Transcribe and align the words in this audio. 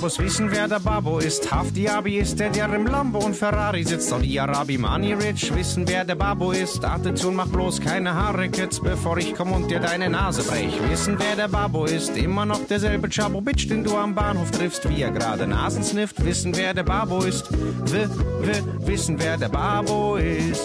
Chabos 0.00 0.18
wissen, 0.18 0.50
wer 0.50 0.66
der 0.66 0.78
Babo 0.78 1.18
ist. 1.18 1.52
Haftiabi 1.52 2.16
ist 2.16 2.40
der, 2.40 2.48
der 2.48 2.72
im 2.72 2.86
Lambo 2.86 3.18
und 3.18 3.36
Ferrari 3.36 3.84
sitzt. 3.84 4.10
Die 4.22 4.40
Arabi 4.40 4.78
Money 4.78 5.12
Rich 5.12 5.54
wissen, 5.54 5.86
wer 5.86 6.06
der 6.06 6.14
Babo 6.14 6.52
ist. 6.52 6.82
Attention, 6.82 7.36
mach 7.36 7.48
bloß 7.48 7.82
keine 7.82 8.14
Haare 8.14 8.48
Kids, 8.48 8.80
bevor 8.80 9.18
ich 9.18 9.34
komm 9.34 9.52
und 9.52 9.70
dir 9.70 9.78
deine 9.78 10.08
Nase 10.08 10.42
brech. 10.42 10.72
Wissen, 10.88 11.18
wer 11.18 11.36
der 11.36 11.48
Babo 11.48 11.84
ist. 11.84 12.16
Immer 12.16 12.46
noch 12.46 12.66
derselbe 12.66 13.10
Chabo 13.10 13.42
Bitch, 13.42 13.68
den 13.68 13.84
du 13.84 13.94
am 13.94 14.14
Bahnhof 14.14 14.50
triffst, 14.50 14.88
wie 14.88 15.02
er 15.02 15.10
gerade 15.10 15.46
Nasen 15.46 15.84
snifft. 15.84 16.24
Wissen, 16.24 16.56
wer 16.56 16.72
der 16.72 16.84
Babo 16.84 17.18
ist. 17.18 17.52
W, 17.52 18.06
w, 18.40 18.86
wissen, 18.86 19.18
wer 19.18 19.36
der 19.36 19.50
Babo 19.50 20.16
ist. 20.16 20.62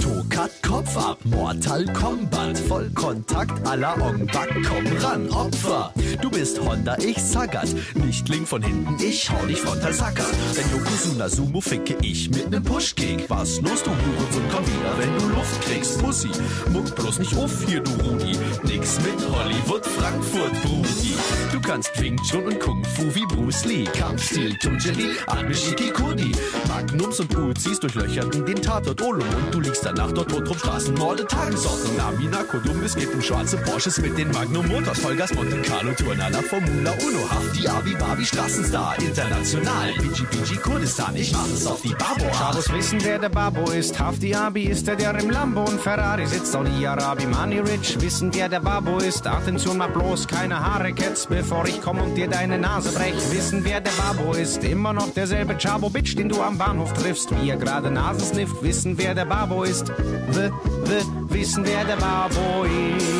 Tokat 0.00 0.52
Kopf 0.62 0.96
ab, 0.96 1.18
Mortal 1.24 1.84
Kombat, 1.92 2.56
Vollkontakt 2.58 3.66
à 3.66 3.74
la 3.74 3.94
Ong 3.94 4.24
Bak, 4.32 4.50
komm 4.68 4.86
ran, 4.98 5.28
Opfer. 5.30 5.92
Du 6.20 6.30
bist 6.30 6.60
Honda, 6.60 6.96
ich 6.98 7.18
Sagat, 7.22 7.68
nicht 7.94 8.28
link 8.28 8.48
von 8.48 8.62
hinten, 8.62 8.96
ich 9.02 9.30
hau 9.30 9.44
dich 9.46 9.60
frontal 9.60 9.92
Sacker. 9.92 10.24
Denn 10.56 10.70
Yokozuna 10.70 11.28
Sumo 11.28 11.60
ficke 11.60 11.96
ich 12.02 12.30
mit 12.30 12.50
nem 12.50 12.62
Pushkick. 12.62 13.28
Was 13.28 13.60
los, 13.60 13.82
du 13.82 13.90
Hurensohn, 13.90 14.42
komm 14.50 14.66
wieder, 14.66 14.98
wenn 14.98 15.18
du 15.18 15.34
Luft 15.34 15.60
kriegst, 15.62 16.02
Pussy. 16.02 16.30
Muck 16.72 16.94
bloß 16.94 17.18
nicht 17.18 17.36
auf 17.36 17.52
hier, 17.66 17.80
du 17.80 17.90
Rudi. 18.02 18.38
Nix 18.64 18.98
mit 19.00 19.18
Hollywood, 19.28 19.84
Frankfurt, 19.84 20.52
Brudi. 20.62 21.14
Du 21.52 21.60
kannst 21.60 21.90
Wing 22.00 22.16
Chun 22.22 22.44
und 22.44 22.60
Kung 22.60 22.84
Fu 22.84 23.14
wie 23.14 23.26
Bruce 23.26 23.64
Lee. 23.64 23.84
Kampfstil, 23.84 24.56
Tunjeli, 24.58 25.10
Arme 25.26 25.54
Shikikuni. 25.54 26.32
Magnums 26.68 27.20
und 27.20 27.36
Uzis 27.36 27.80
durchlöcherten 27.80 28.44
den 28.46 28.60
Tatort 28.60 29.00
Olum 29.02 29.28
und 29.28 29.54
du 29.54 29.60
liegst 29.60 29.84
danach 29.84 30.12
dort 30.12 30.30
tot 30.30 30.48
rum 30.48 30.58
Straßenmorde, 30.58 31.26
Tagesordnung. 31.26 31.96
Namina, 31.96 32.42
Kodum, 32.44 32.82
es 32.82 32.96
geht 32.96 33.12
um 33.12 33.22
schwarze 33.22 33.56
Porsches 33.58 34.00
mit 34.00 34.16
den 34.18 34.30
Magnum 34.32 34.66
Motors, 34.68 34.98
Vollgas, 34.98 35.34
Monte 35.34 35.60
Carlo, 35.62 35.92
Turnala, 36.06 36.40
Formula 36.40 36.92
Uno, 37.02 37.28
Hafti, 37.28 37.66
Abi, 37.66 37.96
Barbie, 37.96 38.24
Straßenstar, 38.24 38.94
international, 39.00 39.92
Fiji, 39.98 40.24
Fiji, 40.30 40.56
Kurdistan, 40.56 41.16
ich 41.16 41.32
mach 41.32 41.48
es 41.48 41.66
auf 41.66 41.82
die 41.82 41.96
Babo 41.98 42.30
Chabos 42.30 42.72
wissen, 42.72 43.00
wer 43.02 43.18
der 43.18 43.28
Babo 43.28 43.72
ist. 43.72 43.98
Haftiabi 43.98 44.66
ist 44.66 44.86
der, 44.86 44.94
der 44.94 45.18
im 45.18 45.30
Lambo 45.30 45.64
und 45.64 45.80
Ferrari 45.80 46.24
sitzt. 46.26 46.52
Saudi 46.52 46.86
Arabi 46.86 47.26
Money 47.26 47.58
Rich 47.58 48.00
wissen, 48.00 48.32
wer 48.32 48.48
der 48.48 48.60
Babo 48.60 48.98
ist. 48.98 49.26
Attention, 49.26 49.78
mach 49.78 49.88
bloß 49.88 50.28
keine 50.28 50.60
Haare 50.60 50.92
Cats, 50.92 51.26
bevor 51.26 51.66
ich 51.66 51.82
komm 51.82 51.98
und 51.98 52.14
dir 52.14 52.28
deine 52.28 52.56
Nase 52.56 52.92
brech. 52.92 53.16
Wissen, 53.32 53.64
wer 53.64 53.80
der 53.80 53.90
Babo 53.98 54.32
ist. 54.32 54.62
Immer 54.62 54.92
noch 54.92 55.12
derselbe 55.12 55.56
Chabo 55.58 55.90
Bitch, 55.90 56.16
den 56.16 56.28
du 56.28 56.40
am 56.40 56.56
Bahnhof 56.56 56.92
triffst, 56.92 57.30
wie 57.40 57.50
er 57.50 57.56
gerade 57.56 57.90
Nasen 57.90 58.26
snifft. 58.26 58.62
Wissen, 58.62 58.96
wer 58.96 59.16
der 59.16 59.24
Babo 59.24 59.64
ist. 59.64 59.88
W, 59.88 60.50
w, 60.84 61.02
wissen, 61.30 61.66
wer 61.66 61.84
der 61.84 61.96
Babo 61.96 62.62
ist. 62.62 63.15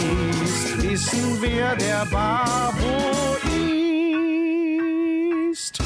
Wissen, 0.97 1.37
wer 1.43 1.77
der 1.77 2.07
Babo 2.11 3.37
ist. 5.53 5.79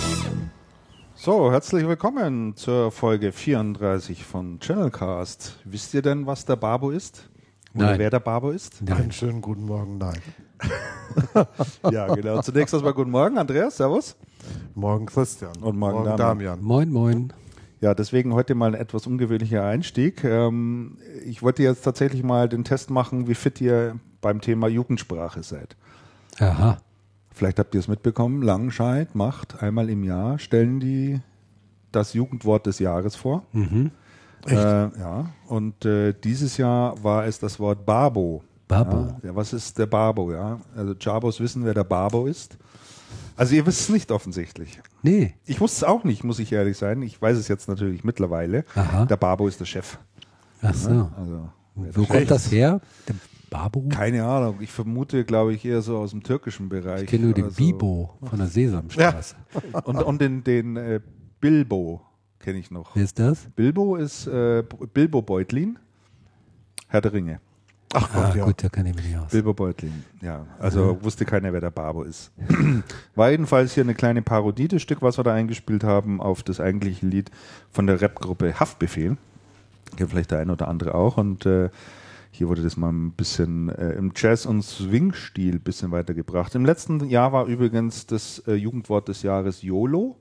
So, 1.16 1.50
herzlich 1.50 1.89
willkommen 1.89 2.55
zur 2.55 2.92
Folge 2.92 3.33
34 3.33 4.25
von 4.25 4.61
Channelcast. 4.61 5.59
Wisst 5.65 5.94
ihr 5.94 6.03
denn, 6.03 6.28
was 6.28 6.44
der 6.44 6.54
Babo 6.54 6.93
ist? 6.93 7.28
Oder 7.75 7.87
Nein. 7.87 7.99
wer 7.99 8.10
der 8.10 8.20
Babo 8.20 8.53
ist? 8.53 8.88
Einen 8.88 9.10
schönen 9.10 9.41
guten 9.41 9.65
Morgen, 9.65 9.99
nein. 9.99 10.20
Ja, 11.91 12.15
genau. 12.15 12.41
Zunächst 12.43 12.72
erstmal 12.72 12.94
guten 12.94 13.10
Morgen, 13.10 13.37
Andreas, 13.37 13.78
servus. 13.78 14.15
Morgen 14.76 15.06
Christian. 15.06 15.56
Und 15.60 15.76
morgen 15.76 16.04
Damian. 16.04 16.19
Damian. 16.19 16.62
Moin, 16.62 16.88
moin. 16.88 17.32
Ja, 17.81 17.94
deswegen 17.94 18.32
heute 18.32 18.54
mal 18.54 18.76
ein 18.76 18.81
etwas 18.81 19.09
ungewöhnlicher 19.09 19.65
Einstieg. 19.65 20.22
Ähm, 20.22 20.99
ich 21.26 21.43
wollte 21.43 21.65
jetzt 21.65 21.82
tatsächlich 21.82 22.22
mal 22.22 22.49
den 22.49 22.62
Test 22.62 22.91
machen, 22.91 23.26
wie 23.26 23.34
fit 23.34 23.60
ihr 23.60 23.99
beim 24.20 24.41
Thema 24.41 24.69
Jugendsprache 24.69 25.42
seid. 25.42 25.76
Aha. 26.38 26.78
Vielleicht 27.32 27.58
habt 27.58 27.75
ihr 27.75 27.81
es 27.81 27.88
mitbekommen, 27.88 28.42
Langenscheid 28.42 29.14
macht 29.14 29.62
einmal 29.62 29.88
im 29.88 30.04
Jahr, 30.04 30.38
stellen 30.38 30.81
die 30.81 31.20
das 31.92 32.12
Jugendwort 32.12 32.66
des 32.66 32.78
Jahres 32.78 33.16
vor. 33.16 33.44
Äh, 34.47 34.54
ja, 34.54 35.31
und 35.48 35.84
äh, 35.84 36.12
dieses 36.12 36.56
Jahr 36.56 37.03
war 37.03 37.26
es 37.26 37.38
das 37.38 37.58
Wort 37.60 37.84
Babo. 37.84 38.42
Babo. 38.69 38.97
Ja, 38.97 39.19
ja, 39.25 39.36
was 39.36 39.53
ist 39.53 39.78
der 39.78 39.86
Babo? 39.86 40.32
Ja, 40.32 40.60
also 40.76 40.94
Chabos 40.94 41.41
wissen, 41.41 41.64
wer 41.64 41.75
der 41.75 41.84
Babo 41.84 42.26
ist. 42.26 42.56
Also 43.37 43.54
ihr 43.54 43.66
wisst 43.66 43.81
es 43.81 43.88
nicht 43.88 44.12
offensichtlich. 44.12 44.81
Nee. 45.02 45.34
Ich 45.47 45.60
wusste 45.60 45.78
es 45.78 45.84
auch 45.84 46.04
nicht, 46.04 46.25
muss 46.25 46.38
ich 46.38 46.52
ehrlich 46.52 46.76
sein. 46.76 47.02
Ich 47.02 47.20
weiß 47.20 47.37
es 47.38 47.48
jetzt 47.48 47.69
natürlich 47.69 48.04
mittlerweile. 48.04 48.64
Aha. 48.75 49.06
Der 49.06 49.16
Babo 49.16 49.48
ist 49.48 49.60
der 49.60 49.64
Chef. 49.64 49.98
Ach 50.62 50.75
so. 50.75 51.10
Also 51.16 51.48
Wo 51.75 52.04
kommt 52.04 52.31
das 52.31 52.52
her? 52.52 52.81
Babo? 53.50 53.88
keine 53.88 54.25
Ahnung. 54.25 54.59
Ich 54.61 54.71
vermute, 54.71 55.25
glaube 55.25 55.53
ich, 55.55 55.65
eher 55.65 55.83
so 55.83 55.99
aus 55.99 56.11
dem 56.12 56.22
türkischen 56.22 56.69
Bereich. 56.69 57.03
Ich 57.03 57.09
kenne 57.11 57.25
nur 57.27 57.34
den 57.34 57.44
Also- 57.47 57.56
Bibo 57.56 58.11
von 58.22 58.38
der 58.38 58.49
Sesamstraße. 58.49 59.34
Und, 59.84 60.03
und 60.03 60.21
den, 60.21 60.44
den 60.44 60.77
äh, 60.77 61.00
Bilbo 61.41 62.00
kenne 62.38 62.59
ich 62.59 62.71
noch. 62.71 62.94
Wer 62.94 63.05
ist 63.05 63.19
das? 63.19 63.49
Bilbo 63.56 63.97
ist 63.97 64.27
äh, 64.27 64.62
Bilbo 64.94 65.21
Beutlin, 65.22 65.78
Herr 66.88 67.00
der 67.00 67.12
Ringe. 67.12 67.41
Ach 67.93 68.09
Ah, 68.15 68.27
Gott, 68.28 68.37
ja. 68.37 68.44
gut, 68.44 68.62
da 68.62 68.69
kenne 68.69 68.91
ich 68.91 68.94
mich 68.97 69.05
nicht 69.06 69.19
aus. 69.19 69.33
Bilbo 69.33 69.53
Beutlin, 69.53 70.05
ja. 70.22 70.47
Also 70.61 70.97
wusste 71.03 71.25
keiner, 71.25 71.53
wer 71.53 71.61
der 71.61 71.72
Babo 71.72 72.05
ist. 72.05 72.31
War 73.17 73.31
jedenfalls 73.32 73.75
hier 73.75 73.82
eine 73.82 73.94
kleine 73.94 74.22
Parodie, 74.22 74.69
das 74.69 74.81
Stück, 74.81 75.03
was 75.03 75.19
wir 75.19 75.25
da 75.25 75.34
eingespielt 75.34 75.82
haben, 75.82 76.21
auf 76.21 76.44
das 76.44 76.61
eigentliche 76.61 77.05
Lied 77.05 77.32
von 77.72 77.88
der 77.88 78.00
Rapgruppe 78.00 78.61
Haftbefehl. 78.61 79.17
Kennt 79.97 80.11
vielleicht 80.11 80.31
der 80.31 80.38
eine 80.38 80.53
oder 80.53 80.69
andere 80.69 80.94
auch. 80.94 81.17
Und 81.17 81.47
äh, 81.47 81.69
hier 82.30 82.48
wurde 82.48 82.62
das 82.62 82.76
mal 82.76 82.91
ein 82.92 83.12
bisschen 83.12 83.68
äh, 83.70 83.92
im 83.92 84.12
Jazz- 84.14 84.46
und 84.46 84.62
Swing-Stil 84.62 85.54
ein 85.56 85.60
bisschen 85.60 85.91
weitergebracht. 85.91 86.54
Im 86.54 86.64
letzten 86.64 87.04
Jahr 87.08 87.32
war 87.32 87.46
übrigens 87.46 88.06
das 88.06 88.38
äh, 88.46 88.54
Jugendwort 88.54 89.08
des 89.08 89.22
Jahres 89.22 89.62
YOLO. 89.62 90.16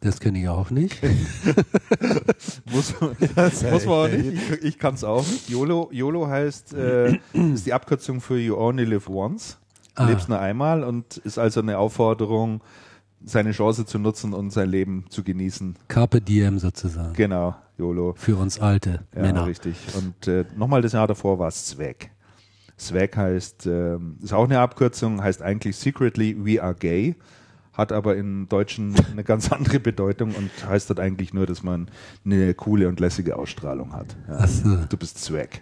Das 0.00 0.20
kenne 0.20 0.40
ich 0.42 0.48
auch 0.48 0.70
nicht. 0.70 1.00
Muss, 2.72 2.94
muss 3.70 3.86
man 3.86 3.94
auch 3.94 4.08
nicht. 4.08 4.32
Ich, 4.52 4.64
ich 4.64 4.78
kann 4.78 4.94
es 4.94 5.04
auch 5.04 5.26
nicht. 5.26 5.48
YOLO, 5.48 5.88
YOLO 5.92 6.26
heißt, 6.26 6.74
äh, 6.74 7.18
ist 7.32 7.66
die 7.66 7.72
Abkürzung 7.72 8.20
für 8.20 8.38
You 8.38 8.56
Only 8.56 8.84
Live 8.84 9.08
Once. 9.08 9.58
Du 9.96 10.02
Ah. 10.02 10.08
lebst 10.08 10.28
nur 10.28 10.40
einmal 10.40 10.82
und 10.82 11.18
ist 11.18 11.38
also 11.38 11.60
eine 11.60 11.78
Aufforderung, 11.78 12.60
seine 13.24 13.52
Chance 13.52 13.86
zu 13.86 13.98
nutzen 13.98 14.32
und 14.34 14.50
sein 14.52 14.68
Leben 14.68 15.04
zu 15.08 15.22
genießen. 15.24 15.76
Carpe 15.88 16.20
Diem 16.20 16.58
sozusagen. 16.58 17.14
Genau, 17.14 17.54
YOLO. 17.78 18.14
Für 18.16 18.36
uns 18.36 18.58
alte 18.60 19.00
Ja, 19.14 19.22
Männer. 19.22 19.46
richtig. 19.46 19.76
Und 19.96 20.28
äh, 20.28 20.44
nochmal 20.56 20.82
das 20.82 20.92
Jahr 20.92 21.06
davor 21.06 21.38
war 21.38 21.48
es 21.48 21.66
Swag. 21.68 22.10
Swag 22.78 23.16
heißt, 23.16 23.66
ähm, 23.66 24.18
ist 24.22 24.32
auch 24.32 24.44
eine 24.44 24.58
Abkürzung, 24.60 25.22
heißt 25.22 25.42
eigentlich 25.42 25.76
Secretly 25.76 26.36
We 26.44 26.62
Are 26.62 26.74
Gay, 26.74 27.14
hat 27.72 27.92
aber 27.92 28.16
im 28.16 28.48
Deutschen 28.48 28.94
eine 29.12 29.24
ganz 29.24 29.50
andere 29.52 29.80
Bedeutung 29.80 30.34
und 30.34 30.50
heißt 30.68 30.90
dort 30.90 31.00
eigentlich 31.00 31.32
nur, 31.32 31.46
dass 31.46 31.62
man 31.62 31.88
eine 32.24 32.52
coole 32.54 32.88
und 32.88 33.00
lässige 33.00 33.36
Ausstrahlung 33.36 33.92
hat. 33.92 34.16
Ja. 34.28 34.38
Ach 34.40 34.48
so. 34.48 34.76
Du 34.88 34.96
bist 34.96 35.18
Swag. 35.18 35.60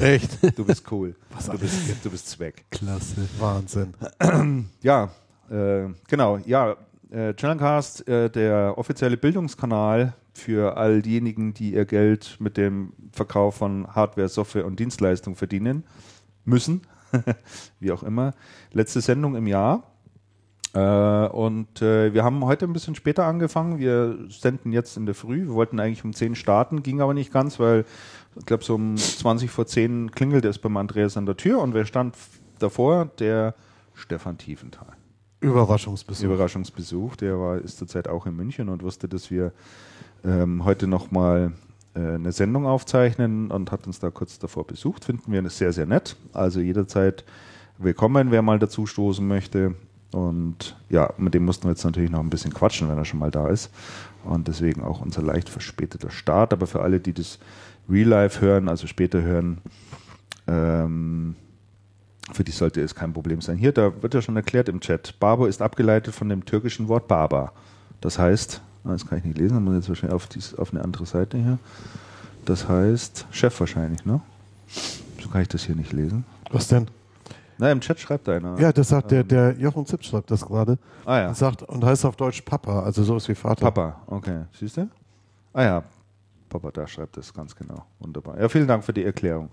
Echt? 0.00 0.38
Du 0.56 0.64
bist 0.64 0.84
cool. 0.92 1.14
du, 1.50 1.58
bist, 1.58 2.04
du 2.04 2.10
bist 2.10 2.28
Swag. 2.28 2.54
Klasse. 2.70 3.26
Wahnsinn. 3.38 3.94
Ja, 4.82 5.10
äh, 5.50 5.86
genau. 6.08 6.38
Ja, 6.44 6.76
äh, 7.12 7.34
Channelcast, 7.34 8.08
äh, 8.08 8.30
der 8.30 8.74
offizielle 8.76 9.16
Bildungskanal 9.16 10.14
für 10.32 10.76
all 10.76 11.02
diejenigen, 11.02 11.52
die 11.52 11.74
ihr 11.74 11.84
Geld 11.84 12.36
mit 12.40 12.56
dem 12.56 12.94
Verkauf 13.12 13.56
von 13.56 13.86
Hardware, 13.94 14.28
Software 14.28 14.66
und 14.66 14.80
Dienstleistungen 14.80 15.36
verdienen 15.36 15.84
müssen, 16.44 16.82
wie 17.80 17.92
auch 17.92 18.02
immer. 18.02 18.32
Letzte 18.72 19.00
Sendung 19.00 19.36
im 19.36 19.46
Jahr. 19.46 19.84
Äh, 20.74 21.26
und 21.28 21.82
äh, 21.82 22.14
wir 22.14 22.24
haben 22.24 22.44
heute 22.46 22.64
ein 22.64 22.72
bisschen 22.72 22.94
später 22.94 23.26
angefangen. 23.26 23.78
Wir 23.78 24.18
senden 24.30 24.72
jetzt 24.72 24.96
in 24.96 25.04
der 25.04 25.14
Früh. 25.14 25.42
Wir 25.42 25.54
wollten 25.54 25.80
eigentlich 25.80 26.04
um 26.04 26.14
10 26.14 26.34
starten, 26.34 26.82
ging 26.82 27.02
aber 27.02 27.12
nicht 27.12 27.32
ganz, 27.32 27.60
weil 27.60 27.84
ich 28.36 28.46
glaube, 28.46 28.64
so 28.64 28.76
um 28.76 28.96
20 28.96 29.50
vor 29.50 29.66
10 29.66 30.12
klingelte 30.12 30.48
es 30.48 30.58
beim 30.58 30.78
Andreas 30.78 31.18
an 31.18 31.26
der 31.26 31.36
Tür 31.36 31.60
und 31.60 31.74
wer 31.74 31.84
stand 31.84 32.16
davor? 32.58 33.10
Der 33.18 33.54
Stefan 33.94 34.38
Tiefenthal. 34.38 34.96
Überraschungsbesuch. 35.42 36.24
Überraschungsbesuch. 36.24 37.16
Der 37.16 37.38
war, 37.38 37.58
ist 37.58 37.78
zurzeit 37.78 38.08
auch 38.08 38.26
in 38.26 38.36
München 38.36 38.68
und 38.68 38.82
wusste, 38.82 39.08
dass 39.08 39.30
wir 39.30 39.52
ähm, 40.24 40.64
heute 40.64 40.86
nochmal 40.86 41.52
äh, 41.94 42.14
eine 42.14 42.32
Sendung 42.32 42.66
aufzeichnen 42.66 43.50
und 43.50 43.72
hat 43.72 43.86
uns 43.86 43.98
da 43.98 44.10
kurz 44.10 44.38
davor 44.38 44.66
besucht. 44.66 45.04
Finden 45.04 45.32
wir 45.32 45.48
sehr, 45.50 45.72
sehr 45.72 45.86
nett. 45.86 46.16
Also 46.32 46.60
jederzeit 46.60 47.24
willkommen, 47.78 48.30
wer 48.30 48.42
mal 48.42 48.58
dazu 48.58 48.86
stoßen 48.86 49.26
möchte. 49.26 49.74
Und 50.12 50.76
ja, 50.90 51.12
mit 51.16 51.34
dem 51.34 51.44
mussten 51.44 51.64
wir 51.64 51.70
jetzt 51.70 51.84
natürlich 51.84 52.10
noch 52.10 52.20
ein 52.20 52.30
bisschen 52.30 52.54
quatschen, 52.54 52.88
wenn 52.88 52.98
er 52.98 53.04
schon 53.04 53.18
mal 53.18 53.30
da 53.30 53.48
ist. 53.48 53.70
Und 54.24 54.46
deswegen 54.46 54.82
auch 54.82 55.00
unser 55.00 55.22
leicht 55.22 55.48
verspäteter 55.48 56.10
Start. 56.10 56.52
Aber 56.52 56.66
für 56.66 56.82
alle, 56.82 57.00
die 57.00 57.14
das 57.14 57.38
Real 57.88 58.08
Life 58.08 58.40
hören, 58.40 58.68
also 58.68 58.86
später 58.86 59.22
hören, 59.22 59.58
ähm, 60.46 61.34
für 62.32 62.44
die 62.44 62.52
sollte 62.52 62.80
es 62.80 62.94
kein 62.94 63.12
Problem 63.12 63.40
sein. 63.40 63.56
Hier, 63.56 63.72
da 63.72 64.02
wird 64.02 64.14
ja 64.14 64.22
schon 64.22 64.36
erklärt 64.36 64.68
im 64.68 64.80
Chat. 64.80 65.18
Barber 65.20 65.48
ist 65.48 65.62
abgeleitet 65.62 66.14
von 66.14 66.28
dem 66.28 66.44
türkischen 66.44 66.88
Wort 66.88 67.08
Barbar. 67.08 67.52
Das 68.00 68.18
heißt, 68.18 68.60
ah, 68.84 68.90
das 68.90 69.06
kann 69.06 69.18
ich 69.18 69.24
nicht 69.24 69.38
lesen, 69.38 69.54
dann 69.54 69.64
muss 69.64 69.74
ich 69.74 69.80
jetzt 69.80 69.88
wahrscheinlich 69.88 70.14
auf, 70.14 70.26
dies, 70.26 70.54
auf 70.54 70.72
eine 70.72 70.82
andere 70.82 71.06
Seite 71.06 71.38
hier. 71.38 71.58
Das 72.44 72.68
heißt 72.68 73.26
Chef 73.30 73.58
wahrscheinlich, 73.60 74.04
ne? 74.04 74.20
So 75.20 75.28
kann 75.28 75.42
ich 75.42 75.48
das 75.48 75.64
hier 75.64 75.76
nicht 75.76 75.92
lesen. 75.92 76.24
Was 76.50 76.68
denn? 76.68 76.88
Na, 77.58 77.70
im 77.70 77.80
Chat 77.80 78.00
schreibt 78.00 78.28
einer. 78.28 78.58
Ja, 78.58 78.72
das 78.72 78.88
sagt 78.88 79.10
der, 79.10 79.22
der 79.22 79.52
Jochen 79.56 79.86
Zipp 79.86 80.02
schreibt 80.04 80.30
das 80.30 80.44
gerade. 80.44 80.78
Ah 81.04 81.20
ja. 81.20 81.28
Und 81.28 81.36
sagt, 81.36 81.62
und 81.62 81.84
heißt 81.84 82.04
auf 82.04 82.16
Deutsch 82.16 82.42
Papa, 82.42 82.82
also 82.82 83.04
so 83.04 83.16
ist 83.16 83.28
wie 83.28 83.34
Vater. 83.34 83.70
Papa, 83.70 84.00
okay. 84.06 84.46
Siehst 84.58 84.78
du? 84.78 84.88
Ah 85.52 85.62
ja, 85.62 85.84
Papa, 86.48 86.70
da 86.72 86.86
schreibt 86.86 87.16
es 87.18 87.32
ganz 87.32 87.54
genau. 87.54 87.84
Wunderbar. 88.00 88.40
Ja, 88.40 88.48
vielen 88.48 88.66
Dank 88.66 88.82
für 88.82 88.92
die 88.92 89.04
Erklärung. 89.04 89.48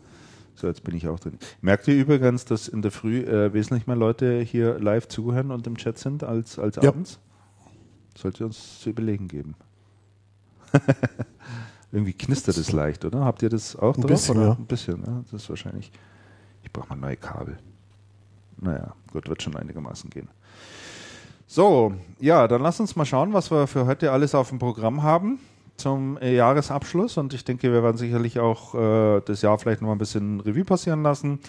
So, 0.60 0.68
jetzt 0.68 0.84
bin 0.84 0.94
ich 0.94 1.08
auch 1.08 1.20
drin. 1.20 1.38
Merkt 1.62 1.88
ihr 1.88 1.96
übrigens, 1.96 2.44
dass 2.44 2.68
in 2.68 2.82
der 2.82 2.92
Früh 2.92 3.20
äh, 3.22 3.54
wesentlich 3.54 3.88
mehr 3.88 3.96
Leute 3.96 4.42
hier 4.42 4.78
live 4.78 5.08
zuhören 5.08 5.52
und 5.52 5.66
im 5.68 5.78
Chat 5.78 5.98
sind 5.98 6.24
als, 6.24 6.60
als 6.60 6.76
Ja. 6.76 6.90
abends? 6.90 7.20
Sollte 8.18 8.46
uns 8.46 8.82
zu 8.82 8.90
überlegen 8.90 9.30
geben. 9.30 9.56
Irgendwie 11.94 12.12
knistert 12.14 12.58
es 12.58 12.72
leicht, 12.74 13.06
oder? 13.06 13.24
Habt 13.24 13.42
ihr 13.42 13.50
das 13.50 13.76
auch 13.78 13.96
Ein 13.96 14.02
drauf? 14.02 14.12
bisschen, 14.12 14.42
ja. 14.42 14.52
Ein 14.52 14.66
bisschen, 14.66 15.02
ja. 15.06 15.22
Das 15.32 15.42
ist 15.44 15.50
wahrscheinlich. 15.50 15.92
Ich 16.64 16.72
brauche 16.74 16.90
mal 16.90 16.96
neue 16.98 17.16
Kabel. 17.16 17.58
Naja, 18.58 18.94
gut, 19.14 19.30
wird 19.30 19.42
schon 19.42 19.56
einigermaßen 19.56 20.10
gehen. 20.10 20.28
So, 21.48 21.94
ja, 22.20 22.48
dann 22.50 22.62
lass 22.62 22.80
uns 22.82 22.96
mal 22.98 23.06
schauen, 23.06 23.32
was 23.32 23.50
wir 23.50 23.66
für 23.66 23.86
heute 23.86 24.12
alles 24.12 24.36
auf 24.36 24.50
dem 24.50 24.60
Programm 24.60 25.02
haben 25.04 25.40
zum 25.80 26.18
äh, 26.18 26.36
Jahresabschluss. 26.36 27.18
Und 27.18 27.34
ich 27.34 27.44
denke, 27.44 27.72
wir 27.72 27.84
werden 27.84 27.98
sicherlich 27.98 28.40
auch 28.40 28.76
äh, 28.76 29.22
das 29.26 29.42
Jahr 29.42 29.58
vielleicht 29.58 29.82
noch 29.82 29.88
mal 29.88 29.96
ein 29.96 30.00
bisschen 30.00 30.40
Revue 30.42 30.66
passieren 30.66 31.04
lassen, 31.04 31.40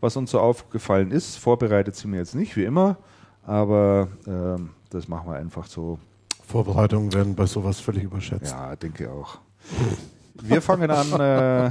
was 0.00 0.16
uns 0.16 0.30
so 0.30 0.40
aufgefallen 0.40 1.10
ist. 1.10 1.36
Vorbereitet 1.36 1.96
sind 1.96 2.12
wir 2.12 2.18
jetzt 2.18 2.34
nicht, 2.34 2.56
wie 2.56 2.64
immer, 2.64 2.96
aber 3.44 4.08
ähm, 4.26 4.70
das 4.90 5.08
machen 5.08 5.30
wir 5.30 5.36
einfach 5.36 5.66
so. 5.66 5.98
Vorbereitungen 6.46 7.12
werden 7.12 7.34
bei 7.34 7.46
sowas 7.46 7.80
völlig 7.80 8.04
überschätzt. 8.04 8.52
Ja, 8.52 8.74
denke 8.76 9.10
auch. 9.10 9.38
Wir 10.42 10.62
fangen 10.62 10.90
an. 10.90 11.12
Äh, 11.20 11.66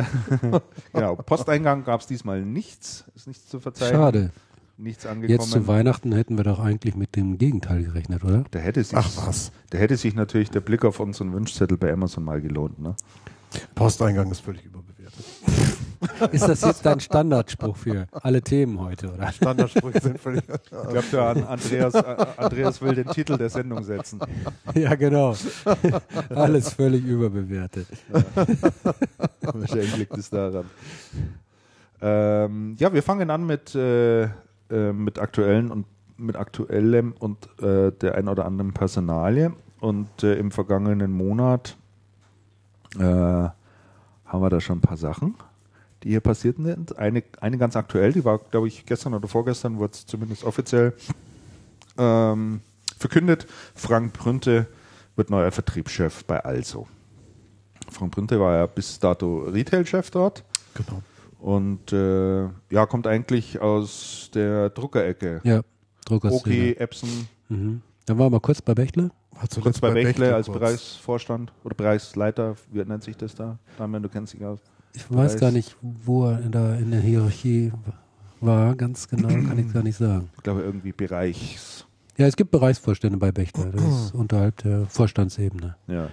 äh, 0.00 0.04
genau, 0.92 1.16
Posteingang 1.16 1.84
gab 1.84 2.00
es 2.00 2.06
diesmal 2.06 2.42
nichts. 2.42 3.04
Ist 3.14 3.26
nichts 3.26 3.48
zu 3.48 3.60
verzeihen. 3.60 3.94
Schade. 3.94 4.30
Nichts 4.76 5.06
angekommen. 5.06 5.38
Jetzt 5.38 5.50
zu 5.50 5.66
Weihnachten 5.66 6.12
hätten 6.12 6.36
wir 6.36 6.44
doch 6.44 6.58
eigentlich 6.58 6.96
mit 6.96 7.14
dem 7.14 7.38
Gegenteil 7.38 7.84
gerechnet, 7.84 8.24
oder? 8.24 8.44
Da 8.50 8.58
hätte 8.58 8.82
sich, 8.82 8.96
Ach 8.96 9.10
was. 9.26 9.52
Da 9.70 9.78
hätte 9.78 9.96
sich 9.96 10.14
natürlich 10.14 10.50
der 10.50 10.60
Blick 10.60 10.84
auf 10.84 10.98
unseren 11.00 11.32
Wunschzettel 11.32 11.76
bei 11.76 11.92
Amazon 11.92 12.24
mal 12.24 12.40
gelohnt. 12.40 12.80
Ne? 12.80 12.96
Posteingang 13.74 14.30
ist 14.30 14.40
völlig 14.40 14.64
überbewertet. 14.64 15.24
Ist 16.32 16.48
das 16.48 16.62
jetzt 16.62 16.84
dein 16.84 16.98
Standardspruch 16.98 17.76
für 17.76 18.06
alle 18.10 18.42
Themen 18.42 18.80
heute, 18.80 19.12
oder? 19.12 19.30
Standardsprüche 19.32 20.00
sind 20.00 20.18
völlig. 20.18 20.42
Ich 20.48 20.70
glaube, 20.70 21.04
der 21.12 21.22
an 21.22 21.44
Andreas, 21.44 21.94
äh, 21.94 22.26
Andreas 22.36 22.82
will 22.82 22.94
den 22.94 23.06
Titel 23.08 23.38
der 23.38 23.50
Sendung 23.50 23.84
setzen. 23.84 24.18
Ja, 24.74 24.94
genau. 24.96 25.36
Alles 26.30 26.72
völlig 26.72 27.04
überbewertet. 27.04 27.86
Wahrscheinlich 29.42 29.96
liegt 29.96 30.16
es 30.16 30.28
daran. 30.28 30.64
Ähm, 32.00 32.74
ja, 32.78 32.92
wir 32.92 33.02
fangen 33.02 33.30
an 33.30 33.46
mit, 33.46 33.74
äh, 33.76 34.28
äh, 34.72 34.92
mit 34.92 35.18
aktuellen 35.18 35.70
und 35.70 35.86
mit 36.16 36.36
aktuellem 36.36 37.12
und 37.18 37.48
äh, 37.60 37.92
der 37.92 38.14
ein 38.16 38.28
oder 38.28 38.44
anderen 38.46 38.72
Personalie. 38.72 39.52
Und 39.80 40.22
äh, 40.22 40.34
im 40.34 40.50
vergangenen 40.50 41.12
Monat 41.12 41.76
äh, 42.96 43.02
haben 43.02 43.54
wir 44.30 44.50
da 44.50 44.60
schon 44.60 44.78
ein 44.78 44.82
paar 44.82 44.96
Sachen, 44.96 45.34
die 46.02 46.10
hier 46.10 46.20
passiert 46.20 46.56
sind. 46.58 46.96
Eine, 46.98 47.22
eine 47.40 47.58
ganz 47.58 47.76
aktuell, 47.76 48.12
die 48.12 48.24
war, 48.24 48.38
glaube 48.38 48.68
ich, 48.68 48.86
gestern 48.86 49.14
oder 49.14 49.28
vorgestern, 49.28 49.78
wurde 49.78 49.92
es 49.94 50.06
zumindest 50.06 50.44
offiziell 50.44 50.94
ähm, 51.98 52.60
verkündet. 52.98 53.46
Frank 53.74 54.12
Brünte 54.12 54.66
wird 55.16 55.30
neuer 55.30 55.50
Vertriebschef 55.50 56.24
bei 56.24 56.44
Also. 56.44 56.86
Frank 57.90 58.12
Brünte 58.12 58.40
war 58.40 58.56
ja 58.56 58.66
bis 58.66 58.98
dato 58.98 59.44
Retail-Chef 59.48 60.10
dort 60.10 60.44
Genau. 60.74 61.02
Und 61.42 61.92
äh, 61.92 62.44
ja, 62.70 62.86
kommt 62.86 63.06
eigentlich 63.06 63.60
aus 63.60 64.30
der 64.32 64.70
Druckerecke. 64.70 65.40
Ja, 65.44 65.60
Druckerszene. 66.06 66.40
Okay, 66.40 66.72
Epson, 66.78 67.08
Mhm. 67.48 67.82
Dann 68.06 68.18
waren 68.18 68.32
wir 68.32 68.40
kurz 68.40 68.62
bei 68.62 68.74
Bechtle. 68.74 69.10
War 69.32 69.62
kurz 69.62 69.78
bei 69.80 69.90
Bechtle 69.92 70.34
als 70.34 70.46
kurz. 70.46 70.58
Bereichsvorstand 70.58 71.52
oder 71.64 71.74
Bereichsleiter, 71.74 72.54
wie 72.72 72.82
nennt 72.84 73.02
sich 73.02 73.16
das 73.16 73.34
da? 73.34 73.58
Damian, 73.78 74.02
du 74.02 74.08
kennst 74.08 74.32
dich 74.32 74.44
aus. 74.44 74.58
Ich 74.94 75.02
weiß 75.10 75.32
Bereichs- 75.34 75.40
gar 75.40 75.50
nicht, 75.52 75.76
wo 75.80 76.26
er 76.26 76.40
in 76.40 76.50
der, 76.52 76.78
in 76.78 76.90
der 76.90 77.00
Hierarchie 77.00 77.72
war, 78.40 78.74
ganz 78.74 79.06
genau, 79.08 79.28
kann 79.28 79.58
ich 79.58 79.72
gar 79.72 79.82
nicht 79.82 79.96
sagen. 79.96 80.30
Ich 80.36 80.42
glaube 80.42 80.62
irgendwie 80.62 80.92
Bereichs. 80.92 81.86
Ja, 82.16 82.26
es 82.26 82.36
gibt 82.36 82.50
Bereichsvorstände 82.50 83.16
bei 83.18 83.30
Bechtle, 83.32 83.70
das 83.70 83.82
ist 83.84 84.14
unterhalb 84.14 84.56
der 84.58 84.86
Vorstandsebene. 84.86 85.76
Ja. 85.86 86.08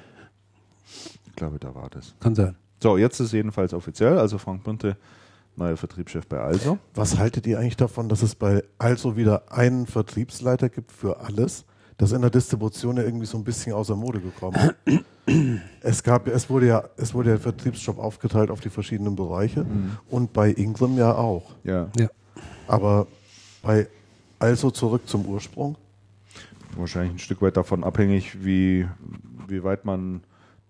Ich 1.28 1.36
glaube, 1.36 1.60
da 1.60 1.74
war 1.74 1.90
das. 1.90 2.16
Kann 2.20 2.36
sein. 2.36 2.56
So, 2.82 2.98
jetzt 2.98 3.20
ist 3.20 3.34
jedenfalls 3.34 3.74
offiziell, 3.74 4.18
also 4.18 4.38
Frank 4.38 4.64
Brünte, 4.64 4.96
neuer 5.60 5.78
Vertriebschef 5.78 6.26
bei 6.26 6.40
Also. 6.40 6.80
Was 6.96 7.20
haltet 7.20 7.46
ihr 7.46 7.60
eigentlich 7.60 7.78
davon, 7.78 8.10
dass 8.10 8.24
es 8.24 8.34
bei 8.34 8.64
Also 8.80 9.16
wieder 9.16 9.52
einen 9.52 9.86
Vertriebsleiter 9.86 10.70
gibt 10.70 10.92
für 10.92 11.20
alles? 11.20 11.66
Das 11.98 12.12
ist 12.12 12.16
in 12.16 12.22
der 12.22 12.32
Distribution 12.32 12.98
ja 12.98 13.04
irgendwie 13.04 13.26
so 13.26 13.38
ein 13.38 13.44
bisschen 13.44 13.74
außer 13.74 13.96
Mode 13.96 14.22
gekommen. 14.22 14.58
es 15.82 16.02
gab, 16.02 16.28
es 16.28 16.50
wurde 16.50 16.68
ja, 16.68 16.84
es 16.96 17.14
wurde 17.14 17.30
ja 17.30 17.36
der 17.36 17.42
Vertriebsjob 17.44 18.00
aufgeteilt 18.00 18.50
auf 18.50 18.62
die 18.62 18.70
verschiedenen 18.70 19.16
Bereiche 19.16 19.66
und 20.10 20.34
bei 20.34 20.50
Ingram 20.50 20.98
ja 20.98 21.14
auch. 21.14 21.52
Ja. 21.64 21.90
Ja. 21.98 22.10
Aber 22.68 23.06
bei 23.62 23.88
Also 24.40 24.72
zurück 24.72 25.08
zum 25.08 25.26
Ursprung. 25.26 25.76
Wahrscheinlich 26.78 27.16
ein 27.16 27.20
Stück 27.20 27.42
weit 27.42 27.58
davon 27.58 27.84
abhängig, 27.84 28.46
wie, 28.46 28.88
wie 29.48 29.64
weit 29.64 29.84
man 29.84 30.22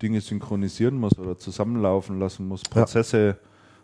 Dinge 0.02 0.20
synchronisieren 0.20 0.98
muss 0.98 1.16
oder 1.18 1.38
zusammenlaufen 1.38 2.18
lassen 2.18 2.48
muss, 2.48 2.62
Prozesse 2.62 3.36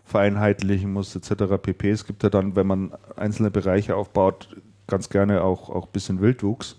vereinheitlichen 0.06 0.92
muss, 0.92 1.14
etc. 1.14 1.60
pp. 1.60 1.90
Es 1.90 2.06
gibt 2.06 2.22
ja 2.22 2.30
dann, 2.30 2.56
wenn 2.56 2.66
man 2.66 2.92
einzelne 3.16 3.50
Bereiche 3.50 3.96
aufbaut, 3.96 4.56
ganz 4.86 5.10
gerne 5.10 5.42
auch 5.42 5.68
ein 5.68 5.90
bisschen 5.92 6.20
Wildwuchs, 6.20 6.76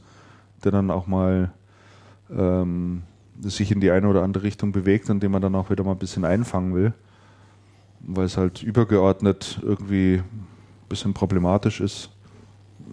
der 0.63 0.71
dann 0.71 0.89
auch 0.89 1.07
mal 1.07 1.51
ähm, 2.31 3.03
sich 3.41 3.71
in 3.71 3.81
die 3.81 3.91
eine 3.91 4.07
oder 4.07 4.23
andere 4.23 4.43
Richtung 4.43 4.71
bewegt 4.71 5.09
und 5.09 5.21
den 5.21 5.31
man 5.31 5.41
dann 5.41 5.55
auch 5.55 5.69
wieder 5.69 5.83
mal 5.83 5.91
ein 5.91 5.99
bisschen 5.99 6.23
einfangen 6.23 6.73
will, 6.73 6.93
weil 7.99 8.25
es 8.25 8.37
halt 8.37 8.63
übergeordnet 8.63 9.59
irgendwie 9.61 10.21
ein 10.23 10.47
bisschen 10.87 11.13
problematisch 11.13 11.81
ist 11.81 12.09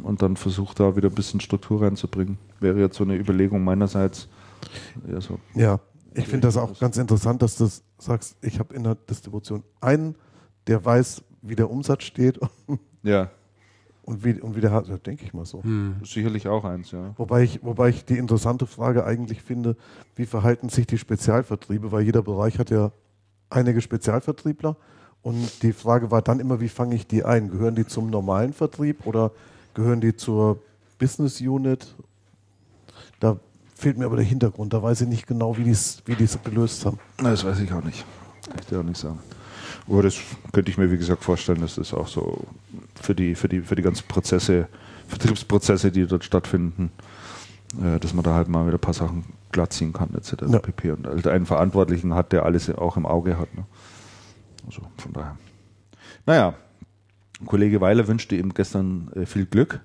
und 0.03 0.21
dann 0.21 0.37
versucht 0.37 0.81
da 0.81 0.97
wieder 0.97 1.09
ein 1.09 1.14
bisschen 1.14 1.41
Struktur 1.41 1.83
reinzubringen. 1.83 2.38
Wäre 2.59 2.81
jetzt 2.81 2.97
so 2.97 3.05
eine 3.05 3.17
Überlegung 3.17 3.62
meinerseits. 3.62 4.29
Ja. 5.09 5.21
Ja, 5.55 5.81
ich 6.14 6.26
finde 6.26 6.47
das 6.47 6.56
auch 6.56 6.78
ganz 6.78 6.97
interessant, 6.97 7.42
dass 7.42 7.56
du 7.56 7.68
sagst, 7.99 8.37
ich 8.40 8.59
habe 8.59 8.75
in 8.75 8.85
der 8.85 8.94
Distribution 8.94 9.62
einen, 9.80 10.14
der 10.66 10.85
weiß, 10.85 11.23
wie 11.42 11.56
der 11.56 11.71
Umsatz 11.71 12.04
steht 12.04 12.40
ja 13.02 13.30
und 14.04 14.25
wie, 14.25 14.40
und 14.40 14.54
wie 14.54 14.61
der 14.61 14.71
hat, 14.71 14.87
ja, 14.88 14.99
denke 14.99 15.25
ich 15.25 15.33
mal 15.33 15.47
so. 15.47 15.62
Hm. 15.62 15.97
sicherlich 16.04 16.47
auch 16.49 16.64
eins, 16.64 16.90
ja. 16.90 17.14
Wobei 17.16 17.42
ich, 17.42 17.62
wobei 17.62 17.88
ich 17.88 18.04
die 18.04 18.18
interessante 18.18 18.66
Frage 18.66 19.04
eigentlich 19.04 19.42
finde, 19.42 19.76
wie 20.14 20.26
verhalten 20.26 20.68
sich 20.68 20.87
die 20.87 20.99
Spezialvertriebe, 20.99 21.90
weil 21.90 22.02
jeder 22.02 22.23
Bereich 22.23 22.59
hat 22.59 22.71
ja 22.71 22.92
einige 23.49 23.80
Spezialvertriebler 23.80 24.76
und 25.23 25.62
die 25.62 25.73
Frage 25.73 26.11
war 26.11 26.21
dann 26.21 26.40
immer, 26.40 26.61
wie 26.61 26.68
fange 26.68 26.94
ich 26.94 27.06
die 27.06 27.25
ein? 27.25 27.50
Gehören 27.50 27.75
die 27.75 27.87
zum 27.87 28.11
normalen 28.11 28.52
Vertrieb 28.52 29.06
oder 29.06 29.33
gehören 29.73 30.00
die 30.00 30.14
zur 30.14 30.59
Business 30.99 31.40
Unit? 31.40 31.94
Da 33.21 33.38
fehlt 33.75 33.99
mir 33.99 34.07
aber 34.07 34.16
der 34.16 34.25
Hintergrund, 34.25 34.73
da 34.73 34.83
weiß 34.83 35.02
ich 35.02 35.09
nicht 35.09 35.26
genau, 35.26 35.57
wie 35.57 35.64
die 35.64 35.71
es 35.71 36.02
wie 36.07 36.14
die's 36.14 36.38
gelöst 36.43 36.87
haben. 36.87 36.99
Das 37.19 37.45
weiß 37.45 37.61
ich 37.61 37.73
auch 37.73 37.85
nicht. 37.85 38.04
Kann 38.47 38.57
ich 38.61 38.66
dir 38.66 38.81
auch 38.81 38.85
nicht 38.85 38.99
sagen. 38.99 39.19
Aber 39.88 40.02
das 40.02 40.16
könnte 40.52 40.71
ich 40.71 40.78
mir, 40.78 40.90
wie 40.90 40.97
gesagt, 40.97 41.23
vorstellen, 41.23 41.61
dass 41.61 41.75
das 41.75 41.93
auch 41.93 42.09
so 42.09 42.47
für 42.95 43.14
die, 43.14 43.35
für 43.35 43.49
die, 43.49 43.61
für 43.61 43.75
die 43.75 43.83
ganzen 43.83 44.07
Prozesse, 44.09 44.69
Vertriebsprozesse, 45.09 45.93
die 45.93 46.07
dort 46.07 46.25
stattfinden, 46.25 46.90
äh, 47.83 47.99
dass 47.99 48.14
man 48.14 48.25
da 48.25 48.35
halt 48.35 48.49
mal 48.49 48.66
wieder 48.66 48.78
ein 48.78 48.81
paar 48.81 48.95
Sachen 48.95 49.25
glatt 49.52 49.73
ziehen 49.73 49.93
kann, 49.93 50.14
etc. 50.14 50.35
Ja. 50.49 50.59
pp. 50.59 50.93
Und 50.93 51.07
halt 51.07 51.26
einen 51.26 51.47
Verantwortlichen 51.47 52.14
hat, 52.14 52.33
der 52.33 52.45
alles 52.45 52.71
auch 52.71 52.97
im 52.97 53.07
Auge 53.07 53.38
hat. 53.38 53.54
Ne? 53.54 53.66
Also 54.66 54.83
von 54.97 55.12
daher. 55.12 55.37
Naja, 56.26 56.54
Kollege 57.45 57.81
Weiler 57.81 58.07
wünschte 58.09 58.37
ihm 58.37 58.54
gestern 58.54 59.11
äh, 59.14 59.26
viel 59.26 59.45
Glück. 59.45 59.81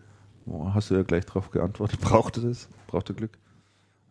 Oh, 0.46 0.74
hast 0.74 0.90
du 0.90 0.96
ja 0.96 1.04
gleich 1.04 1.26
darauf 1.26 1.52
geantwortet. 1.52 2.00
Brauchte 2.00 2.42
das? 2.42 2.70
Brauchte 2.88 3.14
Glück? 3.14 3.38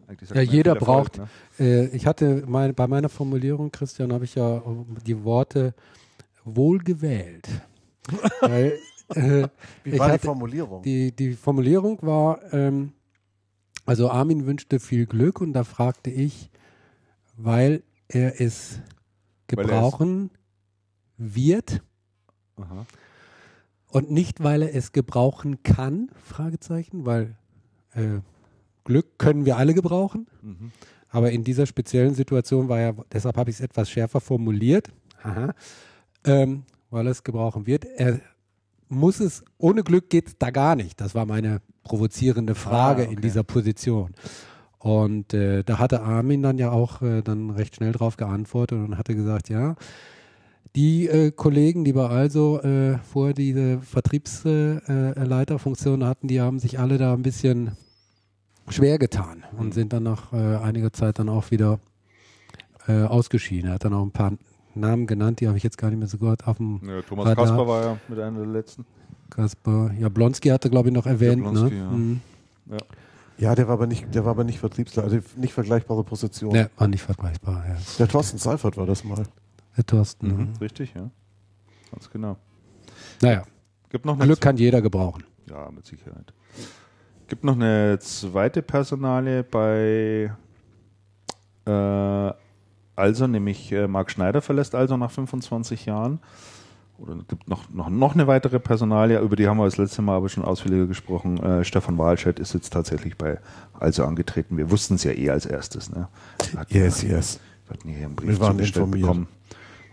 Eigentlich 0.09 0.31
Ja, 0.31 0.41
jeder 0.41 0.75
Erfolg, 0.75 1.13
braucht. 1.13 1.19
ne? 1.19 1.29
Äh, 1.61 1.87
ich 1.97 2.07
hatte 2.07 2.45
mein, 2.47 2.75
bei 2.75 2.87
meiner 2.87 3.09
Formulierung, 3.11 3.71
Christian, 3.71 4.13
habe 4.13 4.25
ich 4.25 4.35
ja 4.35 4.63
die 5.07 5.23
Worte 5.23 5.75
wohl 6.45 6.79
gewählt. 6.79 7.47
Weil, 8.41 8.79
äh, 9.15 9.49
Wie 9.85 9.99
war 9.99 10.13
die 10.13 10.19
Formulierung? 10.19 10.83
die, 10.83 11.13
die 11.13 11.35
Formulierung 11.35 11.99
war, 12.03 12.41
ähm, 12.55 12.93
also 13.85 14.11
Armin 14.11 14.47
wünschte 14.47 14.81
viel 14.81 15.07
Glück 15.07 15.41
und 15.41 15.53
da 15.53 15.65
fragte 15.65 16.11
ich, 16.11 16.51
weil 17.37 17.83
er 18.09 18.41
es 18.41 18.81
Weil 19.51 19.59
er 19.61 19.65
gebrauchen 19.65 20.31
wird 21.19 21.83
Aha. 22.57 22.87
und 23.91 24.11
nicht, 24.11 24.43
weil 24.43 24.63
er 24.63 24.75
es 24.75 24.93
gebrauchen 24.93 25.63
kann, 25.63 26.11
Fragezeichen, 26.25 27.05
weil 27.07 27.35
äh, 27.95 28.21
Glück 28.89 29.19
können 29.19 29.45
wir 29.45 29.59
alle 29.59 29.75
gebrauchen. 29.75 30.27
Mhm. 30.43 30.73
Aber 31.11 31.31
in 31.31 31.45
dieser 31.45 31.67
speziellen 31.67 32.15
Situation 32.15 32.71
war 32.71 32.81
ja, 32.81 32.95
deshalb 33.13 33.37
habe 33.37 33.51
ich 33.51 33.57
es 33.57 33.61
etwas 33.61 33.91
schärfer 33.91 34.21
formuliert. 34.21 34.89
Ähm, 36.25 36.63
weil 36.91 37.07
es 37.07 37.23
gebrauchen 37.23 37.67
wird. 37.67 37.85
Er 37.85 38.19
muss 38.89 39.21
es, 39.21 39.45
ohne 39.59 39.83
Glück 39.83 40.09
geht 40.09 40.29
es 40.29 40.39
da 40.39 40.51
gar 40.51 40.75
nicht. 40.75 40.99
Das 41.01 41.15
war 41.15 41.27
meine 41.27 41.61
provozierende 41.85 42.55
Frage 42.55 43.03
Ah, 43.03 43.07
okay. 43.07 43.15
in 43.15 43.21
dieser 43.21 43.45
Position. 43.45 44.15
Und 44.79 45.35
äh, 45.35 45.65
da 45.65 45.79
hatte 45.79 46.01
Armin 46.01 46.43
dann 46.43 46.57
ja 46.57 46.71
auch 46.71 47.03
äh, 47.03 47.21
dann 47.21 47.51
recht 47.51 47.77
schnell 47.77 47.93
drauf 47.93 48.17
geantwortet 48.17 48.79
und 48.79 48.97
hatte 48.97 49.15
gesagt, 49.15 49.51
ja, 49.51 49.77
die 50.77 51.09
äh, 51.09 51.31
Kollegen, 51.31 51.85
die 51.85 51.93
bei 51.93 52.09
also 52.09 52.63
äh, 52.63 52.97
vorher 52.99 53.35
diese 53.35 53.81
Vertriebsleiterfunktion 53.81 56.05
hatten, 56.05 56.29
die 56.29 56.41
haben 56.41 56.59
sich 56.59 56.79
alle 56.79 56.97
da 56.97 57.13
ein 57.13 57.23
bisschen 57.23 57.73
schwer 58.73 58.99
getan 58.99 59.45
Mhm. 59.53 59.59
und 59.59 59.75
sind 59.75 59.93
dann 59.93 60.03
nach 60.05 60.33
äh, 60.33 60.57
einiger 60.57 60.93
Zeit 60.93 61.19
dann 61.19 61.29
auch 61.29 61.51
wieder 61.51 61.79
äh, 62.87 63.03
ausgeschieden. 63.05 63.69
Er 63.71 63.75
hat 63.75 63.85
dann 63.85 63.95
auch 63.95 64.03
ein 64.03 64.11
paar 64.13 64.33
Namen 64.75 65.07
genannt, 65.07 65.41
die 65.41 65.49
habe 65.49 65.57
ich 65.57 65.65
jetzt 65.65 65.79
gar 65.79 65.91
nicht 65.91 65.99
mehr 65.99 66.09
so 66.09 66.19
gehört 66.19 66.47
auf 66.47 66.57
dem 66.59 66.81
Ja, 66.87 67.03
Thomas 67.03 67.27
Radar. 67.27 67.45
Kasper 67.47 67.67
war 67.67 67.85
ja 67.85 67.99
mit 68.09 68.19
einer 68.19 68.39
der 68.39 68.47
letzten. 68.47 68.85
Kasper. 69.31 69.91
Jablonski 69.99 70.49
hatte, 70.49 70.71
glaube 70.71 70.89
ich, 70.89 70.95
noch 70.95 71.07
erwähnt. 71.07 71.43
Jablonski, 71.45 71.75
ne? 71.75 71.81
ja. 71.81 71.91
Mhm. 71.91 72.21
Ja, 73.39 73.55
der 73.55 73.69
war 73.69 73.75
aber 73.75 73.87
nicht, 73.87 74.13
der 74.15 74.25
war 74.25 74.33
aber 74.33 74.43
nicht 74.45 74.59
Vertriebsleiter, 74.59 75.07
also 75.15 75.21
nicht 75.37 75.53
vergleichbare 75.53 76.03
Position. 76.03 76.53
Ne, 76.53 76.71
war 76.77 76.89
nicht 76.89 77.03
vergleichbar. 77.03 77.65
Ja. 77.69 77.77
Der 77.99 78.09
Thorsten 78.09 78.39
Seifert 78.39 78.77
war 78.77 78.85
das 78.87 79.05
mal. 79.05 79.23
Der 79.77 79.87
Thorsten. 79.87 80.27
Mhm. 80.29 80.35
Mhm. 80.41 80.53
Richtig, 80.61 80.93
ja. 80.95 81.09
Ganz 81.93 82.11
genau. 82.11 82.37
Naja, 83.23 83.45
Gibt 83.91 84.05
noch 84.05 84.19
Glück 84.19 84.41
kann 84.41 84.57
jeder 84.57 84.83
gebrauchen. 84.83 85.23
Ja, 85.49 85.71
mit 85.71 85.87
Sicherheit. 85.87 86.33
Gibt 87.29 87.45
noch 87.45 87.55
eine 87.57 87.99
zweite 88.01 88.63
Personale 88.63 89.45
bei 89.45 90.33
äh, 91.67 92.33
Also, 92.97 93.27
nämlich 93.27 93.71
äh, 93.71 93.87
Marc 93.87 94.11
Schneider 94.11 94.41
verlässt 94.41 94.75
Also 94.75 94.97
nach 94.97 95.11
25 95.11 95.87
Jahren. 95.87 96.21
Oder 96.99 97.15
es 97.17 97.29
gibt 97.29 97.47
noch, 97.47 97.71
noch, 97.71 97.91
noch 97.91 98.15
eine 98.15 98.27
weitere 98.27 98.59
Personalie, 98.59 99.21
über 99.21 99.37
die 99.37 99.47
haben 99.47 99.59
wir 99.59 99.67
das 99.67 99.77
letzte 99.77 100.03
Mal 100.03 100.17
aber 100.17 100.29
schon 100.29 100.43
ausführlicher 100.45 100.87
gesprochen. 100.87 101.39
Äh, 101.41 101.65
Stefan 101.65 101.97
Wahlscheid 101.97 102.41
ist 102.41 102.55
jetzt 102.55 102.73
tatsächlich 102.73 103.17
bei 103.17 103.39
Also 103.79 104.05
angetreten. 104.05 104.57
Wir 104.57 104.71
wussten 104.71 104.95
es 104.95 105.05
ja 105.05 105.13
eh 105.13 105.31
als 105.31 105.47
erstes. 105.47 105.91
Ne? 105.91 106.09
Wir 106.51 106.61
hatten 106.61 106.75
Yes, 106.75 107.03
yes. 107.03 107.41
wir 107.67 107.75
hatten 107.77 107.89
hier 107.89 108.07
einen 108.07 108.17
Brief 108.17 108.41
zugestellt 108.41 108.87
informiert. 108.87 109.03
bekommen 109.03 109.29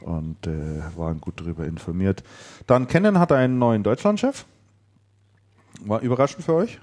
und 0.02 0.48
äh, 0.48 0.82
waren 0.96 1.20
gut 1.20 1.40
darüber 1.42 1.66
informiert. 1.66 2.24
Dann 2.66 2.88
Canon 2.88 3.20
hat 3.20 3.32
einen 3.32 3.60
neuen 3.60 3.84
Deutschlandchef. 3.84 4.46
War 5.82 6.00
überraschend 6.02 6.44
für 6.46 6.54
euch? 6.54 6.80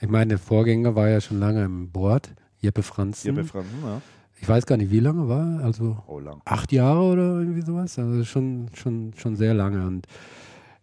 Ich 0.00 0.08
meine, 0.08 0.28
der 0.30 0.38
Vorgänger 0.38 0.94
war 0.94 1.08
ja 1.08 1.20
schon 1.20 1.38
lange 1.40 1.64
im 1.64 1.90
Board, 1.90 2.32
Jeppe 2.60 2.82
Franzen. 2.82 3.28
Jeppe 3.28 3.44
Franzen, 3.44 3.78
ja. 3.84 4.00
Ich 4.40 4.48
weiß 4.48 4.64
gar 4.64 4.76
nicht, 4.78 4.90
wie 4.90 5.00
lange 5.00 5.28
war, 5.28 5.62
also 5.62 5.98
Oh, 6.06 6.18
lang. 6.18 6.40
acht 6.46 6.72
Jahre 6.72 7.00
oder 7.02 7.40
irgendwie 7.40 7.60
sowas. 7.60 7.98
Also 7.98 8.24
schon, 8.24 8.70
schon, 8.74 9.12
schon 9.14 9.36
sehr 9.36 9.52
lange. 9.52 9.86
Und 9.86 10.06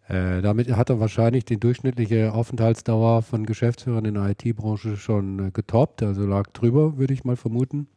äh, 0.07 0.41
damit 0.43 0.71
hat 0.75 0.89
er 0.91 1.00
wahrscheinlich 1.00 1.43
die 1.45 1.59
durchschnittliche 1.59 2.33
Aufenthaltsdauer 2.33 3.24
von 3.24 3.47
Geschäftsführern 3.47 4.05
in 4.05 4.13
der 4.13 4.29
IT-Branche 4.29 4.95
schon 4.95 5.47
äh, 5.47 5.51
getoppt. 5.51 6.03
Also 6.03 6.25
lag 6.27 6.47
drüber, 6.53 6.97
würde 6.97 7.13
ich 7.15 7.24
mal 7.24 7.36
vermuten. 7.36 7.88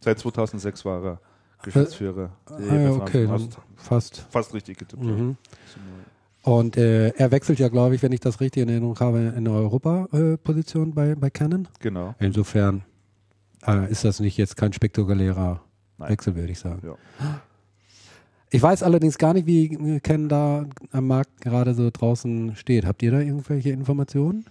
Seit 0.00 0.20
2006 0.20 0.84
war 0.84 1.04
er 1.04 1.20
Geschäftsführer. 1.64 2.36
Der 2.48 2.70
Ah, 2.70 2.76
ja, 2.76 2.90
okay, 2.92 3.26
Hast 3.28 3.58
fast. 3.76 4.26
fast 4.30 4.54
richtig 4.54 4.78
getippt. 4.78 5.02
Mhm. 5.02 5.36
Und 6.42 6.76
äh, 6.76 7.10
er 7.10 7.30
wechselt 7.30 7.60
ja, 7.60 7.68
glaube 7.68 7.94
ich, 7.94 8.02
wenn 8.02 8.12
ich 8.12 8.20
das 8.20 8.40
richtig 8.40 8.64
in 8.64 8.68
Erinnerung 8.68 8.98
habe, 8.98 9.18
in 9.20 9.34
eine 9.34 9.52
Europa-Position 9.52 10.92
bei, 10.92 11.14
bei 11.14 11.30
Canon. 11.30 11.68
Genau. 11.78 12.14
Insofern 12.18 12.82
äh, 13.66 13.90
ist 13.90 14.04
das 14.04 14.18
nicht 14.18 14.36
jetzt 14.36 14.56
kein 14.56 14.72
spektakulärer 14.72 15.62
Nein. 15.98 16.10
Wechsel, 16.10 16.34
würde 16.34 16.50
ich 16.50 16.58
sagen. 16.58 16.80
Ja. 16.84 16.96
Ich 18.50 18.60
weiß 18.60 18.82
allerdings 18.82 19.18
gar 19.18 19.34
nicht, 19.34 19.46
wie 19.46 20.00
Canon 20.00 20.28
da 20.28 20.66
am 20.90 21.06
Markt 21.06 21.40
gerade 21.40 21.74
so 21.74 21.88
draußen 21.90 22.56
steht. 22.56 22.86
Habt 22.86 23.02
ihr 23.02 23.12
da 23.12 23.20
irgendwelche 23.20 23.70
Informationen? 23.70 24.44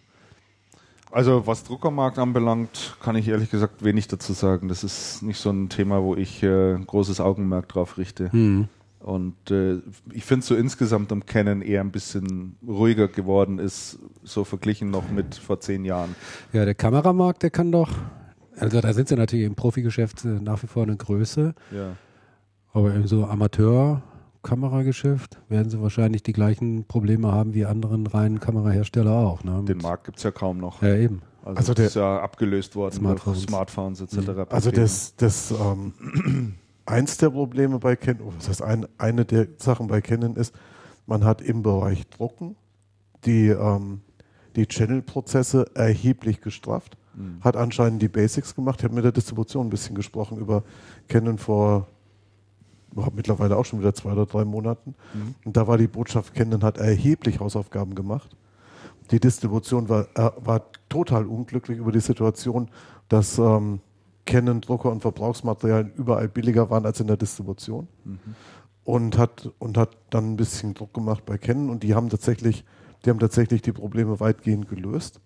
Also 1.11 1.45
was 1.45 1.65
Druckermarkt 1.65 2.17
anbelangt, 2.17 2.95
kann 3.01 3.17
ich 3.17 3.27
ehrlich 3.27 3.51
gesagt 3.51 3.83
wenig 3.83 4.07
dazu 4.07 4.31
sagen. 4.31 4.69
Das 4.69 4.85
ist 4.85 5.21
nicht 5.23 5.39
so 5.39 5.49
ein 5.49 5.67
Thema, 5.67 6.01
wo 6.01 6.15
ich 6.15 6.41
äh, 6.41 6.77
großes 6.79 7.19
Augenmerk 7.19 7.67
drauf 7.67 7.97
richte. 7.97 8.31
Hm. 8.31 8.69
Und 9.03 9.49
äh, 9.49 9.79
ich 10.13 10.25
finde 10.25 10.45
so 10.45 10.55
insgesamt 10.55 11.11
am 11.11 11.25
Canon 11.25 11.61
eher 11.61 11.81
ein 11.81 11.91
bisschen 11.91 12.55
ruhiger 12.67 13.07
geworden 13.07 13.57
ist, 13.59 13.99
so 14.23 14.43
verglichen 14.43 14.91
noch 14.91 15.09
mit 15.09 15.35
vor 15.35 15.59
zehn 15.59 15.85
Jahren. 15.85 16.15
Ja, 16.53 16.65
der 16.65 16.75
Kameramarkt, 16.75 17.41
der 17.43 17.49
kann 17.49 17.71
doch, 17.71 17.89
also 18.57 18.79
da 18.79 18.93
sind 18.93 19.07
sie 19.07 19.15
natürlich 19.15 19.45
im 19.45 19.55
Profigeschäft 19.55 20.23
äh, 20.25 20.39
nach 20.39 20.61
wie 20.61 20.67
vor 20.67 20.83
eine 20.83 20.97
Größe, 20.97 21.55
Ja. 21.75 21.95
aber 22.73 22.93
im 22.93 23.07
so 23.07 23.25
Amateur-Kamerageschäft 23.25 25.39
werden 25.49 25.69
sie 25.69 25.81
wahrscheinlich 25.81 26.23
die 26.23 26.33
gleichen 26.33 26.85
Probleme 26.85 27.31
haben 27.31 27.53
wie 27.53 27.65
anderen 27.65 28.07
reinen 28.07 28.39
Kamerahersteller 28.39 29.11
auch. 29.11 29.43
Ne? 29.43 29.63
Den 29.67 29.79
Markt 29.79 30.05
gibt 30.05 30.17
es 30.17 30.23
ja 30.23 30.31
kaum 30.31 30.57
noch. 30.59 30.81
Ja, 30.81 30.95
eben. 30.95 31.21
Also, 31.43 31.57
Also 31.57 31.73
das 31.73 31.77
der- 31.77 31.85
ist 31.87 31.95
ja 31.95 32.19
abgelöst 32.21 32.75
worden 32.75 32.93
Smartphones. 32.93 33.39
durch 33.39 33.49
Smartphones 33.49 34.01
etc. 34.01 34.29
Also 34.51 34.69
pp. 34.69 34.81
das, 34.81 35.15
das 35.15 35.51
ähm, 35.51 36.53
eins 36.85 37.17
der 37.17 37.29
Probleme 37.29 37.79
bei 37.79 37.95
Canon, 37.95 38.27
oh, 38.27 38.33
das 38.37 38.49
heißt 38.49 38.61
ein, 38.61 38.87
eine 38.97 39.25
der 39.25 39.47
Sachen 39.57 39.87
bei 39.87 40.01
Canon 40.01 40.35
ist, 40.35 40.53
man 41.05 41.23
hat 41.23 41.41
im 41.41 41.63
Bereich 41.63 42.07
Drucken 42.09 42.55
die, 43.25 43.49
ähm, 43.49 44.01
die 44.55 44.67
Channel-Prozesse 44.67 45.67
erheblich 45.73 46.41
gestrafft, 46.41 46.97
hat 47.41 47.57
anscheinend 47.57 48.01
die 48.01 48.07
Basics 48.07 48.55
gemacht. 48.55 48.79
Ich 48.79 48.85
habe 48.85 48.95
mit 48.95 49.03
der 49.03 49.11
Distribution 49.11 49.67
ein 49.67 49.69
bisschen 49.69 49.95
gesprochen 49.95 50.37
über 50.37 50.63
Canon 51.07 51.37
vor 51.37 51.87
oh, 52.95 53.07
mittlerweile 53.13 53.57
auch 53.57 53.65
schon 53.65 53.79
wieder 53.79 53.93
zwei 53.93 54.13
oder 54.13 54.25
drei 54.25 54.45
Monaten. 54.45 54.95
Und 55.45 55.57
da 55.57 55.67
war 55.67 55.77
die 55.77 55.87
Botschaft, 55.87 56.33
Canon 56.33 56.63
hat 56.63 56.77
erheblich 56.77 57.39
Hausaufgaben 57.39 57.95
gemacht. 57.95 58.35
Die 59.11 59.19
Distribution 59.19 59.89
war, 59.89 60.07
äh, 60.15 60.31
war 60.37 60.63
total 60.87 61.25
unglücklich 61.25 61.77
über 61.77 61.91
die 61.91 61.99
Situation, 61.99 62.69
dass 63.09 63.37
ähm, 63.37 63.81
Canon 64.25 64.61
Drucker 64.61 64.91
und 64.91 65.01
Verbrauchsmaterialien 65.01 65.93
überall 65.95 66.27
billiger 66.27 66.69
waren 66.69 66.85
als 66.85 66.99
in 66.99 67.07
der 67.07 67.17
Distribution. 67.17 67.87
Und 68.83 69.17
hat, 69.17 69.51
und 69.59 69.77
hat 69.77 69.97
dann 70.09 70.31
ein 70.31 70.37
bisschen 70.37 70.73
Druck 70.73 70.93
gemacht 70.93 71.25
bei 71.25 71.37
Canon 71.37 71.69
und 71.69 71.83
die 71.83 71.93
haben 71.93 72.09
tatsächlich, 72.09 72.65
die 73.05 73.09
haben 73.09 73.19
tatsächlich 73.19 73.61
die 73.61 73.71
Probleme 73.71 74.19
weitgehend 74.19 74.69
gelöst. 74.69 75.21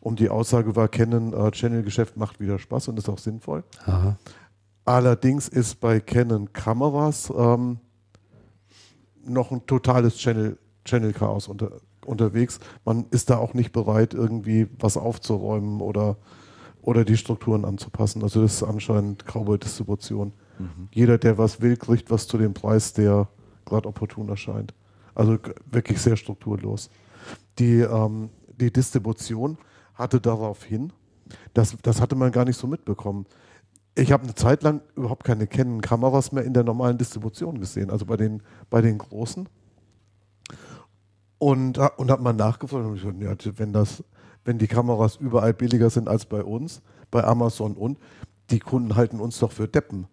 Und 0.00 0.20
die 0.20 0.30
Aussage 0.30 0.76
war, 0.76 0.88
Canon 0.88 1.32
äh, 1.32 1.50
Channel-Geschäft 1.50 2.16
macht 2.16 2.40
wieder 2.40 2.58
Spaß 2.58 2.88
und 2.88 2.98
ist 2.98 3.08
auch 3.08 3.18
sinnvoll. 3.18 3.64
Aha. 3.84 4.16
Allerdings 4.84 5.48
ist 5.48 5.80
bei 5.80 6.00
Canon 6.00 6.52
Kameras 6.52 7.32
ähm, 7.36 7.78
noch 9.24 9.50
ein 9.50 9.66
totales 9.66 10.16
Channel, 10.16 10.58
Channel 10.84 11.14
unter, 11.48 11.72
unterwegs. 12.06 12.58
Man 12.84 13.06
ist 13.10 13.30
da 13.30 13.36
auch 13.36 13.54
nicht 13.54 13.72
bereit, 13.72 14.14
irgendwie 14.14 14.66
was 14.78 14.96
aufzuräumen 14.96 15.80
oder, 15.80 16.16
oder 16.88 17.04
die 17.04 17.18
Strukturen 17.18 17.66
anzupassen. 17.66 18.22
Also 18.22 18.40
das 18.40 18.54
ist 18.54 18.62
anscheinend 18.62 19.26
Cowboy-Distribution. 19.26 20.32
Jeder, 20.90 21.18
der 21.18 21.36
was 21.36 21.60
will, 21.60 21.76
kriegt 21.76 22.10
was 22.10 22.26
zu 22.26 22.38
dem 22.38 22.54
Preis, 22.54 22.94
der 22.94 23.28
gerade 23.66 23.86
opportun 23.86 24.30
erscheint. 24.30 24.72
Also 25.14 25.36
wirklich 25.70 26.00
sehr 26.00 26.16
strukturlos. 26.16 26.88
Die, 27.58 27.80
ähm, 27.80 28.30
die 28.58 28.72
Distribution 28.72 29.58
hatte 29.92 30.18
darauf 30.18 30.64
hin, 30.64 30.90
das, 31.52 31.76
das 31.82 32.00
hatte 32.00 32.16
man 32.16 32.32
gar 32.32 32.46
nicht 32.46 32.56
so 32.56 32.66
mitbekommen. 32.66 33.26
Ich 33.94 34.10
habe 34.10 34.22
eine 34.22 34.34
Zeit 34.34 34.62
lang 34.62 34.80
überhaupt 34.96 35.24
keine 35.24 35.46
Canon-Kameras 35.46 36.32
mehr 36.32 36.44
in 36.44 36.54
der 36.54 36.64
normalen 36.64 36.96
Distribution 36.96 37.60
gesehen, 37.60 37.90
also 37.90 38.06
bei 38.06 38.16
den, 38.16 38.42
bei 38.70 38.80
den 38.80 38.96
großen. 38.96 39.46
Und, 41.36 41.76
ha- 41.76 41.92
und 41.98 42.10
habe 42.10 42.22
mal 42.22 42.32
nachgefragt 42.32 42.86
und 42.86 42.92
hab 42.92 43.14
gesagt, 43.18 43.44
ja, 43.44 43.52
wenn, 43.58 43.74
das, 43.74 44.02
wenn 44.48 44.56
die 44.58 44.66
Kameras 44.66 45.16
überall 45.16 45.52
billiger 45.52 45.90
sind 45.90 46.08
als 46.08 46.24
bei 46.24 46.42
uns, 46.42 46.80
bei 47.10 47.22
Amazon 47.22 47.74
und, 47.74 47.98
die 48.50 48.60
Kunden 48.60 48.96
halten 48.96 49.20
uns 49.20 49.38
doch 49.40 49.52
für 49.52 49.68
Deppen. 49.68 50.06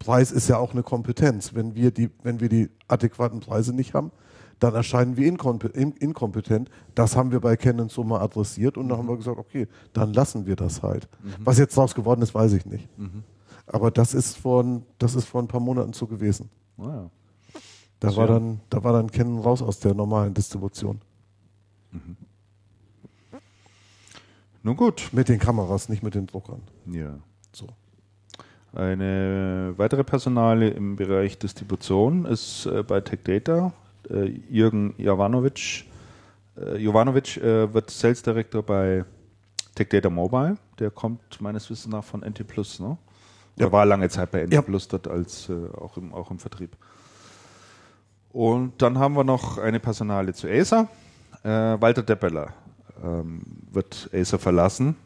Preis 0.00 0.32
ist 0.32 0.48
ja 0.48 0.58
auch 0.58 0.72
eine 0.72 0.82
Kompetenz. 0.82 1.54
Wenn 1.54 1.76
wir 1.76 1.92
die, 1.92 2.10
wenn 2.24 2.40
wir 2.40 2.48
die 2.48 2.68
adäquaten 2.88 3.38
Preise 3.38 3.72
nicht 3.72 3.94
haben, 3.94 4.10
dann 4.58 4.74
erscheinen 4.74 5.16
wir 5.16 5.32
inkompe- 5.32 5.70
in- 5.70 5.92
inkompetent. 5.92 6.70
Das 6.96 7.14
haben 7.14 7.30
wir 7.30 7.38
bei 7.40 7.56
Canon 7.56 7.88
so 7.88 8.02
mal 8.02 8.20
adressiert 8.20 8.76
und 8.76 8.88
dann 8.88 8.98
haben 8.98 9.08
wir 9.08 9.16
gesagt, 9.16 9.38
okay, 9.38 9.68
dann 9.92 10.12
lassen 10.12 10.44
wir 10.46 10.56
das 10.56 10.82
halt. 10.82 11.08
Was 11.44 11.58
jetzt 11.58 11.76
daraus 11.76 11.94
geworden 11.94 12.22
ist, 12.22 12.34
weiß 12.34 12.52
ich 12.54 12.66
nicht. 12.66 12.88
Aber 13.68 13.92
das 13.92 14.12
ist 14.12 14.36
vor, 14.36 14.64
ein- 14.64 14.82
das 14.98 15.14
ist 15.14 15.26
vor 15.26 15.40
ein 15.40 15.46
paar 15.48 15.60
Monaten 15.60 15.92
so 15.92 16.08
gewesen. 16.08 16.50
Naja. 16.76 17.10
Da 18.00 18.08
war 18.16 18.26
dann, 18.26 18.60
da 18.70 18.82
war 18.82 18.92
dann 18.92 19.08
Canon 19.10 19.38
raus 19.38 19.62
aus 19.62 19.78
der 19.78 19.94
normalen 19.94 20.34
Distribution. 20.34 21.00
Nun 24.66 24.74
gut. 24.74 25.10
Mit 25.12 25.28
den 25.28 25.38
Kameras, 25.38 25.88
nicht 25.88 26.02
mit 26.02 26.16
den 26.16 26.26
Druckern. 26.26 26.60
Ja. 26.86 27.20
So. 27.52 27.68
Eine 28.72 29.74
weitere 29.76 30.02
Personale 30.02 30.70
im 30.70 30.96
Bereich 30.96 31.38
Distribution 31.38 32.24
ist 32.24 32.66
äh, 32.66 32.82
bei 32.82 33.00
Tech 33.00 33.20
Data. 33.22 33.72
Äh, 34.10 34.24
Jürgen 34.50 34.92
Jovanovic. 34.98 35.84
Äh, 36.56 36.78
Jovanovic 36.78 37.36
äh, 37.36 37.72
wird 37.72 37.90
Sales 37.90 38.24
Director 38.24 38.64
bei 38.64 39.04
Tech 39.76 39.88
Data 39.88 40.10
Mobile. 40.10 40.56
Der 40.80 40.90
kommt 40.90 41.40
meines 41.40 41.70
Wissens 41.70 41.92
nach 41.92 42.02
von 42.02 42.22
NT 42.22 42.44
Plus, 42.48 42.80
ne? 42.80 42.98
Ja. 43.54 43.66
Er 43.66 43.72
war 43.72 43.86
lange 43.86 44.08
Zeit 44.08 44.32
bei 44.32 44.44
NT 44.44 44.52
Ja. 44.52 44.62
Plus 44.62 44.88
dort 44.88 45.06
als 45.06 45.48
auch, 45.48 45.96
im, 45.96 46.12
auch 46.12 46.32
im 46.32 46.40
Vertrieb. 46.40 46.76
Und 48.32 48.82
dann 48.82 48.98
haben 48.98 49.14
wir 49.14 49.22
noch 49.22 49.58
eine 49.58 49.78
Personale 49.78 50.34
zu 50.34 50.48
Acer. 50.48 50.88
Walter 51.44 52.02
Deppeler 52.02 52.52
ähm, 53.02 53.40
wird 53.72 54.10
Acer 54.12 54.38
verlassen. 54.38 54.96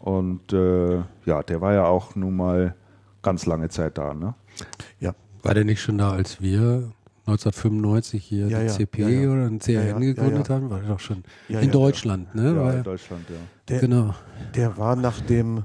Und 0.00 0.52
äh, 0.52 0.96
ja, 1.24 1.42
der 1.42 1.60
war 1.60 1.72
ja 1.72 1.86
auch 1.86 2.14
nun 2.14 2.36
mal 2.36 2.74
ganz 3.22 3.46
lange 3.46 3.68
Zeit 3.68 3.98
da. 3.98 4.14
Ne? 4.14 4.34
Ja, 5.00 5.14
War 5.42 5.54
der 5.54 5.64
nicht 5.64 5.80
schon 5.80 5.98
da, 5.98 6.12
als 6.12 6.40
wir 6.40 6.92
1995 7.26 8.24
hier 8.24 8.46
Ja, 8.46 8.60
die 8.60 8.66
ja, 8.66 8.72
CP 8.72 9.02
ja, 9.02 9.08
ja. 9.08 9.30
oder 9.30 9.46
ein 9.46 9.58
CRN 9.58 9.74
Ja, 9.74 9.82
ja, 9.84 9.98
gegründet 9.98 10.48
ja, 10.48 10.54
haben? 10.54 10.70
War 10.70 10.78
der 10.80 10.88
doch 10.90 11.00
schon 11.00 11.24
Ja, 11.48 11.58
in 11.60 11.66
ja, 11.66 11.72
Deutschland, 11.72 12.34
ne? 12.34 12.54
Ja, 12.54 12.56
War 12.56 12.74
in 12.74 12.82
Deutschland, 12.84 13.28
ja. 13.28 13.36
der, 13.68 13.80
genau. 13.80 14.14
der 14.54 14.76
war 14.76 14.94
nach 14.96 15.20
dem 15.20 15.64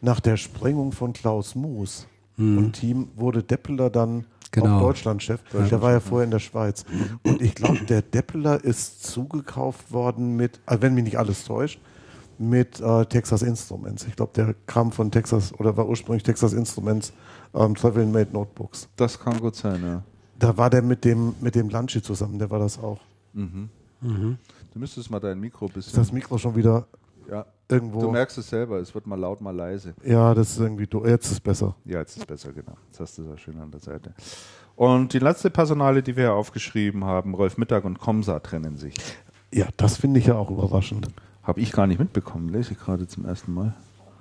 nach 0.00 0.20
der 0.20 0.36
Sprengung 0.36 0.92
von 0.92 1.12
Klaus 1.12 1.56
Moos 1.56 2.06
und 2.38 2.74
Team 2.74 3.08
wurde 3.16 3.42
Deppeler 3.42 3.90
dann 3.90 4.24
Genau. 4.50 4.76
auch 4.76 4.80
Deutschlandchef. 4.80 5.40
Der 5.52 5.82
war 5.82 5.92
ja 5.92 6.00
vorher 6.00 6.24
in 6.24 6.30
der 6.30 6.38
Schweiz. 6.38 6.84
Und 7.22 7.42
ich 7.42 7.54
glaube, 7.54 7.80
der 7.84 8.02
Deppeler 8.02 8.62
ist 8.62 9.04
zugekauft 9.04 9.92
worden 9.92 10.36
mit, 10.36 10.60
also 10.66 10.82
wenn 10.82 10.94
mich 10.94 11.04
nicht 11.04 11.18
alles 11.18 11.44
täuscht, 11.44 11.80
mit 12.38 12.80
äh, 12.80 13.04
Texas 13.06 13.42
Instruments. 13.42 14.06
Ich 14.06 14.16
glaube, 14.16 14.32
der 14.34 14.54
kam 14.66 14.92
von 14.92 15.10
Texas 15.10 15.52
oder 15.58 15.76
war 15.76 15.88
ursprünglich 15.88 16.22
Texas 16.22 16.52
Instruments 16.52 17.12
ähm, 17.54 17.74
Travel 17.74 18.06
Made 18.06 18.28
Notebooks. 18.32 18.88
Das 18.96 19.18
kann 19.18 19.38
gut 19.40 19.56
sein, 19.56 19.82
ja. 19.82 20.02
Da 20.38 20.56
war 20.56 20.70
der 20.70 20.82
mit 20.82 21.04
dem 21.04 21.34
mit 21.40 21.56
dem 21.56 21.68
Lanchi 21.68 22.00
zusammen, 22.00 22.38
der 22.38 22.48
war 22.50 22.60
das 22.60 22.78
auch. 22.78 23.00
Du 24.72 24.78
müsstest 24.78 25.10
mal 25.10 25.18
dein 25.18 25.40
Mikro 25.40 25.66
ein 25.66 25.72
bisschen. 25.72 25.90
Ist 25.90 25.98
das 25.98 26.12
Mikro 26.12 26.38
schon 26.38 26.54
wieder 26.54 26.86
ja. 27.28 27.46
irgendwo? 27.68 28.00
Du 28.00 28.10
merkst 28.10 28.38
es 28.38 28.48
selber, 28.48 28.78
es 28.78 28.94
wird 28.94 29.06
mal 29.06 29.18
laut, 29.18 29.40
mal 29.40 29.54
leise. 29.54 29.94
ja, 30.04 30.34
das 30.34 30.50
ist 30.50 30.58
irgendwie, 30.60 30.86
do- 30.86 31.04
jetzt 31.06 31.26
ist 31.26 31.32
es 31.32 31.40
besser. 31.40 31.74
Ja, 31.84 31.98
jetzt 32.00 32.12
ist 32.16 32.20
es 32.22 32.26
besser, 32.26 32.52
genau. 32.52 32.74
Jetzt 32.86 33.00
hast 33.00 33.18
du 33.18 33.22
es 33.24 33.32
auch 33.34 33.38
schön 33.38 33.58
an 33.60 33.70
der 33.70 33.80
Seite. 33.80 34.14
Und 34.76 35.12
die 35.12 35.18
letzte 35.18 35.50
Personale, 35.50 36.02
die 36.02 36.16
wir 36.16 36.24
ja 36.24 36.32
aufgeschrieben 36.32 37.04
haben, 37.04 37.34
Rolf 37.34 37.58
Mittag 37.58 37.84
und 37.84 37.98
Komsa 37.98 38.38
trennen 38.40 38.76
sich. 38.76 38.94
Ja, 39.52 39.66
das 39.76 39.96
finde 39.96 40.20
ich 40.20 40.26
ja 40.26 40.34
auch 40.36 40.50
überraschend. 40.50 41.08
Habe 41.42 41.60
ich 41.60 41.72
gar 41.72 41.86
nicht 41.86 41.98
mitbekommen, 41.98 42.48
lese 42.50 42.72
ich 42.72 42.78
gerade 42.78 43.06
zum 43.08 43.24
ersten 43.24 43.52
Mal. 43.54 43.74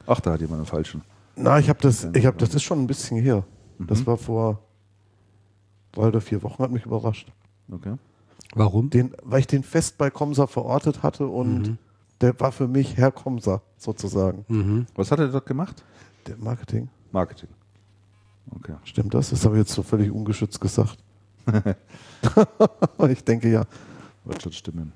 Ach, 0.07 0.19
da 0.21 0.31
hat 0.33 0.41
jemand 0.41 0.59
einen 0.59 0.65
falschen. 0.65 1.01
Na, 1.35 1.59
ich 1.59 1.69
habe 1.69 1.79
das, 1.81 2.07
ich 2.13 2.25
habe 2.25 2.37
das 2.37 2.55
ist 2.55 2.63
schon 2.63 2.79
ein 2.81 2.87
bisschen 2.87 3.21
her. 3.21 3.43
Das 3.77 4.07
war 4.07 4.17
vor 4.17 4.59
drei 5.91 6.07
oder 6.07 6.21
vier 6.21 6.41
Wochen, 6.43 6.63
hat 6.63 6.71
mich 6.71 6.85
überrascht. 6.85 7.31
Okay. 7.71 7.95
Warum? 8.55 8.89
Den, 8.89 9.13
weil 9.23 9.41
ich 9.41 9.47
den 9.47 9.61
fest 9.63 9.97
bei 9.97 10.09
Komsa 10.09 10.47
verortet 10.47 11.03
hatte 11.03 11.27
und 11.27 11.77
der 12.21 12.39
war 12.39 12.51
für 12.51 12.67
mich 12.67 12.97
Herr 12.97 13.11
Komsa 13.11 13.61
sozusagen. 13.77 14.45
Mhm. 14.47 14.85
Was 14.95 15.11
hat 15.11 15.19
er 15.19 15.27
dort 15.27 15.45
gemacht? 15.45 15.83
Der 16.27 16.37
Marketing. 16.37 16.89
Marketing. 17.11 17.49
Okay. 18.51 18.75
Stimmt 18.83 19.13
das? 19.13 19.29
Das 19.29 19.45
habe 19.45 19.55
ich 19.55 19.59
jetzt 19.59 19.73
so 19.73 19.83
völlig 19.83 20.11
ungeschützt 20.11 20.59
gesagt. 20.59 20.97
ich 23.09 23.23
denke 23.23 23.49
ja. 23.49 23.63
Wird 24.25 24.41
schon 24.41 24.51
stimmen. 24.51 24.93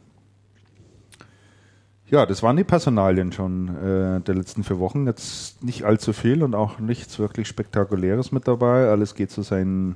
Ja, 2.09 2.25
das 2.25 2.43
waren 2.43 2.57
die 2.57 2.65
Personalien 2.65 3.31
schon 3.31 3.69
äh, 3.69 4.19
der 4.19 4.35
letzten 4.35 4.65
vier 4.65 4.79
Wochen. 4.79 5.07
Jetzt 5.07 5.63
nicht 5.63 5.85
allzu 5.85 6.11
viel 6.11 6.43
und 6.43 6.55
auch 6.55 6.79
nichts 6.79 7.19
wirklich 7.19 7.47
Spektakuläres 7.47 8.33
mit 8.33 8.49
dabei. 8.49 8.89
Alles 8.89 9.15
geht 9.15 9.31
so 9.31 9.41
seinen 9.43 9.95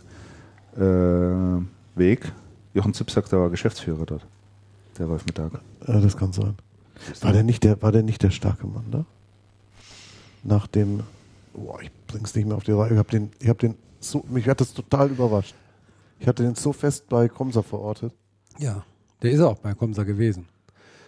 äh, 0.77 1.99
Weg. 1.99 2.31
Jochen 2.73 2.93
Zipsack, 2.93 3.29
der 3.29 3.39
war 3.39 3.49
Geschäftsführer 3.49 4.05
dort. 4.05 4.25
Der 4.97 5.07
Rolf 5.07 5.25
Mittag. 5.25 5.55
Äh, 5.85 5.99
das 5.99 6.15
kann 6.15 6.31
sein. 6.31 6.55
War 7.21 7.33
der 7.33 7.43
nicht 7.43 7.63
der, 7.63 7.81
war 7.81 7.91
der 7.91 8.03
nicht 8.03 8.23
der 8.23 8.31
starke 8.31 8.67
Mann 8.67 8.85
da? 8.91 9.05
Nach 10.43 10.67
dem, 10.67 11.01
boah, 11.53 11.81
ich 11.81 11.91
bring's 12.07 12.35
nicht 12.35 12.47
mehr 12.47 12.55
auf 12.57 12.63
die 12.63 12.71
Reihe. 12.71 12.91
Ich 12.93 12.97
habe 12.97 13.09
den, 13.09 13.31
ich 13.39 13.49
habe 13.49 13.59
den 13.59 13.75
so, 13.99 14.23
mich 14.29 14.47
hat 14.47 14.61
das 14.61 14.73
total 14.73 15.09
überrascht. 15.09 15.55
Ich 16.19 16.27
hatte 16.27 16.43
den 16.43 16.55
so 16.55 16.71
fest 16.71 17.09
bei 17.09 17.27
Komsa 17.27 17.61
verortet. 17.61 18.13
Ja, 18.59 18.83
der 19.21 19.31
ist 19.31 19.41
auch 19.41 19.57
bei 19.57 19.73
Komsa 19.73 20.03
gewesen. 20.03 20.47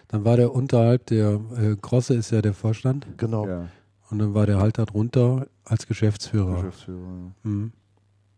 Dann 0.08 0.24
war 0.24 0.36
der 0.36 0.54
unterhalb 0.54 1.06
der, 1.06 1.40
äh, 1.56 1.76
Grosse 1.80 2.14
ist 2.14 2.30
ja 2.30 2.42
der 2.42 2.54
Vorstand 2.54 3.06
Genau. 3.16 3.46
Ja, 3.46 3.68
und 4.10 4.18
dann 4.18 4.34
war 4.34 4.46
der 4.46 4.58
halt 4.58 4.78
darunter 4.78 5.46
als 5.64 5.86
Geschäftsführer. 5.86 6.56
Geschäftsführer. 6.56 6.98
ja. 7.44 7.50
Mhm. 7.50 7.72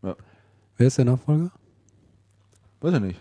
Ja. 0.03 0.17
Wer 0.77 0.87
ist 0.87 0.99
der 0.99 1.05
Nachfolger? 1.05 1.51
Weiß 2.81 2.95
ich 2.95 3.01
nicht. 3.01 3.21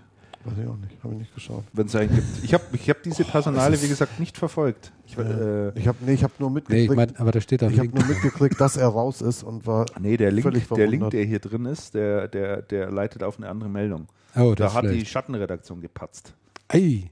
Weiß 0.52 0.58
ich 0.64 0.68
auch 0.70 0.78
nicht. 0.78 1.04
Habe 1.04 1.14
ich 1.14 1.20
nicht 1.20 1.34
geschaut. 1.36 1.64
Wenn 1.74 1.88
es 1.88 1.96
einen 1.96 2.14
gibt. 2.16 2.44
Ich 2.44 2.54
habe 2.54 2.64
ich 2.74 2.90
hab 2.90 3.04
diese 3.04 3.24
Personale, 3.24 3.72
das 3.72 3.80
ist- 3.82 3.86
wie 3.86 3.90
gesagt, 3.90 4.20
nicht 4.20 4.38
verfolgt. 4.38 4.92
Ich, 5.06 5.18
äh, 5.18 5.70
Ich 5.78 5.88
habe 5.88 5.98
nee, 6.06 6.14
ich 6.14 6.24
habe 6.24 6.34
nur 6.40 6.50
Nee, 6.50 6.56
mitgekriegt. 6.56 6.92
ich 6.92 6.96
meine, 6.96 7.20
aber 7.20 7.32
da 7.32 7.42
steht 7.42 7.62
da 7.62 7.68
ich 7.68 7.74
habe 7.80 7.88
Link. 7.90 7.96
nur 8.00 8.06
mitgekriegt, 8.08 8.60
dass 8.60 8.78
er 8.78 8.88
raus 8.88 9.22
ist 9.22 9.44
und 9.44 9.66
war. 9.68 9.86
nee, 10.00 10.18
der 10.18 10.32
Link, 10.32 10.44
völlig 10.44 10.68
der 10.68 10.88
Link, 10.88 11.10
der 11.12 11.24
hier 11.26 11.40
drin 11.40 11.66
ist, 11.66 11.94
der, 11.94 12.28
der, 12.28 12.62
der 12.62 12.92
leitet 12.92 13.24
auf 13.24 13.38
eine 13.38 13.50
andere 13.50 13.70
Meldung. 13.70 14.08
Oh, 14.36 14.54
Da 14.56 14.74
hat 14.74 14.86
ist 14.86 14.94
die. 14.94 15.06
Schattenredaktion 15.06 15.82
gepatzt. 15.82 16.34
Ei, 16.68 17.10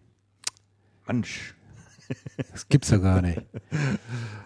Mensch. 1.07 1.55
das 2.51 2.67
gibt's 2.69 2.89
ja 2.89 2.97
gar 2.97 3.21
nicht. 3.21 3.41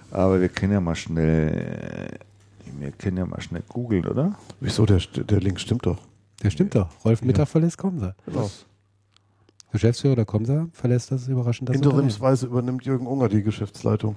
Aber 0.10 0.40
wir 0.42 0.50
können 0.50 0.74
ja 0.74 0.80
mal 0.82 0.96
schnell, 0.96 2.18
wir 2.80 2.92
können 2.92 3.18
ja 3.18 3.26
mal 3.26 3.42
schnell 3.42 3.62
googeln, 3.68 4.06
oder? 4.08 4.36
Wieso? 4.60 4.86
Der, 4.86 4.98
der 5.00 5.40
Link 5.40 5.60
stimmt 5.60 5.86
doch. 5.86 6.00
Der 6.42 6.50
stimmt 6.50 6.74
doch. 6.76 6.90
Rolf 7.06 7.22
Mittag 7.22 7.48
verlässt 7.48 7.78
Komsa. 7.78 8.16
Genau. 8.26 8.50
Geschäftsführer 9.72 10.16
der 10.16 10.26
Komsa 10.26 10.68
verlässt 10.74 11.12
das 11.12 11.28
überraschend 11.28 11.70
das. 11.70 11.76
Interimsweise 11.78 12.48
übernimmt 12.48 12.84
Jürgen 12.86 13.08
Unger 13.08 13.30
die 13.30 13.42
Geschäftsleitung. 13.44 14.16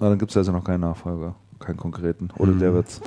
Na, 0.00 0.08
dann 0.08 0.18
gibt 0.18 0.30
es 0.32 0.36
also 0.36 0.52
noch 0.52 0.64
keinen 0.64 0.80
Nachfolger, 0.80 1.34
keinen 1.58 1.76
konkreten. 1.76 2.28
Oder 2.38 2.52
Mhm. 2.52 2.58
der 2.58 2.72
wird's. 2.74 3.00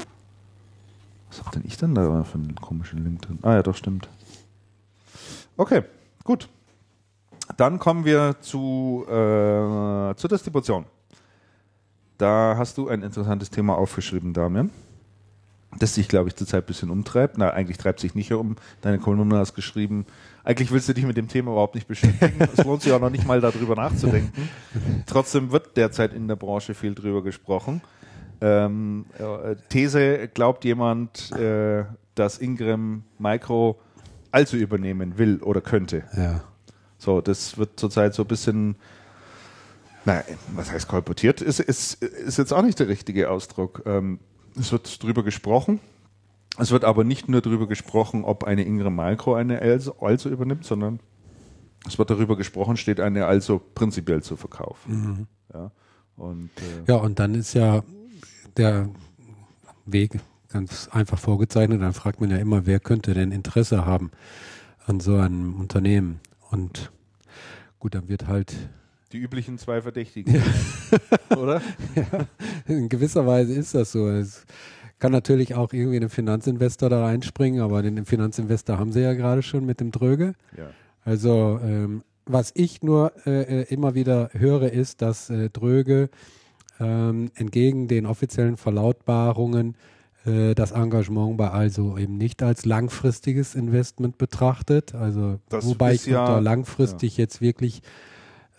Was 1.29 1.43
hab 1.45 1.51
denn 1.51 1.63
ich 1.65 1.77
denn 1.77 1.93
da 1.93 2.23
für 2.23 2.38
einen 2.38 2.55
komischen 2.55 3.03
Link 3.03 3.21
drin? 3.21 3.39
Ah 3.43 3.53
ja, 3.55 3.63
doch, 3.63 3.75
stimmt. 3.75 4.07
Okay, 5.57 5.83
gut. 6.23 6.49
Dann 7.57 7.77
kommen 7.79 8.05
wir 8.05 8.38
zu, 8.41 9.03
äh, 9.07 10.15
zur 10.15 10.29
Distribution. 10.29 10.85
Da 12.17 12.55
hast 12.57 12.77
du 12.77 12.88
ein 12.88 13.01
interessantes 13.03 13.49
Thema 13.49 13.77
aufgeschrieben, 13.77 14.33
Damian, 14.33 14.69
das 15.77 15.93
dich, 15.93 16.08
glaube 16.08 16.29
ich, 16.29 16.36
zurzeit 16.36 16.63
ein 16.63 16.67
bisschen 16.67 16.89
umtreibt. 16.89 17.38
Na, 17.38 17.51
eigentlich 17.51 17.77
treibt 17.77 17.99
sich 17.99 18.15
nicht 18.15 18.32
um. 18.34 18.55
Deine 18.82 18.97
Kolumne 18.97 19.38
hast 19.38 19.53
geschrieben, 19.53 20.05
eigentlich 20.43 20.71
willst 20.71 20.89
du 20.89 20.93
dich 20.93 21.05
mit 21.05 21.17
dem 21.17 21.27
Thema 21.27 21.51
überhaupt 21.51 21.75
nicht 21.75 21.88
beschäftigen. 21.88 22.39
es 22.55 22.63
lohnt 22.63 22.82
sich 22.82 22.91
auch 22.91 22.99
noch 22.99 23.12
nicht 23.12 23.27
mal 23.27 23.39
darüber 23.39 23.75
nachzudenken. 23.75 24.49
Trotzdem 25.05 25.51
wird 25.51 25.77
derzeit 25.77 26.13
in 26.13 26.27
der 26.27 26.36
Branche 26.36 26.73
viel 26.73 26.95
drüber 26.95 27.21
gesprochen. 27.21 27.82
Ähm, 28.41 29.05
äh, 29.19 29.55
These, 29.69 30.29
glaubt 30.29 30.65
jemand, 30.65 31.32
äh, 31.34 31.84
dass 32.15 32.39
Ingram 32.39 33.03
Micro 33.17 33.79
also 34.32 34.58
übernehmen 34.58 35.17
will 35.17 35.41
oder 35.43 35.62
könnte? 35.62 36.03
Ja. 36.15 36.41
So, 36.97 37.21
das 37.21 37.58
wird 37.58 37.79
zurzeit 37.79 38.13
so 38.13 38.23
ein 38.23 38.27
bisschen, 38.27 38.75
naja, 40.05 40.23
was 40.55 40.71
heißt 40.71 40.88
kolportiert? 40.88 41.41
Ist, 41.41 41.60
ist, 41.60 42.03
ist 42.03 42.38
jetzt 42.38 42.53
auch 42.53 42.62
nicht 42.62 42.79
der 42.79 42.88
richtige 42.88 43.29
Ausdruck. 43.29 43.84
Ähm, 43.86 44.19
es 44.57 44.71
wird 44.71 45.01
drüber 45.03 45.23
gesprochen. 45.23 45.79
Es 46.57 46.71
wird 46.71 46.83
aber 46.83 47.03
nicht 47.03 47.29
nur 47.29 47.41
darüber 47.41 47.67
gesprochen, 47.67 48.23
ob 48.25 48.43
eine 48.43 48.63
Ingram 48.63 48.95
Micro 48.95 49.33
eine 49.33 49.62
also, 49.62 50.29
übernimmt, 50.29 50.65
sondern 50.65 50.99
es 51.88 51.97
wird 51.97 52.09
darüber 52.09 52.35
gesprochen, 52.35 52.75
steht 52.75 52.99
eine 52.99 53.25
also 53.25 53.62
prinzipiell 53.75 54.21
zu 54.21 54.35
verkaufen. 54.35 55.27
Ja, 55.53 55.71
und 56.17 56.49
äh, 56.57 56.91
Ja, 56.91 56.95
und 56.97 57.19
dann 57.19 57.35
ist 57.35 57.53
ja 57.53 57.83
der 58.57 58.89
Weg 59.85 60.19
ganz 60.49 60.89
einfach 60.91 61.17
vorgezeichnet. 61.17 61.81
Dann 61.81 61.93
fragt 61.93 62.19
man 62.19 62.29
ja 62.29 62.38
immer, 62.38 62.65
wer 62.65 62.79
könnte 62.79 63.13
denn 63.13 63.31
Interesse 63.31 63.85
haben 63.85 64.12
an 64.85 64.99
so 64.99 65.15
einem 65.15 65.55
Unternehmen? 65.55 66.19
Und 66.51 66.91
gut, 67.79 67.95
dann 67.95 68.09
wird 68.09 68.27
halt 68.27 68.53
die 69.11 69.17
üblichen 69.17 69.57
zwei 69.57 69.81
Verdächtigen, 69.81 70.41
oder? 71.37 71.61
in 72.67 72.89
gewisser 72.89 73.25
Weise 73.25 73.53
ist 73.53 73.73
das 73.75 73.91
so. 73.91 74.07
Es 74.09 74.45
kann 74.99 75.11
natürlich 75.11 75.55
auch 75.55 75.73
irgendwie 75.73 75.97
ein 75.99 76.09
Finanzinvestor 76.09 76.89
da 76.89 77.03
reinspringen, 77.05 77.61
aber 77.61 77.81
den 77.81 78.05
Finanzinvestor 78.05 78.77
haben 78.77 78.91
sie 78.91 79.01
ja 79.01 79.13
gerade 79.13 79.41
schon 79.41 79.65
mit 79.65 79.79
dem 79.79 79.91
Dröge. 79.91 80.33
Ja. 80.57 80.69
Also 81.03 81.59
ähm, 81.63 82.03
was 82.25 82.51
ich 82.53 82.83
nur 82.83 83.13
äh, 83.25 83.61
äh, 83.61 83.73
immer 83.73 83.95
wieder 83.95 84.29
höre, 84.33 84.71
ist, 84.71 85.01
dass 85.01 85.29
äh, 85.29 85.49
Dröge 85.49 86.09
ähm, 86.79 87.31
entgegen 87.35 87.87
den 87.87 88.05
offiziellen 88.05 88.57
Verlautbarungen 88.57 89.75
äh, 90.25 90.53
das 90.53 90.71
Engagement 90.71 91.37
bei 91.37 91.49
also 91.49 91.97
eben 91.97 92.17
nicht 92.17 92.43
als 92.43 92.65
langfristiges 92.65 93.55
Investment 93.55 94.17
betrachtet. 94.17 94.93
Also 94.93 95.39
Das 95.49 95.65
wobei 95.65 95.93
ich 95.93 96.05
ja- 96.05 96.21
unter 96.21 96.41
langfristig 96.41 97.17
jetzt 97.17 97.41
wirklich, 97.41 97.81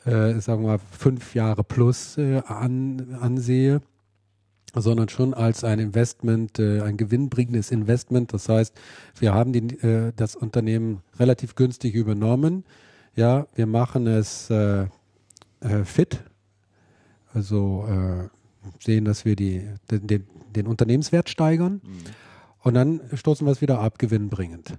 äh, 0.05 0.41
sagen 0.41 0.63
wir 0.63 0.69
mal, 0.69 0.81
fünf 0.91 1.35
Jahre 1.35 1.65
plus 1.65 2.17
äh, 2.19 2.43
an, 2.47 3.17
ansehe 3.21 3.81
sondern 4.75 5.09
schon 5.09 5.35
als 5.35 5.65
ein 5.65 5.79
Investment, 5.79 6.59
äh, 6.59 6.83
ein 6.83 6.97
gewinnbringendes 6.97 7.73
Investment. 7.73 8.33
Das 8.33 8.49
heißt, 8.49 8.73
wir 9.19 9.35
haben 9.35 9.53
die, 9.53 9.75
äh, 9.85 10.13
das 10.15 10.37
Unternehmen 10.37 11.03
relativ 11.19 11.55
günstig 11.57 11.95
übernommen. 11.95 12.65
Ja, 13.17 13.47
wir 13.55 13.67
machen 13.67 14.07
es 14.07 14.49
äh, 14.51 14.87
äh, 15.61 15.85
fit, 15.85 16.23
also 17.35 17.85
äh, 17.89 18.29
sehen, 18.79 19.05
dass 19.05 19.25
wir 19.25 19.35
die, 19.35 19.67
den, 19.91 20.07
den, 20.07 20.27
den 20.55 20.67
Unternehmenswert 20.67 21.29
steigern 21.29 21.81
und 22.63 22.75
dann 22.75 23.01
stoßen 23.15 23.47
wir 23.47 23.53
es 23.53 23.61
wieder 23.61 23.81
ab, 23.81 23.99
gewinnbringend. 23.99 24.79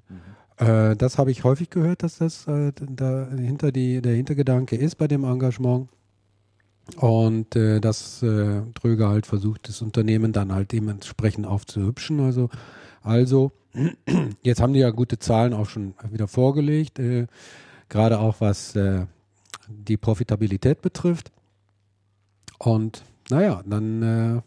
Äh, 0.62 0.96
das 0.96 1.18
habe 1.18 1.32
ich 1.32 1.44
häufig 1.44 1.70
gehört, 1.72 2.04
dass 2.04 2.20
das 2.20 2.48
äh, 2.48 2.72
da 2.80 3.28
hinter 3.36 3.72
die, 3.72 4.02
der 4.02 4.14
Hintergedanke 4.14 4.76
ist 4.76 4.96
bei 4.96 5.08
dem 5.08 5.24
Engagement. 5.24 5.90
Und 6.98 7.56
äh, 7.56 7.80
dass 7.80 8.22
äh, 8.22 8.62
Dröger 8.76 9.10
halt 9.10 9.26
versucht, 9.26 9.68
das 9.68 9.82
Unternehmen 9.82 10.34
dann 10.34 10.54
halt 10.54 10.72
dementsprechend 10.72 11.48
aufzuhübschen. 11.48 12.20
Also, 12.20 12.50
also 13.02 13.52
jetzt 14.44 14.62
haben 14.62 14.74
die 14.74 14.80
ja 14.80 14.92
gute 14.92 15.18
Zahlen 15.18 15.54
auch 15.54 15.68
schon 15.70 15.96
wieder 16.12 16.28
vorgelegt, 16.28 17.00
äh, 17.00 17.28
gerade 17.90 18.20
auch 18.20 18.36
was 18.40 18.76
äh, 18.76 19.06
die 19.68 19.98
Profitabilität 19.98 20.82
betrifft. 20.82 21.32
Und 22.60 23.04
naja, 23.30 23.64
dann 23.66 24.04
äh, 24.04 24.42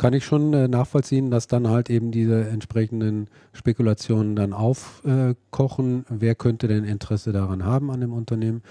kann 0.00 0.14
ich 0.14 0.24
schon 0.24 0.54
äh, 0.54 0.66
nachvollziehen, 0.66 1.30
dass 1.30 1.46
dann 1.46 1.68
halt 1.68 1.90
eben 1.90 2.10
diese 2.10 2.48
entsprechenden 2.48 3.28
Spekulationen 3.52 4.34
dann 4.34 4.54
aufkochen. 4.54 6.06
Wer 6.08 6.34
könnte 6.34 6.68
denn 6.68 6.84
Interesse 6.84 7.32
daran 7.32 7.66
haben 7.66 7.90
an 7.90 8.00
dem 8.00 8.14
Unternehmen? 8.14 8.62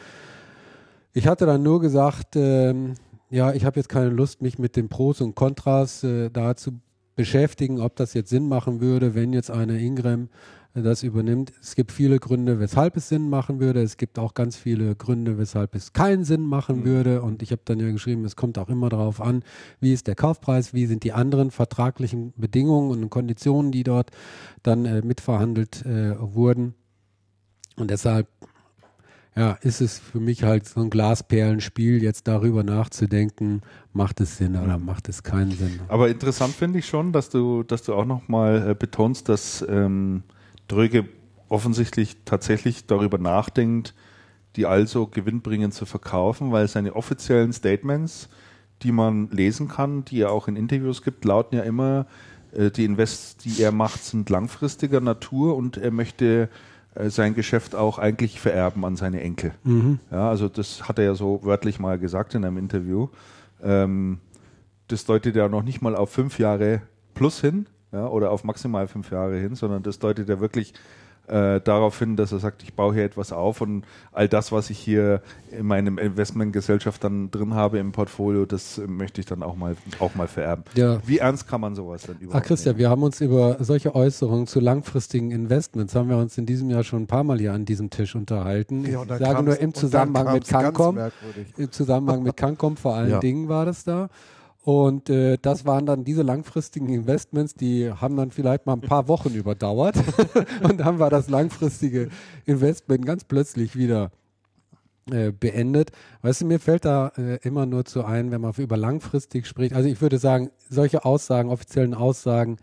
Ich 1.14 1.28
hatte 1.28 1.46
dann 1.46 1.62
nur 1.62 1.82
gesagt, 1.82 2.36
ähm, 2.36 2.96
ja, 3.30 3.54
ich 3.54 3.64
habe 3.64 3.80
jetzt 3.80 3.90
keine 3.90 4.10
Lust, 4.10 4.42
mich 4.42 4.58
mit 4.58 4.76
den 4.76 4.90
Pros 4.90 5.22
und 5.22 5.36
Kontras 5.36 6.04
äh, 6.04 6.32
da 6.32 6.56
zu 6.56 6.80
beschäftigen, 7.16 7.80
ob 7.80 7.96
das 7.96 8.16
jetzt 8.16 8.32
Sinn 8.32 8.48
machen 8.48 8.82
würde, 8.82 9.14
wenn 9.14 9.32
jetzt 9.32 9.52
eine 9.52 9.80
Ingram 9.80 10.24
äh, 10.24 10.59
das 10.74 11.04
übernimmt. 11.04 11.52
Es 11.62 11.76
gibt 11.76 11.92
viele 11.92 12.20
Gründe, 12.20 12.60
weshalb 12.60 12.96
es 12.96 13.10
Sinn 13.10 13.30
machen 13.30 13.60
würde. 13.60 13.82
Es 13.82 13.98
gibt 13.98 14.20
auch 14.20 14.34
ganz 14.34 14.56
viele 14.56 14.96
Gründe, 14.96 15.38
weshalb 15.38 15.76
es 15.76 15.94
keinen 15.94 16.24
Sinn 16.24 16.42
machen 16.42 16.82
mhm. 16.82 16.86
würde. 16.86 17.22
Und 17.22 17.42
ich 17.42 17.52
habe 17.52 17.62
dann 17.66 17.80
ja 17.80 17.92
geschrieben, 17.92 18.24
es 18.26 18.36
kommt 18.36 18.58
auch 18.58 18.70
immer 18.70 18.90
darauf 18.90 19.20
an, 19.20 19.44
wie 19.80 19.94
ist 19.94 20.08
der 20.08 20.16
Kaufpreis, 20.16 20.74
wie 20.74 20.86
sind 20.86 21.04
die 21.04 21.14
anderen 21.14 21.52
vertraglichen 21.52 22.34
Bedingungen 22.38 22.92
und 22.92 23.10
Konditionen, 23.10 23.72
die 23.72 23.84
dort 23.84 24.12
dann 24.64 24.86
äh, 24.86 25.02
mitverhandelt 25.02 25.86
äh, 25.86 26.16
wurden. 26.20 26.76
Und 27.76 27.90
deshalb 27.90 28.28
ja, 29.36 29.54
ist 29.62 29.80
es 29.80 30.00
für 30.00 30.20
mich 30.20 30.44
halt 30.44 30.68
so 30.68 30.82
ein 30.82 30.90
Glasperlenspiel, 30.90 32.04
jetzt 32.04 32.28
darüber 32.28 32.64
nachzudenken, 32.64 33.62
macht 33.94 34.20
es 34.22 34.38
Sinn 34.38 34.56
oder 34.56 34.78
macht 34.78 35.08
es 35.08 35.24
keinen 35.24 35.52
Sinn. 35.52 35.80
Aber 35.88 36.10
interessant 36.10 36.54
finde 36.54 36.80
ich 36.80 36.88
schon, 36.88 37.14
dass 37.14 37.30
du, 37.30 37.64
dass 37.64 37.84
du 37.84 37.94
auch 37.94 38.06
nochmal 38.06 38.72
äh, 38.72 38.76
betonst, 38.76 39.30
dass 39.30 39.66
ähm, 39.70 40.24
Dröge 40.70 41.10
offensichtlich 41.50 42.16
tatsächlich 42.24 42.86
darüber 42.86 43.18
nachdenkt, 43.18 43.94
die 44.56 44.66
also 44.66 45.08
gewinnbringend 45.08 45.74
zu 45.74 45.86
verkaufen, 45.86 46.52
weil 46.52 46.68
seine 46.68 46.96
offiziellen 46.96 47.52
Statements, 47.52 48.30
die 48.84 48.92
man 48.92 49.30
lesen 49.32 49.68
kann, 49.68 50.06
die 50.06 50.22
er 50.22 50.32
auch 50.32 50.48
in 50.48 50.56
Interviews 50.56 51.02
gibt, 51.02 51.26
lauten 51.26 51.58
ja 51.58 51.64
immer, 51.64 52.06
äh, 52.54 52.72
die 52.72 52.86
Invests, 52.86 53.38
die 53.38 53.62
er 53.62 53.72
macht, 53.72 54.04
sind 54.04 54.30
langfristiger 54.30 55.02
Natur 55.02 55.56
und 55.56 55.78
er 55.78 55.92
möchte 55.92 56.50
äh, 56.96 57.10
sein 57.10 57.36
Geschäft 57.36 57.76
auch 57.76 58.00
eigentlich 58.00 58.40
vererben 58.40 58.86
an 58.86 58.96
seine 58.96 59.22
Enkel. 59.22 59.54
Mhm. 59.64 60.00
Ja, 60.12 60.30
also 60.30 60.50
das 60.50 60.88
hat 60.88 61.00
er 61.00 61.06
ja 61.06 61.16
so 61.16 61.42
wörtlich 61.44 61.80
mal 61.80 62.00
gesagt 62.00 62.36
in 62.36 62.46
einem 62.46 62.58
Interview. 62.58 63.10
Ähm, 63.62 64.20
das 64.88 65.06
deutet 65.06 65.36
ja 65.36 65.48
noch 65.48 65.64
nicht 65.64 65.82
mal 65.82 65.96
auf 65.96 66.10
fünf 66.10 66.40
Jahre 66.40 66.82
plus 67.14 67.42
hin, 67.42 67.68
ja, 67.92 68.08
oder 68.08 68.32
auf 68.32 68.44
maximal 68.44 68.88
fünf 68.88 69.12
Jahre 69.12 69.38
hin, 69.38 69.56
sondern 69.56 69.84
das 69.84 70.00
deutet 70.00 70.30
ja 70.30 70.40
wirklich 70.40 70.74
äh, 71.30 71.62
darauf 71.62 72.00
hin, 72.00 72.16
dass 72.16 72.32
er 72.32 72.40
sagt, 72.40 72.64
ich 72.64 72.74
baue 72.74 72.94
hier 72.94 73.04
etwas 73.04 73.32
auf 73.32 73.62
und 73.62 73.86
all 74.12 74.28
das, 74.28 74.52
was 74.52 74.70
ich 74.70 74.80
hier 74.80 75.22
in 75.52 75.66
meinem 75.68 75.98
Investmentgesellschaft 75.98 77.04
dann 77.04 77.30
drin 77.30 77.54
habe 77.54 77.78
im 77.78 77.92
Portfolio, 77.92 78.46
das 78.46 78.82
möchte 78.88 79.22
ich 79.22 79.28
dann 79.28 79.44
auch 79.44 79.56
mal 79.56 79.76
auch 80.00 80.16
mal 80.16 80.28
vererben. 80.28 80.64
Ja. 80.74 81.00
Wie 81.06 81.20
ernst 81.20 81.48
kann 81.48 81.62
man 81.62 81.76
sowas 81.76 82.04
dann 82.08 82.18
überhaupt? 82.18 82.44
Ach 82.44 82.48
Christian, 82.48 82.74
nehmen? 82.74 82.80
wir 82.80 82.90
haben 82.90 83.04
uns 83.04 83.22
über 83.22 83.58
solche 83.60 83.94
Äußerungen 83.94 84.48
zu 84.48 84.60
langfristigen 84.60 85.32
Investments 85.32 85.94
haben 85.94 86.10
wir 86.10 86.18
uns 86.18 86.38
in 86.38 86.48
diesem 86.48 86.70
Jahr 86.70 86.84
schon 86.84 87.04
ein 87.04 87.08
paar 87.08 87.24
Mal 87.24 87.38
hier 87.38 87.54
an 87.54 87.66
diesem 87.66 87.92
Tisch 87.92 88.16
unterhalten. 88.16 88.86
Ja, 88.86 89.04
ich 89.04 89.10
sage 89.10 89.44
nur 89.44 89.60
im 89.60 89.74
Zusammenhang 89.74 90.34
mit 90.34 90.48
Cancom, 90.48 91.00
im 91.58 91.72
Zusammenhang 91.72 92.24
mit 92.24 92.38
Cancom 92.38 92.76
vor 92.76 92.96
allen 92.96 93.12
ja. 93.12 93.20
Dingen 93.20 93.50
war 93.50 93.66
das 93.66 93.84
da. 93.84 94.10
Und 94.64 95.10
äh, 95.10 95.38
das 95.42 95.66
waren 95.66 95.86
dann 95.86 96.04
diese 96.04 96.22
langfristigen 96.22 96.90
Investments, 96.90 97.54
die 97.54 97.92
haben 97.92 98.18
dann 98.18 98.32
vielleicht 98.32 98.66
mal 98.66 98.74
ein 98.74 98.82
paar 98.82 99.08
Wochen 99.08 99.34
überdauert. 99.34 99.96
und 100.64 100.80
dann 100.80 101.00
war 101.00 101.10
das 101.10 101.30
langfristige 101.30 102.10
Investment 102.46 103.06
ganz 103.06 103.24
plötzlich 103.24 103.78
wieder 103.78 104.12
äh, 105.12 105.32
beendet. 105.32 105.92
Weißt 106.22 106.42
du, 106.42 106.46
mir 106.46 106.60
fällt 106.60 106.84
da 106.84 107.14
äh, 107.18 107.38
immer 107.38 107.66
nur 107.66 107.86
zu 107.86 108.04
ein, 108.04 108.32
wenn 108.32 108.42
man 108.42 108.54
über 108.58 108.76
langfristig 108.76 109.48
spricht. 109.48 109.74
Also 109.74 109.88
ich 109.88 110.02
würde 110.02 110.18
sagen, 110.18 110.52
solche 110.70 111.06
Aussagen, 111.06 111.50
offiziellen 111.50 111.94
Aussagen, 111.94 112.58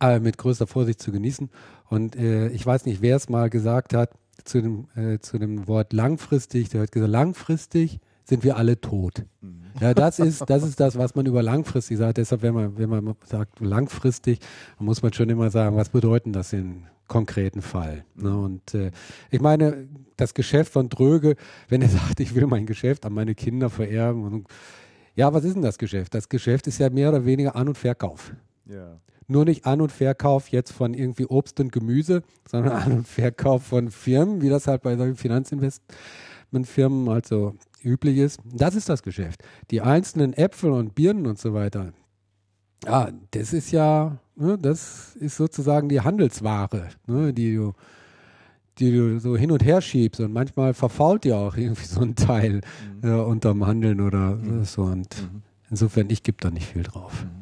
äh, 0.00 0.20
mit 0.20 0.38
größter 0.38 0.68
Vorsicht 0.68 1.02
zu 1.02 1.10
genießen. 1.10 1.50
Und 1.90 2.14
äh, 2.16 2.48
ich 2.48 2.64
weiß 2.64 2.86
nicht, 2.86 3.02
wer 3.02 3.16
es 3.16 3.28
mal 3.28 3.50
gesagt 3.50 3.94
hat 3.94 4.10
zu 4.44 4.60
dem, 4.60 4.88
zu 5.20 5.38
dem 5.38 5.68
Wort 5.68 5.92
langfristig. 5.92 6.68
Der 6.70 6.82
hat 6.82 6.90
gesagt, 6.90 7.12
langfristig 7.12 8.00
sind 8.32 8.44
wir 8.44 8.56
alle 8.56 8.80
tot. 8.80 9.26
Mhm. 9.42 9.62
Ja, 9.78 9.92
das 9.92 10.18
ist, 10.18 10.48
das 10.48 10.62
ist 10.62 10.80
das, 10.80 10.96
was 10.96 11.14
man 11.14 11.26
über 11.26 11.42
langfristig 11.42 11.98
sagt. 11.98 12.16
Deshalb, 12.16 12.40
wenn 12.40 12.54
man, 12.54 12.78
wenn 12.78 12.88
man 12.88 13.14
sagt 13.26 13.60
langfristig, 13.60 14.38
dann 14.78 14.86
muss 14.86 15.02
man 15.02 15.12
schon 15.12 15.28
immer 15.28 15.50
sagen, 15.50 15.76
was 15.76 15.90
bedeutet 15.90 16.34
das 16.34 16.54
in 16.54 16.84
konkreten 17.08 17.60
Fall. 17.60 18.06
Ne? 18.14 18.34
Und 18.34 18.72
äh, 18.72 18.90
ich 19.30 19.42
meine, 19.42 19.86
das 20.16 20.32
Geschäft 20.32 20.72
von 20.72 20.88
Dröge, 20.88 21.36
wenn 21.68 21.82
er 21.82 21.88
sagt, 22.00 22.20
ich 22.20 22.34
will 22.34 22.46
mein 22.46 22.64
Geschäft 22.64 23.04
an 23.04 23.12
meine 23.12 23.34
Kinder 23.34 23.68
vererben. 23.68 24.24
Und, 24.24 24.48
ja, 25.14 25.34
was 25.34 25.44
ist 25.44 25.56
denn 25.56 25.62
das 25.62 25.76
Geschäft? 25.76 26.14
Das 26.14 26.30
Geschäft 26.30 26.66
ist 26.68 26.78
ja 26.78 26.88
mehr 26.88 27.10
oder 27.10 27.26
weniger 27.26 27.54
An- 27.54 27.68
und 27.68 27.76
Verkauf. 27.76 28.32
Ja. 28.64 28.98
Nur 29.28 29.44
nicht 29.44 29.66
An- 29.66 29.82
und 29.82 29.92
Verkauf 29.92 30.48
jetzt 30.48 30.72
von 30.72 30.94
irgendwie 30.94 31.26
Obst 31.26 31.60
und 31.60 31.70
Gemüse, 31.70 32.22
sondern 32.50 32.72
An- 32.72 32.92
und 32.92 33.06
Verkauf 33.06 33.62
von 33.62 33.90
Firmen, 33.90 34.40
wie 34.40 34.48
das 34.48 34.66
halt 34.68 34.80
bei 34.80 34.96
solchen 34.96 35.16
Finanzinvestmentfirmen, 35.16 37.10
also 37.10 37.56
üblich 37.84 38.18
ist. 38.18 38.40
Das 38.44 38.74
ist 38.74 38.88
das 38.88 39.02
Geschäft. 39.02 39.42
Die 39.70 39.80
einzelnen 39.80 40.32
Äpfel 40.32 40.72
und 40.72 40.94
Birnen 40.94 41.26
und 41.26 41.38
so 41.38 41.54
weiter. 41.54 41.92
Ja, 42.84 43.10
das 43.30 43.52
ist 43.52 43.70
ja, 43.70 44.18
ne, 44.34 44.58
das 44.58 45.14
ist 45.16 45.36
sozusagen 45.36 45.88
die 45.88 46.00
Handelsware, 46.00 46.88
ne, 47.06 47.32
die 47.32 47.54
du, 47.54 47.72
die 48.78 48.90
du 48.90 49.20
so 49.20 49.36
hin 49.36 49.52
und 49.52 49.64
her 49.64 49.80
schiebst 49.80 50.20
und 50.20 50.32
manchmal 50.32 50.74
verfault 50.74 51.24
ja 51.24 51.36
auch 51.36 51.56
irgendwie 51.56 51.86
so 51.86 52.00
ein 52.00 52.16
Teil 52.16 52.62
mhm. 53.02 53.08
äh, 53.08 53.14
unterm 53.14 53.66
Handeln 53.66 54.00
oder 54.00 54.36
mhm. 54.36 54.64
so. 54.64 54.82
Und 54.82 55.22
mhm. 55.22 55.42
insofern, 55.70 56.10
ich 56.10 56.22
gebe 56.22 56.38
da 56.40 56.50
nicht 56.50 56.66
viel 56.66 56.82
drauf. 56.82 57.24
Mhm. 57.24 57.41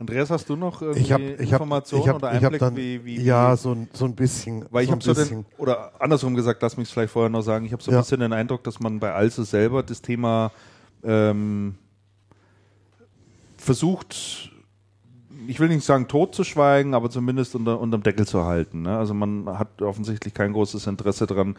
Andreas, 0.00 0.30
hast 0.30 0.48
du 0.48 0.54
noch 0.54 0.80
irgendwie 0.80 1.00
ich 1.00 1.12
hab, 1.12 1.20
ich 1.20 1.52
Informationen 1.52 2.02
hab, 2.02 2.06
ich 2.06 2.08
hab, 2.08 2.16
oder 2.22 2.28
Einblick, 2.28 2.60
dann, 2.60 2.76
wie, 2.76 3.04
wie, 3.04 3.20
Ja, 3.20 3.56
so, 3.56 3.76
so 3.92 4.04
ein 4.04 4.14
bisschen. 4.14 4.64
Weil 4.70 4.84
ich 4.84 4.92
habe 4.92 5.02
so 5.02 5.12
den, 5.12 5.44
oder 5.56 6.00
andersrum 6.00 6.36
gesagt, 6.36 6.62
lass 6.62 6.76
mich 6.76 6.88
vielleicht 6.88 7.12
vorher 7.12 7.28
noch 7.28 7.42
sagen, 7.42 7.64
ich 7.64 7.72
habe 7.72 7.82
so 7.82 7.90
ein 7.90 7.94
ja. 7.94 8.00
bisschen 8.00 8.20
den 8.20 8.32
Eindruck, 8.32 8.62
dass 8.62 8.78
man 8.78 9.00
bei 9.00 9.12
Also 9.12 9.42
selber 9.42 9.82
das 9.82 10.00
Thema 10.00 10.52
ähm, 11.02 11.74
versucht, 13.56 14.52
ich 15.48 15.58
will 15.58 15.68
nicht 15.68 15.84
sagen 15.84 16.06
tot 16.06 16.32
zu 16.32 16.44
schweigen, 16.44 16.94
aber 16.94 17.10
zumindest 17.10 17.56
unter, 17.56 17.80
unterm 17.80 18.04
Deckel 18.04 18.24
zu 18.24 18.44
halten. 18.44 18.82
Ne? 18.82 18.96
Also 18.96 19.14
man 19.14 19.58
hat 19.58 19.82
offensichtlich 19.82 20.32
kein 20.32 20.52
großes 20.52 20.86
Interesse 20.86 21.26
daran, 21.26 21.56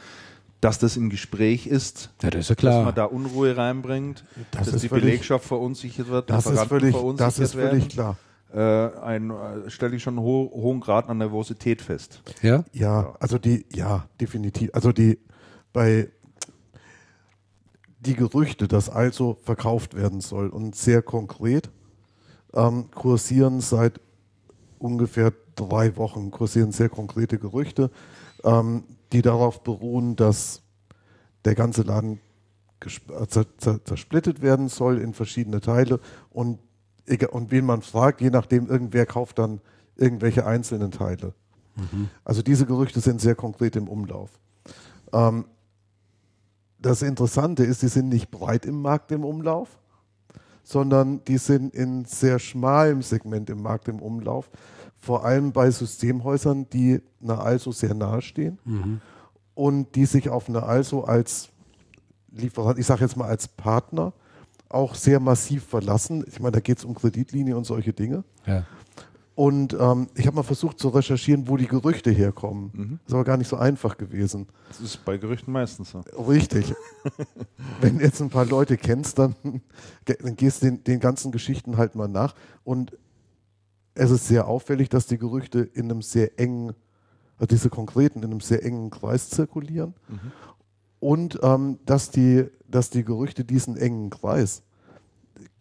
dass 0.62 0.80
das 0.80 0.95
im 0.95 1.10
Gespräch 1.10 1.67
ist, 1.67 2.10
ja, 2.21 2.30
das 2.30 2.41
ist 2.41 2.49
ja 2.49 2.56
klar. 2.56 2.73
dass 2.73 2.86
man 2.86 2.95
da 2.95 3.04
Unruhe 3.04 3.58
reinbringt, 3.58 4.23
das 4.52 4.71
dass 4.71 4.82
die 4.82 4.88
völlig, 4.88 5.06
Belegschaft 5.06 5.45
verunsichert 5.45 6.08
wird, 6.08 6.30
das 6.30 6.45
ist 6.45 6.63
völlig, 6.63 6.95
das 7.17 7.39
ist 7.39 7.54
völlig 7.54 7.71
werden. 7.71 7.88
klar 7.89 8.17
ein, 8.58 9.30
äh, 9.30 9.70
stelle 9.70 9.96
ich 9.96 10.04
schon 10.04 10.18
einen 10.18 10.26
ho 10.26 10.52
hohen 10.54 10.80
Grad 10.80 11.10
an 11.10 11.20
Nervosität 11.20 11.82
fest. 11.82 12.24
Ja? 12.42 12.64
Ja, 12.74 13.16
also 13.20 13.38
die, 13.38 13.66
ja, 13.74 14.08
definitiv. 14.20 14.72
Also 14.74 14.92
die, 14.92 15.20
bei 15.72 16.10
die 18.00 18.16
Gerüchte, 18.16 18.68
dass 18.68 18.90
also 18.90 19.38
verkauft 19.44 19.94
werden 19.94 20.22
soll 20.22 20.50
und 20.50 20.76
sehr 20.76 21.02
konkret 21.02 21.70
ähm, 22.54 22.90
kursieren 22.92 23.62
seit 23.62 24.00
ungefähr 24.80 25.34
drei 25.56 25.98
Wochen, 25.98 26.32
kursieren 26.32 26.72
sehr 26.72 26.90
konkrete 26.90 27.38
Gerüchte, 27.38 27.92
ähm, 28.44 28.84
die 29.12 29.22
darauf 29.22 29.64
beruhen, 29.64 30.16
dass 30.16 30.62
der 31.46 31.56
ganze 31.56 31.84
Laden 31.84 32.20
zersplittet 33.28 34.42
werden 34.42 34.70
soll 34.70 35.00
in 35.00 35.14
verschiedene 35.14 35.60
Teile 35.60 36.00
und 36.30 36.60
und 37.32 37.52
wen 37.52 37.65
man 37.65 37.82
fragt, 37.82 38.22
je 38.22 38.30
nachdem, 38.30 38.67
irgendwer 38.67 39.06
kauft 39.06 39.39
dann 39.39 39.62
irgendwelche 39.95 40.45
einzelnen 40.45 40.91
Teile. 40.91 41.34
Mhm. 41.76 42.10
Also 42.24 42.41
diese 42.41 42.65
Gerüchte 42.65 43.00
sind 43.00 43.22
sehr 43.22 43.36
konkret 43.36 43.76
im 43.76 43.88
Umlauf. 43.88 44.30
Ähm, 45.13 45.45
das 46.80 47.02
Interessante 47.02 47.63
ist, 47.63 47.82
die 47.82 47.88
sind 47.88 48.10
nicht 48.10 48.32
breit 48.32 48.65
im 48.65 48.82
Markt 48.82 49.12
im 49.12 49.26
Umlauf, 49.26 49.78
sondern 50.63 51.24
die 51.26 51.38
sind 51.38 51.74
in 51.74 52.06
sehr 52.06 52.39
schmalem 52.39 53.02
Segment 53.02 53.50
im 53.50 53.62
Markt 53.62 53.88
im 53.88 54.02
Umlauf, 54.02 54.50
vor 54.98 55.26
allem 55.26 55.52
bei 55.52 55.72
Systemhäusern, 55.72 56.69
die 56.69 57.02
einer 57.22 57.41
Also 57.41 57.72
sehr 57.72 57.93
nahe 57.93 58.22
stehen 58.22 58.60
mhm. 58.65 59.02
und 59.56 59.95
die 59.95 60.06
sich 60.06 60.30
auf 60.30 60.48
eine 60.48 60.63
Also 60.63 61.04
als 61.04 61.50
Lieferant, 62.32 62.78
ich 62.78 62.86
sage 62.86 63.02
jetzt 63.02 63.17
mal 63.17 63.28
als 63.28 63.48
Partner, 63.48 64.13
auch 64.69 64.95
sehr 64.95 65.19
massiv 65.19 65.63
verlassen. 65.63 66.23
Ich 66.27 66.39
meine, 66.39 66.53
da 66.53 66.60
geht 66.60 66.77
es 66.77 66.86
um 66.86 66.93
Kreditlinie 66.93 67.58
und 67.58 67.65
solche 67.65 67.91
Dinge. 67.91 68.23
Ja. 68.45 68.65
Und 69.39 69.73
ähm, 69.79 70.10
ich 70.15 70.27
habe 70.27 70.36
mal 70.36 70.43
versucht 70.43 70.79
zu 70.79 70.89
recherchieren, 70.89 71.47
wo 71.47 71.55
die 71.55 71.67
Gerüchte 71.67 72.12
herkommen. 72.12 72.71
Mhm. 72.73 72.99
Ist 73.08 73.13
aber 73.13 73.23
gar 73.23 73.38
nicht 73.38 73.47
so 73.47 73.55
einfach 73.55 73.97
gewesen. 73.97 74.47
Das 74.67 74.82
ist 74.82 75.05
bei 75.05 75.17
Gerüchten 75.17 75.53
meistens 75.53 75.91
so. 75.91 75.99
Richtig. 76.27 76.73
Wenn 77.82 77.97
du 77.97 78.03
jetzt 78.03 78.21
ein 78.21 78.29
paar 78.29 78.45
Leute 78.45 78.75
kennst, 78.75 79.17
dann, 79.17 79.36
dann 80.05 80.36
gehst 80.36 80.62
du 80.62 80.65
den, 80.65 80.84
den 80.84 80.99
ganzen 80.99 81.32
Geschichten 81.32 81.77
halt 81.77 81.95
mal 81.95 82.10
nach. 82.10 82.36
Und 82.65 82.97
es 83.93 84.12
ist 84.12 84.27
sehr 84.27 84.47
auffällig, 84.47 84.89
dass 84.89 85.08
die 85.08 85.17
Gerüchte 85.17 85.62
in 85.62 85.86
einem 85.86 86.01
sehr 86.01 86.38
engen, 86.38 86.73
also 87.38 87.47
diese 87.47 87.69
konkreten, 87.69 88.19
in 88.19 88.32
einem 88.32 88.41
sehr 88.41 88.65
engen 88.65 88.89
Kreis 88.89 89.29
zirkulieren. 89.29 89.93
Und 91.00 91.40
ähm, 91.44 91.80
dass, 91.86 92.12
die, 92.12 92.46
dass 92.68 92.90
die 92.90 93.04
Gerüchte 93.04 93.46
diesen 93.46 93.78
engen 93.78 94.10
Kreis 94.10 94.64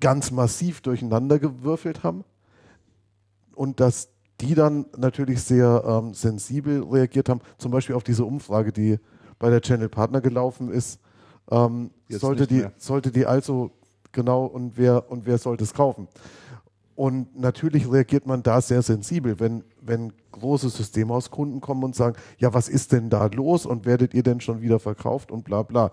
ganz 0.00 0.30
massiv 0.30 0.80
durcheinander 0.80 1.38
gewürfelt 1.38 2.02
haben 2.02 2.24
und 3.54 3.80
dass 3.80 4.08
die 4.40 4.54
dann 4.54 4.86
natürlich 4.96 5.42
sehr 5.42 5.82
ähm, 5.84 6.14
sensibel 6.14 6.84
reagiert 6.84 7.28
haben, 7.28 7.40
zum 7.58 7.72
Beispiel 7.72 7.96
auf 7.96 8.04
diese 8.04 8.24
Umfrage, 8.24 8.72
die 8.72 8.98
bei 9.38 9.50
der 9.50 9.60
Channel 9.60 9.88
Partner 9.88 10.20
gelaufen 10.20 10.70
ist. 10.70 11.00
Ähm, 11.50 11.90
sollte, 12.08 12.46
die, 12.46 12.66
sollte 12.76 13.10
die 13.10 13.26
also 13.26 13.72
genau 14.12 14.44
und 14.44 14.76
wer 14.76 15.10
und 15.10 15.26
wer 15.26 15.38
sollte 15.38 15.64
es 15.64 15.74
kaufen? 15.74 16.08
Und 16.98 17.38
natürlich 17.38 17.88
reagiert 17.88 18.26
man 18.26 18.42
da 18.42 18.60
sehr 18.60 18.82
sensibel, 18.82 19.38
wenn, 19.38 19.62
wenn 19.80 20.12
große 20.32 20.68
Systemhauskunden 20.68 21.60
kommen 21.60 21.84
und 21.84 21.94
sagen, 21.94 22.16
ja, 22.38 22.52
was 22.54 22.68
ist 22.68 22.90
denn 22.90 23.08
da 23.08 23.26
los 23.26 23.66
und 23.66 23.86
werdet 23.86 24.14
ihr 24.14 24.24
denn 24.24 24.40
schon 24.40 24.62
wieder 24.62 24.80
verkauft 24.80 25.30
und 25.30 25.44
bla 25.44 25.62
bla. 25.62 25.92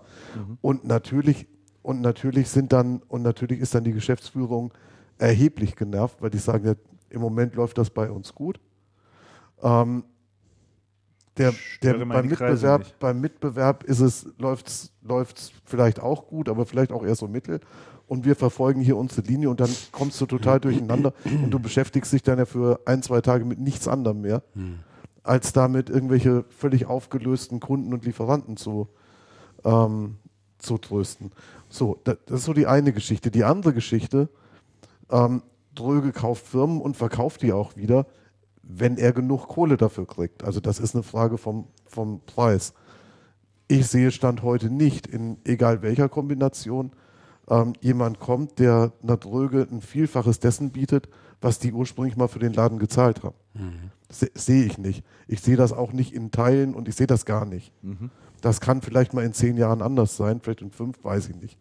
Und 0.62 0.84
natürlich, 0.84 1.46
und 1.84 2.02
natürlich 2.02 2.50
sind 2.50 2.74
dann, 2.74 3.04
und 3.08 3.22
natürlich 3.22 3.60
ist 3.60 3.76
dann 3.76 3.84
die 3.84 3.91
Geschäftsführung 3.91 4.74
erheblich 5.20 5.76
genervt, 5.76 6.24
weil 6.24 6.32
die 6.32 6.39
sagen, 6.39 6.65
ja, 6.65 6.74
im 7.12 7.22
Moment 7.22 7.54
läuft 7.54 7.78
das 7.78 7.91
bei 7.91 8.10
uns 8.10 8.34
gut. 8.34 8.60
Ähm, 9.62 10.06
der, 11.38 11.54
der, 11.84 12.04
beim, 12.04 12.28
Mitbewerb, 12.28 13.00
beim 13.00 13.22
Mitbewerb 13.22 13.84
ist 13.84 14.00
es, 14.00 14.26
läuft's, 14.39 14.91
läuft's 15.04 15.52
vielleicht 15.65 16.00
auch 16.00 16.26
gut, 16.26 16.50
aber 16.50 16.65
vielleicht 16.65 16.91
auch 16.91 17.06
eher 17.06 17.15
so 17.15 17.28
mittel. 17.28 17.60
Und 18.08 18.24
wir 18.24 18.36
verfolgen 18.36 18.82
hier 18.82 18.98
unsere 18.98 19.26
Linie 19.26 19.50
und 19.50 19.60
dann 19.60 19.70
kommst 19.91 20.22
du 20.22 20.28
total 20.28 20.60
durcheinander 20.60 21.13
und 21.26 21.50
du 21.50 21.58
beschäftigst 21.60 22.13
dich 22.13 22.22
dann 22.22 22.38
ja 22.38 22.46
für 22.46 22.80
ein, 22.86 23.02
zwei 23.02 23.22
Tage 23.22 23.46
mit 23.46 23.60
nichts 23.60 23.88
anderem 23.88 24.22
mehr, 24.22 24.44
als 25.24 25.54
damit 25.54 25.89
irgendwelche 25.89 26.46
völlig 26.50 26.86
aufgelösten 26.86 27.60
Kunden 27.60 27.94
und 27.94 28.06
Lieferanten 28.06 28.58
zu, 28.58 28.88
ähm, 29.63 30.18
zu 30.60 30.78
trösten. 30.78 31.32
So, 31.68 32.00
da- 32.04 32.15
das 32.28 32.41
ist 32.41 32.46
so 32.46 32.54
die 32.54 32.68
eine 32.68 32.94
Geschichte. 32.94 33.32
Die 33.32 33.44
andere 33.44 33.74
Geschichte, 33.74 34.30
ähm, 35.10 35.41
Dröge 35.74 36.12
kauft 36.12 36.46
Firmen 36.46 36.80
und 36.82 36.96
verkauft 36.96 37.41
die 37.41 37.54
auch 37.54 37.76
wieder, 37.76 38.06
wenn 38.62 38.98
er 38.98 39.13
genug 39.13 39.48
Kohle 39.48 39.78
dafür 39.78 40.06
kriegt. 40.08 40.44
Also 40.44 40.60
das 40.60 40.80
ist 40.80 40.94
eine 40.96 41.04
Frage 41.04 41.38
vom, 41.39 41.68
vom 41.86 42.22
Preis. 42.26 42.74
Ich 43.68 43.88
sehe 43.88 44.12
Stand 44.12 44.44
heute 44.44 44.70
nicht, 44.70 45.08
in 45.08 45.38
egal 45.44 45.82
welcher 45.82 46.08
Kombination, 46.08 46.91
ähm, 47.50 47.74
jemand 47.82 48.20
kommt, 48.20 48.60
der 48.60 48.92
einer 49.04 49.18
Dröge 49.18 49.68
ein 49.70 49.82
Vielfaches 49.82 50.40
dessen 50.40 50.72
bietet, 50.72 51.10
was 51.42 51.60
die 51.60 51.74
ursprünglich 51.74 52.18
mal 52.18 52.28
für 52.28 52.40
den 52.40 52.54
Laden 52.54 52.80
gezahlt 52.80 53.24
haben. 53.24 53.36
Se 54.10 54.30
sehe 54.34 54.66
ich 54.66 54.78
nicht. 54.78 55.04
Ich 55.28 55.42
sehe 55.42 55.58
das 55.58 55.74
auch 55.74 55.92
nicht 55.92 56.14
in 56.14 56.32
Teilen 56.32 56.74
und 56.74 56.88
ich 56.88 56.96
sehe 56.96 57.08
das 57.08 57.26
gar 57.26 57.46
nicht. 57.46 57.72
Das 58.42 58.62
kann 58.62 58.82
vielleicht 58.82 59.14
mal 59.14 59.24
in 59.26 59.34
zehn 59.34 59.58
Jahren 59.58 59.82
anders 59.82 60.18
sein, 60.18 60.40
vielleicht 60.42 60.62
in 60.62 60.72
fünf, 60.72 61.04
weiß 61.04 61.30
ich 61.30 61.36
nicht. 61.36 61.58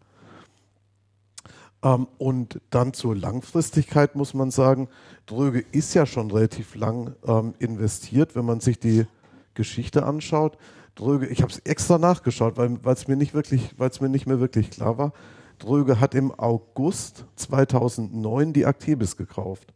Ähm, 1.83 2.07
und 2.17 2.61
dann 2.69 2.93
zur 2.93 3.15
Langfristigkeit 3.15 4.15
muss 4.15 4.33
man 4.33 4.51
sagen, 4.51 4.89
Dröge 5.25 5.63
ist 5.71 5.93
ja 5.93 6.05
schon 6.05 6.31
relativ 6.31 6.75
lang 6.75 7.15
ähm, 7.25 7.53
investiert, 7.59 8.35
wenn 8.35 8.45
man 8.45 8.59
sich 8.59 8.79
die 8.79 9.05
Geschichte 9.53 10.05
anschaut. 10.05 10.57
Dröge, 10.95 11.27
ich 11.27 11.41
habe 11.41 11.51
es 11.51 11.59
extra 11.59 11.97
nachgeschaut, 11.97 12.57
weil 12.57 12.79
es 12.85 13.07
mir 13.07 13.15
nicht 13.15 13.33
wirklich, 13.33 13.75
weil 13.77 13.89
es 13.89 14.01
mir 14.01 14.09
nicht 14.09 14.25
mehr 14.25 14.39
wirklich 14.39 14.71
klar 14.71 14.97
war. 14.97 15.13
Dröge 15.59 15.99
hat 15.99 16.15
im 16.15 16.31
August 16.37 17.25
2009 17.35 18.53
die 18.53 18.63
Actebis 18.65 19.15
gekauft. 19.17 19.73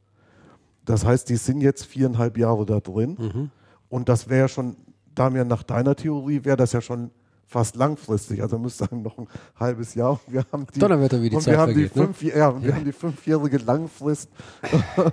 Das 0.86 1.06
heißt, 1.06 1.30
die 1.30 1.36
sind 1.36 1.62
jetzt 1.62 1.86
viereinhalb 1.86 2.38
Jahre 2.38 2.66
da 2.66 2.80
drin. 2.80 3.52
Und 3.90 4.10
das 4.10 4.30
wäre 4.30 4.42
ja 4.42 4.48
schon, 4.48 4.76
Damian, 5.16 5.48
nach 5.48 5.64
deiner 5.64 5.96
Theorie 5.96 6.44
wäre 6.46 6.58
das 6.58 6.74
ja 6.74 6.82
schon 6.82 7.12
fast 7.46 7.76
langfristig. 7.76 8.42
Also 8.42 8.58
müsste 8.60 8.86
sagen, 8.86 9.02
noch 9.02 9.18
ein 9.18 9.28
halbes 9.60 9.96
Jahr. 9.96 10.20
Wir 10.28 10.46
haben 10.52 10.66
die, 10.74 10.80
Donnerwetter, 10.80 11.22
wie 11.22 11.30
die 11.30 11.36
und 11.36 11.42
Zeit 11.42 11.54
wir 11.54 11.60
haben 11.60 11.74
die 11.74 11.88
vergeht, 11.88 11.96
ne? 11.96 12.04
fünf, 12.14 12.22
ja, 12.36 12.50
und 12.50 12.64
wir 12.64 12.76
haben 12.76 12.86
die 12.86 12.92
fünfjährige 12.92 13.58
Langfrist 13.58 14.30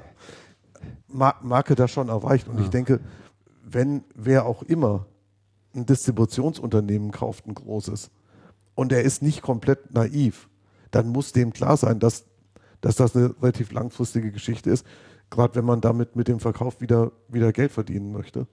Ma- 1.09 1.37
Marke 1.43 1.75
da 1.75 1.89
schon 1.89 2.09
erreicht. 2.09 2.49
Und 2.49 2.61
ich 2.61 2.69
denke, 2.69 3.01
wenn 3.63 4.05
wer 4.15 4.47
auch 4.47 4.63
immer 4.63 5.07
ein 5.75 5.87
Distributionsunternehmen 5.87 7.11
kauft, 7.11 7.47
ein 7.47 7.55
großes, 7.55 8.11
und 8.75 8.93
er 8.93 9.03
ist 9.03 9.23
nicht 9.23 9.43
komplett 9.43 9.95
naiv, 9.95 10.49
dann 10.97 11.09
muss 11.09 11.33
dem 11.33 11.53
klar 11.53 11.77
sein, 11.77 11.99
dass, 11.99 12.25
dass 12.81 12.97
das 12.97 13.15
eine 13.15 13.35
relativ 13.43 13.71
langfristige 13.71 14.33
Geschichte 14.33 14.71
ist, 14.71 14.87
gerade 15.29 15.55
wenn 15.55 15.65
man 15.67 15.83
damit 15.83 16.17
mit 16.17 16.27
dem 16.27 16.41
Verkauf 16.41 16.81
wieder, 16.81 17.13
wieder 17.29 17.53
Geld 17.53 17.71
verdienen 17.71 18.13
möchte. 18.13 18.47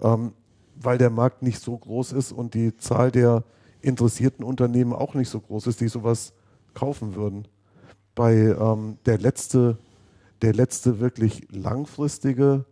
Ähm, 0.00 0.32
weil 0.76 0.98
der 0.98 1.10
Markt 1.10 1.42
nicht 1.42 1.60
so 1.60 1.76
groß 1.76 2.12
ist 2.12 2.30
und 2.30 2.54
die 2.54 2.76
Zahl 2.76 3.10
der 3.10 3.42
interessierten 3.80 4.44
Unternehmen 4.44 4.92
auch 4.92 5.14
nicht 5.14 5.28
so 5.28 5.40
groß 5.40 5.66
ist, 5.66 5.80
die 5.80 5.88
sowas 5.88 6.32
kaufen 6.74 7.16
würden. 7.16 7.48
Bei 8.14 8.34
ähm, 8.34 8.98
der 9.04 9.18
letzte, 9.18 9.78
der 10.42 10.52
letzte 10.52 11.00
wirklich 11.00 11.48
langfristige 11.50 12.66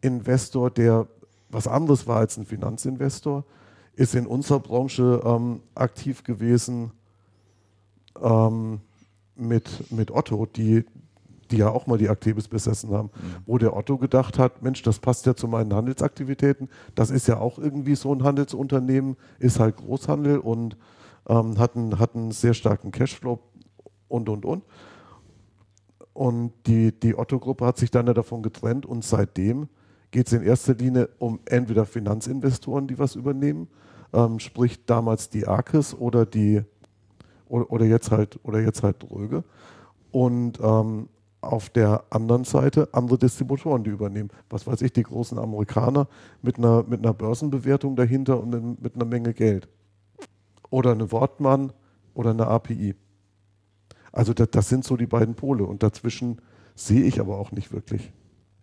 Investor, 0.00 0.70
der 0.70 1.08
was 1.48 1.66
anderes 1.66 2.06
war 2.06 2.18
als 2.18 2.36
ein 2.36 2.46
Finanzinvestor, 2.46 3.44
ist 3.94 4.14
in 4.14 4.26
unserer 4.26 4.60
Branche 4.60 5.20
ähm, 5.24 5.60
aktiv 5.74 6.22
gewesen 6.22 6.92
ähm, 8.20 8.80
mit, 9.34 9.90
mit 9.90 10.10
Otto, 10.10 10.46
die, 10.46 10.84
die 11.50 11.58
ja 11.58 11.70
auch 11.70 11.86
mal 11.86 11.98
die 11.98 12.08
Actebis 12.08 12.48
besessen 12.48 12.90
haben, 12.90 13.10
wo 13.46 13.58
der 13.58 13.76
Otto 13.76 13.98
gedacht 13.98 14.38
hat, 14.38 14.62
Mensch, 14.62 14.82
das 14.82 14.98
passt 14.98 15.26
ja 15.26 15.34
zu 15.34 15.48
meinen 15.48 15.74
Handelsaktivitäten, 15.74 16.68
das 16.94 17.10
ist 17.10 17.28
ja 17.28 17.38
auch 17.38 17.58
irgendwie 17.58 17.94
so 17.94 18.14
ein 18.14 18.24
Handelsunternehmen, 18.24 19.16
ist 19.38 19.60
halt 19.60 19.76
Großhandel 19.76 20.38
und 20.38 20.76
ähm, 21.28 21.58
hat, 21.58 21.76
einen, 21.76 21.98
hat 21.98 22.14
einen 22.14 22.32
sehr 22.32 22.54
starken 22.54 22.90
Cashflow 22.90 23.38
und, 24.08 24.28
und, 24.28 24.44
und. 24.44 24.64
Und 26.14 26.52
die, 26.66 26.92
die 26.92 27.16
Otto-Gruppe 27.16 27.64
hat 27.64 27.78
sich 27.78 27.90
dann 27.90 28.06
ja 28.06 28.12
davon 28.12 28.42
getrennt 28.42 28.84
und 28.84 29.02
seitdem 29.02 29.68
geht 30.10 30.26
es 30.26 30.34
in 30.34 30.42
erster 30.42 30.74
Linie 30.74 31.08
um 31.18 31.40
entweder 31.46 31.86
Finanzinvestoren, 31.86 32.86
die 32.86 32.98
was 32.98 33.14
übernehmen, 33.14 33.68
ähm, 34.12 34.38
sprich 34.38 34.84
damals 34.84 35.30
die 35.30 35.46
Arkes 35.46 35.98
oder 35.98 36.26
die 36.26 36.62
oder, 37.52 37.70
oder 37.70 37.84
jetzt 37.84 38.10
halt 38.10 38.40
oder 38.42 38.60
jetzt 38.60 38.82
halt 38.82 39.02
Dröge. 39.02 39.44
Und 40.10 40.58
ähm, 40.60 41.08
auf 41.42 41.70
der 41.70 42.04
anderen 42.10 42.44
Seite 42.44 42.88
andere 42.92 43.18
Distributoren, 43.18 43.84
die 43.84 43.90
übernehmen. 43.90 44.30
Was 44.48 44.66
weiß 44.66 44.80
ich, 44.82 44.92
die 44.92 45.02
großen 45.02 45.38
Amerikaner 45.38 46.08
mit 46.40 46.56
einer, 46.56 46.84
mit 46.84 47.00
einer 47.00 47.12
Börsenbewertung 47.12 47.96
dahinter 47.96 48.40
und 48.40 48.50
mit, 48.50 48.82
mit 48.82 48.94
einer 48.94 49.04
Menge 49.04 49.34
Geld. 49.34 49.68
Oder 50.70 50.92
eine 50.92 51.12
Wortmann 51.12 51.72
oder 52.14 52.30
eine 52.30 52.46
API. 52.46 52.94
Also 54.12 54.32
das, 54.32 54.50
das 54.50 54.68
sind 54.68 54.84
so 54.84 54.96
die 54.96 55.06
beiden 55.06 55.34
Pole. 55.34 55.64
Und 55.64 55.82
dazwischen 55.82 56.40
sehe 56.74 57.02
ich 57.02 57.20
aber 57.20 57.38
auch 57.38 57.52
nicht 57.52 57.72
wirklich, 57.72 58.12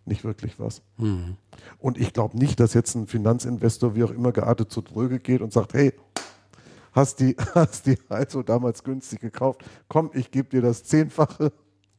nicht 0.04 0.24
wirklich 0.24 0.58
was. 0.58 0.82
Und 1.78 1.98
ich 1.98 2.12
glaube 2.12 2.38
nicht, 2.38 2.58
dass 2.58 2.74
jetzt 2.74 2.94
ein 2.96 3.06
Finanzinvestor, 3.06 3.94
wie 3.94 4.04
auch 4.04 4.10
immer 4.10 4.32
geartet, 4.32 4.72
zu 4.72 4.80
Dröge 4.80 5.20
geht 5.20 5.42
und 5.42 5.52
sagt, 5.52 5.74
hey, 5.74 5.92
hast 6.92 7.20
die, 7.20 7.36
hast 7.54 7.86
die 7.86 7.96
also 8.08 8.42
damals 8.42 8.82
günstig 8.84 9.20
gekauft, 9.20 9.64
komm, 9.88 10.10
ich 10.14 10.30
gebe 10.30 10.48
dir 10.48 10.62
das 10.62 10.84
Zehnfache 10.84 11.52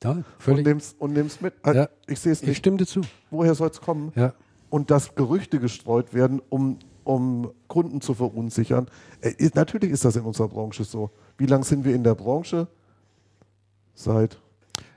Ja, 0.04 0.23
und 0.47 0.63
nimm's, 0.63 0.95
und 0.99 1.13
nimm's 1.13 1.41
mit. 1.41 1.54
Äh, 1.65 1.75
Ja. 1.75 1.89
Ich 2.08 2.19
sehe 2.19 2.32
es 2.32 2.41
Ich 2.41 2.47
nicht. 2.49 2.58
stimme 2.58 2.77
dir 2.77 2.86
zu. 2.88 3.01
Woher 3.30 3.54
soll 3.56 3.69
es 3.69 3.80
kommen? 3.82 4.12
Ja. 4.15 4.34
Und 4.69 4.89
dass 4.91 5.15
Gerüchte 5.15 5.60
gestreut 5.60 6.13
werden, 6.13 6.41
um, 6.49 6.80
um 7.04 7.51
Kunden 7.67 7.99
zu 8.01 8.13
verunsichern. 8.13 8.88
Äh, 9.21 9.49
natürlich 9.54 9.91
ist 9.91 10.06
das 10.06 10.15
in 10.15 10.23
unserer 10.23 10.47
Branche 10.47 10.84
so. 10.84 11.12
Wie 11.38 11.45
lange 11.45 11.63
sind 11.65 11.84
wir 11.86 11.93
in 11.93 12.04
der 12.04 12.15
Branche? 12.15 12.67
Seit, 13.93 14.39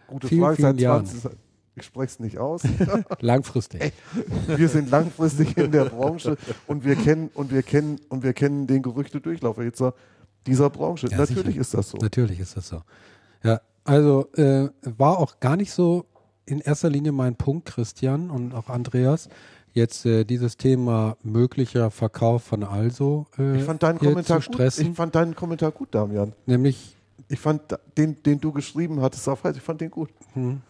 gute 0.06 0.28
Vielen, 0.28 0.42
Frage, 0.42 0.56
vielen 0.56 0.68
seit 0.72 0.80
Jahren. 0.80 1.06
20, 1.06 1.20
seit- 1.22 1.36
ich 1.76 1.84
spreche 1.84 2.06
es 2.06 2.20
nicht 2.20 2.38
aus. 2.38 2.62
Langfristig. 3.20 3.92
wir 4.46 4.68
sind 4.68 4.90
langfristig 4.90 5.56
in 5.56 5.72
der 5.72 5.86
Branche 5.86 6.36
und 6.66 6.84
wir 6.84 6.96
kennen 6.96 7.30
und 7.34 7.50
wir 7.50 7.62
kennen 7.62 7.98
und 8.08 8.22
wir 8.22 8.32
kennen 8.32 8.66
den 8.66 8.82
Gerüchtedurchlauf 8.82 9.56
dieser, 9.58 9.94
dieser 10.46 10.70
Branche. 10.70 11.08
Ja, 11.08 11.18
Natürlich 11.18 11.46
sicher. 11.46 11.60
ist 11.60 11.74
das 11.74 11.90
so. 11.90 11.98
Natürlich 11.98 12.40
ist 12.40 12.56
das 12.56 12.68
so. 12.68 12.82
Ja, 13.42 13.60
also 13.84 14.26
äh, 14.34 14.68
war 14.82 15.18
auch 15.18 15.40
gar 15.40 15.56
nicht 15.56 15.72
so 15.72 16.06
in 16.46 16.60
erster 16.60 16.90
Linie 16.90 17.12
mein 17.12 17.36
Punkt, 17.36 17.66
Christian 17.66 18.30
und 18.30 18.54
auch 18.54 18.68
Andreas, 18.68 19.28
jetzt 19.72 20.06
äh, 20.06 20.24
dieses 20.24 20.56
Thema 20.56 21.16
möglicher 21.22 21.90
Verkauf 21.90 22.44
von 22.44 22.62
Also 22.62 23.26
äh, 23.38 23.56
Ich 23.58 23.64
fand 23.64 23.82
deinen 23.82 23.98
Kommentar 23.98 24.40
zu 24.40 24.46
gut. 24.48 24.54
stressen, 24.54 24.90
Ich 24.90 24.96
fand 24.96 25.14
deinen 25.14 25.34
Kommentar 25.34 25.72
gut, 25.72 25.94
Damian. 25.94 26.32
nämlich 26.46 26.96
Ich 27.28 27.40
fand 27.40 27.62
den, 27.96 28.22
den 28.22 28.40
du 28.40 28.52
geschrieben 28.52 29.00
hattest 29.00 29.28
auf 29.28 29.44
ich 29.44 29.60
fand 29.62 29.80
den 29.80 29.90
gut. 29.90 30.10
hm, 30.34 30.60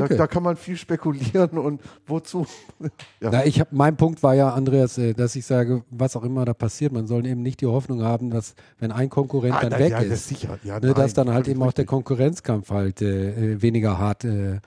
Danke. 0.00 0.16
da 0.16 0.26
kann 0.26 0.42
man 0.42 0.56
viel 0.56 0.76
spekulieren 0.76 1.58
und 1.58 1.80
wozu? 2.06 2.46
ja. 3.20 3.30
Na, 3.30 3.46
ich 3.46 3.60
hab, 3.60 3.72
mein 3.72 3.96
Punkt 3.96 4.22
war 4.22 4.34
ja, 4.34 4.50
Andreas, 4.52 4.98
äh, 4.98 5.14
dass 5.14 5.36
ich 5.36 5.46
sage, 5.46 5.82
was 5.90 6.16
auch 6.16 6.24
immer 6.24 6.44
da 6.44 6.54
passiert, 6.54 6.92
man 6.92 7.06
soll 7.06 7.26
eben 7.26 7.42
nicht 7.42 7.60
die 7.60 7.66
Hoffnung 7.66 8.02
haben, 8.02 8.30
dass 8.30 8.54
wenn 8.78 8.92
ein 8.92 9.08
Konkurrent 9.08 9.54
Ah, 9.54 9.60
dann 9.60 9.70
na, 9.72 9.78
weg 9.78 9.90
ja, 9.92 10.00
das 10.02 10.08
ist, 10.08 10.28
sicher. 10.28 10.58
Ja, 10.64 10.80
ne, 10.80 10.94
dass 10.94 11.14
nein, 11.14 11.26
dann 11.26 11.34
halt 11.34 11.48
eben 11.48 11.62
auch 11.62 11.72
der. 11.72 11.84
Konkurrenzkampf 11.84 12.70
halt 12.70 13.02
äh, 13.02 13.54
äh, 13.54 13.62
weniger 13.62 13.98
hart 13.98 14.24
äh, 14.24 14.54
äh, 14.54 14.58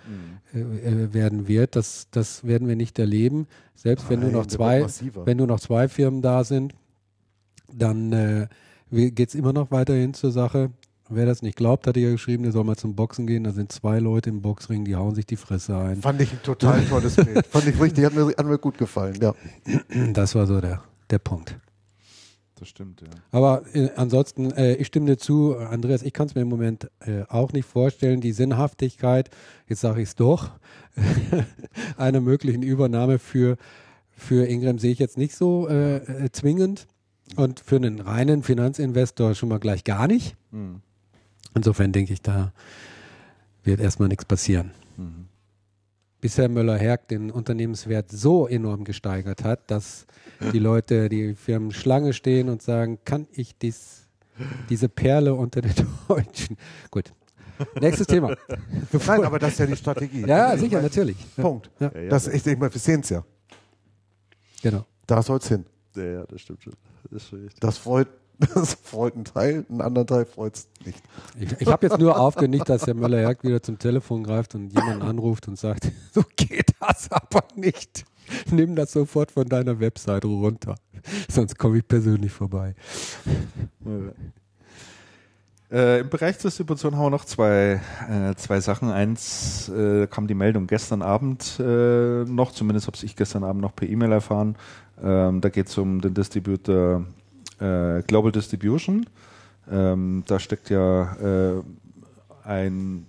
äh, 0.54 1.14
werden 1.14 1.48
wird. 1.48 1.76
Das, 1.76 2.08
das 2.12 2.46
werden 2.46 2.68
wir 2.68 2.76
nicht 2.76 2.98
erleben. 3.00 3.48
Selbst 3.76 4.10
wenn 4.10 4.20
Nein, 4.20 4.32
nur 4.32 4.42
noch 4.42 4.48
zwei, 4.48 4.86
wenn 5.26 5.38
nur 5.38 5.48
noch 5.48 5.60
zwei 5.60 5.88
Firmen 5.88 6.22
da 6.22 6.44
sind, 6.44 6.74
dann 7.72 8.12
äh, 8.12 8.48
geht 8.92 9.30
es 9.30 9.36
immer 9.36 9.54
noch 9.54 9.72
weiterhin 9.72 10.14
zur 10.14 10.32
Sache. 10.32 10.72
Wer 11.10 11.26
das 11.26 11.42
nicht 11.42 11.56
glaubt, 11.56 11.88
hatte 11.88 12.00
ja 12.00 12.12
geschrieben, 12.12 12.44
der 12.44 12.52
soll 12.52 12.64
mal 12.64 12.76
zum 12.76 12.96
Boxen 12.96 13.28
gehen. 13.28 13.44
Da 13.44 13.52
sind 13.52 13.72
zwei 13.72 14.00
Leute 14.00 14.30
im 14.30 14.42
Boxring, 14.42 14.84
die 14.84 14.96
hauen 14.96 15.16
sich 15.16 15.26
die 15.26 15.38
Fresse 15.38 15.78
ein. 15.78 16.02
Fand 16.02 16.22
ich 16.22 16.32
ein 16.34 16.44
total 16.44 16.84
tolles 16.86 17.16
Bild. 17.16 17.48
Fand 17.48 17.68
ich 17.68 17.80
richtig, 17.80 18.04
hat 18.06 18.14
mir, 18.14 18.28
hat 18.28 18.46
mir 18.46 18.58
gut 18.58 18.78
gefallen. 18.78 19.18
Ja. 19.22 19.34
Das 20.14 20.36
war 20.36 20.48
so 20.48 20.60
der, 20.60 20.84
der 21.10 21.20
Punkt. 21.20 21.58
Das 22.60 22.70
stimmt, 22.70 23.02
ja. 23.02 23.08
Aber 23.32 23.64
äh, 23.74 23.90
ansonsten, 23.96 24.52
äh, 24.52 24.76
ich 24.76 24.88
stimme 24.88 25.06
dir 25.06 25.18
zu, 25.18 25.56
Andreas, 25.58 26.02
ich 26.02 26.12
kann 26.12 26.28
es 26.28 26.36
mir 26.36 26.42
im 26.42 26.50
Moment 26.50 26.90
äh, 27.02 27.24
auch 27.30 27.54
nicht 27.54 27.66
vorstellen. 27.66 28.20
Die 28.20 28.32
Sinnhaftigkeit, 28.32 29.30
jetzt 29.68 29.82
sage 29.82 30.02
ich 30.02 30.10
es 30.10 30.16
doch, 30.16 30.52
einer 31.98 32.20
möglichen 32.20 32.64
Übernahme 32.64 33.20
für, 33.20 33.58
für 34.10 34.48
Ingram 34.48 34.80
sehe 34.80 34.92
ich 34.92 35.00
jetzt 35.00 35.18
nicht 35.18 35.36
so 35.36 35.68
äh, 35.70 35.98
äh, 35.98 36.32
zwingend. 36.32 36.88
Und 37.36 37.60
für 37.60 37.76
einen 37.76 38.00
reinen 38.00 38.42
Finanzinvestor 38.42 39.36
schon 39.36 39.50
mal 39.50 39.60
gleich 39.60 39.84
gar 39.84 40.08
nicht. 40.08 40.36
Mhm. 40.52 40.82
Insofern 41.58 41.92
denke 41.92 42.14
ich, 42.14 42.22
da 42.22 42.54
wird 43.64 43.80
erstmal 43.80 44.08
nichts 44.10 44.26
passieren. 44.26 44.72
Mhm. 44.96 45.26
Bisher 46.22 46.50
Müller-Herg 46.50 47.08
den 47.08 47.32
Unternehmenswert 47.32 48.12
so 48.12 48.48
enorm 48.48 48.84
gesteigert 48.84 49.44
hat, 49.44 49.70
dass 49.70 50.06
die 50.54 50.60
Leute, 50.60 51.10
die 51.10 51.34
Firmen 51.36 51.72
Schlange 51.72 52.14
stehen 52.14 52.50
und 52.50 52.62
sagen, 52.62 53.00
kann 53.06 53.28
ich 53.32 53.58
dies, 53.58 54.08
diese 54.70 54.88
Perle 54.88 55.34
unter 55.34 55.62
den 55.62 55.74
Deutschen. 56.08 56.58
Gut. 56.92 57.12
Nächstes 57.82 58.06
Thema. 58.06 58.36
Nein, 59.08 59.24
aber 59.24 59.40
das 59.40 59.54
ist 59.54 59.60
ja 59.60 59.66
die 59.66 59.76
Strategie. 59.76 60.26
Ja, 60.28 60.54
ich 60.54 60.60
sicher, 60.60 60.76
meine, 60.76 60.88
natürlich. 60.88 61.18
Ja, 61.38 61.44
Punkt. 61.44 61.72
Ja. 61.80 61.92
Ja, 61.94 62.02
ja, 62.02 62.10
Das, 62.10 62.28
ich 62.28 62.44
denke 62.44 62.60
mal, 62.60 62.72
wir 62.74 62.80
sehen 62.80 63.02
es 63.02 63.10
ja. 63.10 63.24
genau. 64.62 64.86
Da 65.08 65.24
soll 65.24 65.40
es 65.40 65.48
hin. 65.48 65.66
ja, 65.96 66.04
ja, 66.04 66.24
das 66.26 66.42
stimmt 66.42 66.62
schon. 66.62 66.74
Das 67.10 67.24
ist 67.24 67.30
schon 67.30 67.42
richtig. 67.42 67.60
Das 67.60 67.78
freut, 67.80 68.08
das 68.54 68.76
freut 68.76 69.16
einen 69.16 69.26
Teil, 69.26 69.66
einen 69.70 69.82
anderen 69.82 70.08
Teil 70.08 70.26
freut 70.26 70.56
es 70.56 70.70
nicht. 70.86 71.02
Ich, 71.40 71.62
ich 71.62 71.68
habe 71.68 71.88
jetzt 71.88 72.00
nur 72.00 72.20
aufgenickt, 72.20 72.70
dass 72.70 72.84
der 72.84 72.94
Müller-Herg 72.94 73.44
wieder 73.44 73.64
zum 73.64 73.80
Telefon 73.80 74.24
greift 74.24 74.54
und 74.56 74.72
jemanden 74.74 75.02
anruft 75.02 75.48
und 75.48 75.58
sagt, 75.58 75.92
so 76.14 76.24
geht 76.36 76.74
das 76.80 77.12
aber 77.12 77.44
nicht. 77.56 78.06
Nimm 78.52 78.76
das 78.76 78.92
sofort 78.92 79.32
von 79.32 79.48
deiner 79.48 79.80
Webseite 79.80 80.28
runter. 80.28 80.76
Sonst 81.30 81.58
komme 81.58 81.78
ich 81.78 81.88
persönlich 81.88 82.32
vorbei. 82.32 82.76
Äh, 85.72 86.02
Im 86.02 86.10
Bereich 86.10 86.38
Distribution 86.38 86.96
haben 86.96 87.06
wir 87.06 87.10
noch 87.10 87.26
zwei, 87.26 87.82
äh, 88.10 88.36
zwei 88.36 88.60
Sachen. 88.60 88.92
Eins 88.92 89.70
äh, 89.70 90.08
kam 90.08 90.28
die 90.28 90.34
Meldung 90.34 90.68
gestern 90.68 91.02
Abend 91.02 91.60
äh, 91.60 92.24
noch, 92.26 92.52
zumindest 92.52 92.88
habe 92.88 92.98
ich 93.02 93.16
gestern 93.16 93.44
Abend 93.44 93.62
noch 93.62 93.76
per 93.76 93.88
E-Mail 93.88 94.12
erfahren. 94.12 94.58
Ähm, 95.02 95.42
da 95.42 95.50
geht 95.50 95.68
es 95.68 95.78
um 95.78 96.02
den 96.02 96.14
Distributor 96.14 97.06
äh, 97.60 98.02
Global 98.04 98.32
Distribution. 98.32 99.06
Ähm, 99.70 100.24
da 100.28 100.40
steckt 100.40 100.70
ja 100.70 101.14
äh, 101.16 101.62
ein, 102.44 103.06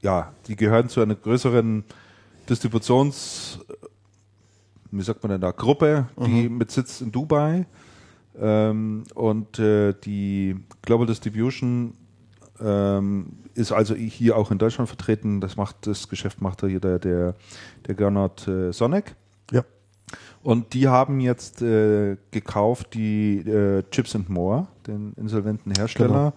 ja, 0.00 0.32
die 0.46 0.56
gehören 0.56 0.88
zu 0.88 1.00
einer 1.00 1.14
größeren 1.14 1.84
Distributions, 2.48 3.60
wie 4.90 5.02
sagt 5.02 5.22
man 5.22 5.32
denn 5.32 5.40
da, 5.40 5.50
Gruppe, 5.50 6.08
die 6.16 6.48
mit 6.48 6.70
Sitz 6.70 7.00
in 7.00 7.12
Dubai. 7.12 7.66
Ähm, 8.40 9.04
und 9.14 9.58
äh, 9.58 9.92
die 9.92 10.56
Global 10.82 11.06
Distribution 11.06 11.94
ähm, 12.60 13.32
ist 13.54 13.72
also 13.72 13.94
hier 13.94 14.36
auch 14.36 14.50
in 14.50 14.58
Deutschland 14.58 14.88
vertreten. 14.88 15.40
Das 15.40 15.56
macht 15.56 15.86
das 15.86 16.08
Geschäft 16.08 16.40
macht 16.40 16.62
da 16.62 16.66
hier 16.66 16.80
der 16.80 16.98
der, 16.98 17.34
der 17.86 17.94
Gernot 17.94 18.46
äh, 18.48 18.72
Sonic. 18.72 19.16
Ja. 19.50 19.64
Und 20.42 20.72
die 20.72 20.88
haben 20.88 21.20
jetzt 21.20 21.62
äh, 21.62 22.16
gekauft 22.30 22.94
die 22.94 23.38
äh, 23.38 23.82
Chips 23.90 24.14
and 24.14 24.28
More, 24.28 24.68
den 24.86 25.12
insolventen 25.14 25.72
Hersteller. 25.76 26.32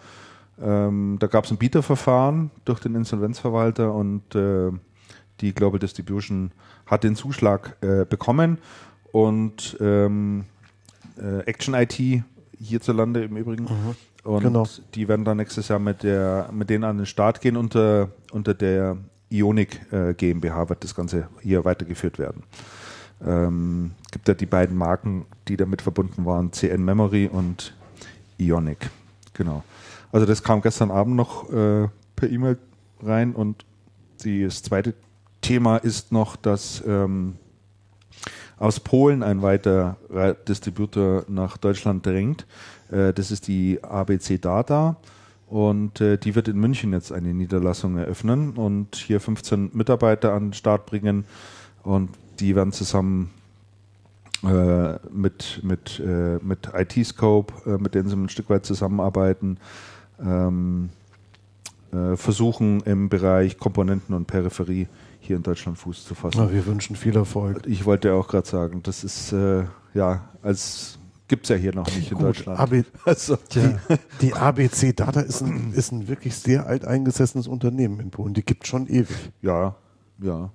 Ähm, 0.62 1.18
da 1.20 1.28
gab 1.28 1.46
es 1.46 1.52
ein 1.52 1.58
Bieterverfahren 1.58 2.52
durch 2.66 2.80
den 2.80 2.96
Insolvenzverwalter 2.96 3.94
und 3.94 4.36
äh, 4.36 4.72
die 5.40 5.54
Global 5.54 5.80
Distribution 5.80 6.52
hat 6.86 7.04
den 7.04 7.16
Zuschlag 7.16 7.78
äh, 7.82 8.06
bekommen 8.06 8.60
und 9.12 9.78
ähm, 9.80 10.46
äh, 11.18 11.40
Action 11.46 11.74
IT 11.74 12.24
hierzulande 12.60 13.24
im 13.24 13.38
Übrigen. 13.38 13.68
Und 14.24 14.44
genau. 14.44 14.68
die 14.94 15.08
werden 15.08 15.26
dann 15.26 15.38
nächstes 15.38 15.68
Jahr 15.68 15.80
mit 15.80 16.04
der 16.04 16.50
mit 16.52 16.70
denen 16.70 16.84
an 16.84 16.98
den 16.98 17.06
Start 17.08 17.42
gehen 17.42 17.58
unter 17.58 18.10
unter 18.32 18.54
der 18.54 18.98
Ionic 19.30 19.92
äh, 19.92 20.14
GmbH 20.14 20.70
wird 20.70 20.84
das 20.84 20.94
Ganze 20.94 21.28
hier 21.42 21.66
weitergeführt 21.66 22.20
werden. 22.20 22.44
Ähm, 23.26 23.92
gibt 24.12 24.28
da 24.28 24.34
die 24.34 24.46
beiden 24.46 24.76
Marken, 24.76 25.26
die 25.48 25.58
damit 25.58 25.82
verbunden 25.82 26.26
waren, 26.26 26.52
CN 26.52 26.84
Memory 26.84 27.30
und 27.32 27.74
Ionic. 28.38 28.90
Genau. 29.34 29.64
Also 30.12 30.26
das 30.26 30.44
kam 30.44 30.62
gestern 30.62 30.92
Abend 30.92 31.16
noch 31.16 31.50
äh, 31.52 31.88
per 32.16 32.30
E-Mail 32.30 32.58
rein 33.02 33.34
und 33.34 33.66
das 34.24 34.64
zweite 34.64 34.94
Thema 35.42 35.78
ist 35.78 36.12
noch, 36.12 36.36
dass 36.36 36.84
ähm, 36.86 37.36
aus 38.58 38.80
Polen 38.80 39.24
ein 39.24 39.42
weiterer 39.42 39.98
Distributor 40.48 41.26
nach 41.28 41.58
Deutschland 41.58 42.06
drängt. 42.06 42.46
Äh, 42.92 43.14
das 43.14 43.32
ist 43.32 43.48
die 43.48 43.84
ABC 43.84 44.38
Data 44.38 44.98
und 45.48 46.00
äh, 46.00 46.18
die 46.18 46.36
wird 46.36 46.48
in 46.48 46.60
München 46.60 46.94
jetzt 46.94 47.12
eine 47.12 47.34
Niederlassung 47.34 47.98
eröffnen 47.98 48.52
und 48.52 48.96
hier 48.96 49.20
15 49.20 49.72
Mitarbeiter 49.74 50.34
an 50.34 50.48
den 50.48 50.54
Start 50.54 50.86
bringen 50.86 51.26
und 51.84 52.10
die 52.42 52.56
werden 52.56 52.72
zusammen 52.74 53.30
äh, 54.44 54.96
mit, 55.12 55.62
mit, 55.64 56.00
äh, 56.00 56.40
mit 56.42 56.70
IT-Scope, 56.74 57.54
äh, 57.70 57.78
mit 57.78 57.96
denen 57.96 58.10
sie 58.10 58.16
ein 58.16 58.30
Stück 58.30 58.50
weit 58.50 58.66
zusammenarbeiten, 58.66 59.58
ähm, 60.20 60.90
äh, 61.94 62.16
versuchen 62.16 62.82
im 62.82 63.10
Bereich 63.10 63.58
Komponenten 63.58 64.16
und 64.16 64.26
Peripherie 64.26 64.88
hier 65.20 65.36
in 65.36 65.44
Deutschland 65.44 65.78
Fuß 65.78 66.06
zu 66.06 66.16
fassen. 66.16 66.38
Na, 66.40 66.52
wir 66.52 66.66
wünschen 66.66 66.96
viel 66.96 67.16
Erfolg. 67.16 67.68
Ich 67.68 67.86
wollte 67.86 68.14
auch 68.14 68.28
gerade 68.28 68.48
sagen, 68.48 68.82
das 68.82 69.04
ist 69.04 69.32
äh, 69.32 69.66
ja, 69.94 70.30
als 70.42 70.98
gibt 71.28 71.44
es 71.44 71.50
ja 71.50 71.56
hier 71.56 71.74
noch 71.76 71.86
nicht 71.96 72.12
in 72.12 72.18
Gut, 72.18 72.28
Deutschland. 72.28 72.60
AB, 72.60 72.84
Also, 73.06 73.38
die, 73.54 73.76
die 74.22 74.34
ABC 74.34 74.94
Data 74.94 75.22
ist 75.22 75.42
ein, 75.42 75.72
ist 75.74 75.92
ein 75.92 76.08
wirklich 76.08 76.36
sehr 76.36 76.66
alteingesessenes 76.66 77.48
Unternehmen 77.48 78.00
in 78.00 78.10
Polen. 78.10 78.34
Die 78.34 78.44
gibt 78.44 78.68
schon 78.68 78.88
ewig. 78.88 79.32
ja, 79.42 79.76
ja, 80.20 80.52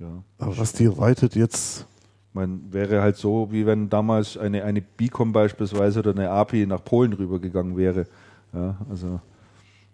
ja. 0.00 0.22
Aber 0.38 0.58
was 0.58 0.72
die 0.72 0.86
reitet 0.86 1.34
jetzt, 1.36 1.86
Man 2.32 2.72
wäre 2.72 3.02
halt 3.02 3.16
so, 3.16 3.48
wie 3.50 3.66
wenn 3.66 3.88
damals 3.88 4.36
eine, 4.36 4.62
eine 4.64 4.80
Bicom 4.82 5.32
beispielsweise 5.32 5.98
oder 5.98 6.12
eine 6.12 6.30
API 6.30 6.64
nach 6.66 6.84
Polen 6.84 7.12
rübergegangen 7.12 7.76
wäre. 7.76 8.06
Ja, 8.52 8.76
also 8.88 9.20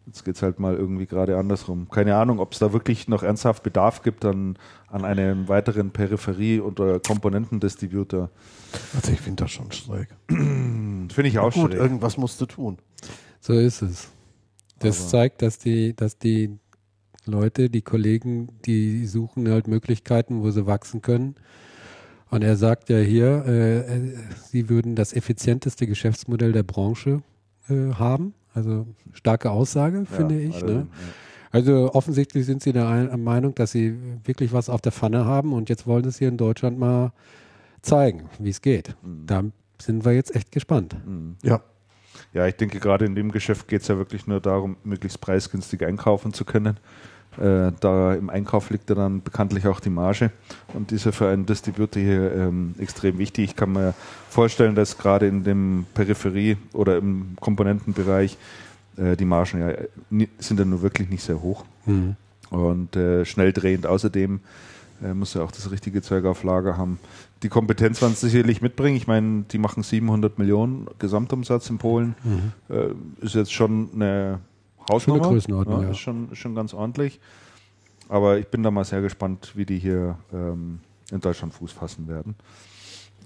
jetzt 0.07 0.23
geht 0.25 0.37
es 0.37 0.43
halt 0.43 0.61
mal 0.61 0.75
irgendwie 0.77 1.07
gerade 1.07 1.39
andersrum. 1.39 1.89
Keine 1.89 2.15
Ahnung, 2.17 2.39
ob 2.39 2.53
es 2.53 2.59
da 2.59 2.73
wirklich 2.75 3.09
noch 3.09 3.23
ernsthaft 3.23 3.63
Bedarf 3.63 4.03
gibt 4.03 4.25
an, 4.27 4.59
an 4.89 5.05
einem 5.07 5.49
weiteren 5.49 5.91
Peripherie- 5.93 6.61
oder 6.61 7.01
Komponentendistributor. 7.01 8.29
also 8.95 9.13
ich 9.13 9.21
finde 9.21 9.45
das 9.45 9.51
schon 9.53 9.73
schräg. 9.73 10.09
Finde 10.29 11.29
ich 11.29 11.39
auch 11.39 11.53
Gut, 11.55 11.71
schräg. 11.73 11.81
irgendwas 11.81 12.17
musst 12.19 12.39
du 12.41 12.47
tun. 12.47 12.79
So 13.41 13.55
ist 13.55 13.81
es. 13.83 14.09
Das 14.81 15.01
Aber- 15.01 15.09
zeigt, 15.09 15.41
dass 15.43 15.59
die, 15.59 15.95
dass 15.97 16.19
die 16.19 16.59
Leute, 17.27 17.71
die 17.71 17.83
Kollegen, 17.83 18.49
die 18.65 19.07
suchen 19.07 19.49
halt 19.51 19.69
Möglichkeiten, 19.69 20.43
wo 20.43 20.51
sie 20.51 20.67
wachsen 20.67 21.03
können. 21.03 21.35
Und 22.31 22.43
er 22.43 22.57
sagt 22.57 22.89
ja 22.89 22.99
hier, 22.99 23.45
äh, 23.47 23.79
äh, 23.79 24.13
sie 24.51 24.69
würden 24.69 24.97
das 24.97 25.13
effizienteste 25.13 25.87
Geschäftsmodell 25.87 26.53
der 26.53 26.65
Branche 26.65 27.23
äh, 27.69 27.93
haben. 27.95 28.35
Also 28.55 28.87
starke 29.13 29.51
Aussage, 29.51 30.07
finde 30.07 30.41
ich. 30.41 30.55
also, 30.55 30.67
Ne? 30.67 30.87
Also 31.53 31.93
offensichtlich 31.95 32.45
sind 32.45 32.63
sie 32.63 32.73
der 32.73 32.89
Ein- 32.89 33.23
Meinung, 33.23 33.55
dass 33.55 33.71
sie 33.73 33.95
wirklich 34.25 34.53
was 34.53 34.69
auf 34.69 34.81
der 34.81 34.93
Pfanne 34.93 35.25
haben 35.25 35.53
und 35.53 35.69
jetzt 35.69 35.87
wollen 35.87 36.03
sie 36.03 36.09
es 36.11 36.19
hier 36.19 36.29
in 36.29 36.37
Deutschland 36.37 36.79
mal 36.79 37.13
zeigen, 37.83 38.29
wie 38.41 38.51
es 38.51 38.61
geht. 38.61 38.95
Mhm. 39.03 39.27
Da 39.27 39.45
sind 39.81 40.05
wir 40.05 40.13
jetzt 40.13 40.35
echt 40.35 40.51
gespannt. 40.53 40.97
Mhm. 41.07 41.37
Ja, 41.43 41.63
Ja, 42.33 42.47
ich 42.47 42.57
denke, 42.57 42.81
gerade 42.81 43.05
in 43.05 43.15
dem 43.15 43.31
Geschäft 43.31 43.69
geht 43.69 43.83
es 43.83 43.89
ja 43.89 43.97
wirklich 43.99 44.27
nur 44.27 44.41
darum, 44.41 44.77
möglichst 44.85 45.21
preisgünstig 45.21 45.85
einkaufen 45.87 46.33
zu 46.33 46.45
können. 46.45 46.79
Äh, 47.39 47.73
da 47.81 48.15
im 48.15 48.31
Einkauf 48.31 48.71
liegt 48.71 48.89
ja 48.89 48.97
dann 48.97 49.23
bekanntlich 49.23 49.67
auch 49.67 49.81
die 49.81 49.91
Marge 49.91 50.31
und 50.73 50.91
die 50.91 50.95
ist 50.95 51.05
ja 51.05 51.13
für 51.13 51.29
einen 51.29 51.45
Distributor 51.45 52.03
hier 52.03 52.33
ähm, 52.35 52.75
extrem 52.79 53.19
wichtig. 53.19 53.45
Ich 53.51 53.57
kann 53.57 53.73
mir 53.73 53.93
vorstellen, 54.31 54.75
dass 54.75 54.97
gerade 54.97 55.27
in 55.27 55.45
dem 55.45 55.85
Peripherie- 55.95 56.57
oder 56.73 56.97
im 56.97 57.37
Komponentenbereich 57.41 58.39
äh, 58.97 59.17
die 59.17 59.27
Margen 59.27 59.61
ja 59.61 59.73
ni- 60.09 60.29
sind 60.39 60.59
ja 60.59 60.65
nur 60.65 60.81
wirklich 60.83 61.11
nicht 61.11 61.23
sehr 61.23 61.43
hoch. 61.43 61.65
Mhm. 61.85 62.17
und 62.51 62.97
äh, 62.97 63.25
schnell 63.25 63.53
drehend. 63.53 63.87
Außerdem 63.87 64.41
äh, 65.05 65.13
muss 65.15 65.35
ja 65.35 65.43
auch 65.43 65.53
das 65.53 65.71
richtige 65.71 66.01
Zeug 66.03 66.25
auf 66.25 66.43
Lager 66.43 66.77
haben. 66.79 66.99
Die 67.43 67.49
Kompetenz 67.51 68.01
werden 68.01 68.15
sie 68.15 68.29
sicherlich 68.31 68.63
mitbringen. 68.63 68.97
Ich 68.97 69.07
meine, 69.07 69.45
die 69.53 69.59
machen 69.59 69.83
700 69.83 70.39
Millionen 70.39 70.87
Gesamtumsatz 70.99 71.69
in 71.69 71.77
Polen. 71.79 72.15
Mhm. 72.25 72.53
Äh, 72.75 73.25
ist 73.25 73.35
jetzt 73.35 73.53
schon 73.53 73.91
eine 73.95 74.39
Hausnummer. 74.89 75.19
Schon 75.19 75.27
eine 75.27 75.35
Größenordnung, 75.35 75.83
ja. 75.83 75.91
Ist, 75.91 75.99
schon, 75.99 76.35
schon 76.35 76.55
ganz 76.55 76.75
ordentlich. 76.75 77.21
Aber 78.09 78.39
ich 78.39 78.47
bin 78.49 78.63
da 78.63 78.71
mal 78.71 78.85
sehr 78.85 79.01
gespannt, 79.01 79.53
wie 79.55 79.67
die 79.67 79.79
hier 79.79 80.17
ähm, 80.33 80.81
in 81.11 81.21
Deutschland 81.21 81.55
Fuß 81.55 81.73
fassen 81.73 82.09
werden. 82.09 82.37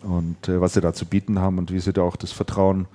Und 0.02 0.48
äh, 0.48 0.60
was 0.60 0.74
sie 0.74 0.80
da 0.80 0.94
zu 0.94 1.04
bieten 1.04 1.38
haben 1.38 1.58
und 1.58 1.70
wie 1.70 1.80
sie 1.80 1.92
da 1.92 2.02
auch 2.02 2.16
das 2.16 2.32
Vertrauen 2.32 2.86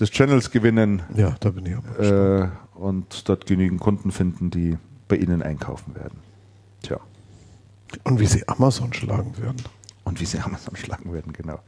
des 0.00 0.10
Channels 0.10 0.50
gewinnen 0.50 1.02
Ja, 1.14 1.36
da 1.38 1.50
bin 1.50 1.66
ich 1.66 1.76
auch 1.76 1.98
äh, 2.00 2.48
und 2.74 3.28
dort 3.28 3.46
genügend 3.46 3.80
Kunden 3.80 4.10
finden, 4.10 4.50
die 4.50 4.76
bei 5.06 5.16
ihnen 5.16 5.42
einkaufen 5.42 5.94
werden. 5.94 6.18
Tja. 6.82 6.98
Und 8.02 8.18
wie 8.18 8.26
sie 8.26 8.48
Amazon 8.48 8.92
schlagen 8.92 9.38
werden. 9.38 9.62
Und 10.02 10.20
wie 10.20 10.24
sie 10.24 10.40
Amazon 10.40 10.74
schlagen 10.76 11.12
werden, 11.12 11.32
genau. 11.32 11.60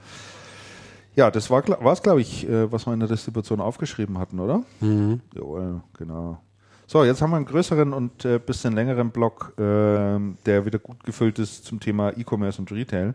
Ja, 1.16 1.30
das 1.30 1.48
war 1.50 1.64
es, 1.92 2.02
glaube 2.02 2.20
ich, 2.20 2.46
äh, 2.46 2.70
was 2.70 2.86
wir 2.86 2.92
in 2.92 3.00
der 3.00 3.08
Distribution 3.08 3.60
aufgeschrieben 3.60 4.18
hatten, 4.18 4.38
oder? 4.38 4.62
Mhm. 4.80 5.20
Jawohl, 5.34 5.80
genau. 5.96 6.38
So, 6.86 7.04
jetzt 7.04 7.22
haben 7.22 7.30
wir 7.30 7.36
einen 7.36 7.46
größeren 7.46 7.94
und 7.94 8.24
äh, 8.26 8.38
bisschen 8.38 8.74
längeren 8.74 9.10
Block, 9.10 9.54
ähm, 9.58 10.36
der 10.44 10.66
wieder 10.66 10.78
gut 10.78 11.02
gefüllt 11.04 11.38
ist 11.38 11.64
zum 11.64 11.80
Thema 11.80 12.16
E-Commerce 12.16 12.60
und 12.60 12.70
Retail. 12.70 13.14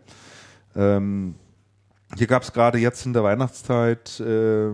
Ähm, 0.74 1.36
hier 2.16 2.26
gab 2.26 2.42
es 2.42 2.52
gerade 2.52 2.78
jetzt 2.78 3.06
in 3.06 3.12
der 3.12 3.22
Weihnachtszeit 3.22 4.18
äh, 4.20 4.72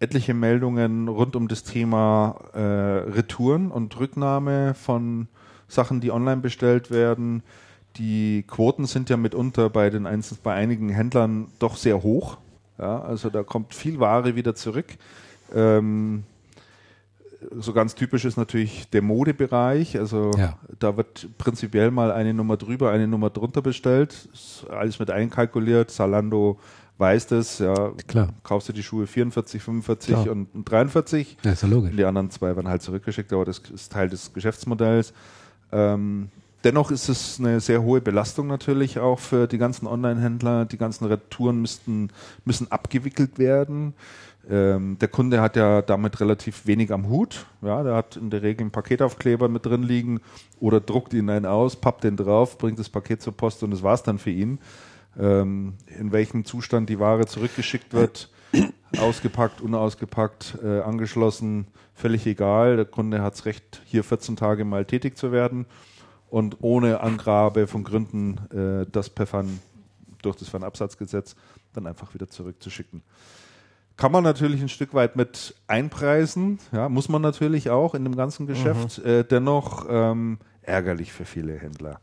etliche 0.00 0.34
Meldungen 0.34 1.06
rund 1.06 1.36
um 1.36 1.46
das 1.46 1.62
Thema 1.62 2.40
äh, 2.54 2.58
Retouren 2.58 3.70
und 3.70 3.98
Rücknahme 3.98 4.74
von 4.74 5.28
Sachen, 5.68 6.00
die 6.00 6.10
online 6.10 6.42
bestellt 6.42 6.90
werden. 6.90 7.44
Die 7.96 8.44
Quoten 8.48 8.86
sind 8.86 9.10
ja 9.10 9.16
mitunter 9.16 9.68
bei 9.70 9.90
den 9.90 10.06
einzelnen, 10.06 10.40
bei 10.42 10.54
einigen 10.54 10.88
Händlern 10.88 11.48
doch 11.58 11.76
sehr 11.76 12.02
hoch. 12.02 12.38
Ja, 12.78 13.00
also 13.02 13.28
da 13.30 13.42
kommt 13.42 13.74
viel 13.74 14.00
Ware 14.00 14.34
wieder 14.34 14.54
zurück. 14.54 14.86
Ähm, 15.54 16.24
so 17.58 17.72
ganz 17.72 17.94
typisch 17.94 18.24
ist 18.24 18.36
natürlich 18.36 18.88
der 18.90 19.02
Modebereich. 19.02 19.98
Also 19.98 20.30
Ja. 20.38 20.56
da 20.78 20.96
wird 20.96 21.28
prinzipiell 21.38 21.90
mal 21.90 22.10
eine 22.12 22.32
Nummer 22.32 22.56
drüber, 22.56 22.90
eine 22.90 23.06
Nummer 23.08 23.30
drunter 23.30 23.60
bestellt. 23.62 24.28
Ist 24.32 24.64
alles 24.70 24.98
mit 24.98 25.10
einkalkuliert. 25.10 25.90
Salando 25.90 26.58
weiß 26.98 27.26
das. 27.26 27.58
Ja, 27.58 27.90
Klar. 28.06 28.28
kaufst 28.42 28.68
du 28.68 28.72
die 28.72 28.82
Schuhe 28.82 29.06
44, 29.06 29.60
45 29.62 30.14
Klar. 30.14 30.30
und, 30.30 30.54
und 30.54 30.64
43. 30.70 31.36
Ja, 31.44 31.52
ist 31.52 31.62
ja 31.62 31.68
logisch. 31.68 31.94
Die 31.96 32.04
anderen 32.04 32.30
zwei 32.30 32.54
werden 32.56 32.68
halt 32.68 32.80
zurückgeschickt, 32.82 33.32
aber 33.32 33.44
das 33.44 33.58
ist 33.58 33.92
Teil 33.92 34.08
des 34.08 34.32
Geschäftsmodells. 34.32 35.12
Ähm, 35.72 36.28
dennoch 36.64 36.90
ist 36.90 37.08
es 37.08 37.38
eine 37.38 37.60
sehr 37.60 37.82
hohe 37.82 38.00
Belastung 38.00 38.46
natürlich 38.46 38.98
auch 38.98 39.18
für 39.18 39.46
die 39.46 39.58
ganzen 39.58 39.86
Online-Händler. 39.86 40.64
Die 40.64 40.78
ganzen 40.78 41.06
Retouren 41.06 41.60
müssten, 41.60 42.10
müssen 42.44 42.70
abgewickelt 42.70 43.38
werden. 43.38 43.94
Ähm, 44.48 44.98
der 45.00 45.08
Kunde 45.08 45.40
hat 45.40 45.56
ja 45.56 45.82
damit 45.82 46.20
relativ 46.20 46.66
wenig 46.66 46.92
am 46.92 47.08
Hut. 47.08 47.46
Ja, 47.62 47.82
der 47.82 47.94
hat 47.94 48.16
in 48.16 48.30
der 48.30 48.42
Regel 48.42 48.62
einen 48.62 48.70
Paketaufkleber 48.70 49.48
mit 49.48 49.66
drin 49.66 49.82
liegen 49.82 50.20
oder 50.58 50.80
druckt 50.80 51.14
ihn 51.14 51.30
einen 51.30 51.46
aus, 51.46 51.76
pappt 51.76 52.04
den 52.04 52.16
drauf, 52.16 52.58
bringt 52.58 52.78
das 52.78 52.88
Paket 52.88 53.22
zur 53.22 53.36
Post 53.36 53.62
und 53.62 53.70
das 53.70 53.82
war's 53.82 54.02
dann 54.02 54.18
für 54.18 54.30
ihn. 54.30 54.58
Ähm, 55.18 55.74
in 55.86 56.10
welchem 56.10 56.44
Zustand 56.44 56.88
die 56.88 56.98
Ware 56.98 57.26
zurückgeschickt 57.26 57.92
wird, 57.92 58.30
ausgepackt, 58.98 59.60
unausgepackt, 59.60 60.58
äh, 60.62 60.80
angeschlossen, 60.80 61.66
völlig 61.94 62.26
egal. 62.26 62.76
Der 62.76 62.86
Kunde 62.86 63.22
hat 63.22 63.34
das 63.34 63.44
Recht, 63.44 63.82
hier 63.84 64.02
14 64.02 64.34
Tage 64.36 64.64
mal 64.64 64.84
tätig 64.84 65.16
zu 65.16 65.30
werden 65.30 65.66
und 66.32 66.56
ohne 66.62 67.00
Angabe 67.00 67.66
von 67.66 67.84
Gründen 67.84 68.38
äh, 68.50 68.86
das 68.90 69.10
per 69.10 69.26
Fan 69.26 69.60
durch 70.22 70.36
das 70.36 70.48
Fernabsatzgesetz 70.48 71.36
dann 71.74 71.86
einfach 71.86 72.14
wieder 72.14 72.26
zurückzuschicken. 72.26 73.02
Kann 73.98 74.12
man 74.12 74.24
natürlich 74.24 74.62
ein 74.62 74.70
Stück 74.70 74.94
weit 74.94 75.14
mit 75.14 75.54
einpreisen, 75.66 76.58
ja, 76.72 76.88
muss 76.88 77.10
man 77.10 77.20
natürlich 77.20 77.68
auch 77.68 77.94
in 77.94 78.04
dem 78.04 78.16
ganzen 78.16 78.46
Geschäft, 78.46 78.98
äh, 79.00 79.24
dennoch 79.24 79.86
ähm, 79.90 80.38
ärgerlich 80.62 81.12
für 81.12 81.26
viele 81.26 81.58
Händler. 81.58 82.00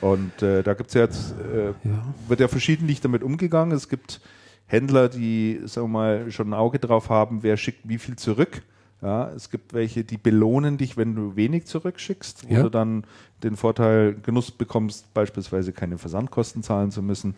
Und 0.00 0.40
äh, 0.42 0.62
da 0.62 0.72
gibt 0.72 0.88
es 0.88 0.94
ja 0.94 1.02
jetzt, 1.02 1.34
äh, 1.38 1.66
Ja. 1.86 2.14
wird 2.28 2.40
ja 2.40 2.48
verschiedentlich 2.48 3.02
damit 3.02 3.22
umgegangen. 3.22 3.76
Es 3.76 3.90
gibt 3.90 4.22
Händler, 4.66 5.10
die, 5.10 5.60
sagen 5.66 5.88
wir 5.88 5.92
mal, 5.92 6.32
schon 6.32 6.48
ein 6.48 6.54
Auge 6.54 6.78
drauf 6.78 7.10
haben, 7.10 7.42
wer 7.42 7.58
schickt 7.58 7.86
wie 7.86 7.98
viel 7.98 8.16
zurück. 8.16 8.62
Ja, 9.02 9.30
es 9.36 9.50
gibt 9.50 9.74
welche, 9.74 10.02
die 10.02 10.16
belohnen 10.16 10.78
dich, 10.78 10.96
wenn 10.96 11.14
du 11.14 11.36
wenig 11.36 11.66
zurückschickst, 11.66 12.48
wo 12.48 12.54
Ja. 12.54 12.62
du 12.62 12.70
dann 12.70 13.04
den 13.42 13.56
Vorteil 13.56 14.14
Genuss 14.22 14.50
bekommst, 14.50 15.12
beispielsweise 15.12 15.72
keine 15.72 15.98
Versandkosten 15.98 16.62
zahlen 16.62 16.90
zu 16.90 17.02
müssen 17.02 17.34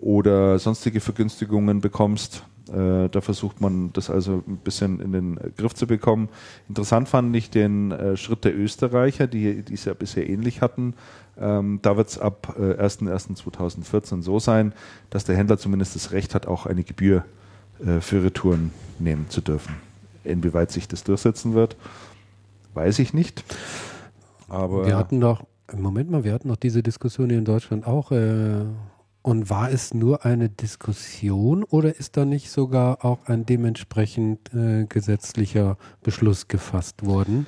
oder 0.00 0.58
sonstige 0.58 1.00
Vergünstigungen 1.00 1.80
bekommst. 1.80 2.44
Äh, 2.68 3.08
da 3.08 3.20
versucht 3.20 3.60
man 3.60 3.92
das 3.92 4.10
also 4.10 4.42
ein 4.46 4.56
bisschen 4.58 5.00
in 5.00 5.12
den 5.12 5.38
Griff 5.56 5.74
zu 5.74 5.86
bekommen. 5.86 6.28
Interessant 6.68 7.08
fand 7.08 7.34
ich 7.36 7.50
den 7.50 7.90
äh, 7.92 8.16
Schritt 8.16 8.44
der 8.44 8.56
Österreicher, 8.56 9.26
die, 9.26 9.62
die 9.62 9.74
es 9.74 9.84
ja 9.84 9.94
bisher 9.94 10.28
ähnlich 10.28 10.60
hatten. 10.60 10.94
Ähm, 11.38 11.78
da 11.82 11.96
wird 11.96 12.08
es 12.08 12.18
ab 12.18 12.56
äh, 12.58 12.74
01.01.2014 12.82 14.22
so 14.22 14.38
sein, 14.38 14.72
dass 15.10 15.24
der 15.24 15.36
Händler 15.36 15.58
zumindest 15.58 15.94
das 15.96 16.12
Recht 16.12 16.34
hat, 16.34 16.46
auch 16.46 16.66
eine 16.66 16.84
Gebühr 16.84 17.24
äh, 17.84 18.00
für 18.00 18.22
Retouren 18.22 18.72
nehmen 18.98 19.26
zu 19.30 19.40
dürfen. 19.40 19.74
Inwieweit 20.24 20.70
sich 20.70 20.88
das 20.88 21.04
durchsetzen 21.04 21.54
wird, 21.54 21.76
weiß 22.74 22.98
ich 22.98 23.14
nicht. 23.14 23.44
Aber 24.48 24.86
Wir 24.86 24.96
hatten 24.96 25.20
doch, 25.20 25.44
Moment 25.72 26.10
mal, 26.10 26.24
wir 26.24 26.32
hatten 26.32 26.48
doch 26.48 26.56
diese 26.56 26.82
Diskussion 26.82 27.30
hier 27.30 27.38
in 27.38 27.44
Deutschland 27.44 27.86
auch. 27.86 28.12
Äh, 28.12 28.64
und 29.22 29.50
war 29.50 29.70
es 29.70 29.92
nur 29.92 30.24
eine 30.24 30.48
Diskussion 30.48 31.62
oder 31.64 31.94
ist 31.94 32.16
da 32.16 32.24
nicht 32.24 32.50
sogar 32.50 33.04
auch 33.04 33.26
ein 33.26 33.44
dementsprechend 33.44 34.52
äh, 34.54 34.86
gesetzlicher 34.86 35.76
Beschluss 36.02 36.48
gefasst 36.48 37.04
worden? 37.04 37.46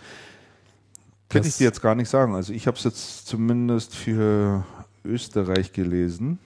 Könnte 1.30 1.48
ich 1.48 1.56
dir 1.56 1.64
jetzt 1.64 1.80
gar 1.80 1.94
nicht 1.94 2.10
sagen. 2.10 2.34
Also 2.34 2.52
ich 2.52 2.66
habe 2.66 2.76
es 2.76 2.84
jetzt 2.84 3.26
zumindest 3.26 3.96
für 3.96 4.64
Österreich 5.02 5.72
gelesen. 5.72 6.38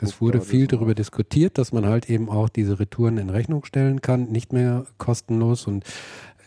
Es 0.00 0.20
wurde 0.20 0.40
viel 0.40 0.66
darüber 0.66 0.94
diskutiert, 0.94 1.58
dass 1.58 1.72
man 1.72 1.86
halt 1.86 2.08
eben 2.08 2.28
auch 2.28 2.48
diese 2.48 2.78
Retouren 2.80 3.18
in 3.18 3.30
Rechnung 3.30 3.64
stellen 3.64 4.00
kann, 4.00 4.30
nicht 4.30 4.52
mehr 4.52 4.86
kostenlos. 4.98 5.66
Und 5.66 5.84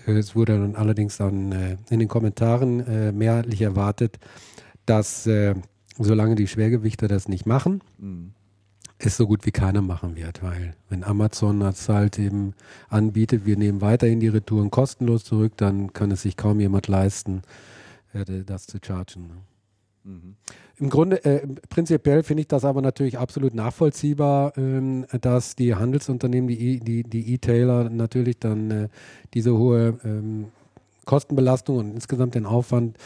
äh, 0.08 0.14
es 0.14 0.36
wurde 0.36 0.58
dann 0.60 0.76
allerdings 0.76 1.18
dann 1.18 1.52
äh, 1.52 1.78
in 1.90 2.00
den 2.00 2.08
Kommentaren 2.08 2.80
äh, 2.88 3.12
mehrheitlich 3.12 3.62
erwartet, 3.62 4.18
dass 4.86 5.28
äh, 5.28 5.56
solange 5.98 6.36
die 6.36 6.48
Schwergewichte 6.48 7.08
das 7.08 7.28
nicht 7.28 7.46
machen, 7.46 7.82
Mhm. 7.98 8.32
es 8.98 9.16
so 9.18 9.28
gut 9.28 9.46
wie 9.46 9.52
keiner 9.52 9.82
machen 9.82 10.16
wird, 10.16 10.42
weil 10.42 10.74
wenn 10.90 11.04
Amazon 11.04 11.60
das 11.60 11.88
halt 11.90 12.18
eben 12.20 12.54
anbietet, 12.90 13.46
wir 13.46 13.58
nehmen 13.58 13.82
weiterhin 13.82 14.20
die 14.20 14.28
Retouren 14.30 14.72
kostenlos 14.72 15.24
zurück, 15.24 15.54
dann 15.58 15.94
kann 15.94 16.10
es 16.12 16.24
sich 16.24 16.36
kaum 16.38 16.60
jemand 16.60 16.88
leisten, 16.88 17.44
äh, 18.14 18.44
das 18.44 18.66
zu 18.66 18.80
chargen. 18.82 19.28
ne? 19.28 19.34
Mhm. 20.06 20.36
Im 20.80 20.90
Grunde, 20.90 21.24
äh, 21.26 21.46
prinzipiell 21.70 22.24
finde 22.24 22.42
ich 22.42 22.48
das 22.48 22.64
aber 22.64 22.82
natürlich 22.82 23.18
absolut 23.18 23.54
nachvollziehbar, 23.54 24.58
ähm, 24.58 25.06
dass 25.22 25.56
die 25.56 25.76
Handelsunternehmen, 25.76 26.48
die 26.48 26.76
E- 26.76 26.80
die 26.80 27.04
die 27.04 27.34
E-Tailer 27.34 27.90
natürlich 27.90 28.40
dann 28.40 28.72
äh, 28.72 28.88
diese 29.34 29.58
hohe 29.58 30.00
ähm, 30.06 30.46
Kostenbelastung 31.06 31.78
und 31.78 31.94
insgesamt 31.96 32.36
den 32.36 32.46
Aufwand 32.46 32.98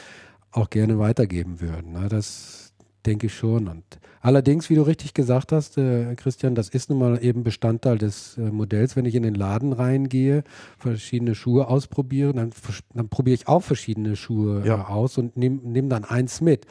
auch 0.52 0.70
gerne 0.70 1.00
weitergeben 1.00 1.62
würden. 1.62 1.94
Ne? 1.94 2.08
Das 2.10 2.74
denke 3.06 3.26
ich 3.28 3.34
schon. 3.34 3.68
Und 3.68 3.84
allerdings, 4.22 4.70
wie 4.70 4.76
du 4.76 4.84
richtig 4.84 5.14
gesagt 5.14 5.52
hast, 5.52 5.78
äh, 5.78 6.14
Christian, 6.16 6.54
das 6.56 6.70
ist 6.70 6.90
nun 6.90 7.00
mal 7.00 7.24
eben 7.24 7.44
Bestandteil 7.44 7.98
des 7.98 8.38
äh, 8.38 8.42
Modells. 8.52 8.96
Wenn 8.96 9.06
ich 9.06 9.16
in 9.16 9.24
den 9.24 9.36
Laden 9.36 9.74
reingehe, 9.74 10.44
verschiedene 10.78 11.34
Schuhe 11.36 11.68
ausprobiere, 11.68 12.34
dann, 12.34 12.52
dann 12.94 13.10
probiere 13.10 13.34
ich 13.36 13.48
auch 13.48 13.62
verschiedene 13.64 14.16
Schuhe 14.16 14.64
Ja. 14.66 14.78
äh, 14.82 14.84
aus 14.84 15.18
und 15.18 15.36
nehme 15.38 15.60
nehm 15.64 15.90
dann 15.90 16.04
eins 16.06 16.40
mit. 16.40 16.66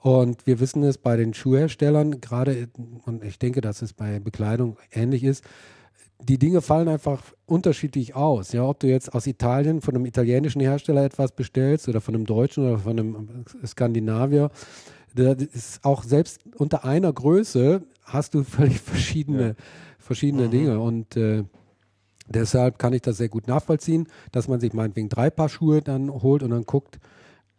Und 0.00 0.46
wir 0.46 0.60
wissen 0.60 0.82
es 0.84 0.96
bei 0.98 1.16
den 1.16 1.34
Schuhherstellern, 1.34 2.20
gerade, 2.20 2.68
und 3.04 3.24
ich 3.24 3.38
denke, 3.38 3.60
dass 3.60 3.82
es 3.82 3.92
bei 3.92 4.20
Bekleidung 4.20 4.76
ähnlich 4.92 5.24
ist, 5.24 5.44
die 6.20 6.38
Dinge 6.38 6.62
fallen 6.62 6.88
einfach 6.88 7.22
unterschiedlich 7.46 8.14
aus. 8.14 8.52
Ja, 8.52 8.64
ob 8.64 8.80
du 8.80 8.88
jetzt 8.88 9.14
aus 9.14 9.26
Italien 9.26 9.80
von 9.80 9.94
einem 9.94 10.06
italienischen 10.06 10.60
Hersteller 10.60 11.04
etwas 11.04 11.32
bestellst 11.32 11.88
oder 11.88 12.00
von 12.00 12.14
einem 12.14 12.26
deutschen 12.26 12.66
oder 12.66 12.78
von 12.78 12.98
einem 12.98 13.44
Skandinavier, 13.64 14.50
da 15.14 15.32
ist 15.32 15.84
auch 15.84 16.02
selbst 16.02 16.40
unter 16.56 16.84
einer 16.84 17.12
Größe 17.12 17.82
hast 18.04 18.34
du 18.34 18.42
völlig 18.44 18.80
verschiedene, 18.80 19.56
verschiedene 19.98 20.48
Dinge. 20.48 20.80
Und 20.80 21.16
äh, 21.16 21.44
deshalb 22.28 22.78
kann 22.78 22.92
ich 22.92 23.02
das 23.02 23.16
sehr 23.16 23.28
gut 23.28 23.46
nachvollziehen, 23.46 24.08
dass 24.32 24.48
man 24.48 24.60
sich 24.60 24.72
meinetwegen 24.72 25.08
drei 25.08 25.30
Paar 25.30 25.48
Schuhe 25.48 25.82
dann 25.82 26.10
holt 26.10 26.42
und 26.42 26.50
dann 26.50 26.64
guckt, 26.64 26.98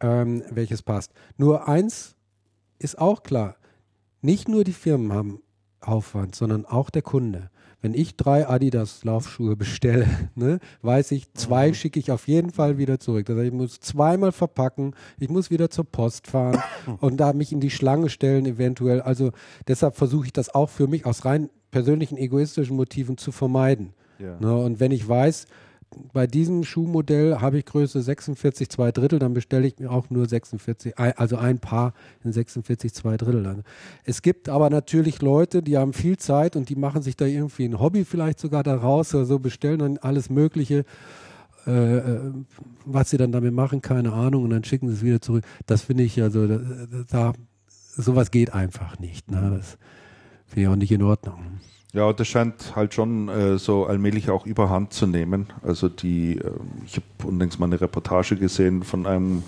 ähm, 0.02 0.44
welches 0.52 0.82
passt. 0.82 1.14
Nur 1.38 1.68
eins 1.68 2.16
ist 2.80 2.98
auch 2.98 3.24
klar. 3.24 3.56
Nicht 4.22 4.50
nur 4.50 4.64
die 4.64 4.74
Firmen 4.74 5.14
haben 5.14 5.42
Aufwand, 5.82 6.36
sondern 6.36 6.66
auch 6.66 6.90
der 6.90 7.02
Kunde. 7.02 7.50
Wenn 7.82 7.94
ich 7.94 8.18
drei 8.18 8.46
Adidas 8.46 9.06
Laufschuhe 9.06 9.56
bestelle, 9.56 10.08
ne, 10.36 10.60
weiß 10.82 11.12
ich, 11.12 11.34
zwei 11.34 11.70
mhm. 11.70 11.74
schicke 11.74 12.00
ich 12.00 12.12
auf 12.12 12.28
jeden 12.28 12.52
Fall 12.52 12.78
wieder 12.78 13.00
zurück. 13.00 13.26
Das 13.26 13.38
heißt, 13.38 13.48
ich 13.48 13.54
muss 13.54 13.80
zweimal 13.80 14.34
verpacken, 14.34 14.94
ich 15.18 15.30
muss 15.30 15.50
wieder 15.50 15.70
zur 15.70 15.86
Post 15.86 16.28
fahren 16.28 16.62
und 17.00 17.18
da 17.18 17.32
mich 17.32 17.54
in 17.54 17.62
die 17.62 17.70
Schlange 17.70 18.10
stellen 18.10 18.46
eventuell. 18.46 19.02
Also 19.02 19.32
deshalb 19.68 19.96
versuche 19.96 20.26
ich 20.26 20.34
das 20.34 20.54
auch 20.54 20.70
für 20.70 20.88
mich 20.88 21.06
aus 21.06 21.24
rein 21.24 21.50
persönlichen 21.72 22.18
egoistischen 22.18 22.76
Motiven 22.76 23.18
zu 23.18 23.32
vermeiden. 23.32 23.94
Ja. 24.18 24.38
Ne, 24.40 24.54
und 24.54 24.82
wenn 24.82 24.92
ich 24.92 25.08
weiß, 25.08 25.48
bei 26.14 26.28
diesem 26.28 26.64
Schuhmodell 26.64 27.40
habe 27.40 27.60
ich 27.60 27.66
Größe 27.66 28.02
46 28.02 28.70
2 28.70 28.92
Drittel, 28.92 29.20
dann 29.20 29.34
bestelle 29.34 29.68
ich 29.68 29.80
mir 29.80 29.92
auch 29.92 30.10
nur 30.10 30.28
46, 30.28 30.98
also 30.98 31.38
ein 31.38 31.60
Paar 31.60 31.94
in 32.24 32.32
46 32.32 32.94
2 32.94 33.18
Drittel. 33.18 33.64
Es 34.06 34.22
gibt 34.22 34.50
aber 34.50 34.70
natürlich 34.70 35.22
Leute, 35.22 35.64
die 35.64 35.78
haben 35.78 35.94
viel 35.94 36.18
Zeit 36.18 36.56
und 36.56 36.70
die 36.70 36.76
machen 36.76 37.02
sich 37.02 37.16
da 37.16 37.26
irgendwie 37.26 37.66
ein 37.66 37.80
Hobby 37.80 38.06
vielleicht 38.06 38.40
sogar 38.40 38.64
daraus 38.64 39.14
oder 39.16 39.26
so, 39.26 39.40
bestellen 39.40 39.80
dann 39.80 39.98
alles 39.98 40.30
Mögliche. 40.30 40.86
Äh, 41.68 41.98
äh, 41.98 42.34
was 42.86 43.10
sie 43.10 43.18
dann 43.18 43.32
damit 43.32 43.54
machen, 43.54 43.82
keine 43.82 44.14
Ahnung, 44.14 44.44
und 44.44 44.50
dann 44.50 44.64
schicken 44.64 44.88
sie 44.88 44.96
es 44.96 45.04
wieder 45.04 45.22
zurück. 45.22 45.44
Das 45.68 45.84
finde 45.84 46.04
ich 46.04 46.22
also, 46.22 46.48
da, 46.48 46.60
da, 47.10 47.34
sowas 47.68 48.32
geht 48.32 48.54
einfach 48.54 48.98
nicht. 49.00 49.30
Ne? 49.30 49.56
Das 49.58 49.78
finde 50.48 50.62
ich 50.62 50.68
auch 50.68 50.76
nicht 50.76 50.92
in 50.92 51.04
Ordnung. 51.04 51.60
Ja, 51.94 52.14
das 52.14 52.28
scheint 52.28 52.76
halt 52.76 52.94
schon 52.94 53.30
äh, 53.30 53.58
so 53.58 53.86
allmählich 53.86 54.30
auch 54.30 54.46
überhand 54.46 54.94
zu 54.94 55.08
nehmen. 55.08 55.48
Also 55.64 55.90
die, 55.90 56.38
äh, 56.38 56.52
ich 56.86 56.98
habe 56.98 57.28
unlängst 57.28 57.60
mal 57.60 57.66
eine 57.66 57.82
Reportage 57.82 58.36
gesehen 58.36 58.84
von 58.84 59.08
einem 59.08 59.44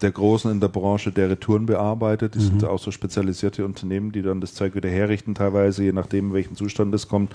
der 0.00 0.12
Großen 0.12 0.50
in 0.50 0.60
der 0.60 0.68
Branche, 0.68 1.12
der 1.12 1.28
Retouren 1.28 1.66
bearbeitet. 1.66 2.34
Die 2.34 2.38
mhm. 2.38 2.44
sind 2.44 2.64
auch 2.64 2.78
so 2.78 2.90
spezialisierte 2.90 3.64
Unternehmen, 3.64 4.12
die 4.12 4.22
dann 4.22 4.40
das 4.40 4.54
Zeug 4.54 4.74
wieder 4.74 4.88
herrichten, 4.88 5.34
teilweise, 5.34 5.84
je 5.84 5.92
nachdem, 5.92 6.28
in 6.28 6.32
welchem 6.32 6.56
Zustand 6.56 6.94
es 6.94 7.08
kommt. 7.08 7.34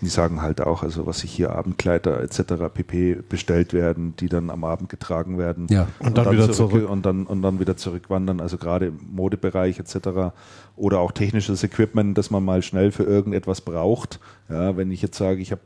Die 0.00 0.08
sagen 0.08 0.42
halt 0.42 0.60
auch, 0.60 0.82
also 0.82 1.06
was 1.06 1.20
sich 1.20 1.32
hier 1.32 1.50
Abendkleider 1.50 2.22
etc. 2.22 2.72
pp. 2.72 3.22
bestellt 3.28 3.72
werden, 3.72 4.14
die 4.16 4.28
dann 4.28 4.50
am 4.50 4.64
Abend 4.64 4.88
getragen 4.88 5.38
werden. 5.38 5.66
Ja. 5.70 5.88
Und, 5.98 6.08
und 6.08 6.18
dann, 6.18 6.24
dann, 6.26 6.34
wieder 6.34 6.52
zurück, 6.52 6.72
zurück, 6.72 6.90
Und 6.90 7.06
dann, 7.06 7.26
und 7.26 7.42
dann 7.42 7.60
wieder 7.60 7.76
zurückwandern. 7.76 8.40
Also 8.40 8.58
gerade 8.58 8.86
im 8.86 8.98
Modebereich 9.10 9.78
etc. 9.78 10.32
Oder 10.76 11.00
auch 11.00 11.12
technisches 11.12 11.62
Equipment, 11.64 12.16
das 12.16 12.30
man 12.30 12.44
mal 12.44 12.62
schnell 12.62 12.92
für 12.92 13.04
irgendetwas 13.04 13.60
braucht. 13.60 14.20
Ja, 14.48 14.76
wenn 14.76 14.90
ich 14.90 15.02
jetzt 15.02 15.18
sage, 15.18 15.40
ich 15.40 15.50
habe 15.50 15.62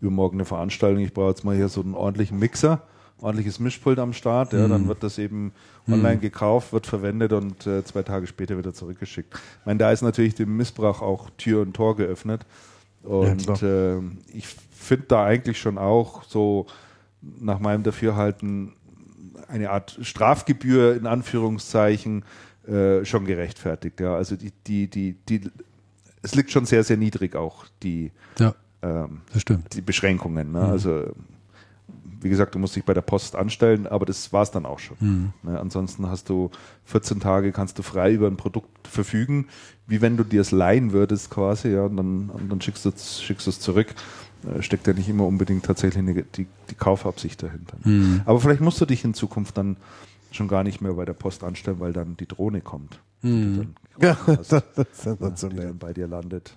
übermorgen 0.00 0.36
eine 0.36 0.44
Veranstaltung, 0.44 1.02
ich 1.02 1.12
brauche 1.12 1.30
jetzt 1.30 1.44
mal 1.44 1.56
hier 1.56 1.68
so 1.68 1.80
einen 1.80 1.94
ordentlichen 1.94 2.38
Mixer 2.38 2.82
ordentliches 3.22 3.60
Mischpult 3.60 3.98
am 3.98 4.12
Start, 4.12 4.52
ja, 4.52 4.66
mhm. 4.66 4.70
dann 4.70 4.88
wird 4.88 5.02
das 5.02 5.18
eben 5.18 5.52
online 5.88 6.16
mhm. 6.16 6.20
gekauft, 6.20 6.72
wird 6.72 6.86
verwendet 6.86 7.32
und 7.32 7.66
äh, 7.66 7.84
zwei 7.84 8.02
Tage 8.02 8.26
später 8.26 8.58
wieder 8.58 8.74
zurückgeschickt. 8.74 9.34
Ich 9.34 9.66
meine, 9.66 9.78
da 9.78 9.92
ist 9.92 10.02
natürlich 10.02 10.34
dem 10.34 10.56
Missbrauch 10.56 11.00
auch 11.00 11.30
Tür 11.38 11.62
und 11.62 11.74
Tor 11.74 11.96
geöffnet. 11.96 12.44
Und 13.02 13.60
ja, 13.60 13.96
äh, 13.96 14.00
ich 14.32 14.46
finde 14.46 15.06
da 15.08 15.24
eigentlich 15.24 15.58
schon 15.58 15.78
auch 15.78 16.24
so 16.24 16.66
nach 17.20 17.60
meinem 17.60 17.82
Dafürhalten 17.82 18.72
eine 19.48 19.70
Art 19.70 19.98
Strafgebühr 20.02 20.96
in 20.96 21.06
Anführungszeichen 21.06 22.24
äh, 22.66 23.04
schon 23.04 23.24
gerechtfertigt. 23.24 24.00
Ja, 24.00 24.14
also 24.14 24.36
die, 24.36 24.52
die, 24.66 24.88
die, 24.88 25.16
die, 25.28 25.42
es 26.22 26.34
liegt 26.34 26.50
schon 26.50 26.64
sehr, 26.64 26.84
sehr 26.84 26.96
niedrig 26.96 27.36
auch 27.36 27.66
die, 27.82 28.12
ja, 28.38 28.54
ähm, 28.82 29.22
die 29.72 29.80
Beschränkungen. 29.80 30.52
Ne? 30.52 30.60
Mhm. 30.60 30.64
Also 30.64 31.12
wie 32.22 32.28
gesagt, 32.28 32.54
du 32.54 32.58
musst 32.58 32.76
dich 32.76 32.84
bei 32.84 32.94
der 32.94 33.02
Post 33.02 33.36
anstellen, 33.36 33.86
aber 33.86 34.06
das 34.06 34.32
war 34.32 34.42
es 34.42 34.50
dann 34.50 34.66
auch 34.66 34.78
schon. 34.78 34.96
Mhm. 35.00 35.32
Ne, 35.42 35.60
ansonsten 35.60 36.08
hast 36.08 36.28
du 36.28 36.50
14 36.84 37.20
Tage, 37.20 37.52
kannst 37.52 37.78
du 37.78 37.82
frei 37.82 38.12
über 38.12 38.26
ein 38.26 38.36
Produkt 38.36 38.86
verfügen, 38.86 39.46
wie 39.86 40.00
wenn 40.00 40.16
du 40.16 40.24
dir 40.24 40.40
es 40.40 40.50
leihen 40.50 40.92
würdest 40.92 41.30
quasi, 41.30 41.70
ja, 41.70 41.84
und 41.84 41.96
dann, 41.96 42.30
und 42.30 42.48
dann 42.50 42.60
schickst 42.60 42.84
du 42.84 42.90
es 42.90 43.60
zurück. 43.60 43.94
Äh, 44.44 44.62
steckt 44.62 44.86
ja 44.86 44.92
nicht 44.92 45.08
immer 45.08 45.26
unbedingt 45.26 45.64
tatsächlich 45.64 45.98
eine, 45.98 46.22
die, 46.22 46.46
die 46.70 46.74
Kaufabsicht 46.74 47.42
dahinter. 47.42 47.76
Mhm. 47.84 48.22
Aber 48.24 48.40
vielleicht 48.40 48.60
musst 48.60 48.80
du 48.80 48.86
dich 48.86 49.04
in 49.04 49.14
Zukunft 49.14 49.56
dann 49.56 49.76
schon 50.30 50.48
gar 50.48 50.64
nicht 50.64 50.80
mehr 50.80 50.94
bei 50.94 51.04
der 51.04 51.12
Post 51.12 51.44
anstellen, 51.44 51.80
weil 51.80 51.92
dann 51.92 52.16
die 52.16 52.26
Drohne 52.26 52.60
kommt. 52.60 53.00
Mhm. 53.22 53.74
ja, 54.00 54.16
hast, 54.26 54.52
das 54.52 54.64
ist 54.76 55.02
sensationell. 55.02 55.58
Die 55.58 55.66
dann 55.66 55.78
bei 55.78 55.92
dir 55.92 56.08
landet 56.08 56.56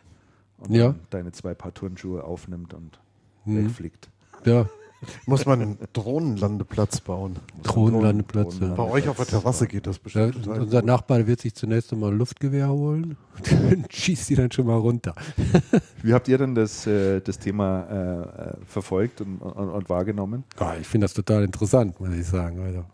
und 0.58 0.74
ja. 0.74 0.96
deine 1.10 1.32
zwei 1.32 1.54
Paar 1.54 1.74
Turnschuhe 1.74 2.24
aufnimmt 2.24 2.74
und 2.74 3.00
mhm. 3.46 3.66
wegfliegt. 3.66 4.10
Ja, 4.46 4.68
muss 5.26 5.46
man 5.46 5.62
einen 5.62 5.78
Drohnenlandeplatz 5.94 7.02
bauen. 7.02 7.38
Drohnenlandeplatz, 7.64 8.60
ja. 8.60 8.74
Bei 8.74 8.84
euch 8.84 9.08
auf 9.08 9.18
der 9.18 9.28
Terrasse 9.28 9.68
geht 9.68 9.88
das 9.88 10.00
bestimmt. 10.00 10.46
Ja, 10.46 10.54
unser 10.54 10.80
cool. 10.80 10.86
Nachbar 10.86 11.28
wird 11.28 11.42
sich 11.42 11.56
zunächst 11.56 11.92
einmal 11.94 12.12
ein 12.12 12.18
Luftgewehr 12.18 12.70
holen 12.70 13.18
und 13.72 13.92
schießt 13.92 14.30
die 14.30 14.36
dann 14.36 14.52
schon 14.52 14.68
mal 14.68 14.78
runter. 14.78 15.16
Wie 16.04 16.14
habt 16.14 16.28
ihr 16.28 16.38
denn 16.38 16.56
das, 16.56 16.88
äh, 16.88 17.22
das 17.22 17.40
Thema 17.40 18.54
äh, 18.54 18.66
verfolgt 18.66 19.22
und, 19.22 19.38
und, 19.38 19.70
und 19.70 19.90
wahrgenommen? 19.90 20.44
Ja, 20.60 20.76
ich 20.80 20.88
finde 20.88 21.06
das 21.06 21.14
total 21.14 21.44
interessant, 21.44 22.00
muss 22.00 22.14
ich 22.14 22.26
sagen. 22.26 22.62
Also, 22.62 22.86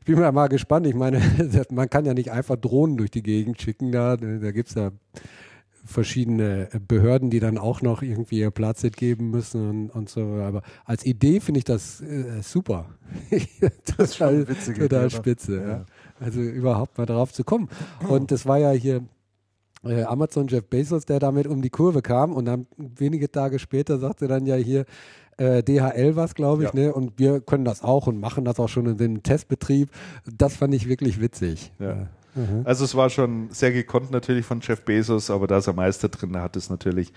ich 0.00 0.06
bin 0.06 0.18
mal 0.18 0.48
gespannt. 0.48 0.86
Ich 0.86 0.94
meine, 0.94 1.20
man 1.70 1.88
kann 1.88 2.04
ja 2.04 2.14
nicht 2.14 2.30
einfach 2.32 2.56
Drohnen 2.56 2.96
durch 2.96 3.10
die 3.10 3.22
Gegend 3.22 3.60
schicken. 3.62 3.92
Da, 3.92 4.16
da 4.16 4.50
gibt 4.50 4.68
es 4.68 4.74
ja 4.74 4.90
verschiedene 5.84 6.68
Behörden, 6.86 7.30
die 7.30 7.40
dann 7.40 7.58
auch 7.58 7.82
noch 7.82 8.02
irgendwie 8.02 8.38
ihr 8.38 8.50
Platz 8.50 8.82
geben 8.82 9.30
müssen 9.30 9.68
und, 9.68 9.90
und 9.90 10.08
so. 10.08 10.20
Aber 10.20 10.62
als 10.84 11.04
Idee 11.04 11.40
finde 11.40 11.58
ich 11.58 11.64
das 11.64 12.00
äh, 12.00 12.42
super. 12.42 12.86
das 13.96 14.10
ist 14.10 14.16
schon 14.16 14.48
witzig. 14.48 14.78
Total 14.78 15.10
spitze. 15.10 15.56
Ja. 15.56 15.68
Ja. 15.68 15.86
Also 16.20 16.40
überhaupt 16.40 16.98
mal 16.98 17.06
drauf 17.06 17.32
zu 17.32 17.44
kommen. 17.44 17.68
Und 18.08 18.30
das 18.30 18.46
war 18.46 18.58
ja 18.58 18.70
hier 18.70 19.02
äh, 19.84 20.02
Amazon 20.04 20.46
Jeff 20.46 20.64
Bezos, 20.68 21.04
der 21.04 21.18
damit 21.18 21.46
um 21.46 21.62
die 21.62 21.70
Kurve 21.70 22.02
kam 22.02 22.32
und 22.32 22.44
dann 22.44 22.66
wenige 22.76 23.30
Tage 23.30 23.58
später 23.58 23.98
sagte 23.98 24.28
dann 24.28 24.46
ja 24.46 24.56
hier, 24.56 24.84
äh, 25.38 25.62
DHL 25.62 26.14
was, 26.14 26.34
glaube 26.34 26.64
ich, 26.64 26.74
ja. 26.74 26.80
ne? 26.80 26.92
Und 26.92 27.18
wir 27.18 27.40
können 27.40 27.64
das 27.64 27.82
auch 27.82 28.06
und 28.06 28.20
machen 28.20 28.44
das 28.44 28.60
auch 28.60 28.68
schon 28.68 28.86
in 28.86 28.96
dem 28.98 29.22
Testbetrieb. 29.22 29.90
Das 30.36 30.56
fand 30.56 30.74
ich 30.74 30.88
wirklich 30.88 31.20
witzig. 31.20 31.72
Ja. 31.78 32.08
Mhm. 32.34 32.62
Also 32.64 32.84
es 32.84 32.94
war 32.94 33.10
schon 33.10 33.48
sehr 33.50 33.72
gekonnt 33.72 34.10
natürlich 34.10 34.46
von 34.46 34.60
Jeff 34.60 34.82
Bezos, 34.82 35.30
aber 35.30 35.46
da 35.46 35.58
ist 35.58 35.66
er 35.66 35.74
Meister 35.74 36.08
drin, 36.08 36.34
er 36.34 36.42
hat 36.42 36.56
es 36.56 36.70
natürlich 36.70 37.12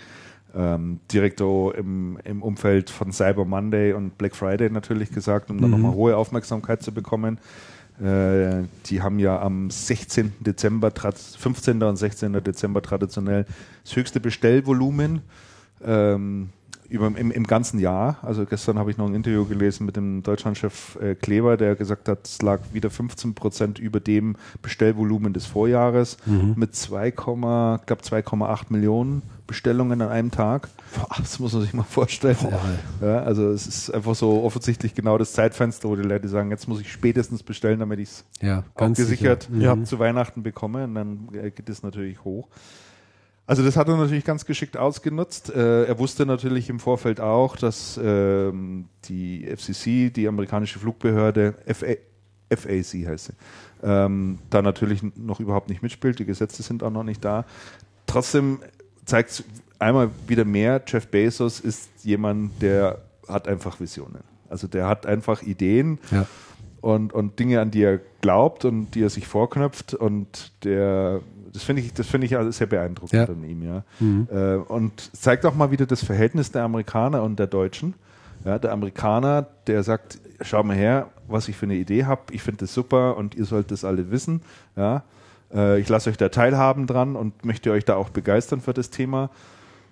ähm, 0.56 1.00
direkt 1.12 1.42
im, 1.42 2.18
im 2.24 2.42
Umfeld 2.42 2.90
von 2.90 3.12
Cyber 3.12 3.46
Monday 3.46 3.94
und 3.94 4.18
Black 4.18 4.36
Friday 4.36 4.70
natürlich 4.70 5.12
gesagt, 5.12 5.50
um 5.50 5.58
mhm. 5.58 5.62
dann 5.62 5.72
nochmal 5.72 5.94
hohe 5.94 6.18
Aufmerksamkeit 6.18 6.82
zu 6.82 6.94
bekommen. 6.94 7.40
Äh, 8.02 8.64
die 8.88 9.02
haben 9.02 9.20
ja 9.20 9.42
am 9.42 9.70
16. 9.70 10.34
Dezember, 10.40 10.92
15. 10.92 11.82
und 11.84 11.96
16. 11.96 12.34
Dezember 12.44 12.82
traditionell 12.82 13.46
das 13.84 13.96
höchste 13.96 14.20
Bestellvolumen. 14.20 15.22
Ähm, 15.84 16.50
über, 16.90 17.08
im, 17.08 17.32
im 17.32 17.48
ganzen 17.48 17.80
Jahr. 17.80 18.18
Also 18.22 18.46
gestern 18.46 18.78
habe 18.80 18.92
ich 18.92 18.98
noch 18.98 19.08
ein 19.08 19.16
Interview 19.16 19.46
gelesen 19.46 19.86
mit 19.86 19.96
dem 19.96 20.24
Deutschlandchef 20.24 20.98
äh, 21.02 21.16
Kleber, 21.16 21.58
der 21.58 21.76
gesagt 21.76 22.08
hat, 22.08 22.28
es 22.28 22.42
lag 22.42 22.60
wieder 22.74 22.90
15 22.90 23.36
Prozent 23.36 23.80
über 23.80 24.00
dem 24.00 24.36
Bestellvolumen 24.62 25.34
des 25.34 25.46
Vorjahres 25.46 26.18
mhm. 26.26 26.54
mit 26.56 26.76
2, 26.76 27.12
glaube 27.12 27.82
2,8 27.88 28.66
Millionen 28.70 29.22
Bestellungen 29.48 30.02
an 30.02 30.10
einem 30.10 30.32
Tag. 30.32 30.70
Das 31.18 31.40
muss 31.40 31.54
man 31.54 31.62
sich 31.62 31.74
mal 31.74 31.84
vorstellen. 31.84 32.38
Ja, 33.02 33.20
also 33.20 33.50
es 33.50 33.68
ist 33.68 33.94
einfach 33.94 34.16
so 34.16 34.44
offensichtlich 34.44 34.96
genau 34.96 35.18
das 35.18 35.34
Zeitfenster, 35.34 35.90
wo 35.90 35.96
die 35.96 36.04
Leute 36.04 36.28
sagen, 36.28 36.50
jetzt 36.50 36.68
muss 36.68 36.82
ich 36.82 36.92
spätestens 36.92 37.44
bestellen, 37.44 37.80
damit 37.80 38.00
ich 38.00 38.10
es 38.10 38.26
ja, 38.42 38.64
gesichert 38.94 39.50
ja. 39.58 39.82
zu 39.84 40.00
Weihnachten 40.00 40.44
bekomme. 40.44 40.86
Und 40.86 40.96
dann 40.96 41.30
äh, 41.34 41.52
geht 41.52 41.70
es 41.70 41.84
natürlich 41.84 42.24
hoch. 42.24 42.48
Also 43.48 43.64
das 43.64 43.78
hat 43.78 43.88
er 43.88 43.98
natürlich 43.98 44.26
ganz 44.26 44.46
geschickt 44.46 44.76
ausgenutzt. 44.76 45.54
Äh, 45.54 45.86
er 45.86 46.00
wusste 46.00 46.26
natürlich 46.26 46.70
im 46.70 46.80
Vorfeld 46.80 47.20
auch, 47.20 47.56
dass 47.58 48.00
ähm, 48.04 48.86
die 49.06 49.46
FCC, 49.46 50.10
die 50.10 50.28
amerikanische 50.28 50.80
Flugbehörde, 50.80 51.54
FA, 51.68 51.94
FAC 52.50 53.08
heißt 53.08 53.26
sie, 53.26 53.34
ähm, 53.84 54.40
da 54.50 54.62
natürlich 54.62 55.02
noch 55.16 55.40
überhaupt 55.40 55.70
nicht 55.70 55.84
mitspielt. 55.84 56.18
Die 56.18 56.26
Gesetze 56.26 56.64
sind 56.64 56.82
auch 56.82 56.92
noch 56.92 57.04
nicht 57.04 57.24
da. 57.24 57.46
Trotzdem 58.08 58.60
zeigt 59.06 59.30
es 59.30 59.44
einmal 59.78 60.10
wieder 60.28 60.46
mehr, 60.46 60.82
Jeff 60.88 61.08
Bezos 61.08 61.60
ist 61.60 61.90
jemand, 62.04 62.62
der 62.62 63.02
hat 63.28 63.48
einfach 63.48 63.80
Visionen. 63.80 64.24
Also 64.50 64.68
der 64.68 64.88
hat 64.88 65.06
einfach 65.06 65.42
Ideen. 65.44 66.00
Ja. 66.12 66.26
Und, 66.82 67.14
und 67.14 67.40
Dinge, 67.40 67.62
an 67.62 67.72
die 67.72 67.82
er 67.82 68.00
glaubt 68.22 68.64
und 68.64 68.92
die 68.92 69.02
er 69.02 69.10
sich 69.10 69.28
vorknöpft 69.28 69.96
und 69.96 70.52
der 70.64 71.22
das 71.56 71.64
finde 71.64 71.82
ich, 71.82 71.94
das 71.94 72.08
finde 72.08 72.28
ich 72.28 72.38
also 72.38 72.52
sehr 72.52 72.68
beeindruckend 72.68 73.14
ja. 73.14 73.26
an 73.26 73.44
ihm, 73.44 73.64
ja. 73.64 73.84
Mhm. 74.00 74.28
Äh, 74.32 74.56
und 74.56 75.16
zeigt 75.16 75.46
auch 75.46 75.56
mal 75.56 75.72
wieder 75.72 75.86
das 75.86 76.04
Verhältnis 76.04 76.52
der 76.52 76.64
Amerikaner 76.64 77.24
und 77.24 77.40
der 77.40 77.48
Deutschen. 77.48 77.94
Ja, 78.44 78.60
der 78.60 78.74
Amerikaner, 78.74 79.48
der 79.66 79.82
sagt, 79.82 80.20
schau 80.42 80.62
mal 80.64 80.76
her, 80.76 81.10
was 81.28 81.48
ich 81.48 81.56
für 81.56 81.66
eine 81.66 81.76
Idee 81.76 82.06
habe, 82.06 82.22
ich 82.32 82.44
finde 82.44 82.60
das 82.60 82.74
super 82.74 83.18
und 83.18 83.34
ihr 83.34 83.46
sollt 83.46 83.72
das 83.72 83.84
alle 83.86 84.12
wissen. 84.12 84.42
Ja. 84.76 85.04
Äh, 85.54 85.80
ich 85.80 85.90
lasse 85.90 86.10
euch 86.10 86.18
da 86.18 86.30
teilhaben 86.30 86.88
dran 86.88 87.16
und 87.16 87.46
möchte 87.46 87.72
euch 87.72 87.86
da 87.86 87.96
auch 87.96 88.10
begeistern 88.10 88.62
für 88.62 88.74
das 88.74 88.90
Thema. 88.90 89.30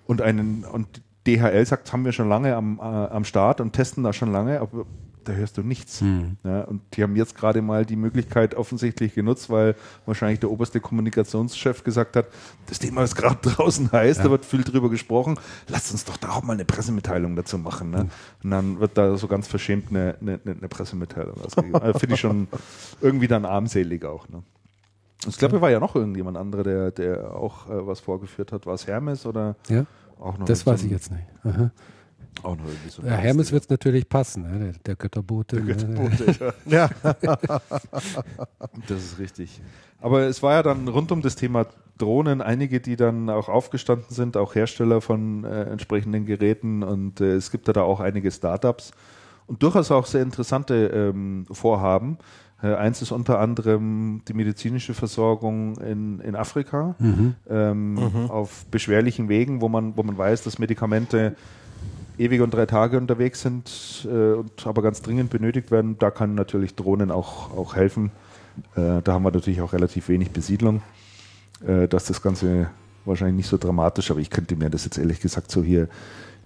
Und 0.05 0.21
einen, 0.21 0.65
und 0.65 1.01
DHL 1.25 1.65
sagt, 1.65 1.93
haben 1.93 2.03
wir 2.03 2.11
schon 2.11 2.27
lange 2.27 2.55
am, 2.55 2.77
äh, 2.79 2.81
am 2.81 3.23
Start 3.23 3.61
und 3.61 3.71
testen 3.71 4.03
da 4.03 4.11
schon 4.11 4.31
lange, 4.31 4.61
ob, 4.61 4.85
da 5.23 5.33
hörst 5.33 5.57
du 5.57 5.61
nichts. 5.61 6.01
Mhm. 6.01 6.37
Ja, 6.43 6.61
und 6.61 6.81
die 6.93 7.03
haben 7.03 7.15
jetzt 7.15 7.35
gerade 7.35 7.61
mal 7.61 7.85
die 7.85 7.95
Möglichkeit 7.95 8.55
offensichtlich 8.55 9.13
genutzt, 9.13 9.49
weil 9.49 9.75
wahrscheinlich 10.05 10.39
der 10.39 10.51
oberste 10.51 10.79
Kommunikationschef 10.79 11.83
gesagt 11.83 12.15
hat, 12.15 12.27
das 12.67 12.79
Thema 12.79 13.03
ist 13.03 13.15
gerade 13.15 13.37
draußen 13.49 13.91
heiß, 13.91 14.17
da 14.17 14.29
wird 14.29 14.45
viel 14.45 14.63
drüber 14.63 14.89
gesprochen, 14.89 15.39
lasst 15.67 15.91
uns 15.91 16.05
doch 16.05 16.17
da 16.17 16.29
auch 16.29 16.43
mal 16.43 16.53
eine 16.53 16.65
Pressemitteilung 16.65 17.35
dazu 17.35 17.57
machen. 17.57 17.91
Ne? 17.91 18.09
Und 18.43 18.51
dann 18.51 18.79
wird 18.79 18.97
da 18.97 19.15
so 19.17 19.27
ganz 19.27 19.47
verschämt 19.47 19.89
eine, 19.89 20.15
eine, 20.21 20.39
eine 20.45 20.67
Pressemitteilung 20.67 21.41
ausgegeben. 21.41 21.75
Also 21.75 21.99
Finde 21.99 22.15
ich 22.15 22.21
schon 22.21 22.47
irgendwie 23.01 23.27
dann 23.27 23.45
armselig 23.45 24.05
auch. 24.05 24.29
Ne? 24.29 24.43
Ich 25.27 25.37
glaube, 25.37 25.61
war 25.61 25.71
ja 25.71 25.79
noch 25.79 25.95
irgendjemand 25.95 26.37
anderer, 26.37 26.63
der, 26.63 26.91
der 26.91 27.35
auch 27.35 27.69
äh, 27.69 27.87
was 27.87 27.99
vorgeführt 27.99 28.51
hat. 28.51 28.65
War 28.65 28.73
es 28.73 28.87
Hermes 28.87 29.25
oder 29.25 29.55
Ja, 29.69 29.85
auch 30.19 30.37
noch 30.37 30.45
das 30.45 30.65
weiß 30.65 30.83
ich 30.83 30.91
jetzt 30.91 31.11
nicht. 31.11 31.23
Aha. 31.43 31.71
Auch 32.41 32.57
noch 32.57 32.65
irgendwie 32.65 32.89
so 32.89 33.03
Ja, 33.03 33.15
Hermes 33.15 33.51
wird 33.51 33.63
es 33.63 33.69
natürlich 33.69 34.09
passen, 34.09 34.43
ne? 34.43 34.59
der, 34.59 34.73
der 34.85 34.95
Götterbote. 34.95 35.57
ne? 35.57 35.61
Götterbote, 35.63 36.53
ja. 36.65 36.89
Das 38.87 39.03
ist 39.03 39.19
richtig. 39.19 39.61
Aber 40.01 40.21
es 40.23 40.43
war 40.43 40.53
ja 40.53 40.63
dann 40.63 40.87
rund 40.87 41.11
um 41.11 41.21
das 41.21 41.35
Thema 41.35 41.65
Drohnen 41.97 42.41
einige, 42.41 42.79
die 42.79 42.95
dann 42.95 43.29
auch 43.29 43.49
aufgestanden 43.49 44.07
sind, 44.09 44.35
auch 44.35 44.55
Hersteller 44.55 44.99
von 45.01 45.43
äh, 45.43 45.63
entsprechenden 45.63 46.25
Geräten 46.25 46.83
und 46.83 47.21
äh, 47.21 47.35
es 47.35 47.51
gibt 47.51 47.67
ja 47.67 47.73
da 47.73 47.83
auch 47.83 47.99
einige 47.99 48.31
Startups 48.31 48.91
und 49.47 49.61
durchaus 49.61 49.91
auch 49.91 50.05
sehr 50.05 50.21
interessante 50.23 50.87
ähm, 50.87 51.45
Vorhaben. 51.51 52.17
Äh, 52.61 52.73
eins 52.75 53.01
ist 53.01 53.11
unter 53.11 53.39
anderem 53.39 54.21
die 54.27 54.33
medizinische 54.33 54.93
Versorgung 54.93 55.77
in, 55.77 56.19
in 56.19 56.35
Afrika 56.35 56.95
ähm, 57.49 57.97
auf 58.29 58.65
beschwerlichen 58.71 59.29
Wegen, 59.29 59.61
wo 59.61 59.69
man, 59.69 59.95
wo 59.95 60.03
man 60.03 60.17
weiß, 60.17 60.43
dass 60.43 60.59
Medikamente 60.59 61.35
ewig 62.17 62.41
und 62.41 62.53
drei 62.53 62.65
Tage 62.65 62.97
unterwegs 62.97 63.41
sind 63.41 64.07
äh, 64.09 64.33
und 64.33 64.65
aber 64.65 64.81
ganz 64.81 65.01
dringend 65.01 65.29
benötigt 65.29 65.71
werden. 65.71 65.97
Da 65.99 66.11
kann 66.11 66.35
natürlich 66.35 66.75
Drohnen 66.75 67.11
auch, 67.11 67.55
auch 67.55 67.75
helfen. 67.75 68.11
Äh, 68.75 69.01
da 69.03 69.13
haben 69.13 69.23
wir 69.23 69.31
natürlich 69.31 69.61
auch 69.61 69.73
relativ 69.73 70.09
wenig 70.09 70.31
Besiedlung. 70.31 70.81
Äh, 71.65 71.87
dass 71.87 72.05
das 72.05 72.21
Ganze 72.21 72.69
wahrscheinlich 73.05 73.37
nicht 73.37 73.49
so 73.49 73.57
dramatisch, 73.57 74.11
aber 74.11 74.19
ich 74.19 74.29
könnte 74.29 74.55
mir 74.55 74.69
das 74.69 74.83
jetzt 74.85 74.97
ehrlich 74.97 75.21
gesagt 75.21 75.49
so 75.49 75.63
hier 75.63 75.87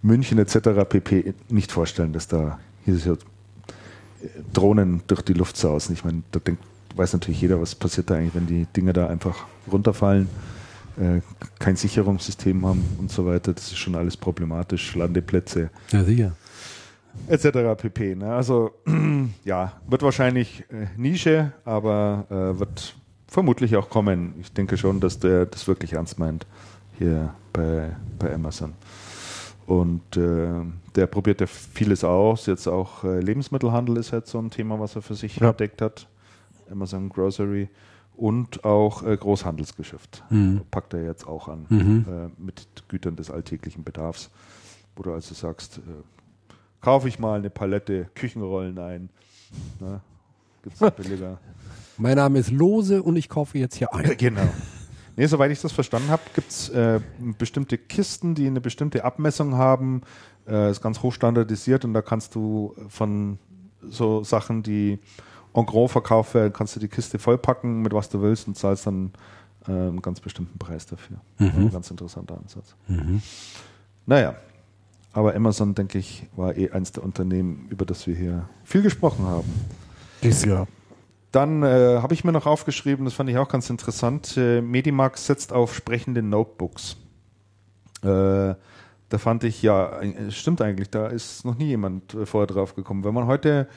München 0.01 0.37
etc. 0.37 0.87
pp. 0.87 1.33
nicht 1.49 1.71
vorstellen, 1.71 2.13
dass 2.13 2.27
da 2.27 2.59
hier 2.85 2.95
so 2.97 3.13
äh, 3.13 3.17
Drohnen 4.53 5.01
durch 5.07 5.21
die 5.21 5.33
Luft 5.33 5.57
sausen. 5.57 5.93
Ich 5.93 6.03
meine, 6.03 6.21
da 6.31 6.39
denkt, 6.39 6.63
weiß 6.95 7.13
natürlich 7.13 7.41
jeder, 7.41 7.59
was 7.59 7.73
passiert 7.73 8.09
da 8.09 8.15
eigentlich, 8.15 8.35
wenn 8.35 8.45
die 8.45 8.65
Dinge 8.75 8.93
da 8.93 9.07
einfach 9.07 9.45
runterfallen, 9.71 10.29
äh, 10.99 11.21
kein 11.59 11.75
Sicherungssystem 11.75 12.65
haben 12.65 12.83
und 12.99 13.11
so 13.11 13.25
weiter. 13.25 13.53
Das 13.53 13.65
ist 13.67 13.77
schon 13.77 13.95
alles 13.95 14.17
problematisch. 14.17 14.95
Landeplätze 14.95 15.69
Ja, 15.91 16.03
sicher. 16.03 16.31
etc. 17.27 17.47
pp. 17.81 18.15
Ne? 18.15 18.33
Also 18.33 18.71
ja, 19.45 19.73
wird 19.87 20.01
wahrscheinlich 20.03 20.63
äh, 20.71 20.87
Nische, 20.97 21.53
aber 21.65 22.25
äh, 22.29 22.59
wird 22.59 22.95
vermutlich 23.27 23.75
auch 23.75 23.89
kommen. 23.89 24.33
Ich 24.39 24.51
denke 24.53 24.77
schon, 24.77 24.99
dass 24.99 25.19
der 25.19 25.45
das 25.45 25.67
wirklich 25.67 25.93
ernst 25.93 26.17
meint 26.19 26.45
hier 26.97 27.33
bei, 27.53 27.91
bei 28.19 28.33
Amazon. 28.33 28.73
Und 29.65 30.15
äh, 30.15 30.47
der 30.95 31.07
probiert 31.07 31.41
ja 31.41 31.47
vieles 31.47 32.03
aus. 32.05 32.45
Jetzt 32.45 32.67
auch 32.67 33.03
äh, 33.03 33.19
Lebensmittelhandel 33.19 33.97
ist 33.97 34.11
jetzt 34.11 34.31
so 34.31 34.39
ein 34.39 34.49
Thema, 34.49 34.79
was 34.79 34.95
er 34.95 35.01
für 35.01 35.13
sich 35.15 35.35
Ja. 35.37 35.49
entdeckt 35.49 35.81
hat. 35.81 36.07
Amazon 36.71 37.09
Grocery 37.09 37.67
und 38.17 38.65
auch 38.65 39.03
äh, 39.03 39.15
Großhandelsgeschäft 39.15 40.23
Mhm. 40.29 40.61
packt 40.71 40.93
er 40.93 41.03
jetzt 41.03 41.25
auch 41.27 41.47
an 41.47 41.65
Mhm. 41.69 42.05
äh, 42.09 42.41
mit 42.41 42.67
Gütern 42.89 43.15
des 43.15 43.31
alltäglichen 43.31 43.83
Bedarfs, 43.83 44.29
wo 44.95 45.03
du 45.03 45.13
also 45.13 45.33
sagst, 45.33 45.77
äh, 45.77 45.81
kaufe 46.81 47.07
ich 47.07 47.19
mal 47.19 47.39
eine 47.39 47.49
Palette 47.49 48.09
Küchenrollen 48.15 48.77
ein. 48.79 49.09
Ne? 49.79 50.01
Gibt 50.63 50.81
es 50.81 50.91
billiger. 50.95 51.39
Mein 51.97 52.15
Name 52.17 52.39
ist 52.39 52.51
Lose 52.51 53.01
und 53.01 53.15
ich 53.15 53.29
kaufe 53.29 53.57
jetzt 53.57 53.75
hier 53.75 53.93
ein. 53.93 54.15
genau. 54.17 54.47
Nee, 55.15 55.25
soweit 55.25 55.49
ich 55.49 55.59
das 55.61 55.71
verstanden 55.71 56.09
habe, 56.09 56.21
gibt 56.35 56.51
es 56.51 56.69
äh, 56.69 56.99
bestimmte 57.39 57.77
Kisten, 57.79 58.35
die 58.35 58.45
eine 58.45 58.61
bestimmte 58.61 59.03
Abmessung 59.03 59.55
haben. 59.55 60.01
Äh, 60.47 60.69
ist 60.69 60.81
ganz 60.81 61.01
hoch 61.01 61.11
standardisiert 61.11 61.85
und 61.85 61.93
da 61.95 62.01
kannst 62.03 62.35
du 62.35 62.75
von 62.87 63.39
so 63.81 64.23
Sachen, 64.23 64.61
die 64.61 64.99
en 65.57 65.65
gros 65.65 65.91
verkauft 65.91 66.33
werden, 66.33 66.53
kannst 66.53 66.75
du 66.75 66.79
die 66.79 66.87
Kiste 66.87 67.19
vollpacken 67.19 67.81
mit 67.81 67.93
was 67.93 68.09
du 68.09 68.21
willst 68.21 68.47
und 68.47 68.55
zahlst 68.55 68.85
dann 68.85 69.11
äh, 69.67 69.71
einen 69.71 70.01
ganz 70.01 70.19
bestimmten 70.19 70.57
Preis 70.59 70.85
dafür. 70.85 71.17
Ein 71.39 71.71
ganz 71.71 71.89
interessanter 71.89 72.37
Ansatz. 72.37 72.75
Naja, 74.05 74.35
aber 75.13 75.35
Amazon, 75.35 75.73
denke 75.73 75.97
ich, 75.97 76.27
war 76.35 76.55
eh 76.55 76.69
eins 76.69 76.91
der 76.91 77.03
Unternehmen, 77.03 77.67
über 77.69 77.85
das 77.85 78.05
wir 78.05 78.15
hier 78.15 78.47
viel 78.63 78.83
gesprochen 78.83 79.25
haben. 79.25 79.51
Dieses 80.21 80.45
Jahr. 80.45 80.67
Dann 81.31 81.63
äh, 81.63 81.99
habe 82.01 82.13
ich 82.13 82.23
mir 82.23 82.31
noch 82.31 82.45
aufgeschrieben, 82.45 83.03
das 83.05 83.15
fand 83.15 83.29
ich 83.29 83.37
auch 83.37 83.49
ganz 83.49 83.69
interessant, 83.69 84.37
äh, 84.37 84.61
Medimax 84.61 85.25
setzt 85.25 85.51
auf 85.51 85.75
sprechende 85.75 86.21
Notebooks. 86.21 86.97
Äh, 88.03 88.55
da 89.09 89.17
fand 89.17 89.43
ich, 89.43 89.61
ja, 89.61 89.99
äh, 89.99 90.13
es 90.27 90.37
stimmt 90.37 90.61
eigentlich, 90.61 90.89
da 90.89 91.07
ist 91.07 91.45
noch 91.45 91.57
nie 91.57 91.65
jemand 91.65 92.13
äh, 92.13 92.25
vorher 92.25 92.47
drauf 92.47 92.75
gekommen. 92.75 93.03
Wenn 93.03 93.13
man 93.13 93.25
heute 93.25 93.67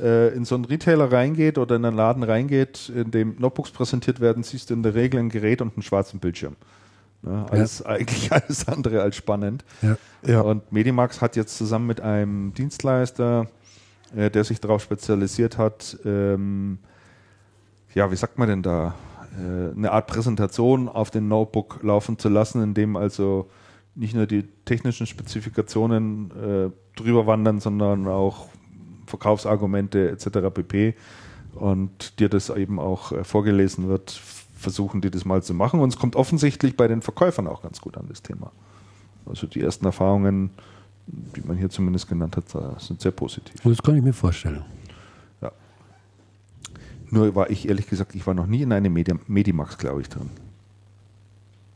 äh, 0.00 0.34
in 0.34 0.44
so 0.44 0.54
einen 0.54 0.64
Retailer 0.64 1.10
reingeht 1.10 1.58
oder 1.58 1.76
in 1.76 1.84
einen 1.84 1.96
Laden 1.96 2.22
reingeht, 2.22 2.90
in 2.94 3.10
dem 3.10 3.36
Notebooks 3.38 3.70
präsentiert 3.70 4.20
werden, 4.20 4.42
siehst 4.42 4.70
du 4.70 4.74
in 4.74 4.82
der 4.82 4.94
Regel 4.94 5.20
ein 5.20 5.28
Gerät 5.28 5.62
und 5.62 5.74
einen 5.74 5.82
schwarzen 5.82 6.20
Bildschirm. 6.20 6.56
Ne? 7.22 7.46
Alles, 7.50 7.84
Eigentlich 7.84 8.32
alles 8.32 8.68
andere 8.68 9.02
als 9.02 9.16
spannend. 9.16 9.64
Ja. 9.82 9.96
Ja. 10.26 10.40
Und 10.40 10.70
Medimax 10.72 11.20
hat 11.20 11.36
jetzt 11.36 11.56
zusammen 11.56 11.86
mit 11.86 12.00
einem 12.00 12.52
Dienstleister, 12.54 13.48
äh, 14.14 14.30
der 14.30 14.44
sich 14.44 14.60
darauf 14.60 14.82
spezialisiert 14.82 15.58
hat, 15.58 15.96
ähm, 16.04 16.78
ja, 17.94 18.10
wie 18.10 18.16
sagt 18.16 18.38
man 18.38 18.48
denn 18.48 18.62
da, 18.62 18.94
äh, 19.38 19.76
eine 19.76 19.92
Art 19.92 20.08
Präsentation 20.08 20.88
auf 20.88 21.10
dem 21.10 21.28
Notebook 21.28 21.80
laufen 21.82 22.18
zu 22.18 22.28
lassen, 22.28 22.62
in 22.62 22.74
dem 22.74 22.96
also 22.96 23.48
nicht 23.94 24.14
nur 24.14 24.26
die 24.26 24.42
technischen 24.64 25.06
Spezifikationen 25.06 26.30
äh, 26.30 26.70
drüber 26.98 27.26
wandern, 27.26 27.60
sondern 27.60 28.08
auch 28.08 28.48
Verkaufsargumente 29.06 30.10
etc. 30.10 30.50
pp. 30.52 30.94
Und 31.54 32.18
dir 32.18 32.28
das 32.28 32.50
eben 32.50 32.80
auch 32.80 33.12
äh, 33.12 33.24
vorgelesen 33.24 33.88
wird, 33.88 34.10
versuchen 34.56 35.00
die 35.00 35.10
das 35.10 35.24
mal 35.24 35.42
zu 35.42 35.54
machen. 35.54 35.80
Und 35.80 35.90
es 35.90 35.98
kommt 35.98 36.16
offensichtlich 36.16 36.76
bei 36.76 36.88
den 36.88 37.02
Verkäufern 37.02 37.46
auch 37.46 37.62
ganz 37.62 37.80
gut 37.80 37.96
an, 37.96 38.06
das 38.08 38.22
Thema. 38.22 38.50
Also 39.26 39.46
die 39.46 39.60
ersten 39.60 39.84
Erfahrungen, 39.86 40.50
die 41.06 41.42
man 41.42 41.56
hier 41.56 41.70
zumindest 41.70 42.08
genannt 42.08 42.36
hat, 42.36 42.54
äh, 42.54 42.78
sind 42.78 43.00
sehr 43.00 43.12
positiv. 43.12 43.54
Das 43.62 43.82
kann 43.82 43.96
ich 43.96 44.02
mir 44.02 44.12
vorstellen. 44.12 44.64
Nur 47.14 47.34
war 47.36 47.48
ich 47.48 47.68
ehrlich 47.68 47.86
gesagt, 47.86 48.16
ich 48.16 48.26
war 48.26 48.34
noch 48.34 48.46
nie 48.46 48.62
in 48.62 48.72
einem 48.72 48.92
Medi 48.92 49.14
Medimax, 49.28 49.78
glaube 49.78 50.00
ich, 50.00 50.08
drin. 50.08 50.30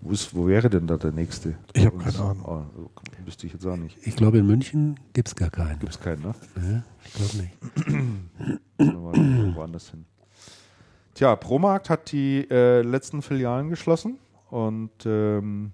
Wo, 0.00 0.12
ist, 0.12 0.34
wo 0.34 0.46
wäre 0.46 0.70
denn 0.70 0.86
da 0.86 0.96
der 0.96 1.12
nächste? 1.12 1.56
Ich 1.74 1.84
habe 1.84 1.98
keine 1.98 2.18
Ahnung. 2.18 2.70
Oh, 2.76 2.88
wüsste 3.24 3.46
ich 3.46 3.52
jetzt 3.52 3.66
auch 3.66 3.76
nicht. 3.76 3.98
Ich 4.06 4.16
glaube, 4.16 4.38
in 4.38 4.46
München 4.46 4.98
gibt 5.12 5.28
es 5.28 5.34
gar 5.34 5.50
keinen. 5.50 5.78
Gibt 5.80 5.92
es 5.92 6.00
keinen, 6.00 6.22
ne? 6.22 6.34
Ja, 6.56 6.82
ich 7.04 7.12
glaube 7.14 7.36
nicht. 9.18 9.56
Woanders 9.56 9.90
hin. 9.90 10.04
Tja, 11.14 11.34
Promarkt 11.34 11.90
hat 11.90 12.12
die 12.12 12.46
äh, 12.48 12.82
letzten 12.82 13.22
Filialen 13.22 13.70
geschlossen 13.70 14.18
und 14.50 14.92
ähm, 15.04 15.72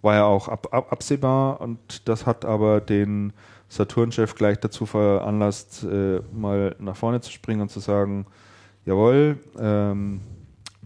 war 0.00 0.14
ja 0.14 0.24
auch 0.24 0.48
ab, 0.48 0.72
ab, 0.72 0.90
absehbar 0.90 1.60
und 1.60 2.08
das 2.08 2.24
hat 2.24 2.44
aber 2.44 2.80
den 2.80 3.34
Saturn-Chef 3.68 4.34
gleich 4.34 4.58
dazu 4.60 4.86
veranlasst, 4.86 5.84
äh, 5.84 6.20
mal 6.32 6.74
nach 6.78 6.96
vorne 6.96 7.20
zu 7.20 7.30
springen 7.30 7.60
und 7.60 7.70
zu 7.70 7.80
sagen, 7.80 8.24
jawohl, 8.86 9.38
ähm, 9.58 10.22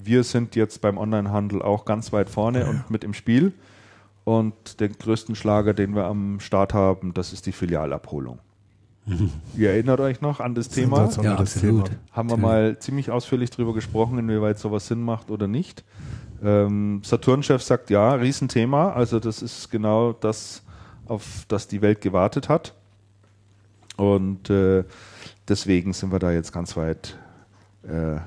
wir 0.04 0.24
sind 0.24 0.56
jetzt 0.56 0.80
beim 0.80 0.98
Onlinehandel 0.98 1.62
auch 1.62 1.84
ganz 1.84 2.12
weit 2.12 2.30
vorne 2.30 2.66
und 2.66 2.90
mit 2.90 3.04
im 3.04 3.14
Spiel 3.14 3.52
und 4.24 4.80
den 4.80 4.92
größten 4.92 5.34
Schlager, 5.34 5.74
den 5.74 5.94
wir 5.94 6.04
am 6.04 6.40
Start 6.40 6.74
haben, 6.74 7.14
das 7.14 7.32
ist 7.32 7.46
die 7.46 7.52
Filialabholung. 7.52 8.38
Ihr 9.56 9.70
erinnert 9.70 10.00
euch 10.00 10.20
noch 10.20 10.40
an 10.40 10.54
das 10.54 10.68
Thema? 10.68 11.10
Ja, 11.22 11.34
absolut. 11.36 11.86
Thema. 11.86 11.98
Haben 12.12 12.30
wir 12.30 12.36
mal 12.36 12.78
ziemlich 12.78 13.10
ausführlich 13.10 13.50
darüber 13.50 13.74
gesprochen, 13.74 14.18
inwieweit 14.18 14.58
sowas 14.58 14.86
Sinn 14.86 15.02
macht 15.02 15.30
oder 15.30 15.48
nicht. 15.48 15.84
Ähm, 16.42 17.00
Saturn-Chef 17.04 17.62
sagt 17.62 17.90
ja, 17.90 18.14
Riesenthema. 18.14 18.92
Also 18.92 19.18
das 19.18 19.42
ist 19.42 19.70
genau 19.70 20.12
das, 20.12 20.62
auf 21.06 21.44
das 21.48 21.66
die 21.66 21.82
Welt 21.82 22.00
gewartet 22.00 22.48
hat. 22.48 22.74
Und 23.96 24.50
äh, 24.50 24.84
deswegen 25.48 25.92
sind 25.92 26.12
wir 26.12 26.18
da 26.18 26.30
jetzt 26.30 26.52
ganz 26.52 26.76
weit 26.76 27.18
äh, 27.82 28.18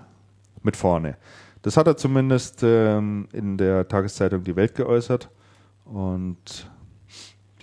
mit 0.61 0.75
vorne. 0.75 1.15
Das 1.65 1.77
hat 1.77 1.87
er 1.87 1.97
zumindest 1.97 2.61
ähm, 2.61 3.27
in 3.33 3.57
der 3.57 3.87
Tageszeitung 3.87 4.43
Die 4.43 4.55
Welt 4.55 4.75
geäußert. 4.75 5.31
Und 5.83 6.69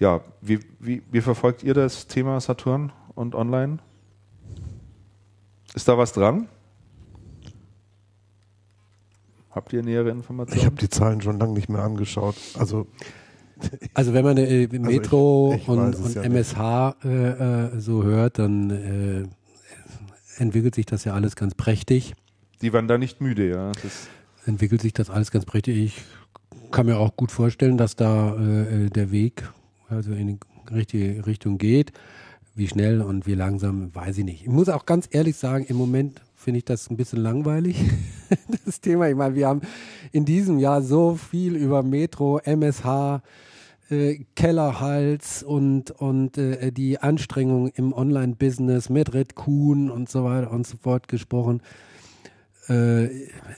ja, 0.01 0.23
wie, 0.41 0.59
wie, 0.81 1.03
wie 1.13 1.21
verfolgt 1.21 1.63
ihr 1.63 1.73
das 1.73 2.09
Thema 2.09 2.41
Saturn 2.41 2.91
und 3.15 3.37
Online? 3.37 3.79
Ist 5.73 5.87
da 5.87 5.97
was 5.97 6.13
dran? 6.13 6.49
Habt 9.53 9.73
ihr 9.73 9.85
nähere 9.85 10.11
Informationen? 10.11 10.59
Ich 10.59 10.67
habe 10.67 10.75
die 10.75 10.89
Zahlen 10.89 11.21
schon 11.21 11.39
lange 11.39 11.53
nicht 11.53 11.69
mehr 11.69 11.85
angeschaut. 11.85 12.35
Also 12.59 12.89
Also 13.95 14.15
wenn 14.15 14.25
man 14.25 14.37
äh, 14.37 14.67
Metro 14.67 15.53
ich- 15.55 15.63
ich 15.63 15.69
und, 15.69 15.95
und 15.95 16.15
ja 16.17 16.23
MSH 16.23 16.97
äh, 17.05 17.29
äh, 17.77 17.79
so 17.81 18.03
hört, 18.03 18.41
dann 18.41 18.71
äh, 18.71 19.29
entwickelt 20.43 20.75
sich 20.75 20.87
das 20.87 21.05
ja 21.05 21.15
alles 21.15 21.37
ganz 21.37 21.55
prächtig. 21.55 22.15
Die 22.63 22.73
waren 22.73 22.87
da 22.87 22.97
nicht 22.97 23.21
müde, 23.21 23.51
ja. 23.51 23.73
Das, 23.83 24.09
Entwickelt 24.45 24.81
sich 24.83 24.93
das 24.93 25.09
alles 25.09 25.31
ganz 25.31 25.45
prächtig. 25.45 25.77
Ich 25.79 26.03
kann 26.73 26.87
mir 26.87 26.99
auch 26.99 27.17
gut 27.17 27.31
vorstellen, 27.31 27.77
dass 27.77 27.95
da 27.95 28.35
äh, 28.35 28.87
äh, 28.87 28.91
der 28.91 29.13
Weg 29.13 29.49
also 29.89 30.13
in 30.13 30.27
die 30.27 30.75
richtige 30.75 31.27
Richtung 31.27 31.59
geht. 31.59 31.93
Wie 32.55 32.67
schnell 32.67 33.03
und 33.03 33.27
wie 33.27 33.35
langsam, 33.35 33.95
weiß 33.95 34.19
ich 34.19 34.25
nicht. 34.25 34.43
Ich 34.43 34.49
muss 34.49 34.69
auch 34.69 34.85
ganz 34.85 35.09
ehrlich 35.11 35.37
sagen, 35.37 35.65
im 35.69 35.77
Moment 35.77 36.21
finde 36.35 36.59
ich 36.59 36.65
das 36.65 36.91
ein 36.91 36.97
bisschen 36.97 37.21
langweilig, 37.21 37.77
das 38.65 38.81
Thema. 38.81 39.09
Ich 39.09 39.17
meine, 39.17 39.35
wir 39.37 39.47
haben 39.47 39.63
in 40.11 40.25
diesem 40.25 40.59
Jahr 40.59 40.83
so 40.83 41.15
viel 41.15 41.57
über 41.57 41.83
Metro, 41.83 42.41
MSH, 42.41 43.23
äh, 43.91 44.25
Kellerhals 44.35 45.43
und, 45.43 45.93
und 45.93 46.37
äh, 46.37 46.73
die 46.73 46.99
Anstrengungen 46.99 47.73
im 47.77 47.93
Online-Business 47.93 48.89
mit 48.89 49.15
Red 49.15 49.35
Kuhn 49.35 49.89
und 49.89 50.11
so 50.11 50.25
weiter 50.25 50.51
und 50.51 50.67
so 50.67 50.77
fort 50.77 51.09
gesprochen. 51.09 51.63
Äh, 52.73 53.07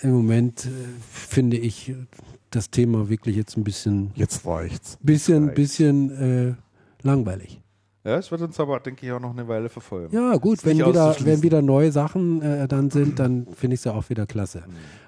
Im 0.02 0.12
Moment 0.12 0.66
äh, 0.66 0.70
finde 1.10 1.56
ich 1.56 1.94
das 2.50 2.70
Thema 2.70 3.08
wirklich 3.08 3.36
jetzt 3.36 3.56
ein 3.56 3.64
bisschen, 3.64 4.10
Jetzt 4.14 4.46
reicht's. 4.46 4.98
bisschen, 5.02 5.44
reicht's. 5.44 5.54
bisschen 5.54 6.10
äh, 6.50 6.54
langweilig. 7.02 7.60
ja, 8.04 8.16
es 8.18 8.30
wird 8.30 8.42
uns 8.42 8.58
aber, 8.60 8.80
denke 8.80 9.06
ich, 9.06 9.12
auch 9.12 9.20
noch 9.20 9.32
eine 9.32 9.46
Weile 9.48 9.68
verfolgen. 9.68 10.14
Ja, 10.14 10.36
gut, 10.36 10.64
wenn 10.64 10.78
wieder, 10.78 11.16
wenn 11.20 11.42
wieder 11.42 11.62
neue 11.62 11.90
Sachen 11.92 12.42
äh, 12.42 12.68
dann 12.68 12.90
sind, 12.90 13.18
dann 13.18 13.46
finde 13.54 13.74
ich 13.74 13.80
es 13.80 13.84
ja 13.84 13.92
auch 13.92 14.08
wieder 14.08 14.26
klasse. 14.26 14.64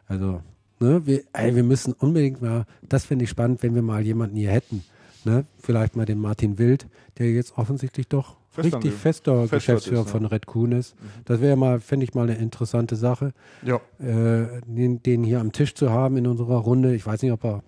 Also, 0.08 0.40
ne, 0.80 1.06
wir, 1.06 1.22
ey, 1.32 1.54
wir 1.54 1.62
müssen 1.64 1.92
unbedingt 1.92 2.42
mal, 2.42 2.64
das 2.82 3.04
finde 3.04 3.24
ich 3.24 3.30
spannend, 3.30 3.62
wenn 3.62 3.74
wir 3.74 3.82
mal 3.82 4.02
jemanden 4.02 4.36
hier 4.36 4.50
hätten. 4.50 4.84
Ne? 5.24 5.44
Vielleicht 5.58 5.96
mal 5.96 6.06
den 6.06 6.18
Martin 6.20 6.58
Wild, 6.58 6.86
der 7.18 7.30
jetzt 7.32 7.58
offensichtlich 7.58 8.08
doch 8.08 8.36
Fest 8.56 8.74
richtig 8.74 8.92
fester 8.92 8.98
fest 9.00 9.26
dort 9.26 9.50
Geschäftsführer 9.50 10.00
ist, 10.00 10.06
ja. 10.06 10.12
von 10.12 10.26
Red 10.26 10.46
Kuhn 10.46 10.72
ist. 10.72 10.94
Das 11.24 11.40
wäre 11.40 11.56
mal, 11.56 11.80
finde 11.80 12.04
ich 12.04 12.14
mal 12.14 12.22
eine 12.28 12.36
interessante 12.38 12.96
Sache, 12.96 13.32
Ja. 13.64 13.76
äh, 13.98 14.60
den, 14.66 15.02
den 15.02 15.22
hier 15.24 15.40
am 15.40 15.52
Tisch 15.52 15.74
zu 15.74 15.90
haben 15.90 16.16
in 16.16 16.26
unserer 16.26 16.56
Runde. 16.58 16.94
Ich 16.94 17.06
weiß 17.06 17.22
nicht, 17.22 17.32
ob 17.32 17.44
er 17.44 17.62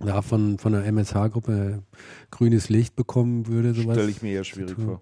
da 0.00 0.22
von, 0.22 0.58
von 0.58 0.72
der 0.72 0.84
MSH-Gruppe 0.86 1.82
grünes 2.30 2.68
Licht 2.68 2.96
bekommen 2.96 3.46
würde. 3.46 3.74
Stelle 3.74 4.08
ich 4.10 4.22
mir 4.22 4.32
eher 4.32 4.44
schwierig 4.44 4.76
vor. 4.76 5.00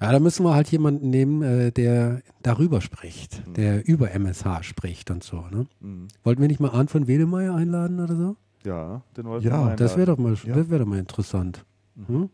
Ja, 0.00 0.10
da 0.12 0.18
müssen 0.18 0.44
wir 0.44 0.54
halt 0.54 0.68
jemanden 0.70 1.08
nehmen, 1.08 1.42
äh, 1.42 1.70
der 1.70 2.20
darüber 2.42 2.80
spricht, 2.80 3.42
der 3.56 3.86
über 3.86 4.10
MSH 4.10 4.62
spricht 4.62 5.10
und 5.10 5.22
so. 5.22 5.44
Ne? 5.50 5.66
Mhm. 5.80 6.08
Wollten 6.24 6.42
wir 6.42 6.48
nicht 6.48 6.60
mal 6.60 6.70
Arndt 6.70 6.90
von 6.90 7.06
Wedemeyer 7.06 7.54
einladen 7.54 8.00
oder 8.00 8.16
so? 8.16 8.36
Ja, 8.66 9.02
den 9.16 9.24
wollten 9.26 9.46
Ja, 9.46 9.52
wir 9.60 9.64
mal 9.66 9.76
Das 9.76 9.96
wäre 9.96 10.06
doch 10.06 10.18
mal, 10.18 10.34
Ja. 10.44 10.56
das 10.56 10.68
wäre 10.68 10.80
doch 10.80 10.86
mal 10.86 10.98
interessant. 10.98 11.64
Hm? 12.06 12.28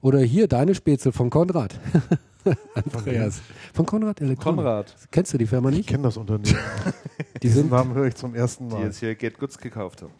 Oder 0.00 0.20
hier 0.20 0.48
deine 0.48 0.74
Spätzle 0.74 1.12
von 1.12 1.30
Konrad. 1.30 1.78
Andreas. 2.74 3.40
Von 3.72 3.86
Konrad 3.86 4.20
Elektronik. 4.20 4.58
Konrad, 4.58 4.94
Kennst 5.10 5.32
du 5.32 5.38
die 5.38 5.46
Firma 5.46 5.70
Ich 5.70 5.78
nicht? 5.78 5.88
kenne 5.88 6.02
das 6.04 6.16
Unternehmen. 6.16 6.56
Die 7.36 7.40
Diesen 7.48 7.62
sind, 7.62 7.70
Namen 7.70 7.94
höre 7.94 8.06
ich 8.06 8.14
zum 8.14 8.34
ersten 8.34 8.68
die 8.68 8.74
Mal. 8.74 8.84
jetzt 8.84 8.98
hier 8.98 9.14
Get 9.14 9.38
Goods 9.38 9.58
gekauft 9.58 10.02
haben. 10.02 10.12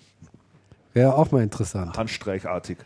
wäre 0.93 1.15
auch 1.17 1.31
mal 1.31 1.43
interessant. 1.43 1.97
Handstreichartig. 1.97 2.79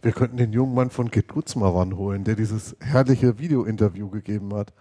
Wir 0.00 0.12
könnten 0.12 0.36
den 0.36 0.52
jungen 0.52 0.74
Mann 0.74 0.90
von 0.90 1.10
Get 1.10 1.28
Goods 1.28 1.54
mal 1.56 1.68
ranholen, 1.70 2.24
der 2.24 2.34
dieses 2.36 2.76
herrliche 2.80 3.38
Video-Interview 3.38 4.08
gegeben 4.08 4.54
hat. 4.54 4.72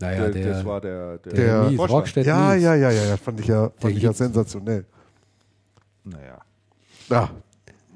Naja, 0.00 0.22
Der- 0.28 0.30
der, 0.30 0.52
das 0.54 0.64
war 0.64 0.80
der, 0.80 1.18
der, 1.18 1.32
der 1.32 1.62
Mies. 1.70 1.78
Rockstedt 1.78 2.26
Ja, 2.26 2.54
Mies. 2.54 2.62
ja, 2.64 2.74
ja, 2.74 2.90
ja, 2.90 3.04
ja, 3.04 3.16
fand 3.16 3.38
ich 3.40 3.46
ja, 3.46 3.70
fand 3.76 3.96
ich 3.96 4.02
ja 4.02 4.12
sensationell. 4.12 4.84
Naja, 6.04 6.40
Ah, 7.10 7.28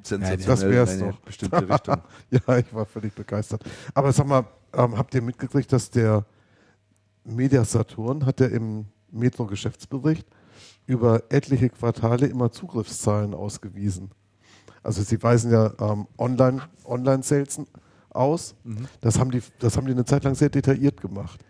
sensationell 0.09 0.47
das 0.47 0.63
wär's 0.63 0.95
in 0.95 1.03
eine 1.03 1.13
doch. 1.13 1.21
bestimmte 1.21 1.69
Richtung. 1.69 1.97
ja, 2.31 2.59
ich 2.59 2.75
war 2.75 2.87
völlig 2.87 3.15
begeistert. 3.15 3.63
Aber 3.95 4.13
sag 4.13 4.27
mal, 4.27 4.45
ähm, 4.73 4.97
habt 4.97 5.15
ihr 5.15 5.23
mitgekriegt, 5.23 5.73
dass 5.73 5.91
der 5.91 6.25
Media 7.25 7.65
Saturn 7.65 8.25
hat 8.27 8.41
ja 8.41 8.47
im 8.47 8.87
Metro-Geschäftsbericht 9.11 10.27
über 10.87 11.23
etliche 11.31 11.69
Quartale 11.71 12.27
immer 12.27 12.53
Zugriffszahlen 12.53 13.35
ausgewiesen. 13.35 14.11
Also 14.83 15.03
sie 15.03 15.21
weisen 15.23 15.51
ja 15.51 15.73
ähm, 15.81 16.07
Online- 16.17 16.63
Online-Sales 16.85 17.61
aus. 18.11 18.55
Das, 19.01 19.19
haben 19.19 19.31
die, 19.31 19.43
das 19.59 19.77
haben 19.77 19.87
die 19.87 19.93
eine 19.93 20.05
Zeit 20.05 20.25
lang 20.25 20.35
sehr 20.35 20.49
detailliert 20.49 21.01
gemacht. 21.01 21.45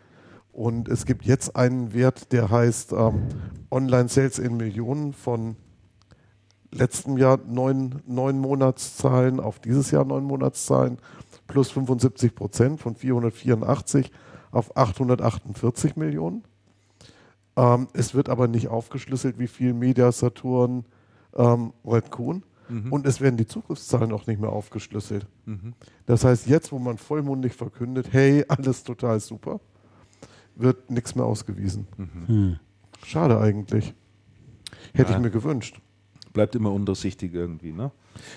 Und 0.53 0.89
es 0.89 1.05
gibt 1.05 1.27
jetzt 1.27 1.55
einen 1.55 1.93
Wert, 1.93 2.33
der 2.33 2.49
heißt 2.51 2.93
ähm, 2.93 3.29
Online-Sales 3.71 4.39
in 4.39 4.57
Millionen 4.57 5.13
von 5.13 5.57
letztem 6.79 7.16
Jahr 7.18 7.39
neun, 7.49 8.03
neun 8.07 8.39
Monatszahlen 8.39 9.41
auf 9.41 9.59
dieses 9.59 9.91
Jahr 9.91 10.05
neun 10.05 10.24
Monatszahlen 10.24 10.99
plus 11.47 11.70
75 11.70 12.35
Prozent 12.35 12.81
von 12.81 12.95
484 12.97 14.11
auf 14.51 14.77
848 14.77 15.97
Millionen. 15.97 16.45
Ähm, 17.57 17.89
es 17.93 18.14
wird 18.14 18.29
aber 18.29 18.49
nicht 18.49 18.68
aufgeschlüsselt, 18.68 19.39
wie 19.39 19.47
viel 19.47 19.72
Media 19.72 20.11
Saturn 20.12 20.85
ähm, 21.35 21.72
Red 21.85 22.11
Kuhn. 22.11 22.43
Und 22.91 23.07
es 23.07 23.20
werden 23.20 23.37
die 23.37 23.47
Zugriffszahlen 23.47 24.11
auch 24.11 24.27
nicht 24.27 24.41
mehr 24.41 24.51
aufgeschlüsselt. 24.51 25.29
Das 26.07 26.24
heißt, 26.24 26.49
jetzt, 26.49 26.72
wo 26.72 26.81
man 26.81 26.99
vollmundig 26.99 27.53
verkündet, 27.55 28.09
hey, 28.11 28.45
alles 28.49 28.83
total 28.83 29.20
super, 29.20 29.61
wird 30.57 30.91
nichts 30.91 31.14
mehr 31.14 31.27
ausgewiesen. 31.27 31.87
Hm. 32.27 32.59
Schade 33.05 33.39
eigentlich. 33.39 33.95
Hätte 34.95 35.12
Ja. 35.12 35.16
ich 35.18 35.22
mir 35.22 35.31
gewünscht. 35.31 35.81
Bleibt 36.37 36.55
immer 36.55 36.70
undurchsichtig 36.70 37.32
irgendwie, 37.32 37.72
ne? 37.72 37.91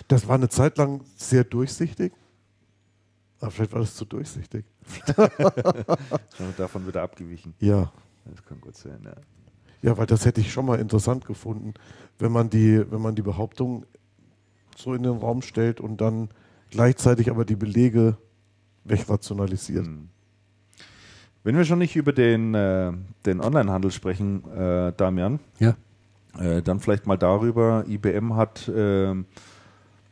Das 0.08 0.26
war 0.26 0.36
eine 0.36 0.48
Zeit 0.48 0.78
lang 0.78 1.02
sehr 1.18 1.44
durchsichtig. 1.44 2.14
Aber 3.42 3.52
vielleicht 3.52 3.74
war 3.74 3.82
das 3.82 3.94
zu 3.94 4.06
durchsichtig. 4.06 4.64
Schon 6.38 6.56
davon 6.56 6.88
wieder 6.88 7.02
abgewichen. 7.02 7.56
Ja. 7.60 7.92
Das 8.24 8.46
kann 8.46 8.62
gut 8.62 8.78
sein, 8.78 9.02
ja. 9.04 9.16
Ja, 9.82 9.98
weil 9.98 10.06
das 10.06 10.26
hätte 10.26 10.40
ich 10.40 10.50
schon 10.54 10.66
mal 10.66 10.80
interessant 10.80 11.26
gefunden, 11.26 11.74
wenn 12.20 12.32
man 12.32 12.50
die, 12.50 12.90
wenn 12.90 13.02
man 13.02 13.16
die 13.16 13.22
Behauptung 13.22 13.86
so 14.78 14.94
in 14.94 15.04
den 15.04 15.18
Raum 15.18 15.42
stellt 15.42 15.82
und 15.82 16.00
dann 16.00 16.30
gleichzeitig 16.70 17.30
aber 17.30 17.44
die 17.44 17.58
Belege 17.58 18.16
wegrationalisiert. 18.86 19.88
Hm. 19.88 20.08
Wenn 21.44 21.58
wir 21.58 21.66
schon 21.66 21.80
nicht 21.80 21.98
über 21.98 22.14
den, 22.14 22.56
äh, 22.56 22.94
den 23.26 23.42
Onlinehandel 23.42 23.92
sprechen, 23.92 24.50
äh, 24.50 24.94
Damian, 24.96 25.42
Ja. 25.60 25.76
Äh, 26.38 26.62
dann 26.62 26.80
vielleicht 26.80 27.08
mal 27.08 27.18
darüber. 27.18 27.86
IBM 27.88 28.36
hat 28.36 28.68
äh, 28.68 29.14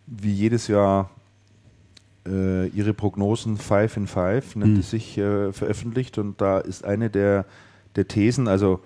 wie 0.07 0.32
jedes 0.34 0.68
Jahr 0.68 1.09
äh, 2.28 2.68
ihre 2.68 2.93
Prognosen 2.93 3.57
5 3.57 3.97
in 3.97 4.07
5, 4.07 4.55
nennt 4.57 4.74
Hm. 4.74 4.80
es 4.80 4.89
sich, 4.89 5.18
äh, 5.18 5.51
veröffentlicht 5.53 6.18
und 6.18 6.41
da 6.41 6.59
ist 6.59 6.84
eine 6.86 7.09
der, 7.09 7.45
der 7.95 8.07
Thesen, 8.07 8.47
also 8.47 8.80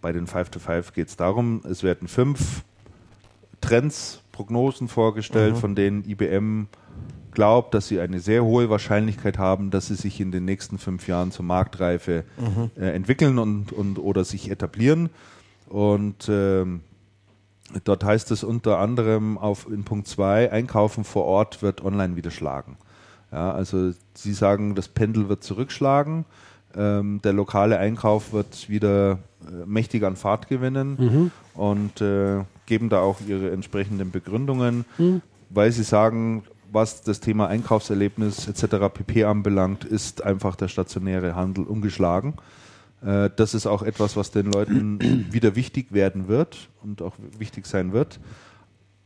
bei 0.00 0.12
den 0.12 0.26
5 0.26 0.50
to 0.50 0.58
5 0.58 0.92
geht 0.92 1.08
es 1.08 1.16
darum, 1.16 1.62
es 1.68 1.82
werden 1.82 2.08
fünf 2.08 2.64
Trends, 3.60 4.20
Prognosen 4.32 4.88
vorgestellt, 4.88 5.54
Mhm. 5.54 5.58
von 5.58 5.74
denen 5.74 6.08
IBM 6.08 6.66
glaubt, 7.32 7.74
dass 7.74 7.86
sie 7.88 8.00
eine 8.00 8.18
sehr 8.20 8.44
hohe 8.44 8.68
Wahrscheinlichkeit 8.68 9.38
haben, 9.38 9.70
dass 9.70 9.86
sie 9.86 9.94
sich 9.94 10.20
in 10.20 10.32
den 10.32 10.44
nächsten 10.44 10.78
fünf 10.78 11.06
Jahren 11.06 11.30
zur 11.30 11.44
Marktreife 11.44 12.24
äh, 12.76 12.90
entwickeln 12.94 13.38
und, 13.38 13.72
und 13.72 13.98
oder 13.98 14.24
sich 14.24 14.50
etablieren. 14.50 15.10
Und 15.72 16.28
ähm, 16.28 16.82
dort 17.84 18.04
heißt 18.04 18.30
es 18.30 18.44
unter 18.44 18.78
anderem 18.78 19.38
auf 19.38 19.66
in 19.70 19.84
Punkt 19.84 20.06
2, 20.06 20.52
Einkaufen 20.52 21.02
vor 21.02 21.24
Ort 21.24 21.62
wird 21.62 21.82
online 21.82 22.14
wieder 22.14 22.30
schlagen. 22.30 22.76
Ja, 23.32 23.52
also 23.52 23.92
Sie 24.12 24.34
sagen, 24.34 24.74
das 24.74 24.88
Pendel 24.88 25.30
wird 25.30 25.42
zurückschlagen, 25.42 26.26
ähm, 26.76 27.20
der 27.24 27.32
lokale 27.32 27.78
Einkauf 27.78 28.34
wird 28.34 28.68
wieder 28.68 29.12
äh, 29.46 29.64
mächtig 29.64 30.04
an 30.04 30.16
Fahrt 30.16 30.48
gewinnen 30.48 31.30
und 31.54 32.02
äh, 32.02 32.44
geben 32.66 32.90
da 32.90 33.00
auch 33.00 33.20
ihre 33.26 33.50
entsprechenden 33.50 34.10
Begründungen, 34.10 34.84
weil 35.48 35.72
sie 35.72 35.84
sagen, 35.84 36.44
was 36.70 37.00
das 37.02 37.20
Thema 37.20 37.48
Einkaufserlebnis 37.48 38.46
etc. 38.46 38.88
pp. 38.92 39.24
anbelangt, 39.24 39.84
ist 39.86 40.22
einfach 40.22 40.54
der 40.54 40.68
stationäre 40.68 41.34
Handel 41.34 41.64
ungeschlagen. 41.64 42.34
Äh, 43.04 43.30
Das 43.36 43.54
ist 43.54 43.66
auch 43.66 43.82
etwas, 43.82 44.16
was 44.16 44.30
den 44.30 44.46
Leuten 44.46 45.26
wieder 45.32 45.56
wichtig 45.56 45.92
werden 45.92 46.28
wird 46.28 46.68
und 46.82 47.02
auch 47.02 47.14
wichtig 47.38 47.66
sein 47.66 47.92
wird. 47.92 48.20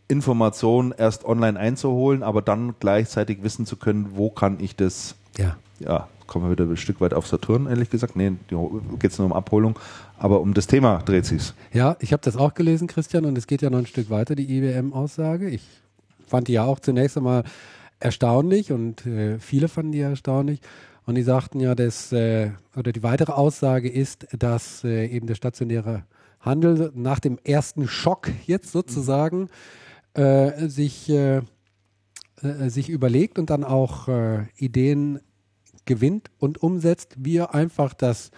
Informationen 0.08 0.94
erst 0.96 1.24
online 1.24 1.58
einzuholen, 1.58 2.22
aber 2.22 2.40
dann 2.42 2.74
gleichzeitig 2.78 3.42
wissen 3.42 3.66
zu 3.66 3.76
können, 3.76 4.10
wo 4.14 4.30
kann 4.30 4.58
ich 4.60 4.76
das, 4.76 5.16
Ja. 5.36 5.56
ja, 5.80 6.06
kommen 6.28 6.44
wir 6.46 6.52
wieder 6.52 6.64
ein 6.64 6.76
Stück 6.76 7.00
weit 7.00 7.12
auf 7.12 7.26
Saturn, 7.26 7.66
ehrlich 7.66 7.90
gesagt. 7.90 8.14
Nee, 8.14 8.32
geht 8.98 9.10
es 9.10 9.18
nur 9.18 9.26
um 9.26 9.32
Abholung, 9.32 9.76
aber 10.18 10.40
um 10.40 10.54
das 10.54 10.68
Thema 10.68 10.98
dreht 10.98 11.26
sich's. 11.26 11.54
Ja, 11.72 11.96
ich 11.98 12.12
habe 12.12 12.22
das 12.22 12.36
auch 12.36 12.54
gelesen, 12.54 12.86
Christian, 12.86 13.24
und 13.24 13.36
es 13.36 13.48
geht 13.48 13.62
ja 13.62 13.70
noch 13.70 13.78
ein 13.78 13.86
Stück 13.86 14.08
weiter, 14.08 14.36
die 14.36 14.56
IBM-Aussage. 14.58 15.48
Ich 15.48 15.62
fand 16.28 16.46
die 16.46 16.52
ja 16.52 16.64
auch 16.64 16.78
zunächst 16.78 17.16
einmal 17.16 17.42
erstaunlich 17.98 18.70
und 18.70 19.06
äh, 19.06 19.38
viele 19.40 19.66
fanden 19.68 19.90
die 19.92 20.00
erstaunlich. 20.00 20.60
Und 21.06 21.14
die 21.14 21.22
sagten 21.22 21.60
ja, 21.60 21.74
dass, 21.74 22.12
äh, 22.12 22.50
oder 22.76 22.92
die 22.92 23.02
weitere 23.02 23.32
Aussage 23.32 23.88
ist, 23.88 24.26
dass 24.38 24.84
äh, 24.84 25.06
eben 25.06 25.26
der 25.26 25.36
stationäre 25.36 26.04
Handel 26.40 26.92
nach 26.94 27.20
dem 27.20 27.38
ersten 27.44 27.88
Schock 27.88 28.28
jetzt 28.46 28.72
sozusagen 28.72 29.48
äh, 30.14 30.68
sich 30.68 31.08
äh, 31.08 31.42
äh, 32.42 32.68
sich 32.68 32.90
überlegt 32.90 33.38
und 33.38 33.50
dann 33.50 33.64
auch 33.64 34.08
äh, 34.08 34.46
Ideen 34.56 35.20
gewinnt 35.84 36.30
und 36.38 36.62
umsetzt, 36.62 37.14
wir 37.18 37.54
einfach 37.54 37.94
das 37.94 38.30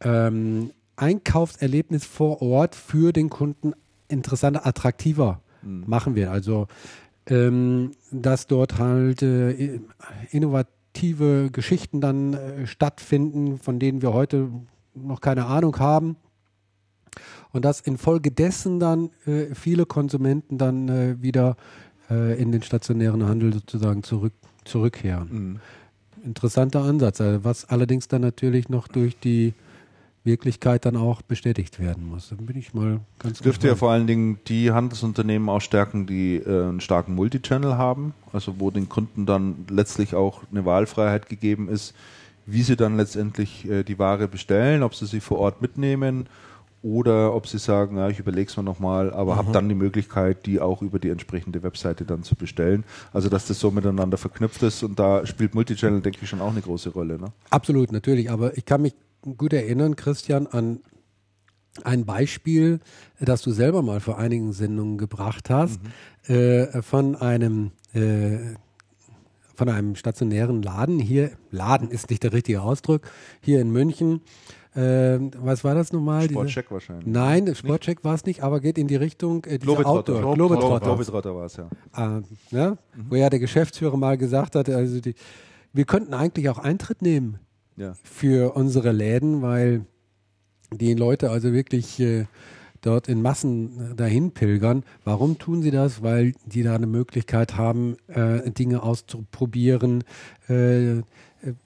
ähm, 0.00 0.70
Einkaufserlebnis 0.96 2.04
vor 2.04 2.40
Ort 2.40 2.74
für 2.74 3.12
den 3.12 3.28
Kunden 3.28 3.72
interessanter, 4.08 4.66
attraktiver 4.66 5.42
mhm. 5.62 5.84
machen 5.86 6.14
wir. 6.14 6.30
Also 6.30 6.68
ähm, 7.26 7.92
dass 8.10 8.46
dort 8.46 8.78
halt 8.78 9.22
äh, 9.22 9.80
innovative 10.98 11.50
Geschichten 11.50 12.00
dann 12.00 12.34
äh, 12.34 12.66
stattfinden, 12.66 13.58
von 13.58 13.78
denen 13.78 14.02
wir 14.02 14.12
heute 14.12 14.48
noch 14.94 15.20
keine 15.20 15.46
Ahnung 15.46 15.78
haben. 15.78 16.16
Und 17.52 17.64
dass 17.64 17.80
infolgedessen 17.80 18.78
dann 18.78 19.10
äh, 19.26 19.54
viele 19.54 19.86
Konsumenten 19.86 20.58
dann 20.58 20.88
äh, 20.88 21.22
wieder 21.22 21.56
äh, 22.10 22.40
in 22.40 22.52
den 22.52 22.62
stationären 22.62 23.24
Handel 23.24 23.52
sozusagen 23.52 24.02
zurück, 24.02 24.34
zurückkehren. 24.64 25.28
Mhm. 25.30 25.60
Interessanter 26.24 26.82
Ansatz, 26.82 27.20
also 27.20 27.44
was 27.44 27.64
allerdings 27.64 28.08
dann 28.08 28.22
natürlich 28.22 28.68
noch 28.68 28.88
durch 28.88 29.18
die 29.18 29.54
Wirklichkeit 30.28 30.84
dann 30.84 30.96
auch 30.96 31.22
bestätigt 31.22 31.80
werden 31.80 32.06
muss. 32.06 32.28
Dann 32.28 32.46
bin 32.46 32.56
ich 32.56 32.74
mal 32.74 33.00
ganz 33.18 33.40
Dürfte 33.40 33.66
ja 33.66 33.74
vor 33.74 33.90
allen 33.90 34.06
Dingen 34.06 34.38
die 34.46 34.70
Handelsunternehmen 34.70 35.48
auch 35.48 35.60
stärken, 35.60 36.06
die 36.06 36.36
äh, 36.36 36.68
einen 36.68 36.80
starken 36.80 37.14
Multichannel 37.14 37.76
haben, 37.76 38.14
also 38.32 38.60
wo 38.60 38.70
den 38.70 38.88
Kunden 38.88 39.26
dann 39.26 39.66
letztlich 39.70 40.14
auch 40.14 40.42
eine 40.50 40.64
Wahlfreiheit 40.64 41.28
gegeben 41.28 41.68
ist, 41.68 41.94
wie 42.46 42.62
sie 42.62 42.76
dann 42.76 42.96
letztendlich 42.96 43.68
äh, 43.68 43.82
die 43.82 43.98
Ware 43.98 44.28
bestellen, 44.28 44.82
ob 44.82 44.94
sie 44.94 45.06
sie 45.06 45.20
vor 45.20 45.38
Ort 45.38 45.62
mitnehmen 45.62 46.28
oder 46.82 47.34
ob 47.34 47.46
sie 47.46 47.58
sagen, 47.58 47.96
ja, 47.96 48.08
ich 48.08 48.18
überlege 48.18 48.48
es 48.48 48.56
mir 48.56 48.62
nochmal, 48.62 49.12
aber 49.12 49.34
mhm. 49.34 49.38
habe 49.38 49.52
dann 49.52 49.68
die 49.68 49.74
Möglichkeit, 49.74 50.46
die 50.46 50.60
auch 50.60 50.82
über 50.82 50.98
die 50.98 51.10
entsprechende 51.10 51.62
Webseite 51.62 52.04
dann 52.04 52.22
zu 52.22 52.36
bestellen. 52.36 52.84
Also 53.12 53.28
dass 53.28 53.46
das 53.46 53.58
so 53.58 53.70
miteinander 53.70 54.16
verknüpft 54.16 54.62
ist 54.62 54.82
und 54.82 54.98
da 54.98 55.26
spielt 55.26 55.54
Multichannel, 55.54 56.00
denke 56.00 56.20
ich, 56.22 56.28
schon 56.28 56.40
auch 56.40 56.52
eine 56.52 56.60
große 56.60 56.90
Rolle. 56.90 57.18
Ne? 57.18 57.32
Absolut, 57.50 57.90
natürlich. 57.90 58.30
Aber 58.30 58.56
ich 58.56 58.64
kann 58.64 58.82
mich 58.82 58.94
gut 59.22 59.52
erinnern, 59.52 59.96
Christian, 59.96 60.46
an 60.46 60.80
ein 61.84 62.04
Beispiel, 62.04 62.80
das 63.20 63.42
du 63.42 63.52
selber 63.52 63.82
mal 63.82 64.00
vor 64.00 64.18
einigen 64.18 64.52
Sendungen 64.52 64.98
gebracht 64.98 65.50
hast, 65.50 65.80
mhm. 66.28 66.34
äh, 66.34 66.82
von 66.82 67.16
einem 67.16 67.72
äh, 67.92 68.54
von 69.54 69.68
einem 69.68 69.96
stationären 69.96 70.62
Laden 70.62 71.00
hier, 71.00 71.32
Laden 71.50 71.90
ist 71.90 72.10
nicht 72.10 72.22
der 72.22 72.32
richtige 72.32 72.62
Ausdruck, 72.62 73.02
hier 73.40 73.60
in 73.60 73.72
München. 73.72 74.20
Äh, 74.76 75.18
was 75.36 75.64
war 75.64 75.74
das 75.74 75.92
nochmal? 75.92 76.30
Sportcheck 76.30 76.70
wahrscheinlich. 76.70 77.06
Nein, 77.06 77.52
Sportcheck 77.56 78.04
war 78.04 78.14
es 78.14 78.24
nicht, 78.24 78.44
aber 78.44 78.60
geht 78.60 78.78
in 78.78 78.86
die 78.86 78.94
Richtung 78.94 79.44
äh, 79.46 79.58
Globetrotter. 79.58 80.20
Globetrotter. 80.32 80.86
Globetrotter 80.86 81.34
war 81.34 81.46
es, 81.46 81.56
ja. 81.56 81.68
Äh, 81.96 82.22
ja? 82.50 82.70
Mhm. 82.70 83.06
Wo 83.08 83.16
ja 83.16 83.28
der 83.30 83.40
Geschäftsführer 83.40 83.96
mal 83.96 84.16
gesagt 84.16 84.54
hat, 84.54 84.68
also 84.68 85.00
die, 85.00 85.16
wir 85.72 85.86
könnten 85.86 86.14
eigentlich 86.14 86.48
auch 86.50 86.58
Eintritt 86.58 87.02
nehmen 87.02 87.40
ja. 87.78 87.94
für 88.02 88.56
unsere 88.56 88.92
Läden, 88.92 89.42
weil 89.42 89.86
die 90.72 90.94
Leute 90.94 91.30
also 91.30 91.52
wirklich 91.52 91.98
äh, 92.00 92.26
dort 92.82 93.08
in 93.08 93.22
Massen 93.22 93.92
äh, 93.92 93.94
dahin 93.94 94.32
pilgern. 94.32 94.84
Warum 95.04 95.38
tun 95.38 95.62
sie 95.62 95.70
das? 95.70 96.02
Weil 96.02 96.34
die 96.46 96.62
da 96.62 96.74
eine 96.74 96.86
Möglichkeit 96.86 97.56
haben, 97.56 97.96
äh, 98.08 98.50
Dinge 98.50 98.82
auszuprobieren, 98.82 100.04
äh, 100.48 101.02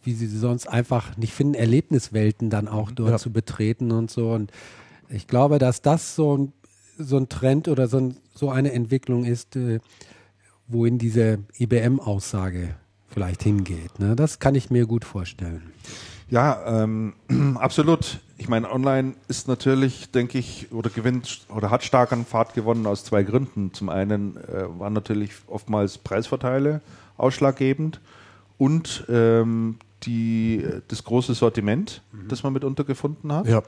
wie 0.02 0.12
sie 0.12 0.26
sonst 0.26 0.66
einfach 0.66 1.16
nicht 1.16 1.32
finden, 1.32 1.54
Erlebniswelten 1.54 2.50
dann 2.50 2.68
auch 2.68 2.90
dort 2.90 3.10
ja. 3.10 3.18
zu 3.18 3.32
betreten 3.32 3.90
und 3.90 4.10
so. 4.10 4.32
Und 4.32 4.52
ich 5.08 5.26
glaube, 5.26 5.58
dass 5.58 5.82
das 5.82 6.14
so 6.14 6.36
ein, 6.36 6.52
so 6.98 7.16
ein 7.16 7.28
Trend 7.28 7.68
oder 7.68 7.88
so, 7.88 7.98
ein, 7.98 8.16
so 8.34 8.50
eine 8.50 8.72
Entwicklung 8.72 9.24
ist, 9.24 9.56
äh, 9.56 9.80
wohin 10.68 10.98
diese 10.98 11.40
IBM-Aussage 11.58 12.74
vielleicht 13.12 13.42
hingeht. 13.42 13.98
Ne? 13.98 14.16
Das 14.16 14.38
kann 14.38 14.54
ich 14.54 14.70
mir 14.70 14.86
gut 14.86 15.04
vorstellen. 15.04 15.72
Ja, 16.28 16.82
ähm, 16.82 17.14
absolut. 17.56 18.20
Ich 18.38 18.48
meine, 18.48 18.70
online 18.70 19.14
ist 19.28 19.48
natürlich, 19.48 20.10
denke 20.10 20.38
ich, 20.38 20.72
oder 20.72 20.90
gewinnt 20.90 21.42
oder 21.54 21.70
hat 21.70 21.84
stark 21.84 22.12
an 22.12 22.24
Fahrt 22.24 22.54
gewonnen 22.54 22.86
aus 22.86 23.04
zwei 23.04 23.22
Gründen. 23.22 23.72
Zum 23.74 23.88
einen 23.88 24.36
äh, 24.36 24.64
waren 24.78 24.94
natürlich 24.94 25.32
oftmals 25.46 25.98
Preisvorteile 25.98 26.80
ausschlaggebend 27.16 28.00
und 28.58 29.04
ähm, 29.08 29.76
die, 30.04 30.64
das 30.88 31.04
große 31.04 31.34
Sortiment, 31.34 32.02
mhm. 32.12 32.28
das 32.28 32.42
man 32.42 32.52
mitunter 32.52 32.84
gefunden 32.84 33.32
hat. 33.32 33.46
Ja. 33.46 33.62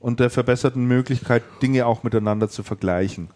Und 0.00 0.20
der 0.20 0.30
verbesserten 0.30 0.86
Möglichkeit, 0.86 1.42
Dinge 1.62 1.86
auch 1.86 2.02
miteinander 2.02 2.48
zu 2.48 2.62
vergleichen. 2.62 3.28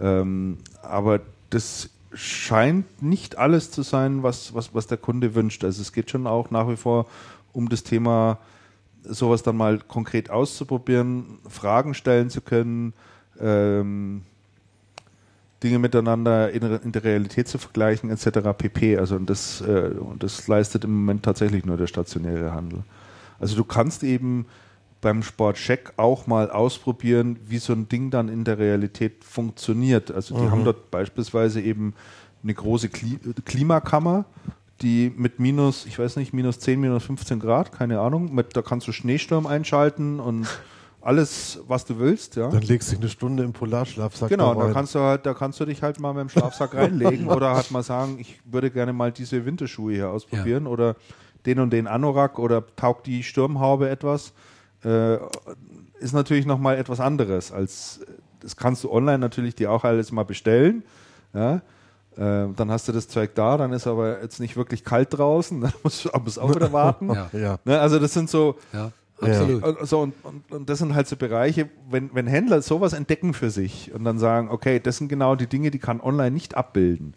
Ähm, 0.00 0.58
aber 0.82 1.20
das 1.50 1.90
scheint 2.14 3.02
nicht 3.02 3.38
alles 3.38 3.70
zu 3.70 3.82
sein, 3.82 4.22
was, 4.22 4.54
was, 4.54 4.74
was 4.74 4.86
der 4.86 4.98
Kunde 4.98 5.34
wünscht. 5.34 5.64
Also 5.64 5.82
es 5.82 5.92
geht 5.92 6.10
schon 6.10 6.26
auch 6.26 6.50
nach 6.50 6.68
wie 6.68 6.76
vor 6.76 7.06
um 7.52 7.68
das 7.68 7.82
Thema, 7.82 8.38
sowas 9.02 9.42
dann 9.42 9.56
mal 9.56 9.78
konkret 9.78 10.30
auszuprobieren, 10.30 11.38
Fragen 11.48 11.94
stellen 11.94 12.30
zu 12.30 12.40
können, 12.40 12.94
ähm, 13.40 14.22
Dinge 15.62 15.78
miteinander 15.78 16.50
in, 16.50 16.62
in, 16.62 16.92
der 16.92 17.04
Realität 17.04 17.48
zu 17.48 17.58
vergleichen, 17.58 18.10
etc. 18.10 18.50
pp. 18.56 18.98
Also 18.98 19.16
und 19.16 19.30
das, 19.30 19.60
äh, 19.60 19.92
und 19.98 20.22
das 20.22 20.48
leistet 20.48 20.84
im 20.84 20.92
Moment 20.92 21.24
tatsächlich 21.24 21.64
nur 21.64 21.76
der 21.76 21.86
stationäre 21.86 22.52
Handel. 22.52 22.82
Also 23.38 23.56
du 23.56 23.64
kannst 23.64 24.02
eben 24.02 24.46
beim 25.02 25.22
Sportcheck 25.22 25.92
auch 25.98 26.26
mal 26.26 26.50
ausprobieren, 26.50 27.38
wie 27.44 27.58
so 27.58 27.74
ein 27.74 27.88
Ding 27.88 28.10
dann 28.10 28.28
in 28.28 28.44
der 28.44 28.58
Realität 28.58 29.24
funktioniert. 29.24 30.10
Also 30.10 30.36
die 30.36 30.42
mhm. 30.42 30.50
haben 30.50 30.64
dort 30.64 30.90
beispielsweise 30.90 31.60
eben 31.60 31.92
eine 32.42 32.54
große 32.54 32.88
Kli 32.88 33.18
Klimakammer, 33.44 34.24
die 34.80 35.12
mit 35.14 35.38
minus, 35.38 35.86
ich 35.86 35.98
weiß 35.98 36.16
nicht, 36.16 36.32
minus 36.32 36.60
10, 36.60 36.80
minus 36.80 37.04
15 37.04 37.40
Grad, 37.40 37.72
keine 37.72 38.00
Ahnung, 38.00 38.34
mit, 38.34 38.56
da 38.56 38.62
kannst 38.62 38.88
du 38.88 38.92
Schneesturm 38.92 39.46
einschalten 39.46 40.20
und 40.20 40.46
alles, 41.00 41.60
was 41.66 41.84
du 41.84 41.98
willst, 41.98 42.36
ja. 42.36 42.48
Dann 42.48 42.62
legst 42.62 42.88
du 42.88 42.92
dich 42.92 43.00
eine 43.00 43.10
Stunde 43.10 43.42
im 43.42 43.52
Polarschlafsack 43.52 44.28
Genau, 44.28 44.54
da, 44.54 44.68
da 44.68 44.72
kannst 44.72 44.94
du 44.94 45.00
halt, 45.00 45.26
da 45.26 45.34
kannst 45.34 45.58
du 45.58 45.64
dich 45.64 45.82
halt 45.82 45.98
mal 45.98 46.14
mit 46.14 46.20
dem 46.20 46.28
Schlafsack 46.28 46.74
reinlegen 46.76 47.26
oder 47.26 47.54
halt 47.54 47.72
mal 47.72 47.82
sagen, 47.82 48.18
ich 48.20 48.40
würde 48.44 48.70
gerne 48.70 48.92
mal 48.92 49.10
diese 49.10 49.44
Winterschuhe 49.44 49.94
hier 49.94 50.10
ausprobieren 50.10 50.64
ja. 50.64 50.70
oder 50.70 50.96
den 51.44 51.58
und 51.58 51.72
den 51.72 51.88
Anorak 51.88 52.38
oder 52.38 52.64
taugt 52.76 53.08
die 53.08 53.24
Sturmhaube 53.24 53.88
etwas 53.88 54.32
äh, 54.84 55.18
ist 56.00 56.12
natürlich 56.12 56.46
nochmal 56.46 56.76
etwas 56.78 57.00
anderes 57.00 57.52
als, 57.52 58.00
das 58.40 58.56
kannst 58.56 58.84
du 58.84 58.90
online 58.90 59.18
natürlich 59.18 59.54
dir 59.54 59.70
auch 59.70 59.84
alles 59.84 60.12
mal 60.12 60.24
bestellen, 60.24 60.82
ja. 61.34 61.62
Äh, 62.16 62.48
dann 62.56 62.70
hast 62.70 62.88
du 62.88 62.92
das 62.92 63.08
Zeug 63.08 63.34
da, 63.34 63.56
dann 63.56 63.72
ist 63.72 63.86
aber 63.86 64.20
jetzt 64.20 64.38
nicht 64.38 64.56
wirklich 64.56 64.84
kalt 64.84 65.16
draußen, 65.16 65.60
dann 65.62 65.72
musst 65.82 66.04
du 66.04 66.10
musst 66.22 66.38
auch 66.38 66.54
wieder 66.54 66.72
warten. 66.72 67.10
ja. 67.10 67.30
Ja. 67.32 67.58
Ne, 67.64 67.80
also 67.80 67.98
das 67.98 68.12
sind 68.12 68.28
so, 68.28 68.56
ja. 68.72 68.92
Absolut. 69.22 69.62
Ja. 69.64 69.86
So, 69.86 70.00
und, 70.00 70.14
und, 70.24 70.52
und, 70.52 70.68
das 70.68 70.78
sind 70.78 70.94
halt 70.94 71.06
so 71.06 71.16
Bereiche, 71.16 71.68
wenn, 71.88 72.10
wenn 72.12 72.26
Händler 72.26 72.60
sowas 72.60 72.92
entdecken 72.92 73.34
für 73.34 73.50
sich 73.50 73.92
und 73.94 74.04
dann 74.04 74.18
sagen, 74.18 74.50
okay, 74.50 74.80
das 74.80 74.96
sind 74.96 75.08
genau 75.08 75.36
die 75.36 75.46
Dinge, 75.46 75.70
die 75.70 75.78
kann 75.78 76.00
online 76.00 76.32
nicht 76.32 76.56
abbilden. 76.56 77.14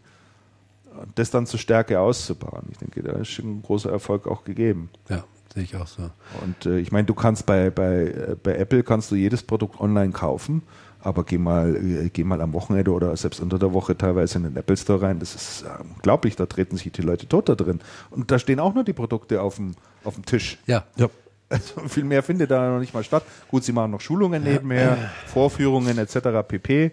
Und 1.02 1.18
das 1.18 1.32
dann 1.32 1.46
zur 1.46 1.60
Stärke 1.60 2.00
auszubauen. 2.00 2.68
Ich 2.72 2.78
denke, 2.78 3.02
da 3.02 3.14
ist 3.14 3.30
schon 3.30 3.58
ein 3.58 3.62
großer 3.64 3.92
Erfolg 3.92 4.28
auch 4.28 4.44
gegeben. 4.44 4.90
Ja. 5.10 5.24
Sehe 5.56 5.64
ich 5.64 5.76
auch 5.78 5.88
so. 5.88 6.04
Und 6.44 6.66
äh, 6.66 6.80
ich 6.80 6.92
meine, 6.92 7.06
du 7.06 7.14
kannst 7.14 7.46
bei, 7.46 7.70
bei, 7.70 8.08
äh, 8.08 8.36
bei 8.42 8.56
Apple 8.56 8.84
kannst 8.84 9.10
du 9.10 9.16
jedes 9.16 9.42
Produkt 9.42 9.80
online 9.80 10.12
kaufen, 10.12 10.64
aber 11.00 11.24
geh 11.24 11.38
mal, 11.38 11.78
äh, 11.78 12.10
geh 12.10 12.26
mal 12.26 12.42
am 12.42 12.52
Wochenende 12.52 12.92
oder 12.92 13.16
selbst 13.16 13.40
unter 13.40 13.58
der 13.58 13.72
Woche 13.72 13.98
teilweise 13.98 14.38
in 14.38 14.44
den 14.44 14.58
Apple 14.58 14.76
Store 14.76 15.02
rein. 15.02 15.20
Das 15.20 15.34
ist 15.34 15.64
äh, 15.64 15.82
unglaublich, 15.96 16.36
da 16.36 16.46
treten 16.46 16.76
sich 16.76 16.92
die 16.92 17.02
Leute 17.02 17.28
tot 17.30 17.48
da 17.48 17.56
drin. 17.56 17.80
Und 18.12 18.32
da 18.32 18.38
stehen 18.38 18.60
auch 18.60 18.74
nur 18.74 18.84
die 18.84 18.92
Produkte 18.92 19.42
auf 19.42 19.56
dem, 19.56 19.76
auf 20.04 20.16
dem 20.16 20.26
Tisch. 20.26 20.58
Ja. 20.68 20.84
ja. 20.98 21.10
Also 21.48 21.80
viel 21.88 22.04
mehr 22.04 22.22
findet 22.22 22.52
da 22.52 22.70
noch 22.72 22.80
nicht 22.80 22.94
mal 22.94 23.04
statt. 23.06 23.24
Gut, 23.48 23.64
sie 23.64 23.72
machen 23.72 23.92
noch 23.92 24.02
Schulungen 24.02 24.44
nebenher, 24.44 25.12
Vorführungen 25.28 25.98
etc. 25.98 26.18
pp. 26.46 26.92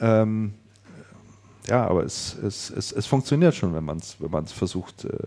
Ähm, 0.00 0.54
ja, 1.68 1.86
aber 1.86 2.04
es, 2.04 2.38
es, 2.42 2.70
es, 2.70 2.92
es 2.92 3.06
funktioniert 3.06 3.54
schon, 3.54 3.74
wenn 3.74 3.84
man 3.84 3.98
es 3.98 4.16
wenn 4.18 4.46
versucht, 4.46 5.04
äh, 5.04 5.18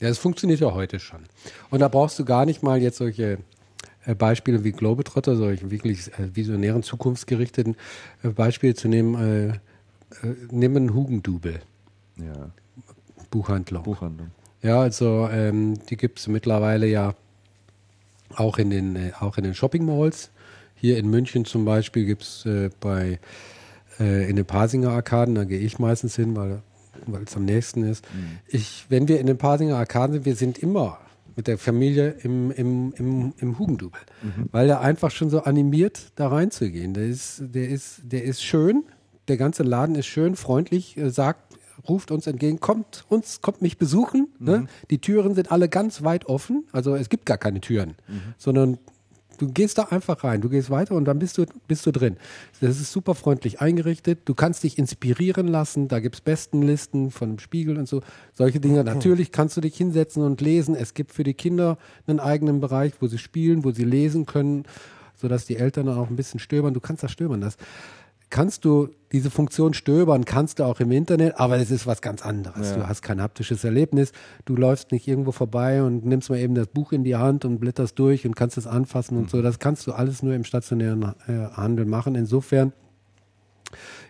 ja, 0.00 0.08
es 0.08 0.18
funktioniert 0.18 0.60
ja 0.60 0.72
heute 0.74 0.98
schon. 0.98 1.20
Und 1.70 1.80
da 1.80 1.88
brauchst 1.88 2.18
du 2.18 2.24
gar 2.24 2.46
nicht 2.46 2.62
mal 2.62 2.80
jetzt 2.82 2.98
solche 2.98 3.38
äh, 4.04 4.14
Beispiele 4.14 4.64
wie 4.64 4.72
Globetrotter, 4.72 5.36
solche 5.36 5.70
wirklich 5.70 6.08
äh, 6.18 6.34
visionären, 6.34 6.82
zukunftsgerichteten 6.82 7.76
äh, 8.22 8.28
Beispiele 8.28 8.74
zu 8.74 8.88
nehmen. 8.88 9.14
Äh, 9.14 9.48
äh, 10.26 10.34
nimm 10.50 10.76
einen 10.76 10.94
Hugendubel. 10.94 11.60
Ja. 12.16 12.50
Buchhandlung. 13.30 13.82
Buchhandlung. 13.82 14.30
Ja, 14.62 14.80
also 14.80 15.28
ähm, 15.30 15.74
die 15.88 15.96
gibt 15.96 16.18
es 16.18 16.28
mittlerweile 16.28 16.86
ja 16.86 17.14
auch 18.34 18.58
in 18.58 18.70
den, 18.70 18.96
äh, 18.96 19.12
auch 19.20 19.38
in 19.38 19.44
den 19.44 19.54
Shopping 19.54 19.84
Malls. 19.84 20.30
Hier 20.74 20.98
in 20.98 21.08
München 21.08 21.44
zum 21.44 21.64
Beispiel 21.64 22.04
gibt 22.04 22.22
es 22.22 22.46
bei 22.80 23.18
in 23.98 24.34
den 24.34 24.44
Pasinger 24.44 24.90
Arkaden, 24.90 25.36
da 25.36 25.44
gehe 25.44 25.60
ich 25.60 25.78
meistens 25.78 26.16
hin, 26.16 26.34
weil 26.34 26.62
weil 27.12 27.24
es 27.24 27.36
am 27.36 27.44
nächsten 27.44 27.84
ist. 27.84 28.04
Mhm. 28.14 28.38
Ich, 28.48 28.86
wenn 28.88 29.08
wir 29.08 29.20
in 29.20 29.26
den 29.26 29.38
Pasinger 29.38 29.76
Arkaden 29.76 30.14
sind, 30.14 30.24
wir 30.24 30.36
sind 30.36 30.58
immer 30.58 30.98
mit 31.36 31.46
der 31.48 31.58
Familie 31.58 32.10
im, 32.22 32.50
im, 32.52 32.92
im, 32.96 33.32
im 33.38 33.58
Hugendubel, 33.58 34.00
mhm. 34.22 34.48
weil 34.52 34.70
er 34.70 34.80
einfach 34.80 35.10
schon 35.10 35.30
so 35.30 35.42
animiert, 35.42 36.12
da 36.14 36.28
reinzugehen. 36.28 36.94
Der 36.94 37.06
ist, 37.06 37.42
der, 37.42 37.68
ist, 37.68 38.02
der 38.04 38.24
ist 38.24 38.42
schön, 38.42 38.84
der 39.28 39.36
ganze 39.36 39.62
Laden 39.62 39.94
ist 39.96 40.06
schön, 40.06 40.36
freundlich, 40.36 40.96
sagt 41.06 41.54
ruft 41.88 42.10
uns 42.10 42.26
entgegen, 42.26 42.60
kommt 42.60 43.04
uns, 43.08 43.40
kommt 43.40 43.62
mich 43.62 43.78
besuchen. 43.78 44.28
Ne? 44.38 44.66
Die 44.90 44.98
Türen 44.98 45.34
sind 45.34 45.50
alle 45.50 45.68
ganz 45.68 46.02
weit 46.02 46.26
offen. 46.26 46.64
Also 46.72 46.94
es 46.94 47.08
gibt 47.08 47.26
gar 47.26 47.38
keine 47.38 47.60
Türen, 47.60 47.94
sondern 48.38 48.78
du 49.38 49.52
gehst 49.52 49.78
da 49.78 49.84
einfach 49.84 50.24
rein, 50.24 50.40
du 50.40 50.48
gehst 50.48 50.70
weiter 50.70 50.94
und 50.94 51.04
dann 51.04 51.18
bist 51.18 51.38
du, 51.38 51.46
bist 51.68 51.86
du 51.86 51.92
drin. 51.92 52.16
Das 52.60 52.80
ist 52.80 52.92
super 52.92 53.14
freundlich 53.14 53.60
eingerichtet. 53.60 54.20
Du 54.24 54.34
kannst 54.34 54.62
dich 54.62 54.78
inspirieren 54.78 55.48
lassen. 55.48 55.88
Da 55.88 56.00
gibt 56.00 56.16
es 56.16 56.20
Bestenlisten 56.20 57.10
von 57.10 57.30
dem 57.30 57.38
Spiegel 57.38 57.78
und 57.78 57.88
so. 57.88 58.02
Solche 58.32 58.60
Dinge. 58.60 58.84
Natürlich 58.84 59.32
kannst 59.32 59.56
du 59.56 59.60
dich 59.60 59.76
hinsetzen 59.76 60.22
und 60.22 60.40
lesen. 60.40 60.74
Es 60.74 60.94
gibt 60.94 61.12
für 61.12 61.24
die 61.24 61.34
Kinder 61.34 61.78
einen 62.06 62.20
eigenen 62.20 62.60
Bereich, 62.60 62.94
wo 63.00 63.06
sie 63.06 63.18
spielen, 63.18 63.64
wo 63.64 63.70
sie 63.70 63.84
lesen 63.84 64.26
können, 64.26 64.64
sodass 65.14 65.46
die 65.46 65.56
Eltern 65.56 65.86
dann 65.86 65.98
auch 65.98 66.10
ein 66.10 66.16
bisschen 66.16 66.40
stöbern. 66.40 66.74
Du 66.74 66.80
kannst 66.80 67.02
da 67.02 67.08
stöbern. 67.08 67.40
Das 67.40 67.56
kannst 68.30 68.64
du 68.64 68.88
diese 69.12 69.30
Funktion 69.30 69.74
stöbern, 69.74 70.24
kannst 70.24 70.58
du 70.58 70.64
auch 70.64 70.80
im 70.80 70.90
Internet, 70.90 71.38
aber 71.38 71.58
es 71.58 71.70
ist 71.70 71.86
was 71.86 72.02
ganz 72.02 72.24
anderes. 72.26 72.70
Ja. 72.70 72.76
Du 72.78 72.88
hast 72.88 73.02
kein 73.02 73.22
haptisches 73.22 73.62
Erlebnis. 73.62 74.12
Du 74.44 74.56
läufst 74.56 74.90
nicht 74.90 75.06
irgendwo 75.06 75.30
vorbei 75.30 75.82
und 75.82 76.04
nimmst 76.04 76.30
mal 76.30 76.38
eben 76.38 76.54
das 76.56 76.66
Buch 76.66 76.90
in 76.92 77.04
die 77.04 77.14
Hand 77.14 77.44
und 77.44 77.60
blätterst 77.60 77.96
durch 77.98 78.26
und 78.26 78.34
kannst 78.34 78.58
es 78.58 78.66
anfassen 78.66 79.16
und 79.16 79.30
so. 79.30 79.40
Das 79.40 79.60
kannst 79.60 79.86
du 79.86 79.92
alles 79.92 80.22
nur 80.22 80.34
im 80.34 80.42
stationären 80.42 81.14
äh, 81.28 81.32
Handel 81.52 81.86
machen. 81.86 82.16
Insofern 82.16 82.72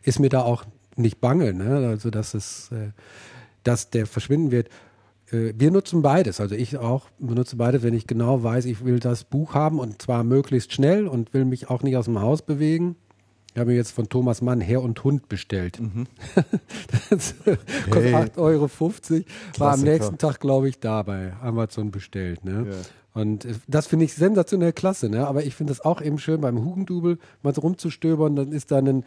ist 0.03 0.21
mir 0.21 0.31
da 0.31 0.43
auch 0.43 0.65
nicht 0.97 1.21
bange, 1.21 1.53
ne? 1.53 1.87
also 1.89 2.11
dass 2.11 2.35
es, 2.35 2.71
äh, 2.73 2.91
dass 3.63 3.91
der 3.91 4.07
verschwinden 4.07 4.51
wird. 4.51 4.69
Äh, 5.31 5.53
wir 5.57 5.71
nutzen 5.71 6.03
beides, 6.03 6.41
also 6.41 6.55
ich 6.55 6.77
auch 6.79 7.11
benutze 7.19 7.57
beides, 7.57 7.83
wenn 7.83 7.95
ich 7.95 8.07
genau 8.07 8.43
weiß, 8.43 8.65
ich 8.67 8.85
will 8.85 9.01
das 9.01 9.25
Buch 9.25 9.55
haben 9.55 9.79
und 9.79 10.01
zwar 10.01 10.25
möglichst 10.25 10.73
schnell 10.73 11.07
und 11.09 11.35
will 11.35 11.45
mich 11.45 11.69
auch 11.69 11.83
nicht 11.83 11.97
aus 11.97 12.07
dem 12.07 12.21
Haus 12.21 12.43
bewegen. 12.43 12.97
Ich 13.55 13.61
habe 13.61 13.71
mir 13.71 13.77
jetzt 13.77 13.93
von 13.93 14.09
Thomas 14.09 14.43
Mann 14.43 14.61
Herr 14.61 14.83
und 14.83 15.05
Hund 15.05 15.29
bestellt. 15.29 15.79
das 17.11 17.35
kostet 17.89 18.13
Hey. 18.13 18.15
8,50 18.15 18.37
Euro. 18.37 18.69
War 19.59 19.75
am 19.75 19.81
nächsten 19.83 20.19
Tag, 20.19 20.41
glaube 20.41 20.69
ich, 20.69 20.81
da 20.81 21.03
bei 21.05 21.33
Amazon 21.41 21.93
bestellt. 21.93 22.45
Ne? 22.45 22.67
Ja. 22.69 23.21
Und 23.21 23.45
äh, 23.45 23.55
das 23.69 23.87
finde 23.87 24.07
ich 24.07 24.15
sensationell 24.15 24.73
klasse. 24.73 25.09
Ne? 25.09 25.25
Aber 25.29 25.45
ich 25.45 25.55
finde 25.55 25.73
es 25.73 25.81
auch 25.81 26.03
eben 26.03 26.19
schön, 26.19 26.41
beim 26.41 26.65
Hugendubel 26.65 27.19
mal 27.45 27.55
so 27.55 27.61
rumzustöbern. 27.61 28.35
Dann 28.35 28.51
ist 28.51 28.73
da 28.73 28.79
ein, 28.79 29.05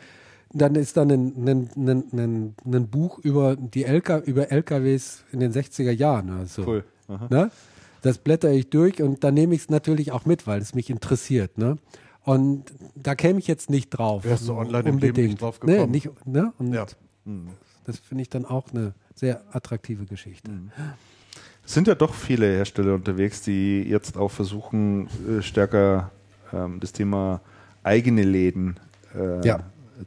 dann 0.54 0.76
ist 0.76 0.95
da 0.95 1.02
ein, 1.02 1.12
ein, 1.12 1.70
ein, 1.76 2.04
ein, 2.14 2.56
ein 2.66 2.88
Buch 2.88 3.20
über 3.20 3.58
die 3.58 3.84
LK, 3.84 4.24
über 4.26 4.50
LKWs 4.50 5.26
in 5.34 5.41
den 5.41 5.52
60er 5.52 5.91
Jahren. 5.91 6.30
Also, 6.30 6.66
Cool. 6.66 6.84
Aha. 7.10 7.28
Ne? 7.30 7.52
Das 8.02 8.18
blätter 8.18 8.50
ich 8.52 8.70
durch 8.70 9.02
und 9.02 9.26
dann 9.26 9.34
nehme 9.34 9.56
ich 9.56 9.62
es 9.64 9.70
natürlich 9.70 10.14
auch 10.14 10.26
mit, 10.26 10.48
weil 10.48 10.62
es 10.62 10.74
mich 10.74 10.89
interessiert. 10.89 11.58
Ne? 11.58 11.78
Und 12.28 12.65
da 12.95 13.15
käme 13.15 13.39
ich 13.39 13.47
jetzt 13.47 13.69
nicht 13.69 13.89
drauf. 13.91 14.25
Wärst 14.25 14.49
du 14.49 14.53
online 14.53 14.89
im 14.89 14.95
unbedingt. 14.95 15.15
Leben 15.17 15.28
nicht 15.30 15.41
drauf 15.41 15.59
Nee, 15.63 15.73
gekommen. 15.75 15.91
nicht, 15.93 16.09
ne? 16.28 16.51
Und 16.57 16.73
Ja. 16.73 16.86
das 17.86 17.99
finde 17.99 18.21
ich 18.23 18.30
dann 18.30 18.43
auch 18.43 18.65
eine 18.73 18.93
sehr 19.15 19.41
attraktive 19.55 20.03
Geschichte. 20.05 20.51
Es 21.65 21.73
sind 21.73 21.88
ja 21.88 21.95
doch 21.95 22.13
viele 22.13 22.45
Hersteller 22.47 22.95
unterwegs, 22.95 23.41
die 23.43 23.82
jetzt 23.84 24.17
auch 24.17 24.30
versuchen, 24.32 25.07
äh, 25.28 25.41
stärker 25.41 26.11
ähm, 26.51 26.82
das 26.82 26.91
Thema 26.91 27.39
eigene 27.84 28.23
Läden 28.23 28.78
äh, 29.15 29.45
Ja. 29.47 29.59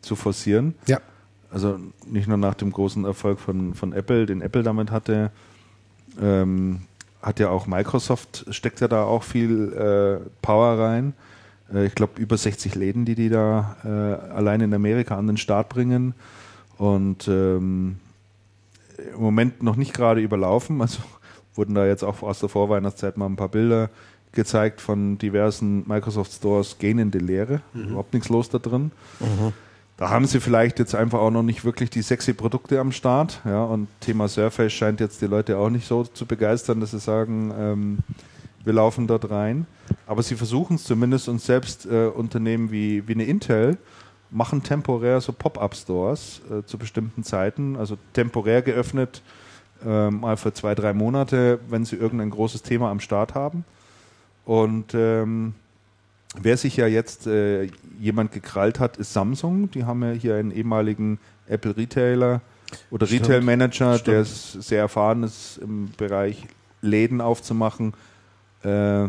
zu 0.02 0.14
forcieren. 0.14 0.74
Ja. 0.86 1.00
Also 1.50 1.78
nicht 2.06 2.28
nur 2.28 2.36
nach 2.36 2.54
dem 2.54 2.70
großen 2.70 3.06
Erfolg 3.06 3.40
von, 3.40 3.72
von 3.74 3.94
Apple, 3.94 4.26
den 4.26 4.42
Apple 4.42 4.62
damit 4.62 4.90
hatte, 4.90 5.30
ähm, 6.20 6.82
hat 7.22 7.40
ja 7.40 7.48
auch 7.48 7.66
Microsoft, 7.66 8.44
steckt 8.50 8.80
ja 8.80 8.88
da 8.88 9.04
auch 9.04 9.22
viel 9.22 9.72
äh, 9.72 10.28
Power 10.42 10.78
rein. 10.78 11.14
Äh, 11.72 11.86
ich 11.86 11.94
glaube, 11.94 12.20
über 12.20 12.36
60 12.36 12.74
Läden, 12.74 13.04
die 13.04 13.14
die 13.14 13.28
da 13.28 13.76
äh, 13.84 14.32
allein 14.32 14.60
in 14.60 14.74
Amerika 14.74 15.16
an 15.16 15.26
den 15.26 15.36
Start 15.36 15.68
bringen. 15.68 16.14
Und 16.78 17.28
ähm, 17.28 17.98
im 19.14 19.20
Moment 19.20 19.62
noch 19.62 19.76
nicht 19.76 19.94
gerade 19.94 20.20
überlaufen. 20.20 20.80
Also 20.80 21.00
wurden 21.54 21.74
da 21.74 21.86
jetzt 21.86 22.04
auch 22.04 22.22
aus 22.22 22.40
der 22.40 22.48
Vorweihnachtszeit 22.48 23.16
mal 23.16 23.26
ein 23.26 23.36
paar 23.36 23.48
Bilder 23.48 23.90
gezeigt 24.32 24.80
von 24.80 25.18
diversen 25.18 25.82
Microsoft 25.88 26.32
Stores, 26.32 26.76
die 26.78 27.18
Leere. 27.18 27.62
Überhaupt 27.74 28.14
nichts 28.14 28.28
los 28.28 28.48
da 28.48 28.58
drin. 28.58 28.92
Da 29.96 30.08
haben 30.08 30.26
sie 30.26 30.40
vielleicht 30.40 30.78
jetzt 30.78 30.94
einfach 30.94 31.18
auch 31.18 31.30
noch 31.30 31.42
nicht 31.42 31.64
wirklich 31.64 31.90
die 31.90 32.00
sexy 32.00 32.32
Produkte 32.32 32.80
am 32.80 32.90
Start. 32.90 33.40
Ja, 33.44 33.64
und 33.64 33.88
Thema 34.00 34.28
Surface 34.28 34.72
scheint 34.72 34.98
jetzt 35.00 35.20
die 35.20 35.26
Leute 35.26 35.58
auch 35.58 35.68
nicht 35.68 35.86
so 35.86 36.04
zu 36.04 36.24
begeistern, 36.24 36.80
dass 36.80 36.92
sie 36.92 37.00
sagen, 37.00 37.52
ähm, 37.58 37.98
wir 38.64 38.72
laufen 38.72 39.06
dort 39.06 39.30
rein. 39.30 39.66
Aber 40.06 40.22
sie 40.22 40.36
versuchen 40.36 40.76
es 40.76 40.84
zumindest 40.84 41.28
und 41.28 41.40
selbst 41.40 41.86
äh, 41.86 42.06
Unternehmen 42.06 42.70
wie, 42.70 43.06
wie 43.08 43.14
eine 43.14 43.24
Intel 43.24 43.78
machen 44.30 44.62
temporär 44.62 45.20
so 45.20 45.32
Pop-up-Stores 45.32 46.42
äh, 46.50 46.64
zu 46.64 46.78
bestimmten 46.78 47.24
Zeiten, 47.24 47.76
also 47.76 47.96
temporär 48.12 48.62
geöffnet, 48.62 49.22
äh, 49.84 50.10
mal 50.10 50.36
für 50.36 50.52
zwei, 50.52 50.74
drei 50.74 50.92
Monate, 50.92 51.58
wenn 51.68 51.84
sie 51.84 51.96
irgendein 51.96 52.30
großes 52.30 52.62
Thema 52.62 52.90
am 52.90 53.00
Start 53.00 53.34
haben. 53.34 53.64
Und 54.44 54.94
ähm, 54.94 55.54
wer 56.40 56.56
sich 56.56 56.76
ja 56.76 56.86
jetzt 56.86 57.26
äh, 57.26 57.68
jemand 57.98 58.32
gekrallt 58.32 58.78
hat, 58.78 58.96
ist 58.96 59.12
Samsung. 59.12 59.70
Die 59.72 59.84
haben 59.84 60.02
ja 60.02 60.12
hier 60.12 60.36
einen 60.36 60.50
ehemaligen 60.50 61.18
Apple-Retailer 61.48 62.40
oder. 62.90 63.10
Retail-Manager, 63.10 63.98
der 63.98 64.24
sehr 64.24 64.80
erfahren 64.80 65.24
ist 65.24 65.58
im 65.58 65.90
Bereich 65.96 66.46
Läden 66.82 67.20
aufzumachen, 67.20 67.94
äh, 68.64 69.08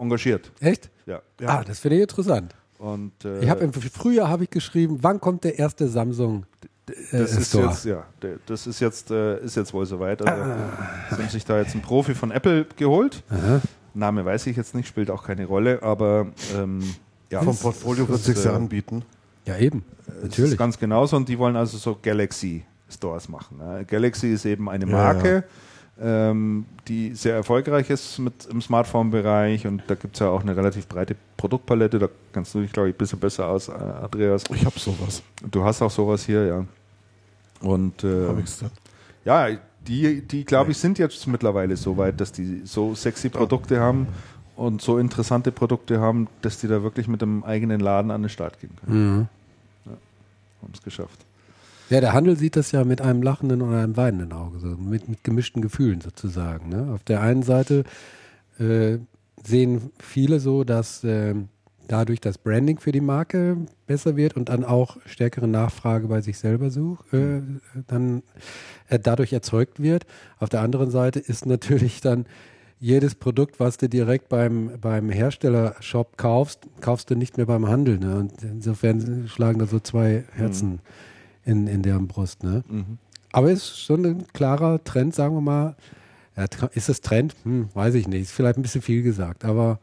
engagiert. 0.00 0.50
Echt? 0.60 0.90
Ja. 1.06 1.20
Ah, 1.44 1.64
das 1.64 1.78
finde 1.80 1.96
ich 1.96 2.02
interessant. 2.02 2.54
Und, 2.78 3.12
äh, 3.24 3.40
Ich 3.40 3.50
habe 3.50 3.60
im 3.64 3.72
Frühjahr 3.72 4.28
habe 4.28 4.44
ich 4.44 4.50
geschrieben, 4.50 4.98
wann 5.02 5.20
kommt 5.20 5.44
der 5.44 5.58
erste 5.58 5.88
Samsung 5.88 6.46
äh, 6.88 6.92
das 7.12 7.36
ist 7.36 7.48
Store? 7.48 7.66
jetzt, 7.66 7.84
ja, 7.84 8.04
das 8.46 8.66
ist 8.66 8.80
jetzt, 8.80 9.10
äh, 9.10 9.38
ist 9.44 9.56
jetzt 9.56 9.72
wohl 9.74 9.84
soweit. 9.86 10.26
Also, 10.26 10.42
sie 11.10 11.16
haben 11.22 11.28
sich 11.28 11.44
da 11.44 11.58
jetzt 11.58 11.72
einen 11.74 11.82
Profi 11.82 12.14
von 12.14 12.30
Apple 12.30 12.66
geholt. 12.76 13.22
Name 13.92 14.24
weiß 14.24 14.46
ich 14.46 14.56
jetzt 14.56 14.74
nicht, 14.74 14.88
spielt 14.88 15.10
auch 15.10 15.24
keine 15.24 15.46
Rolle, 15.46 15.82
aber 15.82 16.28
ähm, 16.56 16.82
ja, 17.30 17.42
Vom 17.42 17.56
Portfolio 17.56 18.08
wird 18.08 18.18
das, 18.18 18.24
sich 18.26 18.44
ja 18.44 18.52
äh, 18.52 18.56
anbieten. 18.56 19.02
Ja, 19.46 19.56
eben. 19.58 19.84
Das 20.06 20.22
Natürlich. 20.24 20.52
ist 20.52 20.58
ganz 20.58 20.78
genauso 20.78 21.16
und 21.16 21.28
die 21.28 21.38
wollen 21.38 21.56
also 21.56 21.76
so 21.76 21.98
Galaxy 22.00 22.64
Stores 22.88 23.28
machen. 23.28 23.58
ne? 23.58 23.84
Galaxy 23.86 24.32
ist 24.32 24.44
eben 24.44 24.68
eine 24.68 24.84
Ja, 24.86 24.90
Marke, 24.90 25.44
Ähm, 26.02 26.64
die 26.88 27.14
sehr 27.14 27.34
erfolgreich 27.34 27.90
ist 27.90 28.18
mit 28.18 28.46
im 28.46 28.62
Smartphone-Bereich 28.62 29.66
und 29.66 29.82
da 29.86 29.94
gibt 29.94 30.14
es 30.14 30.20
ja 30.20 30.28
auch 30.28 30.40
eine 30.40 30.56
relativ 30.56 30.86
breite 30.86 31.14
Produktpalette. 31.36 31.98
Da 31.98 32.08
kannst 32.32 32.54
du 32.54 32.62
dich, 32.62 32.72
glaube 32.72 32.88
ich, 32.88 32.94
ein 32.94 32.98
bisschen 32.98 33.18
besser 33.18 33.48
aus, 33.48 33.68
äh, 33.68 33.72
Andreas. 33.72 34.44
Ich 34.54 34.64
habe 34.64 34.78
sowas. 34.78 35.22
Du 35.50 35.62
hast 35.62 35.82
auch 35.82 35.90
sowas 35.90 36.24
hier, 36.24 36.46
ja. 36.46 36.64
Und 37.60 38.02
äh, 38.02 38.28
Hab 38.28 38.38
ich's 38.38 38.60
denn? 38.60 38.70
ja, 39.26 39.48
die, 39.86 40.22
die 40.22 40.44
glaube 40.44 40.70
ich, 40.70 40.78
sind 40.78 40.98
jetzt 40.98 41.26
mittlerweile 41.26 41.76
so 41.76 41.96
weit, 41.96 42.20
dass 42.20 42.32
die 42.32 42.62
so 42.64 42.94
sexy 42.94 43.28
Produkte 43.28 43.80
haben 43.80 44.08
und 44.56 44.80
so 44.80 44.98
interessante 44.98 45.52
Produkte 45.52 46.00
haben, 46.00 46.28
dass 46.42 46.58
die 46.58 46.68
da 46.68 46.82
wirklich 46.82 47.08
mit 47.08 47.22
einem 47.22 47.44
eigenen 47.44 47.80
Laden 47.80 48.10
an 48.10 48.22
den 48.22 48.28
Start 48.28 48.58
gehen 48.60 48.72
können. 48.76 49.16
Mhm. 49.16 49.28
Haben 50.62 50.72
es 50.72 50.82
geschafft. 50.82 51.26
Ja, 51.90 52.00
der 52.00 52.12
Handel 52.12 52.36
sieht 52.36 52.54
das 52.54 52.70
ja 52.70 52.84
mit 52.84 53.00
einem 53.00 53.20
lachenden 53.20 53.62
oder 53.62 53.78
einem 53.82 53.96
weinenden 53.96 54.32
Auge, 54.32 54.60
so 54.60 54.68
mit, 54.68 55.08
mit 55.08 55.24
gemischten 55.24 55.60
Gefühlen 55.60 56.00
sozusagen. 56.00 56.68
Ne? 56.68 56.92
Auf 56.94 57.02
der 57.02 57.20
einen 57.20 57.42
Seite 57.42 57.82
äh, 58.60 58.98
sehen 59.44 59.90
viele 59.98 60.38
so, 60.38 60.62
dass 60.62 61.02
äh, 61.02 61.34
dadurch 61.88 62.20
das 62.20 62.38
Branding 62.38 62.78
für 62.78 62.92
die 62.92 63.00
Marke 63.00 63.56
besser 63.88 64.16
wird 64.16 64.36
und 64.36 64.50
dann 64.50 64.64
auch 64.64 64.98
stärkere 65.04 65.48
Nachfrage 65.48 66.06
bei 66.06 66.20
sich 66.20 66.38
selber 66.38 66.70
such, 66.70 67.12
äh, 67.12 67.40
dann 67.88 68.22
äh, 68.88 69.00
dadurch 69.00 69.32
erzeugt 69.32 69.82
wird. 69.82 70.06
Auf 70.38 70.48
der 70.48 70.60
anderen 70.60 70.92
Seite 70.92 71.18
ist 71.18 71.44
natürlich 71.44 72.00
dann 72.00 72.26
jedes 72.78 73.16
Produkt, 73.16 73.58
was 73.58 73.78
du 73.78 73.88
direkt 73.88 74.28
beim, 74.28 74.78
beim 74.80 75.10
Herstellershop 75.10 76.16
kaufst, 76.16 76.60
kaufst 76.80 77.10
du 77.10 77.16
nicht 77.16 77.36
mehr 77.36 77.46
beim 77.46 77.66
Handel. 77.66 77.98
Ne? 77.98 78.16
Und 78.16 78.42
insofern 78.44 79.26
schlagen 79.26 79.58
da 79.58 79.66
so 79.66 79.80
zwei 79.80 80.22
Herzen 80.32 80.78
in, 81.44 81.66
in 81.66 81.82
deren 81.82 82.08
Brust. 82.08 82.42
Ne? 82.42 82.64
Aber 83.32 83.50
es 83.50 83.62
ist 83.62 83.78
schon 83.80 84.04
ein 84.04 84.26
klarer 84.32 84.82
Trend, 84.84 85.14
sagen 85.14 85.34
wir 85.34 85.40
mal. 85.40 85.76
Ja, 86.36 86.44
ist 86.72 86.88
es 86.88 87.00
Trend? 87.00 87.34
Hm, 87.44 87.68
weiß 87.74 87.94
ich 87.94 88.08
nicht. 88.08 88.22
Ist 88.22 88.32
vielleicht 88.32 88.58
ein 88.58 88.62
bisschen 88.62 88.82
viel 88.82 89.02
gesagt, 89.02 89.44
aber 89.44 89.78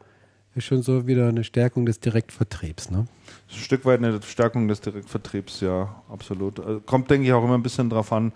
ist 0.54 0.64
schon 0.64 0.82
so 0.82 1.06
wieder 1.06 1.28
eine 1.28 1.44
Stärkung 1.44 1.86
des 1.86 2.00
Direktvertriebs. 2.00 2.90
Ne? 2.90 3.06
Das 3.46 3.56
ein 3.56 3.62
Stück 3.62 3.84
weit 3.84 4.02
eine 4.02 4.20
Stärkung 4.22 4.68
des 4.68 4.80
Direktvertriebs, 4.80 5.60
ja, 5.60 6.02
absolut. 6.08 6.60
Also 6.60 6.80
kommt, 6.80 7.10
denke 7.10 7.26
ich, 7.26 7.32
auch 7.32 7.44
immer 7.44 7.54
ein 7.54 7.62
bisschen 7.62 7.88
drauf 7.88 8.12
an, 8.12 8.32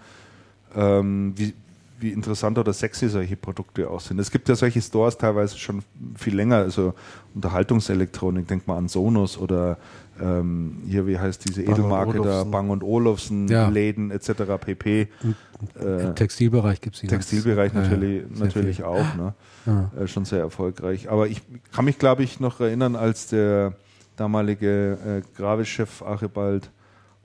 ähm, 0.75 1.35
wie, 1.37 1.55
wie 2.03 2.11
interessant 2.11 2.59
oder 2.59 2.73
sexy 2.73 3.09
solche 3.09 3.37
Produkte 3.37 3.89
auch 3.89 4.01
sind. 4.01 4.19
Es 4.19 4.31
gibt 4.31 4.49
ja 4.49 4.55
solche 4.55 4.81
Stores 4.83 5.17
teilweise 5.17 5.57
schon 5.59 5.83
viel 6.17 6.35
länger, 6.35 6.57
also 6.57 6.95
Unterhaltungselektronik, 7.35 8.47
denk 8.49 8.67
mal 8.67 8.77
an 8.77 8.89
Sonos 8.89 9.39
oder 9.39 9.79
ähm, 10.21 10.83
hier, 10.87 11.07
wie 11.07 11.19
heißt 11.19 11.49
diese 11.49 11.63
Bang 11.63 11.75
Edelmarke 11.75 12.21
da. 12.21 12.45
Bang 12.45 12.71
und 12.71 12.83
Olufsen, 12.85 13.49
Ja. 13.49 13.69
Läden 13.69 14.11
etc. 14.11 14.31
pp. 14.61 15.09
Äh, 15.81 16.03
Im 16.03 16.15
Textilbereich 16.15 16.81
gibt 16.81 16.97
es 16.97 17.01
die 17.03 17.07
ganz- 17.07 17.29
Textilbereich 17.29 17.73
ja, 17.73 17.83
ja, 17.83 17.89
natürlich, 17.89 18.25
natürlich 18.39 18.77
viel. 18.77 18.85
auch, 18.85 19.15
ne? 19.17 19.35
Ja. 19.67 19.91
äh, 19.99 20.07
schon 20.09 20.25
sehr 20.25 20.41
erfolgreich. 20.41 21.09
Aber 21.11 21.29
ich 21.29 21.41
kann 21.73 21.85
mich, 21.85 21.99
glaube 21.99 22.23
ich, 22.25 22.41
noch 22.41 22.61
erinnern, 22.61 22.97
als 22.97 23.29
der 23.29 23.75
damalige 24.17 24.99
äh, 25.07 25.23
Gravis-Chef 25.39 26.03
Archibald 26.03 26.71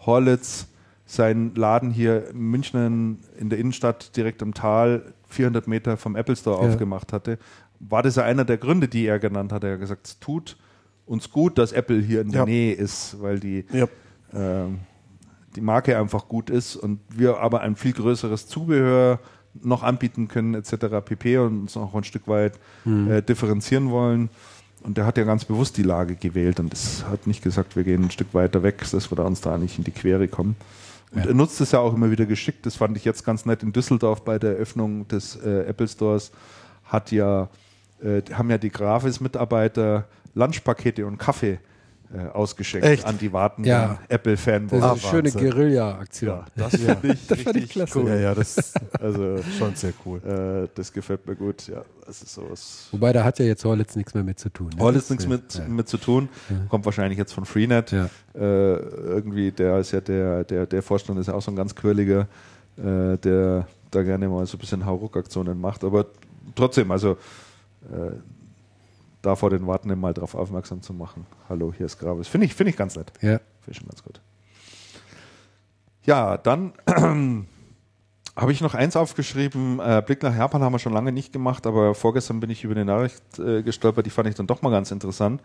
Horlitz 0.06 0.68
seinen 1.08 1.56
Laden 1.56 1.90
hier 1.90 2.30
in 2.30 2.38
München 2.38 3.20
in 3.40 3.50
der 3.50 3.58
Innenstadt 3.58 4.16
direkt 4.16 4.44
am 4.44 4.54
Tal, 4.54 5.14
400 5.30 5.68
Meter 5.68 5.98
vom 5.98 6.16
Apple 6.16 6.36
Store 6.36 6.62
Ja. 6.64 6.70
aufgemacht 6.70 7.12
hatte, 7.14 7.40
war 7.80 8.04
das 8.04 8.16
ja 8.18 8.24
einer 8.24 8.46
der 8.46 8.58
Gründe, 8.58 8.88
die 8.88 9.06
er 9.08 9.18
genannt 9.18 9.52
hat. 9.52 9.64
Er 9.64 9.74
hat 9.74 9.80
gesagt, 9.80 10.06
es 10.08 10.20
tut 10.20 10.58
uns 11.06 11.32
gut, 11.32 11.58
dass 11.58 11.72
Apple 11.72 12.00
hier 12.02 12.22
in 12.22 12.32
der 12.32 12.42
Ja. 12.42 12.46
Nähe 12.46 12.74
ist, 12.74 13.22
weil 13.22 13.40
die, 13.40 13.66
Ja. 13.72 13.88
ähm, 14.34 14.80
die 15.56 15.62
Marke 15.62 15.98
einfach 15.98 16.28
gut 16.28 16.50
ist 16.50 16.76
und 16.76 17.00
wir 17.10 17.38
aber 17.40 17.62
ein 17.62 17.76
viel 17.78 17.94
größeres 17.94 18.48
Zubehör 18.48 19.20
noch 19.60 19.82
anbieten 19.84 20.28
können 20.28 20.54
etc. 20.54 21.02
pp. 21.04 21.38
und 21.40 21.62
uns 21.62 21.76
noch 21.76 21.96
ein 21.96 22.04
Stück 22.04 22.28
weit 22.28 22.60
äh, 22.86 23.22
differenzieren 23.24 23.90
wollen. 23.90 24.30
Und 24.84 24.98
der 24.98 25.06
hat 25.06 25.18
ja 25.18 25.24
ganz 25.24 25.46
bewusst 25.46 25.78
die 25.78 25.84
Lage 25.84 26.16
gewählt 26.16 26.60
und 26.60 26.72
es 26.74 27.06
hat 27.06 27.26
nicht 27.26 27.44
gesagt, 27.44 27.76
wir 27.76 27.84
gehen 27.84 28.04
ein 28.04 28.12
Stück 28.12 28.34
weiter 28.34 28.62
weg, 28.62 28.84
dass 28.92 29.10
wir 29.12 29.16
da 29.16 29.24
uns 29.24 29.42
da 29.42 29.58
nicht 29.58 29.78
in 29.78 29.84
die 29.84 29.92
Quere 29.92 30.28
kommen. 30.28 30.56
Und 31.18 31.26
er 31.26 31.34
nutzt 31.34 31.60
es 31.62 31.72
ja 31.72 31.80
auch 31.80 31.94
immer 31.94 32.12
wieder 32.12 32.26
geschickt. 32.26 32.66
Das 32.66 32.76
fand 32.76 32.96
ich 32.98 33.06
jetzt 33.06 33.26
ganz 33.26 33.46
nett 33.46 33.64
in 33.64 33.74
Düsseldorf 33.74 34.24
bei 34.24 34.38
der 34.38 34.52
Eröffnung 34.52 35.08
des 35.08 35.36
äh, 35.36 35.66
Apple 35.68 35.88
Stores. 35.88 36.32
Hat 36.86 37.12
ja, 37.12 37.50
äh, 38.02 38.22
haben 38.32 38.50
ja 38.50 38.58
die 38.58 38.70
Grafis-Mitarbeiter 38.70 40.08
Lunchpakete 40.36 41.06
und 41.06 41.18
Kaffee 41.18 41.60
ausgeschenkt 42.34 42.86
Echt? 42.88 43.06
an 43.06 43.18
die 43.18 43.34
wartenden 43.34 43.70
Ja. 43.70 44.00
Apple-Fanboys. 44.08 44.80
Das 44.82 44.98
ist 44.98 45.04
eine 45.06 45.12
schöne 45.12 45.34
Wahnsinn. 45.34 45.50
Guerilla-Aktion. 45.52 46.40
Das 46.56 46.76
finde 46.76 47.08
ich, 47.14 47.28
Das 47.28 47.38
fand 47.40 47.40
ich 47.40 47.48
richtig 47.64 47.70
klasse. 47.72 48.00
cool. 48.00 48.10
ja, 48.10 48.16
ja, 48.16 48.36
das 48.36 48.74
Also 49.02 49.38
schon 49.58 49.76
sehr 49.76 49.94
cool. 50.06 50.22
äh, 50.24 50.70
das 50.76 50.94
gefällt 50.94 51.28
mir 51.28 51.36
gut. 51.36 51.68
Ja, 51.68 51.84
das 52.06 52.22
ist 52.22 52.34
sowas. 52.34 52.88
Wobei, 52.92 53.12
da 53.14 53.24
hat 53.24 53.40
ja 53.40 53.46
jetzt 53.46 53.66
Hollitz 53.66 53.96
nichts 53.96 54.14
mehr 54.14 54.24
mit 54.24 54.40
zu 54.40 54.50
tun. 54.50 54.70
ne? 54.78 54.84
Alles 54.86 55.10
nichts 55.10 55.28
mit, 55.28 55.56
Ja. 55.56 55.68
mit 55.68 55.90
zu 55.90 55.98
tun. 55.98 56.30
Kommt 56.70 56.86
wahrscheinlich 56.86 57.18
jetzt 57.18 57.34
von 57.34 57.44
Freenet. 57.46 57.92
Ja. 57.92 58.06
Äh, 58.34 58.40
irgendwie, 58.40 59.52
der 59.52 59.80
ist 59.80 59.92
ja 59.92 60.00
der, 60.02 60.44
der, 60.46 60.66
der 60.66 60.82
Vorstand 60.82 61.20
ist 61.20 61.28
ja 61.28 61.34
auch 61.34 61.42
so 61.42 61.52
ein 61.52 61.56
ganz 61.58 61.76
quirliger, 61.76 62.28
äh, 62.78 63.18
der 63.18 63.68
da 63.92 64.04
gerne 64.04 64.30
mal 64.30 64.46
so 64.46 64.56
ein 64.58 64.60
bisschen 64.60 64.86
Hauruck-Aktionen 64.86 65.60
macht. 65.60 65.84
Aber 65.84 66.06
trotzdem, 66.56 66.90
also 66.92 67.18
äh, 67.92 68.12
da 69.28 69.36
vor 69.36 69.50
den 69.50 69.68
Wartenden 69.68 70.00
mal 70.00 70.14
drauf 70.14 70.36
aufmerksam 70.36 70.82
zu 70.82 70.94
machen. 70.94 71.26
Hallo, 71.50 71.74
hier 71.76 71.86
ist 71.86 72.00
Gravis. 72.00 72.30
Finde 72.30 72.46
ich, 72.46 72.56
finde 72.56 72.70
ich 72.72 72.78
ganz 72.78 72.96
nett. 72.96 73.12
Ja. 73.22 73.40
Finde 73.60 73.72
ich 73.72 73.78
schon 73.78 73.88
ganz 73.88 74.02
gut. 74.02 74.22
Ja, 76.04 76.38
dann 76.38 76.72
habe 78.38 78.52
ich 78.54 78.62
noch 78.62 78.74
eins 78.74 78.96
aufgeschrieben. 78.96 79.82
Äh, 79.82 80.02
Blick 80.06 80.24
nach 80.24 80.34
Japan 80.34 80.64
haben 80.64 80.72
wir 80.72 80.80
schon 80.80 80.94
lange 80.94 81.12
nicht 81.12 81.34
gemacht, 81.34 81.68
aber 81.68 81.94
vorgestern 81.94 82.40
bin 82.40 82.50
ich 82.50 82.64
über 82.64 82.74
eine 82.74 82.86
Nachricht 82.86 83.38
äh, 83.40 83.64
gestolpert, 83.64 84.06
die 84.06 84.10
fand 84.10 84.30
ich 84.30 84.36
dann 84.36 84.48
doch 84.48 84.62
mal 84.62 84.70
ganz 84.70 84.92
interessant, 84.92 85.42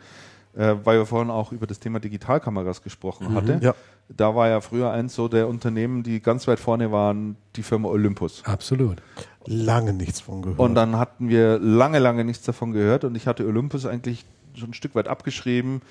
äh, 0.55 0.77
weil 0.85 0.99
wir 0.99 1.07
vorhin 1.07 1.31
auch 1.31 1.51
über 1.51 1.67
das 1.67 1.81
Thema 1.81 1.99
Digitalkameras 1.99 2.83
gesprochen 2.83 3.35
hatten. 3.35 3.61
Ja. 3.63 3.75
Da 4.09 4.37
war 4.37 4.49
ja 4.49 4.61
früher 4.61 4.93
eins 4.93 5.17
so 5.17 5.27
der 5.27 5.49
Unternehmen, 5.49 6.05
die 6.05 6.21
ganz 6.21 6.47
weit 6.47 6.61
vorne 6.61 6.93
waren, 6.93 7.37
die 7.57 7.65
Firma 7.65 7.89
Olympus. 7.89 8.45
Absolut. 8.45 9.03
Lange 9.47 9.93
nichts 9.93 10.21
von 10.21 10.43
gehört. 10.43 10.59
Und 10.59 10.75
dann 10.75 10.97
hatten 10.99 11.29
wir 11.29 11.59
lange, 11.59 11.99
lange 11.99 12.25
nichts 12.25 12.45
davon 12.45 12.73
gehört 12.73 13.05
und 13.05 13.17
ich 13.17 13.27
hatte 13.27 13.47
Olympus 13.47 13.87
eigentlich 13.87 14.25
schon 14.55 14.71
ein 14.71 14.75
Stück 14.75 14.95
weit 14.95 15.09
abgeschrieben. 15.09 15.83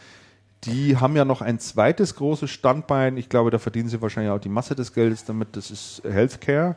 Die 0.64 0.97
haben 0.97 1.16
ja 1.16 1.26
noch 1.26 1.41
ein 1.41 1.60
zweites 1.60 2.16
großes 2.16 2.49
Standbein. 2.49 3.18
Ich 3.18 3.30
glaube, 3.30 3.49
da 3.49 3.58
verdienen 3.58 3.89
sie 3.89 4.02
wahrscheinlich 4.02 4.32
auch 4.32 4.39
die 4.39 4.49
Masse 4.49 4.76
des 4.76 4.93
Geldes 4.93 5.26
damit. 5.26 5.56
Das 5.56 5.72
ist 5.72 6.04
Healthcare, 6.04 6.76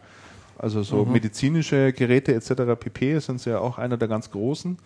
also 0.59 0.83
so 0.83 1.05
medizinische 1.05 1.93
Geräte 1.93 2.35
etc. 2.35 2.79
pp. 2.79 3.19
sind 3.19 3.41
sie 3.41 3.51
ja 3.51 3.59
auch 3.59 3.79
einer 3.79 3.97
der 3.97 4.09
ganz 4.09 4.31
großen. 4.31 4.79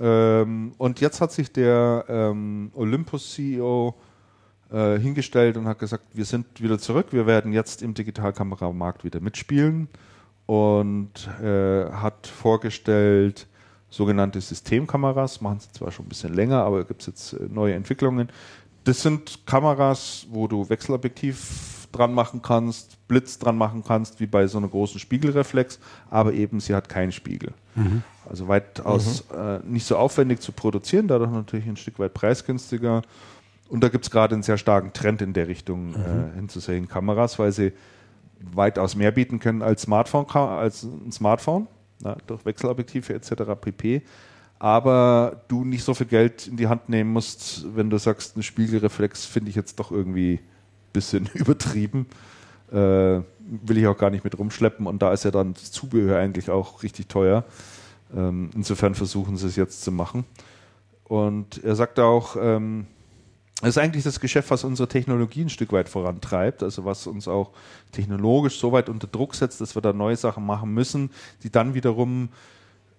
Ähm, 0.00 0.72
und 0.78 1.00
jetzt 1.00 1.20
hat 1.20 1.32
sich 1.32 1.52
der 1.52 2.04
ähm, 2.08 2.70
Olympus-CEO 2.74 3.94
äh, 4.72 4.98
hingestellt 4.98 5.56
und 5.56 5.66
hat 5.66 5.78
gesagt, 5.78 6.04
wir 6.14 6.24
sind 6.24 6.62
wieder 6.62 6.78
zurück, 6.78 7.08
wir 7.10 7.26
werden 7.26 7.52
jetzt 7.52 7.82
im 7.82 7.94
Digitalkameramarkt 7.94 9.04
wieder 9.04 9.20
mitspielen 9.20 9.88
und 10.48 11.28
äh, 11.42 11.90
hat 11.92 12.26
vorgestellt 12.26 13.46
sogenannte 13.90 14.40
Systemkameras, 14.40 15.42
machen 15.42 15.60
sie 15.60 15.70
zwar 15.72 15.92
schon 15.92 16.06
ein 16.06 16.08
bisschen 16.08 16.32
länger, 16.32 16.62
aber 16.62 16.84
gibt 16.84 17.02
es 17.02 17.06
jetzt 17.06 17.32
äh, 17.34 17.48
neue 17.50 17.74
Entwicklungen. 17.74 18.30
Das 18.84 19.02
sind 19.02 19.44
Kameras, 19.44 20.26
wo 20.30 20.48
du 20.48 20.70
Wechselobjektiv 20.70 21.86
dran 21.92 22.14
machen 22.14 22.40
kannst, 22.40 22.96
Blitz 23.08 23.38
dran 23.38 23.58
machen 23.58 23.84
kannst, 23.86 24.20
wie 24.20 24.26
bei 24.26 24.46
so 24.46 24.56
einer 24.56 24.68
großen 24.68 24.98
Spiegelreflex, 24.98 25.80
aber 26.08 26.32
eben 26.32 26.60
sie 26.60 26.74
hat 26.74 26.88
keinen 26.88 27.12
Spiegel. 27.12 27.52
Also 28.26 28.48
weitaus 28.48 29.24
äh, 29.30 29.58
nicht 29.66 29.86
so 29.86 29.98
aufwendig 29.98 30.40
zu 30.40 30.52
produzieren, 30.52 31.08
dadurch 31.08 31.30
natürlich 31.30 31.66
ein 31.66 31.76
Stück 31.76 31.98
weit 31.98 32.14
preisgünstiger. 32.14 33.02
Und 33.68 33.84
da 33.84 33.90
gibt 33.90 34.06
es 34.06 34.10
gerade 34.10 34.34
einen 34.34 34.42
sehr 34.42 34.56
starken 34.56 34.94
Trend 34.94 35.20
in 35.20 35.34
der 35.34 35.46
Richtung 35.46 35.94
äh, 35.94 36.36
hin 36.36 36.48
zu 36.48 36.60
solchen 36.60 36.88
Kameras, 36.88 37.38
weil 37.38 37.52
sie 37.52 37.72
weitaus 38.40 38.94
mehr 38.94 39.10
bieten 39.10 39.40
können 39.40 39.62
als, 39.62 39.82
Smartphone, 39.82 40.26
als 40.26 40.82
ein 40.82 41.12
Smartphone, 41.12 41.66
na, 42.00 42.16
durch 42.26 42.44
Wechselobjektive 42.44 43.14
etc. 43.14 43.32
pp. 43.60 44.02
Aber 44.58 45.42
du 45.48 45.64
nicht 45.64 45.84
so 45.84 45.94
viel 45.94 46.06
Geld 46.06 46.48
in 46.48 46.56
die 46.56 46.66
Hand 46.66 46.88
nehmen 46.88 47.12
musst, 47.12 47.64
wenn 47.76 47.90
du 47.90 47.98
sagst, 47.98 48.36
ein 48.36 48.42
Spiegelreflex 48.42 49.24
finde 49.24 49.50
ich 49.50 49.56
jetzt 49.56 49.78
doch 49.78 49.92
irgendwie 49.92 50.34
ein 50.34 50.92
bisschen 50.92 51.28
übertrieben. 51.34 52.06
Äh, 52.72 53.20
will 53.50 53.78
ich 53.78 53.86
auch 53.86 53.96
gar 53.96 54.10
nicht 54.10 54.24
mit 54.24 54.38
rumschleppen. 54.38 54.86
Und 54.86 55.00
da 55.00 55.12
ist 55.12 55.24
ja 55.24 55.30
dann 55.30 55.54
das 55.54 55.70
Zubehör 55.72 56.18
eigentlich 56.18 56.50
auch 56.50 56.82
richtig 56.82 57.08
teuer. 57.08 57.44
Ähm, 58.14 58.50
insofern 58.54 58.94
versuchen 58.94 59.36
sie 59.36 59.46
es 59.46 59.56
jetzt 59.56 59.82
zu 59.82 59.92
machen. 59.92 60.24
Und 61.04 61.62
er 61.64 61.74
sagt 61.74 61.98
auch, 61.98 62.36
ähm, 62.38 62.86
das 63.60 63.70
ist 63.70 63.78
eigentlich 63.78 64.04
das 64.04 64.20
Geschäft, 64.20 64.50
was 64.50 64.62
unsere 64.62 64.88
Technologie 64.88 65.42
ein 65.42 65.48
Stück 65.48 65.72
weit 65.72 65.88
vorantreibt, 65.88 66.62
also 66.62 66.84
was 66.84 67.06
uns 67.08 67.26
auch 67.26 67.50
technologisch 67.90 68.58
so 68.60 68.70
weit 68.70 68.88
unter 68.88 69.08
Druck 69.08 69.34
setzt, 69.34 69.60
dass 69.60 69.74
wir 69.74 69.82
da 69.82 69.92
neue 69.92 70.16
Sachen 70.16 70.46
machen 70.46 70.72
müssen, 70.72 71.10
die 71.42 71.50
dann 71.50 71.74
wiederum 71.74 72.28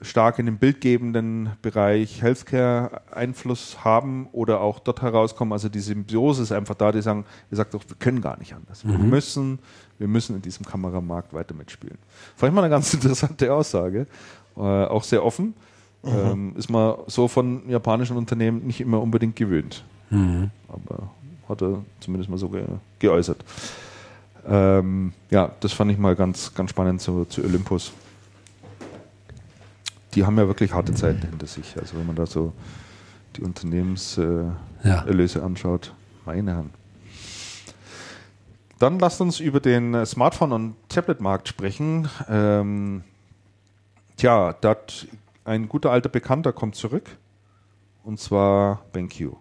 stark 0.01 0.39
in 0.39 0.45
den 0.45 0.57
bildgebenden 0.57 1.51
Bereich 1.61 2.21
Healthcare 2.21 3.01
Einfluss 3.11 3.83
haben 3.83 4.27
oder 4.31 4.61
auch 4.61 4.79
dort 4.79 5.01
herauskommen. 5.01 5.53
Also 5.53 5.69
die 5.69 5.79
Symbiose 5.79 6.43
ist 6.43 6.51
einfach 6.51 6.75
da, 6.75 6.91
die 6.91 7.01
sagen, 7.01 7.25
ihr 7.51 7.57
sagt 7.57 7.73
doch, 7.73 7.83
wir 7.87 7.97
können 7.97 8.21
gar 8.21 8.37
nicht 8.37 8.53
anders. 8.53 8.85
Wir 8.85 8.97
müssen, 8.97 9.59
wir 9.97 10.07
müssen 10.07 10.35
in 10.37 10.41
diesem 10.41 10.65
Kameramarkt 10.65 11.33
weiter 11.33 11.53
mitspielen. 11.53 11.97
Ich 12.35 12.41
mal 12.41 12.63
eine 12.63 12.69
ganz 12.69 12.93
interessante 12.93 13.53
Aussage, 13.53 14.07
äh, 14.55 14.61
auch 14.61 15.03
sehr 15.03 15.23
offen. 15.23 15.53
Ähm, 16.01 16.53
ist 16.55 16.69
man 16.69 16.95
so 17.07 17.27
von 17.27 17.69
japanischen 17.69 18.15
Unternehmen 18.15 18.65
nicht 18.65 18.79
immer 18.79 19.01
unbedingt 19.01 19.35
gewöhnt. 19.35 19.83
Aber 20.11 21.11
hat 21.47 21.61
er 21.61 21.83
zumindest 21.99 22.29
mal 22.29 22.37
so 22.37 22.49
ge 22.49 22.63
geäußert. 22.99 23.43
Ähm, 24.47 25.13
ja, 25.29 25.51
das 25.59 25.73
fand 25.73 25.91
ich 25.91 25.97
mal 25.97 26.15
ganz, 26.15 26.53
ganz 26.53 26.69
spannend 26.69 27.01
zu, 27.01 27.25
zu 27.25 27.43
Olympus. 27.43 27.91
Die 30.15 30.25
haben 30.25 30.37
ja 30.37 30.47
wirklich 30.47 30.73
harte 30.73 30.93
Zeiten 30.93 31.27
hinter 31.27 31.45
sich. 31.47 31.77
Also 31.77 31.97
wenn 31.97 32.07
man 32.07 32.15
da 32.15 32.25
so 32.25 32.53
die 33.35 33.41
Unternehmenserlöse 33.41 34.55
äh, 34.83 35.41
Ja. 35.41 35.45
Anschaut, 35.45 35.93
meine 36.25 36.51
Herren. 36.53 36.69
Dann 38.79 38.97
lasst 38.97 39.19
uns 39.19 39.39
über 39.39 39.59
den 39.59 40.05
Smartphone- 40.05 40.53
und 40.53 40.75
Tablet-Markt 40.87 41.49
sprechen. 41.49 42.07
Ähm, 42.29 43.03
tja, 44.15 44.53
dat, 44.53 45.05
ein 45.43 45.67
guter 45.67 45.91
alter 45.91 46.09
Bekannter 46.09 46.53
kommt 46.53 46.75
zurück. 46.75 47.17
Und 48.03 48.19
zwar 48.19 48.85
BenQ. 48.93 49.33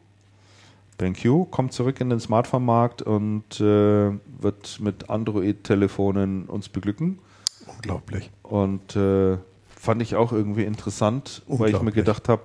BenQ 0.99 1.51
kommt 1.51 1.73
zurück 1.73 2.01
in 2.01 2.11
den 2.11 2.21
Smartphone-Markt 2.21 3.03
und 3.03 3.61
äh, 3.61 4.11
wird 4.41 4.81
mit 4.81 5.09
Android-Telefonen 5.09 6.45
uns 6.47 6.69
beglücken. 6.69 7.21
Unglaublich. 7.67 8.31
Und 8.43 8.97
äh, 8.97 9.39
fand 9.75 10.03
ich 10.03 10.17
auch 10.17 10.33
irgendwie 10.33 10.65
interessant, 10.65 11.43
weil 11.47 11.75
ich 11.75 11.81
mir 11.81 11.93
gedacht 11.93 12.29
habe, 12.29 12.43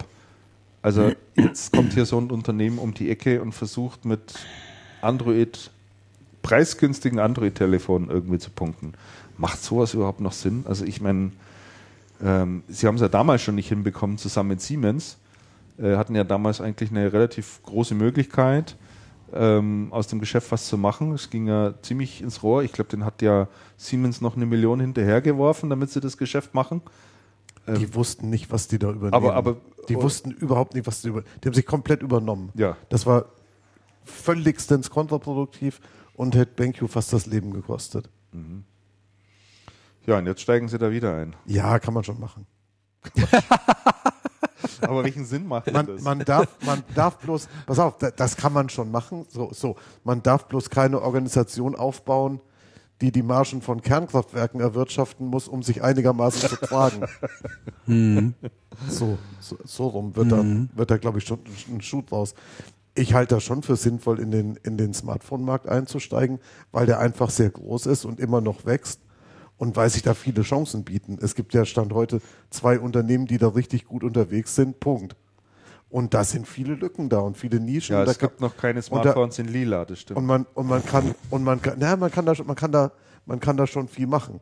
also 0.82 1.12
jetzt 1.36 1.74
kommt 1.74 1.94
hier 1.94 2.06
so 2.06 2.20
ein 2.20 2.30
Unternehmen 2.30 2.78
um 2.78 2.94
die 2.94 3.10
Ecke 3.10 3.42
und 3.42 3.54
versucht 3.54 4.06
mit 4.06 4.36
Android, 5.02 5.72
preisgünstigen 6.44 7.20
Android-Telefonen 7.20 8.10
irgendwie 8.10 8.38
zu 8.38 8.52
punkten. 8.52 8.94
Macht 9.38 9.64
sowas 9.64 9.94
überhaupt 9.96 10.22
noch 10.22 10.34
Sinn? 10.34 10.66
Also 10.68 10.86
ich 10.86 11.02
meine, 11.02 11.32
ähm, 12.24 12.64
sie 12.68 12.86
haben 12.86 12.96
es 12.96 13.02
ja 13.02 13.10
damals 13.10 13.42
schon 13.42 13.56
nicht 13.56 13.70
hinbekommen, 13.70 14.18
zusammen 14.18 14.50
mit 14.50 14.62
Siemens. 14.62 15.18
Äh, 15.78 15.96
hatten 15.98 16.16
ja 16.16 16.24
damals 16.24 16.62
eigentlich 16.62 16.92
eine 16.92 17.12
relativ 17.12 17.62
große 17.64 17.96
Möglichkeit, 17.96 18.78
ähm, 19.34 19.88
aus 19.92 20.08
dem 20.08 20.20
Geschäft 20.20 20.52
was 20.52 20.68
zu 20.68 20.78
machen. 20.78 21.14
Es 21.14 21.30
ging 21.32 21.48
ja 21.48 21.74
ziemlich 21.82 22.22
ins 22.22 22.44
Rohr. 22.44 22.64
Ich 22.64 22.72
glaube, 22.72 22.90
den 22.92 23.04
hat 23.04 23.22
ja 23.24 23.48
Siemens 23.78 24.22
noch 24.22 24.36
eine 24.36 24.46
Million 24.46 24.80
hinterhergeworfen, 24.80 25.70
damit 25.70 25.90
sie 25.90 26.00
das 26.00 26.18
Geschäft 26.18 26.54
machen. 26.54 26.82
Die 27.66 27.96
wussten 27.96 28.30
nicht, 28.30 28.52
was 28.52 28.68
die 28.68 28.78
da 28.78 28.90
übernehmen. 28.90 29.14
aber- 29.14 29.36
aber- 29.36 29.58
die 29.88 29.96
wussten 29.96 30.32
überhaupt 30.32 30.74
nicht, 30.76 30.86
was 30.86 31.02
die 31.02 31.08
über. 31.08 31.22
Die 31.42 31.48
haben 31.48 31.54
sich 31.54 31.66
komplett 31.66 32.02
übernommen. 32.04 32.52
Ja. 32.56 32.76
Das 32.90 33.06
war 33.06 33.26
völligstens 34.04 34.90
kontraproduktiv 34.90 35.80
und 36.14 36.36
hätte 36.36 36.52
BenQ 36.56 36.88
fast 36.90 37.14
das 37.14 37.26
Leben 37.26 37.52
gekostet. 37.52 38.10
Ja, 40.06 40.18
und 40.18 40.26
jetzt 40.28 40.42
steigen 40.42 40.68
sie 40.68 40.78
da 40.78 40.92
wieder 40.92 41.16
ein. 41.16 41.36
Ja, 41.46 41.80
kann 41.80 41.94
man 41.94 42.04
schon 42.04 42.20
machen. 42.20 42.46
Aber 44.82 45.04
welchen 45.04 45.26
Sinn 45.26 45.48
macht 45.48 45.72
Man, 45.72 45.86
das? 45.88 46.02
man, 46.02 46.20
darf, 46.20 46.48
man 46.66 46.84
darf 46.96 47.18
bloß, 47.20 47.48
pass 47.66 47.80
auf, 47.80 47.98
da- 47.98 48.12
das 48.12 48.36
kann 48.38 48.54
man 48.54 48.70
schon 48.70 48.92
machen. 48.92 49.26
So, 49.30 49.50
so. 49.54 49.76
Man 50.04 50.22
darf 50.24 50.46
bloß 50.48 50.70
keine 50.70 51.02
Organisation 51.02 51.76
aufbauen, 51.76 52.40
die 53.02 53.12
die 53.12 53.24
Margen 53.24 53.62
von 53.62 53.82
Kernkraftwerken 53.82 54.62
erwirtschaften 54.62 55.28
muss, 55.28 55.48
um 55.48 55.62
sich 55.64 55.84
einigermaßen 55.84 56.48
zu 56.50 56.56
tragen. 56.58 57.04
so, 58.88 59.18
so, 59.40 59.58
so 59.64 59.88
rum 59.88 60.16
wird 60.16 60.32
da, 60.32 60.44
wird 60.76 60.92
da 60.92 60.98
glaube 60.98 61.20
ich, 61.20 61.26
schon 61.26 61.40
ein 61.70 61.82
Schuh 61.82 62.02
draus. 62.02 62.34
Ich 62.96 63.14
halte 63.14 63.36
das 63.36 63.44
schon 63.44 63.64
für 63.64 63.76
sinnvoll, 63.76 64.20
in 64.20 64.30
den, 64.32 64.56
in 64.64 64.78
den 64.78 64.94
Smartphone-Markt 64.94 65.68
einzusteigen, 65.68 66.40
weil 66.72 66.86
der 66.86 67.00
einfach 67.00 67.30
sehr 67.32 67.50
groß 67.50 67.88
ist 67.88 68.06
und 68.06 68.20
immer 68.20 68.40
noch 68.40 68.66
wächst 68.66 69.00
und 69.58 69.76
weil 69.76 69.90
sich 69.90 70.02
da 70.02 70.14
viele 70.14 70.42
Chancen 70.42 70.84
bieten. 70.84 71.18
Es 71.22 71.36
gibt 71.36 71.54
ja 71.54 71.66
Stand 71.66 71.94
heute 71.94 72.22
zwei 72.50 72.80
Unternehmen, 72.80 73.28
die 73.28 73.38
da 73.38 73.50
richtig 73.50 73.86
gut 73.86 74.04
unterwegs 74.04 74.56
sind. 74.56 74.80
Punkt. 74.80 75.16
Und 75.90 76.14
da 76.16 76.24
sind 76.24 76.48
viele 76.48 76.74
Lücken 76.74 77.08
da 77.10 77.20
und 77.20 77.38
viele 77.38 77.60
Nischen. 77.60 77.94
ja, 77.94 78.02
Und 78.02 78.10
es 78.10 78.18
gibt 78.18 78.42
noch 78.42 78.58
keine 78.58 78.80
und 78.80 78.90
da- 78.92 79.02
Smartphones 79.04 79.38
in 79.40 79.48
lila, 79.48 79.86
das 79.86 80.00
stimmt. 80.00 80.18
und 80.18 80.26
man 80.26 80.46
und 80.56 80.68
man 80.68 80.84
kann 80.84 81.14
und 81.30 81.44
man 81.44 81.62
kann, 81.62 81.76
na, 81.80 81.96
man 81.96 82.10
kann 82.10 82.26
da 82.26 82.34
schon- 82.34 82.48
man 82.48 82.56
kann 82.56 82.72
da 82.72 82.92
man 83.26 83.40
kann 83.40 83.58
da 83.58 83.68
schon 83.68 83.88
viel 83.88 84.08
machen. 84.08 84.42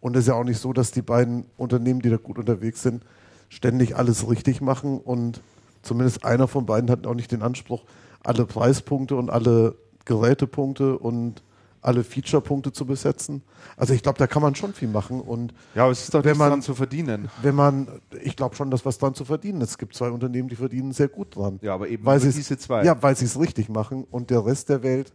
Und 0.00 0.14
es 0.16 0.20
ist 0.20 0.28
ja 0.28 0.34
auch 0.34 0.44
nicht 0.44 0.60
so, 0.60 0.72
dass 0.72 0.92
die 0.92 1.02
beiden 1.02 1.46
Unternehmen, 1.56 2.00
die 2.00 2.10
da 2.10 2.16
gut 2.16 2.38
unterwegs 2.38 2.82
sind, 2.82 3.02
ständig 3.48 3.96
alles 3.96 4.28
richtig 4.30 4.60
machen 4.60 4.98
und 5.00 5.40
zumindest 5.82 6.24
einer 6.24 6.46
von 6.46 6.64
beiden 6.64 6.90
hat 6.90 7.06
auch 7.06 7.14
nicht 7.14 7.32
den 7.32 7.42
Anspruch, 7.42 7.84
alle 8.22 8.46
Preispunkte 8.46 9.16
und 9.16 9.30
alle 9.30 9.74
Gerätepunkte 10.04 10.98
und 10.98 11.42
alle 11.84 12.02
Featurepunkte 12.02 12.72
zu 12.72 12.86
besetzen. 12.86 13.42
Also 13.76 13.92
ich 13.92 14.02
glaube, 14.02 14.18
da 14.18 14.26
kann 14.26 14.40
man 14.42 14.54
schon 14.54 14.72
viel 14.72 14.88
machen 14.88 15.20
und 15.20 15.52
ja, 15.74 15.82
aber 15.84 15.92
es 15.92 16.02
ist 16.04 16.14
doch 16.14 16.24
wenn 16.24 16.36
man- 16.36 16.50
dran 16.50 16.62
zu 16.62 16.74
verdienen. 16.74 17.28
wenn 17.42 17.54
man, 17.54 17.88
ich 18.22 18.36
glaube 18.36 18.56
schon, 18.56 18.70
dass 18.70 18.84
was 18.86 18.98
dran 18.98 19.14
zu 19.14 19.24
verdienen 19.24 19.60
ist. 19.60 19.70
Es 19.70 19.78
gibt 19.78 19.94
zwei 19.94 20.08
Unternehmen, 20.10 20.48
die 20.48 20.56
verdienen 20.56 20.92
sehr 20.92 21.08
gut 21.08 21.36
dran. 21.36 21.58
Ja, 21.62 21.74
aber 21.74 21.88
eben 21.88 22.04
weil 22.04 22.18
diese 22.20 22.56
zwei. 22.58 22.84
Ja, 22.84 23.02
weil 23.02 23.16
sie 23.16 23.26
es 23.26 23.38
richtig 23.38 23.68
machen 23.68 24.04
und 24.10 24.30
der 24.30 24.44
Rest 24.46 24.68
der 24.70 24.82
Welt 24.82 25.12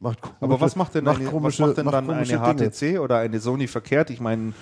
macht 0.00 0.20
komische, 0.20 0.38
Aber 0.42 0.60
was 0.60 0.76
macht 0.76 0.94
denn, 0.94 1.06
eine, 1.08 1.24
was 1.24 1.30
komische- 1.30 1.62
macht 1.66 1.76
denn 1.78 1.84
macht 1.86 1.94
dann 1.94 2.10
eine 2.10 2.14
komische 2.26 2.54
Dinge. 2.54 2.70
HTC 2.70 2.98
oder 3.00 3.18
eine 3.18 3.40
Sony 3.40 3.66
verkehrt? 3.66 4.10
Ich 4.10 4.20
meine, 4.20 4.52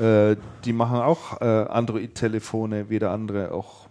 äh, 0.00 0.34
die 0.64 0.72
machen 0.72 0.98
auch 0.98 1.40
äh, 1.40 1.44
Android-Telefone, 1.44 2.88
wie 2.90 2.98
der 2.98 3.10
andere 3.10 3.52
auch. 3.52 3.87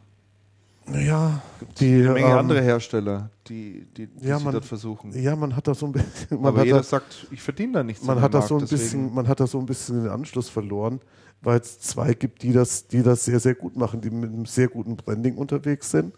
Ja, 0.93 1.41
die, 1.79 1.95
Eine 1.95 2.13
Menge 2.13 2.27
ähm, 2.31 2.37
andere 2.37 2.61
Hersteller, 2.61 3.29
die, 3.47 3.85
die, 3.97 4.07
die 4.07 4.25
ja, 4.27 4.39
man- 4.39 4.53
dort 4.53 4.65
versuchen. 4.65 5.11
Ja, 5.21 5.35
man 5.35 5.55
hat 5.55 5.67
da 5.67 5.73
so 5.75 5.85
ein 5.87 5.91
bisschen, 5.91 6.37
man 6.41 6.45
aber 6.47 6.59
hat 6.59 6.65
jeder 6.65 6.77
da, 6.77 6.83
sagt, 6.83 7.27
ich 7.29 7.41
verdiene 7.41 7.73
da 7.73 7.83
nichts. 7.83 8.05
man 8.05 8.17
an 8.17 8.23
hat 8.23 8.33
da 8.33 8.41
so 8.41 8.55
ein 8.55 8.61
deswegen- 8.61 8.81
bisschen, 8.81 9.13
man 9.13 9.27
hat 9.27 9.39
da 9.39 9.47
so 9.47 9.59
ein 9.59 9.65
bisschen 9.65 10.03
den 10.03 10.11
Anschluss 10.11 10.47
verloren, 10.49 11.01
weil 11.41 11.59
es 11.59 11.79
zwei 11.79 12.13
gibt, 12.13 12.41
die 12.43 12.53
das, 12.53 12.87
die 12.87 13.03
das 13.03 13.25
sehr, 13.25 13.39
sehr 13.41 13.55
gut 13.55 13.75
machen, 13.75 13.99
die 13.99 14.09
mit 14.09 14.31
einem 14.31 14.45
sehr 14.45 14.69
guten 14.69 14.95
Branding 14.95 15.35
unterwegs 15.35 15.91
sind, 15.91 16.13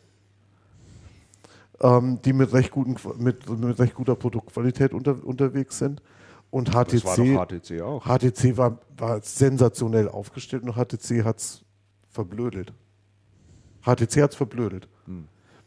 ähm, 1.81 2.19
die 2.23 2.33
mit 2.33 2.53
recht, 2.53 2.69
guten, 2.71 2.95
mit, 3.17 3.49
mit 3.49 3.79
recht 3.79 3.95
guter 3.95 4.15
Produktqualität 4.15 4.93
unter, 4.93 5.23
unterwegs 5.25 5.79
sind. 5.79 6.01
Und 6.51 6.69
HTC, 6.71 6.91
Das 6.91 7.05
war 7.05 7.17
doch 7.17 7.45
HTC 7.47 7.81
auch. 7.81 8.05
HTC 8.05 8.57
war, 8.57 8.79
war 8.97 9.21
sensationell 9.21 10.07
aufgestellt 10.09 10.63
und 10.63 10.73
HTC 10.73 11.23
hat 11.23 11.37
es 11.39 11.61
verblödelt. 12.09 12.73
HTC 13.83 14.21
hat 14.21 14.31
es 14.31 14.35
verblödelt. 14.37 14.87
Hm. 15.05 15.25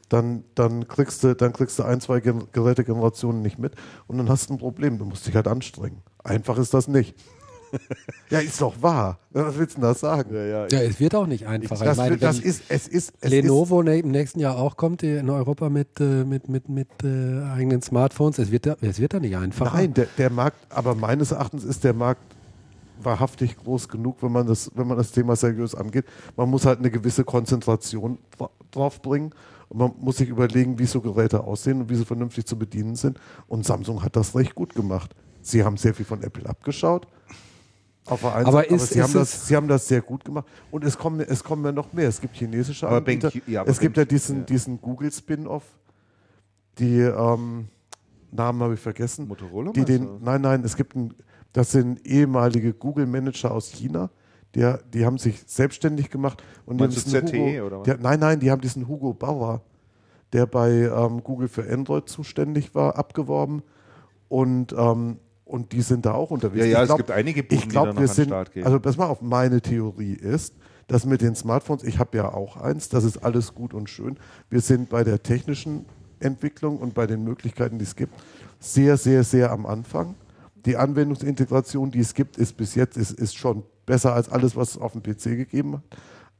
Dann, 0.08 0.44
dann, 0.54 0.86
kriegst 0.88 1.24
du, 1.24 1.34
dann 1.34 1.52
kriegst 1.54 1.78
du 1.78 1.84
ein, 1.84 2.00
zwei 2.00 2.20
Gen- 2.20 2.44
Gerätegenerationen 2.52 3.40
nicht 3.40 3.58
mit 3.58 3.74
und 4.06 4.18
dann 4.18 4.28
hast 4.28 4.50
du 4.50 4.54
ein 4.54 4.58
Problem. 4.58 4.98
Du 4.98 5.04
musst 5.06 5.26
dich 5.26 5.34
halt 5.34 5.48
anstrengen. 5.48 6.02
Einfach 6.22 6.58
ist 6.58 6.74
das 6.74 6.86
nicht. 6.88 7.14
ja, 8.30 8.40
ist 8.40 8.60
doch 8.60 8.74
wahr. 8.82 9.18
Was 9.30 9.56
willst 9.56 9.76
du 9.76 9.80
denn 9.80 9.88
da 9.88 9.94
sagen? 9.94 10.34
Ja, 10.34 10.44
ja, 10.44 10.66
Ja, 10.68 10.82
es 10.82 11.00
wird 11.00 11.14
auch 11.14 11.26
nicht 11.26 11.46
einfacher. 11.46 11.86
Das, 11.86 11.96
ich 11.96 12.02
meine, 12.02 12.18
das 12.18 12.38
ist, 12.38 12.64
es 12.68 12.86
ist, 12.86 13.14
es 13.22 13.30
Lenovo 13.30 13.82
ne- 13.82 14.00
im 14.00 14.10
nächsten 14.10 14.40
Jahr 14.40 14.58
auch 14.58 14.76
kommt 14.76 15.02
in 15.02 15.30
Europa 15.30 15.70
mit, 15.70 15.98
äh, 15.98 16.24
mit, 16.24 16.50
mit, 16.50 16.68
mit 16.68 16.88
äh, 17.02 17.42
eigenen 17.44 17.80
Smartphones, 17.80 18.38
es 18.38 18.50
wird, 18.50 18.66
da, 18.66 18.76
es 18.82 18.98
wird 19.00 19.14
da 19.14 19.20
nicht 19.20 19.32
ist, 19.32 19.38
einfacher. 19.38 19.74
nein, 19.78 19.94
der, 19.94 20.06
der 20.18 20.28
Markt, 20.28 20.58
aber 20.68 20.94
meines 20.94 21.30
Erachtens 21.32 21.64
ist 21.64 21.82
der 21.84 21.94
Markt 21.94 22.20
wahrhaftig 23.04 23.56
groß 23.56 23.88
genug, 23.88 24.22
wenn 24.22 24.32
man 24.32 24.46
das, 24.46 24.70
wenn 24.74 24.86
man 24.86 24.96
das 24.96 25.10
Thema 25.12 25.36
seriös 25.36 25.74
angeht. 25.74 26.04
Man 26.36 26.48
muss 26.50 26.66
halt 26.66 26.78
eine 26.80 26.90
gewisse 26.90 27.24
Konzentration 27.24 28.18
dra- 28.38 28.50
drauf 28.70 29.00
bringen 29.02 29.30
und 29.68 29.78
man 29.78 29.92
muss 30.00 30.16
sich 30.18 30.28
überlegen, 30.28 30.78
wie 30.78 30.86
so 30.86 31.00
Geräte 31.00 31.42
aussehen 31.44 31.80
und 31.82 31.88
wie 31.88 31.96
sie 31.96 32.04
vernünftig 32.04 32.46
zu 32.46 32.58
bedienen 32.58 32.96
sind. 32.96 33.18
Und 33.48 33.64
Samsung 33.66 34.02
hat 34.02 34.16
das 34.16 34.34
recht 34.34 34.54
gut 34.54 34.74
gemacht. 34.74 35.14
Sie 35.40 35.64
haben 35.64 35.76
sehr 35.76 35.94
viel 35.94 36.06
von 36.06 36.22
Apple 36.22 36.48
abgeschaut. 36.48 37.06
Auf 38.06 38.20
der 38.22 38.34
einen 38.34 38.46
Aber 38.46 38.58
Seite, 38.62 38.74
ist- 38.74 38.88
sie, 38.92 38.98
ist 38.98 39.04
haben 39.04 39.12
das, 39.12 39.34
es- 39.34 39.46
sie 39.46 39.56
haben 39.56 39.68
das 39.68 39.86
sehr 39.88 40.00
gut 40.02 40.24
gemacht. 40.24 40.46
Und 40.70 40.84
es 40.84 40.98
kommen, 40.98 41.20
es 41.20 41.42
kommen 41.44 41.64
ja 41.64 41.72
noch 41.72 41.92
mehr. 41.92 42.08
Es 42.08 42.20
gibt 42.20 42.36
chinesische 42.36 42.86
Aber 42.86 42.96
Anbieter. 42.96 43.30
BenQ 43.30 43.48
ja, 43.48 43.60
aber 43.60 43.70
es 43.70 43.78
gibt 43.78 43.96
ja 43.96 44.02
BenQ 44.02 44.10
diesen, 44.10 44.36
ja. 44.38 44.42
diesen 44.44 44.80
Google-Spin-Off. 44.80 45.64
Die 46.78 46.98
ähm, 47.00 47.68
Namen 48.30 48.62
habe 48.62 48.74
ich 48.74 48.80
vergessen. 48.80 49.28
Motorola 49.28 49.72
Die 49.72 49.84
den, 49.84 50.22
nein, 50.22 50.40
nein, 50.40 50.62
es 50.64 50.74
gibt 50.76 50.96
ein, 50.96 51.12
das 51.52 51.72
sind 51.72 52.04
ehemalige 52.06 52.72
Google-Manager 52.72 53.50
aus 53.52 53.68
China. 53.70 54.10
Die, 54.54 54.70
die 54.92 55.04
haben 55.06 55.18
sich 55.18 55.42
selbstständig 55.46 56.10
gemacht. 56.10 56.42
Und 56.66 56.78
die 56.78 56.84
haben 56.84 56.90
Meinst 56.90 57.06
diesen 57.06 57.26
ZTE 57.26 57.38
Hugo, 57.38 57.66
oder 57.66 57.78
was? 57.80 57.84
Die, 57.84 58.02
nein, 58.02 58.20
nein, 58.20 58.40
die 58.40 58.50
haben 58.50 58.60
diesen 58.60 58.86
Hugo 58.88 59.14
Bauer, 59.14 59.62
der 60.32 60.46
bei 60.46 60.70
ähm, 60.70 61.22
Google 61.24 61.48
für 61.48 61.70
Android 61.70 62.08
zuständig 62.08 62.74
war, 62.74 62.96
abgeworben. 62.98 63.62
Und, 64.28 64.72
ähm, 64.76 65.18
und 65.44 65.72
die 65.72 65.82
sind 65.82 66.06
da 66.06 66.12
auch 66.14 66.30
unterwegs. 66.30 66.64
Ja, 66.64 66.70
ja, 66.72 66.78
Ich 66.78 66.82
es 66.82 66.88
glaub- 66.88 66.98
gibt 66.98 67.10
einige 67.10 67.42
Buden, 67.42 67.56
ich 67.58 67.62
die 67.64 67.68
glaube, 67.68 67.88
da 67.88 67.94
noch 67.94 68.00
wir 68.00 68.08
sind, 68.08 68.26
Start 68.28 68.52
gehen. 68.52 68.64
also 68.64 68.80
pass 68.80 68.96
mal 68.96 69.06
auf, 69.06 69.20
meine 69.22 69.60
Theorie 69.60 70.14
ist, 70.14 70.54
dass 70.86 71.04
mit 71.06 71.20
den 71.22 71.34
Smartphones, 71.34 71.82
ich 71.84 71.98
habe 71.98 72.16
ja 72.16 72.32
auch 72.32 72.56
eins, 72.56 72.88
das 72.88 73.04
ist 73.04 73.18
alles 73.18 73.54
gut 73.54 73.72
und 73.74 73.88
schön. 73.90 74.16
Wir 74.50 74.60
sind 74.60 74.88
bei 74.88 75.04
der 75.04 75.22
technischen 75.22 75.86
Entwicklung 76.20 76.78
und 76.78 76.94
bei 76.94 77.06
den 77.06 77.24
Möglichkeiten, 77.24 77.78
die 77.78 77.84
es 77.84 77.96
gibt, 77.96 78.12
sehr, 78.58 78.96
sehr, 78.96 79.24
sehr 79.24 79.50
am 79.50 79.66
Anfang. 79.66 80.14
Die 80.64 80.76
Anwendungsintegration, 80.76 81.90
die 81.90 82.00
es 82.00 82.14
gibt, 82.14 82.36
ist 82.36 82.56
bis 82.56 82.74
jetzt 82.74 82.96
ist, 82.96 83.12
ist 83.12 83.36
schon 83.36 83.64
besser 83.86 84.14
als 84.14 84.28
alles, 84.28 84.56
was 84.56 84.70
es 84.70 84.78
auf 84.78 84.92
dem 84.92 85.02
PC 85.02 85.36
gegeben 85.36 85.74
hat. 85.74 85.82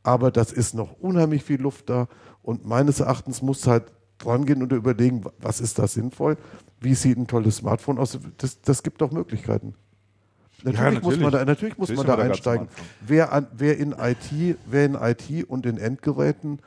Aber 0.05 0.31
das 0.31 0.53
ist 0.53 0.75
noch 0.75 0.99
unheimlich 1.01 1.45
viel 1.45 1.61
Luft 1.61 1.89
da. 1.91 2.09
Und 2.43 2.67
meines 2.67 3.01
Erachtens 3.01 3.43
muss 3.43 3.67
halt 3.67 3.85
dran 4.19 4.47
gehen 4.47 4.63
und 4.63 4.73
überlegen, 4.73 5.25
was 5.41 5.61
ist 5.61 5.79
da 5.79 5.87
sinnvoll? 5.87 6.37
Wie 6.81 6.95
sieht 6.95 7.19
ein 7.19 7.27
tolles 7.27 7.57
Smartphone 7.57 7.99
aus? 7.99 8.19
Das, 8.39 8.61
das 8.61 8.83
gibt 8.83 9.01
doch 9.01 9.13
Möglichkeiten. 9.13 9.75
Natürlich, 10.65 11.03
muss 11.03 11.17
natürlich. 11.17 11.21
man 11.21 11.33
da, 11.33 11.45
natürlich 11.45 11.79
muss 11.79 11.93
man 11.93 12.07
da 12.07 12.15
einsteigen. 12.17 12.69
Wer, 13.01 13.33
an, 13.33 13.47
wer, 13.53 13.79
in 13.79 13.93
IT, 13.93 14.57
wer 14.67 14.85
in 14.85 14.95
IT 14.95 15.49
und 15.49 15.67
in 15.67 15.77
Endgeräten 15.77 16.61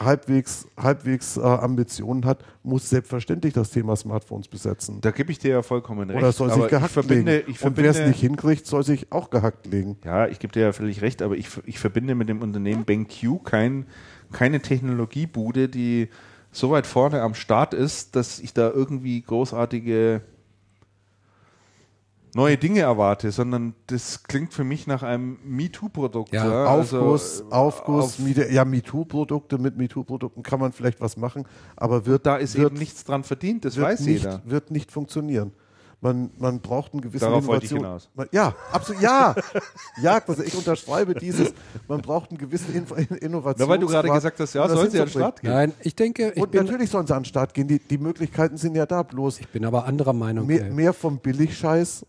halbwegs, 0.00 0.66
halbwegs 0.76 1.36
äh, 1.36 1.40
Ambitionen 1.40 2.24
hat, 2.24 2.42
muss 2.62 2.88
selbstverständlich 2.88 3.52
das 3.52 3.70
Thema 3.70 3.94
Smartphones 3.96 4.48
besetzen. 4.48 5.00
Da 5.00 5.10
gebe 5.10 5.30
ich 5.30 5.38
dir 5.38 5.50
ja 5.50 5.62
vollkommen 5.62 6.08
recht. 6.08 6.18
Oder 6.18 6.32
soll 6.32 6.48
sich 6.48 6.56
aber 6.56 6.66
ich 6.66 6.70
gehackt 6.70 6.92
verbinde, 6.92 7.36
legen. 7.36 7.50
ich 7.50 7.62
und 7.62 7.76
wer 7.76 7.90
es 7.90 7.96
verbinde, 7.96 8.08
nicht 8.10 8.20
hinkriegt, 8.20 8.66
soll 8.66 8.82
sich 8.82 9.12
auch 9.12 9.30
gehackt 9.30 9.66
legen. 9.66 9.98
Ja, 10.04 10.26
ich 10.26 10.38
gebe 10.38 10.52
dir 10.52 10.62
ja 10.62 10.72
völlig 10.72 11.02
recht, 11.02 11.22
aber 11.22 11.36
ich, 11.36 11.48
ich 11.66 11.78
verbinde 11.78 12.14
mit 12.14 12.28
dem 12.28 12.42
Unternehmen 12.42 12.84
BenQ 12.84 13.44
kein, 13.44 13.86
keine 14.32 14.60
Technologiebude, 14.60 15.68
die 15.68 16.08
so 16.50 16.70
weit 16.70 16.86
vorne 16.86 17.22
am 17.22 17.34
Start 17.34 17.74
ist, 17.74 18.16
dass 18.16 18.40
ich 18.40 18.54
da 18.54 18.70
irgendwie 18.70 19.20
großartige 19.20 20.22
neue 22.34 22.56
Dinge 22.56 22.80
erwarte, 22.80 23.30
sondern 23.32 23.74
das 23.86 24.22
klingt 24.24 24.52
für 24.52 24.64
mich 24.64 24.86
nach 24.86 25.02
einem 25.02 25.38
MeToo-Produkt. 25.44 26.32
Ja, 26.32 26.66
Aufguss, 26.66 27.42
also, 27.42 27.50
Aufguss, 27.50 28.04
auf- 28.04 28.18
Media- 28.18 28.48
ja, 28.48 28.64
MeToo-Produkte, 28.64 29.58
mit 29.58 29.76
MeToo-Produkten 29.76 30.42
kann 30.42 30.60
man 30.60 30.72
vielleicht 30.72 31.00
was 31.00 31.16
machen, 31.16 31.44
aber 31.76 32.06
wird, 32.06 32.26
da 32.26 32.36
ist 32.36 32.56
wird, 32.56 32.70
eben 32.72 32.78
nichts 32.78 33.04
dran 33.04 33.24
verdient, 33.24 33.64
das 33.64 33.76
wird, 33.76 33.86
weiß 33.86 34.00
nicht, 34.00 34.22
jeder. 34.24 34.42
wird 34.44 34.70
nicht 34.70 34.90
funktionieren. 34.92 35.52
Man, 36.02 36.30
man 36.38 36.60
braucht 36.60 36.94
einen 36.94 37.02
gewissen 37.02 37.26
Darauf 37.26 37.46
wollte 37.46 37.66
ich 37.66 37.72
Innovation. 37.72 38.00
hinaus. 38.00 38.10
Man, 38.14 38.26
ja, 38.32 38.54
absolut, 38.72 39.02
ja. 39.02 39.34
ja, 40.02 40.18
also 40.26 40.42
ich 40.42 40.54
unterschreibe 40.56 41.12
dieses, 41.14 41.52
man 41.88 42.00
braucht 42.00 42.30
einen 42.30 42.38
gewissen 42.38 42.74
Info 42.74 42.94
Innovation. 42.94 43.68
Weil 43.68 43.78
du 43.78 43.86
gerade 43.86 44.08
gesagt 44.08 44.40
hast, 44.40 44.54
ja, 44.54 44.66
soll 44.66 44.90
sie 44.90 44.98
an 44.98 45.06
den 45.08 45.10
Start 45.10 45.42
gehen. 45.42 45.50
Nein, 45.50 45.74
ich 45.82 45.94
denke, 45.94 46.32
ich 46.34 46.42
Und 46.42 46.52
bin, 46.52 46.64
natürlich 46.64 46.88
sollen 46.88 47.06
sie 47.06 47.14
an 47.14 47.20
den 47.20 47.26
Start 47.26 47.52
gehen. 47.52 47.68
Die, 47.68 47.78
die 47.80 47.98
Möglichkeiten 47.98 48.56
sind 48.56 48.76
ja 48.76 48.86
da, 48.86 49.02
bloß 49.02 49.40
bin 49.52 49.62
aber 49.66 49.84
anderer 49.84 50.14
Meinung. 50.14 50.46
mehr, 50.46 50.68
äh, 50.68 50.70
mehr 50.70 50.94
vom 50.94 51.18
Billigscheiß. 51.18 52.06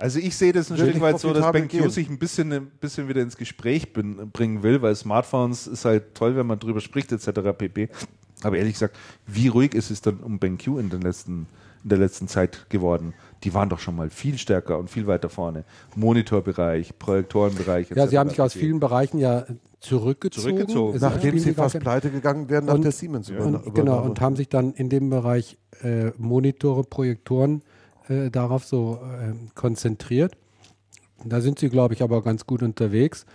Also 0.00 0.18
ich 0.18 0.34
sehe 0.34 0.52
das 0.52 0.70
ein 0.70 0.78
Stück 0.78 1.00
weit 1.00 1.20
so, 1.20 1.32
dass 1.34 1.52
BenQ 1.52 1.90
sich 1.90 2.08
ein 2.08 2.18
bisschen, 2.18 2.52
ein 2.52 2.70
bisschen 2.80 3.08
wieder 3.08 3.20
ins 3.20 3.36
Gespräch 3.36 3.92
bin, 3.92 4.30
bringen 4.30 4.62
will, 4.62 4.80
weil 4.80 4.96
Smartphones 4.96 5.66
ist 5.66 5.84
halt 5.84 6.14
toll, 6.14 6.36
wenn 6.36 6.46
man 6.46 6.58
drüber 6.58 6.80
spricht 6.80 7.12
etc. 7.12 7.28
pp. 7.56 7.90
Aber 8.42 8.56
ehrlich 8.56 8.72
gesagt, 8.72 8.96
wie 9.26 9.48
ruhig 9.48 9.74
ist 9.74 9.90
es 9.90 10.00
dann 10.00 10.20
um 10.20 10.38
BenQ 10.38 10.68
in, 10.78 10.88
den 10.88 11.02
letzten, 11.02 11.46
in 11.82 11.90
der 11.90 11.98
letzten 11.98 12.28
Zeit 12.28 12.70
geworden? 12.70 13.12
Die 13.44 13.52
waren 13.52 13.68
doch 13.68 13.78
schon 13.78 13.94
mal 13.94 14.08
viel 14.08 14.38
stärker 14.38 14.78
und 14.78 14.88
viel 14.88 15.06
weiter 15.06 15.28
vorne. 15.28 15.64
Monitorbereich, 15.96 16.98
Projektorenbereich 16.98 17.90
etc. 17.90 17.96
ja, 17.98 18.06
sie 18.06 18.18
haben 18.18 18.30
sich 18.30 18.40
aus 18.40 18.54
vielen 18.54 18.80
Bereichen 18.80 19.18
ja 19.18 19.44
zurückgezogen. 19.80 20.56
Zurückgezogen. 20.56 20.98
Nachdem 20.98 21.38
sie 21.38 21.52
fast 21.52 21.78
pleite 21.78 22.10
gegangen 22.10 22.48
wären, 22.48 22.64
nach 22.64 22.74
Und- 22.74 22.84
der 22.84 22.92
Siemens 22.92 23.28
über, 23.28 23.44
und, 23.44 23.74
genau, 23.74 24.02
und 24.02 24.18
haben 24.22 24.36
sich 24.36 24.48
dann 24.48 24.72
in 24.72 24.88
dem 24.88 25.10
Bereich 25.10 25.58
äh, 25.82 26.12
Monitore, 26.16 26.84
Projektoren 26.84 27.62
äh, 28.10 28.30
darauf 28.30 28.64
so 28.64 29.00
ähm, 29.22 29.50
konzentriert. 29.54 30.36
Da 31.24 31.40
sind 31.40 31.58
sie, 31.58 31.68
glaube 31.68 31.94
ich, 31.94 32.02
aber 32.02 32.22
ganz 32.22 32.46
gut 32.46 32.62
unterwegs. 32.62 33.26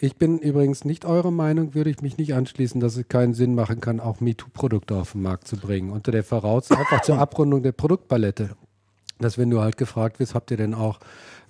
Ich 0.00 0.16
bin 0.16 0.38
übrigens 0.38 0.84
nicht 0.84 1.04
eurer 1.04 1.30
Meinung, 1.30 1.74
würde 1.74 1.90
ich 1.90 2.02
mich 2.02 2.18
nicht 2.18 2.34
anschließen, 2.34 2.80
dass 2.80 2.96
es 2.96 3.08
keinen 3.08 3.34
Sinn 3.34 3.54
machen 3.54 3.80
kann, 3.80 3.98
auch 3.98 4.20
MeToo-Produkte 4.20 4.94
auf 4.94 5.12
den 5.12 5.22
Markt 5.22 5.48
zu 5.48 5.56
bringen. 5.56 5.90
Unter 5.90 6.12
der 6.12 6.22
Voraussetzung, 6.22 6.78
einfach 6.78 7.00
zur 7.00 7.18
Abrundung 7.18 7.62
der 7.62 7.72
Produktpalette. 7.72 8.50
Dass 9.18 9.38
wenn 9.38 9.50
du 9.50 9.60
halt 9.60 9.76
gefragt 9.76 10.20
wirst, 10.20 10.34
habt 10.34 10.52
ihr 10.52 10.56
denn 10.56 10.74
auch 10.74 11.00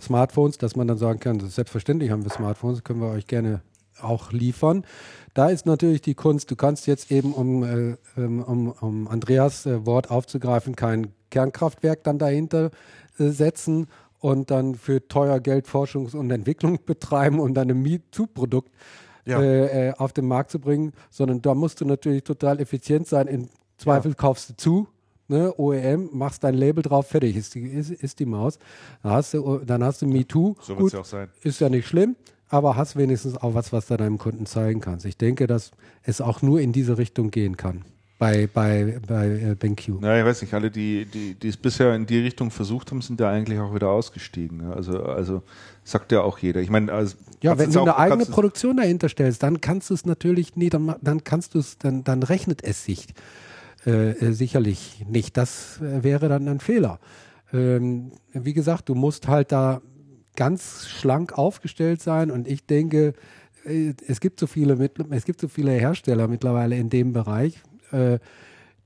Smartphones, 0.01 0.57
dass 0.57 0.77
man 0.77 0.89
dann 0.89 0.97
sagen 0.97 1.21
kann, 1.21 1.41
selbstverständlich 1.41 2.11
haben 2.11 2.25
wir 2.25 2.31
Smartphones, 2.31 2.85
können 2.85 3.01
wir 3.01 3.11
euch 3.11 3.27
gerne 3.27 3.61
auch 4.03 4.33
liefern. 4.33 4.85
Da 5.35 5.49
ist 5.49 5.67
natürlich 5.67 6.01
die 6.01 6.15
Kunst, 6.15 6.51
du 6.51 6.57
kannst 6.57 6.87
jetzt 6.87 7.11
eben, 7.13 7.33
um, 7.33 7.63
äh, 7.63 7.97
ähm, 8.17 8.43
um, 8.43 8.73
um 8.81 9.09
Andreas 9.09 9.67
äh, 9.67 9.87
Wort 9.87 10.11
aufzugreifen, 10.11 10.75
kein 10.75 11.13
Kernkraftwerk 11.31 12.03
dann 12.05 12.19
dahinter 12.19 12.71
äh, 13.19 13.29
setzen 13.29 13.87
und 14.19 14.51
dann 14.51 14.75
für 14.75 15.07
teuer 15.07 15.39
Geld 15.41 15.67
Forschungs- 15.69 16.17
und 16.17 16.31
Entwicklung 16.31 16.79
betreiben 16.87 17.39
und 17.41 17.55
dann 17.55 17.71
ein 17.71 17.81
MeToo-Produkt 17.83 18.71
Ja. 19.27 19.41
äh, 19.41 19.89
äh, 19.91 19.93
auf 19.93 20.13
den 20.13 20.27
Markt 20.27 20.51
zu 20.51 20.59
bringen, 20.59 20.93
sondern 21.11 21.41
da 21.43 21.55
musst 21.55 21.81
du 21.81 21.85
natürlich 21.85 22.25
total 22.25 22.61
effizient 22.61 23.07
sein. 23.07 23.27
Im 23.29 23.49
Zweifel 23.77 24.15
kaufst 24.15 24.51
du 24.51 24.57
zu, 24.57 24.89
ne, 25.29 25.55
OEM, 25.57 26.09
machst 26.13 26.43
dein 26.43 26.55
Label 26.55 26.83
drauf, 26.83 27.07
fertig 27.09 27.37
ist 27.37 27.55
die, 27.55 27.63
ist, 27.63 27.91
ist 27.91 28.19
die 28.19 28.27
Maus. 28.27 28.59
Dann 29.03 29.13
hast 29.13 29.35
du, 29.35 29.59
dann 29.59 29.85
hast 29.85 30.03
du 30.03 30.07
MeToo. 30.07 30.57
So 30.61 30.77
wird 30.77 30.87
es 30.89 30.93
ja 30.95 31.01
auch 31.01 31.05
sein. 31.05 31.29
ist 31.43 31.61
ja 31.61 31.69
nicht 31.69 31.87
schlimm, 31.87 32.17
aber 32.49 32.77
hast 32.77 32.97
wenigstens 32.97 33.37
auch 33.37 33.55
was, 33.55 33.73
was 33.73 33.87
du 33.87 33.97
deinem 33.97 34.19
Kunden 34.19 34.47
zeigen 34.47 34.81
kannst. 34.81 35.05
Ich 35.07 35.17
denke, 35.17 35.47
dass 35.47 35.71
es 36.03 36.21
auch 36.21 36.43
nur 36.43 36.61
in 36.61 36.73
diese 36.73 36.99
Richtung 36.99 37.31
gehen 37.31 37.57
kann 37.57 37.85
bei, 38.19 38.49
bei, 38.53 38.99
bei 39.07 39.27
äh, 39.29 39.55
BenQ. 39.55 40.01
Na, 40.01 40.19
ich 40.19 40.25
weiß 40.25 40.43
nicht, 40.43 40.53
alle, 40.55 40.71
die, 40.71 41.05
die, 41.05 41.35
die 41.35 41.49
es 41.49 41.57
bisher 41.57 41.95
in 41.95 42.05
die 42.07 42.19
Richtung 42.19 42.51
versucht 42.51 42.91
haben, 42.91 43.01
sind 43.01 43.21
ja 43.21 43.31
eigentlich 43.31 43.61
auch 43.61 43.75
wieder 43.75 43.91
ausgestiegen. 43.91 44.63
ja. 44.63 44.73
Also, 44.73 45.03
also 45.05 45.43
sagt 45.85 46.11
ja 46.11 46.23
auch 46.23 46.39
jeder. 46.39 46.61
Ich 46.61 46.69
meine, 46.71 46.93
also, 46.93 47.17
Ja, 47.43 47.57
wenn 47.59 47.71
du 47.71 47.81
auch- 47.81 47.87
eine 47.87 47.97
eigene 47.97 48.27
Produktion 48.27 48.77
dahinter 48.77 49.09
stellst, 49.09 49.43
dann 49.43 49.61
kannst 49.61 49.91
du 49.91 49.95
es 49.95 50.05
natürlich, 50.05 50.57
nee, 50.57 50.69
dann, 50.69 50.97
dann 51.01 51.23
kannst 51.23 51.55
du 51.55 51.61
es, 51.61 51.79
dann, 51.79 52.03
dann 52.03 52.23
rechnet 52.25 52.65
es 52.65 52.85
sich 52.85 53.07
äh, 53.87 54.11
äh, 54.11 54.33
sicherlich 54.33 55.05
nicht. 55.09 55.37
Das 55.37 55.81
äh, 55.81 56.03
wäre 56.03 56.29
dann 56.29 56.49
ein 56.49 56.59
Fehler. 56.61 56.99
Ähm, 57.53 58.11
wie 58.33 58.53
gesagt, 58.53 58.89
du 58.89 58.95
musst 58.97 59.29
halt 59.29 59.53
da 59.53 59.81
ganz 60.39 60.87
schlank 60.87 61.37
aufgestellt 61.37 62.01
sein 62.01 62.31
und 62.31 62.47
ich 62.47 62.65
denke, 62.65 63.13
äh, 63.65 63.93
es 64.07 64.21
gibt 64.21 64.39
so 64.39 64.47
viele, 64.47 64.79
es 65.11 65.25
gibt 65.25 65.41
so 65.41 65.49
viele 65.49 65.73
Hersteller 65.73 66.29
mittlerweile 66.29 66.77
in 66.77 66.91
dem 66.91 67.13
Bereich. 67.13 67.61
Äh, 67.91 68.21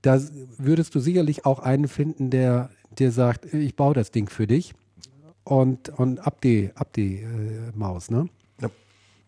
da 0.00 0.18
würdest 0.56 0.94
du 0.94 1.00
sicherlich 1.00 1.44
auch 1.44 1.58
einen 1.58 1.88
finden, 1.88 2.30
der 2.30 2.70
dir 2.98 3.12
sagt, 3.12 3.52
ich 3.52 3.76
baue 3.76 3.92
das 3.92 4.10
Ding 4.10 4.30
für 4.30 4.46
dich 4.46 4.72
und, 5.44 5.90
und 5.90 6.20
ab 6.26 6.40
die, 6.40 6.70
ab 6.74 6.94
die 6.94 7.16
äh, 7.16 7.26
Maus, 7.74 8.10
ne? 8.10 8.28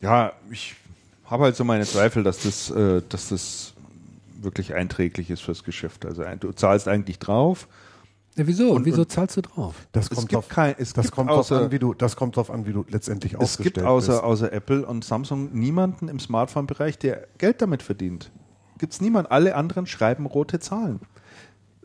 Ja, 0.00 0.32
ich 0.50 0.74
habe 1.26 1.44
halt 1.44 1.56
so 1.56 1.64
meine 1.64 1.84
Zweifel, 1.84 2.22
dass 2.22 2.42
das, 2.42 2.70
äh, 2.70 3.02
dass 3.08 3.28
das 3.28 3.74
wirklich 4.40 4.74
einträglich 4.74 5.30
ist 5.30 5.40
fürs 5.40 5.64
Geschäft. 5.64 6.06
Also 6.06 6.24
du 6.40 6.52
zahlst 6.52 6.88
eigentlich 6.88 7.18
drauf. 7.18 7.68
Ja, 8.36 8.46
wieso? 8.46 8.72
Und- 8.72 8.84
wieso 8.84 9.02
und- 9.02 9.12
zahlst 9.12 9.36
du 9.36 9.42
drauf? 9.42 9.74
Das 9.92 10.06
Es 10.06 10.10
kommt, 10.10 10.28
gibt 10.28 10.32
drauf, 10.32 10.48
kein- 10.48 10.74
es 10.78 10.92
das 10.92 11.10
kommt 11.12 11.30
drauf 11.30 11.50
außer- 11.50 11.64
an, 11.66 11.70
wie 11.72 11.78
du, 11.78 11.94
das 11.94 12.16
kommt 12.16 12.36
drauf 12.36 12.50
an, 12.50 12.66
wie 12.66 12.72
du 12.72 12.84
letztendlich 12.88 13.34
Es 13.34 13.38
aufgestellt 13.40 13.74
gibt 13.74 13.86
außer, 13.86 14.12
bist. 14.12 14.24
außer 14.24 14.52
Apple 14.52 14.84
und 14.86 15.04
Samsung 15.04 15.50
niemanden 15.52 16.08
im 16.08 16.18
Smartphone-Bereich, 16.18 16.98
der 16.98 17.26
Geld 17.38 17.62
damit 17.62 17.82
verdient. 17.82 18.30
Gibt 18.78 18.92
es 18.92 19.00
niemanden. 19.00 19.30
Alle 19.30 19.54
anderen 19.54 19.86
schreiben 19.86 20.26
rote 20.26 20.58
Zahlen. 20.58 21.00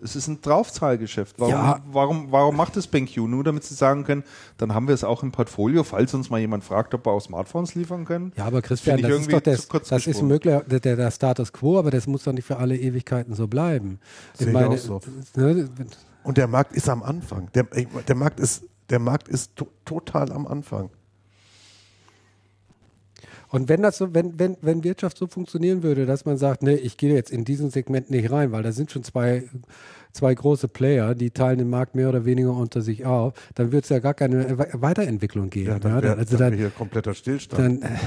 Es 0.01 0.15
ist 0.15 0.27
ein 0.29 0.41
Draufzahlgeschäft. 0.41 1.35
Warum, 1.39 1.51
Ja. 1.53 1.79
warum, 1.91 2.31
warum 2.31 2.55
macht 2.55 2.77
es 2.77 2.87
BenQ? 2.87 3.17
Nur 3.27 3.43
damit 3.43 3.65
sie 3.65 3.75
sagen 3.75 4.05
können, 4.05 4.23
dann 4.57 4.73
haben 4.73 4.87
wir 4.87 4.95
es 4.95 5.03
auch 5.03 5.23
im 5.23 5.31
Portfolio, 5.33 5.83
falls 5.83 6.13
uns 6.13 6.29
mal 6.29 6.39
jemand 6.39 6.63
fragt, 6.63 6.93
ob 6.93 7.05
wir 7.05 7.11
auch 7.11 7.19
Smartphones 7.19 7.75
liefern 7.75 8.05
können. 8.05 8.31
Ja, 8.37 8.45
aber 8.45 8.61
Christian, 8.61 8.95
Finde 8.97 9.09
ich 9.09 9.13
das 9.13 9.21
ist 9.27 9.27
irgendwie 9.33 9.49
doch 9.51 9.57
das, 9.57 9.67
kurz 9.67 9.89
das 9.89 10.07
ist 10.07 10.21
möglich, 10.23 10.57
der, 10.69 10.79
der, 10.79 10.95
der 10.95 11.11
Status 11.11 11.51
quo, 11.51 11.77
aber 11.77 11.91
das 11.91 12.07
muss 12.07 12.23
doch 12.23 12.31
nicht 12.31 12.45
für 12.45 12.55
alle 12.57 12.77
Ewigkeiten 12.77 13.35
so 13.35 13.47
bleiben. 13.47 13.99
Sehe 14.35 14.49
ich 14.49 14.55
auch 14.55 14.77
so. 14.77 15.01
ne, 15.35 15.67
Und 16.23 16.37
der 16.37 16.47
Markt 16.47 16.73
ist 16.73 16.89
am 16.89 17.01
Anfang. 17.03 17.49
Der, 17.53 17.63
der 17.63 18.15
Markt 18.15 18.39
ist, 18.39 18.63
der 18.89 18.99
Markt 18.99 19.27
ist 19.27 19.55
to 19.55 19.67
total 19.85 20.31
am 20.31 20.45
Anfang. 20.47 20.89
Und 23.51 23.67
wenn 23.67 23.81
das 23.81 23.97
so, 23.97 24.13
wenn, 24.13 24.37
wenn, 24.37 24.57
wenn 24.61 24.83
Wirtschaft 24.83 25.17
so 25.17 25.25
funktionieren 25.25 25.81
würde, 25.81 26.05
dass 26.05 26.23
man 26.25 26.37
sagt, 26.37 26.61
nee, 26.61 26.75
ich 26.75 26.97
gehe 26.97 27.13
jetzt 27.15 27.31
in 27.31 27.45
diesen 27.45 27.71
Segment 27.71 28.11
nicht 28.11 28.29
rein, 28.31 28.51
weil 28.51 28.61
da 28.61 28.71
sind 28.71 28.91
schon 28.91 29.03
zwei, 29.03 29.43
zwei 30.11 30.35
große 30.35 30.67
Player, 30.67 31.15
die 31.15 31.31
teilen 31.31 31.57
den 31.57 31.69
Markt 31.69 31.95
mehr 31.95 32.09
oder 32.09 32.25
weniger 32.25 32.53
unter 32.53 32.81
sich 32.83 33.05
auf, 33.05 33.33
dann 33.55 33.71
wird 33.71 33.85
es 33.85 33.89
ja 33.89 33.97
gar 33.99 34.13
keine 34.13 34.59
We- 34.59 34.69
Weiterentwicklung 34.73 35.49
geben. 35.49 35.69
Ja, 35.69 35.79
dann 35.79 35.95
ja, 35.95 36.01
wäre 36.03 36.17
also 36.17 36.31
wär 36.37 36.49
dann, 36.49 36.57
hier 36.59 36.69
kompletter 36.69 37.15
Stillstand. 37.15 37.81
dann 37.83 37.91
äh, 37.91 37.97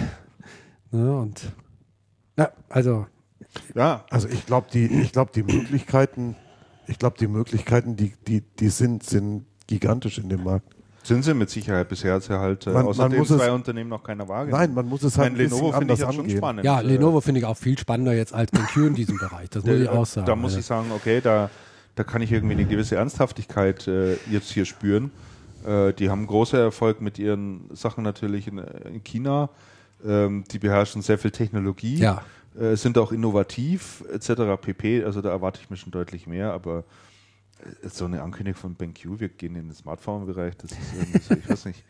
ne, 0.97 1.16
und 1.16 1.52
na, 2.36 2.52
also 2.68 3.06
Ja, 3.74 4.05
Also 4.10 4.28
ich 4.28 4.47
glaube, 4.47 4.68
die, 4.72 4.86
ich 4.86 5.10
glaube, 5.10 5.32
die 5.34 5.43
Möglichkeiten, 5.43 6.36
ich 6.86 6.98
glaube, 6.98 7.16
die 7.18 7.26
Möglichkeiten, 7.28 7.96
die, 7.96 8.12
die, 8.26 8.42
die 8.59 8.68
sind, 8.68 9.02
sind 9.04 9.44
gigantisch 9.66 10.18
in 10.18 10.28
dem 10.28 10.44
Markt. 10.44 10.66
sind 11.04 11.24
sie 11.24 11.34
mit 11.34 11.50
Sicherheit. 11.50 11.88
Bisher 11.88 12.20
sie 12.20 12.38
halt 12.38 12.66
äh, 12.66 12.70
Man- 12.70 12.86
außer 12.86 13.02
man 13.02 13.10
den 13.10 13.18
muss 13.20 13.30
es- 13.30 13.38
zwei 13.38 13.50
Unternehmen 13.52 13.90
noch 13.90 14.02
keiner 14.02 14.28
wahrgenommen. 14.28 14.62
Nein, 14.64 14.74
man 14.74 14.86
muss 14.88 15.02
es 15.02 15.16
halt 15.18 15.32
ein 15.32 15.36
Lenovo 15.36 15.72
finde 15.72 15.94
ich 15.94 16.00
anders 16.00 16.02
auch 16.02 16.12
schon 16.12 16.20
angehen. 16.24 16.38
spannend. 16.38 16.64
ja, 16.64 16.80
Äh, 16.80 16.84
Lenovo 16.84 17.20
finde 17.20 17.40
ich 17.40 17.46
auch 17.46 17.56
viel 17.56 17.78
spannender 17.78 18.14
jetzt 18.14 18.34
als 18.34 18.50
BenQ 18.50 18.76
in 18.88 18.94
diesem 18.94 19.18
Bereich. 19.18 19.48
Das 19.50 19.64
muss 19.64 19.74
ich 19.76 19.88
auch 19.88 20.06
sagen. 20.06 20.26
Da 20.26 20.36
muss 20.36 20.56
ich 20.56 20.64
sagen, 20.64 20.86
okay, 20.94 21.20
da, 21.20 21.50
da 21.94 22.04
kann 22.04 22.22
ich 22.22 22.30
irgendwie 22.32 22.54
eine 22.54 22.64
gewisse 22.66 22.96
Ernsthaftigkeit 22.96 23.86
äh, 23.88 24.16
jetzt 24.30 24.50
hier 24.52 24.64
spüren. 24.64 25.10
Äh, 25.66 25.92
die 25.92 26.10
haben 26.10 26.26
großen 26.26 26.59
Erfolg 26.59 27.00
mit 27.00 27.18
ihren 27.18 27.68
Sachen 27.74 28.02
natürlich 28.04 28.48
in, 28.48 28.59
in 28.59 29.02
China. 29.04 29.48
Ähm, 30.04 30.42
die 30.50 30.59
beherrschen 30.59 31.00
sehr 31.02 31.16
viel 31.18 31.30
Technologie, 31.30 31.96
Ja. 31.96 32.22
Äh, 32.59 32.77
sind 32.77 32.99
auch 32.99 33.12
innovativ 33.12 34.05
etc. 34.12 34.61
pp. 34.61 35.05
Also 35.05 35.20
da 35.20 35.31
erwarte 35.31 35.61
ich 35.62 35.70
mir 35.70 35.77
schon 35.77 35.91
deutlich 35.93 36.27
mehr, 36.27 36.53
aber 36.53 36.85
äh, 37.83 37.89
so 37.89 38.05
eine 38.05 38.23
Ankündigung 38.23 38.61
von 38.61 38.74
BenQ, 38.74 39.20
wir 39.20 39.29
gehen 39.29 39.55
in 39.57 39.69
den 39.69 39.74
Smartphone-Bereich, 39.74 40.57
das 40.57 40.73
ist 40.73 40.79
irgendwie 40.95 41.19
so, 41.19 41.35
ich 41.35 41.49
weiß 41.49 41.65
nicht. 41.66 41.85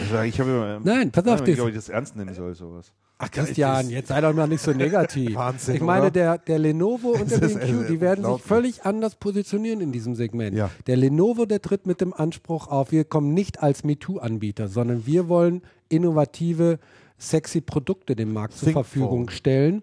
Also 0.00 0.20
ich 0.22 0.40
habe 0.40 0.50
immer, 0.50 0.80
Nein, 0.84 1.10
pass 1.10 1.24
ich 1.24 1.30
auf, 1.32 1.42
das- 1.44 1.60
ob 1.60 1.68
ich 1.68 1.74
das 1.74 1.88
ernst 1.88 2.16
nehmen 2.16 2.34
soll, 2.34 2.54
sowas. 2.54 2.92
Ach 3.18 3.30
Christian, 3.30 3.88
jetzt 3.88 4.08
sei 4.08 4.20
doch 4.20 4.34
mal 4.34 4.46
nicht 4.46 4.60
so 4.60 4.72
negativ. 4.72 5.34
Wahnsinn, 5.36 5.76
ich 5.76 5.80
meine, 5.80 6.02
oder? 6.02 6.10
der, 6.10 6.36
der 6.38 6.58
Lenovo 6.58 7.12
und 7.12 7.30
der 7.30 7.38
BenQ, 7.38 7.62
äh, 7.62 7.86
die 7.88 8.00
werden 8.02 8.24
sich 8.26 8.42
völlig 8.42 8.84
anders 8.84 9.14
positionieren 9.16 9.80
in 9.80 9.90
diesem 9.90 10.14
Segment. 10.14 10.54
Ja. 10.54 10.70
Der 10.86 10.98
Lenovo, 10.98 11.46
der 11.46 11.62
tritt 11.62 11.86
mit 11.86 12.02
dem 12.02 12.12
Anspruch 12.12 12.68
auf, 12.68 12.92
wir 12.92 13.04
kommen 13.04 13.32
nicht 13.32 13.62
als 13.62 13.84
MeToo-Anbieter, 13.84 14.68
sondern 14.68 15.06
wir 15.06 15.30
wollen 15.30 15.62
innovative, 15.88 16.78
sexy 17.16 17.62
Produkte 17.62 18.16
dem 18.16 18.34
Markt 18.34 18.52
zur 18.52 18.66
Thinkphone. 18.66 18.84
Verfügung 18.84 19.30
stellen. 19.30 19.82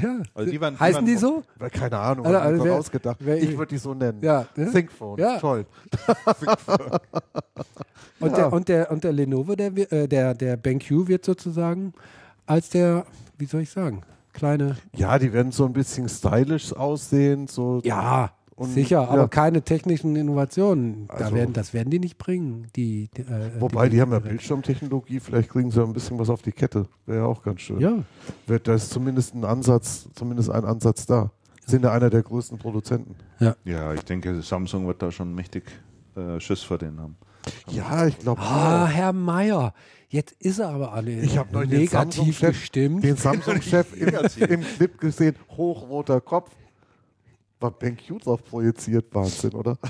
Ja. 0.00 0.18
Also 0.34 0.50
die 0.50 0.60
waren- 0.60 0.74
die 0.74 0.80
Heißen 0.80 0.94
waren- 0.96 1.04
die 1.06 1.16
so? 1.16 1.42
Keine 1.72 1.98
Ahnung, 1.98 2.26
Also, 2.26 2.38
also, 2.38 2.64
wer- 2.64 2.74
ausgedacht. 2.74 3.16
wer- 3.20 3.42
ich 3.42 3.56
würde 3.58 3.70
die 3.70 3.78
so 3.78 3.92
nennen. 3.94 4.18
Ja, 4.22 4.46
ne? 4.56 4.70
Thinkphone. 4.70 5.18
Ja. 5.18 5.38
Toll. 5.38 5.66
Und, 8.20 8.32
Ja. 8.32 8.36
der, 8.36 8.52
und, 8.52 8.68
der, 8.68 8.90
und 8.90 9.02
der 9.04 9.12
Lenovo, 9.12 9.56
der, 9.56 9.74
äh, 9.92 10.06
der, 10.06 10.34
der 10.34 10.56
BenQ 10.58 11.08
wird 11.08 11.24
sozusagen 11.24 11.94
als 12.46 12.68
der, 12.68 13.06
wie 13.38 13.46
soll 13.46 13.62
ich 13.62 13.70
sagen, 13.70 14.02
kleine 14.34 14.76
Ja, 14.94 15.18
die 15.18 15.32
werden 15.32 15.52
so 15.52 15.64
ein 15.64 15.72
bisschen 15.72 16.06
stylisch 16.08 16.74
aussehen. 16.74 17.46
So 17.48 17.80
Ja, 17.82 18.30
Und- 18.60 18.72
sicher, 18.74 19.08
aber 19.08 19.22
ja. 19.22 19.28
keine 19.28 19.62
technischen 19.62 20.14
Innovationen. 20.16 21.06
Da 21.08 21.14
Also- 21.14 21.34
werden, 21.34 21.52
das 21.54 21.72
werden 21.72 21.90
die 21.90 21.98
nicht 21.98 22.18
bringen. 22.18 22.66
Die, 22.76 23.08
die, 23.16 23.22
äh, 23.22 23.50
Wobei, 23.58 23.88
die 23.88 24.00
haben 24.00 24.12
ja. 24.12 24.18
Bildschirmtechnologie, 24.18 25.18
vielleicht 25.20 25.48
kriegen 25.50 25.70
sie 25.70 25.82
ein 25.82 25.92
bisschen 25.92 26.18
was 26.18 26.28
auf 26.28 26.42
die 26.42 26.52
Kette. 26.52 26.86
Wäre 27.06 27.20
ja 27.20 27.24
auch 27.24 27.42
ganz 27.42 27.62
schön. 27.62 27.80
Ja, 27.80 28.02
Wird, 28.46 28.68
da 28.68 28.74
ist 28.74 28.90
zumindest 28.90 29.34
ein 29.34 29.44
Ansatz, 29.44 30.08
zumindest 30.14 30.50
ein 30.50 30.64
Ansatz 30.64 31.06
da. 31.06 31.30
Sind 31.66 31.84
ja 31.84 31.92
einer 31.92 32.10
der 32.10 32.22
größten 32.22 32.58
Produzenten. 32.58 33.14
Ja, 33.64 33.94
ich 33.94 34.02
denke, 34.02 34.42
Samsung 34.42 34.86
wird 34.86 35.00
da 35.02 35.10
schon 35.10 35.34
mächtig 35.34 35.64
äh, 36.16 36.38
Schiss 36.40 36.62
vor 36.62 36.78
denen 36.78 37.00
haben. 37.00 37.16
Ja, 37.70 38.06
ich 38.06 38.18
glaube. 38.18 38.40
Ah, 38.42 38.86
Herr 38.86 39.12
Meier, 39.14 39.72
jetzt 40.08 40.32
ist 40.40 40.58
er 40.58 40.68
aber 40.68 40.92
alle 40.92 41.12
Ich 41.12 41.38
habe 41.38 41.48
neulich 41.52 41.70
den 41.70 41.78
negativ 41.80 42.14
Samsung-Chef 42.16 42.48
gestimmt. 42.60 43.04
den 43.04 43.16
Samsung-Chef 43.16 43.96
im, 43.96 44.08
im 44.50 44.60
Clip 44.62 44.98
gesehen, 45.00 45.36
hochroter 45.56 46.20
Kopf. 46.20 46.50
War 47.60 47.70
BenQ 47.70 48.20
drauf 48.22 48.42
projiziert, 48.44 49.06
Wahnsinn, 49.12 49.52
oder? 49.52 49.76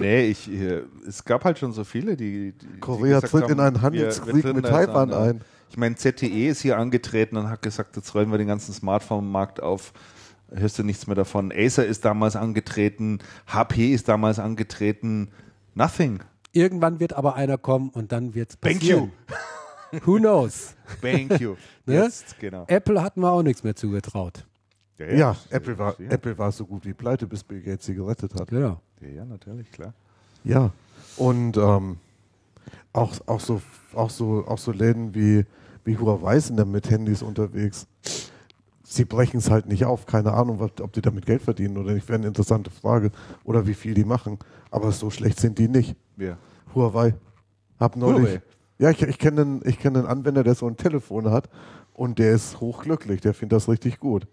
Nee, 0.00 0.26
ich, 0.26 0.50
äh, 0.50 0.82
es 1.06 1.24
gab 1.24 1.44
halt 1.44 1.58
schon 1.58 1.72
so 1.72 1.84
viele, 1.84 2.16
die. 2.16 2.52
die 2.52 2.66
die 2.74 2.80
Korea 2.80 3.20
gesagt 3.20 3.32
tritt 3.32 3.44
haben, 3.44 3.52
in 3.52 3.60
einen 3.60 3.76
wir- 3.76 3.80
wir 3.82 3.82
Handelskrieg 3.82 4.42
treten 4.42 4.56
mit 4.56 4.66
Taiwan 4.66 5.12
an, 5.12 5.28
ein. 5.28 5.40
Ich 5.70 5.76
meine, 5.76 5.94
ZTE 5.96 6.48
ist 6.48 6.60
hier 6.60 6.78
angetreten 6.78 7.36
und 7.36 7.48
hat 7.48 7.62
gesagt, 7.62 7.96
jetzt 7.96 8.14
räumen 8.14 8.30
wir 8.30 8.38
den 8.38 8.46
ganzen 8.48 8.72
Smartphone-Markt 8.74 9.62
auf. 9.62 9.92
Hörst 10.50 10.78
du 10.78 10.82
nichts 10.84 11.06
mehr 11.06 11.16
davon. 11.16 11.50
Acer 11.52 11.86
ist 11.86 12.04
damals 12.04 12.36
angetreten, 12.36 13.18
HP 13.48 13.92
ist 13.92 14.08
damals 14.08 14.38
angetreten. 14.38 15.30
Nothing. 15.74 16.20
Irgendwann 16.52 17.00
wird 17.00 17.14
aber 17.14 17.34
einer 17.34 17.58
kommen 17.58 17.88
und 17.90 18.12
dann 18.12 18.34
wird 18.34 18.50
es 18.50 18.60
Thank 18.60 18.78
passieren. 18.80 19.12
Who 20.04 20.18
knows? 20.18 20.74
Thank 21.00 21.40
you. 21.40 21.56
Ne? 21.86 21.94
Jetzt, 21.94 22.38
genau. 22.38 22.64
Apple 22.68 23.00
hatten 23.02 23.20
wir 23.20 23.30
auch 23.30 23.42
nichts 23.42 23.62
mehr 23.64 23.74
zugetraut. 23.76 24.46
Ja, 24.98 25.30
das- 25.32 25.46
Apple, 25.50 25.76
war, 25.78 26.00
ja. 26.00 26.10
Apple 26.10 26.36
war 26.38 26.50
so 26.52 26.64
gut 26.66 26.84
wie 26.86 26.94
pleite, 26.94 27.26
bis 27.26 27.44
Bill 27.44 27.60
Gates 27.62 27.86
sie 27.86 27.94
gerettet 27.94 28.34
hat. 28.34 28.48
Genau. 28.48 28.80
Ja, 29.00 29.08
ja, 29.08 29.24
natürlich, 29.24 29.70
klar. 29.70 29.92
Ja, 30.44 30.70
und 31.16 31.56
ähm, 31.56 31.98
Auch, 32.92 33.12
auch, 33.26 33.40
so, 33.40 33.60
auch, 33.94 34.08
so, 34.10 34.44
auch 34.46 34.58
so 34.58 34.72
Läden 34.72 35.14
wie, 35.14 35.44
wie 35.84 35.98
Huawei 35.98 36.40
sind 36.40 36.56
da 36.56 36.64
mit 36.64 36.88
Handys 36.90 37.22
unterwegs. 37.22 37.86
Sie 38.82 39.04
brechen 39.04 39.36
es 39.38 39.50
halt 39.50 39.66
nicht 39.66 39.84
auf. 39.84 40.06
Keine 40.06 40.32
Ahnung, 40.32 40.60
was, 40.60 40.70
ob 40.80 40.92
die 40.94 41.02
damit 41.02 41.26
Geld 41.26 41.42
verdienen 41.42 41.76
oder 41.76 41.92
nicht. 41.92 42.08
Wäre 42.08 42.18
eine 42.18 42.28
interessante 42.28 42.70
Frage. 42.70 43.10
Oder 43.44 43.66
wie 43.66 43.74
viel 43.74 43.92
die 43.92 44.04
machen. 44.04 44.38
Aber 44.70 44.92
so 44.92 45.10
schlecht 45.10 45.40
sind 45.40 45.58
die 45.58 45.68
nicht. 45.68 45.94
Wer? 46.16 46.38
Huawei. 46.74 47.14
Hab 47.78 47.96
neulich. 47.96 48.28
Huawei? 48.36 48.42
Ja, 48.78 48.90
ich, 48.90 49.00
ich 49.02 49.18
kenne 49.18 49.40
einen, 49.42 49.62
ich 49.64 49.78
kenn 49.78 49.96
einen 49.96 50.06
Anwender, 50.06 50.44
der 50.44 50.54
so 50.54 50.66
ein 50.66 50.76
Telefon 50.76 51.30
hat 51.30 51.48
und 51.94 52.18
der 52.18 52.32
ist 52.32 52.60
hochglücklich. 52.60 53.20
Der 53.20 53.32
findet 53.34 53.56
das 53.56 53.68
richtig 53.68 54.00
gut. 54.00 54.26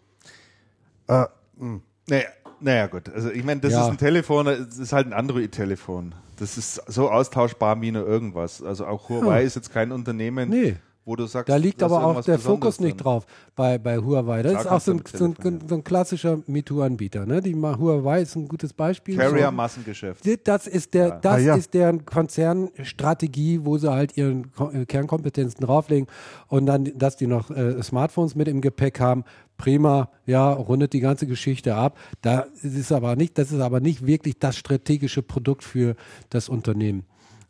Äh, 1.08 1.26
mh. 1.58 1.80
Naja, 2.10 2.26
naja, 2.60 2.88
gut. 2.88 3.10
Also 3.10 3.30
ich 3.32 3.44
meine, 3.44 3.62
das 3.62 3.72
Ja. 3.74 3.84
ist 3.86 3.92
ein 3.92 3.98
Telefon, 3.98 4.46
das 4.46 4.78
ist 4.78 4.92
halt 4.92 5.08
ein 5.08 5.14
Android-Telefon. 5.14 6.16
Das 6.38 6.58
ist 6.58 6.76
so 6.92 7.10
austauschbar 7.10 7.80
wie 7.82 7.92
nur 7.92 8.06
irgendwas. 8.06 8.62
Also 8.62 8.86
auch 8.86 9.08
Huawei 9.10 9.44
ist 9.44 9.56
jetzt 9.56 9.72
kein 9.72 9.92
Unternehmen, 9.92 10.50
Nee. 10.50 10.76
Wo 11.06 11.16
du 11.16 11.26
sagst, 11.26 11.50
Da 11.50 11.58
liegt 11.58 11.84
aber 11.84 12.04
auch 12.06 12.22
der 12.24 12.34
Besonderes 12.38 12.44
Fokus 12.44 12.80
nicht 12.80 12.98
drin. 12.98 13.04
drauf 13.04 13.26
bei, 13.56 13.78
bei 13.78 13.98
Huawei. 13.98 14.42
Das 14.42 14.52
Klar 14.54 14.62
ist 14.66 14.72
auch 14.72 14.80
so 14.82 14.92
ein, 14.94 15.04
so 15.12 15.26
ein, 15.26 15.60
so 15.68 15.76
ein 15.76 15.84
klassischer 15.84 16.40
MeToo-Anbieter. 16.48 17.26
Ne? 17.26 17.42
Die 17.42 17.54
Huawei 17.56 18.22
ist 18.22 18.36
ein 18.36 18.48
gutes 18.48 18.72
Beispiel. 18.74 19.18
Carrier-Massengeschäft. 19.18 20.24
Das 20.46 20.68
ist 20.68 20.94
der, 20.94 21.20
das 21.20 21.34
Ah, 21.34 21.38
ja. 21.40 21.56
ist 21.56 21.74
deren 21.74 22.06
Konzernstrategie, 22.06 23.62
wo 23.64 23.78
sie 23.78 23.92
halt 23.92 24.18
ihren 24.18 24.52
Ko- 24.54 24.72
äh, 24.72 24.86
Kernkompetenzen 24.86 25.66
drauflegen 25.66 26.08
und 26.48 26.66
dann, 26.66 26.92
dass 26.98 27.18
die 27.18 27.28
noch 27.28 27.50
äh, 27.52 27.82
Smartphones 27.84 28.36
mit 28.36 28.48
im 28.48 28.62
Gepäck 28.62 29.00
haben. 29.00 29.24
Prima, 29.58 30.10
ja, 30.26 30.52
rundet 30.52 30.94
die 30.94 31.00
ganze 31.00 31.28
Geschichte 31.28 31.76
ab. 31.76 31.98
Da 32.22 32.46
ist 32.64 32.92
aber 32.92 33.16
nicht, 33.16 33.38
das 33.38 33.52
ist 33.52 33.60
aber 33.62 33.80
nicht 33.80 34.06
wirklich 34.08 34.40
das 34.40 34.58
strategische 34.58 35.22
Produkt 35.22 35.64
für 35.64 35.96
das 36.30 36.50
Unternehmen. 36.50 37.06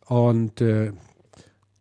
Und 0.08 0.60
äh, 0.62 0.92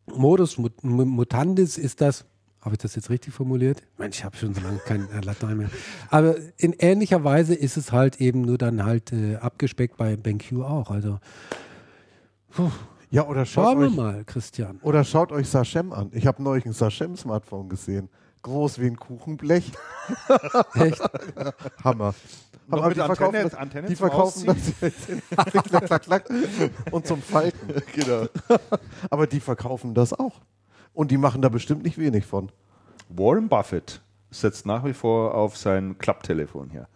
Modus 0.07 0.59
Mut- 0.59 0.83
Mu- 0.85 1.05
Mutandis 1.05 1.79
ist 1.79 2.01
das, 2.01 2.25
habe 2.61 2.75
ich 2.75 2.79
das 2.79 2.95
jetzt 2.95 3.11
richtig 3.11 3.33
formuliert? 3.35 3.83
Mensch, 3.99 4.19
ich 4.19 4.25
habe 4.25 4.37
schon 4.37 4.55
so 4.55 4.61
lange 4.61 4.79
kein 4.79 5.09
äh, 5.11 5.21
Latein 5.21 5.57
mehr. 5.59 5.71
Aber 6.11 6.37
in 6.59 6.73
ähnlicher 6.79 7.25
Weise 7.25 7.55
ist 7.55 7.77
es 7.77 7.93
halt 7.93 8.21
eben 8.21 8.43
nur 8.43 8.59
dann 8.59 8.85
halt 8.85 9.13
äh, 9.13 9.37
abgespeckt 9.37 9.97
bei 9.97 10.17
BenQ 10.17 10.61
auch. 10.63 10.91
Also 10.91 11.19
Ja, 13.11 13.27
oder 13.27 13.45
schaut 13.47 13.65
schauen 13.65 13.81
wir 13.81 13.87
euch, 13.89 13.97
mal, 13.97 14.25
Christian. 14.25 14.79
oder 14.83 15.05
schaut 15.05 15.33
euch 15.33 15.49
Sachem 15.49 15.93
an. 15.93 16.11
Ich 16.13 16.27
habe 16.27 16.43
neulich 16.43 16.67
ein 16.67 16.73
Sachem-Smartphone 16.73 17.69
gesehen. 17.69 18.09
Groß 18.43 18.81
wie 18.81 18.87
ein 18.87 18.97
Kuchenblech. 18.99 19.71
Echt? 20.75 21.01
Hammer. 21.85 22.15
Noch 22.69 22.79
Aber 22.79 22.89
mit 22.89 22.97
die 22.97 23.01
verkaufen 23.01 23.25
Antenne- 23.35 23.43
das, 23.45 23.55
Antenne 23.55 23.89
die 23.89 23.97
zum 23.97 24.09
verkaufen 24.09 24.47
das 24.47 25.69
klack, 25.69 25.87
klack, 25.87 26.03
klack, 26.05 26.31
und 26.91 27.07
zum 27.07 27.21
Falten. 27.21 27.83
Genau. 27.95 28.27
Aber 29.11 29.27
die 29.27 29.41
verkaufen 29.41 29.95
das 29.95 30.13
auch. 30.13 30.41
Und 30.95 31.11
die 31.11 31.17
machen 31.19 31.43
da 31.43 31.49
bestimmt 31.49 31.83
nicht 31.83 31.99
wenig 31.99 32.25
von. 32.27 32.51
Warren 33.09 33.49
Buffett 33.49 34.01
setzt 34.31 34.65
nach 34.67 34.85
wie 34.85 34.93
vor 34.95 35.35
auf 35.35 35.57
sein 35.57 35.99
Klapptelefon 35.99 36.71
hier. 36.71 36.87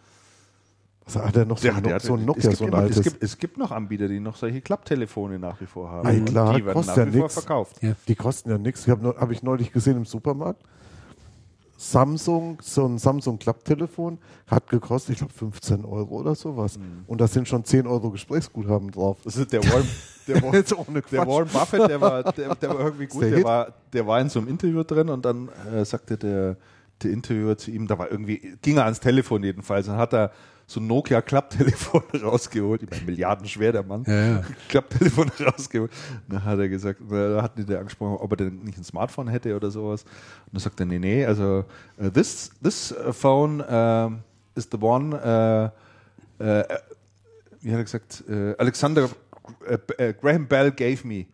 Was 1.04 1.16
hat 1.16 1.36
er 1.36 1.44
noch 1.44 1.58
so, 1.58 1.62
Der 1.68 1.72
ein, 1.72 1.76
hat- 1.76 1.86
der 1.86 2.00
so 2.00 2.14
ein 2.14 2.20
es 2.20 2.26
Nokia, 2.26 2.42
gibt 2.42 2.56
so 2.56 2.64
ein 2.64 2.68
immer- 2.68 2.78
altes? 2.78 2.96
Es 2.98 3.02
gibt, 3.04 3.22
es 3.22 3.38
gibt 3.38 3.58
noch 3.58 3.70
Anbieter, 3.70 4.08
die 4.08 4.18
noch 4.20 4.36
solche 4.36 4.60
Klapptelefone 4.60 5.38
nach 5.38 5.60
wie 5.60 5.66
vor 5.66 5.90
haben. 5.90 6.06
Ei, 6.08 6.18
Und 6.18 6.24
klar, 6.26 6.54
die 6.54 6.64
werden 6.66 6.84
nach 6.86 6.96
ja 6.96 7.06
wie 7.06 7.12
vor 7.12 7.22
nix. 7.22 7.34
verkauft. 7.34 7.82
Ja. 7.82 7.92
Die 8.08 8.14
kosten 8.16 8.50
ja 8.50 8.58
nichts. 8.58 8.88
Habe 8.88 9.14
hab 9.18 9.30
ich 9.30 9.42
neulich 9.42 9.72
gesehen 9.72 9.96
im 9.98 10.04
Supermarkt. 10.04 10.62
Samsung, 11.76 12.58
so 12.62 12.86
ein 12.86 12.98
Samsung-Klapptelefon 12.98 14.18
hat 14.46 14.68
gekostet, 14.68 15.12
ich 15.14 15.18
glaube, 15.18 15.32
15 15.34 15.84
Euro 15.84 16.20
oder 16.20 16.34
sowas. 16.34 16.78
Mhm. 16.78 17.04
Und 17.06 17.20
da 17.20 17.28
sind 17.28 17.46
schon 17.48 17.64
10 17.64 17.86
Euro 17.86 18.10
Gesprächsguthaben 18.10 18.90
drauf. 18.90 19.18
Das 19.24 19.36
ist 19.36 19.52
der 19.52 19.62
Warren, 19.64 19.88
der 20.26 20.42
Warren, 20.42 21.02
der. 21.10 21.26
Warren 21.26 21.48
Buffett, 21.48 21.88
der 21.88 22.00
war, 22.00 22.22
der, 22.32 22.54
der 22.54 22.70
war 22.70 22.80
irgendwie 22.80 23.06
gut. 23.06 23.22
der 23.22 23.30
Der 23.30 23.44
war, 23.44 23.72
der 23.92 24.06
war 24.06 24.20
in 24.20 24.28
so 24.28 24.38
einem 24.38 24.48
Interview 24.48 24.82
drin 24.82 25.08
und 25.10 25.24
dann 25.24 25.48
äh, 25.72 25.84
sagte 25.84 26.16
der, 26.16 26.56
der 27.02 27.10
Interviewer 27.10 27.58
zu 27.58 27.70
ihm, 27.70 27.86
da 27.86 27.98
war 27.98 28.10
irgendwie, 28.10 28.56
ging 28.62 28.78
er 28.78 28.84
ans 28.84 29.00
Telefon 29.00 29.42
jedenfalls, 29.44 29.86
dann 29.86 29.98
hat 29.98 30.14
er 30.14 30.30
so 30.66 30.80
ein 30.80 30.86
Nokia-Klapptelefon 30.88 32.02
rausgeholt. 32.22 32.82
Ich 32.82 32.90
meine, 32.90 33.02
milliardenschwer, 33.04 33.72
der 33.72 33.84
Mann. 33.84 34.04
Ja, 34.06 34.26
ja. 34.26 34.42
Klapptelefon 34.68 35.30
rausgeholt. 35.40 35.92
Dann 36.28 36.44
hat 36.44 36.58
er 36.58 36.68
gesagt, 36.68 37.00
da 37.08 37.42
hatten 37.42 37.60
die 37.60 37.66
der 37.66 37.78
angesprochen, 37.78 38.16
ob 38.16 38.32
er 38.32 38.36
denn 38.36 38.58
nicht 38.64 38.76
ein 38.76 38.84
Smartphone 38.84 39.28
hätte 39.28 39.54
oder 39.54 39.70
sowas. 39.70 40.02
Und 40.02 40.54
dann 40.54 40.60
sagt 40.60 40.80
er, 40.80 40.86
nee, 40.86 40.98
nee, 40.98 41.24
also 41.24 41.64
uh, 42.00 42.10
this, 42.10 42.50
this 42.62 42.92
uh, 42.92 43.12
phone 43.12 43.60
um, 43.60 44.18
is 44.56 44.68
the 44.70 44.78
one, 44.80 45.14
uh, 45.14 45.70
uh, 46.42 46.62
wie 47.60 47.70
hat 47.70 47.78
er 47.78 47.84
gesagt, 47.84 48.24
uh, 48.28 48.54
Alexander 48.58 49.04
uh, 49.04 49.74
uh, 49.74 50.12
Graham 50.20 50.48
Bell 50.48 50.72
gave 50.72 51.06
me. 51.06 51.26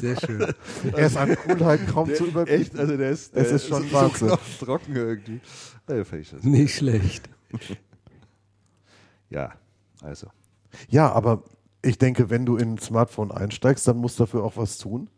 Sehr 0.00 0.16
schön. 0.20 0.54
Er 0.92 1.06
ist 1.06 1.16
an 1.16 1.36
Coolheit 1.36 1.80
kaum 1.88 2.14
zu 2.14 2.26
überbieten. 2.26 2.60
Echt, 2.60 2.78
also 2.78 2.96
der 2.96 3.10
ist, 3.10 3.34
Es 3.34 3.48
der 3.48 3.56
ist 3.56 3.68
schon 3.68 3.82
so, 3.88 3.92
Wahnsinn. 3.92 4.28
So 4.28 4.64
trocken 4.64 4.94
irgendwie. 4.94 5.40
Nicht 6.44 6.76
schlecht. 6.76 7.28
Ja, 9.30 9.52
also. 10.02 10.28
Ja, 10.88 11.12
aber 11.12 11.42
ich 11.82 11.98
denke, 11.98 12.30
wenn 12.30 12.46
du 12.46 12.56
in 12.56 12.74
ein 12.74 12.78
Smartphone 12.78 13.30
einsteigst, 13.30 13.86
dann 13.86 13.98
musst 13.98 14.18
du 14.18 14.24
dafür 14.24 14.44
auch 14.44 14.56
was 14.56 14.78
tun. 14.78 15.10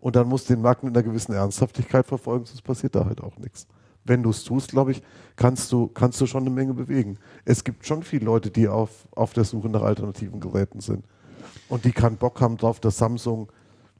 Und 0.00 0.16
dann 0.16 0.28
musst 0.28 0.48
du 0.50 0.54
den 0.54 0.62
Markt 0.62 0.82
mit 0.82 0.94
einer 0.94 1.02
gewissen 1.02 1.32
Ernsthaftigkeit 1.32 2.06
verfolgen, 2.06 2.44
sonst 2.44 2.62
passiert 2.62 2.94
da 2.94 3.06
halt 3.06 3.22
auch 3.22 3.38
nichts. 3.38 3.66
Wenn 4.04 4.22
du 4.22 4.30
es 4.30 4.44
tust, 4.44 4.70
glaube 4.70 4.90
ich, 4.90 5.02
kannst 5.34 5.72
du, 5.72 5.88
kannst 5.88 6.20
du 6.20 6.26
schon 6.26 6.42
eine 6.42 6.50
Menge 6.50 6.74
bewegen. 6.74 7.18
Es 7.46 7.64
gibt 7.64 7.86
schon 7.86 8.02
viele 8.02 8.26
Leute, 8.26 8.50
die 8.50 8.68
auf, 8.68 9.08
auf 9.12 9.32
der 9.32 9.44
Suche 9.44 9.70
nach 9.70 9.80
alternativen 9.80 10.40
Geräten 10.40 10.80
sind. 10.80 11.06
Und 11.70 11.86
die 11.86 11.92
keinen 11.92 12.18
Bock 12.18 12.38
haben 12.42 12.58
drauf, 12.58 12.80
dass 12.80 12.98
Samsung, 12.98 13.50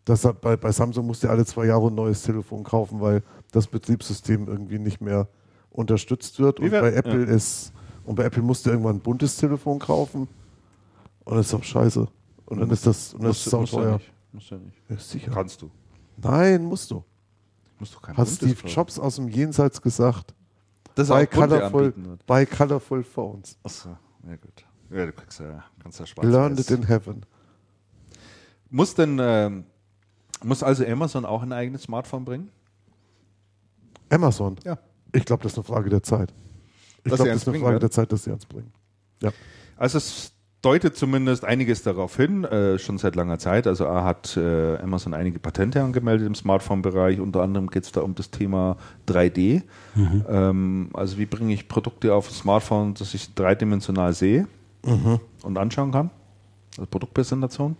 dass 0.04 0.28
bei, 0.42 0.58
bei 0.58 0.72
Samsung 0.72 1.06
musst 1.06 1.24
du 1.24 1.30
alle 1.30 1.46
zwei 1.46 1.66
Jahre 1.66 1.86
ein 1.86 1.94
neues 1.94 2.22
Telefon 2.22 2.64
kaufen, 2.64 3.00
weil 3.00 3.22
das 3.52 3.66
Betriebssystem 3.66 4.46
irgendwie 4.46 4.78
nicht 4.78 5.00
mehr 5.00 5.26
unterstützt 5.74 6.38
wird. 6.38 6.60
Wie 6.60 6.64
Und 6.64 6.70
wär- 6.72 6.80
bei 6.82 6.92
Apple 6.94 7.24
ist, 7.24 7.72
und 8.04 8.14
bei 8.14 8.24
Apple 8.24 8.42
musst 8.42 8.64
du 8.64 8.70
irgendwann 8.70 8.96
ein 8.96 9.00
buntes 9.00 9.36
Telefon 9.36 9.78
kaufen. 9.78 10.28
Und 11.24 11.36
das 11.36 11.46
ist 11.46 11.52
doch 11.52 11.62
scheiße. 11.64 12.06
Und 12.46 12.60
dann 12.60 12.70
ist 12.70 12.86
das, 12.86 13.14
und 13.14 13.22
das 13.22 13.28
Musst 13.28 13.46
ist 13.48 13.54
auch 13.54 13.68
teuer. 13.68 14.00
Musst 14.32 14.50
du 14.50 14.56
nicht. 14.56 14.76
Ja, 14.88 14.96
sicher. 14.98 15.30
Kannst 15.32 15.62
du. 15.62 15.70
Nein, 16.16 16.64
musst 16.64 16.90
du. 16.90 17.02
Musst 17.78 17.94
du 17.94 18.00
kein 18.00 18.16
Hat 18.16 18.28
Steve. 18.28 18.66
Jobs 18.68 18.98
aus 18.98 19.16
dem 19.16 19.28
Jenseits 19.28 19.80
gesagt. 19.82 20.34
Das 20.94 21.08
Bei 21.08 21.26
auch 21.26 21.30
colorful, 21.30 21.92
bei 22.26 22.46
colorful 22.46 23.02
Phones. 23.02 23.58
Achso, 23.64 23.96
ja 24.28 24.36
gut. 24.36 24.64
Ja, 24.90 25.06
du 25.06 25.12
kriegst 25.12 25.40
ja, 25.40 25.64
kannst 25.82 25.98
ja 25.98 26.06
schwarz 26.06 26.26
Learned 26.28 26.60
it 26.60 26.70
in 26.70 26.86
heaven. 26.86 27.26
Muss 28.70 28.94
denn, 28.94 29.18
ähm, 29.20 29.64
muss 30.44 30.62
also 30.62 30.84
Amazon 30.86 31.24
auch 31.24 31.42
ein 31.42 31.52
eigenes 31.52 31.82
Smartphone 31.82 32.24
bringen? 32.24 32.50
Amazon. 34.10 34.56
Ja. 34.64 34.78
Ich 35.14 35.24
glaube, 35.24 35.42
das 35.42 35.52
ist 35.52 35.58
eine 35.58 35.64
Frage 35.64 35.90
der 35.90 36.02
Zeit. 36.02 36.32
Ich 36.98 37.04
glaube, 37.04 37.28
das 37.28 37.36
ist 37.36 37.48
eine 37.48 37.58
Frage 37.58 37.72
werden? 37.72 37.80
der 37.80 37.90
Zeit, 37.90 38.12
dass 38.12 38.24
sie 38.24 38.30
uns 38.30 38.46
bringen. 38.46 38.72
Ja. 39.22 39.32
Also 39.76 39.98
es 39.98 40.32
deutet 40.62 40.96
zumindest 40.96 41.44
einiges 41.44 41.82
darauf 41.82 42.16
hin, 42.16 42.44
äh, 42.44 42.78
schon 42.78 42.98
seit 42.98 43.16
langer 43.16 43.38
Zeit. 43.38 43.66
Also 43.66 43.86
A 43.86 44.04
hat 44.04 44.36
äh, 44.36 44.78
Amazon 44.78 45.12
einige 45.12 45.38
Patente 45.38 45.82
angemeldet 45.82 46.26
im 46.26 46.34
Smartphone-Bereich. 46.34 47.20
Unter 47.20 47.42
anderem 47.42 47.68
geht 47.68 47.84
es 47.84 47.92
da 47.92 48.00
um 48.00 48.14
das 48.14 48.30
Thema 48.30 48.76
3D. 49.06 49.62
Ähm, 50.28 50.90
also 50.94 51.18
wie 51.18 51.26
bringe 51.26 51.52
ich 51.52 51.68
Produkte 51.68 52.14
auf 52.14 52.30
ein 52.30 52.34
Smartphone, 52.34 52.94
dass 52.94 53.12
ich 53.14 53.34
dreidimensional 53.34 54.14
sehe 54.14 54.48
und 55.42 55.58
anschauen 55.58 55.92
kann. 55.92 56.10
Also 56.76 56.86
Produktpräsentation. 56.90 57.76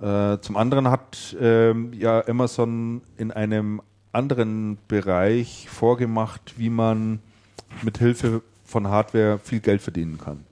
Äh, 0.00 0.38
zum 0.40 0.56
anderen 0.56 0.88
hat 0.90 1.36
ähm, 1.40 1.92
ja 1.92 2.26
Amazon 2.26 3.02
in 3.16 3.32
einem 3.32 3.82
anderen 4.12 4.78
Bereich 4.88 5.68
vorgemacht, 5.68 6.54
wie 6.56 6.70
man 6.70 7.20
mit 7.82 7.98
Hilfe 7.98 8.42
von 8.64 8.88
Hardware 8.88 9.38
viel 9.38 9.60
Geld 9.60 9.82
verdienen 9.82 10.18
kann. 10.18 10.44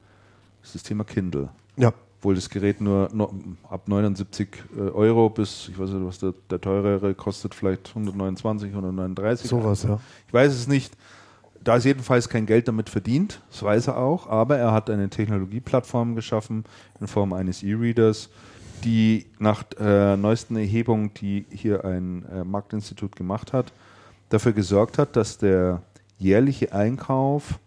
Das 0.60 0.70
ist 0.70 0.74
das 0.76 0.82
Thema 0.84 1.04
Kindle. 1.04 1.48
Ja. 1.76 1.92
Obwohl 2.18 2.34
das 2.34 2.48
Gerät 2.48 2.80
nur 2.80 3.10
ab 3.68 3.88
79 3.88 4.48
äh, 4.76 4.80
Euro 4.80 5.28
bis, 5.28 5.68
ich 5.68 5.78
weiß 5.78 5.90
nicht, 5.90 6.06
was 6.06 6.18
der, 6.18 6.34
der 6.50 6.60
teurere 6.60 7.14
kostet, 7.14 7.54
vielleicht 7.54 7.90
129, 7.90 8.70
139. 8.70 9.48
Sowas, 9.48 9.82
ja. 9.82 10.00
Ich 10.26 10.32
weiß 10.32 10.52
es 10.52 10.66
nicht. 10.66 10.92
Da 11.62 11.76
ist 11.76 11.84
jedenfalls 11.84 12.28
kein 12.28 12.46
Geld 12.46 12.68
damit 12.68 12.88
verdient, 12.88 13.40
das 13.50 13.62
weiß 13.62 13.88
er 13.88 13.98
auch, 13.98 14.28
aber 14.28 14.56
er 14.56 14.70
hat 14.70 14.88
eine 14.88 15.10
Technologieplattform 15.10 16.14
geschaffen 16.14 16.64
in 17.00 17.08
Form 17.08 17.32
eines 17.32 17.64
E-Readers, 17.64 18.28
die 18.86 19.26
nach 19.38 19.64
äh, 19.78 20.16
neuesten 20.16 20.56
Erhebungen, 20.56 21.12
die 21.14 21.44
hier 21.50 21.84
ein 21.84 22.24
äh, 22.32 22.44
Marktinstitut 22.44 23.16
gemacht 23.16 23.52
hat, 23.52 23.72
dafür 24.28 24.52
gesorgt 24.52 24.96
hat, 24.96 25.16
dass 25.16 25.38
der 25.38 25.82
jährliche 26.18 26.72
Einkauf 26.72 27.58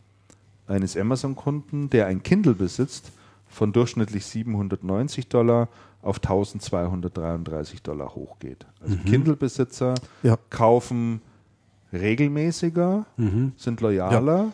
eines 0.67 0.95
Amazon-Kunden, 0.97 1.89
der 1.89 2.07
ein 2.07 2.23
Kindle 2.23 2.53
besitzt, 2.55 3.11
von 3.49 3.73
durchschnittlich 3.73 4.25
790 4.25 5.27
Dollar 5.27 5.67
auf 6.01 6.17
1233 6.17 7.81
Dollar 7.81 8.15
hochgeht. 8.15 8.65
Also 8.81 8.95
Kindle-Besitzer 9.05 9.95
Ja. 10.23 10.37
kaufen 10.49 11.21
regelmäßiger, 11.91 13.05
sind 13.57 13.81
loyaler 13.81 14.53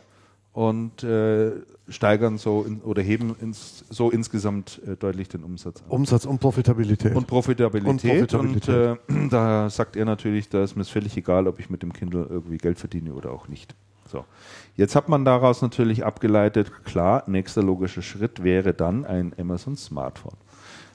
und 0.54 1.04
äh, 1.04 1.52
steigern 1.88 2.38
so 2.38 2.64
in, 2.64 2.82
oder 2.82 3.02
heben 3.02 3.36
ins, 3.40 3.86
so 3.90 4.10
insgesamt 4.10 4.82
äh, 4.88 4.96
deutlich 4.96 5.30
den 5.30 5.44
Umsatz 5.44 5.82
an. 5.82 5.90
Umsatz 5.90 6.26
und 6.26 6.40
Profitabilität. 6.40 7.16
Und 7.16 7.28
Profitabilität. 7.28 7.90
Und, 7.90 8.32
Profitabilität. 8.32 9.00
und 9.08 9.26
äh, 9.26 9.28
da 9.30 9.70
sagt 9.70 9.96
er 9.96 10.06
natürlich, 10.06 10.50
da 10.50 10.64
ist 10.64 10.76
mir 10.76 10.86
völlig 10.86 11.16
egal, 11.18 11.48
ob 11.48 11.60
ich 11.60 11.70
mit 11.70 11.84
dem 11.84 11.94
Kindle 11.94 12.26
irgendwie 12.30 12.58
Geld 12.58 12.80
verdiene 12.80 13.14
oder 13.14 13.32
auch 13.32 13.48
nicht. 13.48 13.76
So. 14.12 14.26
Jetzt 14.76 14.96
hat 14.96 15.10
man 15.10 15.26
daraus 15.26 15.62
natürlich 15.62 16.06
abgeleitet, 16.06 16.86
klar, 16.86 17.24
nächster 17.28 17.64
logischer 17.64 18.02
Schritt 18.02 18.44
wäre 18.44 18.74
dann 18.74 19.06
ein 19.06 19.34
Amazon 19.38 19.76
Smartphone. 19.78 20.38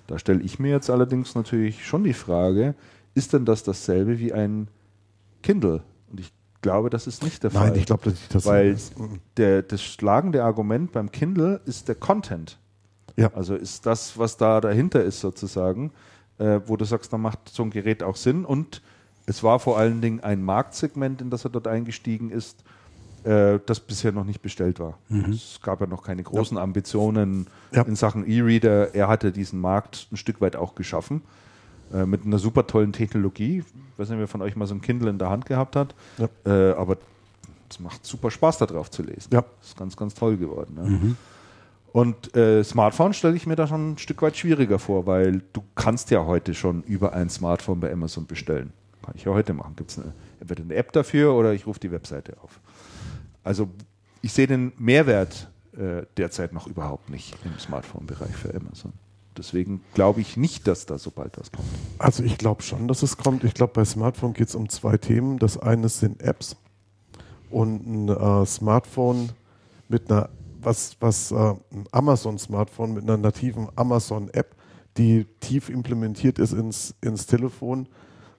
Da 0.07 0.19
stelle 0.19 0.43
ich 0.43 0.59
mir 0.59 0.71
jetzt 0.71 0.91
allerdings 0.91 1.35
natürlich 1.35 1.85
schon 1.85 2.05
die 2.05 2.15
Frage, 2.15 2.75
ist 3.15 3.33
denn 3.33 3.45
das 3.45 3.62
dasselbe 3.62 4.19
wie 4.19 4.33
ein 4.33 4.69
Kindle? 5.43 5.83
Ich 6.61 6.62
glaube, 6.62 6.91
das 6.91 7.07
ist 7.07 7.24
nicht 7.24 7.43
der 7.43 7.51
Fall. 7.51 7.70
Nein, 7.70 7.78
ich 7.78 7.87
glaube 7.87 8.12
dass 8.28 8.45
Weil 8.45 8.74
das 8.74 8.93
der, 9.39 9.62
das 9.62 9.82
schlagende 9.82 10.45
Argument 10.45 10.93
beim 10.93 11.11
Kindle 11.11 11.62
ist 11.65 11.89
der 11.89 11.95
Content. 11.95 12.59
Ja. 13.16 13.32
Also 13.35 13.55
ist 13.55 13.87
das, 13.87 14.19
was 14.19 14.37
da 14.37 14.61
dahinter 14.61 15.03
ist 15.03 15.20
sozusagen, 15.20 15.91
äh, 16.37 16.61
wo 16.66 16.77
du 16.77 16.85
sagst, 16.85 17.15
da 17.15 17.16
macht 17.16 17.49
so 17.49 17.62
ein 17.62 17.70
Gerät 17.70 18.03
auch 18.03 18.15
Sinn. 18.15 18.45
Und 18.45 18.82
es 19.24 19.43
war 19.43 19.59
vor 19.59 19.78
allen 19.78 20.03
Dingen 20.03 20.20
ein 20.20 20.43
Marktsegment, 20.43 21.23
in 21.23 21.31
das 21.31 21.45
er 21.45 21.51
dort 21.51 21.66
eingestiegen 21.66 22.31
ist, 22.31 22.62
äh, 23.24 23.59
das 23.65 23.81
bisher 23.81 24.12
noch 24.12 24.24
nicht 24.24 24.43
bestellt 24.43 24.81
war. 24.81 24.99
Mhm. 25.09 25.32
Es 25.32 25.61
gab 25.62 25.81
ja 25.81 25.87
noch 25.87 26.03
keine 26.03 26.23
großen 26.23 26.59
ja. 26.59 26.62
Ambitionen 26.62 27.47
ja. 27.73 27.85
in 27.85 27.97
Sachen 27.97 28.27
E-Reader. 28.27 28.95
Er 28.95 29.09
hatte 29.09 29.32
diesen 29.32 29.62
Markt 29.62 30.09
ein 30.12 30.19
Stück 30.19 30.43
weit 30.43 30.57
auch 30.57 30.74
geschaffen. 30.74 31.23
Äh, 31.93 32.07
mit 32.07 32.25
einer 32.25 32.39
super 32.39 32.67
tollen 32.67 32.93
Technologie. 32.93 33.59
Ich 33.93 33.99
weiß 33.99 34.11
nicht, 34.11 34.19
wer 34.19 34.29
von 34.29 34.43
euch 34.43 34.55
mal 34.55 34.67
so 34.67 34.75
ein 34.75 34.81
Kindle 34.81 35.11
in 35.11 35.19
der 35.19 35.31
Hand 35.31 35.47
gehabt 35.47 35.77
hat. 35.77 35.95
Ja. 36.19 36.29
Äh, 36.47 36.75
aber 36.75 36.99
es 37.69 37.81
macht 37.81 38.05
super 38.05 38.31
Spaß, 38.31 38.59
da 38.59 38.67
drauf 38.67 38.91
zu 38.91 39.03
lesen. 39.03 39.31
Ja. 39.33 39.43
Das 39.61 39.69
ist 39.69 39.79
ganz, 39.79 39.97
ganz 39.97 40.15
toll 40.15 40.37
geworden. 40.37 40.75
Ja. 40.77 40.85
Mhm. 40.85 41.17
Und 41.93 42.37
äh, 42.37 42.62
Smartphone 42.62 43.12
stelle 43.12 43.35
ich 43.35 43.47
mir 43.47 43.57
da 43.57 43.67
schon 43.67 43.93
ein 43.93 43.99
Stück 43.99 44.23
weit 44.23 44.37
schwieriger 44.37 44.79
vor, 44.79 45.07
weil 45.07 45.43
du 45.53 45.62
kannst 45.75 46.11
ja 46.11 46.25
heute 46.25 46.55
schon 46.55 46.85
über 46.85 47.12
ein 47.12 47.29
Smartphone 47.29 47.81
bei 47.81 47.93
Amazon 47.93 48.27
bestellen. 48.27 48.73
Kann 49.05 49.15
ich 49.17 49.25
ja 49.25 49.33
heute 49.33 49.55
machen. 49.55 49.75
Gibt 49.75 49.91
es 49.91 50.01
entweder 50.39 50.62
eine 50.62 50.75
App 50.75 50.93
dafür 50.93 51.35
oder 51.35 51.53
ich 51.53 51.67
rufe 51.67 51.81
die 51.81 51.91
Webseite 51.91 52.37
auf. 52.43 52.61
Also 53.43 53.69
ich 54.23 54.33
sehe 54.33 54.47
den 54.47 54.73
Mehrwert 54.79 55.51
äh, 55.77 56.03
derzeit 56.17 56.53
noch 56.53 56.69
überhaupt 56.69 57.11
nicht 57.11 57.35
im 57.45 57.59
Smartphone-Bereich 57.59 58.37
für 58.37 58.55
Amazon. 58.55 58.93
Deswegen 59.41 59.81
glaube 59.95 60.21
ich 60.21 60.37
nicht, 60.37 60.69
dass 60.69 60.85
da 60.85 60.99
so 60.99 61.11
bald 61.11 61.39
was 61.39 61.51
kommt. 61.51 61.67
Also 61.97 62.23
ich 62.23 62.37
glaube 62.37 62.62
schon, 62.62 62.89
dass 62.89 63.03
es 63.03 63.17
kommt. 63.17 63.43
Ich 63.43 63.55
glaube, 63.55 63.73
bei 63.73 63.87
Smartphone 63.87 64.35
geht 64.35 64.49
es 64.49 64.55
um 64.55 64.69
zwei 64.69 64.99
Themen. 64.99 65.39
Das 65.39 65.57
eine 65.57 65.89
sind 65.89 66.21
Apps 66.23 66.57
und 67.49 67.87
ein 67.87 68.09
äh, 68.11 68.45
Smartphone 68.45 69.31
mit 69.89 70.11
einer, 70.11 70.29
was, 70.61 70.95
was 71.01 71.33
äh, 71.33 71.37
ein 71.37 71.87
Amazon-Smartphone 71.91 72.93
mit 72.93 73.05
einer 73.05 73.17
nativen 73.17 73.69
Amazon-App, 73.77 74.55
die 74.99 75.25
tief 75.41 75.71
implementiert 75.71 76.39
ist 76.39 76.53
ins, 76.53 76.95
ins 77.01 77.25
Telefon, 77.25 77.89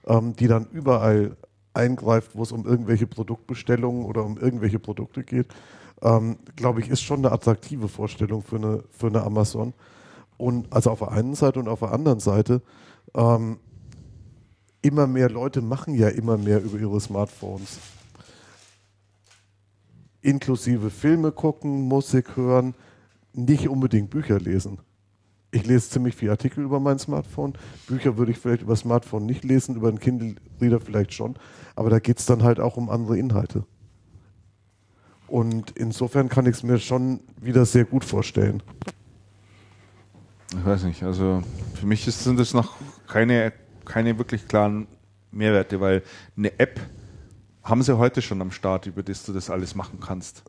ähm, 0.06 0.36
die 0.36 0.46
dann 0.46 0.66
überall 0.70 1.36
eingreift, 1.74 2.36
wo 2.36 2.44
es 2.44 2.52
um 2.52 2.64
irgendwelche 2.64 3.08
Produktbestellungen 3.08 4.04
oder 4.04 4.24
um 4.24 4.38
irgendwelche 4.38 4.78
Produkte 4.78 5.24
geht, 5.24 5.48
ähm, 6.00 6.36
glaube 6.54 6.80
ich, 6.80 6.88
ist 6.88 7.02
schon 7.02 7.18
eine 7.18 7.32
attraktive 7.32 7.88
Vorstellung 7.88 8.42
für 8.42 8.56
eine, 8.56 8.84
für 8.90 9.08
eine 9.08 9.24
Amazon. 9.24 9.74
Und 10.42 10.72
also 10.72 10.90
auf 10.90 10.98
der 10.98 11.12
einen 11.12 11.36
Seite 11.36 11.60
und 11.60 11.68
auf 11.68 11.78
der 11.78 11.92
anderen 11.92 12.18
Seite, 12.18 12.62
ähm, 13.14 13.60
immer 14.82 15.06
mehr 15.06 15.30
Leute 15.30 15.62
machen 15.62 15.94
ja 15.94 16.08
immer 16.08 16.36
mehr 16.36 16.60
über 16.60 16.80
ihre 16.80 17.00
Smartphones. 17.00 17.78
Inklusive 20.20 20.90
Filme 20.90 21.30
gucken, 21.30 21.82
Musik 21.82 22.36
hören, 22.36 22.74
nicht 23.32 23.68
unbedingt 23.68 24.10
Bücher 24.10 24.40
lesen. 24.40 24.80
Ich 25.52 25.64
lese 25.64 25.90
ziemlich 25.90 26.16
viele 26.16 26.32
Artikel 26.32 26.64
über 26.64 26.80
mein 26.80 26.98
Smartphone. 26.98 27.52
Bücher 27.86 28.16
würde 28.16 28.32
ich 28.32 28.38
vielleicht 28.38 28.62
über 28.62 28.74
Smartphone 28.74 29.24
nicht 29.26 29.44
lesen, 29.44 29.76
über 29.76 29.90
einen 29.90 30.00
Kindle-Reader 30.00 30.80
vielleicht 30.80 31.14
schon. 31.14 31.36
Aber 31.76 31.88
da 31.88 32.00
geht 32.00 32.18
es 32.18 32.26
dann 32.26 32.42
halt 32.42 32.58
auch 32.58 32.76
um 32.76 32.90
andere 32.90 33.16
Inhalte. 33.16 33.64
Und 35.28 35.70
insofern 35.76 36.28
kann 36.28 36.46
ich 36.46 36.56
es 36.56 36.62
mir 36.64 36.80
schon 36.80 37.20
wieder 37.40 37.64
sehr 37.64 37.84
gut 37.84 38.04
vorstellen. 38.04 38.60
Ich 40.58 40.66
weiß 40.66 40.84
nicht, 40.84 41.02
also 41.02 41.42
für 41.74 41.86
mich 41.86 42.06
ist, 42.06 42.22
sind 42.24 42.38
das 42.38 42.52
noch 42.52 42.74
keine, 43.08 43.52
keine 43.84 44.18
wirklich 44.18 44.46
klaren 44.46 44.86
Mehrwerte, 45.30 45.80
weil 45.80 46.02
eine 46.36 46.58
App 46.60 46.78
haben 47.62 47.82
sie 47.82 47.96
heute 47.96 48.22
schon 48.22 48.40
am 48.42 48.50
Start, 48.50 48.86
über 48.86 49.02
das 49.02 49.24
du 49.24 49.32
das 49.32 49.48
alles 49.48 49.74
machen 49.74 49.98
kannst. 50.00 50.44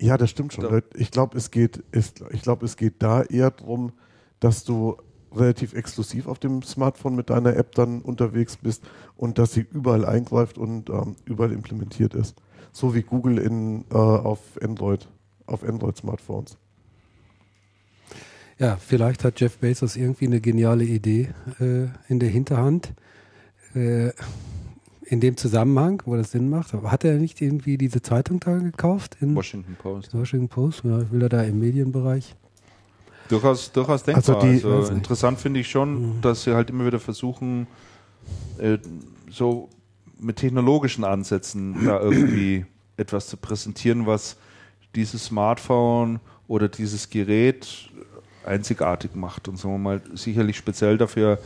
Ja, 0.00 0.16
das 0.16 0.30
stimmt 0.30 0.52
schon. 0.52 0.64
Da 0.64 0.80
ich 0.94 1.10
glaube, 1.10 1.36
es 1.38 1.50
geht, 1.50 1.82
ich 1.92 2.42
glaube, 2.42 2.66
es 2.66 2.76
geht 2.76 3.02
da 3.02 3.22
eher 3.22 3.50
darum, 3.50 3.92
dass 4.40 4.64
du 4.64 4.96
relativ 5.34 5.74
exklusiv 5.74 6.26
auf 6.26 6.38
dem 6.38 6.62
Smartphone 6.62 7.14
mit 7.14 7.30
deiner 7.30 7.56
App 7.56 7.74
dann 7.74 8.02
unterwegs 8.02 8.56
bist 8.56 8.84
und 9.16 9.38
dass 9.38 9.52
sie 9.52 9.66
überall 9.70 10.04
eingreift 10.04 10.58
und 10.58 10.90
ähm, 10.90 11.16
überall 11.24 11.52
implementiert 11.52 12.14
ist. 12.14 12.36
So 12.72 12.94
wie 12.94 13.02
Google 13.02 13.38
in, 13.38 13.84
äh, 13.90 13.94
auf 13.94 14.40
Android, 14.62 15.08
auf 15.46 15.62
Android-Smartphones. 15.62 16.58
Ja, 18.62 18.76
vielleicht 18.76 19.24
hat 19.24 19.40
Jeff 19.40 19.58
Bezos 19.58 19.96
irgendwie 19.96 20.26
eine 20.26 20.40
geniale 20.40 20.84
Idee 20.84 21.30
äh, 21.58 21.88
in 22.06 22.20
der 22.20 22.28
Hinterhand. 22.28 22.92
Äh, 23.74 24.12
in 25.04 25.20
dem 25.20 25.36
Zusammenhang, 25.36 26.00
wo 26.06 26.14
das 26.14 26.30
Sinn 26.30 26.48
macht. 26.48 26.72
Hat 26.72 27.04
er 27.04 27.18
nicht 27.18 27.42
irgendwie 27.42 27.76
diese 27.76 28.00
Zeitung 28.02 28.38
da 28.38 28.56
gekauft? 28.56 29.16
In 29.20 29.34
Washington 29.34 29.74
Post. 29.74 30.14
Washington 30.14 30.48
Post, 30.48 30.84
ja, 30.84 31.10
will 31.10 31.22
er 31.22 31.28
da 31.28 31.42
im 31.42 31.58
Medienbereich? 31.58 32.36
Durchaus, 33.28 33.72
durchaus 33.72 34.04
denkbar. 34.04 34.36
Also, 34.36 34.46
die, 34.46 34.64
also 34.64 34.92
interessant 34.92 35.40
finde 35.40 35.58
ich 35.58 35.68
schon, 35.68 36.16
mhm. 36.16 36.20
dass 36.22 36.44
sie 36.44 36.54
halt 36.54 36.70
immer 36.70 36.86
wieder 36.86 37.00
versuchen, 37.00 37.66
äh, 38.58 38.78
so 39.28 39.70
mit 40.20 40.36
technologischen 40.36 41.02
Ansätzen 41.02 41.84
da 41.84 42.00
irgendwie 42.00 42.64
etwas 42.96 43.26
zu 43.26 43.36
präsentieren, 43.36 44.06
was 44.06 44.36
dieses 44.94 45.24
Smartphone 45.24 46.20
oder 46.46 46.68
dieses 46.68 47.10
Gerät 47.10 47.90
einzigartig 48.44 49.14
macht 49.14 49.48
und 49.48 49.56
sagen 49.56 49.74
wir 49.74 49.78
mal 49.78 50.02
sicherlich 50.14 50.56
speziell 50.56 50.98
dafür 50.98 51.38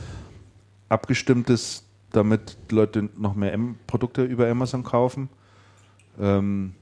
abgestimmt 0.88 1.50
ist, 1.50 1.84
damit 2.12 2.56
Leute 2.70 3.08
noch 3.16 3.34
mehr 3.34 3.58
Produkte 3.86 4.24
über 4.24 4.48
Amazon 4.48 4.82
kaufen. 4.82 5.28
Ähm, 6.18 6.74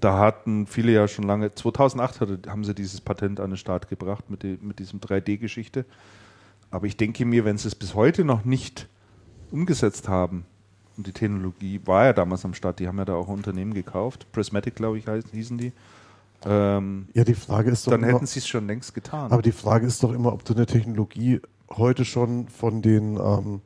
da 0.00 0.18
hatten 0.18 0.66
viele 0.66 0.92
ja 0.92 1.06
schon 1.06 1.24
lange, 1.24 1.54
2008 1.54 2.20
hatte, 2.20 2.38
haben 2.48 2.64
sie 2.64 2.74
dieses 2.74 3.00
Patent 3.00 3.38
an 3.40 3.50
den 3.50 3.56
Start 3.56 3.88
gebracht 3.88 4.28
mit, 4.28 4.42
die, 4.42 4.58
mit 4.60 4.80
diesem 4.80 5.00
3D-Geschichte. 5.00 5.84
Aber 6.70 6.86
ich 6.86 6.96
denke 6.96 7.24
mir, 7.24 7.44
wenn 7.44 7.58
sie 7.58 7.68
es 7.68 7.74
bis 7.74 7.94
heute 7.94 8.24
noch 8.24 8.44
nicht 8.44 8.88
umgesetzt 9.50 10.08
haben, 10.08 10.44
und 10.96 11.06
die 11.06 11.12
Technologie 11.12 11.80
war 11.84 12.06
ja 12.06 12.12
damals 12.12 12.44
am 12.44 12.52
Start, 12.52 12.78
die 12.78 12.88
haben 12.88 12.98
ja 12.98 13.04
da 13.04 13.14
auch 13.14 13.28
Unternehmen 13.28 13.72
gekauft, 13.72 14.26
Prismatic, 14.32 14.74
glaube 14.74 14.98
ich, 14.98 15.04
hießen 15.32 15.56
die, 15.56 15.72
ähm, 16.44 17.08
ja, 17.14 17.24
die 17.24 17.34
Frage 17.34 17.70
ist 17.70 17.86
doch. 17.86 17.92
Dann 17.92 18.02
immer, 18.02 18.14
hätten 18.14 18.26
sie 18.26 18.40
es 18.40 18.48
schon 18.48 18.66
längst 18.66 18.94
getan. 18.94 19.30
Aber 19.30 19.42
die 19.42 19.52
Frage 19.52 19.86
ist 19.86 20.02
doch 20.02 20.12
immer, 20.12 20.32
ob 20.32 20.44
du 20.44 20.54
eine 20.54 20.66
Technologie 20.66 21.40
heute 21.70 22.04
schon 22.04 22.48
von 22.48 22.82
den 22.82 23.16
ähm, 23.16 23.60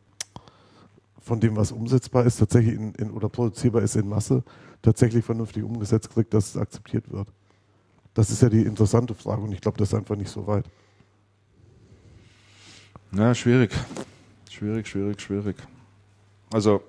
von 1.27 1.41
dem, 1.41 1.57
was 1.57 1.73
umsetzbar 1.73 2.25
ist, 2.25 2.37
tatsächlich 2.37 2.75
in, 2.75 2.95
in, 2.95 3.11
oder 3.11 3.29
produzierbar 3.29 3.83
ist 3.83 3.97
in 3.97 4.09
Masse, 4.09 4.45
tatsächlich 4.81 5.25
vernünftig 5.25 5.65
umgesetzt 5.65 6.11
kriegt, 6.11 6.33
dass 6.33 6.51
es 6.51 6.57
akzeptiert 6.57 7.11
wird. 7.11 7.27
Das 8.15 8.31
ist 8.31 8.43
ja 8.43 8.49
die 8.49 8.63
interessante 8.63 9.13
Frage 9.13 9.43
und 9.43 9.51
ich 9.51 9.61
glaube, 9.61 9.77
das 9.77 9.89
ist 9.89 9.95
einfach 9.95 10.15
nicht 10.15 10.31
so 10.31 10.47
weit. 10.47 10.67
Ja, 13.11 13.35
schwierig. 13.35 13.73
Schwierig, 14.49 14.87
schwierig, 14.87 15.21
schwierig. 15.21 15.57
Also 16.53 16.81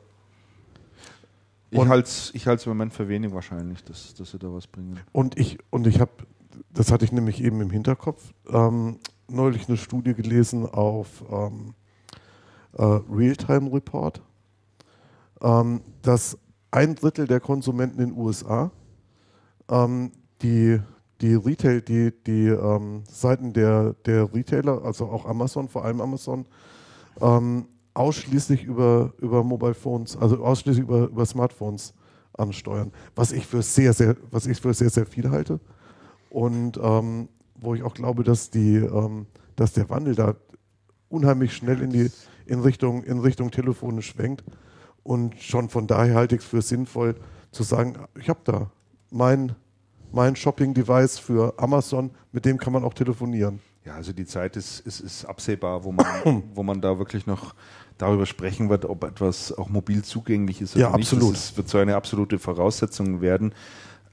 ich 1.72 1.88
halte 1.88 2.07
es 2.07 2.31
ich 2.34 2.45
im 2.45 2.72
Moment 2.72 2.94
für 2.94 3.07
wenig 3.07 3.34
wahrscheinlich, 3.34 3.84
dass, 3.84 4.14
dass 4.14 4.31
sie 4.31 4.39
da 4.39 4.52
was 4.52 4.68
bringen. 4.68 4.99
Und 5.11 5.38
ich, 5.38 5.57
und 5.69 5.88
ich 5.88 5.99
habe, 5.99 6.11
das 6.73 6.91
hatte 6.91 7.06
ich 7.06 7.11
nämlich 7.11 7.44
eben 7.44 7.61
im 7.61 7.69
Hinterkopf, 7.69 8.34
ähm, 8.49 8.99
neulich 9.30 9.68
eine 9.68 9.77
Studie 9.77 10.14
gelesen 10.14 10.65
auf 10.65 11.23
ähm, 11.30 11.73
äh, 12.73 12.84
Realtime 12.84 13.72
Report, 13.73 14.22
ähm, 15.41 15.81
dass 16.02 16.38
ein 16.72 16.95
Drittel 16.95 17.27
der 17.27 17.39
Konsumenten 17.39 17.99
in 17.99 18.10
den 18.10 18.18
USA 18.18 18.72
ähm, 19.69 20.11
die, 20.41 20.80
die 21.22 21.35
Retail, 21.35 21.81
die, 21.81 22.11
die 22.26 22.48
ähm, 22.48 23.03
Seiten 23.10 23.53
der, 23.53 23.94
der 24.06 24.34
Retailer, 24.34 24.84
also 24.84 25.07
auch 25.07 25.26
Amazon, 25.26 25.68
vor 25.68 25.84
allem 25.84 26.02
Amazon, 26.02 26.45
ähm, 27.19 27.68
ausschließlich 27.97 28.63
über, 28.63 29.13
über 29.19 29.43
Mobile 29.43 29.73
Phones, 29.73 30.15
also 30.15 30.43
ausschließlich 30.43 30.83
über, 30.83 31.07
über 31.07 31.25
Smartphones 31.25 31.93
ansteuern, 32.33 32.91
was 33.15 33.31
ich 33.31 33.45
für 33.45 33.61
sehr, 33.61 33.93
sehr, 33.93 34.15
was 34.31 34.45
ich 34.45 34.61
für 34.61 34.73
sehr, 34.73 34.89
sehr 34.89 35.05
viel 35.05 35.29
halte. 35.29 35.59
Und 36.29 36.79
ähm, 36.81 37.29
wo 37.59 37.73
ich 37.73 37.83
auch 37.83 37.93
glaube, 37.93 38.23
dass, 38.23 38.49
die, 38.49 38.75
ähm, 38.75 39.25
dass 39.55 39.73
der 39.73 39.89
Wandel 39.89 40.15
da 40.15 40.35
unheimlich 41.09 41.55
schnell 41.55 41.81
in, 41.81 41.89
die, 41.89 42.11
in, 42.45 42.59
Richtung, 42.59 43.03
in 43.03 43.19
Richtung 43.19 43.51
Telefone 43.51 44.01
schwenkt. 44.01 44.43
Und 45.03 45.35
schon 45.39 45.69
von 45.69 45.87
daher 45.87 46.15
halte 46.15 46.35
ich 46.35 46.41
es 46.41 46.47
für 46.47 46.61
sinnvoll 46.61 47.15
zu 47.51 47.63
sagen, 47.63 47.97
ich 48.19 48.29
habe 48.29 48.41
da 48.43 48.71
mein, 49.09 49.55
mein 50.11 50.35
Shopping-Device 50.35 51.17
für 51.17 51.53
Amazon, 51.57 52.11
mit 52.31 52.45
dem 52.45 52.57
kann 52.57 52.73
man 52.73 52.83
auch 52.83 52.93
telefonieren. 52.93 53.59
Ja, 53.88 53.95
also 53.95 54.11
die 54.14 54.26
Zeit 54.26 54.55
ist, 54.57 54.81
ist, 54.81 54.99
ist 54.99 55.26
absehbar, 55.26 55.84
wo 55.84 55.91
man, 55.91 56.05
wo 56.53 56.61
man 56.64 56.81
da 56.81 56.99
wirklich 56.99 57.26
noch 57.26 57.55
darüber 57.97 58.26
sprechen 58.26 58.69
wird, 58.69 58.85
ob 58.85 59.03
etwas 59.05 59.57
auch 59.57 59.69
mobil 59.69 60.03
zugänglich 60.03 60.61
ist 60.61 60.76
oder 60.76 60.81
Ja, 60.89 60.95
nicht. 60.97 61.11
absolut. 61.11 61.34
Das 61.34 61.55
wird 61.57 61.69
so 61.69 61.77
eine 61.80 61.95
absolute 61.95 62.38
Voraussetzung 62.38 63.22
werden. 63.22 63.53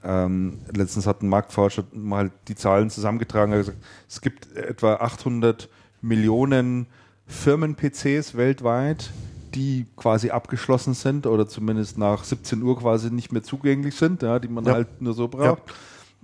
Ähm, 0.03 0.59
letztens 0.73 1.05
hat 1.07 1.21
ein 1.23 1.29
Marktforscher 1.29 1.83
mal 1.93 2.31
die 2.47 2.55
Zahlen 2.55 2.89
zusammengetragen. 2.89 3.51
Er 3.53 3.59
hat 3.59 3.65
gesagt, 3.65 3.83
es 4.07 4.21
gibt 4.21 4.55
etwa 4.55 4.95
800 4.95 5.67
Millionen 6.01 6.87
Firmen-PCs 7.27 8.35
weltweit, 8.35 9.11
die 9.53 9.85
quasi 9.95 10.29
abgeschlossen 10.29 10.93
sind 10.93 11.25
oder 11.27 11.47
zumindest 11.47 11.97
nach 11.97 12.23
17 12.23 12.61
Uhr 12.61 12.77
quasi 12.77 13.09
nicht 13.11 13.31
mehr 13.31 13.43
zugänglich 13.43 13.95
sind, 13.95 14.21
ja, 14.21 14.39
die 14.39 14.47
man 14.47 14.65
Ja. 14.65 14.73
halt 14.73 15.01
nur 15.01 15.13
so 15.13 15.27
braucht. 15.27 15.61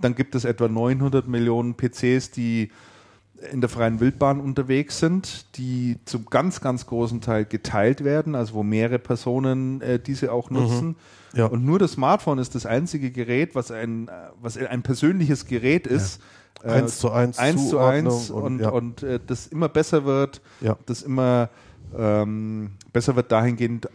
Dann 0.00 0.14
gibt 0.14 0.34
es 0.34 0.44
etwa 0.44 0.68
900 0.68 1.26
Millionen 1.28 1.74
PCs, 1.76 2.30
die 2.30 2.70
in 3.50 3.60
der 3.60 3.68
freien 3.68 3.98
Wildbahn 4.00 4.40
unterwegs 4.40 4.98
sind, 5.00 5.56
die 5.56 5.98
zum 6.04 6.26
ganz, 6.26 6.60
ganz 6.60 6.86
großen 6.86 7.20
Teil 7.20 7.44
geteilt 7.44 8.04
werden, 8.04 8.34
also 8.34 8.54
wo 8.54 8.62
mehrere 8.62 8.98
Personen 8.98 9.80
äh, 9.80 9.98
diese 9.98 10.32
auch 10.32 10.50
nutzen. 10.50 10.88
Mhm. 10.88 10.96
Ja. 11.34 11.46
Und 11.46 11.64
nur 11.64 11.78
das 11.78 11.92
Smartphone 11.92 12.38
ist 12.38 12.54
das 12.54 12.66
einzige 12.66 13.10
Gerät, 13.10 13.54
was 13.54 13.70
ein, 13.70 14.10
was 14.40 14.56
ein 14.58 14.82
persönliches 14.82 15.46
Gerät 15.46 15.86
ist. 15.86 16.20
Äh, 16.62 16.68
Eins 16.72 16.98
zu 16.98 17.10
eins 17.10 17.38
eins 17.38 17.68
zu 17.70 17.78
eins 17.78 18.30
und, 18.30 18.42
und- 18.42 18.60
ja. 18.60 18.68
und 18.68 19.02
äh, 19.02 19.18
das 19.26 19.46
immer 19.48 19.68
besser 19.68 20.04
wird, 20.04 20.40
Ja. 20.60 20.76
das 20.86 21.02
immer 21.02 21.48
ähm, 21.98 22.72
besser 22.92 23.16
wird 23.16 23.32
dahingehend 23.32 23.88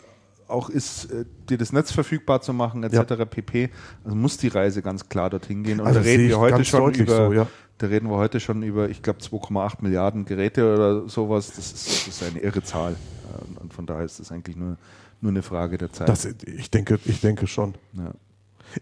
auch 0.47 0.69
ist, 0.69 1.11
äh, 1.11 1.25
dir 1.49 1.57
das 1.57 1.73
Netz 1.73 1.91
verfügbar 1.91 2.41
zu 2.41 2.53
machen, 2.53 2.83
etc. 2.83 3.25
pp. 3.29 3.69
Also 4.03 4.15
muss 4.15 4.37
die 4.37 4.47
Reise 4.47 4.81
ganz 4.81 5.07
klar 5.09 5.29
dorthin 5.29 5.63
gehen. 5.63 5.79
Und 5.81 5.87
Also 5.87 5.99
da 5.99 6.05
reden 6.05 6.27
wir 6.29 6.39
heute 6.39 6.63
schon 6.65 6.93
über, 6.93 7.27
so, 7.27 7.33
ja. 7.33 7.47
Da 7.77 7.87
reden 7.87 8.09
wir 8.09 8.17
heute 8.17 8.39
schon 8.39 8.63
über, 8.63 8.89
ich 8.89 9.01
glaube, 9.03 9.19
2,8 9.19 9.77
Milliarden 9.81 10.25
Geräte 10.25 10.73
oder 10.73 11.07
sowas. 11.09 11.47
Das 11.55 11.71
ist, 11.71 11.87
das 11.87 12.07
ist 12.07 12.23
eine 12.23 12.39
irre 12.39 12.63
Zahl. 12.63 12.93
Äh, 12.93 13.59
Und, 13.61 13.73
von 13.73 13.85
daher 13.85 14.05
ist 14.05 14.19
das 14.19 14.31
eigentlich 14.31 14.55
nur, 14.55 14.77
nur 15.21 15.31
eine 15.31 15.41
Frage 15.43 15.77
der 15.77 15.91
Zeit. 15.91 16.09
Das, 16.09 16.25
ich, 16.25 16.71
denke, 16.71 16.99
ich 17.05 17.21
denke 17.21 17.47
schon. 17.47 17.75
ja. 17.93 18.11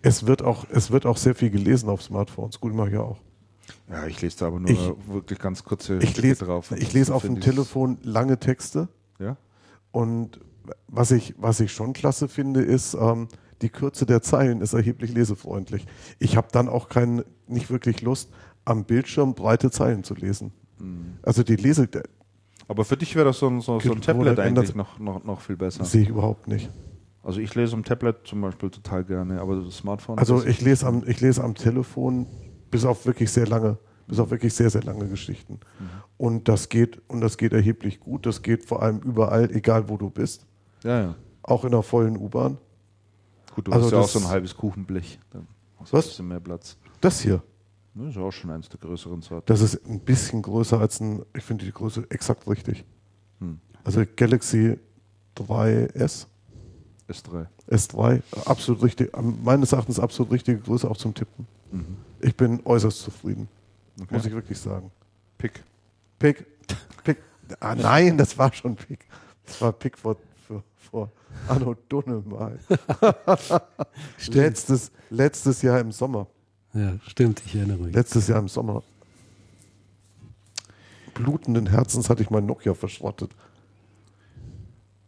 Es 0.02 0.26
wird, 0.26 0.42
auch, 0.42 0.66
es 0.72 0.90
wird 0.90 1.06
auch 1.06 1.16
sehr 1.18 1.36
viel 1.36 1.52
gelesen 1.52 1.90
auf 1.90 2.02
Smartphones. 2.02 2.60
Gut, 2.60 2.74
mache 2.74 2.88
ich 2.88 2.94
ja 2.96 3.02
auch. 3.02 3.20
ja, 3.90 4.08
ich 4.08 4.20
lese 4.22 4.40
da 4.40 4.48
aber 4.48 4.60
nur 4.60 4.70
Ich- 4.70 4.92
wirklich 5.08 5.38
ganz 5.38 5.64
kurze 5.64 5.98
Ich 6.00 6.10
Stücke 6.12 6.28
lese, 6.30 6.46
drauf. 6.46 6.72
ich 6.76 6.92
lese 6.94 7.14
auf 7.14 7.22
dem 7.22 7.40
Telefon 7.40 8.00
lange 8.02 8.40
Texte. 8.40 8.88
Ja? 9.20 9.38
Und 9.92 10.40
was 10.88 11.12
ich, 11.12 11.36
was 11.38 11.60
ich 11.60 11.72
schon 11.72 11.94
klasse 11.94 12.28
finde, 12.28 12.62
ist, 12.62 12.96
ähm, 12.96 13.28
die 13.62 13.70
Kürze 13.70 14.06
der 14.08 14.22
Zeilen 14.24 14.60
ist 14.62 14.74
erheblich 14.74 15.14
lesefreundlich. 15.14 15.86
Ich 16.18 16.36
habe 16.36 16.48
dann 16.52 16.68
auch 16.68 16.90
kein, 16.90 17.24
nicht 17.48 17.70
wirklich 17.70 18.02
Lust, 18.02 18.32
am 18.66 18.84
Bildschirm 18.86 19.34
breite 19.36 19.72
Zeilen 19.72 20.04
zu 20.04 20.16
lesen. 20.16 20.52
Hm. 20.80 21.18
Also 21.22 21.44
die 21.44 21.56
Lese 21.56 21.88
der, 21.88 22.04
Aber 22.68 22.84
für 22.84 22.98
dich 22.98 23.16
wäre 23.16 23.26
das 23.26 23.40
so 23.40 23.48
ein, 23.48 23.62
so, 23.62 23.80
so 23.80 23.92
ein 23.94 24.02
Tablet 24.02 24.40
eigentlich 24.40 24.76
noch, 24.76 25.00
noch, 25.00 25.24
noch 25.24 25.42
viel 25.42 25.56
besser. 25.56 25.86
sehe 25.86 26.02
ich 26.04 26.10
überhaupt 26.10 26.48
nicht. 26.48 26.70
Also 27.24 27.40
ich 27.40 27.56
lese 27.56 27.74
am 27.76 27.84
Tablet 27.84 28.18
zum 28.26 28.42
Beispiel 28.42 28.70
total 28.70 29.04
gerne, 29.04 29.42
aber 29.42 29.56
das 29.62 29.78
Smartphone. 29.78 30.18
Also 30.20 30.44
ich 30.46 30.62
lese 30.62 30.86
am, 30.86 31.04
ich 31.08 31.22
lese 31.22 31.44
am 31.44 31.56
Telefon 31.56 32.28
bis 32.70 32.86
auf 32.86 33.06
wirklich 33.06 33.32
sehr 33.32 33.48
lange, 33.48 33.78
bis 34.08 34.20
auf 34.20 34.30
wirklich 34.30 34.54
sehr, 34.54 34.70
sehr 34.70 34.84
lange 34.84 35.08
Geschichten. 35.08 35.54
Mhm. 35.54 35.90
Und 36.18 36.48
das 36.48 36.70
geht, 36.70 37.02
und 37.08 37.22
das 37.22 37.38
geht 37.38 37.54
erheblich 37.54 38.00
gut. 38.00 38.26
Das 38.26 38.42
geht 38.44 38.64
vor 38.66 38.84
allem 38.84 39.00
überall, 39.00 39.50
egal 39.52 39.90
wo 39.90 39.98
du 39.98 40.10
bist. 40.10 40.46
Ja, 40.84 41.00
ja. 41.02 41.16
Auch 41.42 41.64
in 41.64 41.74
einer 41.74 41.84
vollen 41.84 42.16
U-Bahn. 42.16 42.58
Gut, 43.56 43.68
du 43.68 43.72
Also 43.72 43.86
hast 43.86 43.92
ja 43.94 44.00
auch 44.00 44.08
so 44.08 44.20
ein 44.20 44.28
halbes 44.28 44.56
Kuchenblech. 44.56 45.20
Dann 45.32 45.48
hast 45.80 45.94
du 45.94 45.98
Was? 45.98 46.06
ein 46.06 46.10
bisschen 46.10 46.28
mehr 46.28 46.40
Platz. 46.40 46.78
Das 47.02 47.22
hier, 47.22 47.42
Das 47.96 48.10
ist 48.10 48.16
ja 48.16 48.22
auch 48.24 48.32
schon 48.32 48.52
eins 48.52 48.68
der 48.70 48.80
größeren 48.80 49.22
Sorten. 49.22 49.46
das 49.48 49.62
ist 49.62 49.86
ein 49.88 50.00
bisschen 50.02 50.42
größer 50.42 50.80
als 50.80 51.00
ein, 51.00 51.24
ich 51.34 51.44
finde 51.44 51.64
die 51.66 51.72
Größe 51.72 52.06
exakt 52.10 52.46
richtig. 52.48 52.84
Hm. 53.40 53.60
Also 53.86 54.04
Galaxy 54.16 54.78
3S, 55.38 56.28
S3. 57.10 57.46
S3, 57.70 58.22
absolut 58.46 58.84
richtig, 58.84 59.12
meines 59.44 59.72
Erachtens 59.72 60.00
absolut 60.00 60.32
richtige 60.34 60.60
Größe 60.60 60.90
auch 60.90 60.98
zum 60.98 61.14
Tippen. 61.14 61.48
Mhm. 61.72 61.98
Ich 62.20 62.36
bin 62.36 62.60
äußerst 62.66 63.00
zufrieden, 63.02 63.48
Okay. 64.02 64.14
muss 64.14 64.26
ich 64.26 64.34
wirklich 64.34 64.60
sagen. 64.60 64.92
Pick. 65.38 65.64
Pick, 66.20 66.46
Pick, 67.04 67.18
ah 67.60 67.76
nein, 67.76 68.18
das 68.18 68.38
war 68.38 68.52
schon 68.54 68.76
Pick. 68.76 69.06
Das 69.46 69.62
war 69.62 69.72
Pick 69.72 69.98
vor, 69.98 70.18
vor, 70.48 70.64
vor 70.78 71.12
Anno 71.48 71.76
Dunne 71.88 72.22
mal. 72.26 72.60
letztes, 74.28 74.92
letztes 75.10 75.62
Jahr 75.62 75.80
im 75.80 75.92
Sommer. 75.92 76.28
Ja, 76.76 76.94
stimmt, 77.08 77.42
ich 77.46 77.56
erinnere 77.56 77.78
mich. 77.78 77.96
Letztes 77.96 78.28
Jahr 78.28 78.40
im 78.40 78.50
Sommer. 78.50 78.84
Blutenden 81.14 81.68
Herzens 81.68 82.10
hatte 82.10 82.22
ich 82.22 82.30
mein 82.30 82.46
Nokia 82.46 82.74
verschrottet. 82.74 83.32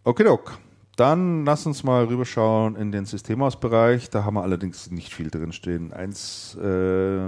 Okay, 0.05 0.27
ok. 0.27 0.57
Dann 0.95 1.45
lass 1.45 1.65
uns 1.65 1.83
mal 1.83 2.05
rüberschauen 2.05 2.77
in 2.77 2.91
den 2.91 3.05
Systemhausbereich. 3.05 4.09
Da 4.09 4.23
haben 4.23 4.35
wir 4.35 4.43
allerdings 4.43 4.89
nicht 4.89 5.13
viel 5.13 5.29
drin 5.29 5.51
stehen. 5.51 5.91
Eins 5.91 6.55
äh, 6.55 7.27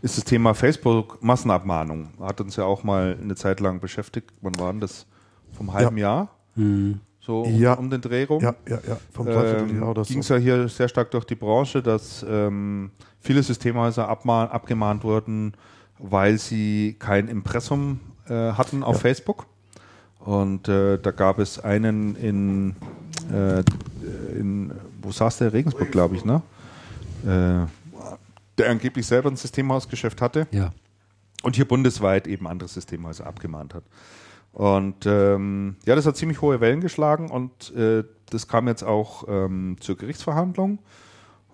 ist 0.00 0.16
das 0.16 0.24
Thema 0.24 0.54
Facebook-Massenabmahnung. 0.54 2.08
Hat 2.18 2.40
uns 2.40 2.56
ja 2.56 2.64
auch 2.64 2.82
mal 2.82 3.18
eine 3.20 3.36
Zeit 3.36 3.60
lang 3.60 3.78
beschäftigt. 3.78 4.32
Wann 4.40 4.58
war 4.58 4.72
denn 4.72 4.80
das? 4.80 5.06
Vom 5.52 5.72
halben 5.72 5.96
Jahr? 5.96 6.30
Hm. 6.54 7.00
So 7.26 7.42
um, 7.42 7.54
Ja. 7.60 7.74
um 7.74 7.90
den 7.90 8.00
Dreh 8.00 8.24
rum? 8.24 8.40
Ja, 8.40 8.54
ja, 8.68 8.78
ja. 8.86 8.96
Vom 9.12 9.26
ähm, 9.26 9.94
ging 10.04 10.20
es 10.20 10.28
so. 10.28 10.34
ja 10.34 10.40
hier 10.40 10.68
sehr 10.68 10.86
stark 10.88 11.10
durch 11.10 11.24
die 11.24 11.34
Branche, 11.34 11.82
dass 11.82 12.24
ähm, 12.28 12.92
viele 13.20 13.42
Systemhäuser 13.42 14.08
abgemahnt 14.08 15.02
wurden, 15.02 15.54
weil 15.98 16.38
sie 16.38 16.94
kein 17.00 17.26
Impressum 17.26 17.98
äh, 18.28 18.52
hatten 18.52 18.84
auf 18.84 18.96
Ja. 18.96 19.00
Facebook. 19.00 19.46
Und 20.20 20.68
äh, 20.68 20.98
da 20.98 21.10
gab 21.10 21.38
es 21.40 21.58
einen 21.58 22.14
in, 22.16 22.76
äh, 23.32 23.62
in 24.38 24.72
wo 25.02 25.10
saß 25.10 25.38
der? 25.38 25.52
Regensburg, 25.52 25.90
glaube 25.90 26.14
ich, 26.16 26.24
ne? 26.24 26.42
Äh, 27.24 27.66
der 28.58 28.70
angeblich 28.70 29.04
selber 29.06 29.30
ein 29.30 29.36
Systemhausgeschäft 29.36 30.20
hatte 30.22 30.46
Ja. 30.52 30.72
und 31.42 31.56
hier 31.56 31.66
bundesweit 31.66 32.26
eben 32.28 32.46
andere 32.46 32.68
Systemhäuser 32.68 33.26
abgemahnt 33.26 33.74
hat. 33.74 33.82
Und 34.56 35.04
ähm, 35.04 35.76
ja, 35.84 35.94
das 35.94 36.06
hat 36.06 36.16
ziemlich 36.16 36.40
hohe 36.40 36.62
Wellen 36.62 36.80
geschlagen 36.80 37.30
und 37.30 37.74
äh, 37.76 38.04
das 38.30 38.48
kam 38.48 38.68
jetzt 38.68 38.84
auch 38.84 39.24
ähm, 39.28 39.76
zur 39.80 39.98
Gerichtsverhandlung 39.98 40.78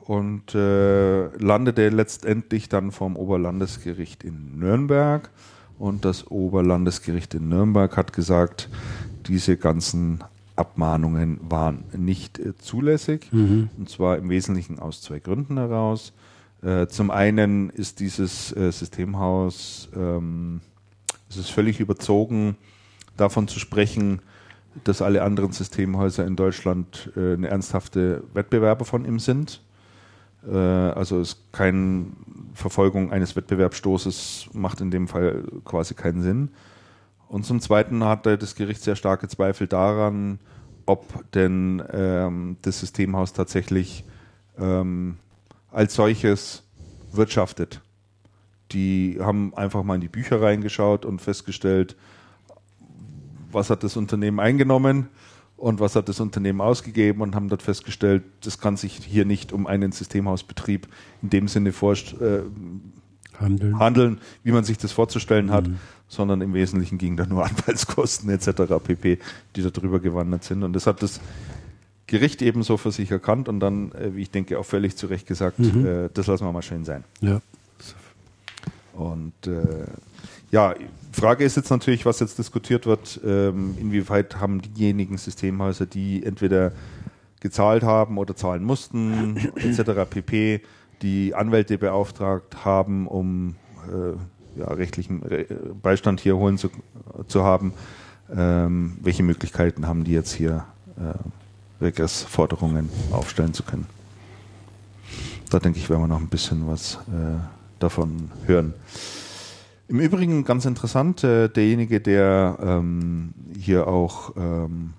und 0.05 0.55
äh, 0.55 1.27
landete 1.37 1.89
letztendlich 1.89 2.69
dann 2.69 2.93
vom 2.93 3.17
Oberlandesgericht 3.17 4.23
in 4.23 4.57
Nürnberg. 4.61 5.31
Und 5.81 6.05
das 6.05 6.31
Oberlandesgericht 6.31 7.35
in 7.35 7.49
Nürnberg 7.49 7.97
hat 7.97 8.13
gesagt, 8.13 8.69
diese 9.27 9.57
ganzen 9.57 10.23
Abmahnungen 10.55 11.41
waren 11.43 11.83
nicht 11.97 12.39
äh, 12.39 12.57
zulässig. 12.57 13.27
Und 13.79 13.91
zwar 13.91 14.17
im 14.17 14.31
Wesentlichen 14.31 14.79
aus 14.79 15.03
zwei 15.03 15.19
Gründen 15.19 15.59
heraus. 15.59 16.13
Äh, 16.63 16.87
zum 16.87 17.11
einen 17.11 17.69
ist 17.71 17.99
dieses 17.99 18.57
äh, 18.57 18.71
Systemhaus, 18.71 19.89
ähm, 19.97 20.61
es 21.29 21.37
ist 21.37 21.51
völlig 21.51 21.81
überzogen, 21.81 22.57
davon 23.23 23.49
zu 23.49 23.59
sprechen, 23.59 24.21
dass 24.85 25.01
alle 25.01 25.23
anderen 25.23 25.53
Systemhäuser 25.53 26.27
in 26.27 26.37
Deutschland 26.37 27.11
äh, 27.17 27.35
eine 27.35 27.49
ernsthafte 27.49 28.25
Wettbewerber 28.35 28.85
von 28.85 29.05
ihm 29.05 29.19
sind. 29.19 29.63
Äh, 30.47 30.57
also 30.57 31.21
es 31.21 31.45
keine 31.53 32.07
Verfolgung 32.55 33.13
eines 33.13 33.37
Wettbewerbsstoßes 33.37 34.51
macht 34.53 34.81
in 34.81 34.91
dem 34.91 35.09
Fall 35.09 35.45
quasi 35.65 35.95
keinen 35.95 36.23
Sinn. 36.23 36.51
Und 37.29 37.47
zum 37.47 37.61
Zweiten 37.61 38.05
hatte 38.05 38.37
das 38.37 38.55
Gericht 38.55 38.83
sehr 38.83 38.97
starke 38.97 39.29
Zweifel 39.29 39.67
daran, 39.67 40.39
ob 40.85 41.31
denn 41.33 41.83
ähm, 41.93 42.57
das 42.63 42.81
Systemhaus 42.81 43.33
tatsächlich 43.33 44.05
ähm, 44.59 45.17
als 45.71 45.95
solches 45.95 46.65
wirtschaftet. 47.13 47.81
Die 48.73 49.19
haben 49.21 49.55
einfach 49.55 49.83
mal 49.83 49.95
in 49.95 50.01
die 50.01 50.09
Bücher 50.09 50.43
reingeschaut 50.43 51.05
und 51.05 51.21
festgestellt, 51.21 51.97
was 53.55 53.71
hat 53.71 53.83
das 53.85 53.97
Unternehmen 53.97 54.41
eingenommen 54.41 55.09
und 55.57 55.81
was 55.81 55.95
hat 55.95 56.09
das 56.09 56.21
Unternehmen 56.21 56.61
ausgegeben 56.61 57.21
und 57.23 57.35
haben 57.35 57.49
dort 57.49 57.63
festgestellt, 57.63 58.25
das 58.43 58.59
kann 58.59 58.77
sich 58.77 58.97
hier 58.97 59.25
nicht 59.25 59.53
um 59.53 59.67
einen 59.67 59.93
Systemhausbetrieb 59.93 60.89
in 61.23 61.31
dem 61.31 61.49
Sinne 61.49 61.73
vorst 61.73 62.21
äh, 62.21 62.43
Handeln. 63.39 63.79
handeln, 63.79 64.19
wie 64.43 64.53
man 64.53 64.65
sich 64.65 64.79
das 64.79 64.93
vorzustellen 64.93 65.51
hat, 65.51 65.69
sondern 66.09 66.41
im 66.41 66.53
Wesentlichen 66.55 66.99
ging 66.99 67.17
da 67.17 67.27
nur 67.27 67.45
Anwaltskosten 67.47 68.29
etc. 68.31 68.75
pp., 68.83 69.19
die 69.57 69.63
da 69.63 69.71
drüber 69.71 70.01
gewandert 70.01 70.45
sind. 70.45 70.63
Und 70.63 70.73
das 70.75 70.87
hat 70.87 71.03
das 71.03 71.21
Gericht 72.07 72.43
ebenso 72.43 72.77
für 72.77 72.91
sich 72.91 73.11
erkannt 73.11 73.49
und 73.49 73.61
dann, 73.61 73.93
äh, 73.93 74.15
wie 74.15 74.23
ich 74.23 74.31
denke, 74.31 74.59
auch 74.59 74.67
völlig 74.67 74.97
zu 74.97 75.07
Recht 75.07 75.27
gesagt, 75.27 75.61
äh, 75.61 76.11
das 76.13 76.27
lassen 76.27 76.45
wir 76.45 76.53
mal 76.53 76.63
schön 76.63 76.85
sein. 76.85 77.05
Ja. 77.21 77.41
Und 78.93 79.33
äh, 79.47 79.87
ja, 80.51 80.75
Frage 81.13 81.45
ist 81.45 81.57
jetzt 81.57 81.71
natürlich, 81.71 82.07
was 82.07 82.21
jetzt 82.21 82.39
diskutiert 82.39 82.87
wird, 82.87 83.21
ähm, 83.25 83.77
inwieweit 83.79 84.41
haben 84.41 84.63
diejenigen 84.63 85.19
Systemhäuser, 85.19 85.87
die 85.87 86.25
entweder 86.25 86.73
gezahlt 87.41 87.83
haben 87.83 88.19
oder 88.19 88.37
zahlen 88.37 88.63
mussten, 88.63 89.37
etc. 89.57 90.09
pp., 90.09 90.61
die 91.03 91.35
Anwälte 91.35 91.79
beauftragt 91.79 92.65
haben, 92.65 93.09
um 93.09 93.57
äh, 93.89 94.61
ja, 94.61 94.69
rechtlichen 94.69 95.23
Re 95.23 95.47
Beistand 95.83 96.21
hier 96.21 96.37
holen 96.37 96.59
zu, 96.59 96.71
zu 97.27 97.43
haben. 97.43 97.73
Ähm, 98.35 98.97
welche 99.03 99.23
Möglichkeiten 99.23 99.87
haben 99.87 100.05
die 100.05 100.13
jetzt 100.13 100.33
hier 100.33 100.65
äh, 100.97 101.85
Regressforderungen 101.85 102.89
aufstellen 103.11 103.53
zu 103.53 103.65
können? 103.65 103.87
Da 105.51 105.59
denke 105.59 105.79
ich, 105.79 105.91
werden 105.91 106.03
wir 106.03 106.09
noch 106.09 106.21
ein 106.21 106.29
bisschen 106.29 106.67
was 106.69 106.95
äh, 107.09 107.39
davon 107.79 108.31
hören. 108.47 108.73
Im 109.89 110.01
Übrigen 110.01 110.45
ganz 110.45 110.65
interessant, 110.65 111.25
äh, 111.25 111.49
derjenige, 111.49 112.01
der 112.01 112.59
ähm, 112.63 113.35
hier 113.59 113.89
auch 113.89 114.35
ähm, 114.37 114.95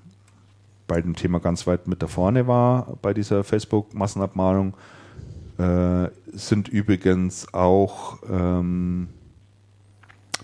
bei 0.87 1.01
dem 1.01 1.15
Thema 1.15 1.39
ganz 1.39 1.65
weit 1.65 1.87
mit 1.87 2.03
da 2.03 2.07
vorne 2.07 2.47
war, 2.47 2.97
bei 3.01 3.13
dieser 3.13 3.43
Facebook-Massenabmahnung, 3.43 4.75
äh, 5.57 6.09
sind 6.33 6.67
übrigens 6.67 7.53
auch 7.53 8.19
ähm, 8.29 9.07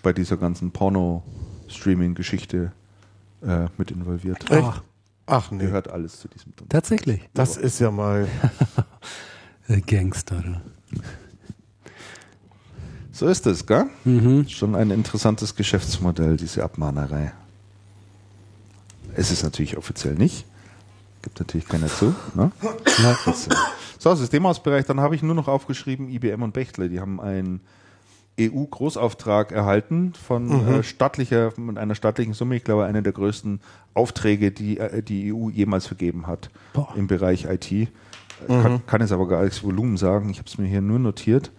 bei 0.02 0.14
dieser 0.14 0.38
ganzen 0.38 0.72
Porno-Streaming-Geschichte 0.72 2.72
äh, 3.41 3.66
mit 3.78 3.91
involviert. 3.91 4.49
Echt? 4.49 4.82
Ach 5.26 5.52
nee, 5.52 5.66
Gehört 5.66 5.90
alles 5.90 6.20
zu 6.20 6.28
diesem 6.28 6.56
Thema. 6.56 6.70
Tatsächlich. 6.70 7.30
das 7.34 7.57
ist 7.57 7.80
ja 7.80 7.91
mal. 7.91 8.28
Gangster. 9.86 10.61
So 13.20 13.28
ist 13.28 13.46
es, 13.48 13.66
gell? 13.66 13.88
Mhm. 14.06 14.48
Schon 14.48 14.76
ein 14.76 14.91
interessantes 14.91 15.54
Geschäftsmodell, 15.54 16.38
diese 16.38 16.64
Abmahnerei. 16.64 17.34
Es 19.14 19.30
ist 19.30 19.44
natürlich 19.44 19.76
offiziell 19.76 20.16
nicht. 20.16 20.46
Gibt 21.22 21.38
natürlich 21.38 21.68
keiner 21.68 21.88
zu. 21.88 22.16
Ne? 22.34 22.54
Äh, 22.64 23.34
so, 24.00 24.16
Systemhausbereich, 24.16 24.86
dann 24.86 25.02
habe 25.02 25.16
ich 25.16 25.22
nur 25.22 25.36
noch 25.36 25.50
aufgeschrieben, 25.50 26.08
IBM 26.08 26.44
und 26.44 26.54
Bechtle, 26.54 26.88
die 26.88 27.02
haben 27.02 27.20
einen 27.20 27.60
EU-Großauftrag 28.40 29.52
erhalten 29.52 30.14
von 30.14 30.68
äh, 30.70 30.84
staatlicher, 30.84 31.52
mit 31.58 31.78
einer 31.78 31.96
staatlichen 31.96 32.34
Summe, 32.34 32.56
ich 32.56 32.64
glaube, 32.64 32.86
einer 32.86 33.02
der 33.02 33.12
größten 33.12 33.60
Aufträge, 33.96 34.52
die 34.52 34.78
äh, 34.78 35.04
die 35.04 35.34
EU 35.34 35.50
jemals 35.50 35.88
vergeben 35.88 36.26
hat 36.26 36.50
Boah. 36.72 36.94
im 36.96 37.08
Bereich 37.08 37.44
IT. 37.44 37.70
Äh, 37.70 37.88
Kann, 38.48 38.86
kann 38.86 39.02
jetzt 39.02 39.12
aber 39.12 39.28
gar 39.28 39.44
nichts 39.44 39.62
Volumen 39.62 39.98
sagen, 39.98 40.30
ich 40.30 40.38
habe 40.38 40.48
es 40.48 40.58
mir 40.58 40.68
hier 40.68 40.80
nur 40.80 41.00
notiert. 41.00 41.52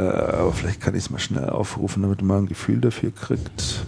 Äh, 0.00 0.36
aber 0.36 0.52
vielleicht 0.52 0.80
kann 0.80 0.94
ich 0.94 1.04
es 1.04 1.10
mal 1.10 1.18
schnell 1.18 1.50
aufrufen, 1.50 2.02
damit 2.02 2.22
man 2.22 2.44
ein 2.44 2.46
Gefühl 2.46 2.80
dafür 2.80 3.10
kriegt. 3.12 3.84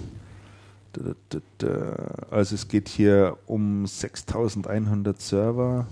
Also 2.30 2.54
es 2.54 2.68
geht 2.68 2.88
hier 2.90 3.38
um 3.46 3.86
6100 3.86 5.18
Server. 5.20 5.86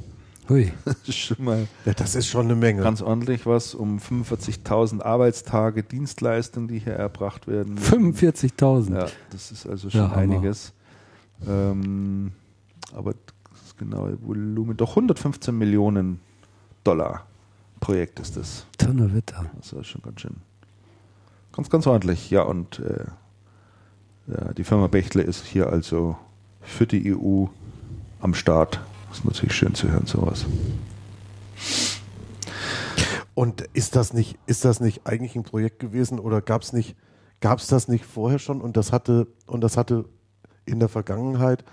Hui. 0.49 0.73
Das 0.85 0.97
ist 1.09 1.17
schon 1.19 1.43
mal 1.45 1.67
Ja, 1.87 1.95
das 1.95 2.15
ist 2.15 2.27
schon 2.27 2.45
eine 2.47 2.55
Menge. 2.57 2.83
ganz 2.83 3.01
ordentlich 3.01 3.47
was. 3.47 3.75
Um 3.75 3.99
45.000 3.99 5.01
Arbeitstage 5.03 5.83
Dienstleistungen, 5.83 6.69
die 6.69 6.81
hier 6.81 6.93
erbracht 6.95 7.47
werden. 7.47 7.79
45.000. 7.79 8.95
Ja, 8.95 9.07
das 9.31 9.53
ist 9.53 9.67
also 9.67 9.89
schon 9.89 10.01
Ja, 10.01 10.13
einiges. 10.13 10.75
Ähm, 11.49 12.33
aber 12.93 13.15
das 13.15 13.77
genaue 13.79 14.19
Volumen, 14.21 14.77
doch 14.77 14.91
115 14.91 15.57
Millionen 15.57 16.21
Dollar 16.85 17.27
Projekt 17.81 18.21
ist 18.21 18.37
das. 18.37 18.67
Donnerwetter. 18.79 19.51
Das 19.57 19.73
ist 19.73 19.87
schon 19.87 20.03
ganz 20.03 20.21
schön. 20.21 20.37
Ganz, 21.53 21.71
ganz 21.71 21.87
ordentlich. 21.87 22.31
Ja, 22.31 22.43
und 22.43 22.79
äh, 22.79 23.07
ja, 24.29 24.53
die 24.53 24.65
Firma 24.65 24.87
Bechtle 24.87 25.23
ist 25.23 25.45
hier 25.45 25.69
also 25.69 26.17
für 26.61 26.87
die 26.87 27.15
EU 27.15 27.47
am 28.21 28.35
Start. 28.35 28.81
Das 29.09 29.19
ist 29.19 29.25
natürlich 29.25 29.55
schön 29.55 29.75
zu 29.75 29.89
hören, 29.89 30.07
sowas. 30.07 30.47
Und 33.35 33.63
ist 33.73 33.97
das 33.97 34.13
nicht, 34.13 34.39
ist 34.47 34.65
das 34.65 34.81
nicht 34.81 35.07
eigentlich 35.07 35.35
ein 35.35 35.43
Projekt 35.43 35.79
gewesen 35.79 36.19
oder 36.19 36.43
gab 36.43 36.63
es 36.63 36.73
nicht, 36.73 36.95
gab 37.41 37.59
es 37.59 37.67
das 37.67 37.89
nicht 37.89 38.05
vorher 38.05 38.39
schon 38.39 38.61
und 38.61 38.77
das 38.77 38.93
hatte, 38.93 39.27
und 39.47 39.63
das 39.63 39.77
hatte 39.77 40.05
in 40.67 40.79
der 40.79 40.89
Vergangenheit 40.89 41.65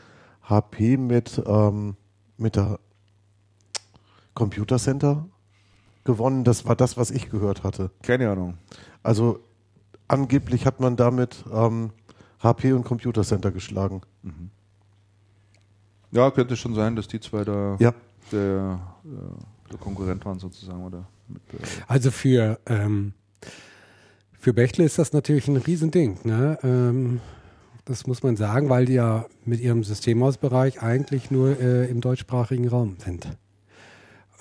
HP 0.44 0.98
mit, 0.98 1.44
ähm, 1.46 1.96
mit 2.38 2.56
der 2.56 2.80
Computer 4.34 4.78
Center 4.78 5.26
gewonnen? 6.08 6.44
Das 6.44 6.66
war 6.66 6.76
das, 6.76 6.98
was 6.98 7.12
ich 7.12 7.30
gehört 7.30 7.64
hatte. 7.64 7.92
Keine 8.02 8.32
Ahnung. 8.32 8.56
Also 9.04 9.40
angeblich 10.08 10.66
hat 10.66 10.80
man 10.80 10.96
damit 10.96 11.44
ähm, 11.54 11.92
HP 12.42 12.74
und 12.74 12.84
Computer 12.84 13.22
Center 13.24 13.52
geschlagen. 13.52 14.02
Ja, 16.12 16.32
könnte 16.32 16.56
schon 16.56 16.74
sein, 16.74 16.96
dass 16.96 17.08
die 17.08 17.20
zwei 17.20 17.44
da 17.44 17.76
Ja. 17.80 17.94
der, 18.32 18.80
äh, 19.06 19.70
der 19.72 19.78
Konkurrent 19.80 20.26
waren 20.26 20.40
sozusagen, 20.40 20.84
oder? 20.84 21.06
Mit, 21.28 21.42
äh, 21.54 21.58
Also 21.88 22.10
für, 22.12 22.60
ähm, 22.66 23.14
für 24.40 24.54
Bechtle 24.54 24.86
ist 24.86 24.98
das 24.98 25.14
natürlich 25.14 25.48
ein 25.48 25.58
Riesending. 25.58 26.18
Ne? 26.24 26.58
Ähm, 26.64 27.20
das 27.86 28.08
muss 28.08 28.24
man 28.24 28.36
sagen, 28.38 28.70
weil 28.70 28.86
die 28.86 28.94
ja 28.94 29.26
mit 29.46 29.60
ihrem 29.60 29.84
Systemhausbereich 29.84 30.82
eigentlich 30.82 31.32
nur 31.32 31.60
äh, 31.60 31.86
im 31.90 32.02
deutschsprachigen 32.02 32.68
Raum 32.68 32.96
sind. 33.00 33.28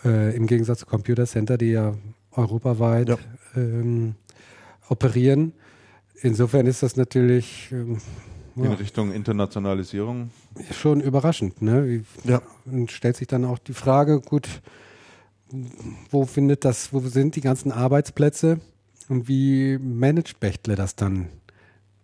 Äh, 0.05 0.37
Im 0.37 0.47
Gegensatz 0.47 0.81
zu 0.81 0.87
Computer 0.87 1.27
Center, 1.27 1.57
die 1.59 1.71
ja 1.73 1.95
europaweit 2.33 3.09
Ja. 3.09 3.19
ähm, 3.57 4.15
operieren. 4.89 5.53
Insofern 6.21 6.67
ist 6.67 6.83
das 6.83 6.97
natürlich 6.97 7.69
ähm, 7.73 7.99
in 8.57 8.65
ja, 8.65 8.73
Richtung 8.75 9.13
Internationalisierung. 9.13 10.31
schon 10.73 11.01
überraschend. 11.01 11.61
Ne? 11.63 11.87
Wie, 11.89 12.05
Ja. 12.31 12.41
und 12.67 12.91
stellt 12.91 13.17
sich 13.17 13.27
dann 13.27 13.45
auch 13.45 13.59
die 13.59 13.75
Frage, 13.75 14.21
gut, 14.21 14.49
wo 16.11 16.25
findet 16.27 16.65
das, 16.65 16.93
wo 16.93 17.01
sind 17.01 17.37
die 17.37 17.41
ganzen 17.41 17.71
Arbeitsplätze 17.73 18.61
und 19.09 19.29
wie 19.29 19.79
managt 19.79 20.41
Bechtle 20.41 20.75
das 20.75 20.97
dann 20.97 21.29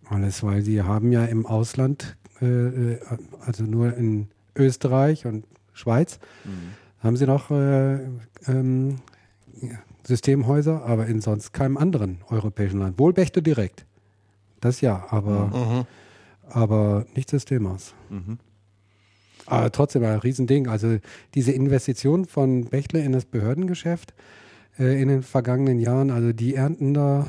alles? 0.09 0.43
Weil 0.43 0.63
sie 0.63 0.83
haben 0.83 1.11
ja 1.13 1.25
im 1.25 1.47
Ausland, 1.47 2.17
äh, 2.41 2.47
äh, 2.47 2.99
also 3.45 3.65
nur 3.65 3.97
in 3.97 4.29
Österreich 4.55 5.27
und 5.27 5.45
Schweiz, 5.73 6.19
haben 7.03 7.17
sie 7.17 7.27
noch 7.27 7.51
äh, 7.51 7.99
ähm, 8.47 8.99
Systemhäuser, 10.05 10.85
aber 10.85 11.07
in 11.07 11.21
sonst 11.21 11.53
keinem 11.53 11.77
anderen 11.77 12.21
europäischen 12.29 12.79
Land. 12.79 12.99
Wohl 12.99 13.13
Bechtle 13.13 13.43
direkt. 13.43 13.87
Das 14.61 14.81
ja, 14.81 15.07
aber, 15.11 15.87
aber 16.49 17.07
nicht 17.15 17.31
Systemhaus. 17.31 17.95
Aber 19.47 19.73
trotzdem 19.73 20.05
ein 20.05 20.19
Riesending. 20.19 20.69
Also 20.69 20.99
diese 21.35 21.53
Investition 21.53 22.25
von 22.27 22.67
Bechtle 22.67 23.01
in 23.01 23.13
das 23.13 23.25
Behördengeschäft 23.25 24.15
äh, 24.79 25.01
in 25.01 25.09
den 25.09 25.23
vergangenen 25.23 25.79
Jahren, 25.79 26.11
also 26.11 26.33
die 26.33 26.55
ernten 26.55 26.95
da 26.95 27.27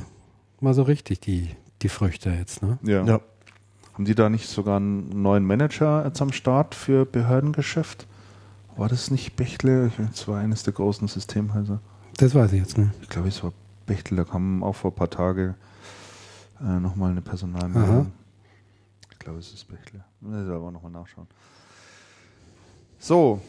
mal 0.60 0.74
so 0.74 0.84
richtig 0.84 1.20
die, 1.22 1.50
die 1.82 1.90
Früchte 1.90 2.30
jetzt. 2.30 2.62
Ne? 2.62 2.78
Ja. 2.84 3.04
Ja. 3.06 3.22
Haben 3.94 4.06
die 4.06 4.16
da 4.16 4.30
nicht 4.30 4.48
sogar 4.48 4.78
einen 4.78 5.22
neuen 5.22 5.46
Manager 5.46 6.06
jetzt 6.06 6.22
am 6.22 6.32
Start 6.32 6.74
für 6.74 7.06
Behördengeschäft? 7.06 8.08
War 8.78 8.90
das 8.90 9.12
nicht 9.12 9.36
Bechtle? 9.36 9.92
Das 10.12 10.28
war 10.28 10.40
eines 10.40 10.64
der 10.64 10.74
großen 10.74 11.08
Systemhäuser. 11.08 11.80
Das 12.18 12.34
weiß 12.36 12.54
ich 12.54 12.60
jetzt 12.60 12.78
nicht. 12.78 12.92
Ich 13.02 13.10
glaube, 13.10 13.28
es 13.28 13.44
war 13.44 13.54
Bechtle. 13.86 14.18
Da 14.18 14.24
kam 14.24 14.64
auch 14.64 14.74
vor 14.76 14.92
ein 14.92 14.96
paar 14.96 15.10
Tagen 15.10 15.56
äh, 16.62 16.80
nochmal 16.80 17.12
eine. 17.12 17.22
Personalmeldung. 17.22 18.12
Ich 19.12 19.20
glaube, 19.20 19.40
es 19.40 19.54
ist 19.54 19.68
Bechtle. 19.68 20.04
Muss 20.22 20.44
ich 20.44 20.50
aber 20.50 20.72
nochmal 20.72 20.92
nachschauen. 20.92 21.28
So, 23.00 23.42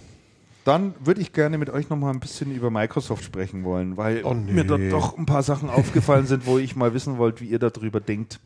dann 0.65 0.95
würde 1.05 1.21
ich 1.21 1.33
gerne 1.33 1.59
mit 1.59 1.71
euch 1.71 1.89
nochmal 1.91 2.13
ein 2.13 2.21
bisschen 2.21 2.51
über 2.51 2.71
Microsoft 2.71 3.23
sprechen 3.25 3.65
wollen, 3.65 3.97
weil 3.97 4.23
Oh, 4.25 4.35
mir 4.35 4.65
da 4.65 4.79
doch 4.79 5.17
ein 5.19 5.27
paar 5.27 5.43
Sachen 5.43 5.69
aufgefallen 5.71 6.27
sind, 6.27 6.47
wo 6.47 6.59
ich 6.59 6.75
mal 6.77 6.95
wissen 6.95 7.19
wollte, 7.19 7.41
wie 7.43 7.49
ihr 7.49 7.59
darüber 7.59 8.01
denkt. 8.01 8.41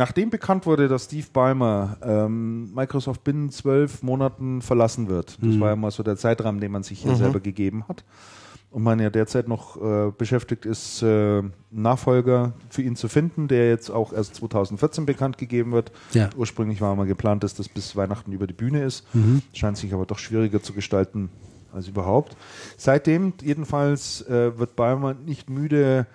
Nachdem 0.00 0.30
bekannt 0.30 0.64
wurde, 0.64 0.88
dass 0.88 1.04
Steve 1.04 1.26
Ballmer 1.30 1.98
ähm, 2.02 2.72
Microsoft 2.72 3.22
binnen 3.22 3.50
zwölf 3.50 4.02
Monaten 4.02 4.62
verlassen 4.62 5.08
wird, 5.08 5.36
das 5.42 5.60
war 5.60 5.68
ja 5.68 5.76
mal 5.76 5.90
so 5.90 6.02
der 6.02 6.16
Zeitrahmen, 6.16 6.58
den 6.58 6.72
man 6.72 6.82
sich 6.82 7.02
hier 7.02 7.14
selber 7.16 7.38
gegeben 7.38 7.84
hat, 7.86 8.02
und 8.70 8.82
man 8.82 8.98
ja 8.98 9.10
derzeit 9.10 9.46
noch 9.46 9.76
äh, 9.76 10.10
beschäftigt 10.16 10.64
ist, 10.64 11.02
äh, 11.02 11.40
einen 11.40 11.52
Nachfolger 11.70 12.54
für 12.70 12.80
ihn 12.80 12.96
zu 12.96 13.08
finden, 13.08 13.46
der 13.46 13.68
jetzt 13.68 13.90
auch 13.90 14.14
erst 14.14 14.36
2014 14.36 15.04
bekannt 15.04 15.36
gegeben 15.36 15.72
wird. 15.72 15.92
Ja. 16.14 16.30
Ursprünglich 16.34 16.80
war 16.80 16.96
mal 16.96 17.04
geplant, 17.06 17.44
dass 17.44 17.52
das 17.52 17.68
bis 17.68 17.94
Weihnachten 17.94 18.32
über 18.32 18.46
die 18.46 18.54
Bühne 18.54 18.82
ist, 18.84 19.04
scheint 19.52 19.76
sich 19.76 19.92
aber 19.92 20.06
doch 20.06 20.18
schwieriger 20.18 20.62
zu 20.62 20.72
gestalten 20.72 21.28
als 21.74 21.88
überhaupt. 21.88 22.38
Seitdem 22.78 23.34
jedenfalls 23.42 24.22
äh, 24.22 24.58
wird 24.58 24.76
Ballmer 24.76 25.12
nicht 25.12 25.50
müde, 25.50 26.06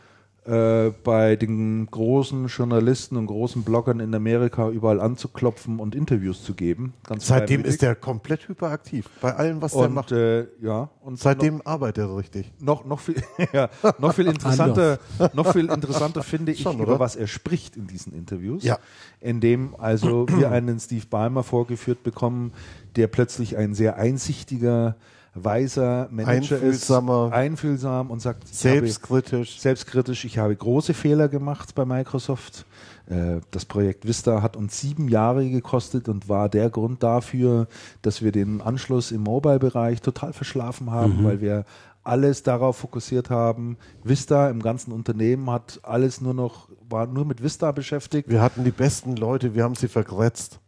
äh, 0.46 0.92
bei 1.04 1.36
den 1.36 1.88
großen 1.90 2.48
Journalisten 2.48 3.18
und 3.18 3.26
großen 3.26 3.64
Bloggern 3.64 4.00
in 4.00 4.14
Amerika 4.14 4.70
überall 4.70 5.02
anzuklopfen 5.02 5.80
und 5.80 5.96
Interviews 5.96 6.44
zu 6.44 6.54
geben. 6.54 6.94
Ganz 7.08 7.26
Seitdem 7.28 7.66
ist 7.66 7.82
er 7.82 7.96
komplett 7.96 8.48
hyperaktiv. 8.48 9.10
Bei 9.22 9.36
allem, 9.36 9.62
was 9.62 9.74
er 9.74 9.90
macht. 9.90 10.12
äh, 10.12 10.46
ja 10.62 10.90
und 11.02 11.18
Seitdem 11.20 11.62
arbeitet 11.66 12.06
er 12.06 12.18
richtig. 12.18 12.52
noch 12.60 12.86
noch 12.86 13.00
viel 13.00 13.16
ja, 13.54 13.70
noch 14.00 14.14
viel 14.14 14.28
interessanter 14.28 15.00
noch 15.34 15.52
viel 15.52 15.70
interessanter 15.70 16.22
finde 16.24 16.52
ich 16.52 16.62
Schon, 16.62 16.76
über 16.80 16.90
oder? 16.94 17.00
was 17.00 17.16
er 17.16 17.28
spricht 17.28 17.76
in 17.76 17.88
diesen 17.88 18.14
Interviews 18.14 18.64
Ja. 18.64 18.78
in 19.22 19.40
dem 19.42 19.76
also 19.80 20.28
wir 20.30 20.52
einen 20.52 20.80
Steve 20.80 21.06
Ballmer 21.10 21.44
vorgeführt 21.44 22.04
bekommen 22.04 22.54
der 22.96 23.08
plötzlich 23.08 23.58
ein 23.58 23.74
sehr 23.74 23.98
einsichtiger 23.98 24.96
weiser 25.36 26.08
Manager 26.12 26.56
Einfühlsamer. 26.56 27.28
ist, 27.28 27.34
einfühlsam 27.34 28.10
und 28.10 28.22
sagt, 28.22 28.44
ich 28.46 28.50
habe- 28.52 28.56
Selbstkritisch. 28.80 29.60
selbstkritisch, 29.60 30.26
ich 30.26 30.38
habe 30.38 30.56
große 30.56 30.94
Fehler 30.94 31.28
gemacht 31.28 31.76
bei 31.76 31.86
Microsoft. 31.86 32.66
Äh, 33.08 33.42
Das 33.52 33.66
Projekt 33.66 34.08
Vista 34.08 34.42
hat 34.42 34.56
uns 34.56 34.80
sieben 34.80 35.10
Jahre 35.10 35.48
gekostet 35.50 36.10
und 36.10 36.28
war 36.30 36.50
der 36.50 36.70
Grund 36.70 37.04
dafür, 37.04 37.68
dass 38.02 38.22
wir 38.24 38.32
den 38.32 38.62
Anschluss 38.62 39.12
im 39.12 39.22
Mobile-Bereich 39.22 40.02
total 40.02 40.34
verschlafen 40.34 40.90
haben, 40.92 41.24
weil 41.24 41.40
wir 41.42 41.66
alles 42.04 42.44
darauf 42.44 42.78
fokussiert 42.78 43.30
haben. 43.30 43.78
Vista 44.04 44.50
im 44.50 44.62
ganzen 44.62 44.92
Unternehmen 44.92 45.50
hat 45.52 45.80
alles 45.84 46.22
nur 46.22 46.34
noch, 46.34 46.70
war 46.90 47.08
nur 47.08 47.26
mit 47.26 47.44
Vista 47.44 47.72
beschäftigt. 47.72 48.30
Wir 48.30 48.42
hatten 48.42 48.64
die 48.64 48.72
besten 48.72 49.16
Leute, 49.16 49.54
wir 49.56 49.64
haben 49.64 49.76
sie 49.76 49.88
vergrätzt. 49.88 50.60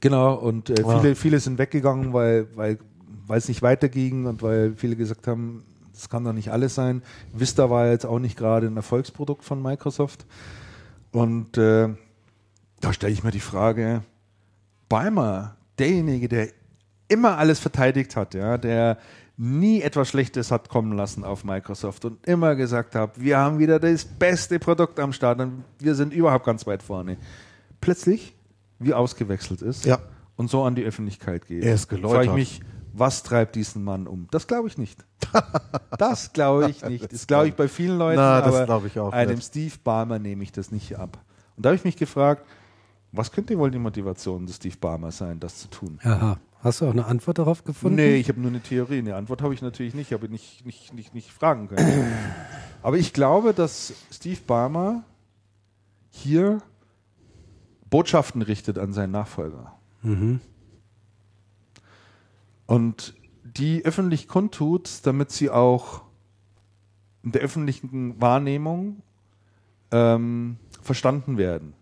Genau, 0.00 0.34
und 0.34 0.68
äh, 0.68 0.82
viele, 0.82 1.14
viele 1.14 1.40
sind 1.40 1.58
weggegangen, 1.58 2.12
weil, 2.12 2.46
weil, 2.56 2.78
weil 3.26 3.38
es 3.38 3.48
nicht 3.48 3.62
weiterging 3.62 4.26
und 4.26 4.42
weil 4.42 4.74
viele 4.76 4.96
gesagt 4.96 5.26
haben, 5.26 5.64
das 5.92 6.08
kann 6.08 6.24
doch 6.24 6.32
nicht 6.32 6.50
alles 6.50 6.74
sein. 6.74 7.02
Vista 7.32 7.68
war 7.70 7.88
jetzt 7.88 8.06
auch 8.06 8.18
nicht 8.18 8.36
gerade 8.36 8.66
ein 8.66 8.76
Erfolgsprodukt 8.76 9.44
von 9.44 9.60
Microsoft. 9.62 10.24
Und 11.10 11.58
äh, 11.58 11.88
da 12.80 12.92
stelle 12.92 13.12
ich 13.12 13.22
mir 13.22 13.30
die 13.30 13.40
Frage, 13.40 14.02
Balmer, 14.88 15.56
derjenige, 15.78 16.28
der 16.28 16.48
immer 17.08 17.36
alles 17.38 17.58
verteidigt 17.60 18.16
hat, 18.16 18.34
ja, 18.34 18.56
der 18.58 18.98
nie 19.36 19.82
etwas 19.82 20.08
Schlechtes 20.08 20.50
hat 20.50 20.68
kommen 20.68 20.92
lassen 20.96 21.24
auf 21.24 21.44
Microsoft 21.44 22.04
und 22.04 22.26
immer 22.26 22.54
gesagt 22.54 22.94
hat, 22.94 23.20
wir 23.20 23.38
haben 23.38 23.58
wieder 23.58 23.78
das 23.78 24.04
beste 24.04 24.58
Produkt 24.58 25.00
am 25.00 25.12
Start 25.12 25.40
und 25.40 25.64
wir 25.78 25.94
sind 25.94 26.12
überhaupt 26.12 26.44
ganz 26.46 26.66
weit 26.66 26.82
vorne. 26.82 27.16
Plötzlich, 27.80 28.34
wie 28.78 28.94
ausgewechselt 28.94 29.62
ist 29.62 29.84
Ja. 29.84 29.98
und 30.36 30.50
so 30.50 30.62
an 30.64 30.74
die 30.74 30.84
Öffentlichkeit 30.84 31.46
geht. 31.46 31.64
Er 31.64 31.74
ist 31.74 31.84
frage 31.88 31.96
ich 31.96 32.02
geläutert. 32.02 32.34
mich, 32.34 32.60
was 32.92 33.22
treibt 33.22 33.56
diesen 33.56 33.84
Mann 33.84 34.06
um? 34.06 34.28
Das 34.30 34.46
glaube 34.46 34.68
ich 34.68 34.78
nicht. 34.78 35.04
Das 35.98 36.32
glaube 36.32 36.70
ich 36.70 36.84
nicht. 36.84 37.12
Das 37.12 37.26
glaube 37.26 37.48
ich 37.48 37.54
bei 37.54 37.68
vielen 37.68 37.98
Leuten, 37.98 38.16
Na, 38.16 38.40
das 38.40 38.54
aber 38.54 38.66
glaube 38.66 38.86
ich 38.88 38.98
auch 38.98 39.12
einem 39.12 39.36
nicht. 39.36 39.46
Steve 39.46 39.74
Ballmer 39.82 40.18
nehme 40.18 40.42
ich 40.42 40.52
das 40.52 40.70
nicht 40.70 40.98
ab. 40.98 41.18
Und 41.56 41.64
da 41.64 41.70
habe 41.70 41.76
ich 41.76 41.84
mich 41.84 41.96
gefragt, 41.96 42.46
was 43.12 43.30
könnte 43.30 43.58
wohl 43.58 43.70
die 43.70 43.78
Motivation 43.78 44.46
des 44.46 44.56
Steve 44.56 44.76
Ballmer 44.80 45.10
sein, 45.10 45.38
das 45.38 45.58
zu 45.58 45.68
tun? 45.68 45.98
Aha. 46.02 46.38
Hast 46.62 46.80
du 46.80 46.86
auch 46.86 46.92
eine 46.92 47.06
Antwort 47.06 47.38
darauf 47.38 47.64
gefunden? 47.64 47.96
Nee, 47.96 48.16
ich 48.16 48.28
habe 48.28 48.40
nur 48.40 48.50
eine 48.50 48.60
Theorie. 48.60 48.98
Eine 48.98 49.16
Antwort 49.16 49.42
habe 49.42 49.52
ich 49.52 49.62
natürlich 49.62 49.94
nicht, 49.94 50.12
habe 50.12 50.26
ich 50.26 50.30
nicht, 50.30 50.64
nicht, 50.64 50.94
nicht, 50.94 51.12
nicht 51.12 51.32
fragen 51.32 51.68
können. 51.68 52.12
Aber 52.82 52.96
ich 52.98 53.12
glaube, 53.12 53.52
dass 53.52 53.92
Steve 54.12 54.38
Ballmer 54.46 55.02
hier 56.10 56.62
Botschaften 57.90 58.42
richtet 58.42 58.78
an 58.78 58.92
seinen 58.92 59.10
Nachfolger. 59.10 59.74
Und 62.72 63.14
die 63.44 63.84
öffentlich 63.84 64.28
kundtut, 64.28 65.00
damit 65.02 65.30
sie 65.30 65.50
auch 65.50 66.00
in 67.22 67.32
der 67.32 67.42
öffentlichen 67.42 68.18
Wahrnehmung 68.18 69.02
ähm, 69.90 70.56
verstanden 70.80 71.36
werden. 71.36 71.74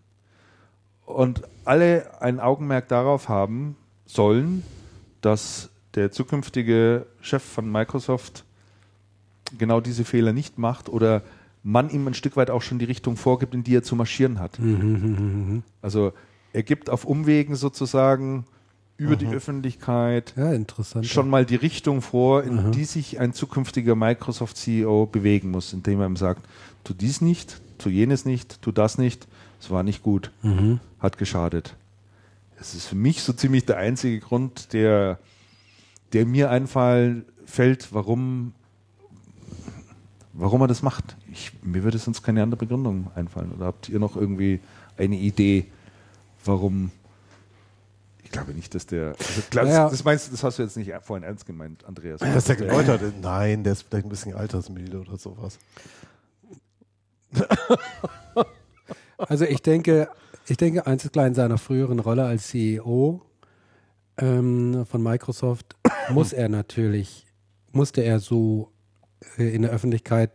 Und 1.05 1.43
alle 1.63 2.21
ein 2.21 2.41
Augenmerk 2.41 2.89
darauf 2.89 3.29
haben 3.29 3.77
sollen, 4.05 4.63
dass 5.21 5.69
der 5.95 6.11
zukünftige 6.11 7.05
Chef 7.21 7.41
von 7.41 7.71
Microsoft 7.71 8.43
genau 9.57 9.79
diese 9.79 10.03
Fehler 10.03 10.33
nicht 10.33 10.57
macht 10.57 10.89
oder 10.89 11.21
man 11.63 11.89
ihm 11.89 12.05
ein 12.05 12.15
Stück 12.15 12.35
weit 12.35 12.49
auch 12.49 12.61
schon 12.61 12.79
die 12.79 12.85
Richtung 12.85 13.15
vorgibt, 13.15 13.53
in 13.53 13.63
die 13.63 13.77
er 13.77 13.83
zu 13.83 13.95
marschieren 13.95 14.39
hat. 14.39 14.59
Also 15.81 16.11
er 16.51 16.63
gibt 16.63 16.89
auf 16.89 17.05
Umwegen 17.05 17.55
sozusagen 17.55 18.45
über 19.01 19.15
die 19.15 19.27
Öffentlichkeit 19.27 20.33
Ja, 20.37 20.53
interessant. 20.53 21.05
schon 21.07 21.29
mal 21.29 21.45
die 21.45 21.55
Richtung 21.55 22.01
vor, 22.01 22.43
in 22.43 22.71
die 22.71 22.85
sich 22.85 23.19
ein 23.19 23.33
zukünftiger 23.33 23.95
Microsoft-CEO 23.95 25.07
bewegen 25.07 25.51
muss, 25.51 25.73
indem 25.73 25.99
er 26.01 26.05
ihm 26.07 26.15
sagt, 26.15 26.45
tu 26.83 26.93
dies 26.93 27.21
nicht, 27.21 27.61
tu 27.77 27.89
jenes 27.89 28.25
nicht, 28.25 28.61
tu 28.61 28.71
das 28.71 28.97
nicht, 28.97 29.27
es 29.59 29.69
war 29.69 29.83
nicht 29.83 30.03
gut, 30.03 30.31
hat 30.99 31.17
geschadet. 31.17 31.75
Es 32.59 32.75
ist 32.75 32.85
für 32.87 32.95
mich 32.95 33.23
so 33.23 33.33
ziemlich 33.33 33.65
der 33.65 33.77
einzige 33.77 34.19
Grund, 34.19 34.73
der, 34.73 35.17
der 36.13 36.25
mir 36.27 36.51
einfallen 36.51 37.25
fällt, 37.45 37.91
warum, 37.93 38.53
warum 40.33 40.61
er 40.61 40.67
das 40.67 40.83
macht. 40.83 41.15
Ich, 41.31 41.51
mir 41.63 41.83
würde 41.83 41.97
sonst 41.97 42.21
keine 42.21 42.43
andere 42.43 42.59
Begründung 42.59 43.09
einfallen. 43.15 43.51
Oder 43.51 43.65
habt 43.65 43.89
ihr 43.89 43.99
noch 43.99 44.15
irgendwie 44.15 44.59
eine 44.97 45.15
Idee, 45.17 45.65
warum? 46.45 46.91
Ich 48.31 48.33
glaube 48.33 48.53
nicht, 48.53 48.73
dass 48.73 48.85
der. 48.85 49.09
Also, 49.09 49.41
glaub, 49.49 49.65
Naja. 49.65 49.89
Das 49.89 50.05
meinst 50.05 50.27
du, 50.27 50.31
das 50.31 50.41
hast 50.41 50.57
du 50.57 50.63
jetzt 50.63 50.77
nicht 50.77 50.93
vorhin 51.01 51.25
ernst 51.25 51.45
gemeint, 51.45 51.83
Andreas. 51.83 52.21
Das 52.21 52.33
ist 52.33 52.47
der 52.47 52.55
geläutert. 52.55 53.01
Nein, 53.21 53.65
der 53.65 53.73
ist 53.73 53.81
vielleicht 53.83 54.05
ein 54.05 54.09
bisschen 54.09 54.35
altersmüde 54.35 55.01
oder 55.01 55.17
sowas. 55.17 55.59
Also 59.27 59.45
ich 59.45 59.61
denke, 59.61 60.09
ich 60.47 60.57
denke, 60.57 60.87
einzig 60.87 61.15
in 61.15 61.35
seiner 61.35 61.59
früheren 61.59 61.99
Rolle 61.99 62.25
als 62.25 62.47
CEO 62.47 63.21
ähm, 64.17 64.83
von 64.87 65.03
Microsoft 65.03 65.75
muss 66.09 66.33
er 66.33 66.49
natürlich, 66.49 67.27
musste 67.71 68.01
er 68.01 68.19
so 68.19 68.71
äh, 69.37 69.53
in 69.53 69.61
der 69.61 69.69
Öffentlichkeit 69.69 70.31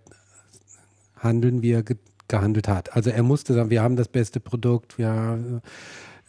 handeln, 1.17 1.63
wie 1.63 1.73
er 1.73 1.83
ge 1.83 1.97
gehandelt 2.29 2.69
hat. 2.69 2.93
Also 2.93 3.11
er 3.11 3.23
musste 3.23 3.55
sagen, 3.55 3.71
wir 3.71 3.83
haben 3.83 3.95
das 3.97 4.09
beste 4.09 4.41
Produkt, 4.41 4.99
wir 4.99 5.63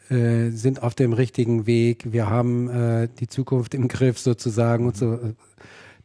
äh, 0.10 0.50
sind 0.50 0.84
auf 0.84 0.96
dem 0.96 1.14
richtigen 1.14 1.68
Weg, 1.68 2.12
wir 2.12 2.30
haben 2.30 2.70
äh, 2.70 3.10
die 3.20 3.28
Zukunft 3.28 3.74
im 3.74 3.88
Griff 3.88 4.20
sozusagen 4.20 4.86
und 4.88 4.98
so. 4.98 5.20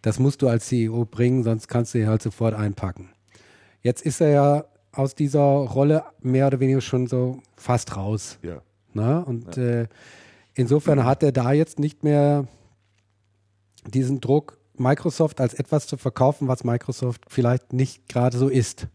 Das 0.02 0.18
musst 0.18 0.42
du 0.42 0.48
als 0.48 0.66
CEO 0.66 1.04
bringen, 1.04 1.44
sonst 1.44 1.68
kannst 1.68 1.94
du 1.94 1.98
ihn 1.98 2.08
halt 2.08 2.22
sofort 2.22 2.54
einpacken. 2.54 3.10
Jetzt 3.82 4.02
ist 4.02 4.20
er 4.20 4.28
ja 4.30 4.64
aus 4.92 5.14
dieser 5.14 5.40
Rolle 5.40 6.04
mehr 6.20 6.48
oder 6.48 6.60
weniger 6.60 6.80
schon 6.80 7.06
so 7.06 7.40
fast 7.56 7.96
raus. 7.96 8.38
Ja. 8.42 8.60
Ne? 8.94 9.24
Und 9.24 9.56
äh, 9.56 9.86
insofern 10.54 11.04
hat 11.04 11.22
er 11.22 11.32
da 11.32 11.52
jetzt 11.52 11.78
nicht 11.78 12.04
mehr 12.04 12.46
diesen 13.86 14.20
Druck, 14.20 14.58
Microsoft 14.76 15.40
als 15.40 15.54
etwas 15.54 15.86
zu 15.86 15.96
verkaufen, 15.96 16.48
was 16.48 16.64
Microsoft 16.64 17.22
vielleicht 17.28 17.72
nicht 17.72 18.08
gerade 18.08 18.36
so 18.36 18.48
ist. 18.48 18.88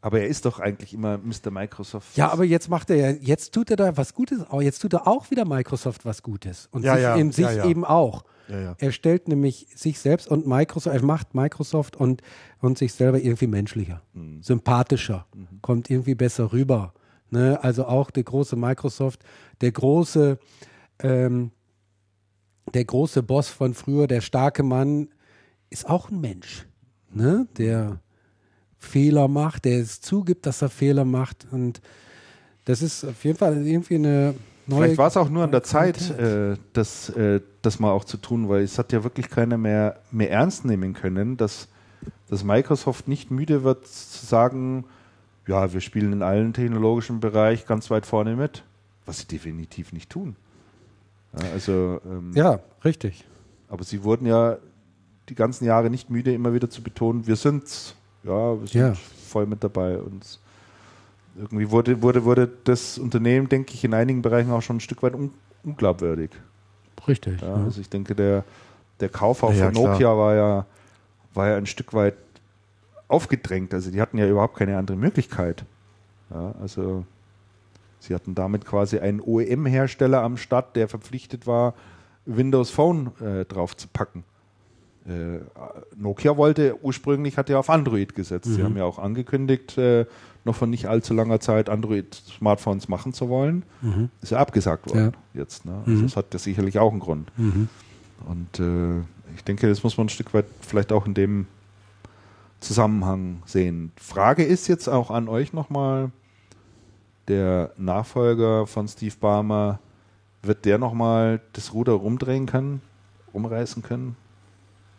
Aber 0.00 0.20
er 0.20 0.28
ist 0.28 0.44
doch 0.44 0.60
eigentlich 0.60 0.94
immer 0.94 1.18
Mr. 1.18 1.50
Microsoft. 1.50 2.16
Ja, 2.16 2.30
aber 2.30 2.44
jetzt 2.44 2.68
macht 2.68 2.90
er 2.90 2.96
ja, 2.96 3.10
jetzt 3.10 3.52
tut 3.52 3.70
er 3.70 3.76
da 3.76 3.96
was 3.96 4.14
Gutes, 4.14 4.48
auch 4.48 4.62
jetzt 4.62 4.80
tut 4.80 4.92
er 4.92 5.08
auch 5.08 5.30
wieder 5.30 5.44
Microsoft 5.44 6.04
was 6.04 6.22
Gutes 6.22 6.68
und 6.70 6.84
Ja, 6.84 6.94
sich, 6.94 7.02
ja, 7.02 7.14
in 7.16 7.32
sich 7.32 7.46
ja, 7.46 7.64
eben 7.66 7.84
auch. 7.84 8.24
Er 8.78 8.92
stellt 8.92 9.28
nämlich 9.28 9.66
sich 9.74 9.98
selbst 9.98 10.28
und 10.28 10.46
Microsoft, 10.46 10.96
er 10.96 11.04
macht 11.04 11.34
Microsoft 11.34 11.96
und, 11.96 12.22
und 12.60 12.78
sich 12.78 12.94
selber 12.94 13.20
irgendwie 13.20 13.46
menschlicher, 13.46 14.02
sympathischer, 14.40 15.26
kommt 15.60 15.90
irgendwie 15.90 16.14
besser 16.14 16.50
rüber. 16.52 16.94
Ne? 17.30 17.62
Also 17.62 17.84
auch 17.84 18.10
der 18.10 18.22
große 18.22 18.56
Microsoft, 18.56 19.22
der 19.60 19.72
große, 19.72 20.38
ähm, 21.00 21.50
der 22.72 22.84
große 22.84 23.22
Boss 23.22 23.48
von 23.48 23.74
früher, 23.74 24.06
der 24.06 24.22
starke 24.22 24.62
Mann, 24.62 25.08
ist 25.68 25.86
auch 25.88 26.10
ein 26.10 26.20
Mensch, 26.20 26.66
ne? 27.12 27.46
der 27.58 28.00
Fehler 28.78 29.28
macht, 29.28 29.64
der 29.64 29.80
es 29.80 30.00
zugibt, 30.00 30.46
dass 30.46 30.62
er 30.62 30.68
Fehler 30.68 31.04
macht. 31.04 31.46
Und 31.50 31.80
das 32.64 32.82
ist 32.82 33.04
auf 33.04 33.24
jeden 33.24 33.36
Fall 33.38 33.66
irgendwie 33.66 33.96
eine 33.96 34.34
neue. 34.66 34.84
Vielleicht 34.84 34.98
war 34.98 35.08
es 35.08 35.16
auch 35.16 35.28
nur 35.28 35.44
an 35.44 35.50
der 35.50 35.62
Zeit, 35.62 36.10
äh, 36.18 36.56
das, 36.72 37.10
äh, 37.10 37.40
das 37.62 37.80
mal 37.80 37.90
auch 37.90 38.04
zu 38.04 38.16
tun, 38.16 38.48
weil 38.48 38.62
es 38.62 38.78
hat 38.78 38.92
ja 38.92 39.02
wirklich 39.04 39.28
keiner 39.30 39.58
mehr, 39.58 40.00
mehr 40.10 40.30
ernst 40.30 40.64
nehmen 40.64 40.94
können, 40.94 41.36
dass, 41.36 41.68
dass 42.28 42.44
Microsoft 42.44 43.08
nicht 43.08 43.30
müde 43.30 43.64
wird 43.64 43.86
zu 43.86 44.24
sagen, 44.24 44.84
ja, 45.46 45.72
wir 45.72 45.80
spielen 45.80 46.12
in 46.12 46.22
allen 46.22 46.52
technologischen 46.52 47.20
Bereich 47.20 47.66
ganz 47.66 47.90
weit 47.90 48.06
vorne 48.06 48.36
mit, 48.36 48.62
was 49.06 49.20
sie 49.20 49.26
definitiv 49.26 49.92
nicht 49.92 50.10
tun. 50.10 50.36
Ja, 51.32 51.48
also, 51.52 52.00
ähm, 52.04 52.32
Ja, 52.34 52.60
richtig. 52.84 53.24
aber 53.68 53.82
sie 53.84 54.04
wurden 54.04 54.26
ja 54.26 54.58
die 55.28 55.34
ganzen 55.34 55.64
Jahre 55.64 55.90
nicht 55.90 56.10
müde, 56.10 56.32
immer 56.32 56.54
wieder 56.54 56.70
zu 56.70 56.82
betonen, 56.82 57.26
wir 57.26 57.36
sind's. 57.36 57.94
Ja, 58.24 58.60
wir 58.60 58.66
sind 58.66 58.80
Ja. 58.80 58.94
voll 58.94 59.46
mit 59.46 59.62
dabei. 59.62 59.98
Und 59.98 60.38
irgendwie 61.36 61.70
wurde, 61.70 62.02
wurde, 62.02 62.24
wurde 62.24 62.50
das 62.64 62.98
Unternehmen, 62.98 63.48
denke 63.48 63.74
ich, 63.74 63.84
in 63.84 63.94
einigen 63.94 64.22
Bereichen 64.22 64.50
auch 64.50 64.62
schon 64.62 64.76
ein 64.76 64.80
Stück 64.80 65.02
weit 65.02 65.14
un 65.14 65.30
unglaubwürdig. 65.64 66.30
Richtig. 67.06 67.40
Ja, 67.40 67.48
ja. 67.48 67.64
also 67.64 67.80
ich 67.80 67.88
denke, 67.88 68.14
der, 68.14 68.44
der 69.00 69.08
Kauf 69.08 69.42
auch 69.42 69.52
von 69.52 69.72
klar. 69.72 69.72
Nokia 69.72 70.16
war 70.16 70.34
ja, 70.34 70.66
war 71.34 71.48
ja 71.48 71.56
ein 71.56 71.66
Stück 71.66 71.94
weit 71.94 72.14
aufgedrängt. 73.08 73.74
Also 73.74 73.90
die 73.90 74.00
hatten 74.00 74.18
ja 74.18 74.26
überhaupt 74.26 74.56
keine 74.56 74.76
andere 74.76 74.96
Möglichkeit. 74.96 75.64
Ja, 76.30 76.54
also 76.60 77.04
sie 78.00 78.14
hatten 78.14 78.34
damit 78.34 78.64
quasi 78.66 78.98
einen 78.98 79.20
OEM-Hersteller 79.20 80.22
am 80.22 80.36
Start, 80.36 80.76
der 80.76 80.88
verpflichtet 80.88 81.46
war, 81.46 81.74
Windows 82.26 82.70
Phone 82.70 83.10
äh, 83.20 83.44
drauf 83.44 83.76
zu 83.76 83.88
packen. 83.88 84.24
Äh, 85.08 85.40
Nokia 85.96 86.36
wollte 86.36 86.76
ursprünglich, 86.82 87.38
hat 87.38 87.48
ja 87.48 87.58
auf 87.58 87.70
Android 87.70 88.14
gesetzt. 88.14 88.52
Sie 88.52 88.62
haben 88.62 88.76
ja 88.76 88.84
auch 88.84 88.98
angekündigt, 88.98 89.78
äh, 89.78 90.04
noch 90.44 90.54
von 90.54 90.70
nicht 90.70 90.86
allzu 90.86 91.14
langer 91.14 91.40
Zeit 91.40 91.68
Android-Smartphones 91.68 92.88
machen 92.88 93.12
zu 93.12 93.28
wollen. 93.28 93.64
Ist 94.22 94.30
ja 94.32 94.38
abgesagt 94.38 94.88
worden 94.88 95.14
jetzt. 95.34 95.64
Ne? 95.64 95.82
Also 95.86 95.90
Mhm. 95.90 96.02
Das 96.02 96.16
hat 96.16 96.32
ja 96.32 96.38
sicherlich 96.38 96.78
auch 96.78 96.90
einen 96.90 97.00
Grund. 97.00 97.30
Mhm. 97.38 97.68
Und 98.26 98.60
äh, 98.60 99.02
Ich 99.34 99.44
denke, 99.44 99.68
das 99.68 99.82
muss 99.82 99.96
man 99.96 100.06
ein 100.06 100.10
Stück 100.10 100.32
weit 100.34 100.46
vielleicht 100.60 100.90
auch 100.90 101.06
in 101.06 101.14
dem 101.14 101.46
Zusammenhang 102.60 103.42
sehen. 103.46 103.92
Frage 103.96 104.42
ist 104.42 104.66
jetzt 104.68 104.88
auch 104.88 105.10
an 105.10 105.28
euch 105.28 105.52
nochmal, 105.52 106.10
der 107.28 107.72
Nachfolger 107.76 108.66
von 108.66 108.88
Steve 108.88 109.14
Barmer, 109.20 109.78
wird 110.42 110.64
der 110.64 110.78
nochmal 110.78 111.40
das 111.52 111.72
Ruder 111.72 111.92
rumdrehen 111.92 112.46
können, 112.46 112.80
umreißen 113.32 113.82
können, 113.82 114.16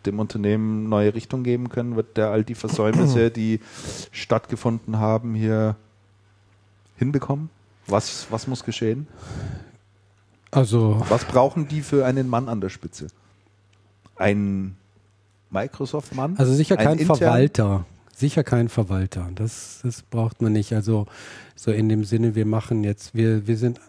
dem 0.06 0.20
Unternehmen 0.20 0.90
neue 0.90 1.14
Richtung 1.14 1.44
geben 1.44 1.70
können? 1.70 1.96
Wird 1.96 2.18
der 2.18 2.30
all 2.30 2.44
die 2.44 2.56
Versäumnisse, 2.56 3.32
die 3.32 3.60
stattgefunden 4.12 4.98
haben, 5.00 5.36
hier 5.36 5.76
hinbekommen? 6.98 7.50
Was, 7.88 8.28
was 8.30 8.48
muss 8.48 8.64
geschehen? 8.64 9.08
Also, 10.52 11.04
Was 11.10 11.26
brauchen 11.26 11.68
die 11.68 11.82
für 11.82 12.06
einen 12.06 12.28
Mann 12.28 12.50
an 12.50 12.60
der 12.62 12.70
Spitze? 12.70 13.08
Ein 14.16 14.76
Microsoft-Mann? 15.52 16.36
also 16.38 16.54
sicher 16.54 16.78
Ein 16.80 16.86
kein 16.86 16.98
intern- 17.00 17.18
Verwalter. 17.18 17.86
Sicher 18.16 18.44
kein 18.44 18.68
Verwalter. 18.68 19.30
Das, 19.36 19.80
das 19.82 20.02
braucht 20.02 20.42
man 20.42 20.52
nicht. 20.52 20.74
Also 20.74 21.06
so 21.56 21.72
in 21.72 21.88
dem 21.88 22.04
Sinne, 22.04 22.36
wir 22.36 22.46
machen 22.46 22.84
jetzt, 22.84 23.16
wir, 23.16 23.48
wir 23.48 23.56
sind 23.58 23.80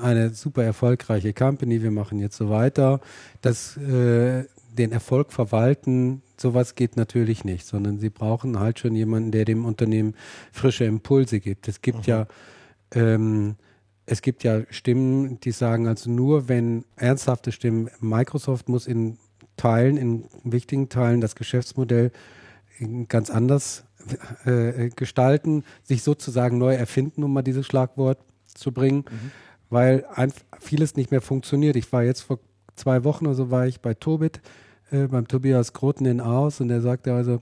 eine 0.00 0.30
super 0.30 0.62
erfolgreiche 0.62 1.32
Company, 1.32 1.82
wir 1.82 1.90
machen 1.90 2.20
jetzt 2.20 2.36
so 2.36 2.48
weiter. 2.48 3.00
Das, 3.40 3.76
äh, 3.76 4.44
den 4.72 4.92
Erfolg 4.92 5.32
verwalten, 5.32 6.22
sowas 6.36 6.74
geht 6.74 6.96
natürlich 6.96 7.44
nicht, 7.44 7.66
sondern 7.66 7.98
sie 7.98 8.10
brauchen 8.10 8.58
halt 8.58 8.78
schon 8.78 8.94
jemanden, 8.94 9.30
der 9.30 9.44
dem 9.44 9.64
Unternehmen 9.64 10.14
frische 10.50 10.84
Impulse 10.84 11.40
gibt. 11.40 11.68
Es 11.68 11.82
gibt 11.82 12.06
ja 12.06 12.26
ähm, 12.94 13.56
es 14.06 14.22
gibt 14.22 14.44
ja 14.44 14.62
Stimmen, 14.70 15.38
die 15.40 15.52
sagen, 15.52 15.86
also 15.86 16.10
nur 16.10 16.48
wenn 16.48 16.84
ernsthafte 16.96 17.52
Stimmen, 17.52 17.88
Microsoft 18.00 18.68
muss 18.68 18.86
in 18.86 19.18
Teilen, 19.56 19.96
in 19.96 20.24
wichtigen 20.44 20.88
Teilen 20.88 21.20
das 21.20 21.36
Geschäftsmodell 21.36 22.10
ganz 23.08 23.30
anders 23.30 23.84
äh, 24.44 24.88
gestalten, 24.90 25.64
sich 25.84 26.02
sozusagen 26.02 26.58
neu 26.58 26.74
erfinden, 26.74 27.22
um 27.22 27.32
mal 27.32 27.42
dieses 27.42 27.66
Schlagwort 27.66 28.18
zu 28.46 28.72
bringen, 28.72 29.04
weil 29.70 30.04
ein, 30.14 30.32
vieles 30.58 30.96
nicht 30.96 31.10
mehr 31.10 31.20
funktioniert. 31.20 31.76
Ich 31.76 31.92
war 31.92 32.02
jetzt 32.02 32.22
vor 32.22 32.40
zwei 32.74 33.04
Wochen 33.04 33.26
oder 33.26 33.36
so 33.36 33.50
war 33.50 33.66
ich 33.66 33.80
bei 33.80 33.94
Tobit, 33.94 34.40
äh, 34.92 35.08
beim 35.08 35.26
Tobias 35.26 35.72
Groten 35.72 36.04
in 36.04 36.20
Aarhus 36.20 36.60
und 36.60 36.68
der 36.68 36.80
sagte 36.80 37.12
also, 37.12 37.40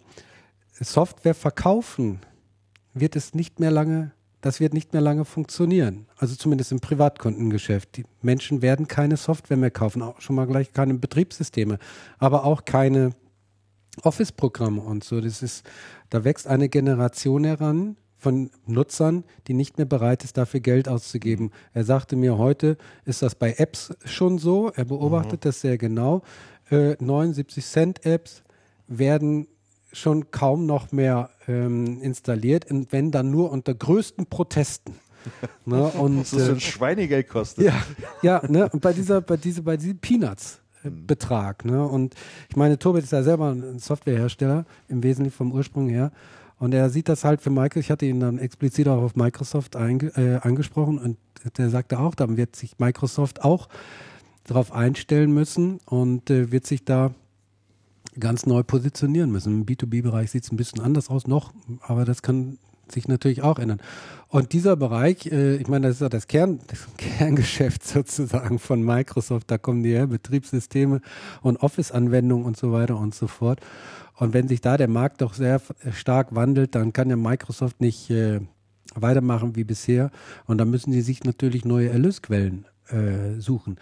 Software 0.73 1.35
verkaufen 1.35 2.21
wird 2.95 3.17
es 3.17 3.35
nicht 3.35 3.61
mehr 3.61 3.71
lange, 3.71 4.13
das 4.41 4.61
wird 4.61 4.73
nicht 4.73 4.93
mehr 4.93 5.03
lange 5.03 5.25
funktionieren. 5.25 6.07
Also 6.17 6.35
zumindest 6.35 6.73
im 6.73 6.81
Privatkundengeschäft. 6.81 7.97
Die 7.97 8.05
Menschen 8.23 8.63
werden 8.63 8.89
keine 8.89 9.17
Software 9.17 9.59
mehr 9.59 9.71
kaufen, 9.71 10.01
auch 10.01 10.21
schon 10.21 10.37
mal 10.37 10.47
gleich 10.47 10.73
keine 10.73 10.95
Betriebssysteme, 10.95 11.79
aber 12.19 12.45
auch 12.45 12.65
keine 12.65 13.13
Office-Programme 14.03 14.81
und 14.81 15.05
so. 15.05 15.21
Das 15.21 15.43
ist, 15.43 15.69
da 16.09 16.25
wächst 16.25 16.47
eine 16.47 16.69
Generation 16.69 17.45
heran 17.45 17.97
von 18.21 18.51
Nutzern, 18.67 19.25
die 19.47 19.55
nicht 19.55 19.79
mehr 19.79 19.87
bereit 19.87 20.25
ist, 20.25 20.37
dafür 20.37 20.61
Geld 20.61 20.89
auszugeben. 20.89 21.51
Er 21.73 21.85
sagte 21.85 22.17
mir, 22.17 22.39
heute 22.39 22.77
ist 23.05 23.23
das 23.23 23.35
bei 23.35 23.55
Apps 23.55 23.95
schon 24.05 24.39
so. 24.39 24.71
Er 24.75 24.85
beobachtet 24.85 25.45
das 25.45 25.61
sehr 25.63 25.79
genau. 25.79 26.23
Äh, 26.71 26.97
79 26.99 27.65
Cent 27.65 28.07
Apps 28.07 28.43
werden 28.87 29.49
schon 29.93 30.31
kaum 30.31 30.67
noch 30.67 30.93
mehr 30.93 31.31
ähm, 31.49 32.01
installiert 32.01 32.71
und 32.71 32.93
wenn 32.93 33.11
dann 33.11 33.31
nur 33.31 33.51
unter 33.51 33.75
größten 33.75 34.27
Protesten. 34.27 34.95
ne? 35.67 35.85
Und, 35.89 36.21
Das 36.21 36.33
ist 36.33 36.49
äh, 36.49 36.53
ein 36.53 36.61
Schweinegeld 36.61 37.29
kostet. 37.29 37.65
ja, 37.65 37.83
ja, 38.23 38.43
ne? 38.49 38.69
Und 38.69 38.81
bei 38.81 38.93
dieser, 38.93 39.21
bei 39.21 39.37
dieser, 39.37 39.63
bei 39.63 39.77
diesem 39.77 39.99
Peanuts. 39.99 40.61
Betrag. 40.83 41.67
Ne? 41.67 41.87
Und 41.87 42.15
ich 42.49 42.57
meine, 42.57 42.79
Tobit 42.79 43.05
ist 43.05 43.13
ja 43.13 43.23
selber 43.23 43.51
ein 43.51 43.79
Softwarehersteller, 43.79 44.65
im 44.89 45.03
Wesentlichen 45.03 45.37
vom 45.37 45.53
Ursprung 45.53 45.91
her. 45.91 46.11
Und 46.59 46.75
er 46.75 46.91
sieht 46.91 47.09
das 47.09 47.25
halt 47.25 47.41
für 47.41 47.51
Microsoft, 47.51 47.85
ich 47.85 47.91
hatte 47.91 48.07
ihn 48.07 48.21
dann 48.21 48.39
explizit 48.39 48.87
auch 48.89 49.03
auf 49.03 49.17
Microsoft 49.17 49.75
äh, 49.77 50.39
angesprochen 50.43 50.99
und 50.99 51.17
der 51.57 51.71
sagte 51.71 51.99
auch, 51.99 52.15
dann 52.15 52.37
wird 52.37 52.55
sich 52.55 52.79
Microsoft 52.79 53.43
auch 53.43 53.69
darauf 54.51 54.73
einstellen 54.73 55.33
müssen 55.33 55.79
und 55.87 56.29
äh, 56.29 56.51
wird 56.51 56.67
sich 56.67 56.85
da 56.85 57.13
ganz 58.19 58.47
neu 58.47 58.65
positionieren 58.65 59.31
müssen. 59.31 59.61
Im 59.61 59.67
B2B-Bereich 59.67 60.33
sieht 60.33 60.43
es 60.45 60.51
ein 60.53 60.57
bisschen 60.57 60.81
anders 60.81 61.09
aus 61.09 61.29
noch, 61.29 61.53
aber 61.83 62.05
das 62.05 62.23
kann 62.23 62.59
sich 62.89 63.07
natürlich 63.07 63.43
auch 63.43 63.61
ändern. 63.61 63.81
Und 64.27 64.53
dieser 64.53 64.75
Bereich, 64.75 65.27
äh, 65.27 65.55
ich 65.57 65.69
meine, 65.69 65.87
das 65.87 65.97
ist 65.97 66.01
ja 66.03 66.09
das, 66.09 66.27
Kern, 66.27 66.59
das 66.67 66.89
Kerngeschäft 66.97 67.87
sozusagen 67.87 68.59
von 68.59 68.83
Microsoft, 68.83 69.49
da 69.53 69.59
kommen 69.59 69.85
die 69.85 69.91
her, 69.91 70.09
Betriebssysteme 70.09 71.01
und 71.43 71.59
Office-Anwendungen 71.63 72.45
und 72.45 72.57
so 72.57 72.73
weiter 72.73 72.99
und 72.99 73.15
so 73.15 73.29
fort. 73.29 73.61
Und 74.17 74.35
wenn 74.35 74.49
sich 74.49 74.61
da 74.61 74.77
der 74.77 74.89
Markt 74.89 75.21
doch 75.23 75.33
sehr 75.35 75.55
f- 75.57 75.73
stark 75.93 76.35
wandelt, 76.35 76.75
dann 76.75 76.93
kann 76.93 77.09
ja 77.09 77.17
Microsoft 77.17 77.81
nicht 77.81 78.11
äh, 78.11 78.41
weitermachen 78.97 79.55
wie 79.55 79.65
bisher. 79.65 80.11
Und 80.47 80.59
da 80.59 80.65
müssen 80.65 80.93
sie 80.93 81.03
sich 81.03 81.23
natürlich 81.23 81.65
neue 81.65 81.91
Erlösquellen 81.91 82.67
äh, 82.89 83.39
suchen. 83.41 83.77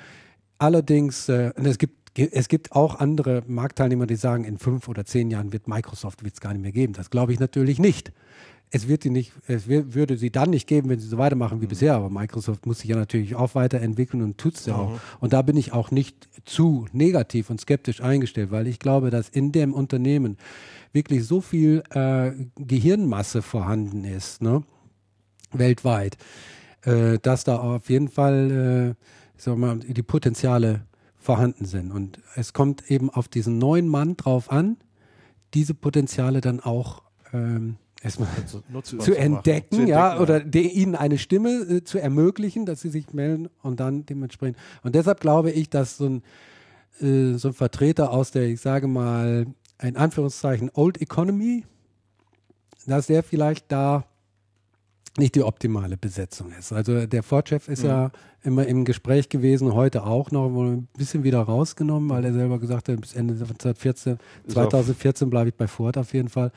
Allerdings, 0.59 1.29
äh, 1.29 1.53
es 1.57 1.79
gibt 1.79 1.99
es 2.17 2.49
gibt 2.49 2.73
auch 2.73 2.99
andere 2.99 3.45
Marktteilnehmer, 3.47 4.07
die 4.07 4.17
sagen, 4.17 4.43
in 4.43 4.59
fünf 4.59 4.89
oder 4.89 5.05
zehn 5.05 5.31
Jahren 5.31 5.53
wird 5.53 5.69
Microsoft 5.69 6.25
wird's 6.25 6.41
gar 6.41 6.53
nicht 6.53 6.63
mehr 6.63 6.73
geben. 6.73 6.93
Das 6.95 7.11
glaube 7.11 7.33
ich 7.33 7.39
natürlich 7.39 7.79
nicht. 7.79 8.13
Es 8.71 8.89
wird 8.89 9.05
die 9.05 9.11
nicht, 9.11 9.33
es 9.47 9.69
würde 9.69 10.19
sie 10.19 10.31
dann 10.31 10.51
nicht 10.51 10.67
geben, 10.67 10.91
wenn 10.91 10.99
sie 10.99 11.07
so 11.07 11.17
weitermachen 11.17 11.63
wie 11.63 11.67
bisher. 11.67 11.95
Aber 11.95 12.11
Microsoft 12.11 12.67
muss 12.67 12.81
sich 12.81 12.91
ja 12.91 12.97
natürlich 12.97 13.35
auch 13.35 13.55
weiterentwickeln 13.55 14.23
und 14.23 14.37
tut's 14.37 14.67
ja 14.67 14.75
auch. 14.75 15.01
Und 15.21 15.33
da 15.33 15.43
bin 15.43 15.57
ich 15.57 15.73
auch 15.73 15.91
nicht 15.91 16.29
zu 16.45 16.87
negativ 16.93 17.51
und 17.51 17.61
skeptisch 17.61 18.03
eingestellt, 18.03 18.51
weil 18.51 18.67
ich 18.67 18.79
glaube, 18.79 19.11
dass 19.11 19.29
in 19.29 19.53
dem 19.53 19.73
Unternehmen 19.73 20.37
wirklich 20.93 21.25
so 21.25 21.41
viel 21.41 21.83
äh, 21.91 22.33
Gehirnmasse 22.57 23.43
vorhanden 23.43 24.05
ist, 24.05 24.43
ne? 24.43 24.65
weltweit, 25.53 26.19
äh, 26.83 27.19
dass 27.21 27.45
da 27.45 27.59
auf 27.59 27.89
jeden 27.89 28.09
Fall, 28.09 28.97
äh, 28.97 29.05
ich 29.39 29.45
sag 29.45 29.57
mal, 29.57 29.79
die 29.79 30.03
Potenziale 30.03 30.83
vorhanden 31.17 31.65
sind. 31.65 31.93
Und 31.93 32.21
es 32.35 32.53
kommt 32.53 32.91
eben 32.91 33.09
auf 33.09 33.29
diesen 33.29 33.59
neuen 33.59 33.87
Mann 33.87 34.17
drauf 34.17 34.51
an, 34.51 34.77
diese 35.55 35.75
Potenziale 35.75 36.41
dann 36.41 36.61
auch 36.61 37.03
ähm, 37.33 37.77
erstmal 38.03 38.29
zu, 38.47 38.63
nutzbar 38.69 39.01
zu 39.01 39.13
machen. 39.13 39.23
entdecken, 39.23 39.77
Zu 39.77 39.83
ja, 39.85 40.13
entdecken, 40.13 40.23
oder 40.23 40.41
de, 40.41 40.67
ihnen 40.69 40.95
eine 40.97 41.19
Stimme 41.19 41.51
äh, 41.51 41.85
zu 41.85 41.99
ermöglichen, 41.99 42.67
dass 42.67 42.81
sie 42.81 42.91
sich 42.91 43.13
melden 43.13 43.49
und 43.63 43.81
dann 43.81 44.05
dementsprechend. 44.05 44.59
Und 44.83 44.95
deshalb 44.95 45.21
glaube 45.21 45.53
ich, 45.53 45.71
dass 45.71 45.97
so 45.97 46.07
ein, 46.07 46.23
äh, 47.01 47.39
so 47.39 47.49
ein 47.49 47.55
Vertreter 47.55 48.11
aus 48.11 48.33
der, 48.33 48.45
ich 48.49 48.61
sage 48.61 48.89
mal, 48.89 49.47
in 49.81 49.97
Anführungszeichen 49.97 50.71
Old 50.75 51.01
Economy, 51.01 51.65
dass 52.87 53.07
der 53.07 53.23
vielleicht 53.23 53.71
da 53.71 54.05
nicht 55.19 55.35
die 55.35 55.43
optimale 55.43 55.97
Besetzung 55.97 56.53
ist. 56.53 56.73
Also 56.73 57.07
der 57.07 57.23
Ford-Chef 57.23 57.69
ist 57.69 57.83
ja 57.83 58.11
immer 58.43 58.67
im 58.67 58.85
Gespräch 58.85 59.29
gewesen, 59.29 59.75
heute 59.75 60.05
auch 60.05 60.31
noch, 60.31 60.53
wohl 60.53 60.69
ein 60.69 60.89
bisschen 60.97 61.25
wieder 61.25 61.41
rausgenommen, 61.41 62.09
weil 62.09 62.25
er 62.25 62.33
selber 62.33 62.59
gesagt 62.59 62.89
hat, 62.89 63.01
bis 63.01 63.15
Ende 63.15 63.37
2014, 63.37 64.19
2014 64.49 65.31
bleibe 65.31 65.51
ich 65.51 65.55
bei 65.55 65.67
Ford 65.67 65.99
auf 65.99 66.13
jeden 66.15 66.29
Fall. 66.29 66.53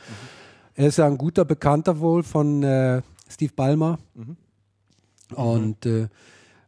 Er 0.75 0.87
ist 0.87 0.97
ja 0.97 1.07
ein 1.07 1.17
guter 1.17 1.45
Bekannter 1.45 1.99
wohl 1.99 2.23
von 2.23 2.63
äh, 2.63 3.01
Steve 3.29 3.53
Ballmer. 3.55 3.99
Und 5.35 5.85
äh, 5.85 6.07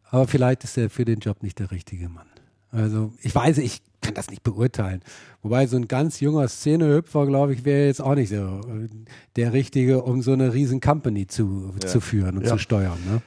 aber 0.09 0.27
vielleicht 0.27 0.63
ist 0.63 0.77
er 0.77 0.89
für 0.89 1.05
den 1.05 1.19
Job 1.19 1.41
nicht 1.41 1.59
der 1.59 1.71
richtige 1.71 2.07
Mann. 2.07 2.27
Also 2.71 3.13
ich 3.21 3.33
weiß, 3.33 3.57
ich 3.59 3.81
kann 4.03 4.13
das 4.13 4.29
nicht 4.29 4.43
beurteilen. 4.43 5.01
Wobei 5.41 5.65
so 5.65 5.77
ein 5.77 5.87
ganz 5.87 6.19
junger 6.19 6.47
Szenehüpfer, 6.47 7.25
glaube 7.25 7.53
ich, 7.53 7.65
wäre 7.65 7.87
jetzt 7.87 8.01
auch 8.01 8.15
nicht 8.15 8.29
so 8.29 8.35
äh, 8.35 8.87
der 9.35 9.53
Richtige, 9.53 10.03
um 10.03 10.21
so 10.21 10.33
eine 10.33 10.53
riesen 10.53 10.79
Company 10.81 11.25
zu, 11.25 11.73
zu 11.85 11.99
führen 12.01 12.37
und 12.37 12.43
Ja. 12.43 12.51
zu 12.51 12.57
steuern. 12.59 12.97
Ne? 13.09 13.21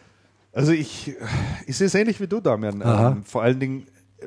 Also 0.52 0.72
ich, 0.72 1.14
ich 1.66 1.76
sehe 1.76 1.88
es 1.88 1.94
ähnlich 1.94 2.20
wie 2.20 2.26
du, 2.28 2.40
Damian. 2.40 2.80
Ähm, 2.84 3.24
vor 3.24 3.42
allen 3.42 3.60
Dingen, 3.60 3.86
äh, 4.20 4.26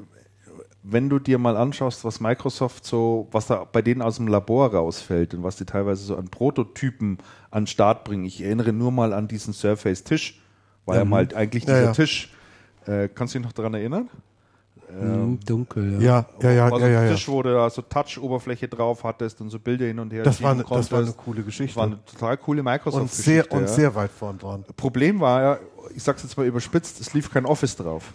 wenn 0.83 1.09
du 1.09 1.17
dir 1.19 1.37
mal 1.39 1.57
anschaust, 1.57 2.03
was 2.05 2.19
Microsoft 2.19 2.85
so, 2.85 3.27
was 3.31 3.47
da 3.47 3.63
bei 3.65 3.81
denen 3.81 4.01
aus 4.01 4.17
dem 4.17 4.27
Labor 4.27 4.73
rausfällt 4.73 5.33
und 5.33 5.43
was 5.43 5.55
die 5.55 5.65
teilweise 5.65 6.03
so 6.03 6.15
an 6.17 6.27
Prototypen 6.29 7.17
an 7.51 7.63
den 7.63 7.67
Start 7.67 8.03
bringen. 8.03 8.25
Ich 8.25 8.41
erinnere 8.41 8.73
nur 8.73 8.91
mal 8.91 9.13
an 9.13 9.27
diesen 9.27 9.53
Surface-Tisch. 9.53 10.39
War 10.85 10.97
ja 10.97 11.05
mal 11.05 11.27
eigentlich 11.35 11.63
Ja, 11.65 11.73
dieser 11.73 11.85
ja. 11.85 11.91
Tisch. 11.93 12.31
Äh, 12.85 13.09
kannst 13.09 13.33
du 13.35 13.39
dich 13.39 13.45
noch 13.45 13.53
daran 13.53 13.73
erinnern? 13.73 14.09
Hm, 14.91 15.39
dunkel, 15.45 16.01
ja. 16.01 16.25
Ja, 16.41 16.49
ja, 16.49 16.51
ja, 16.51 16.65
also 16.65 16.79
ja, 16.79 16.87
ja, 16.87 17.03
ja. 17.03 17.11
Tisch, 17.11 17.27
wo 17.27 17.43
du 17.43 17.53
da 17.53 17.69
so 17.69 17.81
Touch-Oberfläche 17.81 18.67
drauf 18.67 19.03
hattest 19.03 19.39
und 19.41 19.49
so 19.49 19.59
Bilder 19.59 19.85
hin 19.85 19.99
und 19.99 20.11
her 20.11 20.23
Das 20.23 20.41
war, 20.41 20.51
eine, 20.51 20.63
das 20.63 20.91
war 20.91 20.99
eine 20.99 21.13
coole 21.13 21.37
Das 21.37 21.45
Geschichte. 21.45 21.75
war 21.75 21.85
eine 21.85 22.03
total 22.05 22.37
coole 22.37 22.61
und 22.61 22.65
Microsoft-Geschichte. 22.65 23.21
sehr, 23.23 23.51
und 23.51 23.61
ja. 23.61 23.67
sehr 23.67 23.95
weit 23.95 24.11
vorn 24.11 24.37
dran. 24.39 24.65
Problem 24.75 25.19
war 25.19 25.41
ja, 25.41 25.59
ich 25.95 26.03
sag's 26.03 26.23
jetzt 26.23 26.37
mal 26.37 26.45
überspitzt, 26.45 26.99
es 26.99 27.13
lief 27.13 27.31
kein 27.31 27.45
Office 27.45 27.75
drauf. 27.75 28.13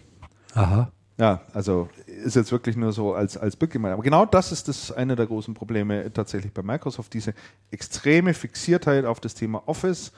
Aha. 0.55 0.91
Ja, 1.17 1.43
also 1.53 1.89
ist 2.07 2.35
jetzt 2.35 2.51
wirklich 2.51 2.77
nur 2.77 2.93
so 2.93 3.15
als, 3.15 3.37
als 3.37 3.55
Bild 3.55 3.71
gemeint. 3.71 3.93
Aber 3.95 4.03
genau 4.03 4.27
das 4.27 4.51
ist 4.51 4.67
das 4.67 4.91
eine 4.91 5.15
der 5.15 5.27
großen 5.27 5.55
Probleme 5.55 6.13
tatsächlich 6.13 6.53
bei 6.53 6.63
Microsoft, 6.63 7.15
diese 7.15 7.35
extreme 7.71 8.35
Fixiertheit 8.35 9.05
auf 9.05 9.21
das 9.21 9.35
Thema 9.35 9.63
Office. 9.67 10.11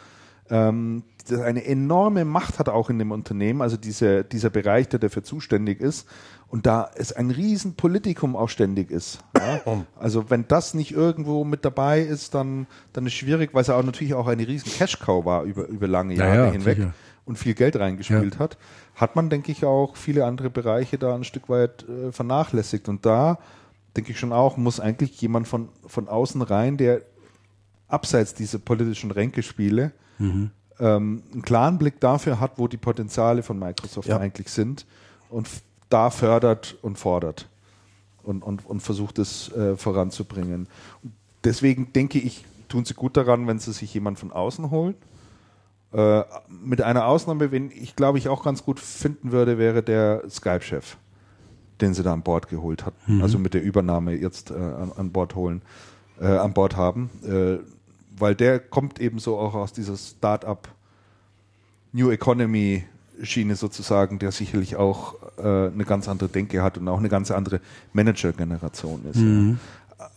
ähm, 0.49 1.03
das 1.29 1.41
eine 1.41 1.65
enorme 1.65 2.25
Macht 2.25 2.59
hat 2.61 2.69
auch 2.69 2.89
in 2.89 2.99
dem 2.99 3.11
Unternehmen, 3.11 3.61
also 3.61 3.77
diese, 3.77 4.25
dieser 4.25 4.49
Bereich, 4.49 4.89
der 4.89 5.01
dafür 5.01 5.25
zuständig 5.25 5.81
ist. 5.81 6.07
Und 6.49 6.65
da 6.67 6.89
es 6.95 7.13
ein 7.13 7.31
riesen 7.33 7.75
Politikum 7.75 8.37
auch 8.37 8.49
ständig 8.49 8.91
ist. 8.91 9.19
Ja? 9.37 9.61
Also 9.99 10.31
wenn 10.31 10.47
das 10.47 10.75
nicht 10.75 10.93
irgendwo 10.93 11.45
mit 11.45 11.65
dabei 11.65 12.01
ist, 12.01 12.35
dann, 12.35 12.67
dann 12.93 13.05
ist 13.07 13.15
schwierig, 13.15 13.51
weil 13.53 13.63
es 13.63 13.67
ja 13.67 13.77
auch 13.77 13.83
natürlich 13.83 14.15
auch 14.15 14.27
eine 14.29 14.47
riesen 14.47 14.71
Cash-Cow 14.71 15.25
war 15.25 15.43
über, 15.43 15.67
über 15.67 15.89
lange 15.89 16.15
Ja, 16.15 16.27
Jahre 16.27 16.47
ja, 16.47 16.53
hinweg 16.53 16.77
sicher. 16.77 16.95
und 17.25 17.37
viel 17.37 17.55
Geld 17.55 17.77
reingespielt 17.77 18.39
hat, 18.39 18.59
hat 18.95 19.17
man, 19.17 19.29
denke 19.29 19.51
ich, 19.51 19.65
auch 19.65 19.97
viele 19.97 20.25
andere 20.25 20.49
Bereiche 20.51 20.99
da 20.99 21.15
ein 21.17 21.25
Stück 21.25 21.49
weit 21.49 21.85
äh, 21.89 22.13
vernachlässigt. 22.13 22.89
Und 22.89 23.05
da, 23.05 23.39
denke 23.97 24.13
ich 24.13 24.19
schon 24.19 24.33
auch, 24.33 24.57
muss 24.57 24.79
eigentlich 24.79 25.21
jemand 25.21 25.49
von, 25.49 25.69
von 25.87 26.09
außen 26.09 26.43
rein, 26.43 26.77
der 26.77 27.03
abseits 27.89 28.35
dieser 28.35 28.59
politischen 28.59 29.11
Ränkespiele 29.11 29.93
Mhm. 30.19 30.51
ähm, 30.79 31.23
einen 31.33 31.43
klaren 31.43 31.77
Blick 31.79 32.01
dafür 32.01 32.41
hat, 32.41 32.53
wo 32.57 32.69
die 32.69 32.77
Potenziale 32.79 33.43
von 33.43 33.59
Microsoft 33.59 34.09
Ja. 34.09 34.19
eigentlich 34.19 34.49
sind 34.49 34.87
und 35.29 35.49
da 35.89 36.11
fördert 36.11 36.77
und 36.83 36.99
fordert 36.99 37.49
und, 38.23 38.43
und, 38.43 38.67
und 38.67 38.81
versucht 38.81 39.19
es 39.19 39.53
äh, 39.53 39.77
voranzubringen. 39.77 40.69
Und 41.03 41.13
deswegen 41.45 41.93
denke 41.93 42.19
ich, 42.19 42.45
tun 42.69 42.85
sie 42.85 42.95
gut 42.95 43.17
daran, 43.17 43.47
wenn 43.47 43.59
sie 43.59 43.73
sich 43.73 43.93
jemand 43.95 44.19
von 44.19 44.33
außen 44.33 44.71
holen. 44.71 44.95
Äh, 45.93 46.25
mit 46.49 46.83
einer 46.83 47.07
Ausnahme, 47.07 47.53
wen 47.53 47.71
ich 47.71 47.97
glaube 47.97 48.19
ich 48.19 48.29
auch 48.29 48.43
ganz 48.43 48.65
gut 48.65 48.81
finden 48.81 49.33
würde, 49.33 49.59
wäre 49.59 49.83
der 49.83 50.29
Skype-Chef, 50.29 50.97
den 51.81 51.95
sie 51.95 52.03
da 52.03 52.13
an 52.13 52.23
Bord 52.23 52.49
geholt 52.49 52.85
hat. 52.85 52.95
Also 53.23 53.39
mit 53.39 53.55
der 53.55 53.63
Übernahme 53.63 54.15
jetzt 54.15 54.51
äh, 54.51 54.55
an, 54.55 54.93
an 54.97 55.13
Bord 55.13 55.35
holen, 55.37 55.63
äh, 56.21 56.27
an 56.27 56.53
Bord 56.53 56.77
haben. 56.77 57.11
Äh, 57.25 57.59
weil 58.19 58.35
der 58.35 58.59
kommt 58.59 58.99
eben 58.99 59.19
so 59.19 59.39
auch 59.39 59.55
aus 59.55 59.73
dieser 59.73 59.97
Start-up 59.97 60.69
New 61.93 62.11
Economy 62.11 62.85
Schiene 63.23 63.57
sozusagen, 63.57 64.19
der 64.19 64.33
sicherlich 64.33 64.77
auch 64.77 65.15
äh, 65.39 65.69
eine 65.73 65.85
ganz 65.85 66.09
andere 66.09 66.29
Denke 66.29 66.63
hat 66.63 66.79
und 66.79 66.87
auch 66.89 66.99
eine 66.99 67.09
ganz 67.09 67.31
andere 67.31 67.61
Manager-Generation 67.93 69.05
ist. 69.11 69.21
Ja. 69.21 69.57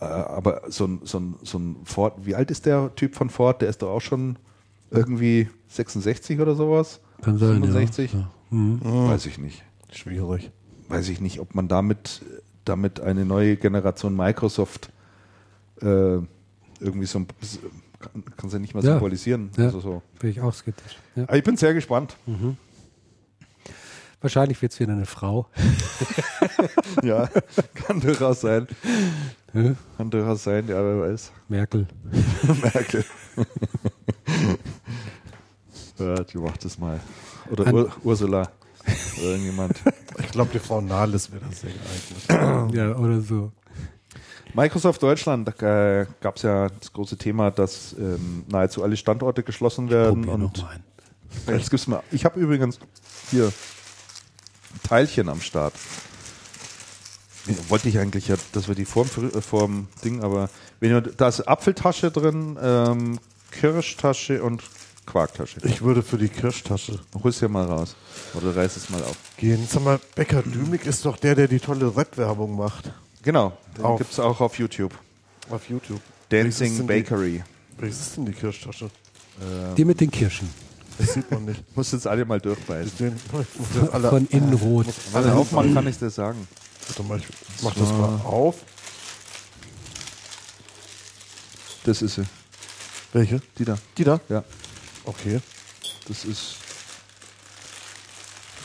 Äh, 0.00 0.04
aber 0.04 0.62
so 0.68 0.86
ein, 0.86 1.00
so, 1.04 1.18
ein, 1.18 1.34
so 1.42 1.58
ein 1.58 1.76
Ford, 1.84 2.14
wie 2.24 2.34
alt 2.34 2.50
ist 2.50 2.66
der 2.66 2.94
Typ 2.94 3.14
von 3.14 3.30
Ford? 3.30 3.62
Der 3.62 3.68
ist 3.68 3.82
doch 3.82 3.90
auch 3.90 4.00
schon 4.00 4.36
irgendwie 4.90 5.48
66 5.68 6.40
oder 6.40 6.54
sowas? 6.54 7.00
Kann 7.22 7.38
sein, 7.38 7.54
65? 7.62 8.12
ja. 8.12 8.18
ja. 8.20 8.30
Mhm. 8.50 8.80
Weiß 8.82 9.26
ich 9.26 9.38
nicht. 9.38 9.62
Schwierig. 9.92 10.50
Weiß 10.88 11.08
ich 11.08 11.20
nicht, 11.20 11.38
ob 11.40 11.54
man 11.54 11.68
damit, 11.68 12.22
damit 12.64 13.00
eine 13.00 13.24
neue 13.24 13.56
Generation 13.56 14.16
Microsoft 14.16 14.90
äh, 15.80 16.18
irgendwie 16.80 17.06
so 17.06 17.20
ein, 17.20 17.26
kann, 18.00 18.24
kann 18.36 18.50
sie 18.50 18.58
nicht 18.58 18.74
mal 18.74 18.82
Ja. 18.84 18.92
symbolisieren. 18.94 19.50
Ja. 19.56 19.64
Also 19.66 19.80
so. 19.80 20.02
Bin 20.18 20.30
ich 20.30 20.40
auch 20.40 20.52
skeptisch. 20.54 20.96
Ja. 21.14 21.24
Aber 21.24 21.36
ich 21.36 21.44
bin 21.44 21.56
sehr 21.56 21.74
gespannt. 21.74 22.16
Wahrscheinlich 24.20 24.60
wird 24.60 24.72
es 24.72 24.80
wieder 24.80 24.92
eine 24.92 25.06
Frau. 25.06 25.48
Ja, 27.02 27.28
kann 27.74 28.00
durchaus 28.00 28.40
sein. 28.42 28.66
Kann 29.96 30.10
durchaus 30.10 30.42
sein, 30.44 30.66
ja, 30.68 30.74
wer 30.74 31.00
weiß. 31.00 31.30
Merkel. 31.48 31.86
Merkel. 32.62 33.04
ja, 35.98 36.22
die 36.24 36.38
macht 36.38 36.64
das 36.64 36.78
mal. 36.78 37.00
Oder 37.50 37.66
An- 37.66 37.74
Ur 37.74 37.92
Ursula. 38.04 38.50
Oder 39.18 39.26
irgendjemand. 39.30 39.74
Ich 40.18 40.30
glaube, 40.30 40.50
die 40.52 40.58
Frau 40.58 40.80
Nahles 40.80 41.30
wäre 41.32 41.42
das 41.48 41.60
sehr 41.60 41.70
geeignet. 41.70 42.74
Ja, 42.76 42.96
oder 42.96 43.20
so. 43.20 43.52
Microsoft 44.54 45.02
Deutschland, 45.02 45.48
da 45.60 46.00
äh, 46.00 46.06
gab 46.20 46.36
es 46.36 46.42
ja 46.42 46.68
das 46.68 46.92
große 46.92 47.16
Thema, 47.16 47.50
dass 47.50 47.94
ähm, 47.98 48.44
nahezu 48.48 48.82
alle 48.82 48.96
Standorte 48.96 49.42
geschlossen 49.44 49.90
werden. 49.90 50.22
Noch 50.22 50.34
Und 50.34 50.62
mal 50.62 50.70
ein. 51.46 51.56
jetzt 51.58 51.70
gibt's 51.70 51.86
mal. 51.86 52.02
Ich 52.10 52.24
habe 52.24 52.40
übrigens 52.40 52.80
hier 53.30 53.52
Teilchen 54.82 55.28
am 55.28 55.40
Start. 55.40 55.74
Wollte 57.68 57.88
ich 57.88 57.98
eigentlich 57.98 58.28
ja, 58.28 58.36
dass 58.52 58.68
wir 58.68 58.74
die 58.74 58.84
vorm, 58.84 59.08
äh, 59.34 59.40
vorm 59.40 59.88
Ding, 60.04 60.22
aber 60.22 60.50
wenn 60.78 60.90
ihr, 60.90 61.00
da 61.00 61.28
ist 61.28 61.40
Apfeltasche 61.40 62.10
drin, 62.10 62.58
ähm, 62.62 63.18
Kirschtasche 63.50 64.42
und 64.42 64.62
Quarktasche. 65.06 65.58
Ich 65.64 65.82
würde 65.82 66.02
für 66.02 66.18
die 66.18 66.28
Kirschtasche 66.28 67.00
Hol's 67.24 67.40
hier 67.40 67.48
mal 67.48 67.64
raus. 67.64 67.96
Oder 68.34 68.54
reiß 68.54 68.76
es 68.76 68.90
mal 68.90 69.02
auf. 69.02 69.16
gehen. 69.38 69.66
Sag 69.68 69.82
mal, 69.82 69.98
Becker 70.14 70.42
Dümig 70.42 70.86
ist 70.86 71.04
doch 71.04 71.16
der, 71.16 71.34
der 71.34 71.48
die 71.48 71.58
tolle 71.58 71.96
Rap-Werbung 71.96 72.56
macht. 72.56 72.92
Genau, 73.22 73.56
den 73.76 73.84
Auf. 73.84 73.98
gibt's 73.98 74.20
auch 74.20 74.40
auf 74.40 74.58
YouTube. 74.58 74.92
Auf 75.50 75.68
YouTube. 75.68 76.00
Welches 76.28 76.58
Dancing 76.58 76.76
sind 76.76 76.88
die- 76.90 77.02
Bakery. 77.02 77.42
Welches 77.78 78.00
ist 78.00 78.16
denn 78.18 78.26
die 78.26 78.32
Kirschtasche? 78.32 78.90
Die 79.76 79.84
mit 79.86 80.00
den 80.00 80.10
Kirschen. 80.10 80.48
Das 81.00 81.14
sieht 81.14 81.30
man 81.30 81.44
nicht. 81.46 81.76
Muss 81.76 81.92
jetzt 81.92 82.06
alle 82.06 82.24
mal 82.24 82.40
durchbeißen. 82.40 83.16
Ich 83.16 83.94
alle, 83.94 84.10
Von 84.10 84.26
innen 84.26 84.52
rot. 84.54 84.86
Alle 85.14 85.32
aufmachen 85.34 85.72
kann 85.72 85.86
ich 85.86 85.98
dir 85.98 86.10
sagen. 86.10 86.46
Warte 86.86 87.02
mal, 87.04 87.18
ich 87.18 87.26
mach 87.62 87.74
das 87.74 87.88
mal 87.90 88.20
auf. 88.24 88.56
Das 91.84 92.02
ist 92.02 92.16
sie. 92.16 92.24
Welche? 93.12 93.40
Die 93.58 93.64
da. 93.64 93.78
Die 93.96 94.04
da? 94.04 94.20
Ja. 94.28 94.44
Okay. 95.04 95.40
Das 96.06 96.24
ist. 96.24 96.56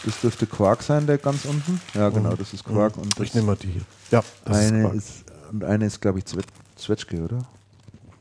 Das 0.04 0.20
dürfte 0.22 0.46
Quark 0.46 0.84
sein, 0.84 1.08
der 1.08 1.18
ganz 1.18 1.46
unten. 1.46 1.82
Ja, 1.94 2.10
genau, 2.10 2.36
das 2.36 2.54
ist 2.54 2.64
Quark. 2.64 2.98
Und 2.98 3.18
das 3.18 3.28
Ich 3.28 3.34
nehme 3.34 3.48
mal 3.48 3.56
die 3.56 3.70
hier. 3.70 3.82
Ja, 4.12 4.24
das 4.44 4.58
eine 4.58 4.82
Quark. 4.82 4.96
ist, 4.96 5.24
und 5.52 5.64
eine 5.64 5.86
ist, 5.86 6.02
glaube 6.02 6.20
ich, 6.20 6.26
Zwe 6.26 6.42
Zwetschge, 6.76 7.22
oder? 7.22 7.48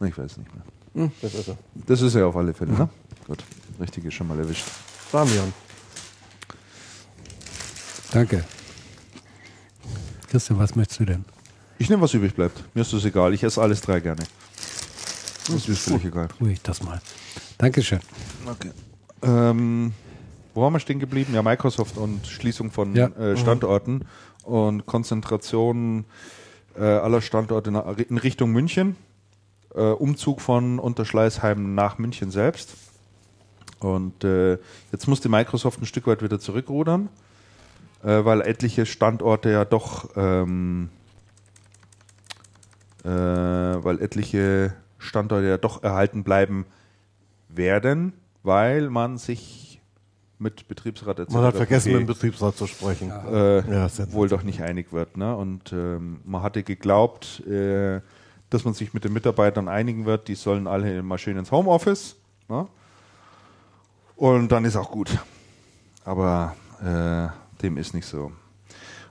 Ich 0.01 0.17
weiß 0.17 0.37
nicht 0.39 0.51
mehr. 0.55 1.11
Das 1.21 1.35
ist 1.35 1.49
er. 1.49 1.59
Das 1.87 2.01
ist 2.01 2.15
ja 2.15 2.27
auf 2.27 2.37
alle 2.37 2.55
Fälle, 2.55 2.73
ne? 2.73 2.89
Gut. 3.27 3.43
Richtige 3.81 4.11
schon 4.11 4.29
mal 4.29 4.39
erwischt. 4.39 4.65
Damian. 5.13 5.53
Danke. 8.13 8.45
Christian, 10.31 10.59
was 10.59 10.75
möchtest 10.77 11.01
du 11.01 11.05
denn? 11.05 11.25
Ich 11.79 11.91
nehme, 11.91 12.03
was 12.03 12.15
übrig 12.15 12.35
bleibt. 12.35 12.63
Mir 12.75 12.83
ist 12.83 12.93
das 12.93 13.05
egal. 13.05 13.35
Ich 13.35 13.43
esse 13.43 13.61
alles 13.61 13.81
drei 13.81 14.01
gerne. 14.01 14.23
Das 15.47 15.57
ist 15.57 15.69
mir 15.69 15.75
völlig 15.75 16.05
egal. 16.07 16.29
Ruhig 16.41 16.61
das 16.63 16.83
mal. 16.83 17.01
Dankeschön. 17.59 18.01
Okay. 18.47 18.71
Ähm, 19.23 19.93
wo 20.55 20.63
waren 20.63 20.73
wir 20.73 20.81
stehen 20.81 21.01
geblieben? 21.01 21.35
Ja, 21.35 21.43
Microsoft 21.43 21.97
und 21.97 22.27
Schließung 22.27 22.71
von 22.71 22.95
Ja. 22.95 23.09
äh, 23.09 23.37
Standorten 23.37 24.05
und 24.45 24.87
Konzentration 24.87 26.05
äh, 26.77 26.83
aller 26.83 27.21
Standorte 27.21 27.71
in 28.09 28.19
Richtung 28.19 28.53
München. 28.53 28.97
Äh, 29.75 29.81
Umzug 29.81 30.41
von 30.41 30.79
Unterschleißheim 30.79 31.75
nach 31.75 31.99
München 31.99 32.31
selbst. 32.31 32.71
Und 33.81 34.25
äh, 34.25 34.59
jetzt 34.93 35.07
musste 35.09 35.29
Microsoft 35.29 35.81
ein 35.81 35.87
Stück 35.87 36.07
weit 36.07 36.23
wieder 36.23 36.39
zurückrudern, 36.39 37.09
äh, 38.03 38.25
weil 38.25 38.41
etliche 38.43 38.87
Standorte 38.87 39.51
ja 39.51 39.65
doch, 39.65 40.11
ähm, 40.17 40.89
äh, 43.05 43.09
weil 43.09 44.01
etliche 44.01 44.73
Standorte 44.99 45.47
ja 45.47 45.59
doch 45.59 45.83
erhalten 45.83 46.25
bleiben 46.25 46.65
werden, 47.49 48.15
weil 48.43 48.91
man 48.91 49.19
sich 49.19 49.81
mit 50.39 50.67
Betriebsrat 50.69 51.19
etc. 51.19 51.33
Man 51.33 51.45
hat 51.45 51.57
vergessen, 51.57 51.93
pp. 51.93 51.99
mit 51.99 52.09
dem 52.09 52.13
Betriebsrat 52.15 52.57
zu 52.57 52.67
sprechen. 52.67 53.11
äh, 53.11 53.59
Ja, 53.71 53.89
wohl 54.13 54.29
doch 54.29 54.43
nicht 54.43 54.63
einig 54.63 54.93
wird. 54.93 55.17
Ne? 55.17 55.35
Und 55.37 55.73
ähm, 55.73 56.21
man 56.25 56.43
hatte 56.43 56.63
geglaubt, 56.63 57.47
äh, 57.47 58.01
dass 58.51 58.65
man 58.65 58.75
sich 58.75 58.93
mit 58.95 59.05
den 59.05 59.13
Mitarbeitern 59.13 59.69
einigen 59.69 60.07
wird, 60.07 60.29
die 60.29 60.35
sollen 60.35 60.67
alle 60.67 61.03
mal 61.03 61.19
schön 61.19 61.37
ins 61.37 61.51
Homeoffice. 61.51 62.17
Ne? 62.49 62.67
Und 64.17 64.53
dann 64.53 64.65
ist 64.65 64.77
auch 64.77 64.91
gut. 64.91 65.19
Aber 66.05 66.55
äh, 66.81 67.63
dem 67.63 67.77
ist 67.77 67.95
nicht 67.95 68.07
so. 68.07 68.33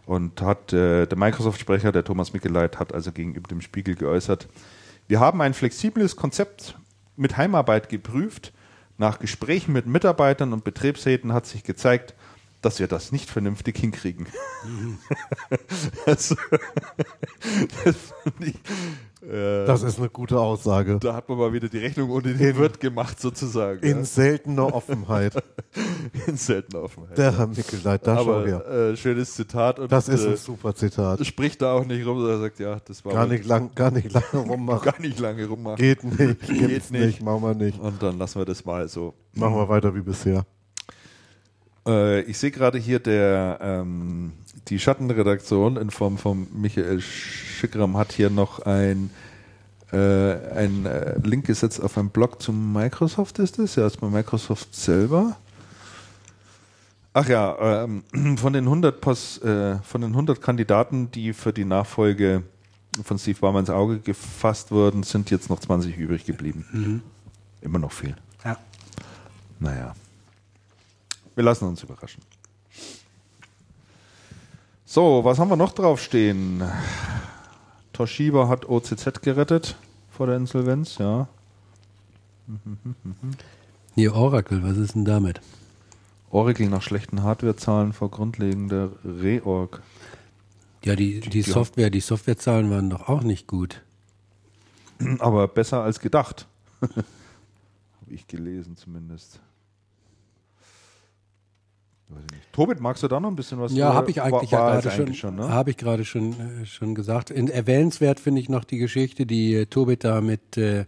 Und 0.06 0.42
hat 0.42 0.74
äh, 0.74 1.06
der 1.06 1.18
Microsoft-Sprecher, 1.18 1.92
der 1.92 2.04
Thomas 2.04 2.34
Mickeleit, 2.34 2.80
hat 2.80 2.94
also 2.94 3.12
gegenüber 3.12 3.48
dem 3.48 3.62
Spiegel 3.62 3.96
geäußert, 3.96 4.48
wir 5.08 5.20
haben 5.20 5.42
ein 5.42 5.54
flexibles 5.54 6.16
Konzept 6.16 6.76
mit 7.18 7.38
Heimarbeit 7.38 7.90
geprüft. 7.90 8.54
Nach 8.98 9.20
Gesprächen 9.20 9.74
mit 9.74 9.86
Mitarbeitern 9.86 10.54
und 10.54 10.64
Betriebsräten 10.64 11.34
hat 11.34 11.46
sich 11.46 11.64
gezeigt, 11.64 12.14
dass 12.62 12.80
wir 12.80 12.88
das 12.88 13.12
nicht 13.12 13.30
vernünftig 13.30 13.78
hinkriegen. 13.78 14.28
also, 16.06 16.36
das 17.84 17.96
fand 17.98 18.48
ich, 18.48 18.56
äh, 19.30 19.66
Das 19.66 19.84
ist 19.84 20.00
eine 20.00 20.10
gute 20.10 20.40
Aussage. 20.40 20.98
da 21.00 21.14
hat 21.16 21.30
man 21.30 21.38
mal 21.38 21.54
wieder 21.54 21.70
die 21.70 21.78
Rechnung 21.78 22.10
ohne 22.12 22.34
den 22.34 22.58
Wirt 22.58 22.80
gemacht, 22.80 23.20
sozusagen. 23.20 23.80
In 23.82 24.04
seltener 24.06 24.74
Offenheit. 24.74 25.34
ja. 25.36 25.42
in 26.28 26.38
seltener 26.38 26.84
Offenheit. 26.84 27.18
Der 27.18 27.38
Herr 27.38 27.48
Mickeleit, 27.48 28.06
da 28.06 28.18
schau 28.18 28.44
her. 28.46 28.64
Aber 28.66 28.90
äh, 28.92 28.98
schönes 28.98 29.34
Zitat. 29.34 29.80
Und, 29.80 29.92
Das 29.92 30.08
ist 30.08 30.24
äh, 30.26 30.30
ein 30.32 30.38
super 30.38 30.76
Zitat. 30.76 31.26
spricht 31.26 31.62
da 31.62 31.74
auch 31.74 31.86
nicht 31.86 32.06
rum, 32.06 32.20
sondern 32.20 32.42
sagt, 32.42 32.60
ja, 32.60 32.80
das 32.86 33.04
war 33.06 33.14
Gar 33.14 33.24
aber 33.24 33.34
nicht, 33.34 33.46
lang, 33.46 33.72
gar 33.76 33.92
nicht 33.92 34.12
lange 34.12 34.26
rummachen. 34.50 34.84
gar 34.84 35.02
nicht 35.02 35.20
lange 35.20 35.46
rummachen. 35.46 35.78
Geht 35.78 36.04
nicht, 36.04 36.40
Geht 36.48 36.62
nicht. 36.70 36.92
nicht, 36.92 37.22
machen 37.24 37.42
wir 37.44 37.54
nicht. 37.56 37.80
Und 37.80 38.02
dann 38.04 38.18
lassen 38.18 38.40
wir 38.40 38.46
das 38.46 38.66
mal 38.66 38.88
so. 38.88 39.14
Machen 39.34 39.56
wir 39.56 39.70
weiter 39.70 39.96
wie 39.96 40.02
bisher. 40.02 40.46
Äh, 41.88 42.22
ich 42.22 42.38
sehe 42.38 42.52
gerade 42.52 42.78
hier 42.78 43.00
der 43.00 43.60
ähm, 43.62 44.34
die 44.68 44.80
Schattenredaktion 44.80 45.78
in 45.78 45.90
Form 45.90 46.18
von 46.18 46.48
Michael 46.54 47.02
Schickram 47.02 47.98
hat 47.98 48.12
hier 48.12 48.30
noch 48.30 48.60
ein 48.60 49.10
äh, 49.94 50.56
ein 50.56 50.88
äh, 50.88 51.20
Link 51.20 51.46
gesetzt 51.46 51.80
auf 51.82 51.98
einen 52.00 52.10
Blog 52.10 52.42
zum 52.42 52.74
Microsoft 52.74 53.38
ist 53.38 53.60
es, 53.60 53.76
ja, 53.76 53.86
ist 53.86 54.00
bei 54.02 54.08
Microsoft 54.08 54.74
selber. 54.74 55.38
Ach 57.14 57.28
ja, 57.30 57.84
ähm, 57.84 58.04
von 58.38 58.54
den 58.54 58.64
100 58.64 59.00
Pos, 59.00 59.38
äh, 59.44 59.78
von 59.84 60.02
den 60.02 60.12
100 60.12 60.42
Kandidaten, 60.42 61.12
die 61.12 61.32
für 61.34 61.54
die 61.54 61.66
Nachfolge 61.66 62.42
von 63.04 63.20
Steve 63.20 63.40
Ballmer 63.40 63.60
ins 63.60 63.70
Auge 63.70 64.00
gefasst 64.00 64.72
wurden, 64.72 65.04
sind 65.04 65.30
jetzt 65.30 65.50
noch 65.50 65.60
20 65.60 65.96
übrig 65.96 66.26
geblieben. 66.26 67.04
Immer 67.62 67.80
noch 67.80 67.92
viel. 67.92 68.16
Ja. 68.44 68.58
Naja. 69.60 69.94
Wir 71.36 71.44
lassen 71.44 71.68
uns 71.68 71.84
überraschen. 71.84 72.22
So, 74.94 75.24
was 75.24 75.40
haben 75.40 75.50
wir 75.50 75.56
noch 75.56 75.72
draufstehen? 75.74 76.62
Toshiba 77.94 78.48
hat 78.48 78.70
OCZ 78.70 79.24
gerettet 79.24 79.76
vor 80.12 80.28
der 80.28 80.36
Insolvenz, 80.36 81.00
ja. 81.00 81.28
Hier 83.96 84.14
Oracle, 84.14 84.62
was 84.62 84.78
ist 84.78 84.94
denn 84.94 85.04
damit? 85.04 85.42
Oracle 86.30 86.70
nach 86.70 86.84
schlechten 86.84 87.24
Hardwarezahlen 87.24 87.92
vor 87.94 88.12
grundlegender 88.12 88.92
Reorg. 89.04 89.82
Ja, 90.84 90.96
die, 90.96 91.22
die, 91.22 91.30
die- 91.30 91.42
Software, 91.42 91.90
die 91.90 92.00
Softwarezahlen 92.00 92.70
waren 92.70 92.92
doch 92.92 93.10
auch 93.10 93.24
nicht 93.24 93.48
gut. 93.48 93.82
Aber 95.18 95.48
besser 95.48 95.82
als 95.82 96.02
gedacht. 96.02 96.48
Habe 96.82 96.94
ich 98.10 98.28
gelesen 98.28 98.78
zumindest. 98.78 99.40
Tobit, 102.52 102.80
magst 102.80 103.02
du 103.04 103.08
da 103.08 103.20
noch 103.20 103.30
ein 103.30 103.36
bisschen 103.36 103.60
was 103.60 103.74
Ja, 103.74 103.88
drüber- 103.88 103.96
habe 103.98 104.12
ich 104.12 104.22
eigentlich 104.22 104.52
war, 104.52 104.60
ja 104.60 104.66
war 104.66 104.82
gerade 104.82 104.88
es 104.90 104.96
schon, 104.96 105.14
schon 105.16 105.36
ne? 105.36 105.50
habe 105.50 105.70
ich 105.72 105.78
gerade 105.78 106.06
schon, 106.06 106.62
äh, 106.62 106.66
schon 106.66 106.94
gesagt. 106.96 107.30
In, 107.32 107.48
erwähnenswert 107.48 108.20
finde 108.20 108.42
ich 108.42 108.50
noch 108.50 108.64
die 108.64 108.78
Geschichte, 108.78 109.26
die 109.26 109.56
äh, 109.56 109.66
Tobit 109.66 110.04
da 110.04 110.22
mit, 110.22 110.58
äh, 110.58 110.86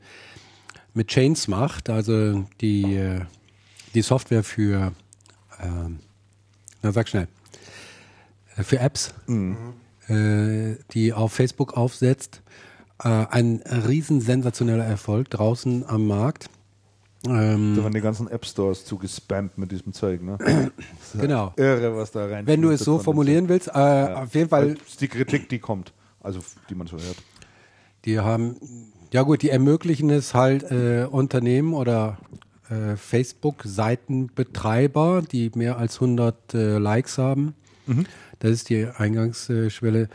mit 0.94 1.08
Chains 1.08 1.48
macht, 1.48 1.90
also 1.90 2.46
die, 2.62 2.96
äh, 2.96 3.22
die 3.94 4.02
Software 4.02 4.44
für, 4.44 4.94
ähm, 5.62 6.00
na 6.82 6.92
sag 6.92 7.08
schnell, 7.08 7.28
äh, 8.58 8.64
für 8.64 8.80
Apps, 8.80 9.14
äh, 10.08 10.76
die 10.92 11.14
auf 11.14 11.34
Facebook 11.34 11.74
aufsetzt. 11.76 12.42
Äh, 13.04 13.10
ein 13.10 13.62
riesen 13.88 14.22
sensationeller 14.22 14.86
Erfolg 14.86 15.30
draußen 15.32 15.84
am 15.88 16.08
Markt. 16.08 16.50
Ähm, 17.28 17.74
Da 17.76 17.84
waren 17.84 17.94
die 17.94 18.02
ganzen 18.02 18.28
App 18.30 18.46
Stores 18.46 18.86
zugespammt 18.86 19.58
mit 19.58 19.72
diesem 19.72 19.94
Zeug, 19.94 20.22
ne? 20.22 20.38
genau. 21.20 21.54
Irre, 21.58 21.96
was 21.96 22.12
da 22.12 22.26
rein. 22.26 22.46
Wenn 22.48 22.62
du 22.62 22.70
es 22.70 22.82
so 22.82 23.00
formulieren 23.00 23.50
willst, 23.50 23.68
äh, 23.70 23.72
auf 23.72 24.34
jeden 24.36 24.50
Fall 24.50 24.76
Das 24.76 24.88
ist 24.90 25.02
die 25.02 25.08
Kritik, 25.08 25.50
die 25.50 25.60
kommt. 25.60 25.94
Also, 26.22 26.40
die 26.70 26.76
man 26.76 26.88
so 26.88 26.98
hört. 26.98 27.18
Die 28.06 28.20
haben, 28.20 28.56
ja 29.12 29.24
gut, 29.24 29.42
die 29.42 29.50
ermöglichen 29.50 30.10
es 30.10 30.34
halt 30.34 30.64
äh, 30.72 31.06
Unternehmen 31.10 31.74
oder 31.74 32.18
äh, 32.70 32.96
Facebook-Seitenbetreiber, 32.96 35.22
die 35.22 35.52
mehr 35.56 35.78
als 35.78 35.96
100 35.96 36.54
äh, 36.54 36.78
Likes 36.78 37.18
haben. 37.18 37.56
Das 38.40 38.52
ist 38.52 38.70
die 38.70 38.88
Eingangsschwelle. 38.88 40.10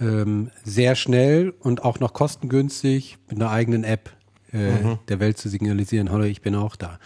Ähm, 0.00 0.50
sehr 0.64 0.94
schnell 0.94 1.52
und 1.60 1.84
auch 1.84 2.00
noch 2.00 2.12
kostengünstig 2.12 3.18
mit 3.28 3.40
einer 3.40 3.50
eigenen 3.50 3.84
App 3.84 4.10
äh, 4.52 4.96
der 5.08 5.20
Welt 5.20 5.38
zu 5.38 5.48
signalisieren, 5.48 6.10
hallo, 6.10 6.24
ich 6.24 6.42
bin 6.42 6.54
auch 6.54 6.76
da. 6.76 6.98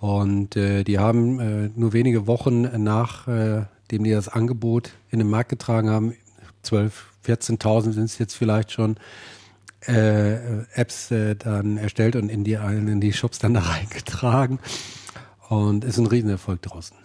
Und 0.00 0.56
äh, 0.56 0.82
die 0.82 0.98
haben 0.98 1.40
äh, 1.40 1.70
nur 1.74 1.92
wenige 1.92 2.26
Wochen 2.26 2.62
nach, 2.82 3.28
äh, 3.28 3.64
dem 3.90 4.04
die 4.04 4.10
das 4.10 4.28
Angebot 4.28 4.92
in 5.10 5.18
den 5.18 5.28
Markt 5.28 5.50
getragen 5.50 5.90
haben, 5.90 6.14
12, 6.62 7.06
14.000 7.26 7.92
sind 7.92 8.04
es 8.04 8.18
jetzt 8.18 8.34
vielleicht 8.34 8.72
schon, 8.72 8.96
äh, 9.86 10.62
Apps 10.74 11.10
äh, 11.10 11.36
dann 11.36 11.76
erstellt 11.76 12.16
und 12.16 12.28
in 12.28 12.44
die, 12.44 12.54
in 12.54 13.00
die 13.00 13.12
Shops 13.12 13.38
dann 13.38 13.54
da 13.54 13.60
reingetragen. 13.60 14.58
Und 15.48 15.84
ist 15.84 15.98
ein 15.98 16.06
Riesenerfolg 16.06 16.62
draußen. 16.62 16.96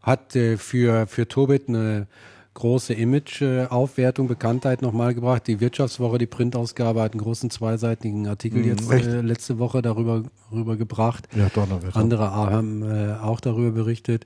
Hat 0.00 0.36
äh, 0.36 0.56
für, 0.56 1.06
für 1.06 1.26
Tobit 1.26 1.68
eine 1.68 2.06
große 2.56 2.94
Image-Aufwertung, 2.94 4.26
Bekanntheit 4.26 4.82
nochmal 4.82 5.14
gebracht. 5.14 5.46
Die 5.46 5.60
Wirtschaftswoche, 5.60 6.18
die 6.18 6.26
Printausgabe, 6.26 7.02
hat 7.02 7.12
einen 7.12 7.20
großen 7.20 7.50
zweiseitigen 7.50 8.26
Artikel 8.26 8.64
jetzt 8.66 8.90
echt? 8.90 9.06
äh, 9.06 9.20
letzte 9.20 9.58
Woche 9.58 9.82
darüber, 9.82 10.24
darüber 10.50 10.76
gebracht. 10.76 11.28
Ja, 11.36 11.48
Donnerwetter. 11.50 11.96
Andere 11.96 12.32
haben 12.32 12.82
äh, 12.82 13.14
auch 13.22 13.40
darüber 13.40 13.70
berichtet. 13.70 14.24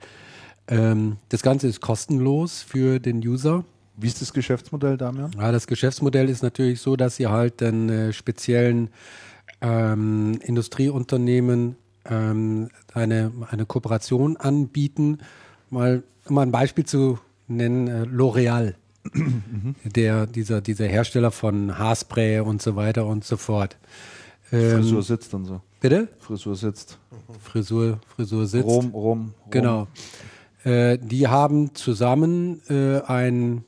Ähm, 0.69 1.17
das 1.29 1.43
Ganze 1.43 1.67
ist 1.67 1.81
kostenlos 1.81 2.63
für 2.63 3.01
den 3.01 3.19
User. 3.19 3.65
Wie 3.97 4.07
ist 4.07 4.23
das 4.23 4.33
Geschäftsmodell, 4.33 4.97
Damian? 4.97 5.33
Ja, 5.37 5.53
das 5.53 5.67
Geschäftsmodell 5.67 6.29
ist 6.31 6.43
natürlich 6.43 6.81
so, 6.81 6.97
dass 6.97 7.17
sie 7.17 7.27
halt 7.27 7.61
dann 7.61 7.89
äh, 7.89 8.13
speziellen 8.13 8.91
ähm, 9.61 10.39
Industrieunternehmen 10.43 11.77
ähm, 12.09 12.71
eine, 12.95 13.33
eine 13.51 13.67
Kooperation 13.67 14.37
anbieten. 14.37 15.19
Mal, 15.69 16.05
um 16.27 16.37
mal 16.37 16.43
ein 16.43 16.53
Beispiel 16.53 16.87
zu 16.87 17.19
nennen, 17.51 17.89
äh, 17.89 18.03
L'Oreal, 18.05 18.75
der, 19.85 20.27
dieser, 20.27 20.61
dieser 20.61 20.87
Hersteller 20.87 21.31
von 21.31 21.79
Haarspray 21.79 22.41
und 22.41 22.63
so 22.63 22.77
weiter 22.77 23.07
und 23.07 23.25
so 23.25 23.37
fort. 23.37 23.77
Ähm, 24.53 24.79
Frisur 24.79 25.03
sitzt 25.03 25.35
und 25.35 25.45
so. 25.47 25.61
Bitte? 25.81 26.09
Frisur 26.19 26.57
sitzt. 26.57 26.99
Frisur, 27.43 28.01
Frisur 28.15 28.47
sitzt. 28.47 28.67
Rom, 28.67 28.91
Rom, 28.91 28.93
Rom. 28.93 29.35
Genau. 29.51 29.89
Äh, 30.65 30.99
die 30.99 31.29
haben 31.29 31.75
zusammen 31.75 32.61
äh, 32.69 33.01
ein, 33.01 33.65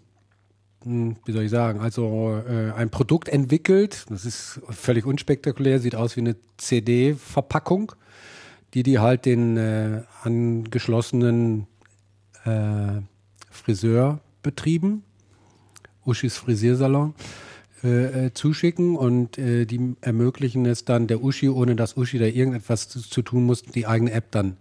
hm, 0.83 1.17
wie 1.25 1.33
soll 1.33 1.45
ich 1.45 1.51
sagen, 1.51 1.81
also 1.81 2.43
äh, 2.47 2.73
ein 2.73 2.91
Produkt 2.91 3.29
entwickelt. 3.29 4.05
Das 4.11 4.25
ist 4.27 4.61
völlig 4.69 5.07
unspektakulär, 5.07 5.81
sieht 5.81 5.95
aus 5.95 6.17
wie 6.17 6.21
eine 6.21 6.37
CD-Verpackung, 6.59 7.93
die 8.75 8.83
die 8.83 8.99
halt 8.99 9.25
den 9.25 9.57
äh, 9.57 10.03
angeschlossenen 10.23 11.67
äh, 13.53 13.55
Friseurbetrieben, 13.55 15.03
Uschis 16.05 16.37
Frisiersalon, 16.37 17.15
äh, 17.85 18.27
äh, 18.27 18.35
zuschicken 18.35 18.97
und 18.97 19.39
äh, 19.39 19.67
die 19.67 19.97
ermöglichen 20.01 20.67
es 20.67 20.85
dann 20.85 21.07
der 21.07 21.23
Uschi, 21.23 21.49
ohne 21.49 21.77
dass 21.77 21.97
Uschi 21.97 22.19
da 22.19 22.27
irgendetwas 22.27 22.89
zu, 22.89 23.01
zu 23.01 23.23
tun 23.23 23.45
muss, 23.45 23.63
die 23.63 23.87
eigene 23.87 24.13
App 24.13 24.31
dann 24.31 24.57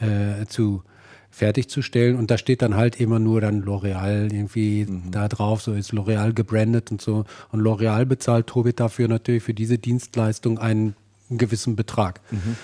äh, 0.00 0.46
zu 0.46 0.82
fertigzustellen. 1.30 2.16
Und 2.16 2.30
da 2.30 2.38
steht 2.38 2.62
dann 2.62 2.74
halt 2.76 3.00
immer 3.00 3.18
nur 3.18 3.40
dann 3.40 3.64
L'Oreal 3.64 4.32
irgendwie 4.32 4.86
da 5.10 5.26
drauf, 5.28 5.62
so 5.62 5.72
ist 5.72 5.92
L'Oreal 5.92 6.32
gebrandet 6.32 6.92
und 6.92 7.00
so. 7.00 7.24
Und 7.50 7.60
L'Oreal 7.60 8.04
bezahlt 8.04 8.46
Tobit 8.46 8.78
dafür 8.78 9.08
natürlich 9.08 9.42
für 9.42 9.54
diese 9.54 9.78
Dienstleistung 9.78 10.58
einen 10.58 10.94
gewissen 11.30 11.74
Betrag. 11.74 12.20
Visi- 12.30 12.54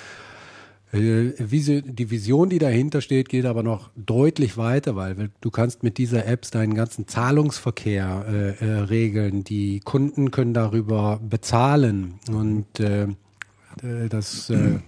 Die 0.92 2.10
Vision, 2.10 2.48
die 2.48 2.58
dahinter 2.58 3.00
steht, 3.00 3.28
geht 3.28 3.44
aber 3.44 3.62
noch 3.62 3.90
deutlich 3.94 4.56
weiter, 4.56 4.96
weil 4.96 5.30
du 5.40 5.50
kannst 5.50 5.84
mit 5.84 5.98
dieser 5.98 6.26
Apps 6.26 6.50
deinen 6.50 6.74
ganzen 6.74 7.06
Zahlungsverkehr 7.06 8.24
äh, 8.28 8.64
äh, 8.64 8.78
regeln. 8.80 9.44
Die 9.44 9.78
Kunden 9.80 10.32
können 10.32 10.52
darüber 10.52 11.20
bezahlen. 11.22 12.14
Und 12.28 12.80
äh, 12.80 13.04
äh, 13.04 14.08
das, 14.08 14.50
äh, 14.50 14.80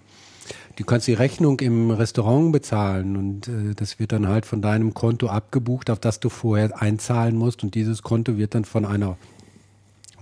du 0.74 0.84
kannst 0.84 1.06
die 1.06 1.12
Rechnung 1.12 1.60
im 1.60 1.92
Restaurant 1.92 2.50
bezahlen. 2.50 3.16
Und 3.16 3.46
äh, 3.46 3.74
das 3.76 4.00
wird 4.00 4.10
dann 4.10 4.26
halt 4.26 4.44
von 4.44 4.60
deinem 4.60 4.94
Konto 4.94 5.28
abgebucht, 5.28 5.88
auf 5.88 6.00
das 6.00 6.18
du 6.18 6.30
vorher 6.30 6.82
einzahlen 6.82 7.36
musst. 7.36 7.62
Und 7.62 7.76
dieses 7.76 8.02
Konto 8.02 8.36
wird 8.36 8.56
dann 8.56 8.64
von 8.64 8.84
einer 8.84 9.16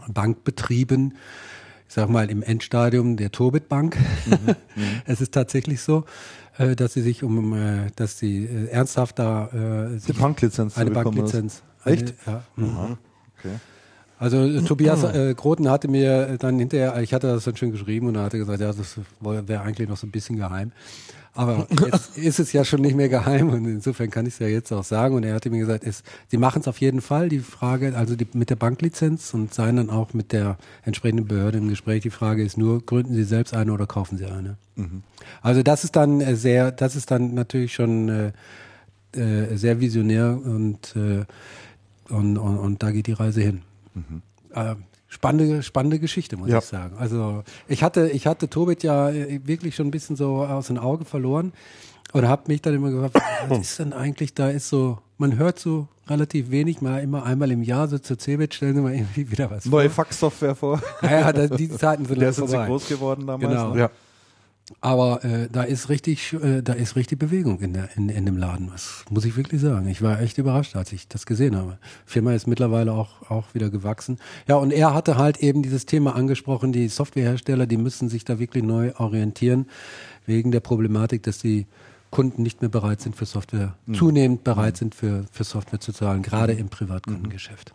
Bank 0.09 0.45
betrieben, 0.45 1.15
ich 1.91 1.95
sag 1.95 2.09
mal 2.09 2.31
im 2.31 2.45
Endstadium 2.45 3.17
der 3.17 3.33
Tobit 3.33 3.69
Bank. 3.69 3.99
es 5.07 5.21
ist 5.21 5.35
tatsächlich 5.35 5.81
so, 5.81 6.05
äh, 6.57 6.77
dass 6.77 6.93
sie 6.93 7.03
sich 7.03 7.25
um, 7.25 7.53
äh, 7.53 7.91
dass 7.97 8.17
sie 8.17 8.45
äh, 8.45 8.69
ernsthaft 8.69 9.19
da 9.19 9.49
äh, 9.53 9.57
Eine 9.57 10.01
Banklizenz. 10.17 10.79
eine? 10.79 10.93
Banklizenz. 10.93 11.65
Echt? 11.85 12.15
Ja. 12.29 12.45
mhm. 12.55 12.97
Okay. 13.37 13.55
Also 14.21 14.61
Tobias 14.67 15.03
äh, 15.03 15.35
Groten 15.35 15.69
hatte 15.69 15.89
mir 15.89 16.37
dann 16.39 16.61
hinterher, 16.61 16.97
ich 17.03 17.13
hatte 17.13 17.27
das 17.27 17.43
dann 17.43 17.57
schön 17.57 17.73
geschrieben 17.73 18.07
und 18.07 18.15
er 18.15 18.23
hatte 18.23 18.39
gesagt, 18.39 18.61
ja, 18.61 18.73
das 18.73 19.01
wäre 19.21 19.63
eigentlich 19.63 19.89
noch 19.89 19.97
so 19.97 20.07
ein 20.07 20.13
bisschen 20.13 20.37
geheim. 20.37 20.71
Aber 21.41 21.67
jetzt 21.87 22.19
ist 22.19 22.39
es 22.39 22.53
ja 22.53 22.67
schon 22.67 22.83
nicht 22.83 22.95
mehr 22.95 23.09
geheim 23.09 23.49
und 23.49 23.65
insofern 23.65 24.11
kann 24.11 24.27
ich 24.27 24.35
es 24.35 24.41
ja 24.41 24.47
jetzt 24.47 24.71
auch 24.73 24.85
sagen. 24.85 25.15
Und 25.15 25.25
er 25.25 25.35
hatte 25.35 25.49
mir 25.49 25.61
gesagt, 25.61 25.85
es, 25.85 26.03
sie 26.29 26.37
machen 26.37 26.61
es 26.61 26.69
auf 26.69 26.83
jeden 26.83 27.01
Fall, 27.01 27.31
die 27.31 27.39
Frage, 27.39 27.97
also 27.97 28.15
die, 28.15 28.27
mit 28.35 28.51
der 28.51 28.57
Banklizenz 28.57 29.33
und 29.33 29.55
seien 29.55 29.77
dann 29.77 29.89
auch 29.89 30.13
mit 30.13 30.33
der 30.33 30.59
entsprechenden 30.85 31.27
Behörde 31.27 31.57
im 31.57 31.69
Gespräch. 31.69 32.03
Die 32.03 32.11
Frage 32.11 32.45
ist 32.45 32.59
nur, 32.59 32.85
gründen 32.85 33.15
Sie 33.15 33.25
selbst 33.25 33.55
eine 33.55 33.73
oder 33.73 33.87
kaufen 33.87 34.19
Sie 34.19 34.27
eine? 34.27 34.59
Also 35.41 35.63
das 35.63 35.83
ist 35.83 35.97
dann 35.97 36.21
äh, 36.21 36.37
sehr, 36.37 36.73
das 36.73 36.95
ist 36.95 37.11
dann 37.11 37.33
natürlich 37.33 37.73
schon 37.73 38.09
äh, 38.11 39.19
äh, 39.19 39.57
sehr 39.57 39.81
visionär 39.81 40.39
und, 40.45 40.95
äh, 40.95 41.25
und, 42.13 42.37
und, 42.37 42.59
und 42.59 42.83
da 42.83 42.91
geht 42.91 43.07
die 43.07 43.13
Reise 43.13 43.41
hin. 43.41 43.63
Äh, 44.55 44.75
spannende, 45.11 45.63
spannende 45.63 45.99
Geschichte, 45.99 46.39
muss 46.39 46.49
Ja. 46.49 46.59
ich 46.59 46.65
sagen. 46.65 46.97
Also 46.99 47.43
ich 47.69 47.83
hatte, 47.83 48.09
ich 48.09 48.27
hatte 48.27 48.49
Tobit 48.49 48.83
ja 48.83 49.11
äh, 49.11 49.41
wirklich 49.45 49.75
schon 49.77 49.89
ein 49.89 49.91
bisschen 49.91 50.17
so 50.17 50.37
aus 50.45 50.69
den 50.69 50.79
Augen 50.79 51.05
verloren 51.05 51.53
und 52.13 52.27
habe 52.27 52.45
mich 52.47 52.63
dann 52.63 52.75
immer 52.75 52.91
gefragt, 52.91 53.17
was 53.49 53.59
ist 53.59 53.79
denn 53.81 53.93
eigentlich 53.93 54.33
da? 54.35 54.49
Ist 54.49 54.69
so, 54.69 54.99
man 55.19 55.37
hört 55.37 55.59
so 55.59 55.89
relativ 56.09 56.51
wenig, 56.51 56.81
mal 56.81 57.03
immer 57.03 57.25
einmal 57.25 57.51
im 57.51 57.63
Jahr 57.63 57.87
so 57.89 57.99
zur 57.99 58.19
CeBIT 58.19 58.55
stellen 58.55 58.75
sie 58.77 58.81
mal 58.81 58.95
irgendwie 58.95 59.31
wieder 59.31 59.51
was 59.51 59.65
Neue 59.67 59.91
vor. 59.91 60.05
Faxsoftware 60.05 60.55
vor. 60.55 60.81
Ja, 61.03 61.31
ja, 61.31 61.47
die 61.49 61.69
Zeiten 61.71 62.05
sind 62.07 62.21
Der 62.21 62.33
sind 62.33 62.49
sie 62.49 62.57
groß 62.57 62.89
geworden 62.89 63.27
damals. 63.27 63.49
Genau. 63.53 63.75
ne? 63.75 63.81
Ja. 63.81 63.91
Aber 64.81 65.25
äh, 65.25 65.49
da 65.51 65.63
ist 65.63 65.89
richtig, 65.89 66.33
äh, 66.33 66.63
da 66.63 66.73
ist 66.73 66.97
richtig 66.97 67.19
Bewegung 67.19 67.61
in, 67.61 67.75
der, 67.75 67.89
in, 67.97 68.09
in 68.09 68.25
dem 68.25 68.37
Laden. 68.37 68.69
Das 68.71 69.05
muss 69.11 69.25
ich 69.25 69.37
wirklich 69.37 69.61
sagen. 69.61 69.89
Ich 69.89 70.01
war 70.01 70.21
echt 70.21 70.39
überrascht, 70.39 70.77
als 70.77 70.93
ich 70.93 71.09
das 71.09 71.27
gesehen 71.27 71.57
habe. 71.57 71.79
Die 72.07 72.13
Firma 72.13 72.33
ist 72.33 72.47
mittlerweile 72.47 72.93
auch, 72.93 73.31
auch 73.31 73.53
wieder 73.53 73.69
gewachsen. 73.69 74.19
Ja, 74.49 74.57
und 74.57 74.73
er 74.73 74.95
hatte 74.95 75.17
halt 75.17 75.39
eben 75.39 75.63
dieses 75.63 75.87
Thema 75.87 76.15
angesprochen, 76.15 76.73
die 76.73 76.89
Softwarehersteller, 76.89 77.67
die 77.67 77.77
müssen 77.77 78.09
sich 78.09 78.25
da 78.25 78.39
wirklich 78.39 78.65
neu 78.65 78.93
orientieren, 78.97 79.67
wegen 80.27 80.51
der 80.51 80.61
Problematik, 80.61 81.23
dass 81.25 81.39
die 81.39 81.67
Kunden 82.11 82.43
nicht 82.43 82.61
mehr 82.61 82.71
bereit 82.71 83.01
sind 83.01 83.15
für 83.17 83.27
Software, 83.27 83.75
zunehmend 83.93 84.45
bereit 84.45 84.77
sind 84.77 84.95
für, 84.95 85.25
für 85.31 85.45
Software 85.45 85.81
zu 85.81 85.93
zahlen, 85.93 86.23
gerade 86.23 86.53
im 86.53 86.69
Privatkundengeschäft. 86.69 87.73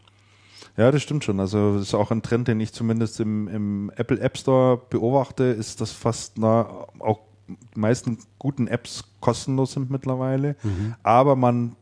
Ja, 0.78 0.92
das 0.92 1.02
stimmt 1.02 1.24
schon. 1.24 1.40
Also 1.40 1.74
das 1.76 1.84
ist 1.84 1.94
auch 1.94 2.12
ein 2.12 2.22
Trend, 2.22 2.48
den 2.48 2.60
ich 2.60 2.74
zumindest 2.74 3.20
im, 3.20 3.48
im 3.48 3.92
Apple 3.96 4.20
App 4.20 4.38
Store 4.38 4.82
beobachte, 4.90 5.46
ist, 5.46 5.80
dass 5.82 5.92
fast 5.92 6.38
na, 6.38 6.68
auch 7.00 7.20
die 7.48 7.80
meisten 7.80 8.18
guten 8.40 8.68
Apps 8.68 9.04
kostenlos 9.20 9.74
sind 9.74 9.90
mittlerweile, 9.90 10.56
aber 11.04 11.36
man 11.36 11.76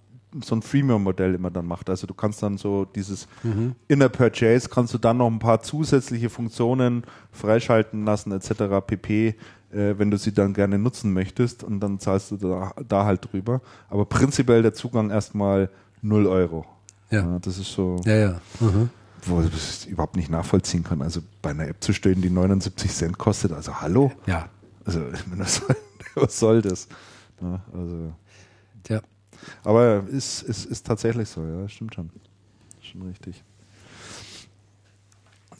so 0.43 0.55
ein 0.55 0.61
Freemium-Modell 0.61 1.35
immer 1.35 1.51
dann 1.51 1.67
macht. 1.67 1.89
Also 1.89 2.07
du 2.07 2.13
kannst 2.13 2.41
dann 2.41 2.57
so 2.57 2.85
dieses 2.85 3.27
Inner 3.87 4.09
Purchase, 4.09 4.67
kannst 4.69 4.93
du 4.93 4.97
dann 4.97 5.17
noch 5.17 5.27
ein 5.27 5.39
paar 5.39 5.61
zusätzliche 5.61 6.29
Funktionen 6.29 7.03
freischalten 7.31 8.03
lassen 8.05 8.31
etc. 8.31 8.85
pp, 8.85 9.27
äh, 9.27 9.35
wenn 9.97 10.09
du 10.11 10.17
sie 10.17 10.33
dann 10.33 10.53
gerne 10.53 10.79
nutzen 10.79 11.13
möchtest 11.13 11.63
und 11.63 11.79
dann 11.79 11.99
zahlst 11.99 12.31
du 12.31 12.37
da, 12.37 12.73
da 12.87 13.05
halt 13.05 13.31
drüber. 13.31 13.61
Aber 13.89 14.05
prinzipiell 14.05 14.63
der 14.63 14.73
Zugang 14.73 15.11
erstmal 15.11 15.69
0 16.01 16.25
Euro. 16.27 16.65
Ja. 17.13 17.39
das 17.39 17.57
ist 17.57 17.71
so 17.71 18.01
Ja, 18.05 18.15
ja. 18.15 18.41
Mhm. 18.59 18.89
wo 19.25 19.41
ich 19.41 19.49
das 19.51 19.85
überhaupt 19.85 20.15
nicht 20.15 20.29
nachvollziehen 20.29 20.83
kann. 20.83 21.01
Also 21.01 21.21
bei 21.41 21.51
einer 21.51 21.67
App 21.67 21.83
zu 21.83 21.93
stehen, 21.93 22.21
die 22.21 22.29
79 22.29 22.91
Cent 22.91 23.17
kostet, 23.17 23.51
also 23.51 23.79
hallo? 23.81 24.11
Ja. 24.25 24.49
Also 24.85 25.01
was 26.15 26.39
soll, 26.39 26.61
das? 26.61 26.87
Ja, 27.41 27.61
also, 27.73 28.13
Tja. 28.83 29.01
aber 29.63 30.03
ist, 30.09 30.41
ist, 30.43 30.65
ist 30.65 30.85
tatsächlich 30.85 31.29
so, 31.29 31.43
ja, 31.45 31.67
stimmt 31.69 31.95
schon. 31.95 32.09
Schon 32.81 33.01
richtig. 33.03 33.43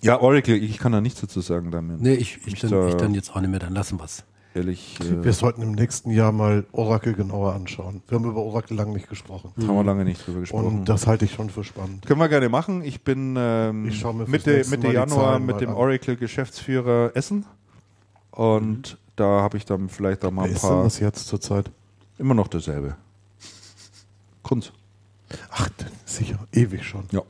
Ja, 0.02 0.20
Oracle, 0.20 0.56
ich 0.56 0.78
kann 0.80 0.92
da 0.92 1.00
nichts 1.00 1.22
dazu 1.22 1.40
sagen, 1.40 1.72
Damian. 1.72 2.00
Nee, 2.02 2.16
ich, 2.16 2.46
ich, 2.46 2.60
dann, 2.60 2.72
da 2.72 2.88
ich 2.90 2.96
dann 2.96 3.14
jetzt 3.14 3.34
auch 3.34 3.40
nicht 3.40 3.50
mehr, 3.50 3.60
dann 3.60 3.74
lassen 3.74 3.98
wir's. 4.00 4.26
Ehrlich, 4.56 5.00
äh, 5.02 5.24
Wir 5.24 5.34
sollten 5.34 5.62
im 5.64 5.72
nächsten 5.72 6.12
Jahr 6.12 6.32
mal 6.32 6.66
Oracle 6.74 7.14
genauer 7.14 7.54
anschauen. 7.54 8.04
Wir 8.08 8.18
haben 8.20 8.26
über 8.26 8.42
Oracle 8.44 8.78
lange 8.78 8.94
nicht 8.94 9.10
gesprochen. 9.10 9.52
haben 9.58 9.76
wir 9.76 9.84
lange 9.84 10.06
nicht 10.06 10.26
drüber 10.26 10.42
gesprochen. 10.42 10.66
Und 10.66 10.86
das 10.90 11.08
halte 11.08 11.26
ich 11.26 11.34
schon 11.34 11.50
für 11.50 11.64
spannend. 11.64 12.06
Können 12.06 12.20
wir 12.20 12.30
gerne 12.30 12.50
machen. 12.50 12.84
Ich 12.84 13.04
bin 13.04 13.36
ähm, 13.38 13.88
Ich 13.88 14.04
Mitte, 14.28 14.64
Mitte 14.70 14.92
Januar 14.92 15.40
mit 15.40 15.60
dem. 15.62 15.74
Oracle-Geschäftsführer 15.74 17.12
essen. 17.16 17.46
Und 18.32 18.98
da 19.16 19.42
habe 19.42 19.58
ich 19.58 19.66
dann 19.66 19.90
vielleicht 19.90 20.24
auch 20.26 20.32
mal 20.32 20.44
Wer 20.44 20.50
ein 20.52 20.56
ist 20.56 20.64
denn 20.64 20.70
paar. 20.70 20.84
das 20.84 21.00
jetzt 21.00 21.28
zurzeit? 21.28 21.72
Immer 22.20 22.34
noch 22.36 22.48
derselbe. 22.48 22.96
Kunz. 24.44 24.72
Ach, 25.50 25.70
sicher, 26.06 26.38
ewig 26.52 26.84
schon. 26.84 27.06
Ja. 27.12 27.22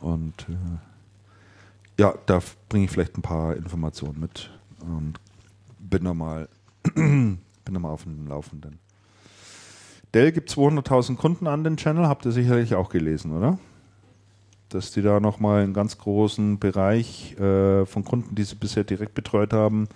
Und 0.00 0.46
äh, 0.48 2.00
ja, 2.00 2.14
da 2.26 2.40
bringe 2.68 2.84
ich 2.86 2.90
vielleicht 2.90 3.18
ein 3.18 3.22
paar 3.22 3.56
Informationen 3.56 4.20
mit 4.20 4.50
und 4.80 5.14
bin 5.78 6.04
da 6.04 6.14
mal, 6.14 6.48
bin 6.94 7.38
da 7.64 7.78
mal 7.78 7.90
auf 7.90 8.04
dem 8.04 8.26
Laufenden. 8.26 8.78
Dell 10.14 10.32
gibt 10.32 10.50
200.000 10.50 11.16
Kunden 11.16 11.46
an 11.46 11.64
den 11.64 11.76
Channel, 11.76 12.06
habt 12.06 12.24
ihr 12.24 12.32
sicherlich 12.32 12.74
auch 12.74 12.88
gelesen, 12.88 13.36
oder? 13.36 13.58
Dass 14.70 14.90
die 14.90 15.02
da 15.02 15.20
nochmal 15.20 15.62
einen 15.62 15.74
ganz 15.74 15.98
großen 15.98 16.58
Bereich 16.58 17.38
äh, 17.38 17.84
von 17.84 18.04
Kunden, 18.04 18.34
die 18.34 18.44
sie 18.44 18.54
bisher 18.54 18.84
direkt 18.84 19.14
betreut 19.14 19.52
haben, 19.52 19.88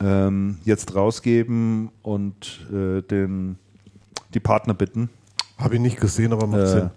ähm, 0.00 0.58
jetzt 0.64 0.94
rausgeben 0.94 1.90
und 2.02 2.66
äh, 2.72 3.02
den, 3.02 3.58
die 4.34 4.40
Partner 4.40 4.74
bitten, 4.74 5.10
Habe 5.58 5.74
ich 5.74 5.80
nicht 5.80 6.00
gesehen, 6.00 6.32
aber 6.32 6.46
macht 6.46 6.60
äh, 6.60 6.68
Sinn. 6.68 6.90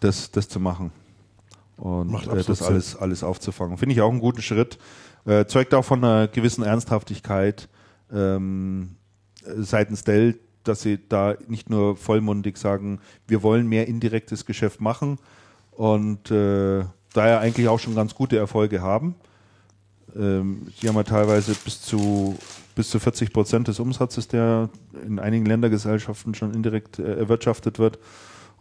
das, 0.00 0.30
das 0.32 0.48
zu 0.48 0.60
machen 0.60 0.90
und 1.76 2.14
äh, 2.26 2.42
das 2.42 2.62
alles, 2.62 2.96
alles 2.96 3.22
aufzufangen. 3.22 3.78
Finde 3.78 3.94
ich 3.94 4.00
auch 4.00 4.10
einen 4.10 4.20
guten 4.20 4.42
Schritt. 4.42 4.78
Äh, 5.26 5.46
zeugt 5.46 5.74
auch 5.74 5.84
von 5.84 6.04
einer 6.04 6.28
gewissen 6.28 6.62
Ernsthaftigkeit 6.62 7.68
ähm, 8.12 8.96
äh, 9.44 9.60
seitens 9.62 10.04
Dell, 10.04 10.38
dass 10.62 10.82
sie 10.82 10.98
da 11.08 11.34
nicht 11.48 11.68
nur 11.68 11.96
vollmundig 11.96 12.56
sagen, 12.56 13.00
wir 13.26 13.42
wollen 13.42 13.66
mehr 13.68 13.88
indirektes 13.88 14.46
Geschäft 14.46 14.80
machen 14.80 15.18
und 15.72 16.30
äh, 16.30 16.84
daher 17.12 17.40
eigentlich 17.40 17.68
auch 17.68 17.78
schon 17.78 17.94
ganz 17.94 18.14
gute 18.14 18.36
Erfolge 18.36 18.82
haben. 18.82 19.16
Ähm, 20.14 20.68
sie 20.80 20.88
haben 20.88 20.96
ja 20.96 21.02
teilweise 21.02 21.54
bis 21.54 21.82
zu, 21.82 22.38
bis 22.74 22.90
zu 22.90 22.98
40 22.98 23.32
Prozent 23.32 23.68
des 23.68 23.80
Umsatzes, 23.80 24.28
der 24.28 24.70
in 25.04 25.18
einigen 25.18 25.46
Ländergesellschaften 25.46 26.34
schon 26.34 26.54
indirekt 26.54 26.98
äh, 26.98 27.16
erwirtschaftet 27.16 27.78
wird. 27.78 27.98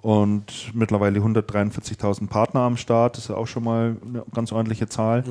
Und 0.06 0.72
mittlerweile 0.76 1.20
143.000 1.20 2.28
Partner 2.28 2.60
am 2.60 2.78
Start, 2.78 3.18
das 3.18 3.24
ist 3.24 3.30
ja 3.30 3.38
auch 3.38 3.48
schon 3.48 3.64
mal 3.64 3.98
eine 4.06 4.24
ganz 4.36 4.52
ordentliche 4.52 4.88
Zahl. 4.88 5.24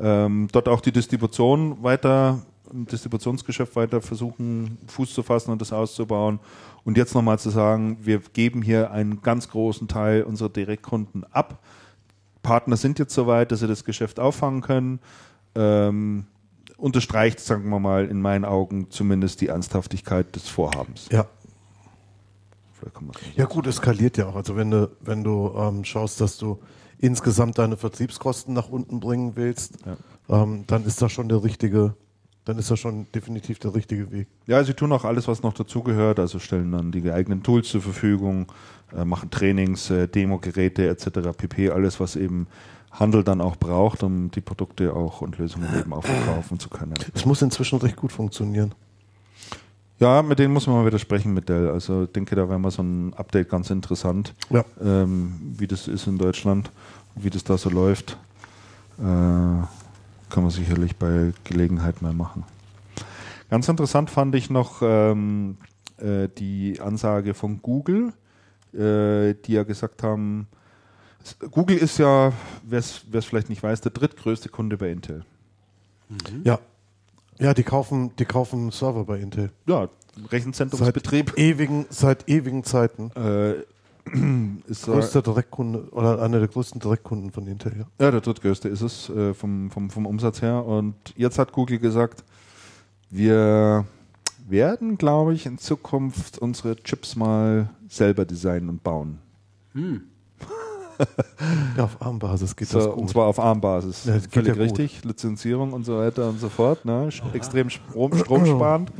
Ähm, 0.00 0.48
dort 0.50 0.66
auch 0.66 0.80
die 0.80 0.92
Distribution 0.92 1.82
weiter, 1.82 2.40
im 2.72 2.86
Distributionsgeschäft 2.86 3.76
weiter 3.76 4.00
versuchen, 4.00 4.78
Fuß 4.86 5.12
zu 5.12 5.22
fassen 5.22 5.50
und 5.50 5.60
das 5.60 5.74
auszubauen. 5.74 6.40
Und 6.84 6.96
jetzt 6.96 7.14
nochmal 7.14 7.38
zu 7.38 7.50
sagen, 7.50 7.98
wir 8.00 8.20
geben 8.32 8.62
hier 8.62 8.92
einen 8.92 9.20
ganz 9.20 9.50
großen 9.50 9.88
Teil 9.88 10.22
unserer 10.22 10.48
Direktkunden 10.48 11.24
ab. 11.30 11.58
Partner 12.42 12.78
sind 12.78 12.98
jetzt 12.98 13.12
soweit, 13.12 13.52
dass 13.52 13.60
sie 13.60 13.68
das 13.68 13.84
Geschäft 13.84 14.18
auffangen 14.18 14.62
können. 14.62 15.00
Ähm, 15.54 16.24
unterstreicht, 16.78 17.40
sagen 17.40 17.68
wir 17.68 17.78
mal, 17.78 18.06
in 18.06 18.22
meinen 18.22 18.46
Augen 18.46 18.86
zumindest 18.88 19.42
die 19.42 19.48
Ernsthaftigkeit 19.48 20.34
des 20.34 20.48
Vorhabens. 20.48 21.10
Ja. 21.12 21.26
Vielleicht 22.73 22.73
kann 22.73 22.73
man 22.73 22.73
das 22.73 22.73
Ja 23.36 23.46
gut, 23.46 23.66
es 23.66 23.76
skaliert 23.76 24.16
ja 24.16 24.26
auch. 24.26 24.36
Also 24.36 24.56
wenn 24.56 24.70
du, 24.70 24.90
wenn 25.00 25.24
du 25.24 25.52
ähm, 25.56 25.84
schaust, 25.84 26.20
dass 26.20 26.36
du 26.38 26.58
insgesamt 26.98 27.58
deine 27.58 27.76
Vertriebskosten 27.76 28.54
nach 28.54 28.68
unten 28.68 29.00
bringen 29.00 29.32
willst, 29.36 29.78
ähm, 30.28 30.64
dann 30.66 30.84
ist 30.84 31.02
das 31.02 31.12
schon 31.12 31.28
der 31.28 31.42
richtige, 31.42 31.94
dann 32.44 32.58
ist 32.58 32.70
das 32.70 32.78
schon 32.78 33.06
definitiv 33.14 33.58
der 33.58 33.74
richtige 33.74 34.10
Weg. 34.10 34.28
Ja, 34.46 34.62
sie 34.64 34.74
tun 34.74 34.92
auch 34.92 35.04
alles, 35.04 35.28
was 35.28 35.42
noch 35.42 35.52
dazugehört, 35.52 36.18
also 36.18 36.38
stellen 36.38 36.72
dann 36.72 36.92
die 36.92 37.02
geeigneten 37.02 37.42
Tools 37.42 37.68
zur 37.68 37.82
Verfügung, 37.82 38.50
äh, 38.96 39.04
machen 39.04 39.30
Trainings, 39.30 39.90
äh, 39.90 40.08
Demogeräte 40.08 40.88
etc. 40.88 41.36
pp. 41.36 41.70
Alles, 41.70 42.00
was 42.00 42.16
eben 42.16 42.46
Handel 42.90 43.24
dann 43.24 43.40
auch 43.40 43.56
braucht, 43.56 44.02
um 44.02 44.30
die 44.30 44.40
Produkte 44.40 44.94
auch 44.94 45.20
und 45.20 45.38
Lösungen 45.38 45.68
eben 45.78 45.92
auch 45.92 46.04
verkaufen 46.04 46.58
zu 46.60 46.68
können. 46.68 46.94
Es 47.12 47.26
muss 47.26 47.42
inzwischen 47.42 47.78
recht 47.80 47.96
gut 47.96 48.12
funktionieren. 48.12 48.74
Ja, 50.00 50.22
mit 50.22 50.38
denen 50.38 50.52
muss 50.52 50.66
man 50.66 50.76
mal 50.76 50.86
wieder 50.86 50.98
sprechen 50.98 51.34
mit 51.34 51.48
Dell. 51.48 51.68
Also 51.70 52.04
ich 52.04 52.12
denke, 52.12 52.34
da 52.34 52.48
wäre 52.48 52.58
mal 52.58 52.70
so 52.70 52.82
ein 52.82 53.14
Update 53.14 53.48
ganz 53.48 53.70
interessant, 53.70 54.34
Ja. 54.50 54.64
ähm, 54.82 55.34
wie 55.56 55.66
das 55.66 55.86
ist 55.88 56.06
in 56.06 56.18
Deutschland, 56.18 56.70
wie 57.14 57.30
das 57.30 57.44
da 57.44 57.56
so 57.56 57.70
läuft. 57.70 58.16
Äh, 58.98 59.02
kann 59.02 59.68
man 60.42 60.50
sicherlich 60.50 60.96
bei 60.96 61.32
Gelegenheit 61.44 62.02
mal 62.02 62.12
machen. 62.12 62.44
Ganz 63.50 63.68
interessant 63.68 64.10
fand 64.10 64.34
ich 64.34 64.50
noch 64.50 64.82
ähm, 64.82 65.58
äh, 65.98 66.28
die 66.38 66.80
Ansage 66.80 67.34
von 67.34 67.62
Google, 67.62 68.12
äh, 68.72 69.34
die 69.44 69.52
ja 69.52 69.62
gesagt 69.62 70.02
haben, 70.02 70.48
Google 71.52 71.78
ist 71.78 71.98
ja, 71.98 72.32
wer 72.64 72.78
es 72.80 73.04
vielleicht 73.24 73.48
nicht 73.48 73.62
weiß, 73.62 73.80
der 73.80 73.92
drittgrößte 73.92 74.48
Kunde 74.48 74.76
bei 74.76 74.90
Intel. 74.90 75.24
Ja. 76.42 76.58
Ja, 77.38 77.54
die 77.54 77.62
kaufen, 77.62 78.14
die 78.18 78.24
kaufen 78.24 78.70
Server 78.70 79.04
bei 79.04 79.18
Intel. 79.18 79.50
Ja, 79.66 79.88
Rechenzentrumsbetrieb. 80.30 81.36
ewigen, 81.36 81.86
seit 81.90 82.28
ewigen 82.28 82.64
Zeiten. 82.64 83.10
Äh, 83.16 83.54
ist 84.66 84.82
so, 84.82 84.92
Größter 84.92 85.22
Direktkunde 85.22 85.88
oder 85.90 86.20
einer 86.22 86.38
der 86.38 86.48
größten 86.48 86.80
Direktkunden 86.80 87.30
von 87.30 87.46
Intel, 87.46 87.72
ja. 87.78 87.86
ja, 88.04 88.10
der 88.10 88.20
drittgrößte 88.20 88.68
ist 88.68 88.82
es 88.82 89.08
äh, 89.08 89.32
vom, 89.32 89.70
vom, 89.70 89.90
vom 89.90 90.06
Umsatz 90.06 90.42
her. 90.42 90.64
Und 90.64 90.94
jetzt 91.16 91.38
hat 91.38 91.52
Google 91.52 91.78
gesagt, 91.78 92.22
wir 93.10 93.86
werden, 94.46 94.98
glaube 94.98 95.34
ich, 95.34 95.46
in 95.46 95.58
Zukunft 95.58 96.38
unsere 96.38 96.76
Chips 96.76 97.16
mal 97.16 97.70
selber 97.88 98.24
designen 98.24 98.68
und 98.68 98.82
bauen. 98.82 99.18
Ja, 101.76 101.84
auf 101.84 102.00
ARM-Basis 102.00 102.54
geht 102.56 102.68
So, 102.68 102.78
das 102.78 102.86
und 102.88 102.94
gut. 103.02 103.10
zwar 103.10 103.26
auf 103.26 103.38
ARM-Basis. 103.38 104.04
Ja, 104.04 104.14
das 104.14 104.22
geht 104.24 104.32
Völlig 104.32 104.48
ja 104.48 104.54
gut. 104.54 104.62
richtig. 104.62 105.04
Lizenzierung 105.04 105.72
und 105.72 105.84
so 105.84 105.98
weiter 105.98 106.28
und 106.28 106.38
so 106.40 106.48
fort. 106.48 106.84
Ne? 106.84 107.08
Extrem 107.32 107.68
Strom, 107.70 108.16
stromsparend. 108.16 108.92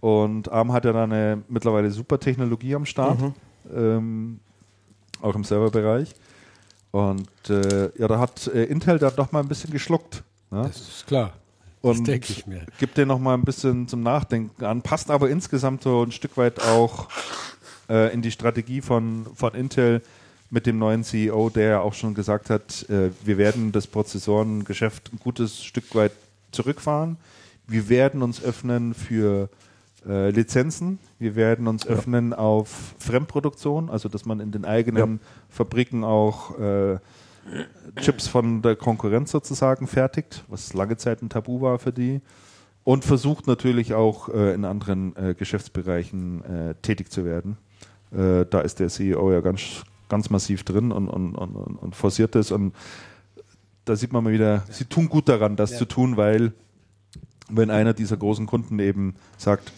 Und 0.00 0.50
ARM 0.50 0.72
hat 0.72 0.84
ja 0.84 0.92
da 0.92 1.04
eine 1.04 1.42
mittlerweile 1.48 1.90
super 1.90 2.18
Technologie 2.18 2.74
am 2.74 2.84
Start. 2.84 3.20
Mhm. 3.20 3.34
Ähm, 3.74 4.40
auch 5.20 5.34
im 5.34 5.44
Serverbereich. 5.44 6.14
Und 6.90 7.28
äh, 7.48 7.90
ja, 7.98 8.08
da 8.08 8.18
hat 8.18 8.46
äh, 8.48 8.64
Intel 8.64 8.98
da 8.98 9.10
doch 9.10 9.32
mal 9.32 9.40
ein 9.40 9.48
bisschen 9.48 9.70
geschluckt. 9.70 10.22
Ne? 10.50 10.62
Das 10.64 10.76
ist 10.80 11.06
klar. 11.06 11.32
Das 11.82 11.98
Und 11.98 12.06
denke 12.06 12.26
ich 12.30 12.46
mir. 12.46 12.66
gibt 12.78 12.96
dir 12.98 13.06
noch 13.06 13.18
mal 13.18 13.34
ein 13.34 13.42
bisschen 13.44 13.88
zum 13.88 14.02
Nachdenken 14.02 14.64
an. 14.64 14.82
Passt 14.82 15.10
aber 15.10 15.30
insgesamt 15.30 15.82
so 15.82 16.02
ein 16.02 16.12
Stück 16.12 16.36
weit 16.36 16.60
auch 16.62 17.08
äh, 17.88 18.12
in 18.12 18.22
die 18.22 18.30
Strategie 18.30 18.80
von, 18.82 19.26
von 19.34 19.54
Intel 19.54 20.02
mit 20.52 20.66
dem 20.66 20.78
neuen 20.78 21.02
CEO, 21.02 21.48
der 21.48 21.68
ja 21.68 21.80
auch 21.80 21.94
schon 21.94 22.12
gesagt 22.12 22.50
hat, 22.50 22.88
äh, 22.90 23.10
wir 23.24 23.38
werden 23.38 23.72
das 23.72 23.86
Prozessorengeschäft 23.86 25.10
ein 25.12 25.18
gutes 25.18 25.64
Stück 25.64 25.94
weit 25.94 26.12
zurückfahren. 26.50 27.16
Wir 27.66 27.88
werden 27.88 28.22
uns 28.22 28.44
öffnen 28.44 28.92
für 28.92 29.48
äh, 30.06 30.28
Lizenzen. 30.28 30.98
Wir 31.18 31.36
werden 31.36 31.66
uns 31.66 31.86
öffnen 31.86 32.34
auf 32.34 32.94
Fremdproduktion, 32.98 33.88
also 33.88 34.10
dass 34.10 34.26
man 34.26 34.40
in 34.40 34.52
den 34.52 34.66
eigenen 34.66 35.20
Fabriken 35.48 36.04
auch 36.04 36.58
äh, 36.58 36.98
Chips 37.96 38.28
von 38.28 38.60
der 38.60 38.76
Konkurrenz 38.76 39.30
sozusagen 39.30 39.86
fertigt, 39.86 40.44
was 40.48 40.74
lange 40.74 40.98
Zeit 40.98 41.22
ein 41.22 41.30
Tabu 41.30 41.62
war 41.62 41.78
für 41.78 41.92
die. 41.92 42.20
Und 42.84 43.06
versucht 43.06 43.46
natürlich 43.46 43.94
auch 43.94 44.28
äh, 44.28 44.52
in 44.52 44.66
anderen 44.66 45.16
äh, 45.16 45.34
Geschäftsbereichen 45.34 46.44
äh, 46.44 46.74
tätig 46.82 47.10
zu 47.10 47.24
werden. 47.24 47.56
Äh, 48.12 48.44
da 48.50 48.60
ist 48.60 48.80
der 48.80 48.88
CEO 48.88 49.32
ja 49.32 49.40
ganz, 49.40 49.84
ganz 50.12 50.28
massiv 50.28 50.62
drin 50.62 50.92
und, 50.92 51.08
und, 51.08 51.34
und, 51.34 51.56
und 51.56 51.96
forciert 51.96 52.36
es. 52.36 52.50
Und 52.52 52.74
da 53.86 53.96
sieht 53.96 54.12
man 54.12 54.22
mal 54.22 54.34
wieder, 54.34 54.62
sie 54.68 54.84
tun 54.84 55.08
gut 55.08 55.26
daran, 55.26 55.56
das 55.56 55.78
zu 55.78 55.86
tun, 55.86 56.18
weil 56.18 56.52
wenn 57.48 57.70
einer 57.70 57.94
dieser 57.94 58.18
großen 58.18 58.44
Kunden 58.44 58.78
eben 58.78 59.14
sagt, 59.38 59.72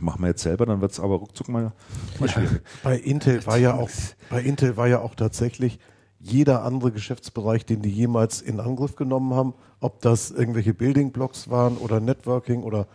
machen 0.00 0.22
wir 0.22 0.28
jetzt 0.28 0.42
selber, 0.42 0.64
dann 0.64 0.80
wird 0.80 0.92
es 0.92 1.00
aber 1.00 1.16
ruckzuck 1.16 1.50
mal, 1.50 1.72
mal 2.18 2.30
schwierig. 2.30 2.62
Bei 2.82 2.96
Intel 2.96 3.44
war 3.46 3.58
ja 3.58 3.74
auch, 3.74 3.90
bei 4.30 4.40
Intel 4.40 4.78
war 4.78 4.88
ja 4.88 5.00
auch 5.00 5.14
tatsächlich 5.14 5.78
jeder 6.18 6.64
andere 6.64 6.90
Geschäftsbereich, 6.90 7.66
den 7.66 7.82
die 7.82 7.90
jemals 7.90 8.40
in 8.40 8.58
Angriff 8.58 8.96
genommen 8.96 9.34
haben, 9.34 9.52
ob 9.80 10.00
das 10.00 10.30
irgendwelche 10.30 10.72
Building 10.72 11.12
Blocks 11.12 11.50
waren 11.50 11.76
oder 11.76 12.00
Networking 12.00 12.62
oder 12.62 12.86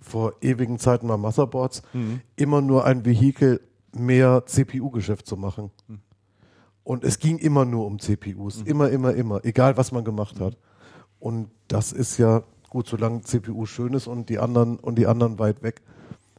vor 0.00 0.32
ewigen 0.40 0.80
Zeiten 0.80 1.06
mal 1.06 1.18
Motherboards, 1.18 1.82
immer 2.34 2.60
nur 2.62 2.84
ein 2.84 3.04
Vehikel, 3.04 3.60
mehr 3.94 4.44
CPU-Geschäft 4.46 5.26
zu 5.26 5.36
machen. 5.36 5.70
Und 6.82 7.04
es 7.04 7.18
ging 7.18 7.38
immer 7.38 7.64
nur 7.64 7.86
um 7.86 7.98
CPUs. 7.98 8.62
Immer, 8.62 8.90
immer, 8.90 9.14
immer. 9.14 9.44
Egal, 9.44 9.76
was 9.76 9.92
man 9.92 10.04
gemacht 10.04 10.38
hat. 10.40 10.56
Und 11.18 11.50
das 11.68 11.92
ist 11.92 12.18
ja 12.18 12.42
gut, 12.68 12.86
solange 12.86 13.22
CPU 13.22 13.66
schön 13.66 13.94
ist 13.94 14.06
und 14.06 14.28
die 14.28 14.38
anderen 14.38 14.78
und 14.78 14.96
die 14.96 15.06
anderen 15.06 15.38
weit 15.38 15.62
weg, 15.62 15.80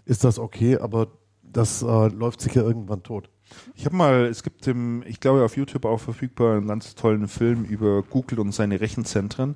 ist 0.05 0.23
das 0.23 0.37
okay, 0.37 0.77
aber 0.77 1.07
das 1.41 1.81
äh, 1.81 2.07
läuft 2.09 2.41
sicher 2.41 2.61
irgendwann 2.61 3.03
tot. 3.03 3.29
Ich 3.75 3.85
habe 3.85 3.95
mal, 3.95 4.25
es 4.25 4.43
gibt 4.43 4.67
im, 4.67 5.03
ich 5.07 5.19
glaube 5.19 5.43
auf 5.43 5.55
YouTube 5.55 5.85
auch 5.85 5.99
verfügbar, 5.99 6.57
einen 6.57 6.67
ganz 6.67 6.93
tollen 6.95 7.27
Film 7.27 7.63
über 7.63 8.03
Google 8.03 8.39
und 8.39 8.51
seine 8.51 8.81
Rechenzentren 8.81 9.55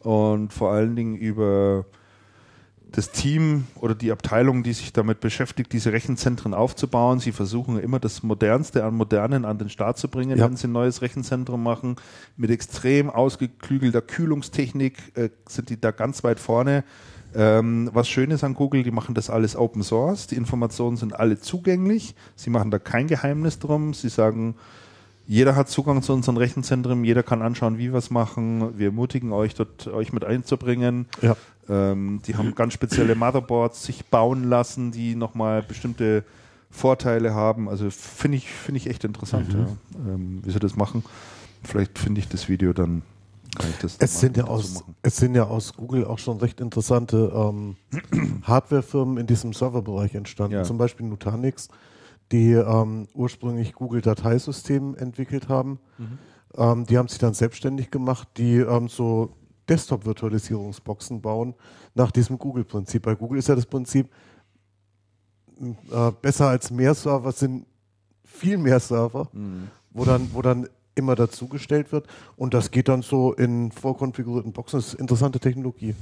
und 0.00 0.52
vor 0.52 0.70
allen 0.72 0.94
Dingen 0.96 1.16
über 1.16 1.86
das 2.92 3.10
Team 3.10 3.66
oder 3.76 3.94
die 3.94 4.10
Abteilung, 4.10 4.62
die 4.62 4.72
sich 4.72 4.92
damit 4.92 5.20
beschäftigt, 5.20 5.72
diese 5.72 5.92
Rechenzentren 5.92 6.54
aufzubauen. 6.54 7.20
Sie 7.20 7.32
versuchen 7.32 7.78
immer 7.78 8.00
das 8.00 8.22
Modernste 8.22 8.84
an 8.84 8.94
Modernen 8.94 9.44
an 9.44 9.58
den 9.58 9.68
Start 9.68 9.98
zu 9.98 10.08
bringen, 10.08 10.38
Ja. 10.38 10.46
wenn 10.46 10.56
sie 10.56 10.68
ein 10.68 10.72
neues 10.72 11.02
Rechenzentrum 11.02 11.62
machen. 11.62 11.96
Mit 12.36 12.50
extrem 12.50 13.10
ausgeklügelter 13.10 14.00
Kühlungstechnik 14.00 14.96
äh, 15.16 15.28
sind 15.48 15.68
die 15.70 15.80
da 15.80 15.90
ganz 15.90 16.24
weit 16.24 16.40
vorne. 16.40 16.84
Ähm, 17.34 17.90
was 17.92 18.08
schön 18.08 18.30
ist 18.30 18.42
an 18.42 18.54
Google, 18.54 18.82
die 18.82 18.90
machen 18.90 19.14
das 19.14 19.28
alles 19.28 19.54
Open 19.54 19.82
Source. 19.82 20.26
Die 20.26 20.36
Informationen 20.36 20.96
sind 20.96 21.14
alle 21.14 21.38
zugänglich. 21.38 22.14
Sie 22.36 22.48
machen 22.48 22.70
da 22.70 22.78
kein 22.78 23.06
Geheimnis 23.06 23.58
drum. 23.58 23.92
Sie 23.92 24.08
sagen, 24.08 24.54
jeder 25.28 25.54
hat 25.54 25.68
Zugang 25.68 26.02
zu 26.02 26.14
unseren 26.14 26.38
Rechenzentren, 26.38 27.04
jeder 27.04 27.22
kann 27.22 27.42
anschauen, 27.42 27.76
wie 27.76 27.92
wir 27.92 27.98
es 27.98 28.10
machen. 28.10 28.78
Wir 28.78 28.86
ermutigen 28.86 29.30
euch, 29.30 29.54
dort 29.54 29.86
euch 29.86 30.10
mit 30.14 30.24
einzubringen. 30.24 31.06
Ja. 31.20 31.36
Ähm, 31.68 32.22
die 32.26 32.36
haben 32.36 32.54
ganz 32.54 32.72
spezielle 32.72 33.14
Motherboards 33.14 33.84
sich 33.84 34.06
bauen 34.06 34.44
lassen, 34.44 34.90
die 34.90 35.14
nochmal 35.14 35.62
bestimmte 35.62 36.24
Vorteile 36.70 37.34
haben. 37.34 37.68
Also 37.68 37.90
finde 37.90 38.38
ich, 38.38 38.50
finde 38.50 38.78
ich 38.78 38.88
echt 38.88 39.04
interessant, 39.04 39.52
ja, 39.52 39.66
ähm, 39.98 40.40
wie 40.44 40.50
sie 40.50 40.60
das 40.60 40.76
machen. 40.76 41.04
Vielleicht 41.62 41.98
finde 41.98 42.20
ich 42.20 42.28
das 42.28 42.48
Video, 42.48 42.72
dann 42.72 43.02
kann 43.54 43.68
ich 43.68 43.78
das 43.80 43.96
Es 43.98 44.20
sind, 44.20 44.38
ja 44.38 44.44
aus, 44.44 44.82
es 45.02 45.18
sind 45.18 45.34
ja 45.34 45.44
aus 45.44 45.74
Google 45.74 46.06
auch 46.06 46.18
schon 46.18 46.38
recht 46.38 46.58
interessante 46.62 47.30
ähm, 47.34 47.76
Hardwarefirmen 48.44 49.18
in 49.18 49.26
diesem 49.26 49.52
Serverbereich 49.52 50.14
entstanden. 50.14 50.54
Ja. 50.54 50.64
Zum 50.64 50.78
Beispiel 50.78 51.04
Nutanix, 51.04 51.68
die 52.32 52.52
ähm, 52.52 53.08
ursprünglich 53.14 53.72
Google 53.72 54.00
Dateisystem 54.00 54.94
entwickelt 54.96 55.48
haben. 55.48 55.78
Ähm, 56.56 56.86
die 56.86 56.98
haben 56.98 57.08
sich 57.08 57.18
dann 57.18 57.34
selbstständig 57.34 57.90
gemacht, 57.90 58.28
die 58.36 58.56
ähm, 58.56 58.88
so 58.88 59.34
Desktop-Virtualisierungsboxen 59.68 61.20
bauen 61.20 61.54
nach 61.94 62.10
diesem 62.10 62.38
Google-Prinzip. 62.38 63.02
Bei 63.02 63.14
Google 63.14 63.38
ist 63.38 63.48
ja 63.48 63.54
das 63.54 63.66
Prinzip, 63.66 64.08
äh, 65.60 66.12
besser 66.22 66.48
als 66.48 66.70
mehr 66.70 66.94
Server 66.94 67.32
sind 67.32 67.66
viel 68.24 68.58
mehr 68.58 68.80
Server, 68.80 69.28
wo 69.90 70.04
dann, 70.04 70.30
wo 70.32 70.42
dann 70.42 70.68
immer 70.94 71.14
dazugestellt 71.14 71.92
wird. 71.92 72.06
Und 72.36 72.54
das 72.54 72.70
geht 72.70 72.88
dann 72.88 73.02
so 73.02 73.32
in 73.32 73.72
vorkonfigurierten 73.72 74.52
Boxen. 74.52 74.78
Das 74.78 74.88
ist 74.88 75.00
interessante 75.00 75.40
Technologie. 75.40 75.94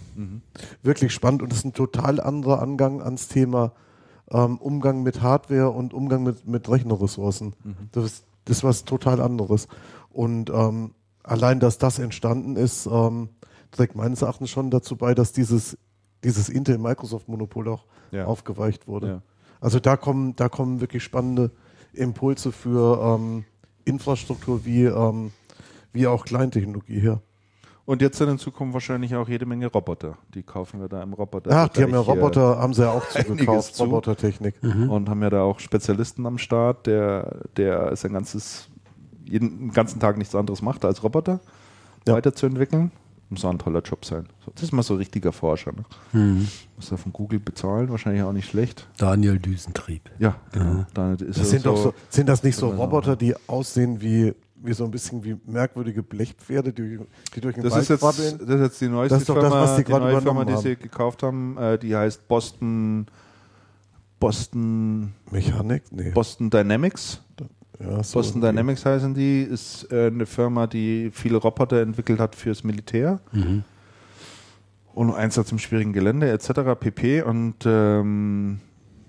Wirklich 0.82 1.12
spannend 1.12 1.42
und 1.42 1.50
das 1.50 1.60
ist 1.60 1.64
ein 1.64 1.72
total 1.72 2.20
anderer 2.20 2.60
Angang 2.60 3.00
ans 3.00 3.28
Thema 3.28 3.72
ähm, 4.30 4.58
Umgang 4.58 5.02
mit 5.02 5.22
Hardware 5.22 5.70
und 5.70 5.94
Umgang 5.94 6.22
mit, 6.22 6.46
mit 6.46 6.68
Rechnerressourcen. 6.68 7.54
Das, 7.92 8.04
ist, 8.04 8.24
das 8.44 8.58
ist 8.58 8.64
was 8.64 8.84
total 8.84 9.20
anderes. 9.20 9.68
Und 10.10 10.50
ähm, 10.50 10.94
allein, 11.22 11.60
dass 11.60 11.78
das 11.78 11.98
entstanden 11.98 12.56
ist, 12.56 12.86
ähm, 12.86 13.28
trägt 13.70 13.94
meines 13.94 14.22
Erachtens 14.22 14.50
schon 14.50 14.70
dazu 14.70 14.96
bei, 14.96 15.14
dass 15.14 15.32
dieses, 15.32 15.76
dieses 16.24 16.48
Intel-Microsoft-Monopol 16.48 17.68
auch 17.68 17.84
Ja. 18.10 18.24
aufgeweicht 18.26 18.86
wurde. 18.88 19.06
Ja. 19.08 19.22
Also 19.60 19.80
da 19.80 19.96
kommen, 19.96 20.36
da 20.36 20.48
kommen 20.48 20.80
wirklich 20.80 21.02
spannende 21.02 21.50
Impulse 21.92 22.52
für 22.52 23.00
ähm, 23.02 23.44
Infrastruktur 23.84 24.64
wie, 24.64 24.84
ähm, 24.84 25.32
wie 25.92 26.06
auch 26.06 26.24
Kleintechnologie 26.24 27.00
her. 27.00 27.20
Und 27.86 28.02
jetzt 28.02 28.20
in 28.20 28.36
Zukunft 28.38 28.74
wahrscheinlich 28.74 29.14
auch 29.14 29.28
jede 29.28 29.46
Menge 29.46 29.68
Roboter. 29.68 30.18
Die 30.34 30.42
kaufen 30.42 30.80
wir 30.80 30.88
da 30.88 31.02
im 31.02 31.12
Roboter. 31.12 31.50
Ach, 31.52 31.68
die 31.68 31.82
haben 31.84 31.92
ja 31.92 32.00
Roboter, 32.00 32.58
haben 32.58 32.74
sie 32.74 32.82
ja 32.82 32.90
auch 32.90 33.08
zugekauft, 33.08 33.74
zu. 33.76 33.84
Robotertechnik. 33.84 34.56
und 34.62 35.08
haben 35.08 35.22
ja 35.22 35.30
da 35.30 35.42
auch 35.42 35.60
Spezialisten 35.60 36.26
am 36.26 36.36
Start, 36.38 36.86
der, 36.86 37.36
der 37.56 37.94
sein 37.94 38.12
ganzes, 38.12 38.68
jeden 39.24 39.58
den 39.58 39.72
ganzen 39.72 40.00
Tag 40.00 40.18
nichts 40.18 40.34
anderes 40.34 40.62
macht, 40.62 40.84
als 40.84 41.02
Roboter 41.04 41.38
Ja. 42.08 42.14
weiterzuentwickeln. 42.14 42.90
Muss 43.28 43.44
auch 43.44 43.50
ein 43.50 43.58
toller 43.58 43.80
Job 43.82 44.04
sein. 44.04 44.26
So, 44.44 44.52
Das 44.54 44.62
ist 44.64 44.72
mal 44.72 44.82
so 44.84 44.94
richtiger 44.94 45.32
Forscher. 45.32 45.72
Ne? 46.12 46.46
Muss 46.76 46.92
er 46.92 46.98
von 46.98 47.12
Google 47.12 47.40
bezahlen, 47.40 47.88
wahrscheinlich 47.90 48.22
auch 48.22 48.32
nicht 48.32 48.48
schlecht. 48.48 48.86
Daniel 48.98 49.38
Düsentrieb. 49.40 50.10
Ja, 50.20 50.36
genau. 50.52 50.86
Da 50.94 51.14
ist 51.14 51.38
Das 51.40 51.50
sind, 51.50 51.66
doch 51.66 51.76
so, 51.76 51.94
sind 52.08 52.28
das 52.28 52.44
nicht 52.44 52.54
so 52.56 52.68
Genau. 52.70 52.82
Roboter, 52.82 53.16
die 53.16 53.34
aussehen 53.48 54.00
wie, 54.00 54.32
wie 54.62 54.72
so 54.72 54.84
ein 54.84 54.90
bisschen 54.90 55.22
wie 55.24 55.36
merkwürdige 55.46 56.02
Blechpferde, 56.02 56.72
die, 56.72 56.98
die 57.34 57.40
durch 57.40 57.54
den 57.54 57.64
Das 57.64 57.72
Wald 57.72 57.82
ist, 57.82 57.88
jetzt, 57.88 58.00
krabbeln? 58.00 58.38
das 58.38 58.48
ist 58.56 58.60
jetzt 58.60 58.80
die 58.80 58.88
neueste 58.88 59.14
Das 59.14 59.22
ist 59.22 59.28
doch 59.28 59.34
das, 59.34 59.44
Firma, 59.44 59.60
was 59.62 59.76
die 59.76 59.84
die 59.84 59.92
neue 59.92 60.20
Firma, 60.20 60.44
die 60.44 60.56
sie 60.56 60.76
gekauft 60.76 61.22
haben. 61.22 61.56
Äh, 61.58 61.78
die 61.78 61.94
heißt 61.94 62.26
Boston, 62.28 63.06
Boston, 64.18 65.12
Mechanik? 65.30 65.82
Nee. 65.90 66.10
Boston 66.10 66.50
Dynamics. 66.50 67.20
ja, 67.78 68.02
so 68.02 68.18
Boston 68.18 68.42
irgendwie. 68.42 68.46
Dynamics 68.48 68.84
heißen 68.86 69.14
die, 69.14 69.42
ist 69.42 69.90
äh, 69.92 70.06
eine 70.06 70.26
Firma, 70.26 70.66
die 70.66 71.10
viele 71.12 71.36
Roboter 71.36 71.80
entwickelt 71.82 72.18
hat 72.18 72.34
fürs 72.34 72.64
Militär 72.64 73.20
und 74.94 75.14
Einsatz 75.14 75.52
im 75.52 75.58
schwierigen 75.58 75.92
Gelände 75.92 76.30
etc. 76.30 76.50
pp. 76.80 77.22
Und 77.22 77.56
ähm, 77.66 78.60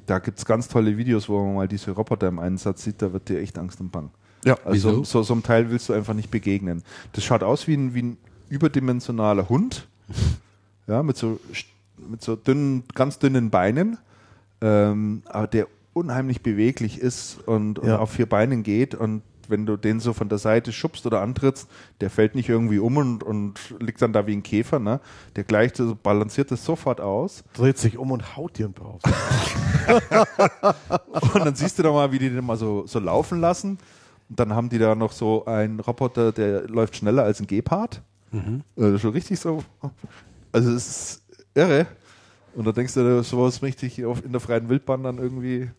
da 0.06 0.20
gibt 0.20 0.38
es 0.38 0.46
ganz 0.46 0.68
tolle 0.68 0.98
Videos, 0.98 1.30
wo 1.30 1.44
man 1.44 1.56
mal 1.56 1.68
diese 1.68 1.92
Roboter 1.92 2.28
im 2.28 2.40
Einsatz 2.40 2.84
sieht, 2.84 3.02
da 3.02 3.14
wird 3.14 3.30
dir 3.30 3.40
echt 3.40 3.58
Angst 3.58 3.80
und 3.80 3.92
Bang. 3.92 4.12
Ja. 4.46 4.58
Also 4.66 5.04
so, 5.04 5.24
so 5.24 5.34
einem 5.34 5.44
Teil 5.44 5.70
willst 5.70 5.90
du 5.90 5.94
einfach 5.94 6.14
nicht 6.14 6.32
begegnen. 6.32 6.84
Das 7.14 7.24
schaut 7.24 7.44
aus 7.44 7.68
wie 7.68 7.76
ein, 7.76 7.94
wie 7.94 8.04
ein 8.04 8.18
überdimensionaler 8.50 9.50
Hund, 9.50 9.88
ja, 10.88 11.04
mit 11.04 11.18
so, 11.18 11.40
mit 11.98 12.22
so 12.22 12.36
dünnen, 12.36 12.84
ganz 12.96 13.20
dünnen 13.20 13.50
Beinen, 13.50 13.98
ähm, 14.62 15.24
aber 15.26 15.48
der 15.48 15.68
unheimlich 15.94 16.42
beweglich 16.42 17.00
ist 17.00 17.40
und, 17.48 17.80
und 17.80 17.88
Ja. 17.88 18.00
auf 18.00 18.12
vier 18.12 18.28
Beinen 18.28 18.64
geht 18.64 18.96
und 18.96 19.22
wenn 19.50 19.66
du 19.66 19.78
den 19.78 20.02
so 20.02 20.12
von 20.14 20.28
der 20.28 20.40
Seite 20.40 20.74
schubst 20.74 21.06
oder 21.06 21.22
antrittst, 21.22 21.70
der 22.02 22.10
fällt 22.10 22.36
nicht 22.36 22.50
irgendwie 22.50 22.80
um 22.80 22.98
und, 22.98 23.24
und 23.24 23.54
liegt 23.80 24.02
dann 24.02 24.12
da 24.12 24.28
wie 24.28 24.34
ein 24.36 24.44
Käfer, 24.44 24.78
ne? 24.80 25.00
Der 25.38 25.46
gleicht, 25.46 25.78
so 25.78 25.96
balanciert 25.96 26.52
das 26.52 26.66
sofort 26.66 27.00
aus. 27.00 27.46
Dreht 27.54 27.78
sich 27.78 27.98
um 27.98 28.12
und 28.12 28.36
haut 28.36 28.58
dir 28.58 28.66
ein 28.68 28.74
paar 28.74 28.88
auf. 28.88 29.02
Und 31.34 31.46
dann 31.46 31.56
siehst 31.56 31.80
du 31.80 31.84
da 31.84 31.94
mal, 31.94 32.12
wie 32.12 32.20
die 32.20 32.30
den 32.30 32.44
mal 32.46 32.58
so, 32.58 32.86
so 32.88 33.00
laufen 33.00 33.40
lassen. 33.40 33.78
Und 34.30 34.40
dann 34.40 34.54
haben 34.54 34.70
die 34.70 34.78
da 34.78 34.96
noch 34.96 35.12
so 35.12 35.46
einen 35.46 35.80
Roboter, 35.80 36.32
der 36.32 36.68
läuft 36.68 36.98
schneller 36.98 37.24
als 37.24 37.40
ein 37.40 37.48
Gepard. 37.48 38.02
Also 38.76 38.98
schon 38.98 39.12
richtig 39.12 39.40
so. 39.40 39.64
Also 40.52 40.72
es 40.72 40.88
ist 40.88 41.24
irre. 41.56 41.88
Und 42.56 42.66
da 42.66 42.72
denkst 42.72 42.94
du, 42.96 43.24
sowas 43.24 43.62
richtig 43.62 44.04
auf, 44.06 44.24
in 44.26 44.32
der 44.32 44.42
freien 44.42 44.68
Wildbahn 44.70 45.04
dann 45.04 45.18
irgendwie. 45.18 45.70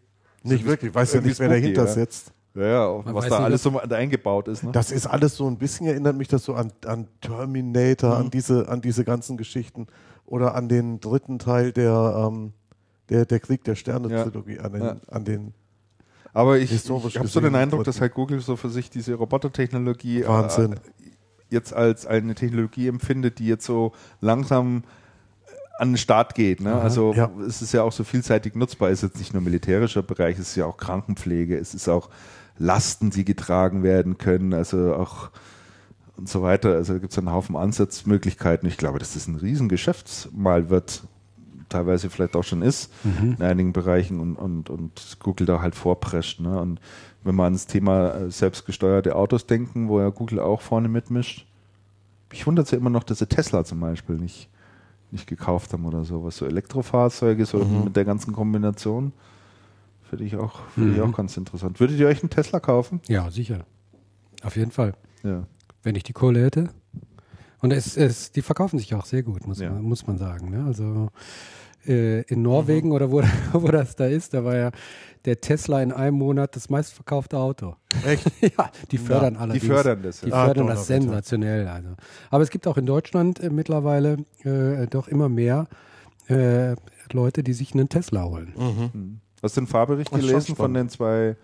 Nicht 0.45 0.65
wirklich, 0.65 0.95
weiß 0.95 1.15
ja 1.15 1.21
nicht, 1.21 1.39
wer 1.41 1.49
dahinter 1.49 1.85
ja. 1.85 1.93
sitzt. 1.93 2.33
Ja, 2.55 2.67
ja, 2.67 3.05
was 3.05 3.27
da 3.29 3.37
nicht, 3.37 3.45
alles 3.45 3.63
so 3.63 3.79
eingebaut 3.79 4.49
ist. 4.49 4.63
Ne? 4.65 4.73
Das 4.73 4.91
ist 4.91 5.07
alles 5.07 5.37
so 5.37 5.47
ein 5.47 5.59
bisschen, 5.59 5.87
erinnert 5.87 6.17
mich 6.17 6.29
das 6.29 6.45
so 6.45 6.55
an, 6.55 6.73
an 6.87 7.07
Terminator, 7.21 8.15
Mhm. 8.19 8.25
an, 8.25 8.31
diese, 8.31 8.69
an 8.69 8.81
diese 8.81 9.05
ganzen 9.05 9.37
Geschichten. 9.37 9.87
Oder 10.25 10.55
an 10.55 10.69
den 10.69 11.01
dritten 11.01 11.39
Teil 11.39 11.73
der, 11.73 12.29
ähm, 12.31 12.53
der, 13.11 13.27
der 13.27 13.41
Krieg 13.41 13.65
der 13.65 13.75
Sterne-Trilogie, 13.75 14.59
an 14.61 14.73
den, 14.73 14.83
Ja. 14.83 14.97
an 15.11 15.25
den 15.25 15.55
Aber 16.33 16.59
ich, 16.59 16.73
ich 16.73 16.89
habe 17.19 17.29
so 17.29 17.41
den 17.41 17.55
Eindruck, 17.55 17.85
dass 17.85 18.01
halt 18.01 18.15
Google 18.15 18.41
so 18.41 18.57
für 18.57 18.71
sich 18.71 18.91
diese 18.91 19.15
Robotertechnologie 19.15 20.23
äh, 20.23 20.69
jetzt 21.51 21.73
als 21.73 22.07
eine 22.07 22.35
Technologie 22.35 22.89
empfindet, 22.89 23.39
die 23.39 23.47
jetzt 23.47 23.65
so 23.65 23.93
langsam 24.21 24.85
an 25.79 25.93
den 25.93 25.97
Start 25.97 26.35
geht. 26.35 26.61
Ne? 26.61 26.75
Also 26.75 27.15
Ja. 27.15 27.31
es 27.47 27.63
ist 27.63 27.73
ja 27.73 27.83
auch 27.83 27.93
so 27.93 28.05
vielseitig 28.05 28.55
nutzbar. 28.55 28.91
Es 28.91 29.03
ist 29.03 29.11
jetzt 29.11 29.19
nicht 29.19 29.33
nur 29.33 29.43
militärischer 29.43 30.03
Bereich, 30.03 30.39
es 30.39 30.51
ist 30.51 30.57
ja 30.57 30.67
auch 30.67 30.77
Krankenpflege, 30.77 31.57
es 31.57 31.73
ist 31.75 31.89
auch 31.89 32.11
Lasten, 32.59 33.11
die 33.11 33.25
getragen 33.25 33.83
werden 33.85 34.19
können, 34.19 34.53
also 34.53 34.95
auch 34.95 35.31
und 36.17 36.29
so 36.29 36.43
weiter. 36.43 36.75
Also 36.75 36.95
da 36.95 36.99
gibt 36.99 37.13
es 37.13 37.19
einen 37.19 37.31
Haufen 37.31 37.55
Ansatzmöglichkeiten. 37.57 38.69
Ich 38.69 38.77
glaube, 38.77 38.99
dass 38.99 39.15
das 39.15 39.29
ein 39.29 39.37
Riesengeschäft 39.37 40.31
mal 40.33 40.69
wird, 40.69 41.05
teilweise 41.69 42.11
vielleicht 42.11 42.37
auch 42.37 42.45
schon 42.45 42.63
ist 42.63 42.93
in 43.05 43.43
einigen 43.43 43.73
Bereichen 43.73 44.21
und, 44.21 44.37
und, 44.37 44.71
und 44.71 45.19
Google 45.21 45.47
da 45.47 45.61
halt 45.61 45.75
vorprescht. 45.75 46.41
Ne? 46.41 46.61
Und 46.61 46.81
wenn 47.25 47.35
wir 47.37 47.45
ans 47.45 47.67
Thema 47.67 48.15
äh, 48.15 48.31
selbstgesteuerte 48.31 49.15
Autos 49.15 49.47
denken, 49.47 49.89
wo 49.89 50.01
ja 50.01 50.09
Google 50.09 50.41
auch 50.41 50.61
vorne 50.61 50.89
mitmischt, 50.89 51.47
mich 52.31 52.47
wundert 52.47 52.67
es 52.67 52.73
ja 52.73 52.79
immer 52.79 52.91
noch, 52.91 53.05
dass 53.05 53.19
sie 53.19 53.27
Tesla 53.27 53.65
zum 53.65 53.81
Beispiel 53.81 54.17
nicht, 54.17 54.49
nicht 55.11 55.27
gekauft 55.27 55.73
haben 55.73 55.87
oder 55.87 56.05
sowas. 56.05 56.37
So 56.37 56.47
Elektrofahrzeuge, 56.47 57.47
so 57.47 57.59
mit 57.59 57.97
der 57.97 58.05
ganzen 58.05 58.33
Kombination. 58.33 59.13
Finde 60.09 60.25
ich, 60.25 60.37
auch, 60.37 60.61
finde 60.75 60.95
ich 60.95 61.01
auch 61.03 61.13
ganz 61.13 61.37
interessant. 61.37 61.81
Würdet 61.81 61.99
ihr 61.99 62.07
euch 62.07 62.23
einen 62.23 62.31
Tesla 62.31 62.61
kaufen? 62.61 63.01
Ja, 63.09 63.31
sicher. 63.31 63.67
Auf 64.43 64.57
jeden 64.57 64.71
Fall. 64.71 64.95
Ja. 65.23 65.45
Wenn 65.83 65.97
ich 65.97 66.03
die 66.03 66.15
Kohle 66.15 66.43
hätte. 66.43 66.71
Und 67.61 67.73
es, 67.73 67.97
es, 67.97 68.31
die 68.33 68.43
verkaufen 68.43 68.79
sich 68.79 68.95
auch 68.95 69.05
sehr 69.07 69.23
gut, 69.23 69.47
muss, 69.47 69.59
Ja. 69.61 69.71
man, 69.71 69.83
muss 69.83 70.07
man 70.07 70.17
sagen. 70.19 70.51
Ne? 70.51 70.65
Also 70.65 71.09
äh, 71.87 72.23
in 72.23 72.43
Norwegen 72.43 72.93
oder 72.93 73.11
wo, 73.11 73.23
wo 73.53 73.69
das 73.69 73.97
da 73.97 74.07
ist, 74.07 74.35
da 74.35 74.45
war 74.45 74.57
ja 74.57 74.71
der 75.25 75.41
Tesla 75.41 75.83
in 75.83 75.93
einem 75.93 76.17
Monat 76.17 76.55
das 76.55 76.71
meistverkaufte 76.71 77.37
Auto. 77.39 77.75
Echt? 78.07 78.25
ja, 78.41 78.71
die 78.91 78.99
fördern 78.99 79.35
die 79.35 79.41
allerdings. 79.41 79.65
fördern 79.67 80.03
das, 80.03 80.21
Die 80.21 80.29
ja. 80.31 80.35
Ah, 80.37 80.45
fördern 80.47 80.67
das 80.69 80.87
Donnerwetter. 80.87 81.03
sensationell. 81.11 81.69
Also. 81.69 81.89
Aber 82.31 82.43
es 82.43 82.51
gibt 82.51 82.67
auch 82.67 82.77
in 82.77 82.87
Deutschland 82.87 83.41
äh, 83.41 83.51
mittlerweile 83.51 84.19
äh, 84.45 84.87
doch 84.87 85.09
immer 85.09 85.29
mehr 85.29 85.67
äh, 86.29 86.77
Leute, 87.13 87.43
die 87.43 87.53
sich 87.55 87.75
einen 87.75 87.89
Tesla 87.89 88.25
holen. 88.25 88.53
Mhm. 88.57 89.21
Hast 89.43 89.57
du 89.57 89.63
den 89.63 89.67
Fahrbericht 89.67 90.13
Das 90.13 90.21
gelesen 90.21 90.55
von 90.57 90.75
den 90.75 90.89
zwei 90.89 91.37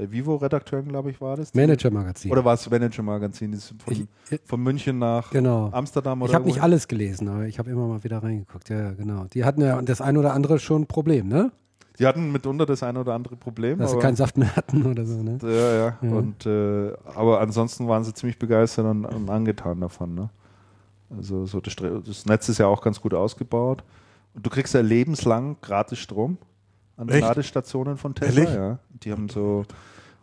äh, 0.00 0.10
Vivo-Redakteuren, 0.10 0.88
glaube 0.88 1.10
ich, 1.10 1.20
war 1.20 1.36
das? 1.36 1.54
Manager-Magazin. 1.54 2.30
Oder 2.32 2.44
war 2.44 2.54
es 2.54 2.68
Manager-Magazin? 2.68 3.52
Ist 3.52 3.74
Von, 3.84 4.08
Ich- 4.30 4.40
von 4.44 4.60
München 4.62 4.98
nach 4.98 5.30
Genau. 5.30 5.68
Amsterdam 5.72 6.22
oder 6.22 6.30
Ich 6.30 6.34
habe 6.34 6.46
nicht 6.46 6.62
alles 6.62 6.88
gelesen, 6.88 7.28
aber 7.28 7.46
ich 7.46 7.58
habe 7.58 7.70
immer 7.70 7.86
mal 7.86 8.02
wieder 8.04 8.22
reingeguckt. 8.22 8.68
Ja, 8.68 8.78
ja, 8.78 8.90
genau. 8.92 9.24
Die 9.32 9.44
hatten 9.44 9.60
ja 9.60 9.80
das 9.82 10.00
ein 10.00 10.16
oder 10.16 10.32
andere 10.34 10.58
schon 10.58 10.82
ein 10.82 10.86
Problem, 10.86 11.28
ne? 11.28 11.52
Die 11.98 12.06
hatten 12.06 12.32
mitunter 12.32 12.64
das 12.64 12.82
eine 12.82 13.00
oder 13.00 13.12
andere 13.14 13.36
Problem. 13.36 13.78
Dass 13.78 13.90
sie 13.90 13.98
keinen 13.98 14.16
Saft 14.16 14.38
mehr 14.38 14.56
hatten 14.56 14.86
oder 14.86 15.04
so, 15.04 15.22
ne? 15.22 15.38
Ja, 15.42 15.48
ja. 15.50 15.98
Ja. 16.00 16.10
Und, 16.10 16.46
äh, 16.46 16.92
aber 17.14 17.40
ansonsten 17.42 17.88
waren 17.88 18.04
sie 18.04 18.14
ziemlich 18.14 18.38
begeistert 18.38 18.86
und, 18.86 19.04
und 19.04 19.28
angetan 19.28 19.80
davon. 19.82 20.14
Ne? 20.14 20.30
Also 21.14 21.44
so 21.44 21.60
das, 21.60 21.76
das 21.76 22.24
Netz 22.24 22.48
ist 22.48 22.56
ja 22.58 22.66
auch 22.68 22.80
ganz 22.80 23.00
gut 23.00 23.12
ausgebaut. 23.12 23.84
Und 24.34 24.46
du 24.46 24.48
kriegst 24.50 24.72
ja 24.74 24.80
lebenslang 24.80 25.56
gratis 25.60 25.98
Strom 25.98 26.38
an 27.00 27.08
Echt? 27.08 27.20
Ladestationen 27.22 27.96
von 27.96 28.14
Tesla. 28.14 28.54
Ja. 28.54 28.78
Die 29.02 29.10
haben 29.12 29.28
so 29.28 29.64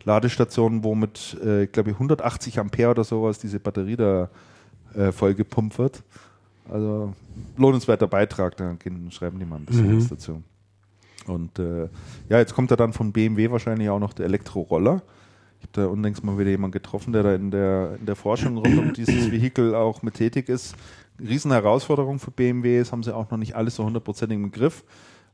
Ladestationen, 0.04 0.84
wo 0.84 0.96
mit, 0.96 1.38
äh, 1.44 1.64
ich 1.64 1.72
glaube, 1.72 1.92
180 1.92 2.60
Ampere 2.60 2.92
oder 2.92 3.04
sowas 3.04 3.40
diese 3.40 3.60
Batterie 3.60 3.96
da 3.96 4.30
äh, 4.96 5.12
voll 5.12 5.34
gepumpt 5.34 5.78
wird. 5.80 6.04
Also 6.70 7.14
lohnenswerter 7.58 8.08
Beitrag, 8.08 8.58
da 8.58 8.74
gehen, 8.74 9.10
schreiben 9.12 9.40
die 9.40 9.46
mal 9.46 9.58
ein 9.58 9.66
bisschen 9.66 9.92
Mhm. 9.92 9.98
was 9.98 10.08
dazu. 10.10 10.44
Und 11.26 11.60
äh, 11.60 11.90
ja, 12.30 12.38
jetzt 12.40 12.54
kommt 12.54 12.72
ja 12.72 12.78
dann 12.78 12.94
von 12.94 13.12
BMW 13.12 13.52
wahrscheinlich 13.52 13.90
auch 13.90 14.00
noch 14.00 14.14
der 14.14 14.26
Elektroroller. 14.26 15.02
Ich 15.60 15.64
habe 15.68 15.72
da 15.74 15.88
unlängst 15.88 16.24
mal 16.24 16.38
wieder 16.38 16.52
jemanden 16.52 16.74
getroffen, 16.74 17.12
der 17.12 17.24
da 17.24 17.36
in 17.36 17.52
der, 17.52 17.96
in 18.00 18.06
der 18.06 18.16
Forschung 18.16 18.58
rund 18.58 18.78
um 18.78 18.94
dieses 18.94 19.32
Vehikel 19.32 19.76
auch 19.76 20.04
mit 20.04 20.14
tätig 20.14 20.48
ist. 20.50 20.76
Riesen 21.20 21.52
Herausforderung 21.52 22.20
für 22.20 22.32
BMW, 22.32 22.80
das 22.80 22.92
haben 22.92 23.02
sie 23.04 23.14
auch 23.16 23.30
noch 23.32 23.38
nicht 23.40 23.56
alles 23.56 23.76
so 23.76 23.84
hundertprozentig 23.84 24.38
im 24.38 24.52
Griff, 24.52 24.84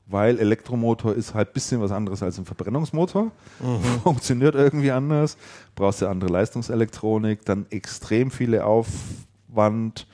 weil 0.06 0.38
Elektromotor 0.40 1.14
ist 1.14 1.34
halt 1.34 1.50
ein 1.50 1.54
bisschen 1.54 1.82
was 1.82 1.92
anderes 1.92 2.22
als 2.22 2.38
ein 2.38 2.46
Verbrennungsmotor. 2.46 3.32
Funktioniert 4.04 4.56
irgendwie 4.56 4.92
anders, 4.92 5.38
brauchst 5.76 6.02
du 6.02 6.08
andere 6.08 6.30
Leistungselektronik, 6.32 7.46
dann 7.46 7.66
extrem 7.70 8.32
viele 8.32 8.66
Aufwand, 8.66 10.08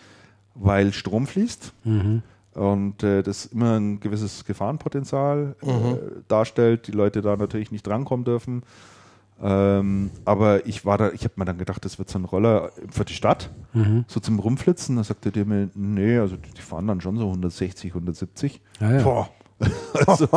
weil 0.56 0.94
Strom 0.94 1.26
fließt 1.28 1.74
und 2.54 3.04
äh, 3.04 3.24
das 3.24 3.46
immer 3.48 3.78
ein 3.80 4.00
gewisses 4.00 4.44
Gefahrenpotenzial 4.46 5.56
äh, 5.62 6.22
darstellt, 6.28 6.88
die 6.88 6.92
Leute 6.92 7.22
da 7.22 7.38
natürlich 7.38 7.72
nicht 7.72 7.86
drankommen 7.88 8.26
dürfen. 8.26 8.64
Ähm, 9.42 10.12
aber 10.26 10.66
ich 10.68 10.86
war 10.86 10.98
da, 10.98 11.12
ich 11.12 11.24
habe 11.24 11.36
mir 11.38 11.46
dann 11.46 11.58
gedacht, 11.58 11.86
das 11.86 11.98
wird 11.98 12.10
so 12.10 12.20
ein 12.20 12.26
Roller 12.26 12.72
für 12.90 13.06
die 13.06 13.14
Stadt, 13.14 13.50
so 14.08 14.20
zum 14.20 14.38
Rumflitzen. 14.40 14.98
Da 14.98 15.04
sagte 15.06 15.32
der 15.32 15.46
mir, 15.46 15.70
nee, 15.76 16.18
also 16.18 16.36
die 16.36 16.52
die 16.52 16.62
fahren 16.62 16.88
dann 16.88 17.00
schon 17.00 17.16
so 17.18 17.28
160, 17.28 17.92
170. 17.92 18.60
Ja, 18.82 18.92
ja. 18.92 19.04
Boah. 19.04 19.30
Also, 20.08 20.28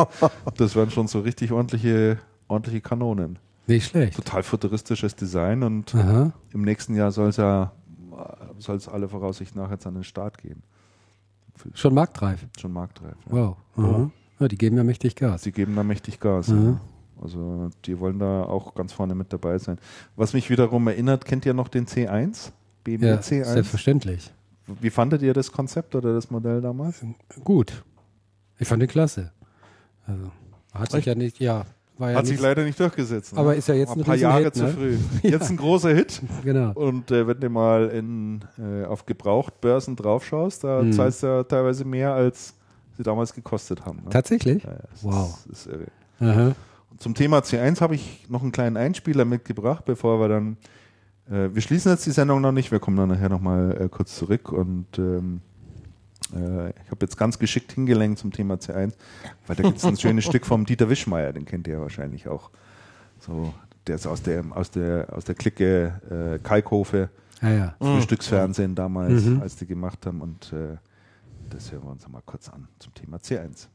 das 0.57 0.75
wären 0.75 0.91
schon 0.91 1.07
so 1.07 1.19
richtig 1.21 1.51
ordentliche, 1.51 2.17
ordentliche 2.47 2.81
Kanonen. 2.81 3.39
Nicht 3.67 3.87
schlecht. 3.87 4.15
Total 4.17 4.43
futuristisches 4.43 5.15
Design 5.15 5.63
und 5.63 5.95
Aha. 5.95 6.33
im 6.53 6.61
nächsten 6.63 6.95
Jahr 6.95 7.11
soll 7.11 7.29
es 7.29 7.37
ja, 7.37 7.71
soll 8.59 8.75
es 8.75 8.89
alle 8.89 9.07
Voraussicht 9.07 9.55
nach 9.55 9.71
jetzt 9.71 9.87
an 9.87 9.93
den 9.93 10.03
Start 10.03 10.37
gehen. 10.37 10.61
Schon 11.73 11.93
marktreif. 11.93 12.45
Schon 12.59 12.73
marktreif. 12.73 13.15
Ja. 13.27 13.31
Wow. 13.31 13.57
Aha. 13.77 14.11
Ja, 14.39 14.47
die 14.47 14.57
geben 14.57 14.75
ja 14.75 14.83
mächtig 14.83 15.15
Gas. 15.15 15.43
Sie 15.43 15.51
geben 15.51 15.75
da 15.75 15.83
mächtig 15.83 16.19
Gas. 16.19 16.49
Mhm. 16.49 16.65
Ja. 16.65 16.79
Also 17.21 17.69
die 17.85 17.99
wollen 17.99 18.19
da 18.19 18.43
auch 18.43 18.75
ganz 18.75 18.91
vorne 18.91 19.15
mit 19.15 19.31
dabei 19.31 19.57
sein. 19.59 19.77
Was 20.17 20.33
mich 20.33 20.49
wiederum 20.49 20.87
erinnert, 20.87 21.23
kennt 21.23 21.45
ihr 21.45 21.53
noch 21.53 21.69
den 21.69 21.85
C1? 21.85 22.51
BMW 22.83 23.07
Ja, 23.07 23.15
C1? 23.17 23.45
selbstverständlich. 23.45 24.33
Wie 24.81 24.89
fandet 24.89 25.21
ihr 25.21 25.33
das 25.33 25.51
Konzept 25.51 25.95
oder 25.95 26.13
das 26.13 26.31
Modell 26.31 26.59
damals? 26.59 27.05
Gut. 27.45 27.83
Ich 28.59 28.67
fand 28.67 28.81
den 28.81 28.89
klasse. 28.89 29.31
Also, 30.05 30.31
hat 30.73 30.91
sich 30.91 31.05
ja 31.05 31.15
nicht, 31.15 31.39
ja, 31.39 31.65
war 31.97 32.11
ja 32.11 32.17
Hat 32.17 32.25
sich 32.27 32.39
leider 32.39 32.63
nicht 32.63 32.79
durchgesetzt. 32.79 33.33
Ne? 33.33 33.39
Aber 33.39 33.55
ist 33.55 33.67
ja 33.67 33.75
jetzt 33.75 33.91
ein 33.91 33.99
ein 33.99 34.03
paar 34.05 34.15
Jahre 34.15 34.45
Riesenhit, 34.51 34.55
zu 34.55 34.63
ne? 34.63 34.69
früh. 34.71 34.97
Jetzt 35.29 35.49
ein 35.49 35.57
großer 35.57 35.93
Hit. 35.93 36.21
Genau. 36.43 36.71
Und 36.73 37.11
äh, 37.11 37.27
wenn 37.27 37.39
du 37.39 37.49
mal 37.49 37.87
in, 37.89 38.43
äh, 38.57 38.85
auf 38.85 39.05
Gebrauchtbörsen 39.05 39.95
draufschaust, 39.95 40.63
da 40.63 40.81
Mhm. 40.81 40.91
zahlst 40.93 41.23
du 41.23 41.27
ja 41.27 41.43
teilweise 41.43 41.85
mehr, 41.85 42.13
als 42.13 42.55
sie 42.97 43.03
damals 43.03 43.33
gekostet 43.33 43.85
haben. 43.85 43.99
Ne? 44.03 44.09
Tatsächlich? 44.09 44.63
Ja, 44.63 44.71
ja, 44.71 44.79
das 44.91 45.03
Wow. 45.03 45.45
Ist, 45.51 45.67
ist 45.67 45.67
irre. 45.67 45.87
Aha. 46.19 46.55
Zum 46.99 47.15
Thema 47.15 47.39
C1 47.39 47.81
habe 47.81 47.95
ich 47.95 48.25
noch 48.29 48.41
einen 48.43 48.51
kleinen 48.51 48.77
Einspieler 48.77 49.25
mitgebracht, 49.25 49.83
bevor 49.85 50.19
wir 50.19 50.27
dann. 50.29 50.57
Äh, 51.29 51.49
wir 51.53 51.61
schließen 51.61 51.91
jetzt 51.91 52.05
die 52.05 52.11
Sendung 52.11 52.41
noch 52.41 52.51
nicht, 52.51 52.71
wir 52.71 52.79
kommen 52.79 52.97
dann 52.97 53.09
nachher 53.09 53.29
nochmal 53.29 53.77
äh, 53.79 53.89
kurz 53.89 54.15
zurück 54.15 54.51
und 54.51 54.87
ähm, 54.97 55.41
äh, 56.35 56.69
ich 56.83 56.91
habe 56.91 56.99
jetzt 57.01 57.17
ganz 57.17 57.39
geschickt 57.39 57.71
hingelenkt 57.73 58.19
zum 58.19 58.31
Thema 58.31 58.55
C1, 58.55 58.93
weil 59.47 59.55
da 59.55 59.63
gibt 59.63 59.77
es 59.77 59.85
ein 59.85 59.97
schönes 59.97 60.25
Stück 60.29 60.45
vom 60.45 60.65
Dieter 60.65 60.89
Wischmeier, 60.89 61.33
den 61.33 61.45
kennt 61.45 61.67
ihr 61.67 61.75
ja 61.75 61.81
wahrscheinlich 61.81 62.27
auch. 62.27 62.49
So, 63.19 63.53
der 63.87 63.95
ist 63.95 64.07
aus 64.07 64.21
der, 64.23 64.43
aus 64.51 64.71
der, 64.71 65.07
aus 65.11 65.25
der 65.25 65.35
Clique 65.35 66.35
äh, 66.35 66.39
Kalkofe, 66.39 67.09
Ja, 67.41 67.49
ja. 67.51 67.75
Frühstücksfernsehen 67.79 68.75
damals, 68.75 69.23
Mhm. 69.23 69.41
als 69.41 69.55
die 69.55 69.65
gemacht 69.65 70.05
haben 70.05 70.21
und 70.21 70.51
äh, 70.53 70.77
das 71.49 71.71
hören 71.71 71.83
wir 71.83 71.91
uns 71.91 72.07
mal 72.07 72.21
kurz 72.25 72.49
an 72.49 72.67
zum 72.79 72.93
Thema 72.93 73.17
C1. 73.17 73.67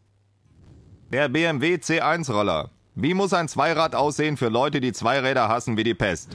Der 1.12 1.28
BMW 1.28 1.76
C1-Roller. 1.76 2.70
Wie 3.00 3.14
muss 3.14 3.32
ein 3.32 3.46
Zweirad 3.46 3.94
aussehen 3.94 4.36
für 4.36 4.48
Leute, 4.48 4.80
die 4.80 4.92
Zweiräder 4.92 5.48
hassen 5.48 5.76
wie 5.76 5.84
die 5.84 5.94
Pest? 5.94 6.30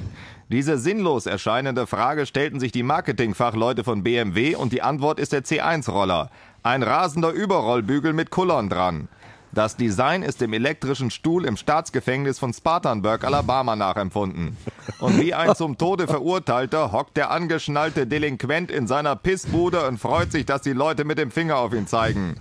Diese 0.47 0.77
sinnlos 0.77 1.25
erscheinende 1.25 1.87
Frage 1.87 2.25
stellten 2.25 2.61
sich 2.61 2.71
die 2.71 2.83
Marketingfachleute 2.83 3.83
von 3.83 4.01
BMW 4.01 4.55
und 4.55 4.71
die 4.71 4.81
Antwort 4.81 5.19
ist 5.19 5.33
der 5.33 5.43
C1-Roller. 5.43 6.29
Ein 6.63 6.81
rasender 6.81 7.31
Überrollbügel 7.31 8.13
mit 8.13 8.29
Kullern 8.29 8.69
dran. 8.69 9.09
Das 9.53 9.75
Design 9.75 10.23
ist 10.23 10.41
dem 10.41 10.51
elektrischen 10.53 11.11
Stuhl 11.11 11.45
im 11.45 11.57
Staatsgefängnis 11.57 12.39
von 12.39 12.53
Spartanburg, 12.53 13.23
Alabama 13.23 13.75
nachempfunden. 13.75 14.57
Und 14.99 15.21
wie 15.21 15.35
ein 15.35 15.55
zum 15.55 15.77
Tode 15.77 16.07
Verurteilter 16.07 16.91
hockt 16.91 17.17
der 17.17 17.29
angeschnallte 17.29 18.07
Delinquent 18.07 18.71
in 18.71 18.87
seiner 18.87 19.15
Pissbude 19.15 19.87
und 19.87 19.99
freut 19.99 20.31
sich, 20.31 20.47
dass 20.47 20.63
die 20.63 20.73
Leute 20.73 21.05
mit 21.05 21.19
dem 21.19 21.29
Finger 21.29 21.57
auf 21.57 21.73
ihn 21.73 21.85
zeigen. 21.85 22.35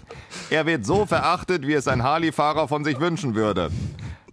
Er 0.48 0.64
wird 0.64 0.86
so 0.86 1.04
verachtet, 1.04 1.66
wie 1.66 1.74
es 1.74 1.86
ein 1.86 2.02
Harley-Fahrer 2.02 2.66
von 2.66 2.82
sich 2.82 2.98
wünschen 2.98 3.34
würde. 3.34 3.70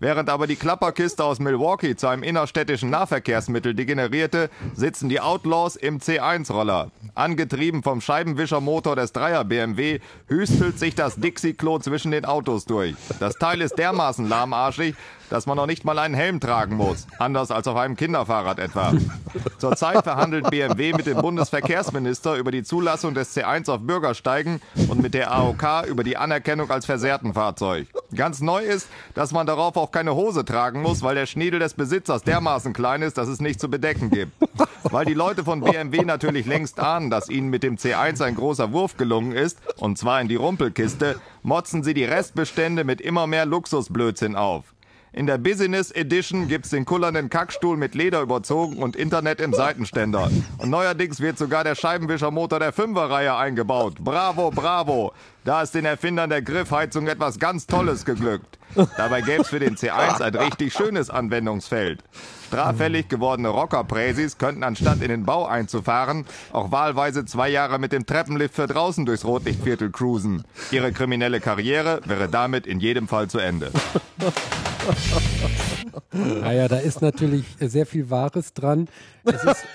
Während 0.01 0.29
aber 0.29 0.47
die 0.47 0.55
Klapperkiste 0.55 1.25
aus 1.25 1.39
Milwaukee 1.39 1.95
zu 1.95 2.07
einem 2.07 2.23
innerstädtischen 2.23 2.89
Nahverkehrsmittel 2.89 3.73
degenerierte, 3.73 4.49
sitzen 4.73 5.09
die 5.09 5.19
Outlaws 5.19 5.75
im 5.75 5.99
C1-Roller. 5.99 6.91
Angetrieben 7.15 7.83
vom 7.83 7.99
Scheibenwischermotor 7.99 8.95
des 8.95 9.11
Dreier 9.11 9.43
BMW 9.43 9.99
hüstelt 10.27 10.79
sich 10.79 10.95
das 10.95 11.17
Dixie-Klo 11.17 11.79
zwischen 11.79 12.11
den 12.11 12.23
Autos 12.23 12.65
durch. 12.65 12.95
Das 13.19 13.35
Teil 13.35 13.59
ist 13.59 13.75
dermaßen 13.77 14.29
lahmarschig, 14.29 14.95
dass 15.29 15.45
man 15.45 15.57
noch 15.57 15.65
nicht 15.65 15.85
mal 15.85 15.99
einen 15.99 16.13
Helm 16.13 16.39
tragen 16.39 16.75
muss. 16.75 17.07
Anders 17.17 17.51
als 17.51 17.67
auf 17.67 17.75
einem 17.77 17.95
Kinderfahrrad 17.95 18.59
etwa. 18.59 18.93
Zurzeit 19.57 20.03
verhandelt 20.03 20.49
BMW 20.49 20.93
mit 20.93 21.05
dem 21.05 21.21
Bundesverkehrsminister 21.21 22.35
über 22.35 22.51
die 22.51 22.63
Zulassung 22.63 23.13
des 23.13 23.35
C1 23.35 23.69
auf 23.69 23.81
Bürgersteigen 23.81 24.61
und 24.87 25.01
mit 25.01 25.13
der 25.13 25.31
AOK 25.31 25.87
über 25.87 26.03
die 26.03 26.17
Anerkennung 26.17 26.69
als 26.71 26.85
versehrten 26.85 27.33
Fahrzeug. 27.33 27.87
Ganz 28.15 28.41
neu 28.41 28.63
ist, 28.63 28.87
dass 29.13 29.31
man 29.31 29.45
darauf 29.45 29.77
auch 29.77 29.91
keine 29.91 30.15
Hose 30.15 30.45
tragen 30.45 30.81
muss, 30.81 31.03
weil 31.03 31.15
der 31.15 31.25
Schniedel 31.25 31.59
des 31.59 31.73
Besitzers 31.73 32.23
dermaßen 32.23 32.73
klein 32.73 33.01
ist, 33.01 33.17
dass 33.17 33.27
es 33.27 33.39
nicht 33.39 33.59
zu 33.59 33.69
bedecken 33.69 34.09
gibt. 34.09 34.31
Weil 34.83 35.05
die 35.05 35.13
Leute 35.13 35.43
von 35.43 35.61
BMW 35.61 36.03
natürlich 36.03 36.45
längst 36.45 36.79
ahnen, 36.79 37.09
dass 37.09 37.29
ihnen 37.29 37.49
mit 37.49 37.63
dem 37.63 37.77
C1 37.77 38.23
ein 38.23 38.35
großer 38.35 38.71
Wurf 38.71 38.97
gelungen 38.97 39.33
ist, 39.33 39.59
und 39.77 39.97
zwar 39.97 40.21
in 40.21 40.27
die 40.27 40.35
Rumpelkiste, 40.35 41.19
motzen 41.43 41.83
sie 41.83 41.93
die 41.93 42.05
Restbestände 42.05 42.83
mit 42.83 43.01
immer 43.01 43.27
mehr 43.27 43.45
Luxusblödsinn 43.45 44.35
auf. 44.35 44.63
In 45.11 45.25
der 45.25 45.39
Business 45.39 45.89
Edition 45.89 46.47
gibt's 46.47 46.69
den 46.69 46.85
kullernden 46.85 47.29
Kackstuhl 47.29 47.77
mit 47.77 47.95
Leder 47.95 48.21
überzogen 48.21 48.77
und 48.77 48.95
Internet 48.95 49.41
im 49.41 49.53
Seitenständer. 49.53 50.29
Und 50.59 50.69
neuerdings 50.69 51.19
wird 51.19 51.39
sogar 51.39 51.63
der 51.63 51.73
Scheibenwischermotor 51.73 52.59
der 52.59 52.71
Fünferreihe 52.71 53.35
eingebaut. 53.35 53.95
Bravo, 53.99 54.51
bravo. 54.51 55.11
Da 55.45 55.63
ist 55.63 55.73
den 55.73 55.85
Erfindern 55.85 56.29
der 56.29 56.43
Griffheizung 56.43 57.07
etwas 57.07 57.39
ganz 57.39 57.65
Tolles 57.65 58.05
geglückt. 58.05 58.59
Dabei 58.97 59.21
gäb's 59.21 59.49
für 59.49 59.59
den 59.59 59.75
C1 59.77 60.21
ein 60.21 60.35
richtig 60.35 60.73
schönes 60.73 61.09
Anwendungsfeld. 61.09 62.03
Straffällig 62.49 63.09
gewordene 63.09 63.49
Rockerpräsis 63.49 64.39
könnten 64.39 64.63
anstatt 64.63 65.01
in 65.01 65.09
den 65.09 65.23
Bau 65.23 65.45
einzufahren, 65.45 66.25
auch 66.51 66.71
wahlweise 66.71 67.23
zwei 67.25 67.47
Jahre 67.47 67.77
mit 67.77 67.91
dem 67.91 68.07
Treppenlift 68.07 68.55
für 68.55 68.65
draußen 68.65 69.05
durchs 69.05 69.23
Rotlichtviertel 69.23 69.91
cruisen. 69.91 70.43
Ihre 70.71 70.91
kriminelle 70.91 71.41
Karriere 71.41 72.01
wäre 72.05 72.27
damit 72.27 72.65
in 72.65 72.79
jedem 72.79 73.07
Fall 73.07 73.27
zu 73.27 73.37
Ende. 73.37 73.71
Naja, 76.11 76.67
da 76.67 76.77
ist 76.77 77.01
natürlich 77.01 77.45
sehr 77.59 77.85
viel 77.85 78.09
Wahres 78.09 78.53
dran. 78.53 78.87
Es 79.23 79.43
ist, 79.43 79.67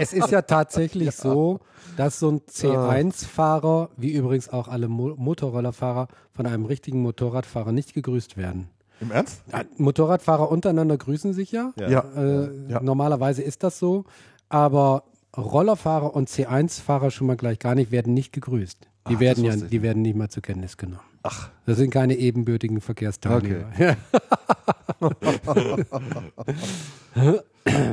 es 0.00 0.12
ist 0.12 0.30
ja 0.30 0.42
tatsächlich 0.42 1.12
so, 1.12 1.60
dass 1.96 2.18
so 2.18 2.30
ein 2.30 2.40
C1-Fahrer, 2.40 3.90
wie 3.96 4.12
übrigens 4.12 4.48
auch 4.48 4.68
alle 4.68 4.88
Mo 4.88 5.14
Motorrollerfahrer, 5.16 6.08
von 6.32 6.46
einem 6.46 6.64
richtigen 6.64 7.02
Motorradfahrer 7.02 7.72
nicht 7.72 7.92
gegrüßt 7.92 8.36
werden. 8.36 8.70
Im 9.00 9.10
Ernst? 9.10 9.42
Motorradfahrer 9.78 10.50
untereinander 10.50 10.96
grüßen 10.96 11.32
sich 11.32 11.52
ja. 11.52 11.72
Ja. 11.78 12.04
Äh, 12.16 12.50
Ja. 12.68 12.80
Normalerweise 12.82 13.42
ist 13.42 13.62
das 13.62 13.78
so. 13.78 14.04
Aber 14.48 15.04
Rollerfahrer 15.36 16.14
und 16.14 16.28
C1-Fahrer 16.28 17.10
schon 17.10 17.26
mal 17.26 17.36
gleich 17.36 17.58
gar 17.58 17.74
nicht 17.74 17.90
werden 17.90 18.14
nicht 18.14 18.32
gegrüßt. 18.32 18.88
Die 19.08 19.16
Ach, 19.16 19.20
werden 19.20 19.44
ja, 19.44 19.56
die 19.56 19.82
werden 19.82 20.02
nicht 20.02 20.16
mal 20.16 20.28
zur 20.28 20.42
Kenntnis 20.42 20.76
genommen. 20.76 21.00
Ach. 21.22 21.50
Das 21.66 21.76
sind 21.78 21.90
keine 21.90 22.14
ebenbürtigen 22.16 22.80
Verkehrsteilnehmer. 22.80 23.66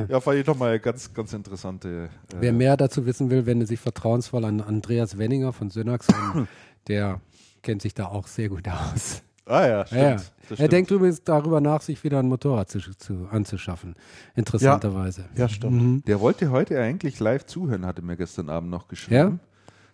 Ja, 0.08 0.20
fand 0.20 0.38
ich 0.38 0.46
doch 0.46 0.56
mal 0.56 0.78
ganz, 0.80 1.12
ganz 1.12 1.32
interessante. 1.34 2.08
Äh, 2.32 2.36
Wer 2.40 2.52
mehr 2.52 2.76
dazu 2.78 3.04
wissen 3.04 3.28
will, 3.30 3.44
wende 3.44 3.66
sich 3.66 3.78
vertrauensvoll 3.78 4.44
an 4.46 4.60
Andreas 4.62 5.18
Wenninger 5.18 5.52
von 5.52 5.68
Synax 5.70 6.08
an. 6.08 6.48
Der 6.88 7.20
kennt 7.62 7.82
sich 7.82 7.92
da 7.94 8.06
auch 8.06 8.26
sehr 8.26 8.48
gut 8.48 8.66
aus. 8.68 9.22
Ah 9.46 9.66
ja, 9.66 9.86
stimmt. 9.86 10.00
Ja, 10.02 10.08
ja. 10.10 10.14
das 10.16 10.24
Er 10.50 10.56
stimmt. 10.56 10.72
denkt 10.72 10.90
übrigens 10.90 11.24
darüber 11.24 11.60
nach, 11.60 11.80
sich 11.80 12.02
wieder 12.04 12.18
ein 12.18 12.28
Motorrad 12.28 12.68
zu, 12.70 12.80
zu, 12.96 13.28
anzuschaffen. 13.30 13.94
Interessanterweise. 14.34 15.24
Ja, 15.36 15.48
stimmt. 15.48 16.06
Der 16.06 16.20
wollte 16.20 16.50
heute 16.50 16.80
eigentlich 16.80 17.18
live 17.20 17.46
zuhören, 17.46 17.86
hatte 17.86 18.02
mir 18.02 18.16
gestern 18.16 18.50
Abend 18.50 18.70
noch 18.70 18.88
geschrieben. 18.88 19.40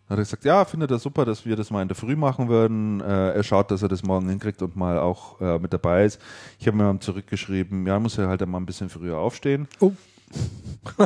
Hat 0.09 0.19
er 0.19 0.25
gesagt, 0.25 0.45
ja, 0.45 0.65
findet 0.65 0.91
er 0.91 0.99
super, 0.99 1.25
dass 1.25 1.47
wir 1.47 1.57
das 1.57 1.71
mal 1.71 1.81
in 1.81 1.89
der 1.89 1.97
Früh 1.97 2.17
machen 2.17 2.49
würden. 2.49 3.01
Äh, 3.01 3.31
er 3.31 3.43
schaut, 3.45 3.71
dass 3.71 3.83
er 3.83 3.89
das 3.89 4.03
morgen 4.03 4.29
hinkriegt 4.29 4.61
und 4.61 4.77
mal 4.77 4.99
auch 4.99 5.41
äh, 5.41 5.59
mit 5.59 5.73
dabei 5.73 6.05
ist. 6.05 6.21
Ich 6.59 6.67
habe 6.67 6.77
mir 6.77 6.83
dann 6.85 7.01
zurückgeschrieben, 7.01 7.87
ja, 7.87 7.99
muss 7.99 8.19
er 8.19 8.29
halt 8.29 8.45
mal 8.47 8.59
ein 8.59 8.67
bisschen 8.67 8.91
früher 8.91 9.17
aufstehen. 9.17 9.69
Oh. 9.81 9.93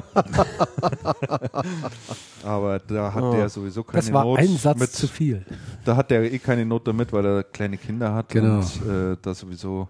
Aber 2.45 2.79
da 2.79 3.13
hat 3.13 3.33
der 3.35 3.49
sowieso 3.49 3.83
keine 3.85 4.03
Das 4.03 4.13
war 4.13 4.25
Not 4.25 4.39
ein 4.39 4.57
Satz 4.57 4.79
mit. 4.79 4.93
zu 4.93 5.09
viel. 5.09 5.45
Da 5.85 5.97
hat 5.97 6.11
der 6.11 6.33
eh 6.33 6.39
keine 6.39 6.65
Not 6.65 6.87
damit, 6.89 7.13
weil 7.13 7.25
er 7.27 7.43
kleine 7.45 7.77
Kinder 7.77 8.15
hat 8.15 8.29
Genau. 8.31 8.59
und 8.59 8.87
äh, 8.89 9.17
da 9.21 9.35
sowieso, 9.35 9.89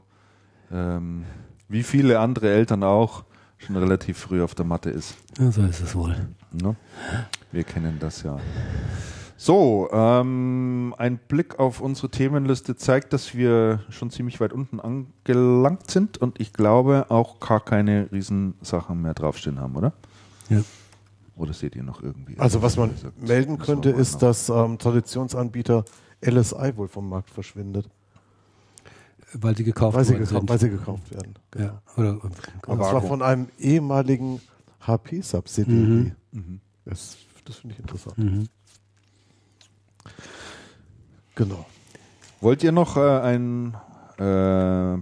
ähm, 0.72 1.24
wie 1.68 1.82
viele 1.82 2.18
andere 2.20 2.50
Eltern 2.50 2.82
auch, 2.82 3.24
schon 3.58 3.76
relativ 3.76 4.18
früh 4.18 4.42
auf 4.42 4.54
der 4.54 4.66
Matte 4.66 4.90
ist. 4.90 5.14
Ja, 5.38 5.50
so 5.50 5.62
ist 5.62 5.80
es 5.80 5.94
wohl. 5.94 6.14
Ne? 6.52 6.76
Wir 7.52 7.64
kennen 7.64 7.96
das 7.98 8.22
ja. 8.22 8.38
So, 9.38 9.88
ähm, 9.92 10.94
ein 10.96 11.18
Blick 11.18 11.58
auf 11.58 11.80
unsere 11.80 12.08
Themenliste 12.10 12.74
zeigt, 12.76 13.12
dass 13.12 13.34
wir 13.34 13.80
schon 13.90 14.10
ziemlich 14.10 14.40
weit 14.40 14.52
unten 14.52 14.80
angelangt 14.80 15.90
sind 15.90 16.16
und 16.18 16.40
ich 16.40 16.52
glaube 16.54 17.06
auch 17.10 17.38
gar 17.38 17.60
keine 17.60 18.10
Riesensachen 18.12 19.00
mehr 19.02 19.12
draufstehen 19.14 19.60
haben, 19.60 19.76
oder? 19.76 19.92
Ja. 20.48 20.62
Oder 21.36 21.52
seht 21.52 21.76
ihr 21.76 21.82
noch 21.82 22.02
irgendwie? 22.02 22.38
Also 22.38 22.62
was 22.62 22.78
man 22.78 22.90
gesagt, 22.92 23.22
melden 23.22 23.58
könnte, 23.58 23.90
ist, 23.90 24.22
dass 24.22 24.48
ähm, 24.48 24.78
Traditionsanbieter 24.78 25.84
LSI 26.24 26.72
wohl 26.76 26.88
vom 26.88 27.10
Markt 27.10 27.28
verschwindet, 27.28 27.90
Weil 29.34 29.54
sie 29.54 29.64
gekauft 29.64 29.96
weil 29.98 30.04
sie, 30.06 30.14
worden 30.14 30.24
gekauft, 30.24 30.40
sind. 30.40 30.48
weil 30.48 30.58
sie 30.60 30.70
gekauft 30.70 31.10
werden. 31.12 31.34
ja. 31.58 31.82
Oder, 31.98 32.12
Und 32.22 32.78
zwar 32.78 33.02
von 33.02 33.20
einem 33.20 33.48
ehemaligen 33.58 34.40
HP-Subsidiary. 34.80 36.12
Mhm. 36.32 36.60
Das, 36.86 37.18
das 37.44 37.56
finde 37.56 37.74
ich 37.74 37.80
interessant. 37.80 38.16
Mhm. 38.16 38.48
Genau. 41.36 41.64
Wollt 42.40 42.64
ihr 42.64 42.72
noch 42.72 42.96
äh, 42.96 43.00
einen 43.20 43.76
äh, 44.18 45.00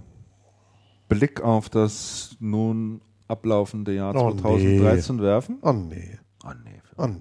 Blick 1.09 1.41
auf 1.41 1.69
das 1.69 2.35
nun 2.39 3.01
ablaufende 3.27 3.93
Jahr 3.93 4.15
Oh, 4.15 4.31
2013 4.33 5.19
werfen? 5.21 5.57
Oh 5.63 5.71
nee. 5.73 6.19
Oh 6.45 6.51
nee. 6.63 6.81
Oh 6.97 7.07
nee. 7.07 7.19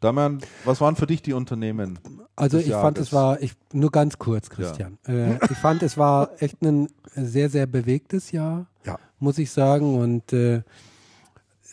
Damian, 0.00 0.40
was 0.64 0.80
waren 0.80 0.96
für 0.96 1.06
dich 1.06 1.20
die 1.22 1.34
Unternehmen? 1.34 1.98
Also 2.34 2.56
ich 2.58 2.70
fand, 2.70 2.96
es 2.98 3.10
Jahres? 3.10 3.12
war, 3.12 3.42
ich, 3.42 3.52
nur 3.72 3.90
ganz 3.90 4.18
kurz, 4.18 4.48
Christian. 4.48 4.98
Äh, 5.06 5.34
ich 5.50 5.58
fand, 5.58 5.82
es 5.82 5.98
war 5.98 6.30
echt 6.42 6.62
ein 6.62 6.88
sehr, 7.14 7.50
sehr 7.50 7.66
bewegtes 7.66 8.32
Jahr, 8.32 8.66
Ja. 8.84 8.98
muss 9.18 9.36
ich 9.38 9.50
sagen. 9.50 9.98
Und 10.00 10.32
äh, 10.32 10.62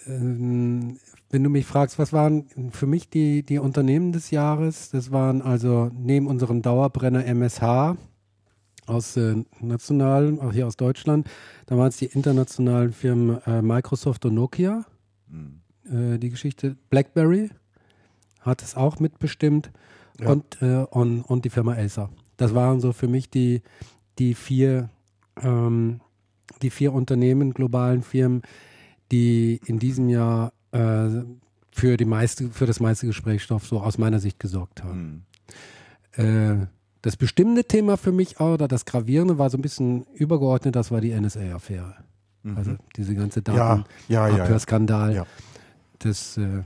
ähm, 0.07 0.99
wenn 1.29 1.43
du 1.43 1.49
mich 1.49 1.65
fragst, 1.65 1.99
was 1.99 2.13
waren 2.13 2.45
für 2.71 2.87
mich 2.87 3.09
die, 3.09 3.43
die 3.43 3.59
Unternehmen 3.59 4.11
des 4.13 4.31
Jahres, 4.31 4.89
das 4.91 5.11
waren 5.11 5.41
also 5.41 5.91
neben 5.93 6.27
unserem 6.27 6.61
Dauerbrenner 6.61 7.25
MSH 7.25 7.97
aus 8.85 9.17
äh, 9.17 9.35
nationalen, 9.59 10.39
auch 10.39 10.53
hier 10.53 10.65
aus 10.67 10.77
Deutschland, 10.77 11.27
da 11.65 11.77
waren 11.77 11.89
es 11.89 11.97
die 11.97 12.05
internationalen 12.05 12.93
Firmen 12.93 13.41
äh, 13.45 13.61
Microsoft 13.61 14.25
und 14.25 14.33
Nokia 14.35 14.85
Hm. 15.29 15.59
äh, 16.15 16.17
die 16.19 16.29
Geschichte. 16.29 16.77
BlackBerry 16.89 17.49
hat 18.39 18.63
es 18.63 18.75
auch 18.75 18.99
mitbestimmt 19.01 19.71
Ja. 20.21 20.29
und, 20.29 20.61
äh, 20.61 20.85
und, 20.89 21.21
und 21.23 21.43
die 21.43 21.49
Firma 21.49 21.73
Acer. 21.73 22.09
Das 22.37 22.55
waren 22.55 22.79
so 22.79 22.93
für 22.93 23.09
mich 23.09 23.29
die, 23.29 23.61
die 24.19 24.33
vier, 24.35 24.89
ähm, 25.41 25.99
die 26.61 26.69
vier 26.69 26.93
Unternehmen, 26.93 27.53
globalen 27.53 28.03
Firmen, 28.03 28.41
die 29.11 29.59
in 29.65 29.79
diesem 29.79 30.07
Jahr 30.07 30.53
äh, 30.71 31.23
für, 31.71 31.97
die 31.97 32.05
meiste, 32.05 32.49
für 32.49 32.65
das 32.65 32.79
meiste 32.79 33.07
Gesprächsstoff 33.07 33.67
so 33.67 33.79
aus 33.81 33.97
meiner 33.97 34.19
Sicht 34.19 34.39
gesorgt 34.39 34.83
haben. 34.83 35.25
Hm. 36.15 36.61
Äh, 36.61 36.67
das 37.01 37.15
bestimmende 37.15 37.63
Thema 37.63 37.97
für 37.97 38.11
mich 38.11 38.39
auch, 38.39 38.55
oder 38.55 38.67
das 38.67 38.85
Gravierende 38.85 39.37
war 39.37 39.49
so 39.49 39.57
ein 39.57 39.61
bisschen 39.61 40.05
übergeordnet, 40.13 40.75
das 40.75 40.91
war 40.91 40.99
die 40.99 41.13
NSA-Affäre. 41.13 41.95
Also 42.55 42.75
diese 42.95 43.15
ganze 43.15 43.41
Ja, 43.57 43.83
ja, 44.07 44.27
ja. 44.37 44.37
ja. 44.37 44.45
Ja. 45.13 45.25
Das, 45.99 46.37
äh, 46.37 46.63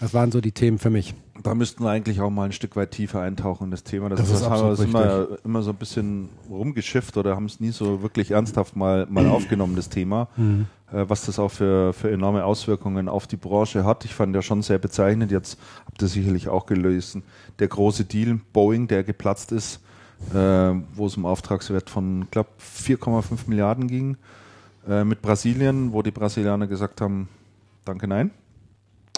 das 0.00 0.14
waren 0.14 0.32
so 0.32 0.40
die 0.40 0.52
Themen 0.52 0.78
für 0.78 0.90
mich. 0.90 1.14
Da 1.42 1.54
müssten 1.54 1.84
wir 1.84 1.90
eigentlich 1.90 2.20
auch 2.20 2.30
mal 2.30 2.44
ein 2.44 2.52
Stück 2.52 2.76
weit 2.76 2.90
tiefer 2.90 3.20
eintauchen 3.20 3.64
in 3.64 3.70
das 3.70 3.84
Thema. 3.84 4.08
Das, 4.08 4.20
Das 4.20 4.30
ist 4.30 4.48
haben 4.48 4.62
wir 4.62 4.70
absolut 4.70 4.88
immer, 4.88 5.28
immer 5.44 5.62
so 5.62 5.70
ein 5.70 5.76
bisschen 5.76 6.28
rumgeschifft 6.50 7.16
oder 7.16 7.34
haben 7.34 7.46
es 7.46 7.60
nie 7.60 7.70
so 7.70 8.02
wirklich 8.02 8.32
ernsthaft 8.32 8.76
mal, 8.76 9.06
mal 9.08 9.26
aufgenommen, 9.28 9.76
das 9.76 9.88
Thema. 9.88 10.28
Äh, 10.92 11.08
was 11.08 11.26
das 11.26 11.38
auch 11.38 11.50
für, 11.50 11.92
für 11.92 12.10
enorme 12.10 12.44
Auswirkungen 12.44 13.08
auf 13.08 13.26
die 13.26 13.36
Branche 13.36 13.84
hat. 13.84 14.04
Ich 14.04 14.14
fand 14.14 14.34
ja 14.34 14.42
schon 14.42 14.62
sehr 14.62 14.78
bezeichnend, 14.78 15.30
jetzt 15.30 15.58
habt 15.86 16.02
ihr 16.02 16.08
sicherlich 16.08 16.48
auch 16.48 16.66
gelesen, 16.66 17.22
der 17.58 17.68
große 17.68 18.04
Deal 18.04 18.40
Boeing, 18.52 18.88
der 18.88 19.04
geplatzt 19.04 19.52
ist, 19.52 19.80
äh, 20.34 20.36
wo 20.94 21.06
es 21.06 21.16
um 21.16 21.26
Auftragswert 21.26 21.90
von, 21.90 22.26
glaube 22.30 22.50
4,5 22.60 23.38
Milliarden 23.46 23.86
ging, 23.86 24.16
äh, 24.88 25.04
mit 25.04 25.22
Brasilien, 25.22 25.92
wo 25.92 26.02
die 26.02 26.10
Brasilianer 26.10 26.66
gesagt 26.66 27.00
haben, 27.00 27.28
danke, 27.84 28.08
nein. 28.08 28.30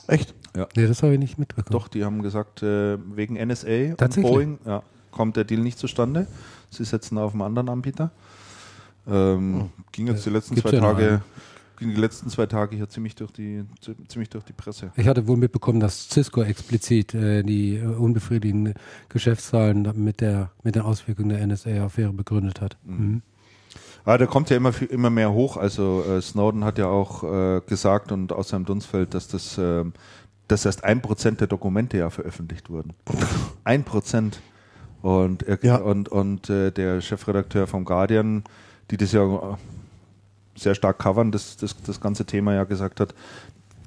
Echt? 0.09 0.35
Nee, 0.55 0.87
das 0.87 1.03
habe 1.03 1.15
ich 1.15 1.19
nicht 1.19 1.39
mitbekommen. 1.39 1.73
Doch, 1.73 1.89
die 1.89 2.05
haben 2.05 2.23
gesagt, 2.23 2.63
äh, 2.63 2.99
wegen 3.17 3.35
NSA 3.35 3.95
und? 3.99 4.23
Boeing 4.23 4.59
ja, 4.67 4.83
kommt 5.11 5.37
der 5.37 5.45
Deal 5.45 5.61
nicht 5.61 5.79
zustande. 5.79 6.27
Sie 6.71 6.85
setzen 6.85 7.19
auf 7.19 7.33
einen 7.33 7.43
anderen 7.43 7.69
Anbieter. 7.69 8.11
Ähm, 9.07 9.71
ging 9.91 10.07
jetzt 10.07 10.25
die 10.27 10.31
letzten 10.31 10.55
Gibt's 10.55 10.71
zwei 10.71 10.77
ja 10.77 10.83
Tage, 10.83 11.23
die 11.81 11.87
letzten 11.87 12.29
zwei 12.31 12.47
Tage 12.47 12.77
hier 12.77 12.89
ziemlich 12.89 13.17
durch 13.17 13.33
die 13.33 13.65
zi- 13.81 13.97
ziemlich 14.07 14.31
durch 14.31 14.45
die 14.45 14.53
Presse. 14.53 14.93
Ich 14.97 15.09
hatte 15.09 15.27
wohl 15.27 15.37
mitbekommen, 15.37 15.81
dass 15.81 16.09
Cisco 16.09 16.43
explizit 16.43 17.13
äh, 17.15 17.43
die 17.43 17.77
äh, 17.77 17.85
unbefriedigenden 17.85 18.75
Geschäftszahlen 19.09 19.91
mit 19.97 20.21
der 20.21 20.51
mit 20.63 20.77
den 20.77 20.83
Auswirkungen 20.83 21.31
der 21.31 21.45
NSA-Affäre 21.47 22.13
begründet 22.13 22.61
hat. 22.61 22.77
Mhm. 22.85 23.23
Ah, 24.05 24.19
da 24.19 24.27
kommt 24.27 24.51
ja 24.51 24.57
immer 24.57 24.73
immer 24.91 25.11
mehr 25.11 25.33
hoch. 25.33 25.57
Also 25.57 26.05
äh, 26.09 26.21
Snowden 26.21 26.65
hat 26.65 26.79
ja 26.79 26.87
auch 26.87 27.25
äh, 27.25 27.61
gesagt 27.67 28.13
und 28.13 28.33
aus 28.33 28.49
seinem 28.51 28.65
Dunstfeld, 28.65 29.15
dass 29.15 29.27
das 29.29 29.59
ähm, 29.59 29.93
dass 30.53 30.67
erst 30.67 30.85
ein 30.85 31.01
Prozent 31.01 31.41
der 31.41 31.49
Dokumente 31.49 31.97
ja 31.97 32.11
veröffentlicht 32.11 32.69
wurden. 32.69 32.93
Ein 33.65 33.85
Prozent. 33.85 34.41
Und, 35.01 35.43
er, 35.45 35.59
Ja. 35.65 35.77
und, 35.77 36.11
und 36.11 36.51
äh, 36.51 36.71
der 36.71 37.01
Chefredakteur 37.01 37.67
vom 37.67 37.85
Guardian, 37.85 38.45
die 38.91 38.99
das 38.99 39.13
ja 39.13 39.25
äh, 39.25 39.57
sehr 40.55 40.75
stark 40.75 40.99
covern, 40.99 41.33
das, 41.33 41.57
das, 41.57 41.75
das 41.83 42.01
ganze 42.01 42.27
Thema 42.27 42.53
ja 42.53 42.65
gesagt 42.65 43.01
hat, 43.01 43.15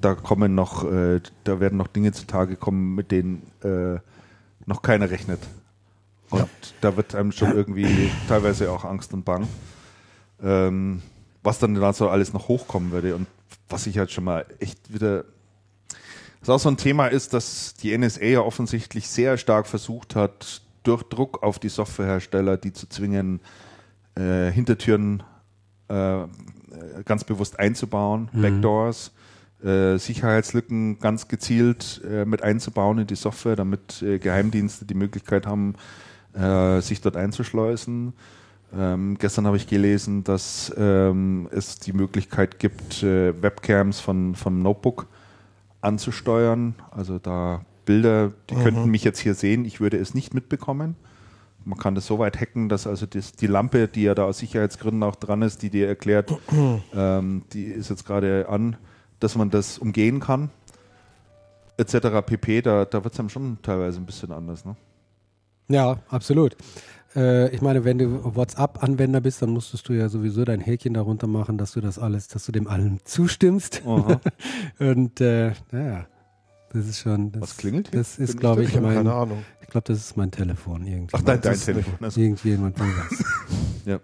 da 0.00 0.14
kommen 0.14 0.56
noch, 0.56 0.84
äh, 0.84 1.20
da 1.44 1.60
werden 1.60 1.78
noch 1.78 1.86
Dinge 1.86 2.12
zutage 2.12 2.56
kommen, 2.56 2.96
mit 2.96 3.12
denen 3.12 3.42
äh, 3.62 4.00
noch 4.66 4.82
keiner 4.82 5.08
rechnet. 5.08 5.40
Und 6.30 6.48
da 6.80 6.96
wird 6.96 7.14
einem 7.14 7.30
schon 7.30 7.52
irgendwie 7.52 8.10
teilweise 8.28 8.72
auch 8.72 8.84
Angst 8.84 9.14
und 9.14 9.24
Bang, 9.24 9.46
ähm, 10.42 11.00
was 11.44 11.60
dann 11.60 11.76
da 11.76 11.92
so 11.92 12.08
alles 12.08 12.32
noch 12.32 12.48
hochkommen 12.48 12.90
würde. 12.90 13.14
Und 13.14 13.28
was 13.68 13.86
ich 13.86 13.98
halt 13.98 14.10
schon 14.10 14.24
mal 14.24 14.44
echt 14.58 14.92
wieder 14.92 15.24
was 16.46 16.54
auch 16.54 16.62
so 16.62 16.68
ein 16.68 16.76
Thema 16.76 17.08
ist, 17.08 17.34
dass 17.34 17.74
die 17.74 17.96
NSA 17.96 18.24
ja 18.24 18.40
offensichtlich 18.40 19.08
sehr 19.08 19.36
stark 19.36 19.66
versucht 19.66 20.14
hat, 20.14 20.62
durch 20.82 21.02
Druck 21.02 21.42
auf 21.42 21.58
die 21.58 21.68
Softwarehersteller, 21.68 22.56
die 22.56 22.72
zu 22.72 22.88
zwingen, 22.88 23.40
äh, 24.14 24.50
Hintertüren 24.50 25.22
äh, 25.88 26.22
äh, 26.76 27.02
ganz 27.04 27.24
bewusst 27.24 27.58
einzubauen, 27.58 28.28
Backdoors, 28.32 29.12
äh, 29.64 29.98
Sicherheitslücken 29.98 30.98
ganz 30.98 31.28
gezielt 31.28 32.02
äh, 32.08 32.24
mit 32.24 32.42
einzubauen 32.42 32.98
in 32.98 33.06
die 33.06 33.16
Software, 33.16 33.56
damit 33.56 34.02
äh, 34.02 34.18
Geheimdienste 34.18 34.84
die 34.84 34.94
Möglichkeit 34.94 35.46
haben, 35.46 35.74
sich 36.80 37.00
dort 37.00 37.16
einzuschleusen. 37.16 38.12
Ähm, 38.76 39.16
gestern 39.18 39.46
habe 39.46 39.56
ich 39.56 39.66
gelesen, 39.66 40.22
dass 40.22 40.70
ähm, 40.76 41.48
es 41.50 41.78
die 41.78 41.94
Möglichkeit 41.94 42.58
gibt, 42.58 43.02
Webcams 43.02 44.00
von, 44.00 44.34
vom 44.34 44.60
Notebook 44.60 45.06
anzusteuern. 45.86 46.74
Also 46.90 47.18
da 47.18 47.64
Bilder, 47.84 48.32
die 48.50 48.56
könnten 48.56 48.90
mich 48.90 49.04
jetzt 49.04 49.20
hier 49.20 49.34
sehen, 49.34 49.64
ich 49.64 49.80
würde 49.80 49.96
es 49.96 50.12
nicht 50.12 50.34
mitbekommen. 50.34 50.96
Man 51.64 51.78
kann 51.78 51.94
das 51.94 52.06
so 52.06 52.18
weit 52.18 52.38
hacken, 52.40 52.68
dass 52.68 52.86
also 52.86 53.06
das, 53.06 53.32
die 53.32 53.46
Lampe, 53.46 53.88
die 53.88 54.02
ja 54.02 54.14
da 54.14 54.24
aus 54.24 54.38
Sicherheitsgründen 54.38 55.02
auch 55.02 55.16
dran 55.16 55.42
ist, 55.42 55.62
die 55.62 55.70
dir 55.70 55.88
erklärt, 55.88 56.32
ähm, 56.94 57.44
die 57.52 57.64
ist 57.64 57.90
jetzt 57.90 58.04
gerade 58.04 58.48
an, 58.48 58.76
dass 59.20 59.36
man 59.36 59.50
das 59.50 59.78
umgehen 59.78 60.20
kann, 60.20 60.50
etc. 61.76 62.24
pp. 62.24 62.62
Da, 62.62 62.84
da 62.84 63.02
wird 63.02 63.14
es 63.14 63.20
einem 63.20 63.30
schon 63.30 63.58
teilweise 63.62 63.98
ein 63.98 64.06
bisschen 64.06 64.32
anders. 64.32 64.64
Ne? 64.64 64.76
Ja, 65.68 65.98
absolut. 66.08 66.56
Äh, 67.16 67.48
ich 67.54 67.62
meine, 67.62 67.84
wenn 67.84 67.98
du 67.98 68.34
WhatsApp-Anwender 68.36 69.20
bist, 69.22 69.40
dann 69.40 69.50
musstest 69.50 69.88
du 69.88 69.94
ja 69.94 70.08
sowieso 70.08 70.44
dein 70.44 70.60
Häkchen 70.60 70.94
darunter 70.94 71.26
machen, 71.26 71.56
dass 71.56 71.72
du 71.72 71.80
das 71.80 71.98
alles, 71.98 72.28
dass 72.28 72.44
du 72.44 72.52
dem 72.52 72.68
allen 72.68 73.00
zustimmst. 73.04 73.82
Und 74.78 75.20
äh, 75.20 75.52
naja, 75.72 76.06
das 76.72 76.86
ist 76.86 77.00
schon. 77.00 77.32
Das, 77.32 77.42
Was 77.42 77.56
klingelt 77.56 77.88
hier? 77.88 78.00
Das 78.00 78.18
ist, 78.18 78.38
glaube 78.38 78.62
ich 78.62 78.74
ich, 78.74 78.80
mein. 78.80 78.96
keine 78.96 79.14
Ahnung. 79.14 79.44
Ich 79.62 79.68
glaube, 79.68 79.86
das 79.86 79.98
ist 79.98 80.16
mein 80.16 80.30
Telefon 80.30 80.86
irgendwie. 80.86 81.16
Ach, 81.16 81.22
dein, 81.22 81.40
dein 81.40 81.58
Telefon. 81.58 81.94
Also, 82.00 82.20
Irgendjemand 82.20 82.78
das. 82.78 83.24
Ja. 83.86 84.00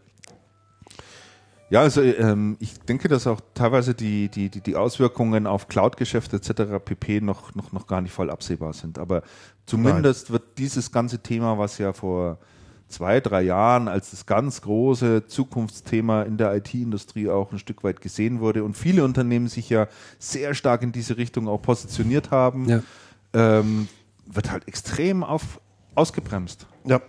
Ja, 1.70 1.80
also 1.80 2.02
ähm, 2.02 2.56
ich 2.60 2.78
denke, 2.80 3.08
dass 3.08 3.26
auch 3.26 3.40
teilweise 3.54 3.94
die, 3.94 4.28
die, 4.28 4.50
die, 4.50 4.60
die 4.60 4.76
Auswirkungen 4.76 5.46
auf 5.46 5.68
Cloud-Geschäfte 5.68 6.36
etc. 6.36 6.84
pp. 6.84 7.22
Noch, 7.22 7.54
noch, 7.54 7.72
noch 7.72 7.86
gar 7.86 8.02
nicht 8.02 8.12
voll 8.12 8.28
absehbar 8.28 8.74
sind. 8.74 8.98
Aber 8.98 9.22
zumindest 9.64 10.30
wird 10.30 10.58
dieses 10.58 10.92
ganze 10.92 11.20
Thema, 11.20 11.56
was 11.56 11.78
ja 11.78 11.94
vor 11.94 12.38
zwei, 12.92 13.20
drei 13.20 13.42
Jahren 13.42 13.88
als 13.88 14.10
das 14.12 14.26
ganz 14.26 14.60
große 14.62 15.26
Zukunftsthema 15.26 16.22
in 16.22 16.36
der 16.36 16.54
IT-Industrie 16.54 17.28
auch 17.28 17.50
ein 17.52 17.58
Stück 17.58 17.82
weit 17.84 18.00
gesehen 18.00 18.40
wurde 18.40 18.62
und 18.64 18.76
viele 18.76 19.04
Unternehmen 19.04 19.48
sich 19.48 19.68
ja 19.70 19.88
sehr 20.18 20.54
stark 20.54 20.82
in 20.82 20.92
diese 20.92 21.16
Richtung 21.16 21.48
auch 21.48 21.60
positioniert 21.62 22.30
haben, 22.30 22.68
Ja. 22.68 22.82
ähm, 23.32 23.88
wird 24.26 24.50
halt 24.52 24.68
extrem 24.68 25.24
auf, 25.24 25.60
ausgebremst. 25.94 26.66
Ja. 26.84 27.00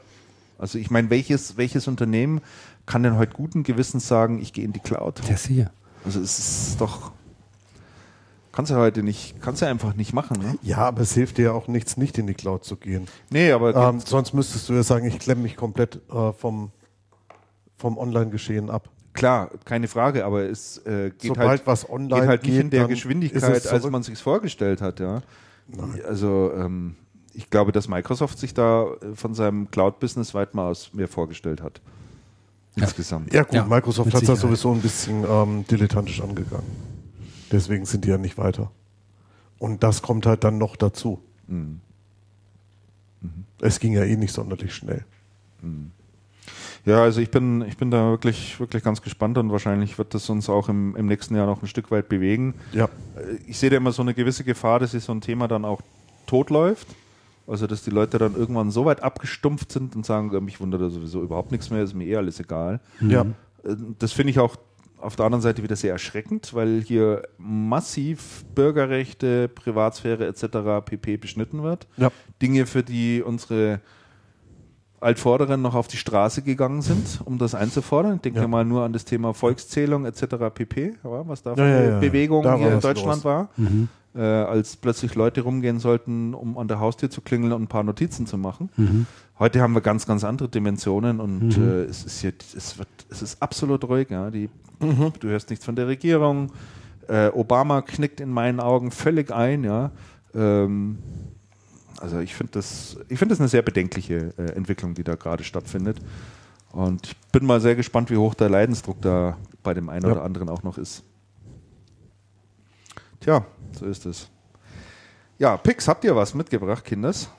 Also 0.58 0.78
ich 0.80 0.90
meine, 0.90 1.10
welches, 1.10 1.58
welches 1.58 1.88
Unternehmen 1.88 2.42
kann 2.86 3.04
denn 3.04 3.18
heute 3.18 3.34
guten 3.34 3.64
Gewissens 3.64 4.08
sagen, 4.08 4.42
ich 4.42 4.54
gehe 4.54 4.64
in 4.66 4.74
die 4.74 4.80
Cloud? 4.80 5.22
Das 5.30 5.46
hier. 5.46 5.72
Also 6.06 6.20
es 6.20 6.40
ist 6.40 6.82
doch, 6.82 7.12
kannst 8.54 8.72
du 8.72 8.76
heute 8.76 9.04
nicht, 9.04 9.42
kannst 9.42 9.62
du 9.62 9.66
einfach 9.68 9.96
nicht 9.96 10.14
machen. 10.14 10.38
Ne? 10.42 10.58
ja, 10.62 10.78
aber 10.78 11.02
es 11.02 11.14
hilft 11.14 11.38
dir 11.38 11.46
ja 11.46 11.52
auch 11.52 11.68
nichts, 11.68 11.98
nicht 11.98 12.18
in 12.18 12.28
die 12.28 12.34
Cloud 12.34 12.64
zu 12.64 12.78
gehen. 12.78 13.08
Nee, 13.30 13.52
aber 13.52 13.76
Ähm, 13.76 14.00
sonst 14.00 14.34
müsstest 14.34 14.70
du 14.70 14.74
ja 14.74 14.84
sagen, 14.84 15.06
ich 15.06 15.20
klemme 15.20 15.42
mich 15.42 15.58
komplett 15.58 16.00
äh, 16.10 16.32
vom, 16.32 16.72
vom 17.78 17.98
Online-Geschehen 17.98 18.70
ab. 18.70 18.88
klar, 19.14 19.50
keine 19.66 19.88
Frage, 19.90 20.24
aber 20.26 20.44
es 20.44 20.78
äh, 20.86 21.10
geht 21.10 21.30
Sobald 21.30 21.50
halt, 21.50 21.68
was 21.68 21.90
online 21.90 22.22
geht 22.22 22.30
halt 22.30 22.44
nicht 22.44 22.52
geht, 22.54 22.62
in 22.62 22.70
der 22.70 22.88
Geschwindigkeit, 22.88 23.58
es 23.58 23.68
als 23.68 23.90
man 23.90 24.04
sich 24.04 24.18
vorgestellt 24.20 24.82
hat. 24.82 25.00
Ja. 25.00 25.22
Also 26.08 26.52
ähm, 26.56 26.96
ich 27.34 27.50
glaube, 27.50 27.72
dass 27.72 27.88
Microsoft 27.88 28.38
sich 28.38 28.54
da 28.54 28.86
äh, 28.86 29.16
von 29.16 29.34
seinem 29.34 29.70
Cloud-Business 29.72 30.34
weit 30.34 30.54
mal 30.54 30.70
aus 30.70 30.94
mehr 30.94 31.08
vorgestellt 31.08 31.62
hat. 31.62 31.82
Insgesamt. 32.76 33.32
Ja 33.34 33.44
gut, 33.44 33.54
Ja, 33.54 33.66
Microsoft 33.66 34.08
hat 34.08 34.14
das 34.14 34.20
Sicherheit. 34.22 34.40
sowieso 34.42 34.72
ein 34.72 34.82
bisschen 34.82 35.24
ähm, 35.30 35.66
dilettantisch 35.70 36.22
angegangen. 36.22 36.93
Deswegen 37.54 37.86
sind 37.86 38.04
die 38.04 38.10
ja 38.10 38.18
nicht 38.18 38.38
weiter. 38.38 38.70
Und 39.60 39.84
das 39.84 40.02
kommt 40.02 40.26
halt 40.26 40.44
dann 40.44 40.58
noch 40.58 40.76
dazu. 40.76 41.22
Mhm. 41.48 41.80
Es 43.62 43.80
ging 43.80 43.94
ja 43.94 44.04
eh 44.04 44.18
nicht 44.18 44.34
sonderlich 44.34 44.76
schnell. 44.76 45.06
Ja, 46.86 47.02
also 47.02 47.22
ich 47.22 47.32
bin, 47.32 47.62
ich 47.62 47.78
bin 47.78 47.90
da 47.92 48.10
wirklich, 48.10 48.60
wirklich 48.60 48.84
ganz 48.84 49.02
gespannt 49.02 49.38
und 49.38 49.50
wahrscheinlich 49.52 49.98
wird 49.98 50.14
das 50.14 50.30
uns 50.30 50.50
auch 50.50 50.68
im, 50.68 50.98
im 50.98 51.06
nächsten 51.06 51.34
Jahr 51.36 51.46
noch 51.46 51.62
ein 51.62 51.68
Stück 51.70 51.90
weit 51.92 52.10
bewegen. 52.10 52.56
Ja. 52.74 52.86
Äh, 53.16 53.38
Ich 53.48 53.58
sehe 53.58 53.70
da 53.70 53.78
immer 53.78 53.94
so 53.94 54.02
eine 54.02 54.14
gewisse 54.14 54.44
Gefahr, 54.44 54.80
dass 54.80 54.92
sich 54.92 55.04
so 55.06 55.14
ein 55.14 55.22
Thema 55.22 55.48
dann 55.48 55.64
auch 55.64 55.80
totläuft. 56.28 56.88
Also, 57.48 57.68
dass 57.68 57.84
die 57.84 57.90
Leute 57.90 58.18
dann 58.18 58.36
irgendwann 58.36 58.72
so 58.72 58.84
weit 58.86 59.02
abgestumpft 59.04 59.72
sind 59.72 59.96
und 59.96 60.06
sagen, 60.06 60.34
äh, 60.34 60.42
mich 60.42 60.60
wundert 60.60 60.82
da 60.82 60.90
sowieso 60.90 61.22
überhaupt 61.22 61.52
nichts 61.52 61.70
mehr, 61.70 61.84
ist 61.84 61.94
mir 61.94 62.06
eh 62.06 62.18
alles 62.18 62.40
egal. 62.42 62.82
Ja. 63.00 63.22
Äh, 63.64 63.76
Das 64.00 64.12
finde 64.12 64.32
ich 64.32 64.40
auch 64.40 64.58
auf 65.04 65.16
der 65.16 65.26
anderen 65.26 65.42
Seite 65.42 65.64
wieder 65.64 65.76
sehr 65.76 65.92
erschreckend, 65.92 66.54
weil 66.54 66.82
hier 66.82 67.24
massiv 67.38 68.46
Bürgerrechte, 68.56 69.48
Privatsphäre 69.48 70.26
etc. 70.28 70.46
pp. 70.86 71.18
beschnitten 71.18 71.64
wird. 71.64 71.88
Ja. 71.98 72.12
Dinge, 72.42 72.66
für 72.66 72.84
die 72.84 73.22
unsere 73.22 73.80
Altvorderen 75.00 75.62
noch 75.62 75.76
auf 75.76 75.88
die 75.88 75.98
Straße 75.98 76.44
gegangen 76.44 76.82
sind, 76.82 77.20
um 77.26 77.38
das 77.38 77.56
einzufordern. 77.56 78.16
Ich 78.16 78.22
denke 78.22 78.40
Ja. 78.40 78.48
mal 78.48 78.64
nur 78.64 78.84
an 78.84 78.94
das 78.94 79.04
Thema 79.04 79.34
Volkszählung 79.34 80.06
etc. 80.06 80.50
pp., 80.54 80.94
was 81.04 81.44
da 81.44 81.56
für 81.56 81.62
Ja, 81.62 81.68
ja, 81.68 81.78
eine 81.80 81.90
ja. 81.92 82.00
Bewegung 82.00 82.44
hier 82.58 82.74
in 82.74 82.80
Deutschland 82.80 83.24
los. 83.24 83.26
war, 83.26 83.50
äh, 84.16 84.22
als 84.22 84.78
plötzlich 84.78 85.16
Leute 85.16 85.42
rumgehen 85.42 85.80
sollten, 85.80 86.34
um 86.34 86.58
an 86.58 86.70
der 86.70 86.80
Haustür 86.80 87.10
zu 87.10 87.20
klingeln 87.20 87.52
und 87.52 87.64
ein 87.64 87.68
paar 87.68 87.84
Notizen 87.84 88.28
zu 88.28 88.38
machen. 88.38 88.70
Heute 89.40 89.62
haben 89.62 89.74
wir 89.74 89.82
ganz, 89.82 90.06
ganz 90.06 90.24
andere 90.24 90.48
Dimensionen 90.48 91.20
und 91.20 91.58
äh, 91.58 91.84
es 91.86 92.04
ist 92.06 92.22
hier, 92.22 92.34
es 92.56 92.78
wird, 92.78 92.88
es 93.10 93.22
ist 93.22 93.42
absolut 93.42 93.84
ruhig. 93.86 94.10
Ja. 94.10 94.30
Die, 94.30 94.50
Du 94.80 95.30
hörst 95.30 95.50
nichts 95.50 95.64
von 95.66 95.76
der 95.76 95.88
Regierung. 95.88 96.52
Äh, 97.08 97.28
Obama 97.30 97.82
knickt 97.82 98.20
in 98.20 98.30
meinen 98.30 98.60
Augen 98.60 98.92
völlig 98.92 99.32
ein. 99.32 99.64
Ja. 99.64 99.92
Ähm, 100.36 100.98
also 102.00 102.20
ich 102.20 102.36
finde 102.36 102.54
das, 102.54 102.98
ich 103.10 103.18
finde 103.18 103.34
das 103.34 103.40
eine 103.40 103.48
sehr 103.50 103.62
bedenkliche 103.62 104.34
äh, 104.38 104.52
Entwicklung, 104.56 104.94
die 104.94 105.04
da 105.04 105.16
gerade 105.16 105.44
stattfindet. 105.44 105.98
Und 106.72 107.08
ich 107.08 107.18
bin 107.32 107.46
mal 107.46 107.62
sehr 107.62 107.76
gespannt, 107.76 108.10
wie 108.12 108.18
hoch 108.18 108.34
der 108.34 108.50
Leidensdruck 108.50 109.02
da 109.02 109.38
bei 109.64 109.74
dem 109.74 109.90
einen 109.90 110.06
Ja. 110.06 110.12
oder 110.12 110.24
anderen 110.24 110.50
auch 110.50 110.64
noch 110.64 110.78
ist. 110.78 111.04
Tja, 113.20 113.46
so 113.72 113.86
ist 113.86 114.06
es. 114.06 114.30
Ja, 115.40 115.56
Pix, 115.58 115.88
habt 115.88 116.04
ihr 116.04 116.16
was 116.16 116.34
mitgebracht, 116.34 116.84
Kinders? 116.84 117.30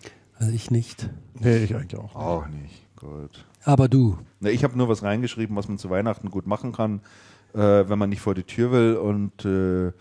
Also 0.44 0.54
ich 0.54 0.70
nicht. 0.70 1.08
Nee, 1.40 1.64
ich 1.64 1.74
eigentlich 1.74 1.98
auch. 1.98 2.14
Auch 2.14 2.46
nicht. 2.48 2.84
Gut. 2.96 3.46
Aber 3.64 3.88
du. 3.88 4.18
Na, 4.40 4.50
ich 4.50 4.62
habe 4.62 4.76
nur 4.76 4.90
was 4.90 5.02
reingeschrieben, 5.02 5.56
was 5.56 5.68
man 5.68 5.78
zu 5.78 5.88
Weihnachten 5.88 6.30
gut 6.30 6.46
machen 6.46 6.72
kann, 6.72 7.00
äh, 7.54 7.58
wenn 7.88 7.98
man 7.98 8.10
nicht 8.10 8.20
vor 8.20 8.34
die 8.34 8.42
Tür 8.42 8.70
will 8.70 8.96
und 8.96 9.42
äh, 9.46 9.92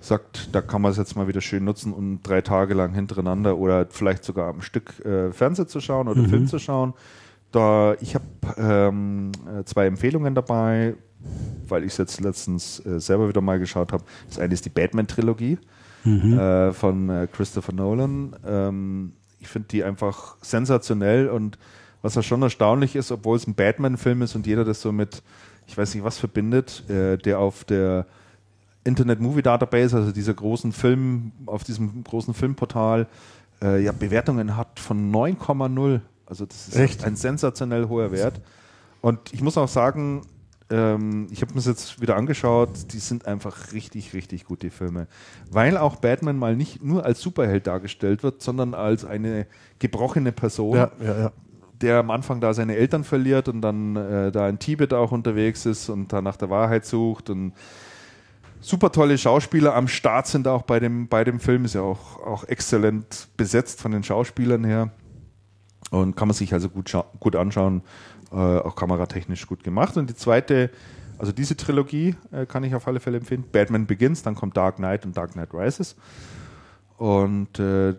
sagt, 0.00 0.48
da 0.54 0.62
kann 0.62 0.80
man 0.80 0.92
es 0.92 0.96
jetzt 0.96 1.14
mal 1.14 1.28
wieder 1.28 1.42
schön 1.42 1.62
nutzen, 1.62 1.92
um 1.92 2.22
drei 2.22 2.40
Tage 2.40 2.72
lang 2.72 2.94
hintereinander 2.94 3.58
oder 3.58 3.86
vielleicht 3.90 4.24
sogar 4.24 4.48
am 4.48 4.62
Stück 4.62 5.04
äh, 5.04 5.30
Fernsehen 5.30 5.68
zu 5.68 5.80
schauen 5.80 6.08
oder 6.08 6.24
Film 6.24 6.46
zu 6.46 6.58
schauen. 6.58 6.94
Da, 7.52 7.96
ich 8.00 8.14
habe 8.14 8.24
ähm, 8.56 9.32
äh, 9.46 9.64
zwei 9.64 9.86
Empfehlungen 9.88 10.34
dabei, 10.34 10.94
weil 11.68 11.84
ich 11.84 11.92
es 11.92 11.98
jetzt 11.98 12.22
letztens 12.22 12.80
äh, 12.86 12.98
selber 12.98 13.28
wieder 13.28 13.42
mal 13.42 13.58
geschaut 13.58 13.92
habe. 13.92 14.04
Das 14.26 14.38
eine 14.38 14.54
ist 14.54 14.64
die 14.64 14.70
Batman-Trilogie 14.70 15.58
äh, 16.06 16.72
von 16.72 17.10
äh, 17.10 17.28
Christopher 17.30 17.74
Nolan. 17.74 18.34
Ähm, 18.46 19.12
ich 19.46 19.52
finde 19.52 19.68
die 19.68 19.84
einfach 19.84 20.36
sensationell 20.42 21.28
und 21.28 21.56
was 22.02 22.16
ja 22.16 22.22
schon 22.22 22.42
erstaunlich 22.42 22.96
ist, 22.96 23.12
obwohl 23.12 23.36
es 23.36 23.46
ein 23.46 23.54
Batman-Film 23.54 24.22
ist 24.22 24.34
und 24.34 24.44
jeder 24.46 24.64
das 24.64 24.80
so 24.80 24.90
mit, 24.90 25.22
ich 25.68 25.78
weiß 25.78 25.94
nicht 25.94 26.02
was 26.02 26.18
verbindet, 26.18 26.88
äh, 26.90 27.16
der 27.16 27.38
auf 27.38 27.62
der 27.62 28.06
Internet 28.82 29.20
Movie 29.20 29.42
Database, 29.42 29.96
also 29.96 30.10
dieser 30.10 30.34
großen 30.34 30.72
Film, 30.72 31.30
auf 31.46 31.62
diesem 31.62 32.02
großen 32.02 32.34
Filmportal, 32.34 33.06
äh, 33.62 33.82
ja, 33.82 33.92
Bewertungen 33.92 34.56
hat 34.56 34.80
von 34.80 35.12
9,0. 35.12 36.00
Also 36.26 36.44
das 36.44 36.68
ist 36.68 36.76
Echt? 36.76 37.04
ein 37.04 37.14
sensationell 37.14 37.88
hoher 37.88 38.10
Wert. 38.10 38.40
Und 39.00 39.32
ich 39.32 39.42
muss 39.42 39.56
auch 39.56 39.68
sagen, 39.68 40.22
ähm, 40.68 41.28
ich 41.30 41.42
habe 41.42 41.52
mir 41.52 41.56
das 41.56 41.66
jetzt 41.66 42.00
wieder 42.00 42.16
angeschaut, 42.16 42.70
die 42.92 42.98
sind 42.98 43.26
einfach 43.26 43.72
richtig, 43.72 44.14
richtig 44.14 44.44
gut, 44.44 44.62
die 44.62 44.70
Filme. 44.70 45.06
Weil 45.50 45.76
auch 45.76 45.96
Batman 45.96 46.38
mal 46.38 46.56
nicht 46.56 46.82
nur 46.82 47.04
als 47.04 47.20
Superheld 47.20 47.66
dargestellt 47.66 48.22
wird, 48.22 48.42
sondern 48.42 48.74
als 48.74 49.04
eine 49.04 49.46
gebrochene 49.78 50.32
Person 50.32 50.76
Ja, 50.76 50.90
ja, 51.00 51.18
ja. 51.18 51.32
der 51.80 51.98
am 51.98 52.10
Anfang 52.10 52.40
da 52.40 52.52
seine 52.52 52.76
Eltern 52.76 53.04
verliert 53.04 53.48
und 53.48 53.60
dann 53.60 53.94
äh, 53.94 54.32
da 54.32 54.48
in 54.48 54.58
Tibet 54.58 54.92
auch 54.92 55.12
unterwegs 55.12 55.66
ist 55.66 55.88
und 55.88 56.12
da 56.12 56.20
nach 56.20 56.36
der 56.36 56.50
Wahrheit 56.50 56.84
sucht 56.84 57.30
und 57.30 57.52
super 58.60 58.90
tolle 58.90 59.18
Schauspieler 59.18 59.74
am 59.74 59.86
Start 59.86 60.26
sind 60.26 60.48
auch 60.48 60.62
bei 60.62 60.80
dem, 60.80 61.06
bei 61.06 61.22
dem 61.22 61.38
Film, 61.38 61.64
ist 61.64 61.74
ja 61.74 61.82
auch, 61.82 62.20
auch 62.26 62.42
exzellent 62.44 63.28
besetzt 63.36 63.80
von 63.80 63.92
den 63.92 64.02
Schauspielern 64.02 64.64
her 64.64 64.90
und 65.90 66.16
kann 66.16 66.26
man 66.28 66.34
sich 66.34 66.52
also 66.52 66.68
gut, 66.68 66.96
gut 67.20 67.36
anschauen, 67.36 67.82
äh, 68.32 68.36
auch 68.36 68.76
kameratechnisch 68.76 69.46
gut 69.46 69.64
gemacht. 69.64 69.96
Und 69.96 70.10
die 70.10 70.14
zweite, 70.14 70.70
also 71.18 71.32
diese 71.32 71.56
Trilogie 71.56 72.14
äh, 72.32 72.46
kann 72.46 72.64
ich 72.64 72.74
auf 72.74 72.86
alle 72.86 73.00
Fälle 73.00 73.18
empfehlen. 73.18 73.44
Batman 73.50 73.86
Begins, 73.86 74.22
dann 74.22 74.34
kommt 74.34 74.56
Dark 74.56 74.76
Knight 74.76 75.04
und 75.04 75.16
Dark 75.16 75.32
Knight 75.32 75.52
Rises. 75.52 75.96
Und 76.96 77.58
äh, 77.58 77.94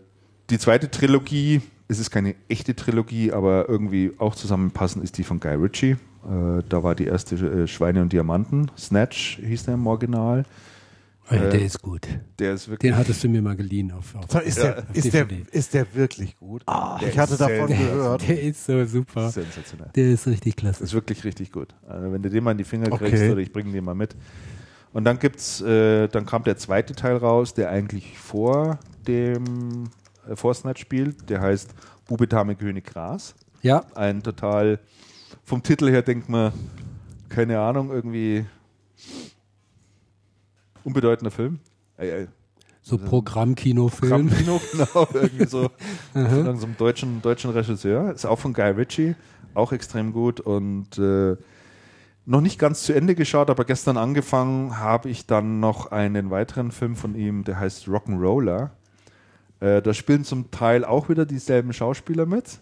die 0.49 0.57
zweite 0.57 0.89
Trilogie, 0.89 1.61
es 1.87 1.99
ist 1.99 2.09
keine 2.09 2.35
echte 2.49 2.75
Trilogie, 2.75 3.31
aber 3.31 3.69
irgendwie 3.69 4.13
auch 4.17 4.35
zusammenpassend 4.35 5.03
ist 5.03 5.17
die 5.17 5.23
von 5.23 5.39
Guy 5.39 5.55
Ritchie. 5.55 5.91
Äh, 5.91 6.63
da 6.67 6.83
war 6.83 6.95
die 6.95 7.05
erste 7.05 7.35
äh, 7.35 7.67
Schweine 7.67 8.01
und 8.01 8.11
Diamanten. 8.11 8.71
Snatch 8.77 9.39
hieß 9.41 9.65
der 9.65 9.75
im 9.75 9.87
Original. 9.87 10.43
Oh 11.29 11.35
ja, 11.35 11.49
der 11.49 11.61
ist 11.61 11.81
gut. 11.81 12.07
Der 12.39 12.53
ist 12.53 12.69
wirklich. 12.69 12.91
Den 12.91 12.97
hattest 12.97 13.23
du 13.23 13.27
mir 13.27 13.41
mal 13.41 13.55
geliehen 13.55 13.91
auf, 13.91 14.15
auf 14.15 14.25
So, 14.29 14.39
ist, 14.39 14.57
der, 14.59 14.79
auf 14.79 14.85
ist, 14.95 15.13
der, 15.13 15.27
ist 15.51 15.73
der 15.73 15.93
wirklich 15.93 16.37
gut? 16.37 16.63
Ah, 16.67 16.99
ich 17.05 17.17
hatte 17.17 17.35
davon 17.35 17.67
gehört. 17.67 18.27
Der 18.27 18.41
ist 18.41 18.65
so 18.65 18.85
super. 18.85 19.29
Sensationell. 19.29 19.89
Der 19.95 20.11
ist 20.11 20.25
richtig 20.27 20.55
klasse. 20.55 20.79
Das 20.79 20.89
ist 20.89 20.93
wirklich 20.93 21.23
richtig 21.25 21.51
gut. 21.51 21.75
Also 21.87 22.11
wenn 22.13 22.21
du 22.21 22.29
den 22.29 22.43
mal 22.43 22.51
in 22.51 22.57
die 22.57 22.63
Finger 22.63 22.89
kriegst, 22.89 23.13
Okay. 23.13 23.31
oder 23.31 23.41
ich 23.41 23.51
bringe 23.51 23.71
den 23.71 23.83
mal 23.83 23.93
mit. 23.95 24.15
Und 24.93 25.03
dann 25.03 25.19
gibt's, 25.19 25.59
äh, 25.61 26.07
dann 26.07 26.25
kam 26.25 26.43
der 26.43 26.55
zweite 26.57 26.95
Teil 26.95 27.17
raus, 27.17 27.53
der 27.53 27.69
eigentlich 27.71 28.17
vor 28.17 28.79
dem 29.05 29.89
äh, 30.29 30.35
vor 30.35 30.53
Snatch 30.53 30.81
spielt. 30.81 31.29
Der 31.29 31.41
heißt 31.41 31.73
Bube 32.07 32.27
Dame 32.27 32.55
König 32.55 32.85
Gras. 32.85 33.35
Ja, 33.61 33.83
Ein 33.95 34.23
total, 34.23 34.79
vom 35.43 35.61
Titel 35.61 35.89
her 35.89 36.03
denkt 36.03 36.29
man, 36.29 36.53
keine 37.27 37.59
Ahnung, 37.59 37.91
irgendwie 37.91 38.45
unbedeutender 40.87 41.31
Film. 41.31 41.59
Äh, 41.97 42.23
äh, 42.23 42.27
so 42.81 42.97
Programmkinofilm. 42.97 44.29
Campino, 44.29 44.61
genau, 44.71 45.07
irgendwie 45.13 45.45
so 45.45 45.69
von 46.13 46.25
irgendeinem 46.25 46.77
deutschen, 46.77 47.21
deutschen 47.21 47.51
Regisseur. 47.51 48.13
Ist 48.13 48.25
auch 48.25 48.39
von 48.39 48.53
Guy 48.53 48.71
Ritchie, 48.71 49.15
auch 49.53 49.73
extrem 49.73 50.13
gut 50.13 50.39
und 50.39 50.97
äh, 50.97 51.35
noch 52.25 52.41
nicht 52.41 52.59
ganz 52.59 52.83
zu 52.83 52.93
Ende 52.93 53.15
geschaut, 53.15 53.49
aber 53.49 53.65
gestern 53.65 53.97
angefangen 53.97 54.79
habe 54.79 55.09
ich 55.09 55.27
dann 55.27 55.59
noch 55.59 55.91
einen 55.91 56.29
weiteren 56.29 56.71
Film 56.71 56.95
von 56.95 57.15
ihm, 57.15 57.43
der 57.43 57.59
heißt 57.59 57.87
Rock'n'Roller. 57.87 58.69
Äh, 59.59 59.81
da 59.81 59.93
spielen 59.93 60.23
zum 60.23 60.51
Teil 60.51 60.85
auch 60.85 61.09
wieder 61.09 61.25
dieselben 61.25 61.73
Schauspieler 61.73 62.25
mit 62.25 62.59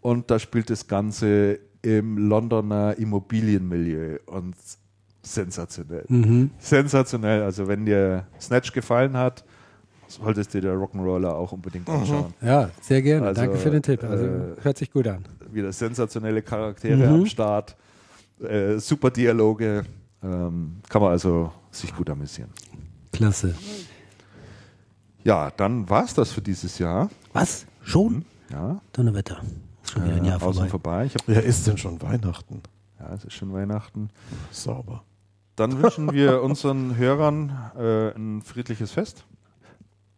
und 0.00 0.30
da 0.30 0.38
spielt 0.38 0.70
das 0.70 0.86
Ganze 0.86 1.58
im 1.82 2.18
Londoner 2.18 2.96
Immobilienmilieu 2.98 4.18
und 4.26 4.54
sensationell. 5.26 6.04
Mhm. 6.08 6.50
Sensationell. 6.58 7.42
Also 7.42 7.66
wenn 7.68 7.84
dir 7.84 8.26
Snatch 8.40 8.72
gefallen 8.72 9.16
hat, 9.16 9.44
solltest 10.08 10.54
du 10.54 10.60
dir 10.60 10.72
Rock'n'Roller 10.72 11.32
auch 11.34 11.52
unbedingt 11.52 11.88
anschauen. 11.88 12.32
Ja, 12.40 12.70
sehr 12.80 13.02
gerne. 13.02 13.26
Also, 13.26 13.42
Danke 13.42 13.56
für 13.58 13.70
den 13.70 13.82
Tipp. 13.82 14.04
Also, 14.04 14.24
äh, 14.24 14.56
hört 14.62 14.78
sich 14.78 14.90
gut 14.92 15.06
an. 15.08 15.24
Wieder 15.50 15.72
sensationelle 15.72 16.42
Charaktere 16.42 16.96
Mhm. 17.08 17.14
am 17.14 17.26
Start, 17.26 17.76
äh, 18.40 18.78
super 18.78 19.10
Dialoge. 19.10 19.84
Ähm, 20.22 20.76
kann 20.88 21.02
man 21.02 21.10
also 21.12 21.52
sich 21.70 21.94
gut 21.94 22.08
amüsieren. 22.08 22.50
Klasse. 23.12 23.54
Ja, 25.24 25.50
dann 25.56 25.88
war 25.90 26.04
es 26.04 26.14
das 26.14 26.30
für 26.32 26.40
dieses 26.40 26.78
Jahr. 26.78 27.10
Was? 27.32 27.66
Schon? 27.82 28.24
Ja, 28.50 28.80
Donnerwetter. 28.92 29.40
Ist 29.82 29.92
Schon 29.92 30.04
wieder 30.04 30.14
ein 30.16 30.24
äh, 30.24 30.28
Jahr 30.28 30.42
außen 30.42 30.68
vorbei. 30.68 31.08
vorbei. 31.08 31.22
Wer 31.26 31.42
ist 31.44 31.66
denn 31.66 31.78
schon 31.78 32.00
Weihnachten? 32.02 32.62
ja, 33.00 33.12
es 33.14 33.24
ist 33.24 33.34
schon 33.34 33.52
Weihnachten. 33.52 34.08
Sauber. 34.50 35.02
Dann 35.56 35.82
wünschen 35.82 36.12
wir 36.12 36.42
unseren 36.44 36.96
Hörern 36.96 37.52
äh, 37.78 38.10
ein 38.14 38.42
friedliches 38.42 38.92
Fest 38.92 39.24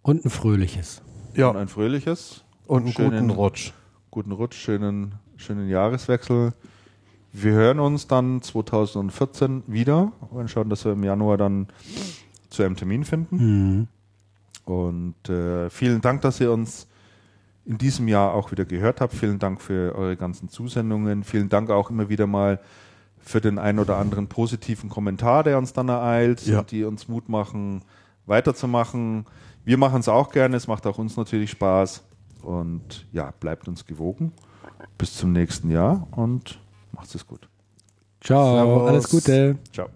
Und 0.03 0.25
ein 0.25 0.31
fröhliches. 0.31 1.03
Ja, 1.35 1.49
und 1.49 1.57
ein 1.57 1.69
fröhliches. 1.69 2.45
und 2.67 2.85
einen 2.85 2.93
schönen- 2.93 3.11
guten 3.29 3.31
Rutsch. 3.31 3.73
guten 4.11 4.33
Rutsch, 4.33 4.57
schönen, 4.57 5.15
schönen 5.37 5.69
Jahreswechsel. 5.69 6.53
Wir 7.33 7.53
hören 7.53 7.79
uns 7.79 8.07
dann 8.09 8.43
2014 8.43 9.63
wieder 9.67 10.13
und 10.31 10.51
schauen, 10.51 10.71
dass 10.71 10.85
wir 10.85 10.93
im 10.93 11.05
Januar 11.05 11.37
dann 11.37 11.69
zu 12.49 12.63
einem 12.63 12.75
Termin 12.77 13.05
finden. 13.05 13.37
Mhm. 13.37 13.89
Und 14.65 15.29
äh, 15.29 15.71
vielen 15.71 16.01
Dank, 16.01 16.23
dass 16.23 16.41
ihr 16.41 16.51
uns 16.51 16.89
in 17.65 17.77
diesem 17.79 18.09
Jahr 18.09 18.33
auch 18.35 18.51
wieder 18.51 18.65
gehört 18.65 19.01
habt. 19.01 19.13
Vielen 19.15 19.39
Dank 19.39 19.61
für 19.61 19.95
eure 19.95 20.17
ganzen 20.17 20.49
Zusendungen. 20.49 21.23
Vielen 21.23 21.49
Dank 21.51 21.71
auch 21.71 21.91
immer 21.91 22.09
wieder 22.09 22.27
mal 22.27 22.61
für 23.21 23.41
den 23.41 23.59
ein 23.59 23.79
oder 23.79 23.97
anderen 23.97 24.27
positiven 24.29 24.89
Kommentar, 24.91 25.45
der 25.45 25.59
uns 25.59 25.73
dann 25.73 25.89
ereilt 25.89 26.47
Ja. 26.47 26.61
und 26.61 26.71
die 26.71 26.85
uns 26.85 27.09
Mut 27.09 27.29
machen, 27.29 27.83
weiterzumachen. 28.27 29.27
Wir 29.65 29.77
machen 29.79 30.01
es 30.01 30.09
auch 30.09 30.31
gerne. 30.31 30.57
Es 30.57 30.67
macht 30.67 30.87
auch 30.87 30.99
uns 30.99 31.17
natürlich 31.17 31.51
Spaß. 31.51 32.03
Und 32.43 33.07
ja, 33.13 33.33
bleibt 33.41 33.69
uns 33.69 33.85
gewogen. 33.85 34.33
Bis 34.97 35.15
zum 35.17 35.33
nächsten 35.33 35.71
Jahr 35.71 36.07
und 36.13 36.59
macht 36.93 37.15
es 37.15 37.27
gut. 37.27 37.49
Ciao, 38.21 38.55
Servus. 38.55 38.89
alles 38.89 39.11
Gute. 39.11 39.59
Ciao. 39.73 39.89